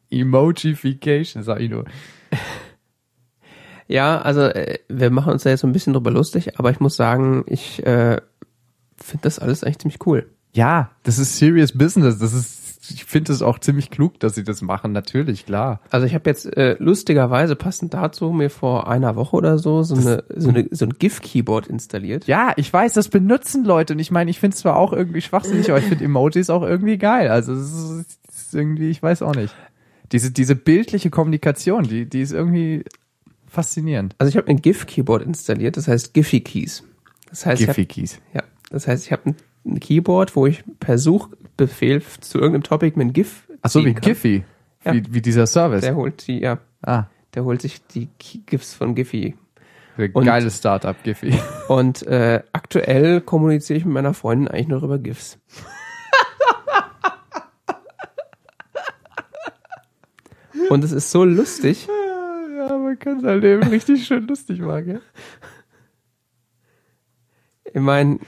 Emojification, 0.09 1.43
sag 1.43 1.59
ich 1.59 1.69
nur. 1.69 1.85
Ja, 3.87 4.21
also 4.21 4.41
äh, 4.41 4.79
wir 4.87 5.09
machen 5.09 5.33
uns 5.33 5.43
da 5.43 5.49
jetzt 5.49 5.61
so 5.61 5.67
ein 5.67 5.73
bisschen 5.73 5.93
drüber 5.93 6.11
lustig, 6.11 6.57
aber 6.59 6.71
ich 6.71 6.79
muss 6.79 6.95
sagen, 6.95 7.43
ich 7.47 7.85
äh, 7.85 8.21
finde 8.95 9.23
das 9.23 9.39
alles 9.39 9.63
eigentlich 9.63 9.79
ziemlich 9.79 10.05
cool. 10.05 10.29
Ja, 10.53 10.91
das 11.03 11.17
ist 11.17 11.37
serious 11.37 11.71
business. 11.77 12.17
Das 12.19 12.33
ist, 12.33 12.60
ich 12.93 13.05
finde 13.05 13.33
es 13.33 13.41
auch 13.41 13.59
ziemlich 13.59 13.89
klug, 13.89 14.19
dass 14.19 14.35
sie 14.35 14.43
das 14.43 14.61
machen. 14.61 14.91
Natürlich, 14.91 15.45
klar. 15.45 15.81
Also 15.89 16.05
ich 16.05 16.13
habe 16.13 16.29
jetzt 16.29 16.45
äh, 16.57 16.75
lustigerweise 16.79 17.55
passend 17.55 17.93
dazu 17.93 18.31
mir 18.31 18.49
vor 18.49 18.87
einer 18.87 19.15
Woche 19.15 19.35
oder 19.35 19.57
so 19.57 19.83
so, 19.83 19.95
eine, 19.95 20.23
so, 20.35 20.49
eine, 20.49 20.67
so 20.71 20.85
ein 20.85 20.93
GIF-Keyboard 20.97 21.67
installiert. 21.67 22.27
Ja, 22.27 22.53
ich 22.55 22.71
weiß, 22.71 22.93
das 22.93 23.09
benutzen 23.09 23.65
Leute 23.65 23.93
und 23.93 23.99
ich 23.99 24.11
meine, 24.11 24.29
ich 24.29 24.39
finde 24.39 24.55
es 24.55 24.61
zwar 24.61 24.77
auch 24.77 24.93
irgendwie 24.93 25.21
schwachsinnig, 25.21 25.69
aber 25.69 25.79
ich 25.79 25.85
finde 25.85 26.05
Emojis 26.05 26.49
auch 26.49 26.63
irgendwie 26.63 26.97
geil. 26.97 27.29
Also 27.29 27.53
es 27.53 27.71
ist, 27.71 28.19
ist 28.29 28.53
irgendwie, 28.53 28.89
ich 28.89 29.01
weiß 29.01 29.21
auch 29.21 29.35
nicht. 29.35 29.55
Diese, 30.11 30.31
diese 30.31 30.55
bildliche 30.55 31.09
Kommunikation, 31.09 31.83
die, 31.83 32.05
die 32.05 32.21
ist 32.21 32.33
irgendwie 32.33 32.83
faszinierend. 33.47 34.15
Also 34.17 34.29
ich 34.29 34.37
habe 34.37 34.47
ein 34.47 34.61
GIF-Keyboard 34.61 35.23
installiert, 35.23 35.77
das 35.77 35.87
heißt 35.87 36.13
Giphy 36.13 36.41
Keys. 36.41 36.83
Das 37.29 37.45
heißt, 37.45 37.61
ich 37.61 37.67
hab, 37.67 37.75
Giphy-Keys. 37.75 38.19
ja, 38.33 38.43
das 38.69 38.87
heißt, 38.87 39.05
ich 39.05 39.11
habe 39.11 39.31
ein, 39.31 39.35
ein 39.65 39.79
Keyboard, 39.79 40.35
wo 40.35 40.47
ich 40.47 40.63
per 40.79 40.97
Suchbefehl 40.97 42.01
zu 42.21 42.39
irgendeinem 42.39 42.63
Topic 42.63 42.97
mit 42.97 43.07
ein 43.07 43.13
GIF 43.13 43.47
Ach 43.61 43.69
so, 43.69 43.85
wie 43.85 43.93
kann. 43.93 44.01
Giphy. 44.01 44.43
Ja. 44.83 44.93
Wie, 44.93 45.03
wie 45.13 45.21
dieser 45.21 45.45
Service. 45.45 45.81
Der 45.81 45.95
holt 45.95 46.25
die, 46.27 46.39
ja, 46.39 46.57
ah, 46.81 47.03
der 47.35 47.45
holt 47.45 47.61
sich 47.61 47.85
die 47.87 48.09
GIFs 48.47 48.73
von 48.73 48.95
Giphy. 48.95 49.35
Und- 50.13 50.25
geiles 50.25 50.57
Startup, 50.57 50.95
Giphy. 51.03 51.35
Und 51.67 52.01
äh, 52.07 52.41
aktuell 52.53 53.21
kommuniziere 53.21 53.77
ich 53.77 53.85
mit 53.85 53.93
meiner 53.93 54.15
Freundin 54.15 54.47
eigentlich 54.47 54.67
nur 54.67 54.81
über 54.81 54.97
GIFs. 54.97 55.37
Und 60.69 60.83
es 60.83 60.91
ist 60.91 61.11
so 61.11 61.23
lustig. 61.25 61.87
ja, 62.57 62.77
man 62.77 62.97
kann 62.97 63.19
sein 63.21 63.41
Leben 63.41 63.63
richtig 63.67 64.05
schön 64.05 64.27
lustig 64.27 64.59
machen, 64.59 64.85
gell? 64.85 65.01
Ich 67.73 67.81
meine, 67.81 68.19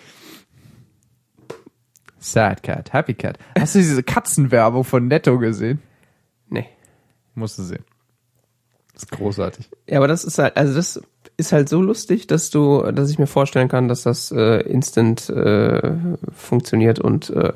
Sad 2.24 2.64
Cat, 2.64 2.94
Happy 2.94 3.14
Cat. 3.14 3.38
Hast 3.60 3.76
du 3.76 3.80
diese 3.80 4.02
Katzenwerbung 4.02 4.84
von 4.84 5.08
Netto 5.08 5.38
gesehen? 5.40 5.82
nee. 6.50 6.68
Musst 7.36 7.58
du 7.58 7.64
sehen. 7.64 7.84
Das 8.94 9.04
ist 9.04 9.12
großartig. 9.12 9.70
Ja, 9.90 9.98
aber 9.98 10.08
das 10.08 10.24
ist 10.24 10.38
halt, 10.38 10.56
also 10.56 10.74
das 10.74 11.02
ist 11.36 11.52
halt 11.52 11.68
so 11.68 11.82
lustig, 11.82 12.28
dass 12.28 12.50
du, 12.50 12.92
dass 12.92 13.10
ich 13.10 13.18
mir 13.20 13.28
vorstellen 13.28 13.68
kann, 13.68 13.88
dass 13.88 14.04
das 14.04 14.32
äh, 14.32 14.62
instant 14.62 15.30
äh, 15.30 15.96
funktioniert 16.32 17.00
und 17.00 17.32
äh, 17.32 17.54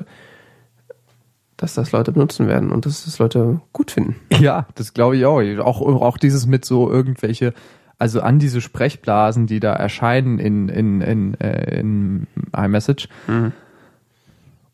dass 1.56 1.74
das 1.74 1.92
Leute 1.92 2.12
benutzen 2.12 2.48
werden 2.48 2.70
und 2.70 2.86
dass 2.86 3.04
das 3.04 3.18
Leute 3.18 3.60
gut 3.72 3.90
finden. 3.90 4.16
Ja, 4.38 4.66
das 4.74 4.94
glaube 4.94 5.16
ich 5.16 5.24
auch. 5.26 5.40
auch. 5.64 5.80
Auch 5.80 6.18
dieses 6.18 6.46
mit 6.46 6.64
so 6.64 6.90
irgendwelche, 6.90 7.54
also 7.98 8.20
an 8.20 8.38
diese 8.38 8.60
Sprechblasen, 8.60 9.46
die 9.46 9.60
da 9.60 9.72
erscheinen 9.72 10.38
in, 10.38 10.68
in, 10.68 11.00
in, 11.00 11.34
äh, 11.40 11.78
in 11.80 12.26
iMessage. 12.54 13.08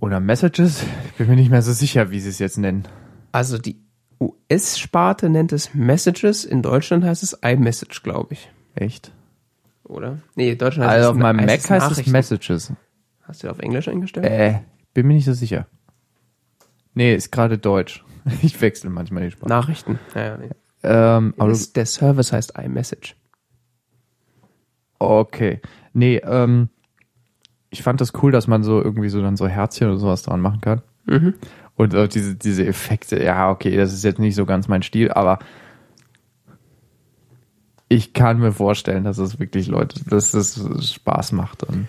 Oder 0.04 0.20
Messages. 0.20 0.82
Ich 1.12 1.16
bin 1.16 1.28
mir 1.28 1.36
nicht 1.36 1.50
mehr 1.50 1.62
so 1.62 1.72
sicher, 1.72 2.10
wie 2.10 2.20
sie 2.20 2.28
es 2.28 2.38
jetzt 2.38 2.58
nennen. 2.58 2.86
Also 3.32 3.56
die 3.56 3.80
US-Sparte 4.20 5.30
nennt 5.30 5.50
es 5.50 5.72
Messages, 5.72 6.44
in 6.44 6.60
Deutschland 6.60 7.04
heißt 7.04 7.22
es 7.22 7.32
iMessage, 7.42 8.02
glaube 8.02 8.34
ich. 8.34 8.50
Echt? 8.74 9.12
Oder? 9.82 10.18
Nee, 10.34 10.50
in 10.50 10.58
Deutschland 10.58 10.90
heißt 10.90 10.96
Also 10.98 11.08
es 11.08 11.16
auf 11.16 11.22
meinem 11.22 11.46
Mac 11.46 11.70
heißt 11.70 11.90
es. 11.98 12.06
Messages. 12.06 12.70
Hast 13.22 13.44
du 13.44 13.48
auf 13.48 13.60
Englisch 13.60 13.88
eingestellt? 13.88 14.26
Äh, 14.26 14.60
bin 14.92 15.06
mir 15.06 15.14
nicht 15.14 15.24
so 15.24 15.32
sicher. 15.32 15.68
Nee, 16.92 17.14
ist 17.14 17.32
gerade 17.32 17.56
Deutsch. 17.56 18.04
Ich 18.42 18.60
wechsle 18.60 18.90
manchmal 18.90 19.22
die 19.22 19.30
Sprache. 19.30 19.48
Nachrichten. 19.48 19.98
Ja, 20.14 20.22
ja, 20.22 20.36
nee. 20.36 20.50
Ähm, 20.82 21.32
aber 21.38 21.56
der 21.74 21.86
Service 21.86 22.30
heißt 22.30 22.58
iMessage. 22.58 23.16
Okay. 24.98 25.62
Nee, 25.94 26.18
ähm, 26.18 26.68
ich 27.74 27.82
fand 27.82 28.00
das 28.00 28.12
cool, 28.22 28.30
dass 28.30 28.46
man 28.46 28.62
so 28.62 28.80
irgendwie 28.80 29.08
so 29.08 29.20
dann 29.20 29.36
so 29.36 29.48
Herzchen 29.48 29.88
oder 29.88 29.98
sowas 29.98 30.22
dran 30.22 30.40
machen 30.40 30.60
kann. 30.60 30.82
Mhm. 31.06 31.34
Und 31.74 31.94
auch 31.96 32.06
diese, 32.06 32.36
diese 32.36 32.64
Effekte, 32.64 33.20
ja, 33.20 33.50
okay, 33.50 33.76
das 33.76 33.92
ist 33.92 34.04
jetzt 34.04 34.20
nicht 34.20 34.36
so 34.36 34.46
ganz 34.46 34.68
mein 34.68 34.82
Stil, 34.82 35.10
aber 35.10 35.40
ich 37.88 38.12
kann 38.12 38.38
mir 38.38 38.52
vorstellen, 38.52 39.02
dass 39.02 39.18
es 39.18 39.40
wirklich 39.40 39.66
Leute, 39.66 40.00
dass 40.08 40.30
das 40.30 40.60
Spaß 40.92 41.32
macht. 41.32 41.64
Und 41.64 41.88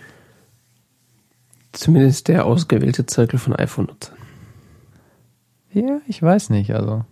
Zumindest 1.72 2.30
der 2.30 2.46
ausgewählte 2.46 3.06
Zirkel 3.06 3.38
von 3.38 3.56
iPhone-Nutzern. 3.56 4.18
ja, 5.72 6.00
ich 6.08 6.22
weiß 6.22 6.50
nicht, 6.50 6.74
also. 6.74 7.06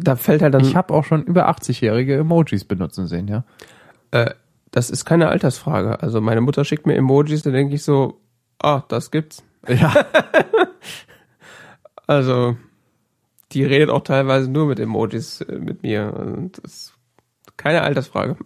Da 0.00 0.16
fällt 0.16 0.42
halt 0.42 0.52
dann, 0.52 0.64
Ich 0.64 0.76
habe 0.76 0.92
auch 0.92 1.04
schon 1.04 1.22
über 1.22 1.48
80-jährige 1.48 2.18
Emojis 2.18 2.64
benutzen 2.64 3.06
sehen, 3.06 3.26
ja. 3.28 3.44
äh, 4.10 4.34
das 4.70 4.90
ist 4.90 5.04
keine 5.04 5.28
Altersfrage. 5.28 6.00
Also 6.02 6.20
meine 6.20 6.40
Mutter 6.40 6.64
schickt 6.64 6.86
mir 6.86 6.94
Emojis, 6.96 7.42
da 7.42 7.50
denke 7.50 7.74
ich 7.74 7.82
so, 7.82 8.20
ah, 8.58 8.82
das 8.88 9.10
gibt's. 9.10 9.42
Ja. 9.68 9.92
Also, 12.06 12.56
die 13.52 13.62
redet 13.62 13.88
auch 13.88 14.02
teilweise 14.02 14.50
nur 14.50 14.66
mit 14.66 14.80
Emojis 14.80 15.42
äh, 15.42 15.60
mit 15.60 15.84
mir. 15.84 16.12
Und 16.12 16.58
das 16.60 16.74
ist 16.74 16.94
keine 17.56 17.82
Altersfrage. 17.82 18.36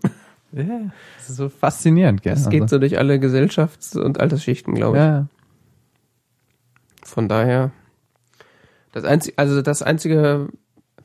ja. 0.52 0.92
Das 1.16 1.30
ist 1.30 1.36
so 1.36 1.48
faszinierend, 1.48 2.20
gell? 2.20 2.34
Es 2.34 2.50
geht 2.50 2.68
so 2.68 2.78
durch 2.78 2.98
alle 2.98 3.14
Gesellschafts- 3.14 3.96
und 3.96 4.20
Altersschichten, 4.20 4.74
glaube 4.74 4.98
ich. 4.98 5.02
Ja. 5.02 5.26
Von 7.04 7.26
daher, 7.26 7.70
das 8.92 9.04
einzige, 9.04 9.38
also 9.38 9.62
das 9.62 9.80
einzige 9.80 10.48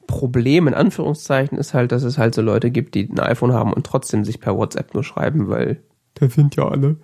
Problem 0.10 0.68
in 0.68 0.74
Anführungszeichen 0.74 1.56
ist 1.58 1.76
halt, 1.76 1.92
dass 1.92 2.02
es 2.02 2.18
halt 2.18 2.34
so 2.34 2.42
Leute 2.42 2.72
gibt, 2.72 2.96
die 2.96 3.08
ein 3.08 3.20
iPhone 3.20 3.54
haben 3.54 3.72
und 3.72 3.86
trotzdem 3.86 4.26
sich 4.26 4.40
per 4.40 4.58
WhatsApp 4.58 4.96
nur 4.96 5.04
schreiben, 5.04 5.50
weil 5.50 5.78
Das 6.16 6.34
sind 6.34 6.56
ja 6.56 6.68
alle. 6.68 6.96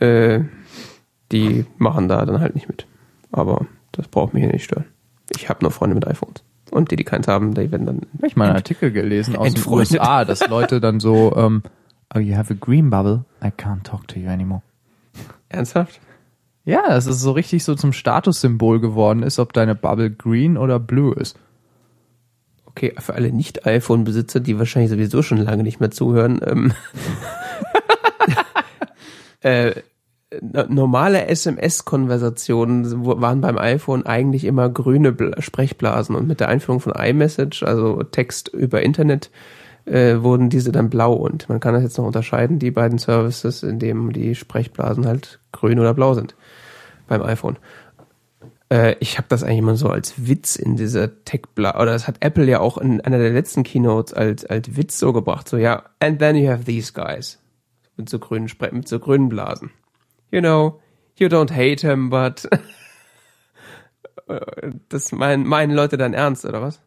äh, 0.00 0.44
die 1.32 1.66
machen 1.76 2.06
da 2.06 2.24
dann 2.24 2.40
halt 2.40 2.54
nicht 2.54 2.68
mit. 2.68 2.86
Aber 3.32 3.66
das 3.90 4.06
braucht 4.06 4.32
mich 4.32 4.44
hier 4.44 4.52
nicht 4.52 4.64
stören. 4.64 4.84
Ich 5.34 5.48
habe 5.48 5.64
nur 5.64 5.72
Freunde 5.72 5.96
mit 5.96 6.06
iPhones. 6.06 6.44
Und 6.70 6.92
die, 6.92 6.96
die 6.96 7.04
keins 7.04 7.26
haben, 7.26 7.52
die 7.54 7.70
werden 7.72 7.86
dann. 7.86 8.00
Hab 8.16 8.24
ich 8.24 8.36
mal 8.36 8.46
einen 8.46 8.56
Artikel 8.56 8.92
gelesen 8.92 9.34
aus 9.34 9.52
den. 9.52 9.66
USA, 9.66 10.24
dass 10.24 10.46
Leute 10.48 10.80
dann 10.80 11.00
so, 11.00 11.34
ähm, 11.36 11.62
oh, 12.14 12.18
you 12.20 12.36
have 12.36 12.52
a 12.52 12.56
green 12.58 12.90
bubble, 12.90 13.24
I 13.42 13.48
can't 13.48 13.82
talk 13.82 14.06
to 14.08 14.20
you 14.20 14.28
anymore. 14.28 14.62
Ernsthaft? 15.48 16.00
Ja, 16.64 16.82
das 16.88 17.06
ist 17.06 17.20
so 17.20 17.32
richtig 17.32 17.64
so 17.64 17.74
zum 17.74 17.92
Statussymbol 17.92 18.80
geworden 18.80 19.22
ist, 19.22 19.38
ob 19.40 19.52
deine 19.52 19.74
Bubble 19.74 20.10
green 20.10 20.56
oder 20.56 20.78
blue 20.78 21.14
ist. 21.14 21.36
Okay, 22.76 22.92
für 22.98 23.14
alle 23.14 23.32
Nicht-iPhone-Besitzer, 23.32 24.38
die 24.40 24.58
wahrscheinlich 24.58 24.90
sowieso 24.90 25.22
schon 25.22 25.38
lange 25.38 25.62
nicht 25.62 25.80
mehr 25.80 25.90
zuhören, 25.90 26.40
ähm, 26.44 26.72
äh, 29.40 29.72
no- 30.42 30.66
normale 30.68 31.24
SMS-Konversationen 31.26 33.06
waren 33.06 33.40
beim 33.40 33.56
iPhone 33.56 34.04
eigentlich 34.04 34.44
immer 34.44 34.68
grüne 34.68 35.12
Bla 35.12 35.40
Sprechblasen 35.40 36.14
und 36.14 36.28
mit 36.28 36.40
der 36.40 36.50
Einführung 36.50 36.80
von 36.80 36.92
iMessage, 36.92 37.62
also 37.62 38.02
Text 38.02 38.48
über 38.48 38.82
Internet, 38.82 39.30
äh, 39.86 40.16
wurden 40.20 40.50
diese 40.50 40.70
dann 40.70 40.90
blau 40.90 41.14
und 41.14 41.48
man 41.48 41.60
kann 41.60 41.72
das 41.72 41.82
jetzt 41.82 41.96
noch 41.96 42.04
unterscheiden, 42.04 42.58
die 42.58 42.72
beiden 42.72 42.98
Services, 42.98 43.62
in 43.62 43.78
dem 43.78 44.12
die 44.12 44.34
Sprechblasen 44.34 45.06
halt 45.06 45.40
grün 45.50 45.78
oder 45.78 45.94
blau 45.94 46.12
sind 46.12 46.34
beim 47.08 47.22
iPhone. 47.22 47.56
Äh, 48.68 48.96
ich 49.00 49.18
habe 49.18 49.28
das 49.28 49.42
eigentlich 49.42 49.58
immer 49.58 49.76
so 49.76 49.88
als 49.88 50.26
Witz 50.26 50.56
in 50.56 50.76
dieser 50.76 51.24
tech 51.24 51.42
-Bla 51.54 51.76
oder 51.76 51.92
das 51.92 52.08
hat 52.08 52.16
Apple 52.20 52.44
ja 52.46 52.60
auch 52.60 52.78
in 52.78 53.00
einer 53.00 53.18
der 53.18 53.30
letzten 53.30 53.62
Keynotes 53.62 54.12
als 54.12 54.44
als 54.44 54.76
Witz 54.76 54.98
so 54.98 55.12
gebracht, 55.12 55.48
so 55.48 55.56
ja, 55.56 55.84
and 56.00 56.18
then 56.18 56.36
you 56.36 56.50
have 56.50 56.64
these 56.64 56.92
guys 56.92 57.38
mit 57.96 58.08
so 58.08 58.18
grünen 58.18 58.48
Spre 58.48 58.70
mit 58.72 58.88
so 58.88 58.98
grünen 58.98 59.28
Blasen. 59.28 59.70
You 60.30 60.40
know, 60.40 60.80
you 61.16 61.28
don't 61.28 61.52
hate 61.52 61.86
him, 61.86 62.10
but 62.10 62.48
das 64.88 65.12
meinen 65.12 65.46
meinen 65.46 65.72
Leute 65.72 65.96
dann 65.96 66.12
ernst 66.12 66.44
oder 66.44 66.60
was? 66.60 66.80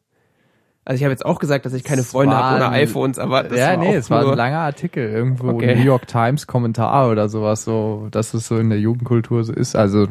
Also 0.86 0.98
ich 0.98 1.04
habe 1.04 1.12
jetzt 1.12 1.26
auch 1.26 1.40
gesagt, 1.40 1.66
dass 1.66 1.74
ich 1.74 1.84
keine 1.84 2.04
Freunde 2.04 2.36
habe 2.36 2.56
oder 2.56 2.72
iPhones, 2.72 3.20
aber 3.20 3.44
das 3.44 3.60
ja, 3.60 3.70
war 3.70 3.78
nee, 3.78 3.96
es 3.96 4.10
war 4.10 4.28
ein 4.28 4.36
langer 4.36 4.60
Artikel, 4.60 5.08
irgendwo 5.08 5.50
Okay. 5.50 5.76
New 5.76 5.84
York 5.84 6.08
Times 6.08 6.48
Kommentar 6.48 7.12
oder 7.12 7.30
sowas, 7.30 7.64
so, 7.64 8.08
dass 8.12 8.34
es 8.34 8.48
so 8.48 8.58
in 8.58 8.70
der 8.70 8.80
Jugendkultur 8.80 9.44
so 9.44 9.54
ist. 9.54 9.76
Also 9.76 10.08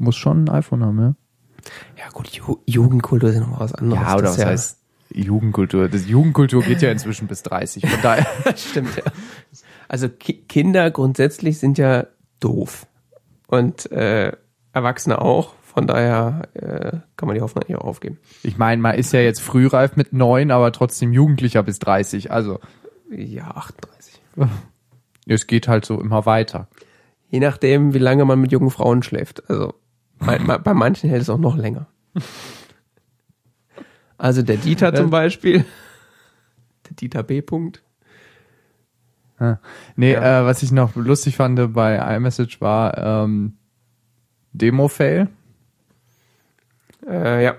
muss 0.00 0.16
schon 0.16 0.44
ein 0.44 0.48
iPhone 0.48 0.84
haben, 0.84 0.98
ja. 1.00 1.14
Ja 1.98 2.08
gut, 2.12 2.28
Ju 2.28 2.58
Jugendkultur 2.66 3.28
ist 3.30 3.36
ja 3.36 3.40
noch 3.42 3.60
was 3.60 3.74
anderes. 3.74 4.02
Ja, 4.02 4.14
oder 4.14 4.22
Das 4.22 4.30
was 4.32 4.38
ja, 4.38 4.46
heißt 4.46 4.78
Jugendkultur? 5.12 5.88
Das 5.88 6.06
Jugendkultur 6.06 6.62
geht 6.62 6.82
ja 6.82 6.90
inzwischen 6.90 7.28
bis 7.28 7.42
30. 7.42 7.86
Von 7.88 8.02
daher. 8.02 8.26
Stimmt, 8.56 8.96
ja. 8.96 9.02
Also 9.88 10.08
Ki 10.08 10.44
Kinder 10.48 10.90
grundsätzlich 10.90 11.58
sind 11.58 11.78
ja 11.78 12.06
doof. 12.40 12.86
Und 13.46 13.90
äh, 13.92 14.32
Erwachsene 14.72 15.20
auch. 15.20 15.54
Von 15.62 15.86
daher 15.86 16.48
äh, 16.54 16.98
kann 17.16 17.26
man 17.26 17.34
die 17.34 17.40
Hoffnung 17.40 17.64
nicht 17.68 17.76
auch 17.78 17.84
aufgeben. 17.84 18.18
Ich 18.42 18.58
meine, 18.58 18.80
man 18.82 18.96
ist 18.96 19.12
ja 19.12 19.20
jetzt 19.20 19.40
frühreif 19.40 19.96
mit 19.96 20.12
neun, 20.12 20.50
aber 20.50 20.72
trotzdem 20.72 21.12
Jugendlicher 21.12 21.62
bis 21.62 21.78
30. 21.78 22.32
Also 22.32 22.58
Ja, 23.10 23.48
38. 23.52 24.20
es 25.26 25.46
geht 25.46 25.68
halt 25.68 25.84
so 25.84 26.00
immer 26.00 26.26
weiter. 26.26 26.68
Je 27.30 27.40
nachdem, 27.40 27.94
wie 27.94 27.98
lange 27.98 28.24
man 28.24 28.40
mit 28.40 28.50
jungen 28.50 28.70
Frauen 28.70 29.02
schläft. 29.02 29.48
Also 29.50 29.74
bei, 30.18 30.74
manchen 30.74 31.08
hält 31.10 31.22
es 31.22 31.30
auch 31.30 31.38
noch 31.38 31.56
länger. 31.56 31.86
Also 34.16 34.42
der 34.42 34.56
Dieter 34.56 34.94
zum 34.94 35.10
Beispiel. 35.10 35.64
Der 36.88 36.96
Dieter 36.96 37.22
B. 37.22 37.42
Punkt. 37.42 37.82
Ja. 39.40 39.60
Nee, 39.96 40.12
Ja. 40.14 40.40
äh, 40.40 40.44
was 40.44 40.62
ich 40.62 40.72
noch 40.72 40.96
lustig 40.96 41.36
fand 41.36 41.72
bei 41.72 42.16
iMessage 42.16 42.60
war 42.60 42.98
ähm, 43.24 43.56
Demo-Fail. 44.52 45.28
Äh, 47.06 47.44
ja. 47.44 47.56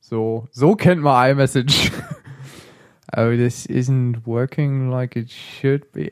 So, 0.00 0.48
so 0.50 0.74
kennt 0.74 1.02
man 1.02 1.30
iMessage. 1.30 1.92
Aber 3.06 3.36
this 3.36 3.66
isn't 3.66 4.26
working 4.26 4.90
like 4.90 5.14
it 5.14 5.30
should 5.30 5.92
be. 5.92 6.10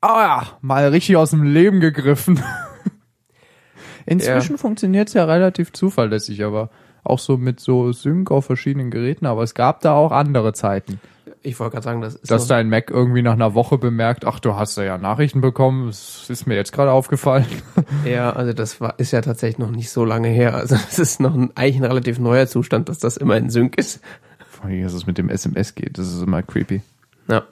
Ah 0.00 0.20
ja, 0.20 0.58
mal 0.60 0.88
richtig 0.88 1.16
aus 1.16 1.30
dem 1.30 1.42
Leben 1.42 1.80
gegriffen. 1.80 2.42
Inzwischen 4.06 4.56
funktioniert's 4.56 5.12
ja 5.12 5.24
relativ 5.24 5.72
zuverlässig, 5.72 6.44
aber 6.44 6.70
auch 7.04 7.18
so 7.18 7.36
mit 7.36 7.60
so 7.60 7.92
Sync 7.92 8.30
auf 8.30 8.46
verschiedenen 8.46 8.90
Geräten. 8.90 9.26
Aber 9.26 9.42
es 9.42 9.54
gab 9.54 9.80
da 9.80 9.94
auch 9.94 10.12
andere 10.12 10.52
Zeiten, 10.52 11.00
Ich 11.42 11.58
wollte 11.58 11.72
gerade 11.72 11.84
sagen, 11.84 12.00
das 12.00 12.14
ist 12.14 12.30
dass 12.30 12.46
dein 12.46 12.68
Mac 12.68 12.90
irgendwie 12.90 13.22
nach 13.22 13.32
einer 13.32 13.54
Woche 13.54 13.76
bemerkt, 13.76 14.24
ach, 14.24 14.40
du 14.40 14.54
hast 14.54 14.76
ja 14.76 14.98
Nachrichten 14.98 15.40
bekommen, 15.40 15.86
das 15.86 16.30
ist 16.30 16.46
mir 16.46 16.54
jetzt 16.54 16.72
gerade 16.72 16.90
aufgefallen. 16.92 17.46
Ja, 18.04 18.30
also 18.30 18.52
das 18.52 18.80
war, 18.80 18.98
ist 18.98 19.12
ja 19.12 19.20
tatsächlich 19.20 19.58
noch 19.58 19.70
nicht 19.70 19.90
so 19.90 20.04
lange 20.04 20.28
her. 20.28 20.54
Also 20.54 20.76
es 20.88 20.98
ist 20.98 21.20
noch 21.20 21.34
ein, 21.34 21.50
eigentlich 21.54 21.76
ein 21.76 21.84
relativ 21.84 22.18
neuer 22.18 22.46
Zustand, 22.46 22.88
dass 22.88 22.98
das 22.98 23.16
immer 23.16 23.36
in 23.36 23.50
Sync 23.50 23.76
ist. 23.76 24.00
Vor 24.48 24.66
allem, 24.66 24.82
dass 24.82 24.94
es 24.94 25.06
mit 25.06 25.18
dem 25.18 25.28
SMS 25.28 25.74
geht, 25.74 25.98
das 25.98 26.08
ist 26.12 26.22
immer 26.22 26.42
creepy. 26.42 26.82
Ja. 27.28 27.42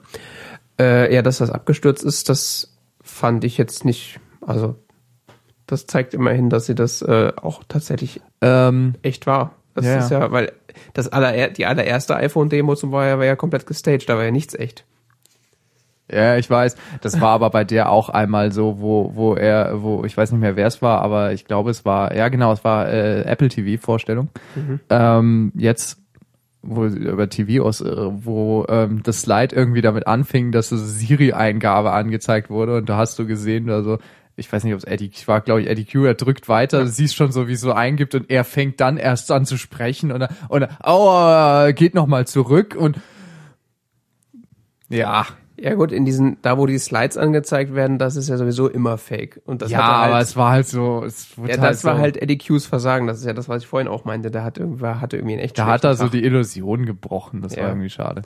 Äh, 0.79 1.13
ja, 1.13 1.21
dass 1.21 1.37
das 1.39 1.49
abgestürzt 1.49 2.03
ist, 2.03 2.29
das 2.29 2.77
fand 3.01 3.43
ich 3.43 3.57
jetzt 3.57 3.85
nicht, 3.85 4.19
also 4.45 4.75
das 5.65 5.85
zeigt 5.87 6.13
immerhin, 6.13 6.49
dass 6.49 6.65
sie 6.65 6.75
das 6.75 7.01
äh, 7.01 7.33
auch 7.35 7.63
tatsächlich 7.67 8.21
Ähm, 8.41 8.95
echt 9.01 9.27
war. 9.27 9.55
Das 9.73 9.85
Ja, 9.85 9.97
ist 9.99 10.11
ja, 10.11 10.31
weil 10.31 10.51
das 10.93 11.07
aller, 11.07 11.49
die 11.49 11.65
allererste 11.65 12.15
iPhone-Demo 12.15 12.75
zum 12.75 12.91
Beispiel 12.91 13.17
war 13.19 13.25
ja 13.25 13.35
komplett 13.35 13.65
gestaged, 13.65 14.07
da 14.09 14.15
war 14.17 14.23
ja 14.23 14.31
nichts 14.31 14.53
echt. 14.55 14.85
Ja, 16.09 16.37
ich 16.37 16.49
weiß. 16.49 16.77
Das 17.01 17.19
war 17.19 17.31
aber 17.31 17.49
bei 17.49 17.65
der 17.65 17.89
auch 17.89 18.07
einmal 18.07 18.53
so, 18.53 18.79
wo, 18.79 19.11
wo 19.15 19.35
er, 19.35 19.81
wo, 19.83 20.05
ich 20.05 20.15
weiß 20.15 20.31
nicht 20.31 20.39
mehr, 20.39 20.55
wer 20.55 20.67
es 20.67 20.81
war, 20.81 21.01
aber 21.01 21.33
ich 21.33 21.43
glaube, 21.43 21.69
es 21.69 21.83
war, 21.83 22.15
ja 22.15 22.29
genau, 22.29 22.53
es 22.53 22.63
war 22.63 22.87
äh, 22.89 23.23
Apple 23.23 23.49
TV-Vorstellung. 23.49 24.29
Ähm, 24.89 25.51
jetzt, 25.55 25.99
wo 26.61 26.85
über 26.85 27.29
TV 27.29 27.63
aus, 27.63 27.81
äh, 27.81 27.95
wo 27.95 28.65
ähm, 28.69 29.03
das 29.03 29.21
Slide 29.21 29.55
irgendwie 29.55 29.81
damit 29.81 30.07
anfing, 30.07 30.51
dass 30.51 30.69
so 30.69 30.77
Siri-Eingabe 30.77 31.91
angezeigt 31.91 32.49
wurde 32.49 32.77
und 32.77 32.89
da 32.89 32.97
hast 32.97 33.17
du 33.19 33.25
gesehen, 33.25 33.69
also 33.69 33.99
ich 34.35 34.51
weiß 34.51 34.63
nicht, 34.63 34.73
ob 34.73 34.79
es 34.79 34.83
Eddie, 34.83 35.09
ich 35.13 35.27
war 35.27 35.41
glaube 35.41 35.61
ich 35.61 35.69
Eddie 35.69 35.85
Q, 35.85 36.05
er 36.05 36.13
drückt 36.15 36.49
weiter, 36.49 36.81
du 36.81 36.87
siehst 36.87 37.15
schon 37.15 37.31
so, 37.31 37.47
wie 37.47 37.53
es 37.53 37.61
so 37.61 37.73
eingibt 37.73 38.15
und 38.15 38.29
er 38.29 38.43
fängt 38.43 38.79
dann 38.79 38.97
erst 38.97 39.31
an 39.31 39.45
zu 39.45 39.57
sprechen 39.57 40.11
und, 40.11 40.27
und 40.49 40.67
oh, 40.83 41.65
äh, 41.65 41.73
geht 41.73 41.95
nochmal 41.95 42.27
zurück 42.27 42.75
und 42.77 42.99
ja, 44.89 45.25
Ja 45.59 45.73
gut, 45.73 45.91
in 45.91 46.05
diesen, 46.05 46.37
da 46.43 46.57
wo 46.59 46.67
die 46.67 46.77
Slides 46.77 47.17
angezeigt 47.17 47.73
werden, 47.73 47.97
das 47.97 48.15
ist 48.15 48.29
ja 48.29 48.37
sowieso 48.37 48.67
immer 48.69 48.97
fake. 48.97 49.41
Und 49.45 49.61
das 49.63 49.71
ja, 49.71 49.79
halt, 50.01 50.11
aber 50.11 50.19
es 50.21 50.35
war 50.37 50.51
halt 50.51 50.67
so, 50.67 51.03
es 51.03 51.29
ja, 51.37 51.43
halt 51.47 51.63
das 51.63 51.83
war 51.83 51.95
so, 51.95 52.01
halt 52.01 52.17
Eddie 52.21 52.37
Q's 52.37 52.67
Versagen. 52.67 53.07
Das 53.07 53.17
ist 53.19 53.25
ja 53.25 53.33
das, 53.33 53.49
was 53.49 53.63
ich 53.63 53.67
vorhin 53.67 53.87
auch 53.87 54.05
meinte. 54.05 54.29
Der 54.29 54.43
hat 54.43 54.59
irgendwie, 54.59 54.85
hatte 54.85 55.17
irgendwie 55.17 55.33
einen 55.33 55.43
echt 55.43 55.57
da 55.57 55.65
hat 55.65 55.83
er 55.83 55.95
so 55.95 56.03
Tag. 56.03 56.11
die 56.11 56.23
Illusion 56.23 56.85
gebrochen, 56.85 57.41
das 57.41 57.55
Ja. 57.55 57.63
war 57.63 57.69
irgendwie 57.69 57.89
schade. 57.89 58.21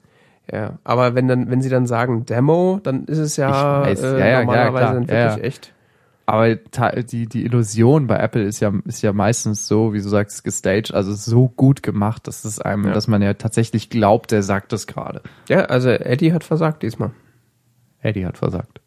Ja, 0.51 0.79
aber 0.83 1.15
wenn 1.15 1.27
dann, 1.29 1.49
wenn 1.49 1.61
sie 1.61 1.69
dann 1.69 1.85
sagen 1.87 2.25
Demo, 2.25 2.79
dann 2.83 3.05
ist 3.05 3.19
es 3.19 3.37
ja, 3.37 3.83
Ich 3.83 3.87
weiß. 3.91 4.03
äh, 4.03 4.11
Ja, 4.11 4.17
ja, 4.19 4.25
ja, 4.27 4.39
normalerweise 4.39 4.77
klar. 4.77 4.93
dann 4.95 5.03
Ja, 5.03 5.09
wirklich 5.09 5.35
ja. 5.37 5.43
echt. 5.47 5.73
Aber 6.31 6.55
die, 6.55 7.25
die 7.25 7.43
Illusion 7.43 8.07
bei 8.07 8.15
Apple 8.17 8.43
ist 8.43 8.61
ja, 8.61 8.71
ist 8.85 9.01
ja 9.01 9.11
meistens 9.11 9.67
so, 9.67 9.91
wie 9.91 10.01
du 10.01 10.07
sagst, 10.07 10.45
gestaged, 10.45 10.93
also 10.93 11.13
so 11.13 11.49
gut 11.49 11.83
gemacht, 11.83 12.25
dass 12.25 12.45
es 12.45 12.57
einem, 12.61 12.85
Ja. 12.85 12.93
dass 12.93 13.09
man 13.09 13.21
ja 13.21 13.33
tatsächlich 13.33 13.89
glaubt, 13.89 14.31
der 14.31 14.41
sagt 14.41 14.71
das 14.71 14.87
gerade. 14.87 15.21
Ja, 15.49 15.65
also 15.65 15.89
Eddie 15.89 16.31
hat 16.31 16.45
versagt 16.45 16.83
diesmal. 16.83 17.11
Eddie 17.99 18.25
hat 18.25 18.37
versagt. 18.37 18.79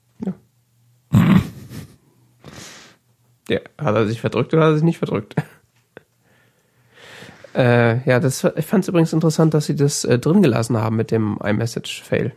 Ja, 3.50 3.58
hat 3.76 3.94
er 3.94 4.06
sich 4.06 4.22
verdrückt 4.22 4.54
oder 4.54 4.62
hat 4.62 4.70
er 4.70 4.74
sich 4.76 4.84
nicht 4.84 4.96
verdrückt? 4.96 5.34
äh, 7.54 8.02
ja, 8.08 8.20
das, 8.20 8.42
ich 8.56 8.64
fand 8.64 8.84
es 8.84 8.88
übrigens 8.88 9.12
interessant, 9.12 9.52
dass 9.52 9.66
sie 9.66 9.76
das 9.76 10.06
äh, 10.06 10.18
drin 10.18 10.40
gelassen 10.40 10.78
haben 10.78 10.96
mit 10.96 11.10
dem 11.10 11.38
iMessage-Fail. 11.44 12.32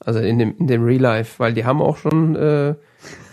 Also 0.00 0.20
in 0.20 0.38
dem, 0.38 0.56
in 0.56 0.66
dem 0.66 0.82
Real 0.82 1.02
Life, 1.02 1.38
weil 1.40 1.52
die 1.52 1.66
haben 1.66 1.82
auch 1.82 1.98
schon, 1.98 2.36
äh, 2.36 2.74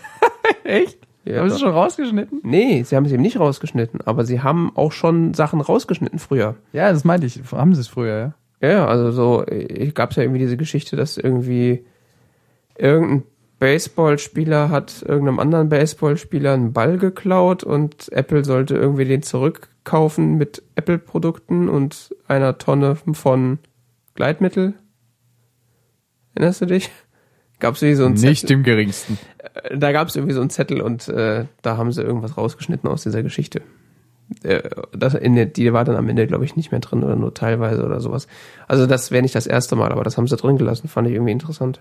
Echt? 0.65 1.02
Ja, 1.25 1.39
Haben 1.39 1.49
sie 1.49 1.59
schon 1.59 1.71
rausgeschnitten? 1.71 2.41
nee, 2.43 2.83
sie 2.83 2.95
haben 2.95 3.05
es 3.05 3.11
eben 3.11 3.21
nicht 3.21 3.39
rausgeschnitten, 3.39 4.01
aber 4.01 4.25
sie 4.25 4.41
haben 4.41 4.71
auch 4.75 4.91
schon 4.91 5.33
Sachen 5.33 5.61
rausgeschnitten 5.61 6.19
früher. 6.19 6.55
Ja, 6.73 6.91
das 6.91 7.03
meinte 7.03 7.25
ich. 7.25 7.39
Haben 7.51 7.73
sie 7.73 7.81
es 7.81 7.87
früher, 7.87 8.17
ja? 8.61 8.69
Ja, 8.69 8.87
also 8.87 9.11
so, 9.11 9.45
gab 9.93 10.11
es 10.11 10.15
ja 10.15 10.23
irgendwie 10.23 10.39
diese 10.39 10.57
Geschichte, 10.57 10.95
dass 10.95 11.17
irgendwie 11.17 11.85
irgendein 12.77 13.23
Baseballspieler 13.59 14.69
hat 14.69 15.03
irgendeinem 15.07 15.39
anderen 15.39 15.69
Baseballspieler 15.69 16.53
einen 16.53 16.73
Ball 16.73 16.97
geklaut 16.97 17.63
und 17.63 18.11
Apple 18.11 18.43
sollte 18.43 18.75
irgendwie 18.75 19.05
den 19.05 19.21
zurückkaufen 19.21 20.37
mit 20.37 20.63
Apple-Produkten 20.75 21.69
und 21.69 22.13
einer 22.27 22.57
Tonne 22.57 22.95
von 22.95 23.59
Gleitmittel. 24.15 24.73
Erinnerst 26.35 26.61
du 26.61 26.65
dich? 26.65 26.89
Gab 27.63 27.75
es 27.75 27.81
irgendwie 27.81 27.95
so 27.95 28.05
einen 28.05 28.15
Nicht 28.15 28.41
Zettel? 28.41 28.57
im 28.57 28.63
geringsten. 28.63 29.17
Äh, 29.37 29.77
Da 29.77 29.93
gab 29.93 30.09
es 30.09 30.17
irgendwie 30.17 30.33
so 30.33 30.41
einen 30.41 30.49
Zettel 30.49 30.81
und 30.81 31.07
äh, 31.07 31.45
da 31.61 31.77
haben 31.77 31.93
sie 31.93 32.01
irgendwas 32.03 32.37
rausgeschnitten 32.37 32.89
aus 32.89 33.03
dieser 33.03 33.23
Geschichte. 33.23 33.61
Äh, 34.43 34.63
das 34.91 35.13
in 35.13 35.35
der, 35.35 35.45
die 35.45 35.71
war 35.71 35.85
dann 35.85 35.95
am 35.95 36.09
Ende, 36.09 36.27
glaube 36.27 36.43
ich, 36.43 36.57
nicht 36.57 36.71
mehr 36.71 36.81
drin 36.81 37.05
oder 37.05 37.15
nur 37.15 37.33
teilweise 37.33 37.85
oder 37.85 38.01
sowas. 38.01 38.27
Also 38.67 38.85
das 38.85 39.11
wäre 39.11 39.21
nicht 39.21 39.33
das 39.35 39.47
erste 39.47 39.77
Mal, 39.77 39.93
aber 39.93 40.03
das 40.03 40.17
haben 40.17 40.27
sie 40.27 40.35
drin 40.35 40.57
gelassen, 40.57 40.89
fand 40.89 41.07
ich 41.07 41.13
irgendwie 41.13 41.31
interessant. 41.31 41.79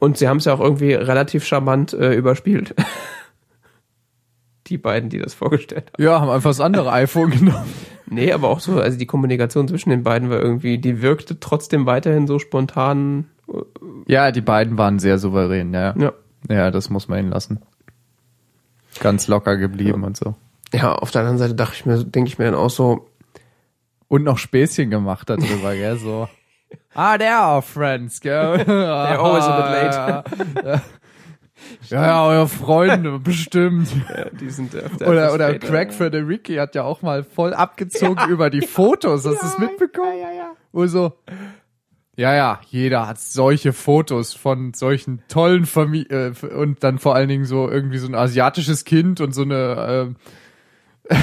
Und 0.00 0.18
sie 0.18 0.26
haben 0.26 0.38
es 0.38 0.46
ja 0.46 0.54
auch 0.54 0.60
irgendwie 0.60 0.94
relativ 0.94 1.44
charmant 1.44 1.92
äh, 1.92 2.14
überspielt. 2.14 2.74
die 4.66 4.78
beiden, 4.78 5.10
die 5.10 5.18
das 5.18 5.34
vorgestellt 5.34 5.92
haben. 5.94 6.02
Ja, 6.02 6.20
haben 6.20 6.30
einfach 6.30 6.50
das 6.50 6.60
andere 6.60 6.90
iPhone 7.04 7.30
genommen. 7.30 7.72
Nee, 8.10 8.32
aber 8.32 8.48
auch 8.48 8.58
so, 8.58 8.80
also 8.80 8.98
die 8.98 9.06
Kommunikation 9.06 9.68
zwischen 9.68 9.90
den 9.90 10.02
beiden 10.02 10.28
war 10.28 10.40
irgendwie, 10.40 10.78
die 10.78 11.02
wirkte 11.02 11.38
trotzdem 11.38 11.86
weiterhin 11.86 12.26
so 12.26 12.40
spontan. 12.40 13.26
Ja, 14.06 14.30
die 14.30 14.40
beiden 14.40 14.76
waren 14.78 14.98
sehr 14.98 15.18
souverän, 15.18 15.72
ja. 15.72 15.94
Ja. 15.96 16.12
Ja, 16.48 16.70
das 16.70 16.90
muss 16.90 17.08
man 17.08 17.18
ihnen 17.20 17.30
lassen. 17.30 17.60
Ganz 19.00 19.26
locker 19.28 19.56
geblieben 19.56 20.04
und 20.04 20.16
so. 20.16 20.34
Ja, 20.72 20.92
auf 20.94 21.10
der 21.10 21.22
anderen 21.22 21.38
Seite 21.38 21.54
dachte 21.54 21.74
ich 21.74 21.86
mir, 21.86 22.04
denke 22.04 22.28
ich 22.28 22.38
mir 22.38 22.46
dann 22.46 22.54
auch 22.54 22.70
so, 22.70 23.08
Und 24.08 24.24
noch 24.24 24.38
Späßchen 24.38 24.90
gemacht 24.90 25.28
darüber, 25.30 25.74
gell, 25.74 25.98
so. 25.98 26.28
Ah, 26.94 27.14
they're 27.14 27.54
our 27.56 27.62
friends, 27.62 28.20
gell. 28.20 28.56
They're 28.58 29.18
always 29.18 29.44
a 29.44 30.22
bit 30.54 30.64
late. 30.64 30.82
Ja, 31.88 32.06
ja, 32.06 32.26
euer 32.26 32.48
Freunde, 32.48 33.18
bestimmt. 33.18 33.88
Ja, 34.08 34.26
die 34.30 34.48
sind 34.48 34.74
Oder, 35.00 35.34
oder 35.34 35.48
Später. 35.50 35.66
Craig 35.66 35.92
Federici 35.92 36.54
hat 36.54 36.74
ja 36.74 36.84
auch 36.84 37.02
mal 37.02 37.24
voll 37.24 37.52
abgezogen 37.52 38.28
über 38.30 38.48
die 38.48 38.60
Fotos. 38.66 39.26
Hast 39.26 39.42
du 39.42 39.46
es 39.46 39.58
mitbekommen? 39.58 40.12
Ja, 40.20 40.28
ja, 40.30 40.36
ja. 40.36 40.52
Wo 40.72 40.86
so, 40.86 41.12
ja, 42.18 42.34
ja, 42.34 42.60
jeder 42.68 43.06
hat 43.06 43.20
solche 43.20 43.72
Fotos 43.72 44.34
von 44.34 44.74
solchen 44.74 45.22
tollen 45.28 45.66
Familien 45.66 46.34
äh, 46.42 46.46
und 46.46 46.82
dann 46.82 46.98
vor 46.98 47.14
allen 47.14 47.28
Dingen 47.28 47.44
so 47.44 47.70
irgendwie 47.70 47.98
so 47.98 48.08
ein 48.08 48.16
asiatisches 48.16 48.84
Kind 48.84 49.20
und 49.20 49.32
so 49.32 49.42
eine, 49.42 49.86
ähm, 49.88 50.16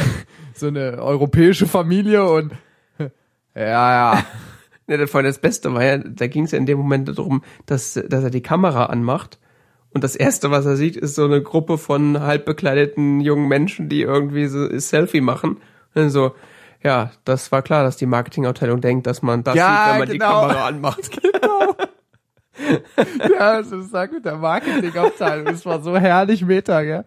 so 0.53 0.67
eine 0.67 1.03
europäische 1.03 1.67
Familie 1.67 2.23
und 2.23 2.53
ja, 2.99 4.15
ja. 4.15 4.25
Ne, 4.87 4.99
das, 4.99 5.11
das 5.11 5.39
Beste 5.39 5.73
war 5.73 5.83
ja, 5.83 5.97
da 5.97 6.27
ging 6.27 6.43
es 6.43 6.51
ja 6.51 6.59
in 6.59 6.67
dem 6.67 6.77
Moment 6.77 7.09
darum, 7.09 7.41
dass, 7.65 7.95
dass 7.95 8.23
er 8.23 8.29
die 8.29 8.43
Kamera 8.43 8.85
anmacht 8.85 9.39
und 9.95 10.03
das 10.03 10.15
Erste, 10.15 10.51
was 10.51 10.65
er 10.65 10.75
sieht, 10.75 10.95
ist 10.95 11.15
so 11.15 11.25
eine 11.25 11.41
Gruppe 11.41 11.77
von 11.77 12.19
halb 12.19 12.45
bekleideten 12.45 13.19
jungen 13.21 13.47
Menschen, 13.47 13.89
die 13.89 14.01
irgendwie 14.01 14.45
so 14.45 14.67
Selfie 14.77 15.21
machen. 15.21 15.51
Und 15.51 15.59
dann 15.95 16.09
so, 16.09 16.35
ja, 16.85 17.11
das 17.23 17.51
war 17.51 17.63
klar, 17.63 17.83
dass 17.83 17.97
die 17.97 18.05
Marketingabteilung 18.05 18.79
denkt, 18.79 19.07
dass 19.07 19.23
man 19.23 19.43
das 19.43 19.55
Ja, 19.55 19.65
sieht, 19.65 19.91
wenn 19.91 19.99
man 19.99 20.07
die 20.09 20.17
genau. 20.19 20.41
Kamera 20.41 20.67
anmacht. 20.67 21.09
Ja, 23.37 23.61
so 23.63 23.81
sagt 23.81 24.13
mit 24.13 24.23
der 24.23 24.37
Marketingabteilung. 24.37 25.43
Das 25.47 25.65
war 25.65 25.81
so 25.81 25.97
herrlich 25.97 26.41
Meta, 26.45 26.83
gell? 26.83 27.03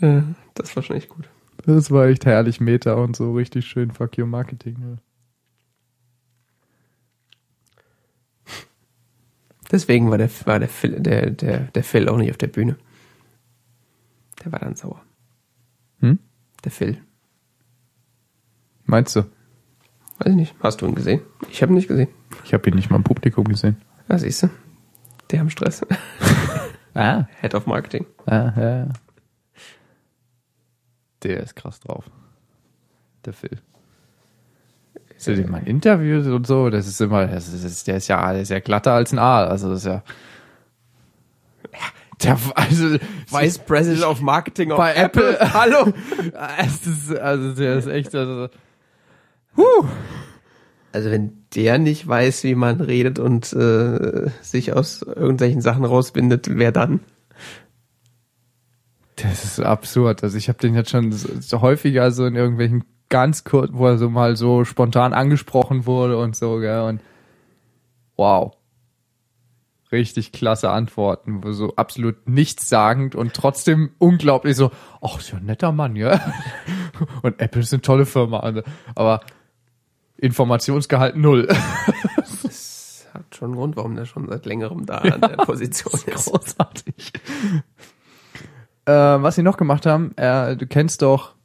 Ja, 0.00 0.24
das 0.54 0.74
war 0.74 0.82
schon 0.82 0.96
echt 0.96 1.08
gut. 1.08 1.28
Das 1.64 1.92
war 1.92 2.06
echt 2.06 2.26
herrlich 2.26 2.60
Meta 2.60 2.94
und 2.94 3.14
so 3.14 3.32
richtig 3.32 3.66
schön 3.66 3.92
Fuck 3.92 4.18
Your 4.18 4.26
Marketing. 4.26 4.76
Ja. 4.80 4.96
Deswegen 9.70 10.10
war 10.10 10.18
der, 10.18 10.30
war 10.44 10.58
der 10.58 10.68
Phil, 10.68 10.98
der, 10.98 11.30
der, 11.30 11.58
der 11.60 11.84
Phil 11.84 12.08
auch 12.08 12.16
nicht 12.16 12.32
auf 12.32 12.38
der 12.38 12.48
Bühne. 12.48 12.76
Der 14.44 14.50
war 14.50 14.58
dann 14.58 14.74
sauer. 14.74 15.00
Der 16.64 16.70
Phil. 16.70 17.00
Meinst 18.84 19.16
du? 19.16 19.20
Weiß 20.18 20.28
ich 20.28 20.34
nicht. 20.34 20.54
Hast 20.60 20.80
du 20.80 20.86
ihn 20.86 20.94
gesehen? 20.94 21.20
Ich 21.50 21.62
habe 21.62 21.72
ihn 21.72 21.76
nicht 21.76 21.88
gesehen. 21.88 22.08
Ich 22.44 22.54
habe 22.54 22.68
ihn 22.68 22.76
nicht 22.76 22.90
mal 22.90 22.96
im 22.96 23.04
Publikum 23.04 23.44
gesehen. 23.44 23.76
Ja, 24.08 24.18
siehst 24.18 24.42
du. 24.42 24.50
Die 25.30 25.38
haben 25.38 25.50
Stress. 25.50 25.84
Ah. 26.96 27.26
Head 27.40 27.56
of 27.56 27.66
Marketing. 27.66 28.06
Ah, 28.24 28.52
ja, 28.56 28.76
ja. 28.78 28.88
Der 31.24 31.40
ist 31.42 31.56
krass 31.56 31.80
drauf. 31.80 32.08
Der 33.24 33.32
Phil. 33.32 33.58
So, 35.16 35.34
den 35.34 35.50
mal 35.50 35.66
Interviews 35.66 36.26
und 36.26 36.46
so, 36.46 36.70
das 36.70 36.86
ist 36.86 37.00
immer, 37.00 37.26
das 37.26 37.48
ist, 37.48 37.86
der 37.88 37.96
ist 37.96 38.06
ja, 38.06 38.32
der 38.32 38.42
ist 38.42 38.50
ja 38.50 38.60
glatter 38.60 38.92
als 38.92 39.12
ein 39.12 39.18
Aal, 39.18 39.48
also 39.48 39.70
das 39.70 39.80
ist 39.80 39.86
ja. 39.86 40.02
Der, 42.22 42.38
also, 42.54 42.96
Vice 43.30 43.58
President 43.58 44.04
of 44.04 44.20
Marketing 44.20 44.70
of 44.70 44.78
Bei 44.78 44.94
Apple. 44.94 45.38
Hallo. 45.52 45.92
es 46.58 46.86
ist, 46.86 47.16
also 47.16 47.52
der 47.52 47.76
ist 47.76 47.86
echt, 47.86 48.14
also, 48.14 48.48
huh. 49.56 49.86
Also 50.92 51.10
wenn 51.10 51.44
der 51.54 51.78
nicht 51.78 52.06
weiß, 52.06 52.44
wie 52.44 52.54
man 52.54 52.80
redet 52.80 53.18
und 53.18 53.52
äh, 53.52 54.30
sich 54.42 54.72
aus 54.72 55.02
irgendwelchen 55.02 55.60
Sachen 55.60 55.84
rausbindet, 55.84 56.56
wer 56.56 56.70
dann? 56.70 57.00
Das 59.16 59.44
ist 59.44 59.60
absurd. 59.60 60.22
Also 60.22 60.38
ich 60.38 60.48
habe 60.48 60.58
den 60.58 60.74
jetzt 60.74 60.90
schon 60.90 61.10
so, 61.12 61.28
so 61.40 61.60
häufiger 61.60 62.10
so 62.10 62.26
in 62.26 62.36
irgendwelchen 62.36 62.84
ganz 63.08 63.44
kurz, 63.44 63.70
wo 63.72 63.86
er 63.86 63.98
so 63.98 64.10
mal 64.10 64.36
so 64.36 64.64
spontan 64.64 65.12
angesprochen 65.12 65.86
wurde 65.86 66.18
und 66.18 66.36
so, 66.36 66.58
gell? 66.58 66.82
Und 66.82 67.00
wow. 68.16 68.56
Richtig 69.94 70.32
klasse 70.32 70.70
Antworten, 70.70 71.44
wo 71.44 71.52
so 71.52 71.76
absolut 71.76 72.28
nichtssagend 72.28 73.14
und 73.14 73.32
trotzdem 73.32 73.92
unglaublich 73.98 74.56
so, 74.56 74.72
ach, 75.00 75.20
ist 75.20 75.30
ja 75.30 75.38
ein 75.38 75.44
netter 75.44 75.70
Mann, 75.70 75.94
ja. 75.94 76.20
Und 77.22 77.40
Apple 77.40 77.62
ist 77.62 77.72
eine 77.72 77.80
tolle 77.80 78.04
Firma, 78.04 78.40
also, 78.40 78.62
aber 78.96 79.20
Informationsgehalt 80.16 81.16
null. 81.16 81.48
Das 82.42 83.06
hat 83.14 83.36
schon 83.36 83.50
einen 83.50 83.56
Grund, 83.56 83.76
warum 83.76 83.94
der 83.94 84.06
schon 84.06 84.28
seit 84.28 84.46
längerem 84.46 84.84
da 84.84 84.98
an 84.98 85.20
der 85.20 85.36
Position 85.36 85.92
ist. 86.06 86.26
Großartig. 86.26 87.12
äh, 88.86 88.92
was 88.92 89.36
sie 89.36 89.44
noch 89.44 89.56
gemacht 89.56 89.86
haben, 89.86 90.12
äh, 90.16 90.56
du 90.56 90.66
kennst 90.66 91.02
doch, 91.02 91.36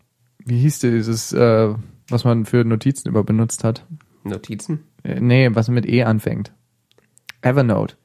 wie 0.43 0.57
hieß 0.57 0.79
dieses, 0.79 1.31
äh, 1.33 1.75
was 2.09 2.23
man 2.23 2.45
für 2.45 2.65
Notizen 2.65 3.09
immer 3.09 3.23
benutzt 3.23 3.63
hat? 3.63 3.85
Notizen? 4.23 4.85
Äh, 5.03 5.19
nee, 5.19 5.49
was 5.53 5.67
mit 5.67 5.87
E 5.87 6.03
anfängt. 6.03 6.51
Evernote. 7.41 7.95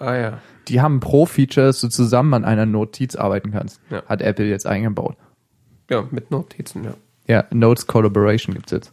Ah 0.00 0.16
ja. 0.16 0.38
Die 0.68 0.80
haben 0.80 0.98
Pro-Feature, 0.98 1.66
dass 1.66 1.80
du 1.80 1.88
zusammen 1.88 2.32
an 2.32 2.44
einer 2.44 2.66
Notiz 2.66 3.16
arbeiten 3.16 3.52
kannst. 3.52 3.80
Ja. 3.90 4.02
Hat 4.06 4.22
Apple 4.22 4.46
jetzt 4.46 4.66
eingebaut. 4.66 5.16
Ja, 5.90 6.06
mit 6.10 6.30
Notizen, 6.30 6.84
ja. 6.84 6.94
Ja, 7.26 7.44
Notes 7.52 7.86
Collaboration 7.86 8.54
gibt's 8.54 8.72
jetzt. 8.72 8.92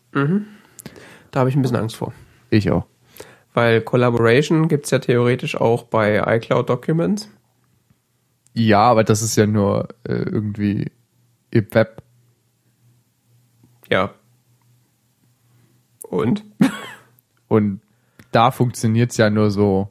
Da 1.31 1.39
habe 1.39 1.49
ich 1.49 1.55
ein 1.55 1.61
bisschen 1.61 1.77
Angst 1.77 1.95
vor. 1.95 2.13
Ich 2.49 2.69
auch. 2.71 2.85
Weil 3.53 3.81
Collaboration 3.81 4.67
gibt's 4.67 4.91
ja 4.91 4.99
theoretisch 4.99 5.55
auch 5.55 5.83
bei 5.83 6.21
iCloud 6.35 6.69
Documents. 6.69 7.29
Ja, 8.53 8.81
aber 8.81 9.03
das 9.03 9.21
ist 9.21 9.35
ja 9.37 9.47
nur 9.47 9.87
äh, 10.03 10.13
irgendwie 10.13 10.91
im 11.51 11.67
Web. 11.73 12.03
Ja. 13.89 14.13
Und? 16.03 16.43
Und 17.47 17.81
da 18.31 18.51
funktioniert's 18.51 19.17
ja 19.17 19.29
nur 19.29 19.51
so 19.51 19.89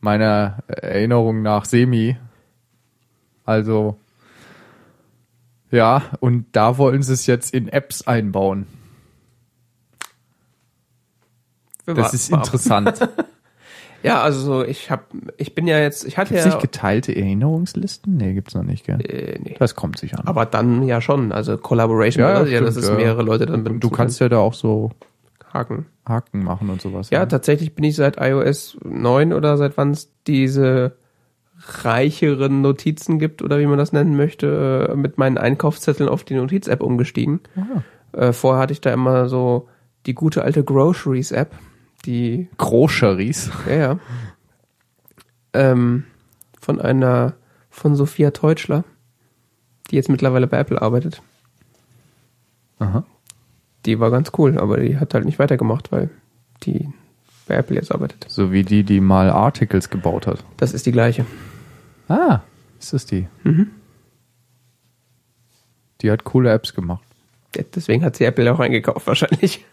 meiner 0.00 0.62
Erinnerung 0.66 1.42
nach 1.42 1.64
semi. 1.64 2.16
Also 3.44 3.98
ja, 5.70 6.02
und 6.20 6.46
da 6.52 6.78
wollen 6.78 7.02
sie 7.02 7.12
es 7.12 7.26
jetzt 7.26 7.54
in 7.54 7.68
Apps 7.68 8.06
einbauen. 8.06 8.66
Wir 11.84 11.94
Das 11.94 12.14
ist 12.14 12.30
interessant. 12.30 13.08
Ja, 14.02 14.22
also 14.22 14.40
so, 14.40 14.64
ich 14.64 14.90
hab, 14.90 15.08
ich 15.36 15.54
bin 15.54 15.66
ja 15.66 15.78
jetzt, 15.78 16.06
ich 16.06 16.16
hatte 16.16 16.30
Gibt's 16.30 16.46
ja, 16.46 16.50
nicht 16.52 16.62
geteilte 16.62 17.14
Erinnerungslisten? 17.14 18.16
Nee, 18.16 18.32
gibt's 18.32 18.54
noch 18.54 18.62
nicht, 18.62 18.86
gell? 18.86 18.98
äh, 19.02 19.38
nee. 19.38 19.56
Das 19.58 19.74
kommt 19.74 19.98
sicher 19.98 20.16
noch. 20.16 20.26
Aber 20.26 20.46
dann 20.46 20.82
ja 20.84 21.02
schon, 21.02 21.32
also 21.32 21.58
Collaboration, 21.58 22.22
Ja, 22.22 22.28
ja, 22.28 22.34
bedeutet 22.38 22.54
ja, 22.54 22.60
dass 22.62 22.78
stimmt, 22.78 22.92
es 22.92 22.96
mehrere 22.96 23.22
Leute 23.22 23.44
dann 23.44 23.62
du 23.62 23.72
benutzen 23.72 23.90
kannst 23.94 24.20
ja 24.20 24.30
da 24.30 24.38
auch 24.38 24.54
so. 24.54 24.92
Haken. 25.52 25.86
Haken 26.06 26.44
machen 26.44 26.70
und 26.70 26.80
sowas. 26.80 27.10
Ja, 27.10 27.26
tatsächlich 27.26 27.74
bin 27.74 27.84
ich 27.84 27.96
seit 27.96 28.20
iOS 28.20 28.78
9 28.84 29.32
oder 29.32 29.56
seit 29.56 29.76
wann 29.76 29.90
es 29.90 30.12
diese 30.26 30.96
reicheren 31.66 32.62
Notizen 32.62 33.18
gibt 33.18 33.42
oder 33.42 33.58
wie 33.58 33.66
man 33.66 33.78
das 33.78 33.92
nennen 33.92 34.16
möchte, 34.16 34.88
äh, 34.90 34.96
mit 34.96 35.18
meinen 35.18 35.38
Einkaufszetteln 35.38 36.08
auf 36.08 36.24
die 36.24 36.34
Notiz-App 36.34 36.82
umgestiegen. 36.82 37.40
Ah. 37.56 38.18
Äh, 38.18 38.32
vorher 38.32 38.62
hatte 38.62 38.72
ich 38.72 38.80
da 38.80 38.92
immer 38.92 39.28
so 39.28 39.68
die 40.06 40.14
gute 40.14 40.42
alte 40.42 40.64
Groceries-App, 40.64 41.52
die, 42.06 42.48
Groceries. 42.56 43.50
ja, 43.68 43.74
ja, 43.74 43.98
ähm, 45.52 46.04
von 46.60 46.80
einer, 46.80 47.34
von 47.68 47.94
Sophia 47.96 48.30
Teutschler, 48.30 48.84
die 49.90 49.96
jetzt 49.96 50.08
mittlerweile 50.08 50.46
bei 50.46 50.58
Apple 50.58 50.80
arbeitet. 50.80 51.22
Aha. 52.78 53.04
Die 53.86 53.98
war 53.98 54.10
ganz 54.10 54.32
cool, 54.38 54.58
aber 54.58 54.78
die 54.78 54.98
hat 54.98 55.14
halt 55.14 55.24
nicht 55.24 55.38
weitergemacht, 55.38 55.90
weil 55.92 56.10
die 56.64 56.88
bei 57.46 57.54
Apple 57.56 57.76
jetzt 57.76 57.92
arbeitet. 57.92 58.26
So 58.28 58.52
wie 58.52 58.62
die, 58.62 58.84
die 58.84 59.00
mal 59.00 59.30
Articles 59.30 59.90
gebaut 59.90 60.26
hat. 60.26 60.44
Das 60.56 60.72
ist 60.72 60.86
die 60.86 60.92
gleiche. 60.92 61.26
Ah, 62.08 62.40
ist 62.78 62.92
das 62.92 63.06
die? 63.06 63.26
Mhm. 63.44 63.70
Die 66.00 66.10
hat 66.10 66.24
coole 66.24 66.50
Apps 66.52 66.74
gemacht. 66.74 67.04
Deswegen 67.74 68.04
hat 68.04 68.16
sie 68.16 68.24
Apple 68.24 68.52
auch 68.52 68.60
eingekauft, 68.60 69.06
wahrscheinlich. 69.06 69.64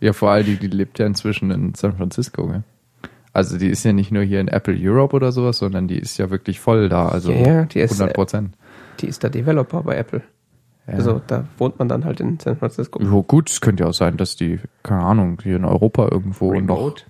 Ja, 0.00 0.12
vor 0.12 0.30
allem, 0.30 0.44
die, 0.44 0.56
die 0.56 0.66
lebt 0.66 0.98
ja 0.98 1.06
inzwischen 1.06 1.50
in 1.50 1.74
San 1.74 1.96
Francisco, 1.96 2.46
gell? 2.46 2.62
Also 3.32 3.58
die 3.58 3.68
ist 3.68 3.84
ja 3.84 3.92
nicht 3.92 4.12
nur 4.12 4.22
hier 4.22 4.40
in 4.40 4.48
Apple 4.48 4.76
Europe 4.78 5.14
oder 5.14 5.32
sowas, 5.32 5.58
sondern 5.58 5.88
die 5.88 5.98
ist 5.98 6.16
ja 6.18 6.30
wirklich 6.30 6.58
voll 6.58 6.88
da, 6.88 7.08
also 7.08 7.32
Ja, 7.32 7.46
ja, 7.46 7.64
die 7.64 7.80
ist, 7.80 7.92
100 7.92 8.14
Prozent. 8.14 8.56
Die 9.00 9.06
ist 9.06 9.22
der 9.22 9.30
Developer 9.30 9.82
bei 9.82 9.96
Apple. 9.96 10.22
Ja. 10.86 10.94
Also 10.94 11.20
da 11.26 11.44
wohnt 11.58 11.78
man 11.78 11.88
dann 11.88 12.04
halt 12.04 12.20
in 12.20 12.38
San 12.38 12.56
Francisco. 12.56 13.02
Jo, 13.02 13.22
gut, 13.22 13.50
es 13.50 13.60
könnte 13.60 13.82
ja 13.84 13.90
auch 13.90 13.94
sein, 13.94 14.16
dass 14.16 14.36
die, 14.36 14.60
keine 14.82 15.02
Ahnung, 15.02 15.40
hier 15.42 15.56
in 15.56 15.64
Europa 15.64 16.08
irgendwo 16.10 16.52
noch. 16.52 16.76
Remote. 16.76 17.02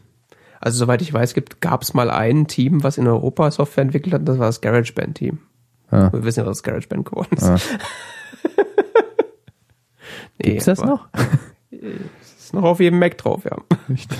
Also 0.61 0.79
soweit 0.79 1.03
ich 1.03 1.13
weiß, 1.13 1.35
gab 1.61 1.83
es 1.83 1.93
mal 1.93 2.11
ein 2.11 2.47
Team, 2.47 2.83
was 2.83 2.97
in 2.99 3.07
Europa 3.07 3.51
Software 3.51 3.83
entwickelt 3.83 4.15
hat, 4.15 4.27
das 4.27 4.39
war 4.39 4.47
das 4.47 4.61
GarageBand-Team. 4.63 5.39
Ja. 5.93 6.13
Wir 6.13 6.25
wissen 6.25 6.41
ja, 6.41 6.47
was 6.47 6.59
das 6.59 6.63
GarageBand 6.63 7.05
geworden 7.05 7.37
ist. 7.37 7.47
Ja. 7.47 7.57
Nee, 10.39 10.51
Gibt's 10.51 10.67
das 10.67 10.83
noch? 10.85 11.09
Ist 11.71 12.53
noch 12.53 12.63
auf 12.65 12.79
jedem 12.81 12.99
Mac 12.99 13.17
drauf, 13.17 13.45
ja. 13.45 13.57
Nicht. 13.89 14.15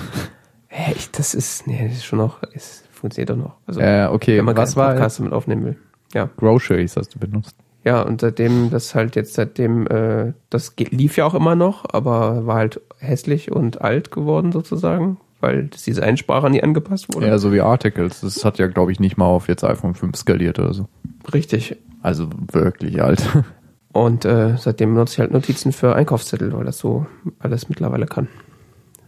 Echt, 0.67 1.17
das 1.19 1.35
ist, 1.35 1.67
nee, 1.67 1.87
das 1.87 1.97
ist 1.97 2.05
schon 2.05 2.19
noch, 2.19 2.41
es 2.53 2.83
funktioniert 2.91 3.29
doch 3.29 3.35
noch. 3.37 3.55
Also, 3.67 3.79
Äh, 3.79 4.07
okay, 4.07 4.39
wenn 4.39 4.45
man 4.45 4.57
was 4.57 4.75
war 4.75 4.93
Podcast 4.93 5.19
damit 5.19 5.33
aufnehmen 5.33 5.65
will. 5.65 5.77
Ja. 6.13 6.29
Groceries 6.37 6.97
hast 6.97 7.13
du 7.15 7.19
benutzt? 7.19 7.55
Ja, 7.87 8.01
und 8.01 8.19
seitdem, 8.19 8.69
das 8.69 8.95
halt 8.95 9.15
jetzt 9.15 9.35
seitdem, 9.35 9.87
äh, 9.87 10.33
das 10.49 10.73
lief 10.77 11.15
ja 11.15 11.23
auch 11.23 11.33
immer 11.33 11.55
noch, 11.55 11.85
aber 11.93 12.45
war 12.45 12.57
halt 12.57 12.81
hässlich 12.97 13.49
und 13.49 13.79
alt 13.79 14.11
geworden 14.11 14.51
sozusagen, 14.51 15.21
weil 15.39 15.67
das 15.67 15.83
Designsprache 15.83 16.49
nie 16.49 16.61
angepasst 16.61 17.15
wurde. 17.15 17.27
Ja, 17.27 17.37
so 17.37 17.53
wie 17.53 17.61
Articles. 17.61 18.19
Das 18.19 18.43
hat 18.43 18.59
ja, 18.59 18.67
glaube 18.67 18.91
ich, 18.91 18.99
nicht 18.99 19.15
mal 19.15 19.27
auf 19.27 19.47
jetzt 19.47 19.63
iPhone 19.63 19.95
5 19.95 20.17
skaliert 20.17 20.59
oder 20.59 20.73
so. 20.73 20.89
Richtig. 21.33 21.77
Also 22.01 22.27
wirklich 22.51 23.01
alt. 23.01 23.25
Und 23.93 24.25
äh, 24.25 24.57
seitdem 24.57 24.93
benutze 24.93 25.13
ich 25.13 25.19
halt 25.19 25.31
Notizen 25.31 25.71
für 25.71 25.95
Einkaufszettel, 25.95 26.51
weil 26.51 26.65
das 26.65 26.79
so 26.79 27.05
alles 27.39 27.69
mittlerweile 27.69 28.05
kann. 28.05 28.27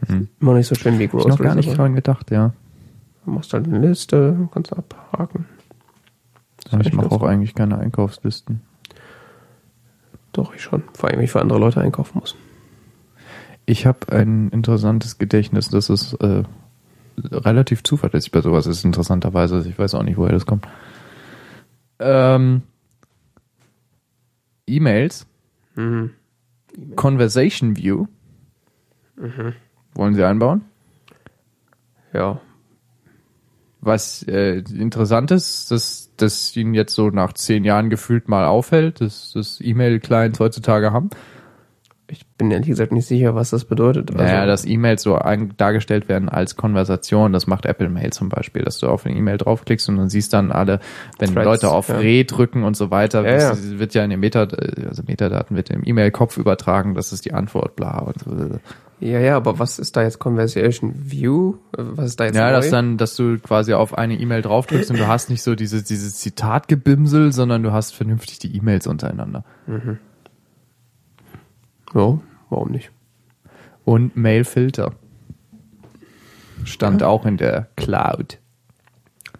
Mhm. 0.07 0.29
Immer 0.39 0.53
nicht 0.53 0.67
so 0.67 0.75
schön 0.75 0.99
wie 0.99 1.03
Ich 1.03 1.11
noch 1.11 1.37
gar 1.37 1.55
nicht 1.55 1.77
dran 1.77 1.95
gedacht, 1.95 2.31
ja. 2.31 2.53
Du 3.25 3.31
machst 3.31 3.51
halt 3.51 3.67
eine 3.67 3.85
Liste, 3.85 4.47
kannst 4.53 4.71
abhaken. 4.71 5.47
Ich 6.79 6.93
mache 6.93 7.11
auch 7.11 7.23
eigentlich 7.23 7.55
keine 7.55 7.77
Einkaufslisten. 7.77 8.61
Doch, 10.33 10.53
ich 10.53 10.61
schon. 10.61 10.83
Vor 10.93 11.09
allem, 11.09 11.17
wenn 11.17 11.25
ich 11.25 11.31
für 11.31 11.41
andere 11.41 11.59
Leute 11.59 11.81
einkaufen 11.81 12.19
muss. 12.19 12.35
Ich 13.65 13.85
habe 13.85 14.11
ein 14.11 14.49
interessantes 14.49 15.17
Gedächtnis. 15.17 15.69
Das 15.69 15.89
ist 15.89 16.13
äh, 16.15 16.43
relativ 17.17 17.83
zuverlässig 17.83 18.31
bei 18.31 18.41
sowas. 18.41 18.65
Ist 18.67 18.85
interessanterweise. 18.85 19.65
Ich 19.67 19.77
weiß 19.77 19.95
auch 19.95 20.03
nicht, 20.03 20.17
woher 20.17 20.33
das 20.33 20.45
kommt. 20.45 20.67
Ähm, 21.99 22.61
E-Mails, 24.67 25.25
Mhm. 25.75 26.11
Conversation 26.95 27.75
View. 27.77 28.05
Wollen 29.95 30.13
Sie 30.15 30.23
einbauen? 30.23 30.61
Ja. 32.13 32.39
Was 33.81 34.23
äh, 34.23 34.57
interessant 34.57 35.31
ist, 35.31 35.71
dass 35.71 36.11
das 36.17 36.55
Ihnen 36.55 36.73
jetzt 36.73 36.93
so 36.93 37.09
nach 37.09 37.33
zehn 37.33 37.63
Jahren 37.63 37.89
gefühlt 37.89 38.27
mal 38.27 38.45
auffällt, 38.45 38.99
dass 38.99 39.31
das 39.33 39.61
E-Mail-Clients 39.61 40.39
heutzutage 40.39 40.91
haben. 40.91 41.09
Ich 42.11 42.25
bin 42.25 42.49
ehrlich 42.49 42.69
gesagt 42.69 42.91
nicht 42.91 43.05
sicher, 43.05 43.35
was 43.35 43.51
das 43.51 43.65
bedeutet. 43.65 44.09
Also, 44.11 44.23
naja, 44.23 44.45
dass 44.47 44.65
E-Mails 44.65 45.03
so 45.03 45.19
dargestellt 45.57 46.09
werden 46.09 46.27
als 46.27 46.55
Konversation, 46.55 47.33
das 47.33 47.45
macht 47.45 47.65
Apple 47.67 47.87
Mail 47.87 48.11
zum 48.11 48.29
Beispiel, 48.29 48.63
dass 48.63 48.79
du 48.79 48.87
auf 48.87 49.05
eine 49.05 49.15
E-Mail 49.15 49.37
draufklickst 49.37 49.87
und 49.89 49.97
dann 49.97 50.09
siehst 50.09 50.33
dann 50.33 50.51
alle, 50.51 50.79
wenn 51.19 51.33
Threads, 51.33 51.45
Leute 51.45 51.69
auf 51.69 51.89
ja. 51.89 51.97
Re 51.97 52.25
drücken 52.25 52.63
und 52.63 52.75
so 52.75 52.89
weiter, 52.89 53.23
Ja, 53.23 53.49
das 53.49 53.77
wird 53.77 53.93
ja 53.93 54.03
in 54.03 54.09
den 54.09 54.19
Meta, 54.19 54.47
also 54.87 55.03
Metadaten 55.05 55.55
wird 55.55 55.69
im 55.69 55.83
E-Mail-Kopf 55.85 56.37
übertragen, 56.37 56.95
das 56.95 57.13
ist 57.13 57.25
die 57.25 57.33
Antwort, 57.33 57.75
bla 57.75 57.99
und 57.99 58.19
so. 58.19 58.59
Ja, 58.99 59.19
ja, 59.19 59.37
aber 59.37 59.59
was 59.59 59.79
ist 59.79 59.95
da 59.95 60.03
jetzt 60.03 60.19
Conversation 60.19 60.93
View? 60.95 61.55
Was 61.71 62.07
ist 62.07 62.19
da 62.19 62.25
jetzt 62.25 62.35
Ja, 62.35 62.47
neu? 62.47 62.57
dass 62.57 62.69
dann, 62.69 62.97
dass 62.97 63.15
du 63.15 63.39
quasi 63.39 63.73
auf 63.73 63.97
eine 63.97 64.19
E-Mail 64.19 64.41
draufdrückst 64.41 64.91
und 64.91 64.99
du 64.99 65.07
hast 65.07 65.29
nicht 65.29 65.41
so 65.41 65.55
dieses, 65.55 65.85
dieses 65.85 66.15
Zitatgebimsel, 66.15 67.31
sondern 67.31 67.63
du 67.63 67.71
hast 67.71 67.95
vernünftig 67.95 68.39
die 68.39 68.55
E-Mails 68.57 68.87
untereinander. 68.87 69.45
Ja, 71.93 72.19
warum 72.49 72.71
nicht? 72.71 72.91
Und 73.85 74.15
Mail-Filter. 74.15 74.93
Stand 76.65 77.01
auch 77.01 77.25
in 77.25 77.37
der 77.37 77.69
Cloud. 77.77 78.37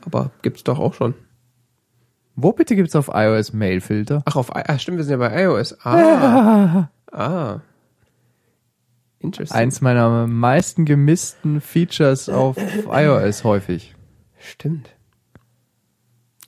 Aber 0.05 0.31
gibt's 0.41 0.63
doch 0.63 0.79
auch 0.79 0.93
schon. 0.93 1.13
Wo 2.35 2.53
bitte 2.53 2.75
gibt's 2.77 2.95
auf 2.95 3.11
iOS 3.13 3.51
Mail-Filter? 3.51 4.23
Ach, 4.25 4.37
auf 4.37 4.49
I 4.49 4.63
ah, 4.65 4.79
stimmt, 4.79 4.97
wir 4.97 5.03
sind 5.03 5.19
ja 5.19 5.27
bei 5.27 5.43
iOS. 5.43 5.77
Ah. 5.83 6.89
ah. 7.11 7.59
Interesting. 7.59 7.68
Eins 9.49 9.81
meiner 9.81 10.27
meisten 10.27 10.85
gemissten 10.85 11.59
Features 11.59 12.29
auf 12.29 12.57
iOS 12.89 13.43
häufig. 13.43 13.95
Stimmt. 14.37 14.95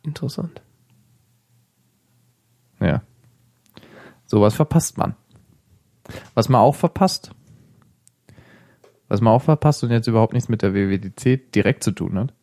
Interessant. 0.04 0.62
Ja. 2.80 3.04
Sowas 4.26 4.56
verpasst 4.56 4.98
man. 4.98 5.16
Was 6.34 6.50
man 6.50 6.62
auch 6.62 6.76
verpasst, 6.76 7.32
was 9.08 9.20
man 9.22 9.34
auch 9.34 9.42
verpasst 9.42 9.84
und 9.84 9.92
jetzt 9.92 10.08
überhaupt 10.08 10.34
nichts 10.34 10.50
mit 10.50 10.62
der 10.62 10.74
WWDC 10.74 11.52
direkt 11.52 11.84
zu 11.84 11.92
tun 11.92 12.18
hat, 12.18 12.34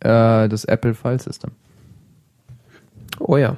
äh, 0.00 0.48
das 0.48 0.64
Apple 0.64 0.94
File 0.94 1.20
System. 1.20 1.52
Oh 3.20 3.36
ja. 3.36 3.56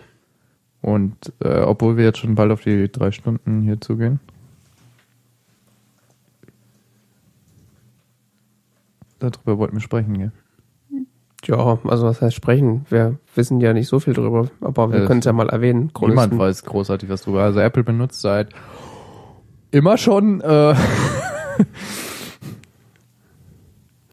Und 0.82 1.32
äh, 1.40 1.60
obwohl 1.60 1.96
wir 1.96 2.04
jetzt 2.04 2.18
schon 2.18 2.34
bald 2.34 2.52
auf 2.52 2.62
die 2.62 2.92
drei 2.92 3.10
Stunden 3.10 3.62
hier 3.62 3.80
zugehen. 3.80 4.20
Darüber 9.18 9.58
wollten 9.58 9.74
wir 9.76 9.80
sprechen, 9.80 10.16
gell? 10.18 10.32
Ja, 11.44 11.78
also 11.84 12.06
was 12.06 12.20
heißt 12.20 12.34
sprechen? 12.34 12.84
Wir 12.90 13.18
wissen 13.34 13.60
ja 13.60 13.72
nicht 13.72 13.86
so 13.88 14.00
viel 14.00 14.12
drüber, 14.14 14.48
aber 14.60 14.92
wir 14.92 15.04
Äh, 15.04 15.06
können 15.06 15.20
es 15.20 15.24
ja 15.24 15.32
mal 15.32 15.48
erwähnen. 15.48 15.92
Niemand 16.00 16.36
weiß 16.36 16.64
großartig 16.64 17.08
was 17.08 17.22
drüber. 17.22 17.42
Also 17.44 17.60
Apple 17.60 17.84
benutzt 17.84 18.20
seit 18.20 18.50
immer 19.70 19.96
schon. 19.98 20.40
Äh, 20.40 20.74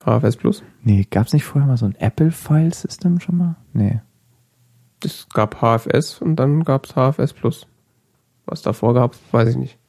HFS 0.06 0.36
Plus. 0.38 0.64
nee, 0.84 1.06
gab's 1.10 1.34
nicht 1.34 1.46
vorher 1.46 1.68
mal 1.68 1.78
so 1.78 1.86
ein 1.88 1.96
Apple 1.96 2.30
File 2.32 2.74
System 2.74 3.20
schon 3.20 3.38
mal? 3.38 3.56
Nee. 3.74 4.02
Es 5.04 5.28
gab 5.34 5.62
HFS 5.62 6.22
und 6.22 6.36
dann 6.36 6.64
gab's 6.64 6.94
HFS 6.94 7.34
Plus. 7.34 7.66
Was 8.46 8.62
davor 8.62 8.94
gab, 8.94 9.16
weiß 9.32 9.50
ich 9.50 9.56
nicht. 9.58 9.80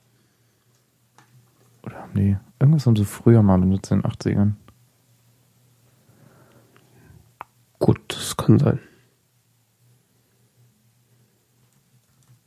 Oder 1.85 2.09
nee. 2.15 2.39
Irgendwas 2.59 2.87
haben 2.87 2.97
sie 2.97 3.05
früher 3.05 3.43
mal 3.43 3.59
benutzt 3.59 3.93
in 3.93 4.01
den 4.01 4.11
80ern. 4.11 4.53
Gut, 7.79 8.01
das 8.09 8.37
kann 8.37 8.59
sein. 8.59 8.79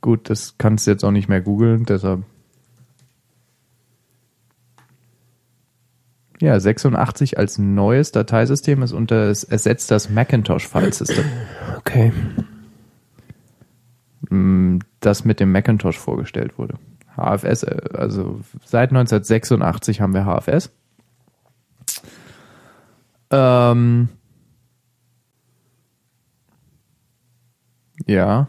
Gut, 0.00 0.30
das 0.30 0.54
kannst 0.58 0.86
du 0.86 0.90
jetzt 0.90 1.04
auch 1.04 1.10
nicht 1.10 1.28
mehr 1.28 1.40
googeln, 1.40 1.84
deshalb. 1.84 2.24
Ja, 6.40 6.58
86 6.58 7.36
als 7.36 7.58
neues 7.58 8.12
Dateisystem 8.12 8.82
ist 8.82 8.92
unter, 8.92 9.28
es 9.28 9.44
ersetzt 9.44 9.90
das 9.90 10.08
Macintosh 10.08 10.66
File 10.66 10.92
System, 10.92 11.26
Okay. 11.76 12.12
mm, 14.30 14.78
das 15.00 15.26
mit 15.26 15.38
dem 15.38 15.52
Macintosh 15.52 15.98
vorgestellt 15.98 16.56
wurde. 16.56 16.78
HFS, 17.14 17.64
äh, 17.64 17.80
also 17.92 18.40
seit 18.64 18.90
1986 18.90 20.00
haben 20.00 20.14
wir 20.14 20.24
HFS. 20.24 20.70
Ähm, 23.30 24.08
ja. 28.10 28.48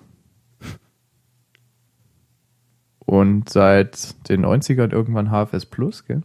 Und 3.06 3.50
seit 3.50 4.30
den 4.30 4.46
90ern 4.46 4.92
irgendwann 4.92 5.30
HFS 5.32 5.66
Plus, 5.66 6.06
gell? 6.06 6.22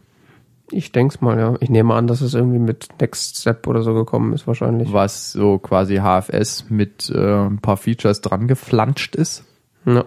Ich 0.71 0.91
denk's 0.91 1.21
mal, 1.21 1.37
ja. 1.39 1.55
Ich 1.59 1.69
nehme 1.69 1.93
an, 1.93 2.07
dass 2.07 2.21
es 2.21 2.33
irgendwie 2.33 2.59
mit 2.59 2.89
Next 2.99 3.37
Step 3.37 3.67
oder 3.67 3.83
so 3.83 3.93
gekommen 3.93 4.33
ist, 4.33 4.47
wahrscheinlich. 4.47 4.91
Was 4.91 5.31
so 5.31 5.57
quasi 5.59 5.97
HFS 5.97 6.69
mit 6.69 7.09
äh, 7.09 7.45
ein 7.45 7.59
paar 7.59 7.77
Features 7.77 8.21
dran 8.21 8.47
geflanscht 8.47 9.15
ist, 9.15 9.43
Ja. 9.85 10.05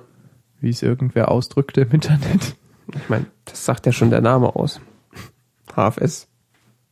wie 0.61 0.71
es 0.71 0.83
irgendwer 0.83 1.31
ausdrückte 1.31 1.83
im 1.83 1.91
Internet. 1.93 2.57
Ich 2.95 3.09
meine, 3.09 3.27
das 3.47 3.65
sagt 3.65 3.87
ja 3.87 3.93
schon 3.93 4.11
der 4.11 4.21
Name 4.21 4.55
aus. 4.57 4.81
HFS 5.75 6.29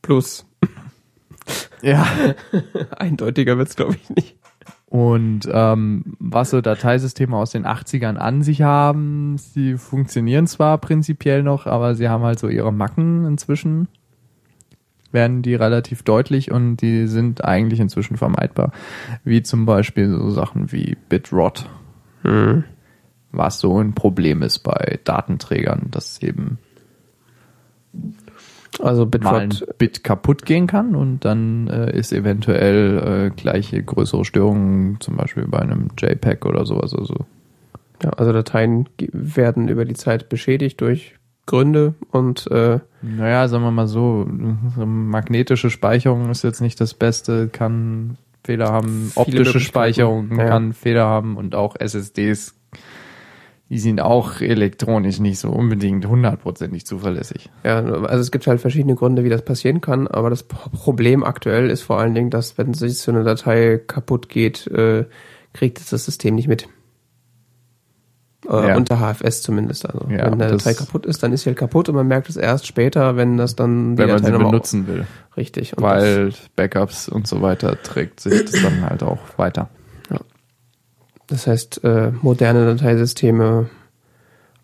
Plus. 0.00 0.46
Ja. 1.82 2.06
Eindeutiger 2.96 3.58
wird's, 3.58 3.76
glaube 3.76 3.96
ich, 3.96 4.10
nicht. 4.10 4.37
Und 4.90 5.40
ähm, 5.52 6.16
was 6.18 6.50
so 6.50 6.62
Dateisysteme 6.62 7.36
aus 7.36 7.50
den 7.50 7.66
80ern 7.66 8.16
an 8.16 8.42
sich 8.42 8.62
haben, 8.62 9.36
sie 9.36 9.76
funktionieren 9.76 10.46
zwar 10.46 10.78
prinzipiell 10.78 11.42
noch, 11.42 11.66
aber 11.66 11.94
sie 11.94 12.08
haben 12.08 12.24
halt 12.24 12.38
so 12.38 12.48
ihre 12.48 12.72
Macken 12.72 13.26
inzwischen. 13.26 13.88
Werden 15.12 15.42
die 15.42 15.54
relativ 15.54 16.02
deutlich 16.04 16.50
und 16.50 16.78
die 16.78 17.06
sind 17.06 17.44
eigentlich 17.44 17.80
inzwischen 17.80 18.16
vermeidbar. 18.16 18.72
Wie 19.24 19.42
zum 19.42 19.66
Beispiel 19.66 20.08
so 20.08 20.30
Sachen 20.30 20.72
wie 20.72 20.96
Bitrot, 21.08 21.68
Hm. 22.22 22.64
was 23.30 23.60
so 23.60 23.78
ein 23.78 23.94
Problem 23.94 24.42
ist 24.42 24.60
bei 24.60 24.98
Datenträgern, 25.04 25.88
dass 25.90 26.22
eben 26.22 26.58
Also 28.80 29.08
mal 29.20 29.40
ein 29.40 29.54
Bit 29.78 30.04
kaputt 30.04 30.44
gehen 30.44 30.66
kann 30.66 30.94
und 30.94 31.24
dann 31.24 31.68
äh, 31.68 31.96
ist 31.96 32.12
eventuell 32.12 33.28
äh, 33.28 33.30
gleiche 33.30 33.82
größere 33.82 34.24
Störungen, 34.24 35.00
zum 35.00 35.16
Beispiel 35.16 35.46
bei 35.48 35.58
einem 35.58 35.88
JPEG 35.98 36.46
oder 36.46 36.64
sowas. 36.64 36.94
Also 36.94 37.26
ja, 38.02 38.10
also 38.10 38.32
Dateien 38.32 38.88
werden 39.12 39.68
über 39.68 39.84
die 39.84 39.94
Zeit 39.94 40.28
beschädigt 40.28 40.80
durch 40.80 41.16
Gründe 41.46 41.94
und 42.10 42.46
äh, 42.50 42.78
Naja, 43.02 43.48
sagen 43.48 43.64
wir 43.64 43.70
mal 43.70 43.88
so, 43.88 44.26
magnetische 44.28 45.70
Speicherung 45.70 46.30
ist 46.30 46.44
jetzt 46.44 46.60
nicht 46.60 46.80
das 46.80 46.94
Beste, 46.94 47.48
kann 47.48 48.18
Fehler 48.44 48.70
haben, 48.70 49.12
optische. 49.14 49.58
Speicherung 49.58 50.36
Ja. 50.36 50.46
kann 50.48 50.72
Fehler 50.72 51.06
haben 51.06 51.36
und 51.36 51.54
auch 51.54 51.74
SSDs, 51.76 52.54
die 53.70 53.78
sind 53.78 54.00
auch 54.00 54.40
elektronisch 54.40 55.18
nicht 55.20 55.38
so 55.38 55.50
unbedingt 55.50 56.06
hundertprozentig 56.06 56.86
zuverlässig. 56.86 57.50
ja, 57.64 57.78
also 57.84 58.20
es 58.20 58.30
gibt 58.30 58.46
halt 58.46 58.60
verschiedene 58.60 58.94
Gründe, 58.94 59.24
wie 59.24 59.28
das 59.28 59.44
passieren 59.44 59.80
kann, 59.82 60.06
aber 60.08 60.30
das 60.30 60.42
Pro- 60.44 60.70
Problem 60.70 61.22
aktuell 61.22 61.68
ist 61.70 61.82
vor 61.82 61.98
allen 61.98 62.14
Dingen, 62.14 62.30
dass 62.30 62.56
wenn 62.56 62.72
sich 62.74 62.98
so 62.98 63.10
eine 63.12 63.24
Datei 63.24 63.78
kaputt 63.86 64.28
geht, 64.30 64.66
äh, 64.68 65.04
kriegt 65.52 65.78
es 65.80 65.90
das 65.90 66.04
System 66.06 66.34
nicht 66.34 66.48
mit. 66.48 66.68
Äh, 68.48 68.68
Ja. 68.68 68.76
Unter 68.76 68.98
HFS 69.00 69.42
zumindest. 69.42 69.84
Also 69.84 70.06
Ja, 70.10 70.26
wenn 70.26 70.34
eine 70.40 70.48
Datei 70.52 70.72
kaputt 70.72 71.04
ist, 71.06 71.22
dann 71.22 71.32
ist 71.32 71.42
sie 71.42 71.50
halt 71.50 71.58
kaputt 71.58 71.88
und 71.88 71.94
man 71.96 72.06
merkt 72.06 72.28
es 72.30 72.36
erst 72.36 72.66
später, 72.66 73.16
wenn 73.16 73.36
das 73.36 73.56
dann 73.56 73.96
die 73.96 74.02
wenn 74.02 74.08
man 74.08 74.16
Datei 74.18 74.26
sie 74.28 74.32
nochmal 74.32 74.50
benutzen 74.52 74.86
will. 74.86 75.06
Richtig. 75.36 75.76
Und 75.76 75.82
Weil 75.82 76.32
Backups 76.56 77.08
und 77.08 77.26
so 77.26 77.42
weiter 77.42 77.76
trägt 77.82 78.20
sich 78.20 78.44
das 78.50 78.62
dann 78.62 78.88
halt 78.88 79.02
auch 79.02 79.18
weiter. 79.36 79.68
Das, 81.28 81.46
heißt, 81.46 81.84
äh, 81.84 82.10
moderne 82.22 82.64
Dateisysteme 82.66 83.68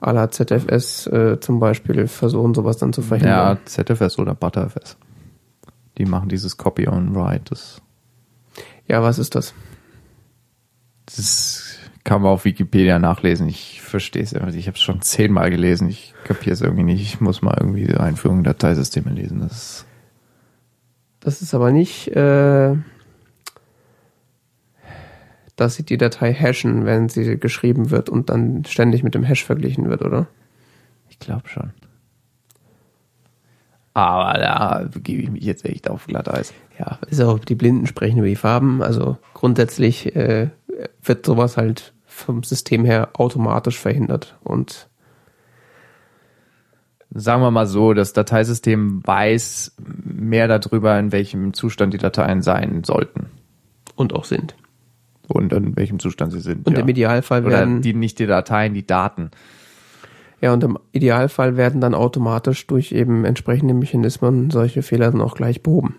à 0.00 0.12
la 0.12 0.30
ZFS 0.30 1.06
äh, 1.06 1.38
zum 1.40 1.60
Beispiel 1.60 2.08
versuchen 2.08 2.52
sowas 2.54 2.76
dann 2.78 2.92
zu 2.92 3.00
Ja, 3.02 3.06
verhindern. 3.06 3.58
ZFS 3.64 4.18
oder 4.18 4.34
ButterFS. 4.34 4.96
Die 5.98 6.04
machen 6.06 6.28
dieses 6.28 6.56
Copy 6.56 6.88
on 6.88 7.14
Write. 7.14 7.44
Das, 7.50 7.80
Ja, 8.88 9.02
was 9.02 9.18
ist 9.18 9.34
das? 9.34 9.54
das 11.06 11.76
kann 12.02 12.22
man 12.22 12.32
auf 12.32 12.44
Wikipedia 12.44 12.98
nachlesen. 12.98 13.48
Ich 13.48 13.80
verstehe 13.82 14.22
es 14.22 14.32
irgendwie. 14.32 14.58
Ich 14.58 14.66
habe 14.66 14.76
es 14.76 14.82
schon 14.82 15.00
zehnmal 15.02 15.50
gelesen. 15.50 15.88
Ich 15.88 16.14
kapiere 16.24 16.52
es 16.54 16.60
irgendwie 16.60 16.82
nicht. 16.82 17.02
Ich 17.02 17.20
muss 17.20 17.40
mal 17.42 17.56
irgendwie 17.58 17.86
die 17.86 17.96
Einführung 17.96 18.38
in 18.38 18.44
Dateisysteme 18.44 19.10
lesen. 19.10 19.40
Das 19.40 19.52
ist, 19.52 19.86
Das 21.20 21.40
ist 21.42 21.54
aber 21.54 21.72
nicht, 21.72 22.08
äh, 22.08 22.74
dass 25.57 25.74
sie 25.74 25.84
die 25.84 25.99
Datei 25.99 26.33
hashen, 26.33 26.84
wenn 26.84 27.08
sie 27.08 27.39
geschrieben 27.39 27.91
wird 27.91 28.08
und 28.08 28.31
dann 28.31 28.65
ständig 28.65 29.02
mit 29.02 29.15
dem 29.15 29.23
Hash 29.23 29.44
verglichen 29.44 29.89
wird, 29.89 30.02
oder? 30.02 30.26
ich 31.15 31.18
glaube 31.18 31.49
schon. 31.49 31.70
Aber 33.94 34.39
da 34.39 34.89
gebe 35.02 35.23
ich 35.23 35.31
mich 35.31 35.44
jetzt 35.44 35.65
echt 35.65 35.89
auf 35.89 36.07
Glatteis. 36.07 36.52
Ja, 36.78 36.99
ist 37.08 37.20
auch, 37.20 37.39
die 37.39 37.55
Blinden 37.55 37.86
sprechen 37.86 38.18
über 38.18 38.26
die 38.26 38.34
Farben. 38.34 38.83
Also 38.83 39.18
grundsätzlich 39.33 40.16
äh, 40.16 40.50
wird 41.00 41.24
sowas 41.24 41.57
halt 41.57 41.94
vom 42.05 42.42
System 42.42 42.84
her 42.84 43.10
automatisch 43.15 43.78
verhindert. 43.78 44.36
Und 44.42 44.89
Sagen 47.16 47.42
wir 47.42 47.52
mal 47.52 47.68
so, 47.68 47.94
das 47.94 48.12
Dateisystem 48.12 49.07
weiß 49.07 49.76
mehr 49.78 50.49
darüber, 50.49 50.99
in 50.99 51.12
welchem 51.12 51.55
Zustand 51.55 51.94
die 51.94 51.99
Dateien 51.99 52.42
sein 52.42 52.83
sollten. 52.83 53.31
und 53.94 54.12
auch 54.15 54.24
sind. 54.24 54.57
Und 55.28 55.52
in 55.52 55.76
welchem 55.76 55.98
Zustand 55.98 56.32
sie 56.32 56.40
sind. 56.40 56.66
Und 56.66 56.74
ja. 56.74 56.80
im 56.80 56.88
Idealfall 56.88 57.42
Oder 57.42 57.50
werden 57.50 57.82
die, 57.82 57.94
nicht 57.94 58.18
die 58.18 58.26
Dateien, 58.26 58.74
die 58.74 58.86
Daten. 58.86 59.30
ja 60.40 60.52
und 60.52 60.62
im 60.62 60.78
Idealfall 60.92 61.56
werden 61.56 61.80
dann 61.80 61.94
automatisch 61.94 62.66
durch 62.66 62.92
eben 62.92 63.24
entsprechende 63.24 63.74
Mechanismen 63.74 64.50
solche 64.50 64.82
Fehler 64.82 65.10
dann 65.10 65.20
auch 65.20 65.34
gleich 65.34 65.62
behoben. 65.62 65.96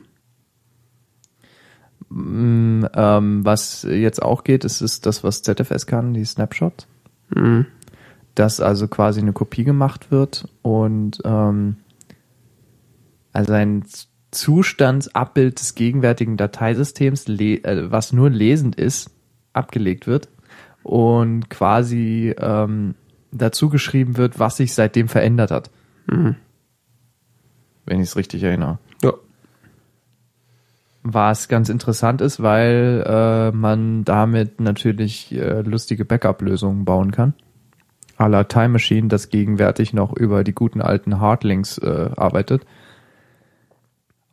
Mm, 2.09 2.85
ähm, 2.93 3.45
was 3.45 3.83
jetzt 3.83 4.21
auch 4.21 4.43
geht, 4.43 4.63
ist, 4.63 4.81
ist 4.81 5.05
das, 5.05 5.23
was 5.23 5.41
ZFS 5.41 5.87
kann, 5.87 6.13
die 6.13 6.25
Snapshots. 6.25 6.87
Mhm. 7.33 7.65
Dass 8.35 8.59
also 8.59 8.87
quasi 8.87 9.21
eine 9.21 9.33
Kopie 9.33 9.63
gemacht 9.63 10.11
wird 10.11 10.47
und 10.61 11.21
ähm, 11.25 11.77
also 13.33 13.53
ein 13.53 13.83
Zustandsabbild 14.31 15.59
des 15.59 15.75
gegenwärtigen 15.75 16.37
Dateisystems, 16.37 17.27
äh, 17.27 17.91
was 17.91 18.13
nur 18.13 18.29
lesend 18.29 18.75
ist, 18.75 19.14
abgelegt 19.55 20.07
wird 20.07 20.29
und 20.83 21.49
quasi 21.49 22.35
ähm, 22.37 22.95
dazu 23.31 23.69
geschrieben 23.69 24.17
wird, 24.17 24.39
was 24.39 24.57
sich 24.57 24.73
seitdem 24.73 25.07
verändert 25.07 25.51
hat. 25.51 25.71
Mhm. 26.07 26.35
Wenn 27.85 27.99
ich 27.99 28.09
es 28.09 28.15
richtig 28.15 28.43
erinnere. 28.43 28.79
Ja. 29.03 29.13
Was 31.03 31.47
ganz 31.47 31.69
interessant 31.69 32.21
ist, 32.21 32.41
weil 32.41 33.03
äh, 33.05 33.51
man 33.51 34.03
damit 34.05 34.59
natürlich 34.59 35.31
äh, 35.33 35.61
lustige 35.61 36.05
Backup-Lösungen 36.05 36.85
bauen 36.85 37.11
kann. 37.11 37.33
A 38.17 38.27
la 38.27 38.45
Time 38.45 38.69
Machine, 38.69 39.07
das 39.07 39.29
gegenwärtig 39.29 39.93
noch 39.93 40.15
über 40.15 40.43
die 40.43 40.53
guten 40.53 40.81
alten 40.81 41.19
Hardlinks 41.19 41.77
äh, 41.79 42.09
arbeitet. 42.15 42.65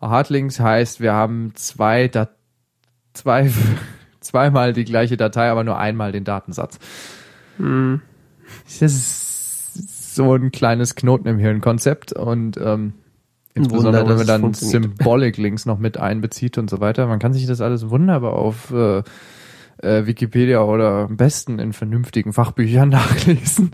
Hardlinks 0.00 0.60
heißt, 0.60 1.00
wir 1.00 1.12
haben 1.12 1.52
zwei, 1.54 2.08
Dat 2.08 2.30
zwei, 3.12 3.50
zweimal 4.22 4.72
die 4.72 4.84
gleiche 4.84 5.16
Datei, 5.16 5.50
aber 5.50 5.64
nur 5.64 5.78
einmal 5.78 6.12
den 6.12 6.24
Datensatz. 6.24 6.78
Mhm. 7.58 8.00
Das 8.66 8.82
ist 8.82 10.14
so 10.14 10.34
ein 10.34 10.52
kleines 10.52 10.94
Knoten 10.94 11.28
im 11.28 11.38
Hirn-Konzept 11.38 12.12
und 12.12 12.56
ähm, 12.58 12.94
insbesondere 13.54 14.02
Wunder, 14.02 14.10
wenn 14.10 14.16
man 14.18 14.26
dann 14.26 14.40
funktioniert. 14.42 14.96
Symbolic-Links 14.98 15.66
noch 15.66 15.78
mit 15.78 15.98
einbezieht 15.98 16.58
und 16.58 16.68
so 16.68 16.80
weiter. 16.80 17.06
Man 17.06 17.18
kann 17.18 17.32
sich 17.32 17.46
das 17.46 17.60
alles 17.60 17.90
wunderbar 17.90 18.34
auf 18.34 18.70
äh, 18.72 19.02
äh, 19.78 20.06
Wikipedia 20.06 20.62
oder 20.62 21.06
am 21.08 21.16
besten 21.16 21.58
in 21.58 21.72
vernünftigen 21.72 22.32
Fachbüchern 22.32 22.88
nachlesen. 22.90 23.70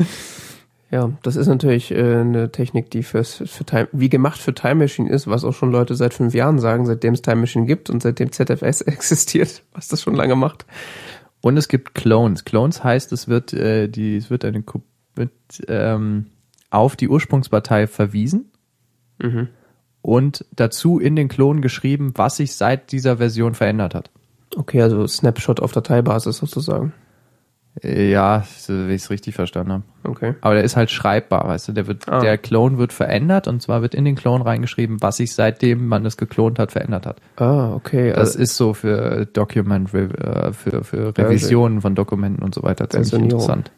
Ja, 0.90 1.12
das 1.22 1.36
ist 1.36 1.48
natürlich 1.48 1.90
äh, 1.90 2.20
eine 2.20 2.50
Technik, 2.50 2.90
die 2.90 3.02
fürs, 3.02 3.42
für 3.44 3.64
Time, 3.64 3.88
wie 3.92 4.08
gemacht 4.08 4.40
für 4.40 4.54
Time 4.54 4.76
Machine 4.76 5.10
ist, 5.10 5.26
was 5.26 5.44
auch 5.44 5.52
schon 5.52 5.70
Leute 5.70 5.94
seit 5.94 6.14
fünf 6.14 6.32
Jahren 6.34 6.58
sagen, 6.58 6.86
seitdem 6.86 7.12
es 7.12 7.20
Time 7.20 7.36
Machine 7.36 7.66
gibt 7.66 7.90
und 7.90 8.02
seitdem 8.02 8.32
ZFS 8.32 8.80
existiert, 8.82 9.62
was 9.72 9.88
das 9.88 10.00
schon 10.02 10.14
lange 10.14 10.34
macht. 10.34 10.64
Und 11.42 11.56
es 11.56 11.68
gibt 11.68 11.94
Clones. 11.94 12.44
Clones 12.44 12.82
heißt, 12.82 13.12
es 13.12 13.28
wird 13.28 13.52
äh, 13.52 13.88
die, 13.88 14.16
es 14.16 14.30
wird 14.30 14.44
eine 14.44 14.64
wird, 15.14 15.30
ähm, 15.68 16.26
auf 16.70 16.96
die 16.96 17.08
Ursprungsdatei 17.08 17.86
verwiesen 17.86 18.52
Mhm. 19.20 19.48
und 20.00 20.44
dazu 20.54 21.00
in 21.00 21.16
den 21.16 21.28
Klon 21.28 21.60
geschrieben, 21.60 22.12
was 22.14 22.36
sich 22.36 22.54
seit 22.54 22.92
dieser 22.92 23.16
Version 23.16 23.54
verändert 23.54 23.96
hat. 23.96 24.10
Okay, 24.56 24.80
also 24.80 25.06
Snapshot 25.06 25.58
auf 25.60 25.72
Dateibasis 25.72 26.38
sozusagen. 26.38 26.92
Ja, 27.82 28.44
wie 28.68 28.92
ich 28.94 29.02
es 29.02 29.10
richtig 29.10 29.34
verstanden 29.34 29.72
habe. 29.72 29.82
Okay. 30.04 30.34
Aber 30.40 30.54
der 30.54 30.64
ist 30.64 30.76
halt 30.76 30.90
schreibbar, 30.90 31.46
weißt 31.46 31.68
du, 31.68 31.72
der 31.72 31.86
wird, 31.86 32.08
Ah. 32.08 32.20
der 32.20 32.38
Clone 32.38 32.78
wird 32.78 32.92
verändert 32.92 33.46
und 33.48 33.60
zwar 33.62 33.82
wird 33.82 33.94
in 33.94 34.04
den 34.04 34.14
Clone 34.16 34.44
reingeschrieben, 34.44 35.00
was 35.00 35.18
sich 35.18 35.34
seitdem 35.34 35.86
man 35.86 36.04
es 36.06 36.16
geklont 36.16 36.58
hat, 36.58 36.72
verändert 36.72 37.06
hat. 37.06 37.20
Ah, 37.36 37.72
okay. 37.74 38.10
Das 38.10 38.30
also, 38.30 38.38
ist 38.40 38.56
so 38.56 38.74
für 38.74 39.26
Document, 39.26 39.92
äh, 39.94 40.52
für, 40.52 40.82
für 40.84 41.16
Revisionen 41.16 41.80
von 41.80 41.94
Dokumenten 41.94 42.42
und 42.42 42.54
so 42.54 42.62
weiter 42.62 42.88
ziemlich 42.90 43.12
interessant. 43.14 43.70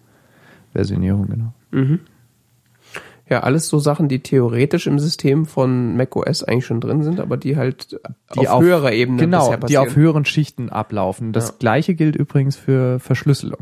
Versionierung, 0.72 1.26
genau. 1.28 1.52
mhm. 1.72 2.00
Ja, 3.28 3.40
alles 3.44 3.68
so 3.68 3.78
Sachen, 3.78 4.08
die 4.08 4.24
theoretisch 4.24 4.88
im 4.88 4.98
System 4.98 5.46
von 5.46 5.96
macOS 5.96 6.42
eigentlich 6.42 6.66
schon 6.66 6.80
drin 6.80 7.04
sind, 7.04 7.20
aber 7.20 7.36
die 7.36 7.56
halt 7.56 8.00
Die 8.34 8.48
auf, 8.48 8.60
höherer 8.60 8.90
Ebene 8.92 9.18
Genau, 9.18 9.54
die 9.56 9.78
auf 9.78 9.94
höheren 9.94 10.24
Schichten 10.24 10.68
ablaufen. 10.68 11.32
Das 11.32 11.50
Ja. 11.50 11.54
gleiche 11.60 11.94
gilt 11.94 12.16
übrigens 12.16 12.56
für 12.56 12.98
Verschlüsselung. 12.98 13.60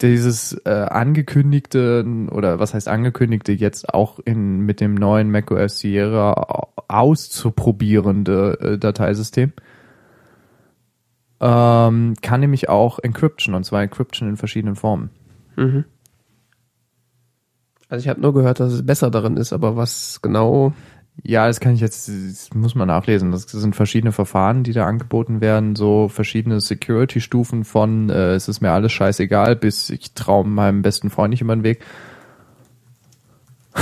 Dieses 0.00 0.54
äh, 0.64 0.70
angekündigte 0.70 2.04
oder 2.30 2.58
was 2.58 2.72
heißt 2.72 2.88
angekündigte 2.88 3.52
jetzt 3.52 3.92
auch 3.92 4.18
in 4.18 4.60
mit 4.60 4.80
dem 4.80 4.94
neuen 4.94 5.30
macOS 5.30 5.78
Sierra 5.78 6.68
auszuprobierende 6.88 8.58
äh, 8.60 8.78
Dateisystem 8.78 9.52
ähm, 11.40 12.14
kann 12.20 12.40
nämlich 12.40 12.68
auch 12.68 12.98
Encryption 12.98 13.54
und 13.54 13.64
zwar 13.64 13.82
Encryption 13.82 14.28
in 14.28 14.36
verschiedenen 14.36 14.76
Formen. 14.76 15.10
Mhm. 15.56 15.84
Also 17.88 18.04
ich 18.04 18.08
habe 18.08 18.20
nur 18.20 18.34
gehört, 18.34 18.60
dass 18.60 18.72
es 18.72 18.86
besser 18.86 19.10
darin 19.10 19.36
ist, 19.36 19.52
aber 19.52 19.76
was 19.76 20.20
genau 20.22 20.74
Ja, 21.22 21.46
das 21.46 21.60
kann 21.60 21.74
ich 21.74 21.80
jetzt, 21.80 22.08
das 22.08 22.54
muss 22.54 22.74
man 22.74 22.88
nachlesen. 22.88 23.30
Das 23.30 23.42
sind 23.42 23.76
verschiedene 23.76 24.12
Verfahren, 24.12 24.64
die 24.64 24.72
da 24.72 24.86
angeboten 24.86 25.40
werden, 25.40 25.76
so 25.76 26.08
verschiedene 26.08 26.60
Security-Stufen 26.60 27.64
von 27.64 28.08
äh, 28.10 28.32
es 28.32 28.48
ist 28.48 28.60
mir 28.60 28.70
alles 28.70 28.92
scheißegal, 28.92 29.56
bis 29.56 29.90
ich 29.90 30.12
traue 30.14 30.46
meinem 30.46 30.82
besten 30.82 31.10
Freund 31.10 31.30
nicht 31.30 31.42
über 31.42 31.54
den 31.54 31.64
Weg. 31.64 31.84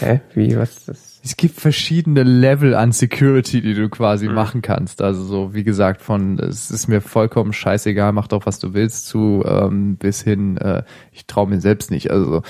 Hä? 0.00 0.20
Wie, 0.34 0.56
was 0.56 0.78
ist 0.78 0.88
das? 0.88 1.20
Es 1.22 1.36
gibt 1.36 1.60
verschiedene 1.60 2.22
Level 2.22 2.74
an 2.74 2.92
Security, 2.92 3.60
die 3.60 3.74
du 3.74 3.88
quasi 3.88 4.28
machen 4.28 4.62
kannst. 4.62 5.02
Also 5.02 5.24
so, 5.24 5.52
wie 5.52 5.64
gesagt, 5.64 6.00
von 6.00 6.38
es 6.38 6.70
ist 6.70 6.88
mir 6.88 7.00
vollkommen 7.00 7.52
scheißegal, 7.52 8.12
mach 8.12 8.28
doch, 8.28 8.46
was 8.46 8.60
du 8.60 8.72
willst, 8.72 9.06
zu 9.06 9.44
ähm, 9.46 9.96
bis 9.96 10.22
hin, 10.22 10.56
äh, 10.56 10.84
ich 11.12 11.26
traue 11.26 11.48
mir 11.48 11.60
selbst 11.60 11.90
nicht. 11.90 12.10
Also 12.10 12.42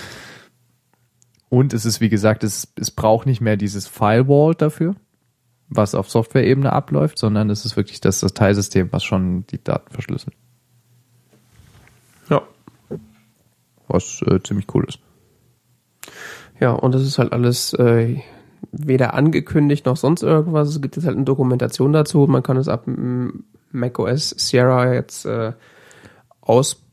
und 1.49 1.73
es 1.73 1.85
ist, 1.85 2.01
wie 2.01 2.09
gesagt, 2.09 2.45
es, 2.45 2.73
es 2.77 2.91
braucht 2.91 3.27
nicht 3.27 3.41
mehr 3.41 3.57
dieses 3.57 3.87
Firewall 3.87 4.55
dafür, 4.55 4.95
was 5.69 5.95
auf 5.95 6.11
Software-Ebene 6.11 6.73
abläuft, 6.73 7.19
sondern 7.19 7.51
es 7.51 7.65
ist 7.65 7.77
wirklich 7.77 8.01
das 8.01 8.21
Dateisystem, 8.21 8.89
was 8.93 9.05
schon 9.05 9.47
die 9.47 9.63
Daten 9.63 9.93
verschlüsselt. 9.93 10.35
Ja. 12.29 12.43
Was 13.87 14.23
äh, 14.27 14.41
ziemlich 14.43 14.67
cool 14.75 14.85
ist. 14.87 14.99
Ja, 16.61 16.73
und 16.73 16.95
das 16.95 17.03
ist 17.03 17.19
halt 17.19 17.33
alles 17.33 17.73
äh, 17.75 18.21
weder 18.73 19.15
angekündigt 19.15 19.87
noch 19.87 19.97
sonst 19.97 20.23
irgendwas. 20.23 20.69
Es 20.69 20.83
gibt 20.83 20.97
jetzt 20.97 21.07
halt 21.07 21.17
eine 21.17 21.25
Dokumentation 21.25 21.93
dazu. 21.93 22.27
Man 22.27 22.43
kann 22.43 22.57
es 22.57 22.69
ab 22.69 22.85
macOS 23.71 24.31
Sierra 24.31 24.93
jetzt 24.93 25.25
äh, 25.25 25.53
ausprobieren, 26.41 26.88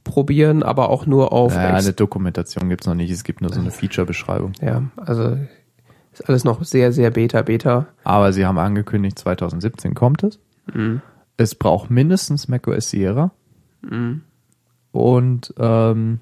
aber 0.64 0.90
auch 0.90 1.06
nur 1.06 1.34
auf 1.34 1.53
Ja, 1.56 1.75
Ex- 1.75 1.85
eine 1.85 1.93
Dokumentation 1.93 2.69
gibt's 2.69 2.85
noch 2.88 2.95
nicht, 2.95 3.11
es 3.11 3.24
gibt 3.24 3.42
nur 3.42 3.51
so 3.51 3.59
eine 3.59 3.72
Feature-Beschreibung. 3.72 4.53
Ja, 4.61 4.84
also 4.98 5.38
ist 6.14 6.30
alles 6.30 6.43
noch 6.45 6.64
sehr, 6.64 6.92
sehr 6.93 7.11
beta, 7.11 7.42
beta. 7.42 7.88
Aber 8.06 8.32
sie 8.32 8.45
haben 8.45 8.58
angekündigt, 8.58 9.19
2017 9.19 9.93
kommt 9.95 10.24
es. 10.24 10.40
Mhm. 10.74 11.01
Es 11.38 11.56
braucht 11.56 11.90
mindestens 11.92 12.48
macOS 12.48 12.90
Sierra. 12.92 13.32
und 14.92 15.53
ähm, 15.58 16.19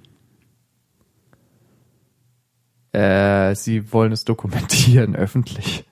äh, 2.94 3.54
sie 3.56 3.92
wollen 3.94 4.12
es 4.12 4.26
dokumentieren 4.26 5.16
öffentlich. 5.18 5.86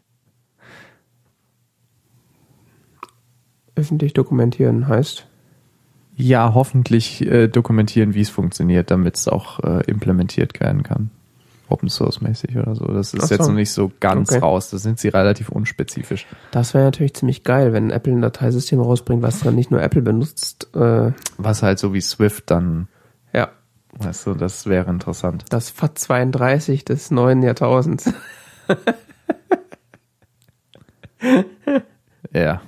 Öffentlich 3.76 4.14
dokumentieren 4.14 4.88
heißt. 4.88 5.28
Ja, 6.22 6.53
hoffentlich 6.53 7.25
äh, 7.25 7.48
dokumentieren, 7.48 8.14
wie 8.14 8.22
es 8.22 8.30
funktioniert, 8.30 8.91
damit 8.91 9.16
es 9.17 9.27
auch 9.27 9.59
äh, 9.64 9.83
implementiert 9.90 10.59
werden 10.59 10.83
kann. 10.83 11.09
Open 11.67 11.90
Source 11.90 12.19
mäßig 12.22 12.58
oder 12.58 12.75
so. 12.75 12.85
Das 12.85 13.14
ist 13.14 13.27
so. 13.30 13.33
jetzt 13.35 13.48
noch 13.48 13.53
nicht 13.56 13.72
so 13.72 13.91
ganz 14.01 14.30
Okay. 14.30 14.40
raus. 14.40 14.69
Da 14.69 14.77
sind 14.77 15.00
sie 15.00 15.08
relativ 15.08 15.48
unspezifisch. 15.50 16.27
Das 16.51 16.74
wäre 16.74 16.83
natürlich 16.83 17.14
ziemlich 17.14 17.43
geil, 17.45 17.72
wenn 17.72 17.91
Apple 17.91 18.11
ein 18.14 18.22
Dateisystem 18.22 18.80
rausbringt, 18.82 19.22
was 19.24 19.40
dann 19.40 19.56
nicht 19.56 19.72
nur 19.72 19.82
Apple 19.82 20.01
benutzt. 20.01 20.67
Äh, 20.75 21.11
Was 21.38 21.64
halt 21.64 21.80
so 21.80 21.93
wie 21.93 22.01
Swift 22.01 22.51
dann, 22.51 22.88
ja, 23.33 23.50
weißt 24.00 24.27
du, 24.27 24.33
das 24.33 24.67
wäre 24.67 24.90
interessant. 24.91 25.45
das 25.50 25.74
FAT32 25.74 26.83
des 26.85 27.09
neuen 27.09 27.41
Jahrtausends. 27.41 28.11
Ja. 32.33 32.61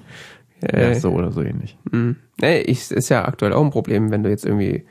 Äh, 0.64 0.94
ja 0.94 1.00
so 1.00 1.12
oder 1.12 1.32
so 1.32 1.42
ähnlich. 1.42 1.78
Nee, 1.92 2.62
ich, 2.62 2.92
ist 2.92 3.10
ja 3.10 3.26
aktuell 3.26 3.54
auch 3.54 3.64
ein 3.64 3.72
Problem, 3.72 4.12
wenn 4.12 4.24
du 4.24 4.30
jetzt 4.30 4.46
irgendwie 4.46 4.86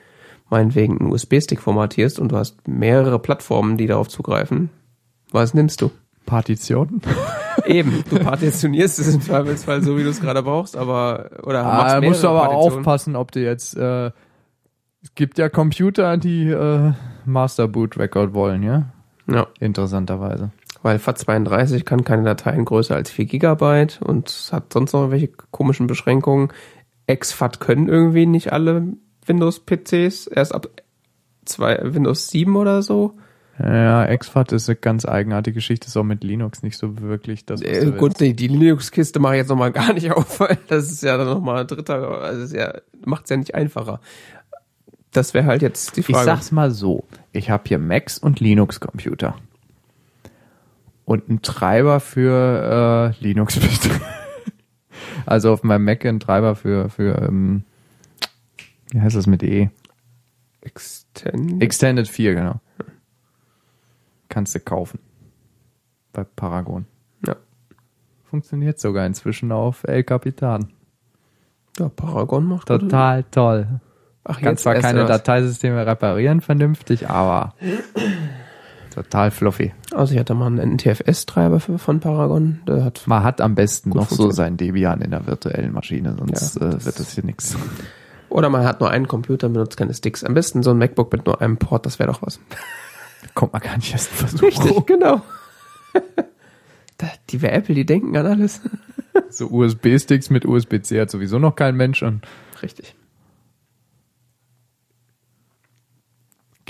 meinetwegen 0.51 1.01
einen 1.01 1.10
USB-Stick 1.10 1.60
formatierst 1.60 2.18
und 2.18 2.31
du 2.31 2.36
hast 2.36 2.68
mehrere 2.68 3.18
Plattformen, 3.18 3.78
die 3.78 3.86
darauf 3.86 4.09
zugreifen. 4.09 4.70
Was 5.31 5.55
nimmst 5.55 5.81
du? 5.81 5.91
Partitionen? 6.26 7.01
Eben, 7.67 8.05
du 8.09 8.18
partitionierst 8.18 8.99
es 8.99 9.15
im 9.15 9.20
Zweifelsfall 9.20 9.83
so, 9.83 9.97
wie 9.97 10.02
du 10.02 10.10
es 10.10 10.20
gerade 10.20 10.42
brauchst, 10.42 10.76
aber 10.76 11.31
oder 11.42 11.65
machst 11.65 11.94
Ah, 11.97 12.01
musst 12.01 12.23
du 12.23 12.28
aber 12.28 12.51
aufpassen, 12.51 13.17
ob 13.17 13.33
du 13.33 13.41
jetzt, 13.41 13.76
äh, 13.76 14.07
es 15.02 15.15
gibt 15.15 15.39
ja 15.39 15.49
Computer, 15.49 16.17
die 16.17 16.49
äh, 16.49 16.92
Master 17.25 17.68
Boot 17.68 17.99
Record 17.99 18.34
wollen, 18.34 18.62
ja? 18.62 18.86
Ja, 19.31 19.47
Interessanterweise. 19.60 20.51
Weil 20.83 20.97
FAT32 20.99 21.85
kann 21.85 22.05
keine 22.05 22.25
Dateien 22.25 22.65
größer 22.65 22.94
als 22.94 23.11
4 23.11 23.25
Gigabyte 23.27 24.01
und 24.02 24.49
hat 24.52 24.73
sonst 24.73 24.93
noch 24.93 25.11
welche 25.11 25.28
komischen 25.51 25.86
Beschränkungen. 25.86 26.49
XFAT 27.12 27.61
können 27.61 27.89
irgendwie 27.89 28.27
nicht 28.27 28.52
alle 28.52 28.85
Windows-PCs, 29.27 30.27
erst 30.27 30.55
ab 30.55 30.69
zwei, 31.44 31.78
Windows 31.83 32.28
7 32.28 32.57
oder 32.57 32.83
so. 32.83 33.15
Ja, 33.59 34.07
XFAT 34.17 34.52
ist 34.52 34.69
eine 34.69 34.77
ganz 34.77 35.05
eigenartige 35.05 35.55
Geschichte, 35.55 35.86
ist 35.86 35.97
auch 35.97 36.02
mit 36.05 36.25
Linux 36.25 36.62
nicht 36.62 36.78
so 36.78 37.01
wirklich 37.01 37.44
das, 37.44 37.61
Äh, 37.61 37.93
gut, 37.97 38.19
die, 38.19 38.35
die 38.35 38.49
Linux-Kiste 38.49 39.20
mache 39.20 39.35
ich 39.35 39.39
jetzt 39.41 39.49
nochmal 39.51 39.73
gar 39.73 39.93
nicht 39.93 40.11
auf, 40.11 40.41
weil 40.41 40.59
das 40.69 40.91
ist 40.91 41.02
ja 41.02 41.17
dann 41.19 41.27
nochmal 41.28 41.61
ein 41.61 41.67
dritter, 41.67 42.09
also 42.23 42.43
ist 42.43 42.55
ja, 42.55 42.73
macht 43.05 43.25
es 43.25 43.31
ja 43.31 43.36
nicht 43.36 43.55
einfacher. 43.55 44.01
Das 45.12 45.35
wäre 45.35 45.44
halt 45.44 45.61
jetzt 45.61 45.97
die 45.97 46.01
Ich 46.01 46.07
Frage. 46.07 46.25
sag's 46.25 46.51
mal 46.51 46.70
so, 46.70 47.05
ich 47.33 47.51
habe 47.51 47.65
hier 47.67 47.78
Macs 47.78 48.17
und 48.19 48.41
Linux-Computer. 48.41 49.36
Und 51.05 51.28
einen 51.28 51.42
Treiber 51.42 52.00
für 52.00 53.14
äh, 53.18 53.22
Linux. 53.22 53.58
also 55.26 55.52
auf 55.52 55.62
meinem 55.62 55.84
Mac 55.84 56.05
einen 56.06 56.20
Treiber 56.20 56.55
für, 56.55 56.89
für 56.89 57.20
ähm, 57.22 57.64
wie 58.90 59.00
heißt 59.00 59.16
das 59.16 59.26
mit 59.26 59.42
E? 59.42 59.70
Extend 60.60 61.62
Extended 61.62 62.08
4, 62.08 62.34
genau. 62.34 62.60
Kannst 64.28 64.55
du 64.55 64.60
kaufen. 64.60 65.00
Bei 66.12 66.24
Paragon. 66.24 66.86
ja. 67.26 67.36
Funktioniert 68.24 68.78
sogar 68.78 69.06
inzwischen 69.06 69.50
auf 69.50 69.84
El 69.84 70.05
Capitan. 70.05 70.72
ja, 71.78 71.89
Paragon 71.89 72.47
macht 72.47 72.70
das. 72.70 72.81
Total 72.81 73.24
toll. 73.24 73.81
Ach, 74.24 74.40
Kann 74.40 74.56
zwar 74.56 74.74
keine. 74.76 75.05
Dateisysteme 75.05 75.84
reparieren 75.86 76.40
vernünftig, 76.40 77.08
aber 77.08 77.55
total 78.92 79.30
fluffy. 79.30 79.72
Also 79.92 80.14
ich 80.14 80.20
hatte 80.20 80.34
mal 80.34 80.46
einen 80.46 80.74
NTFS-Treiber 80.74 81.60
von 81.60 82.00
Paragon, 82.00 82.60
der 82.66 82.84
hat 82.84 83.02
Man 83.06 83.22
hat 83.22 83.40
am 83.40 83.54
besten 83.54 83.90
noch 83.90 84.10
so 84.10 84.30
sein 84.30 84.56
Debian 84.56 85.00
in 85.00 85.10
der 85.10 85.26
virtuellen 85.26 85.72
Maschine, 85.72 86.16
sonst 86.18 86.60
Ja, 86.60 86.68
äh, 86.68 86.84
wird 86.84 86.98
das 86.98 87.12
hier 87.12 87.24
nichts. 87.24 87.56
oder 88.28 88.48
man 88.50 88.64
hat 88.64 88.80
nur 88.80 88.90
einen 88.90 89.08
Computer 89.08 89.46
und 89.46 89.54
benutzt 89.54 89.76
keine 89.76 89.94
Sticks. 89.94 90.24
Am 90.24 90.34
besten 90.34 90.62
so 90.62 90.70
ein 90.70 90.78
MacBook 90.78 91.12
mit 91.12 91.26
nur 91.26 91.40
einem 91.40 91.56
Port, 91.56 91.86
das 91.86 91.98
wäre 91.98 92.12
doch 92.12 92.22
was. 92.22 92.40
Kommt 93.34 93.52
man 93.52 93.62
gar 93.62 93.76
nicht 93.76 93.92
erst 93.92 94.08
versuchen. 94.08 94.44
Richtig, 94.46 94.86
genau. 94.86 95.22
Da, 96.98 97.08
die 97.30 97.42
wer 97.42 97.52
Apple, 97.52 97.74
die 97.74 97.84
denken 97.84 98.16
an 98.16 98.26
alles. 98.26 98.60
So 99.28 99.48
USB-Sticks 99.48 100.30
mit 100.30 100.46
USB-C 100.46 101.00
hat 101.00 101.10
sowieso 101.10 101.40
noch 101.40 101.56
kein 101.56 101.74
Mensch 101.74 102.04
und 102.04 102.20
Richtig. 102.62 102.94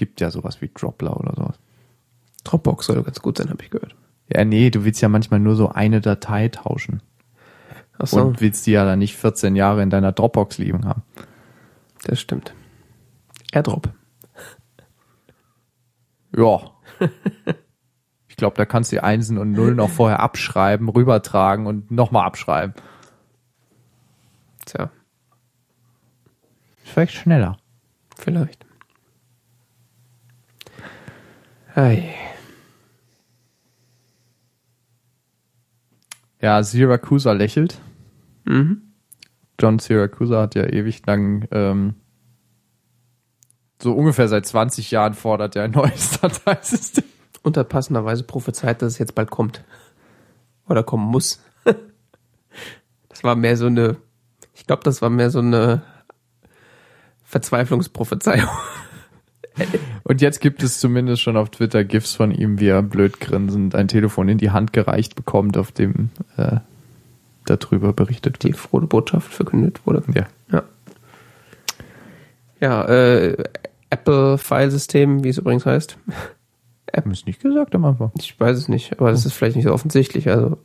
gibt 0.02 0.20
ja 0.20 0.33
sowas 0.33 0.60
wie 0.60 0.68
Dropler 0.68 1.17
oder 1.17 1.33
sowas. 1.36 1.60
Dropbox 2.45 2.87
soll 2.87 3.03
ganz 3.03 3.21
gut 3.21 3.39
sein, 3.39 3.51
habe 3.51 3.62
ich 3.62 3.71
gehört. 3.71 3.95
Ja, 4.29 4.45
nee, 4.45 4.71
du 4.71 4.85
willst 4.85 5.01
ja 5.01 5.09
manchmal 5.09 5.41
nur 5.41 5.57
so 5.57 5.69
eine 5.69 6.01
Datei 6.01 6.49
tauschen 6.49 7.03
Ach 7.99 8.07
so, 8.07 8.23
und 8.23 8.41
willst 8.41 8.67
die 8.67 8.73
ja 8.73 8.85
dann 8.85 8.99
nicht 8.99 9.17
14 9.17 9.57
Jahre 9.57 9.83
in 9.83 9.91
deiner 9.91 10.12
Dropbox 10.12 10.59
liegen 10.59 10.87
haben. 10.87 11.03
das 12.05 12.21
stimmt. 12.21 12.55
AirDrop. 13.53 13.91
Ja. 16.37 16.61
Ich 18.29 18.37
glaube, 18.37 18.57
da 18.57 18.65
kannst 18.65 18.91
du 18.91 18.97
die 18.97 19.01
Einsen 19.03 19.37
und 19.37 19.53
Nullen 19.53 19.79
auch 19.79 19.91
vorher 19.91 20.21
abschreiben, 20.21 20.89
rübertragen 20.89 21.67
und 21.67 21.91
nochmal 21.91 22.25
abschreiben. 22.27 22.75
Tja, 24.65 24.91
Vielleicht 26.83 27.12
schneller. 27.12 27.59
vielleicht. 28.17 28.65
Ei. 31.75 32.15
Ja, 36.43 36.62
Siracusa 36.62 37.33
lächelt. 37.33 37.79
Mhm. 38.45 38.83
John 39.61 39.79
Siracusa 39.79 40.43
hat 40.43 40.57
ja 40.57 40.65
ewig 40.65 41.07
lang, 41.07 41.47
ähm, 41.53 41.95
so 43.81 43.93
ungefähr 43.93 44.29
seit 44.29 44.45
20 44.45 44.91
Jahren 44.91 45.15
fordert 45.15 45.55
er 45.55 45.62
ein 45.65 45.71
neues 45.71 46.21
Dateisystem. 46.21 47.05
Und 47.45 47.57
hat 47.57 47.69
passenderweise 47.69 48.25
prophezeit, 48.25 48.83
dass 48.83 48.93
es 48.93 48.99
jetzt 48.99 49.15
bald 49.15 49.31
kommt. 49.31 49.65
Oder 50.69 50.83
kommen 50.83 51.07
muss. 51.07 51.43
Das 53.09 53.25
war 53.25 53.37
mehr 53.37 53.59
so 53.59 53.67
eine, 53.67 53.99
ich 54.55 54.67
glaube, 54.67 54.83
das 54.85 55.03
war 55.03 55.11
mehr 55.11 55.31
so 55.31 55.39
eine 55.39 55.83
Verzweiflungsprophezeiung. 57.25 58.49
Und 60.05 60.21
jetzt 60.21 60.41
gibt 60.41 60.63
es 60.63 60.81
zumindest 60.81 61.23
schon 61.23 61.37
auf 61.37 61.51
Twitter 61.51 61.85
GIFs 61.85 62.15
von 62.15 62.31
ihm, 62.33 62.59
wie 62.61 62.69
er 62.69 62.83
blöd 62.83 63.21
grinsend 63.21 63.75
ein 63.75 63.89
Telefon 63.89 64.29
in 64.29 64.39
die 64.39 64.51
Hand 64.51 64.73
gereicht 64.73 65.15
bekommt, 65.15 65.57
auf 65.57 65.73
dem 65.73 66.11
äh, 66.37 66.57
darüber 67.45 67.93
berichtet 67.93 68.43
Die 68.43 68.49
wird. 68.49 68.57
frohe 68.57 68.87
Botschaft 68.87 69.33
verkündet 69.33 69.81
wurde. 69.87 70.03
Ja. 70.15 70.27
Ja. 70.51 70.63
Ja, 72.61 72.85
äh, 72.87 73.45
Apple-Filesystem, 73.91 75.25
wie 75.25 75.29
es 75.29 75.39
übrigens 75.39 75.67
heißt. 75.67 75.99
Haben 76.95 77.11
es 77.11 77.27
nicht 77.27 77.41
gesagt 77.41 77.75
am 77.75 77.85
Anfang. 77.85 78.13
Ich 78.19 78.39
weiß 78.39 78.57
es 78.57 78.69
nicht, 78.69 78.99
aber 79.01 79.11
das 79.11 79.27
ist 79.27 79.33
vielleicht 79.33 79.57
nicht 79.57 79.65
so 79.65 79.73
offensichtlich. 79.73 80.29
Also 80.29 80.59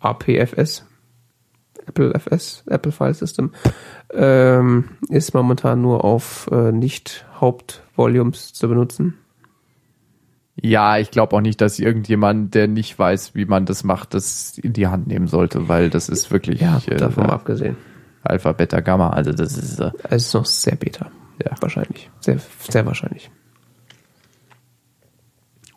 APFS, 0.00 0.84
Apple 1.86 2.14
FS, 2.14 2.64
Apple 2.66 2.92
File 2.92 3.14
System, 3.14 3.52
ähm, 4.12 4.90
ist 5.08 5.34
momentan 5.34 5.80
nur 5.80 6.04
auf 6.04 6.48
äh, 6.52 6.72
nicht 6.72 7.26
Hauptvolumes 7.40 8.52
zu 8.52 8.68
benutzen. 8.68 9.18
Ja, 10.62 10.98
ich 10.98 11.10
glaube 11.10 11.36
auch 11.36 11.40
nicht, 11.40 11.60
dass 11.60 11.78
irgendjemand, 11.78 12.54
der 12.54 12.68
nicht 12.68 12.98
weiß, 12.98 13.34
wie 13.34 13.46
man 13.46 13.64
das 13.64 13.82
macht, 13.82 14.14
das 14.14 14.58
in 14.58 14.72
die 14.72 14.88
Hand 14.88 15.06
nehmen 15.06 15.26
sollte, 15.26 15.68
weil 15.68 15.88
das 15.88 16.08
ist 16.08 16.30
wirklich 16.30 16.60
äh, 16.60 16.96
davon 16.96 17.26
mal 17.26 17.32
abgesehen. 17.32 17.76
Alpha, 18.22 18.52
Beta, 18.52 18.80
Gamma. 18.80 19.10
Also 19.10 19.32
das 19.32 19.56
ist 19.56 19.80
äh, 19.80 19.90
Es 20.10 20.26
ist 20.26 20.34
noch 20.34 20.44
sehr 20.44 20.76
beta. 20.76 21.10
Ja. 21.42 21.52
Wahrscheinlich. 21.60 22.10
Sehr, 22.20 22.38
sehr 22.68 22.84
wahrscheinlich. 22.84 23.30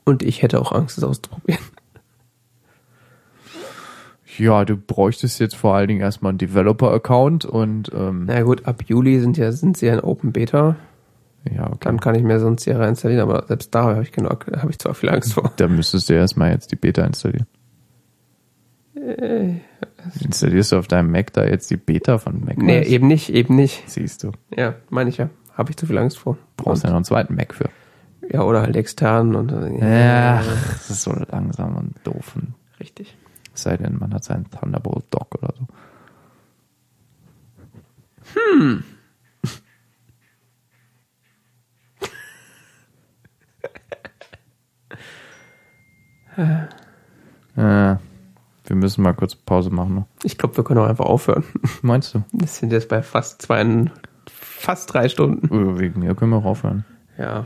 Und 0.04 0.24
ich 0.24 0.42
hätte 0.42 0.60
auch 0.60 0.74
Angst, 0.74 0.98
es 0.98 1.04
auszuprobieren. 1.04 1.64
Ja, 4.40 4.66
du 4.66 4.78
bräuchtest 4.78 5.40
jetzt 5.40 5.56
vor 5.56 5.76
allen 5.76 5.88
Dingen 5.88 6.02
erstmal 6.02 6.32
einen 6.32 6.38
Developer-Account 6.38 7.46
und 7.46 7.92
ähm, 7.94 8.26
Na 8.28 8.42
gut, 8.42 8.66
ab 8.66 8.84
Juli 8.88 9.20
sind 9.20 9.38
ja, 9.38 9.52
sind 9.52 9.78
sie 9.78 9.88
ja 9.88 9.94
in 9.94 10.00
Open 10.00 10.32
Beta. 10.32 10.76
ja, 11.50 11.68
okay. 11.68 11.78
Dann 11.82 12.00
kann 12.00 12.16
ich 12.16 12.24
mir 12.24 12.40
sonst 12.40 12.64
hier 12.64 12.80
reinstallieren, 12.80 13.30
aber 13.30 13.46
selbst 13.48 13.74
da 13.74 13.84
habe 13.84 14.04
ich 14.04 14.12
habe 14.18 14.72
ich 14.72 14.80
zwar 14.80 14.94
viel 14.94 15.10
Angst 15.10 15.34
vor. 15.34 15.52
Da 15.58 15.68
müsstest 15.68 16.10
du 16.10 16.14
erstmal 16.14 16.52
jetzt 16.52 16.72
die 16.72 16.76
Beta 16.76 17.04
installieren. 17.04 17.48
Äh, 18.96 19.56
Installierst 20.24 20.72
du 20.72 20.78
auf 20.78 20.88
deinem 20.88 21.12
Mac 21.12 21.34
da 21.34 21.46
jetzt 21.46 21.70
die 21.70 21.78
Beta 21.78 22.18
von 22.18 22.44
Mac? 22.46 22.58
Nee, 22.58 22.84
eben 22.84 23.08
nicht, 23.08 23.30
eben 23.30 23.56
nicht. 23.56 23.84
Siehst 23.90 24.24
du. 24.24 24.32
Ja, 24.56 24.76
meine 24.90 25.10
ich 25.10 25.18
ja. 25.18 25.30
Habe 25.54 25.72
ich 25.72 25.78
zu 25.78 25.86
viel 25.86 25.98
Angst 25.98 26.20
vor. 26.20 26.38
Brauchst 26.58 26.84
ja 26.84 26.90
noch 26.90 26.98
einen 26.98 27.06
zweiten 27.06 27.36
Mac 27.36 27.54
für. 27.54 27.70
Ja, 28.32 28.44
oder 28.44 28.62
halt 28.62 28.76
extern 28.76 29.36
und 29.36 29.52
Ja, 29.82 30.42
das 30.72 30.90
ist 30.90 31.04
so 31.04 31.14
langsam 31.30 31.76
und 31.76 31.94
doof. 32.04 32.36
Richtig. 32.80 33.16
Es 33.54 33.64
sei 33.64 33.78
denn, 33.78 33.98
man 34.00 34.14
hat 34.14 34.24
seinen 34.24 34.50
Thunderbolt 34.50 35.06
Dock 35.12 35.36
oder 35.36 35.54
so. 35.58 35.68
Hm. 38.34 38.84
äh, 47.58 47.96
wir 48.66 48.76
müssen 48.76 49.04
mal 49.04 49.14
kurz 49.14 49.36
Pause 49.36 49.70
machen. 49.70 49.96
Ne? 49.96 50.06
Ich 50.24 50.38
glaube, 50.38 50.58
wir 50.58 50.64
können 50.64 50.80
auch 50.80 50.88
einfach 50.88 51.06
aufhören. 51.06 51.44
Meinst 51.82 52.16
du? 52.16 52.24
Wir 52.32 52.48
sind 52.48 52.72
jetzt 52.72 52.90
bei 52.90 53.04
fast 53.04 53.42
zwei, 53.42 53.92
fast 54.28 54.94
drei 54.94 55.10
Stunden. 55.10 55.80
Wegen 55.80 56.00
mir 56.00 56.16
können 56.16 56.32
wir 56.32 56.38
auch 56.38 56.46
aufhören. 56.46 56.86
Ja, 57.18 57.46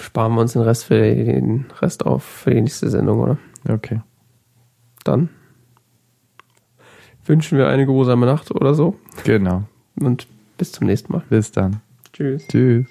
sparen 0.00 0.34
wir 0.34 0.40
uns 0.40 0.54
den 0.54 0.62
Rest 0.62 0.86
für 0.86 0.98
den 0.98 1.66
Rest 1.80 2.04
auf 2.04 2.24
für 2.24 2.50
die 2.50 2.60
nächste 2.60 2.90
Sendung, 2.90 3.20
oder? 3.20 3.38
Okay. 3.68 4.00
Dann 5.04 5.28
wünschen 7.26 7.58
wir 7.58 7.68
eine 7.68 7.86
geruhsame 7.86 8.26
Nacht 8.26 8.50
oder 8.50 8.74
so 8.74 8.96
Genau. 9.24 9.64
und 10.00 10.26
bis 10.58 10.72
zum 10.72 10.86
nächsten 10.86 11.12
Mal. 11.12 11.22
Bis 11.30 11.50
dann. 11.52 11.80
Tschüss. 12.12 12.46
Tschüss. 12.48 12.86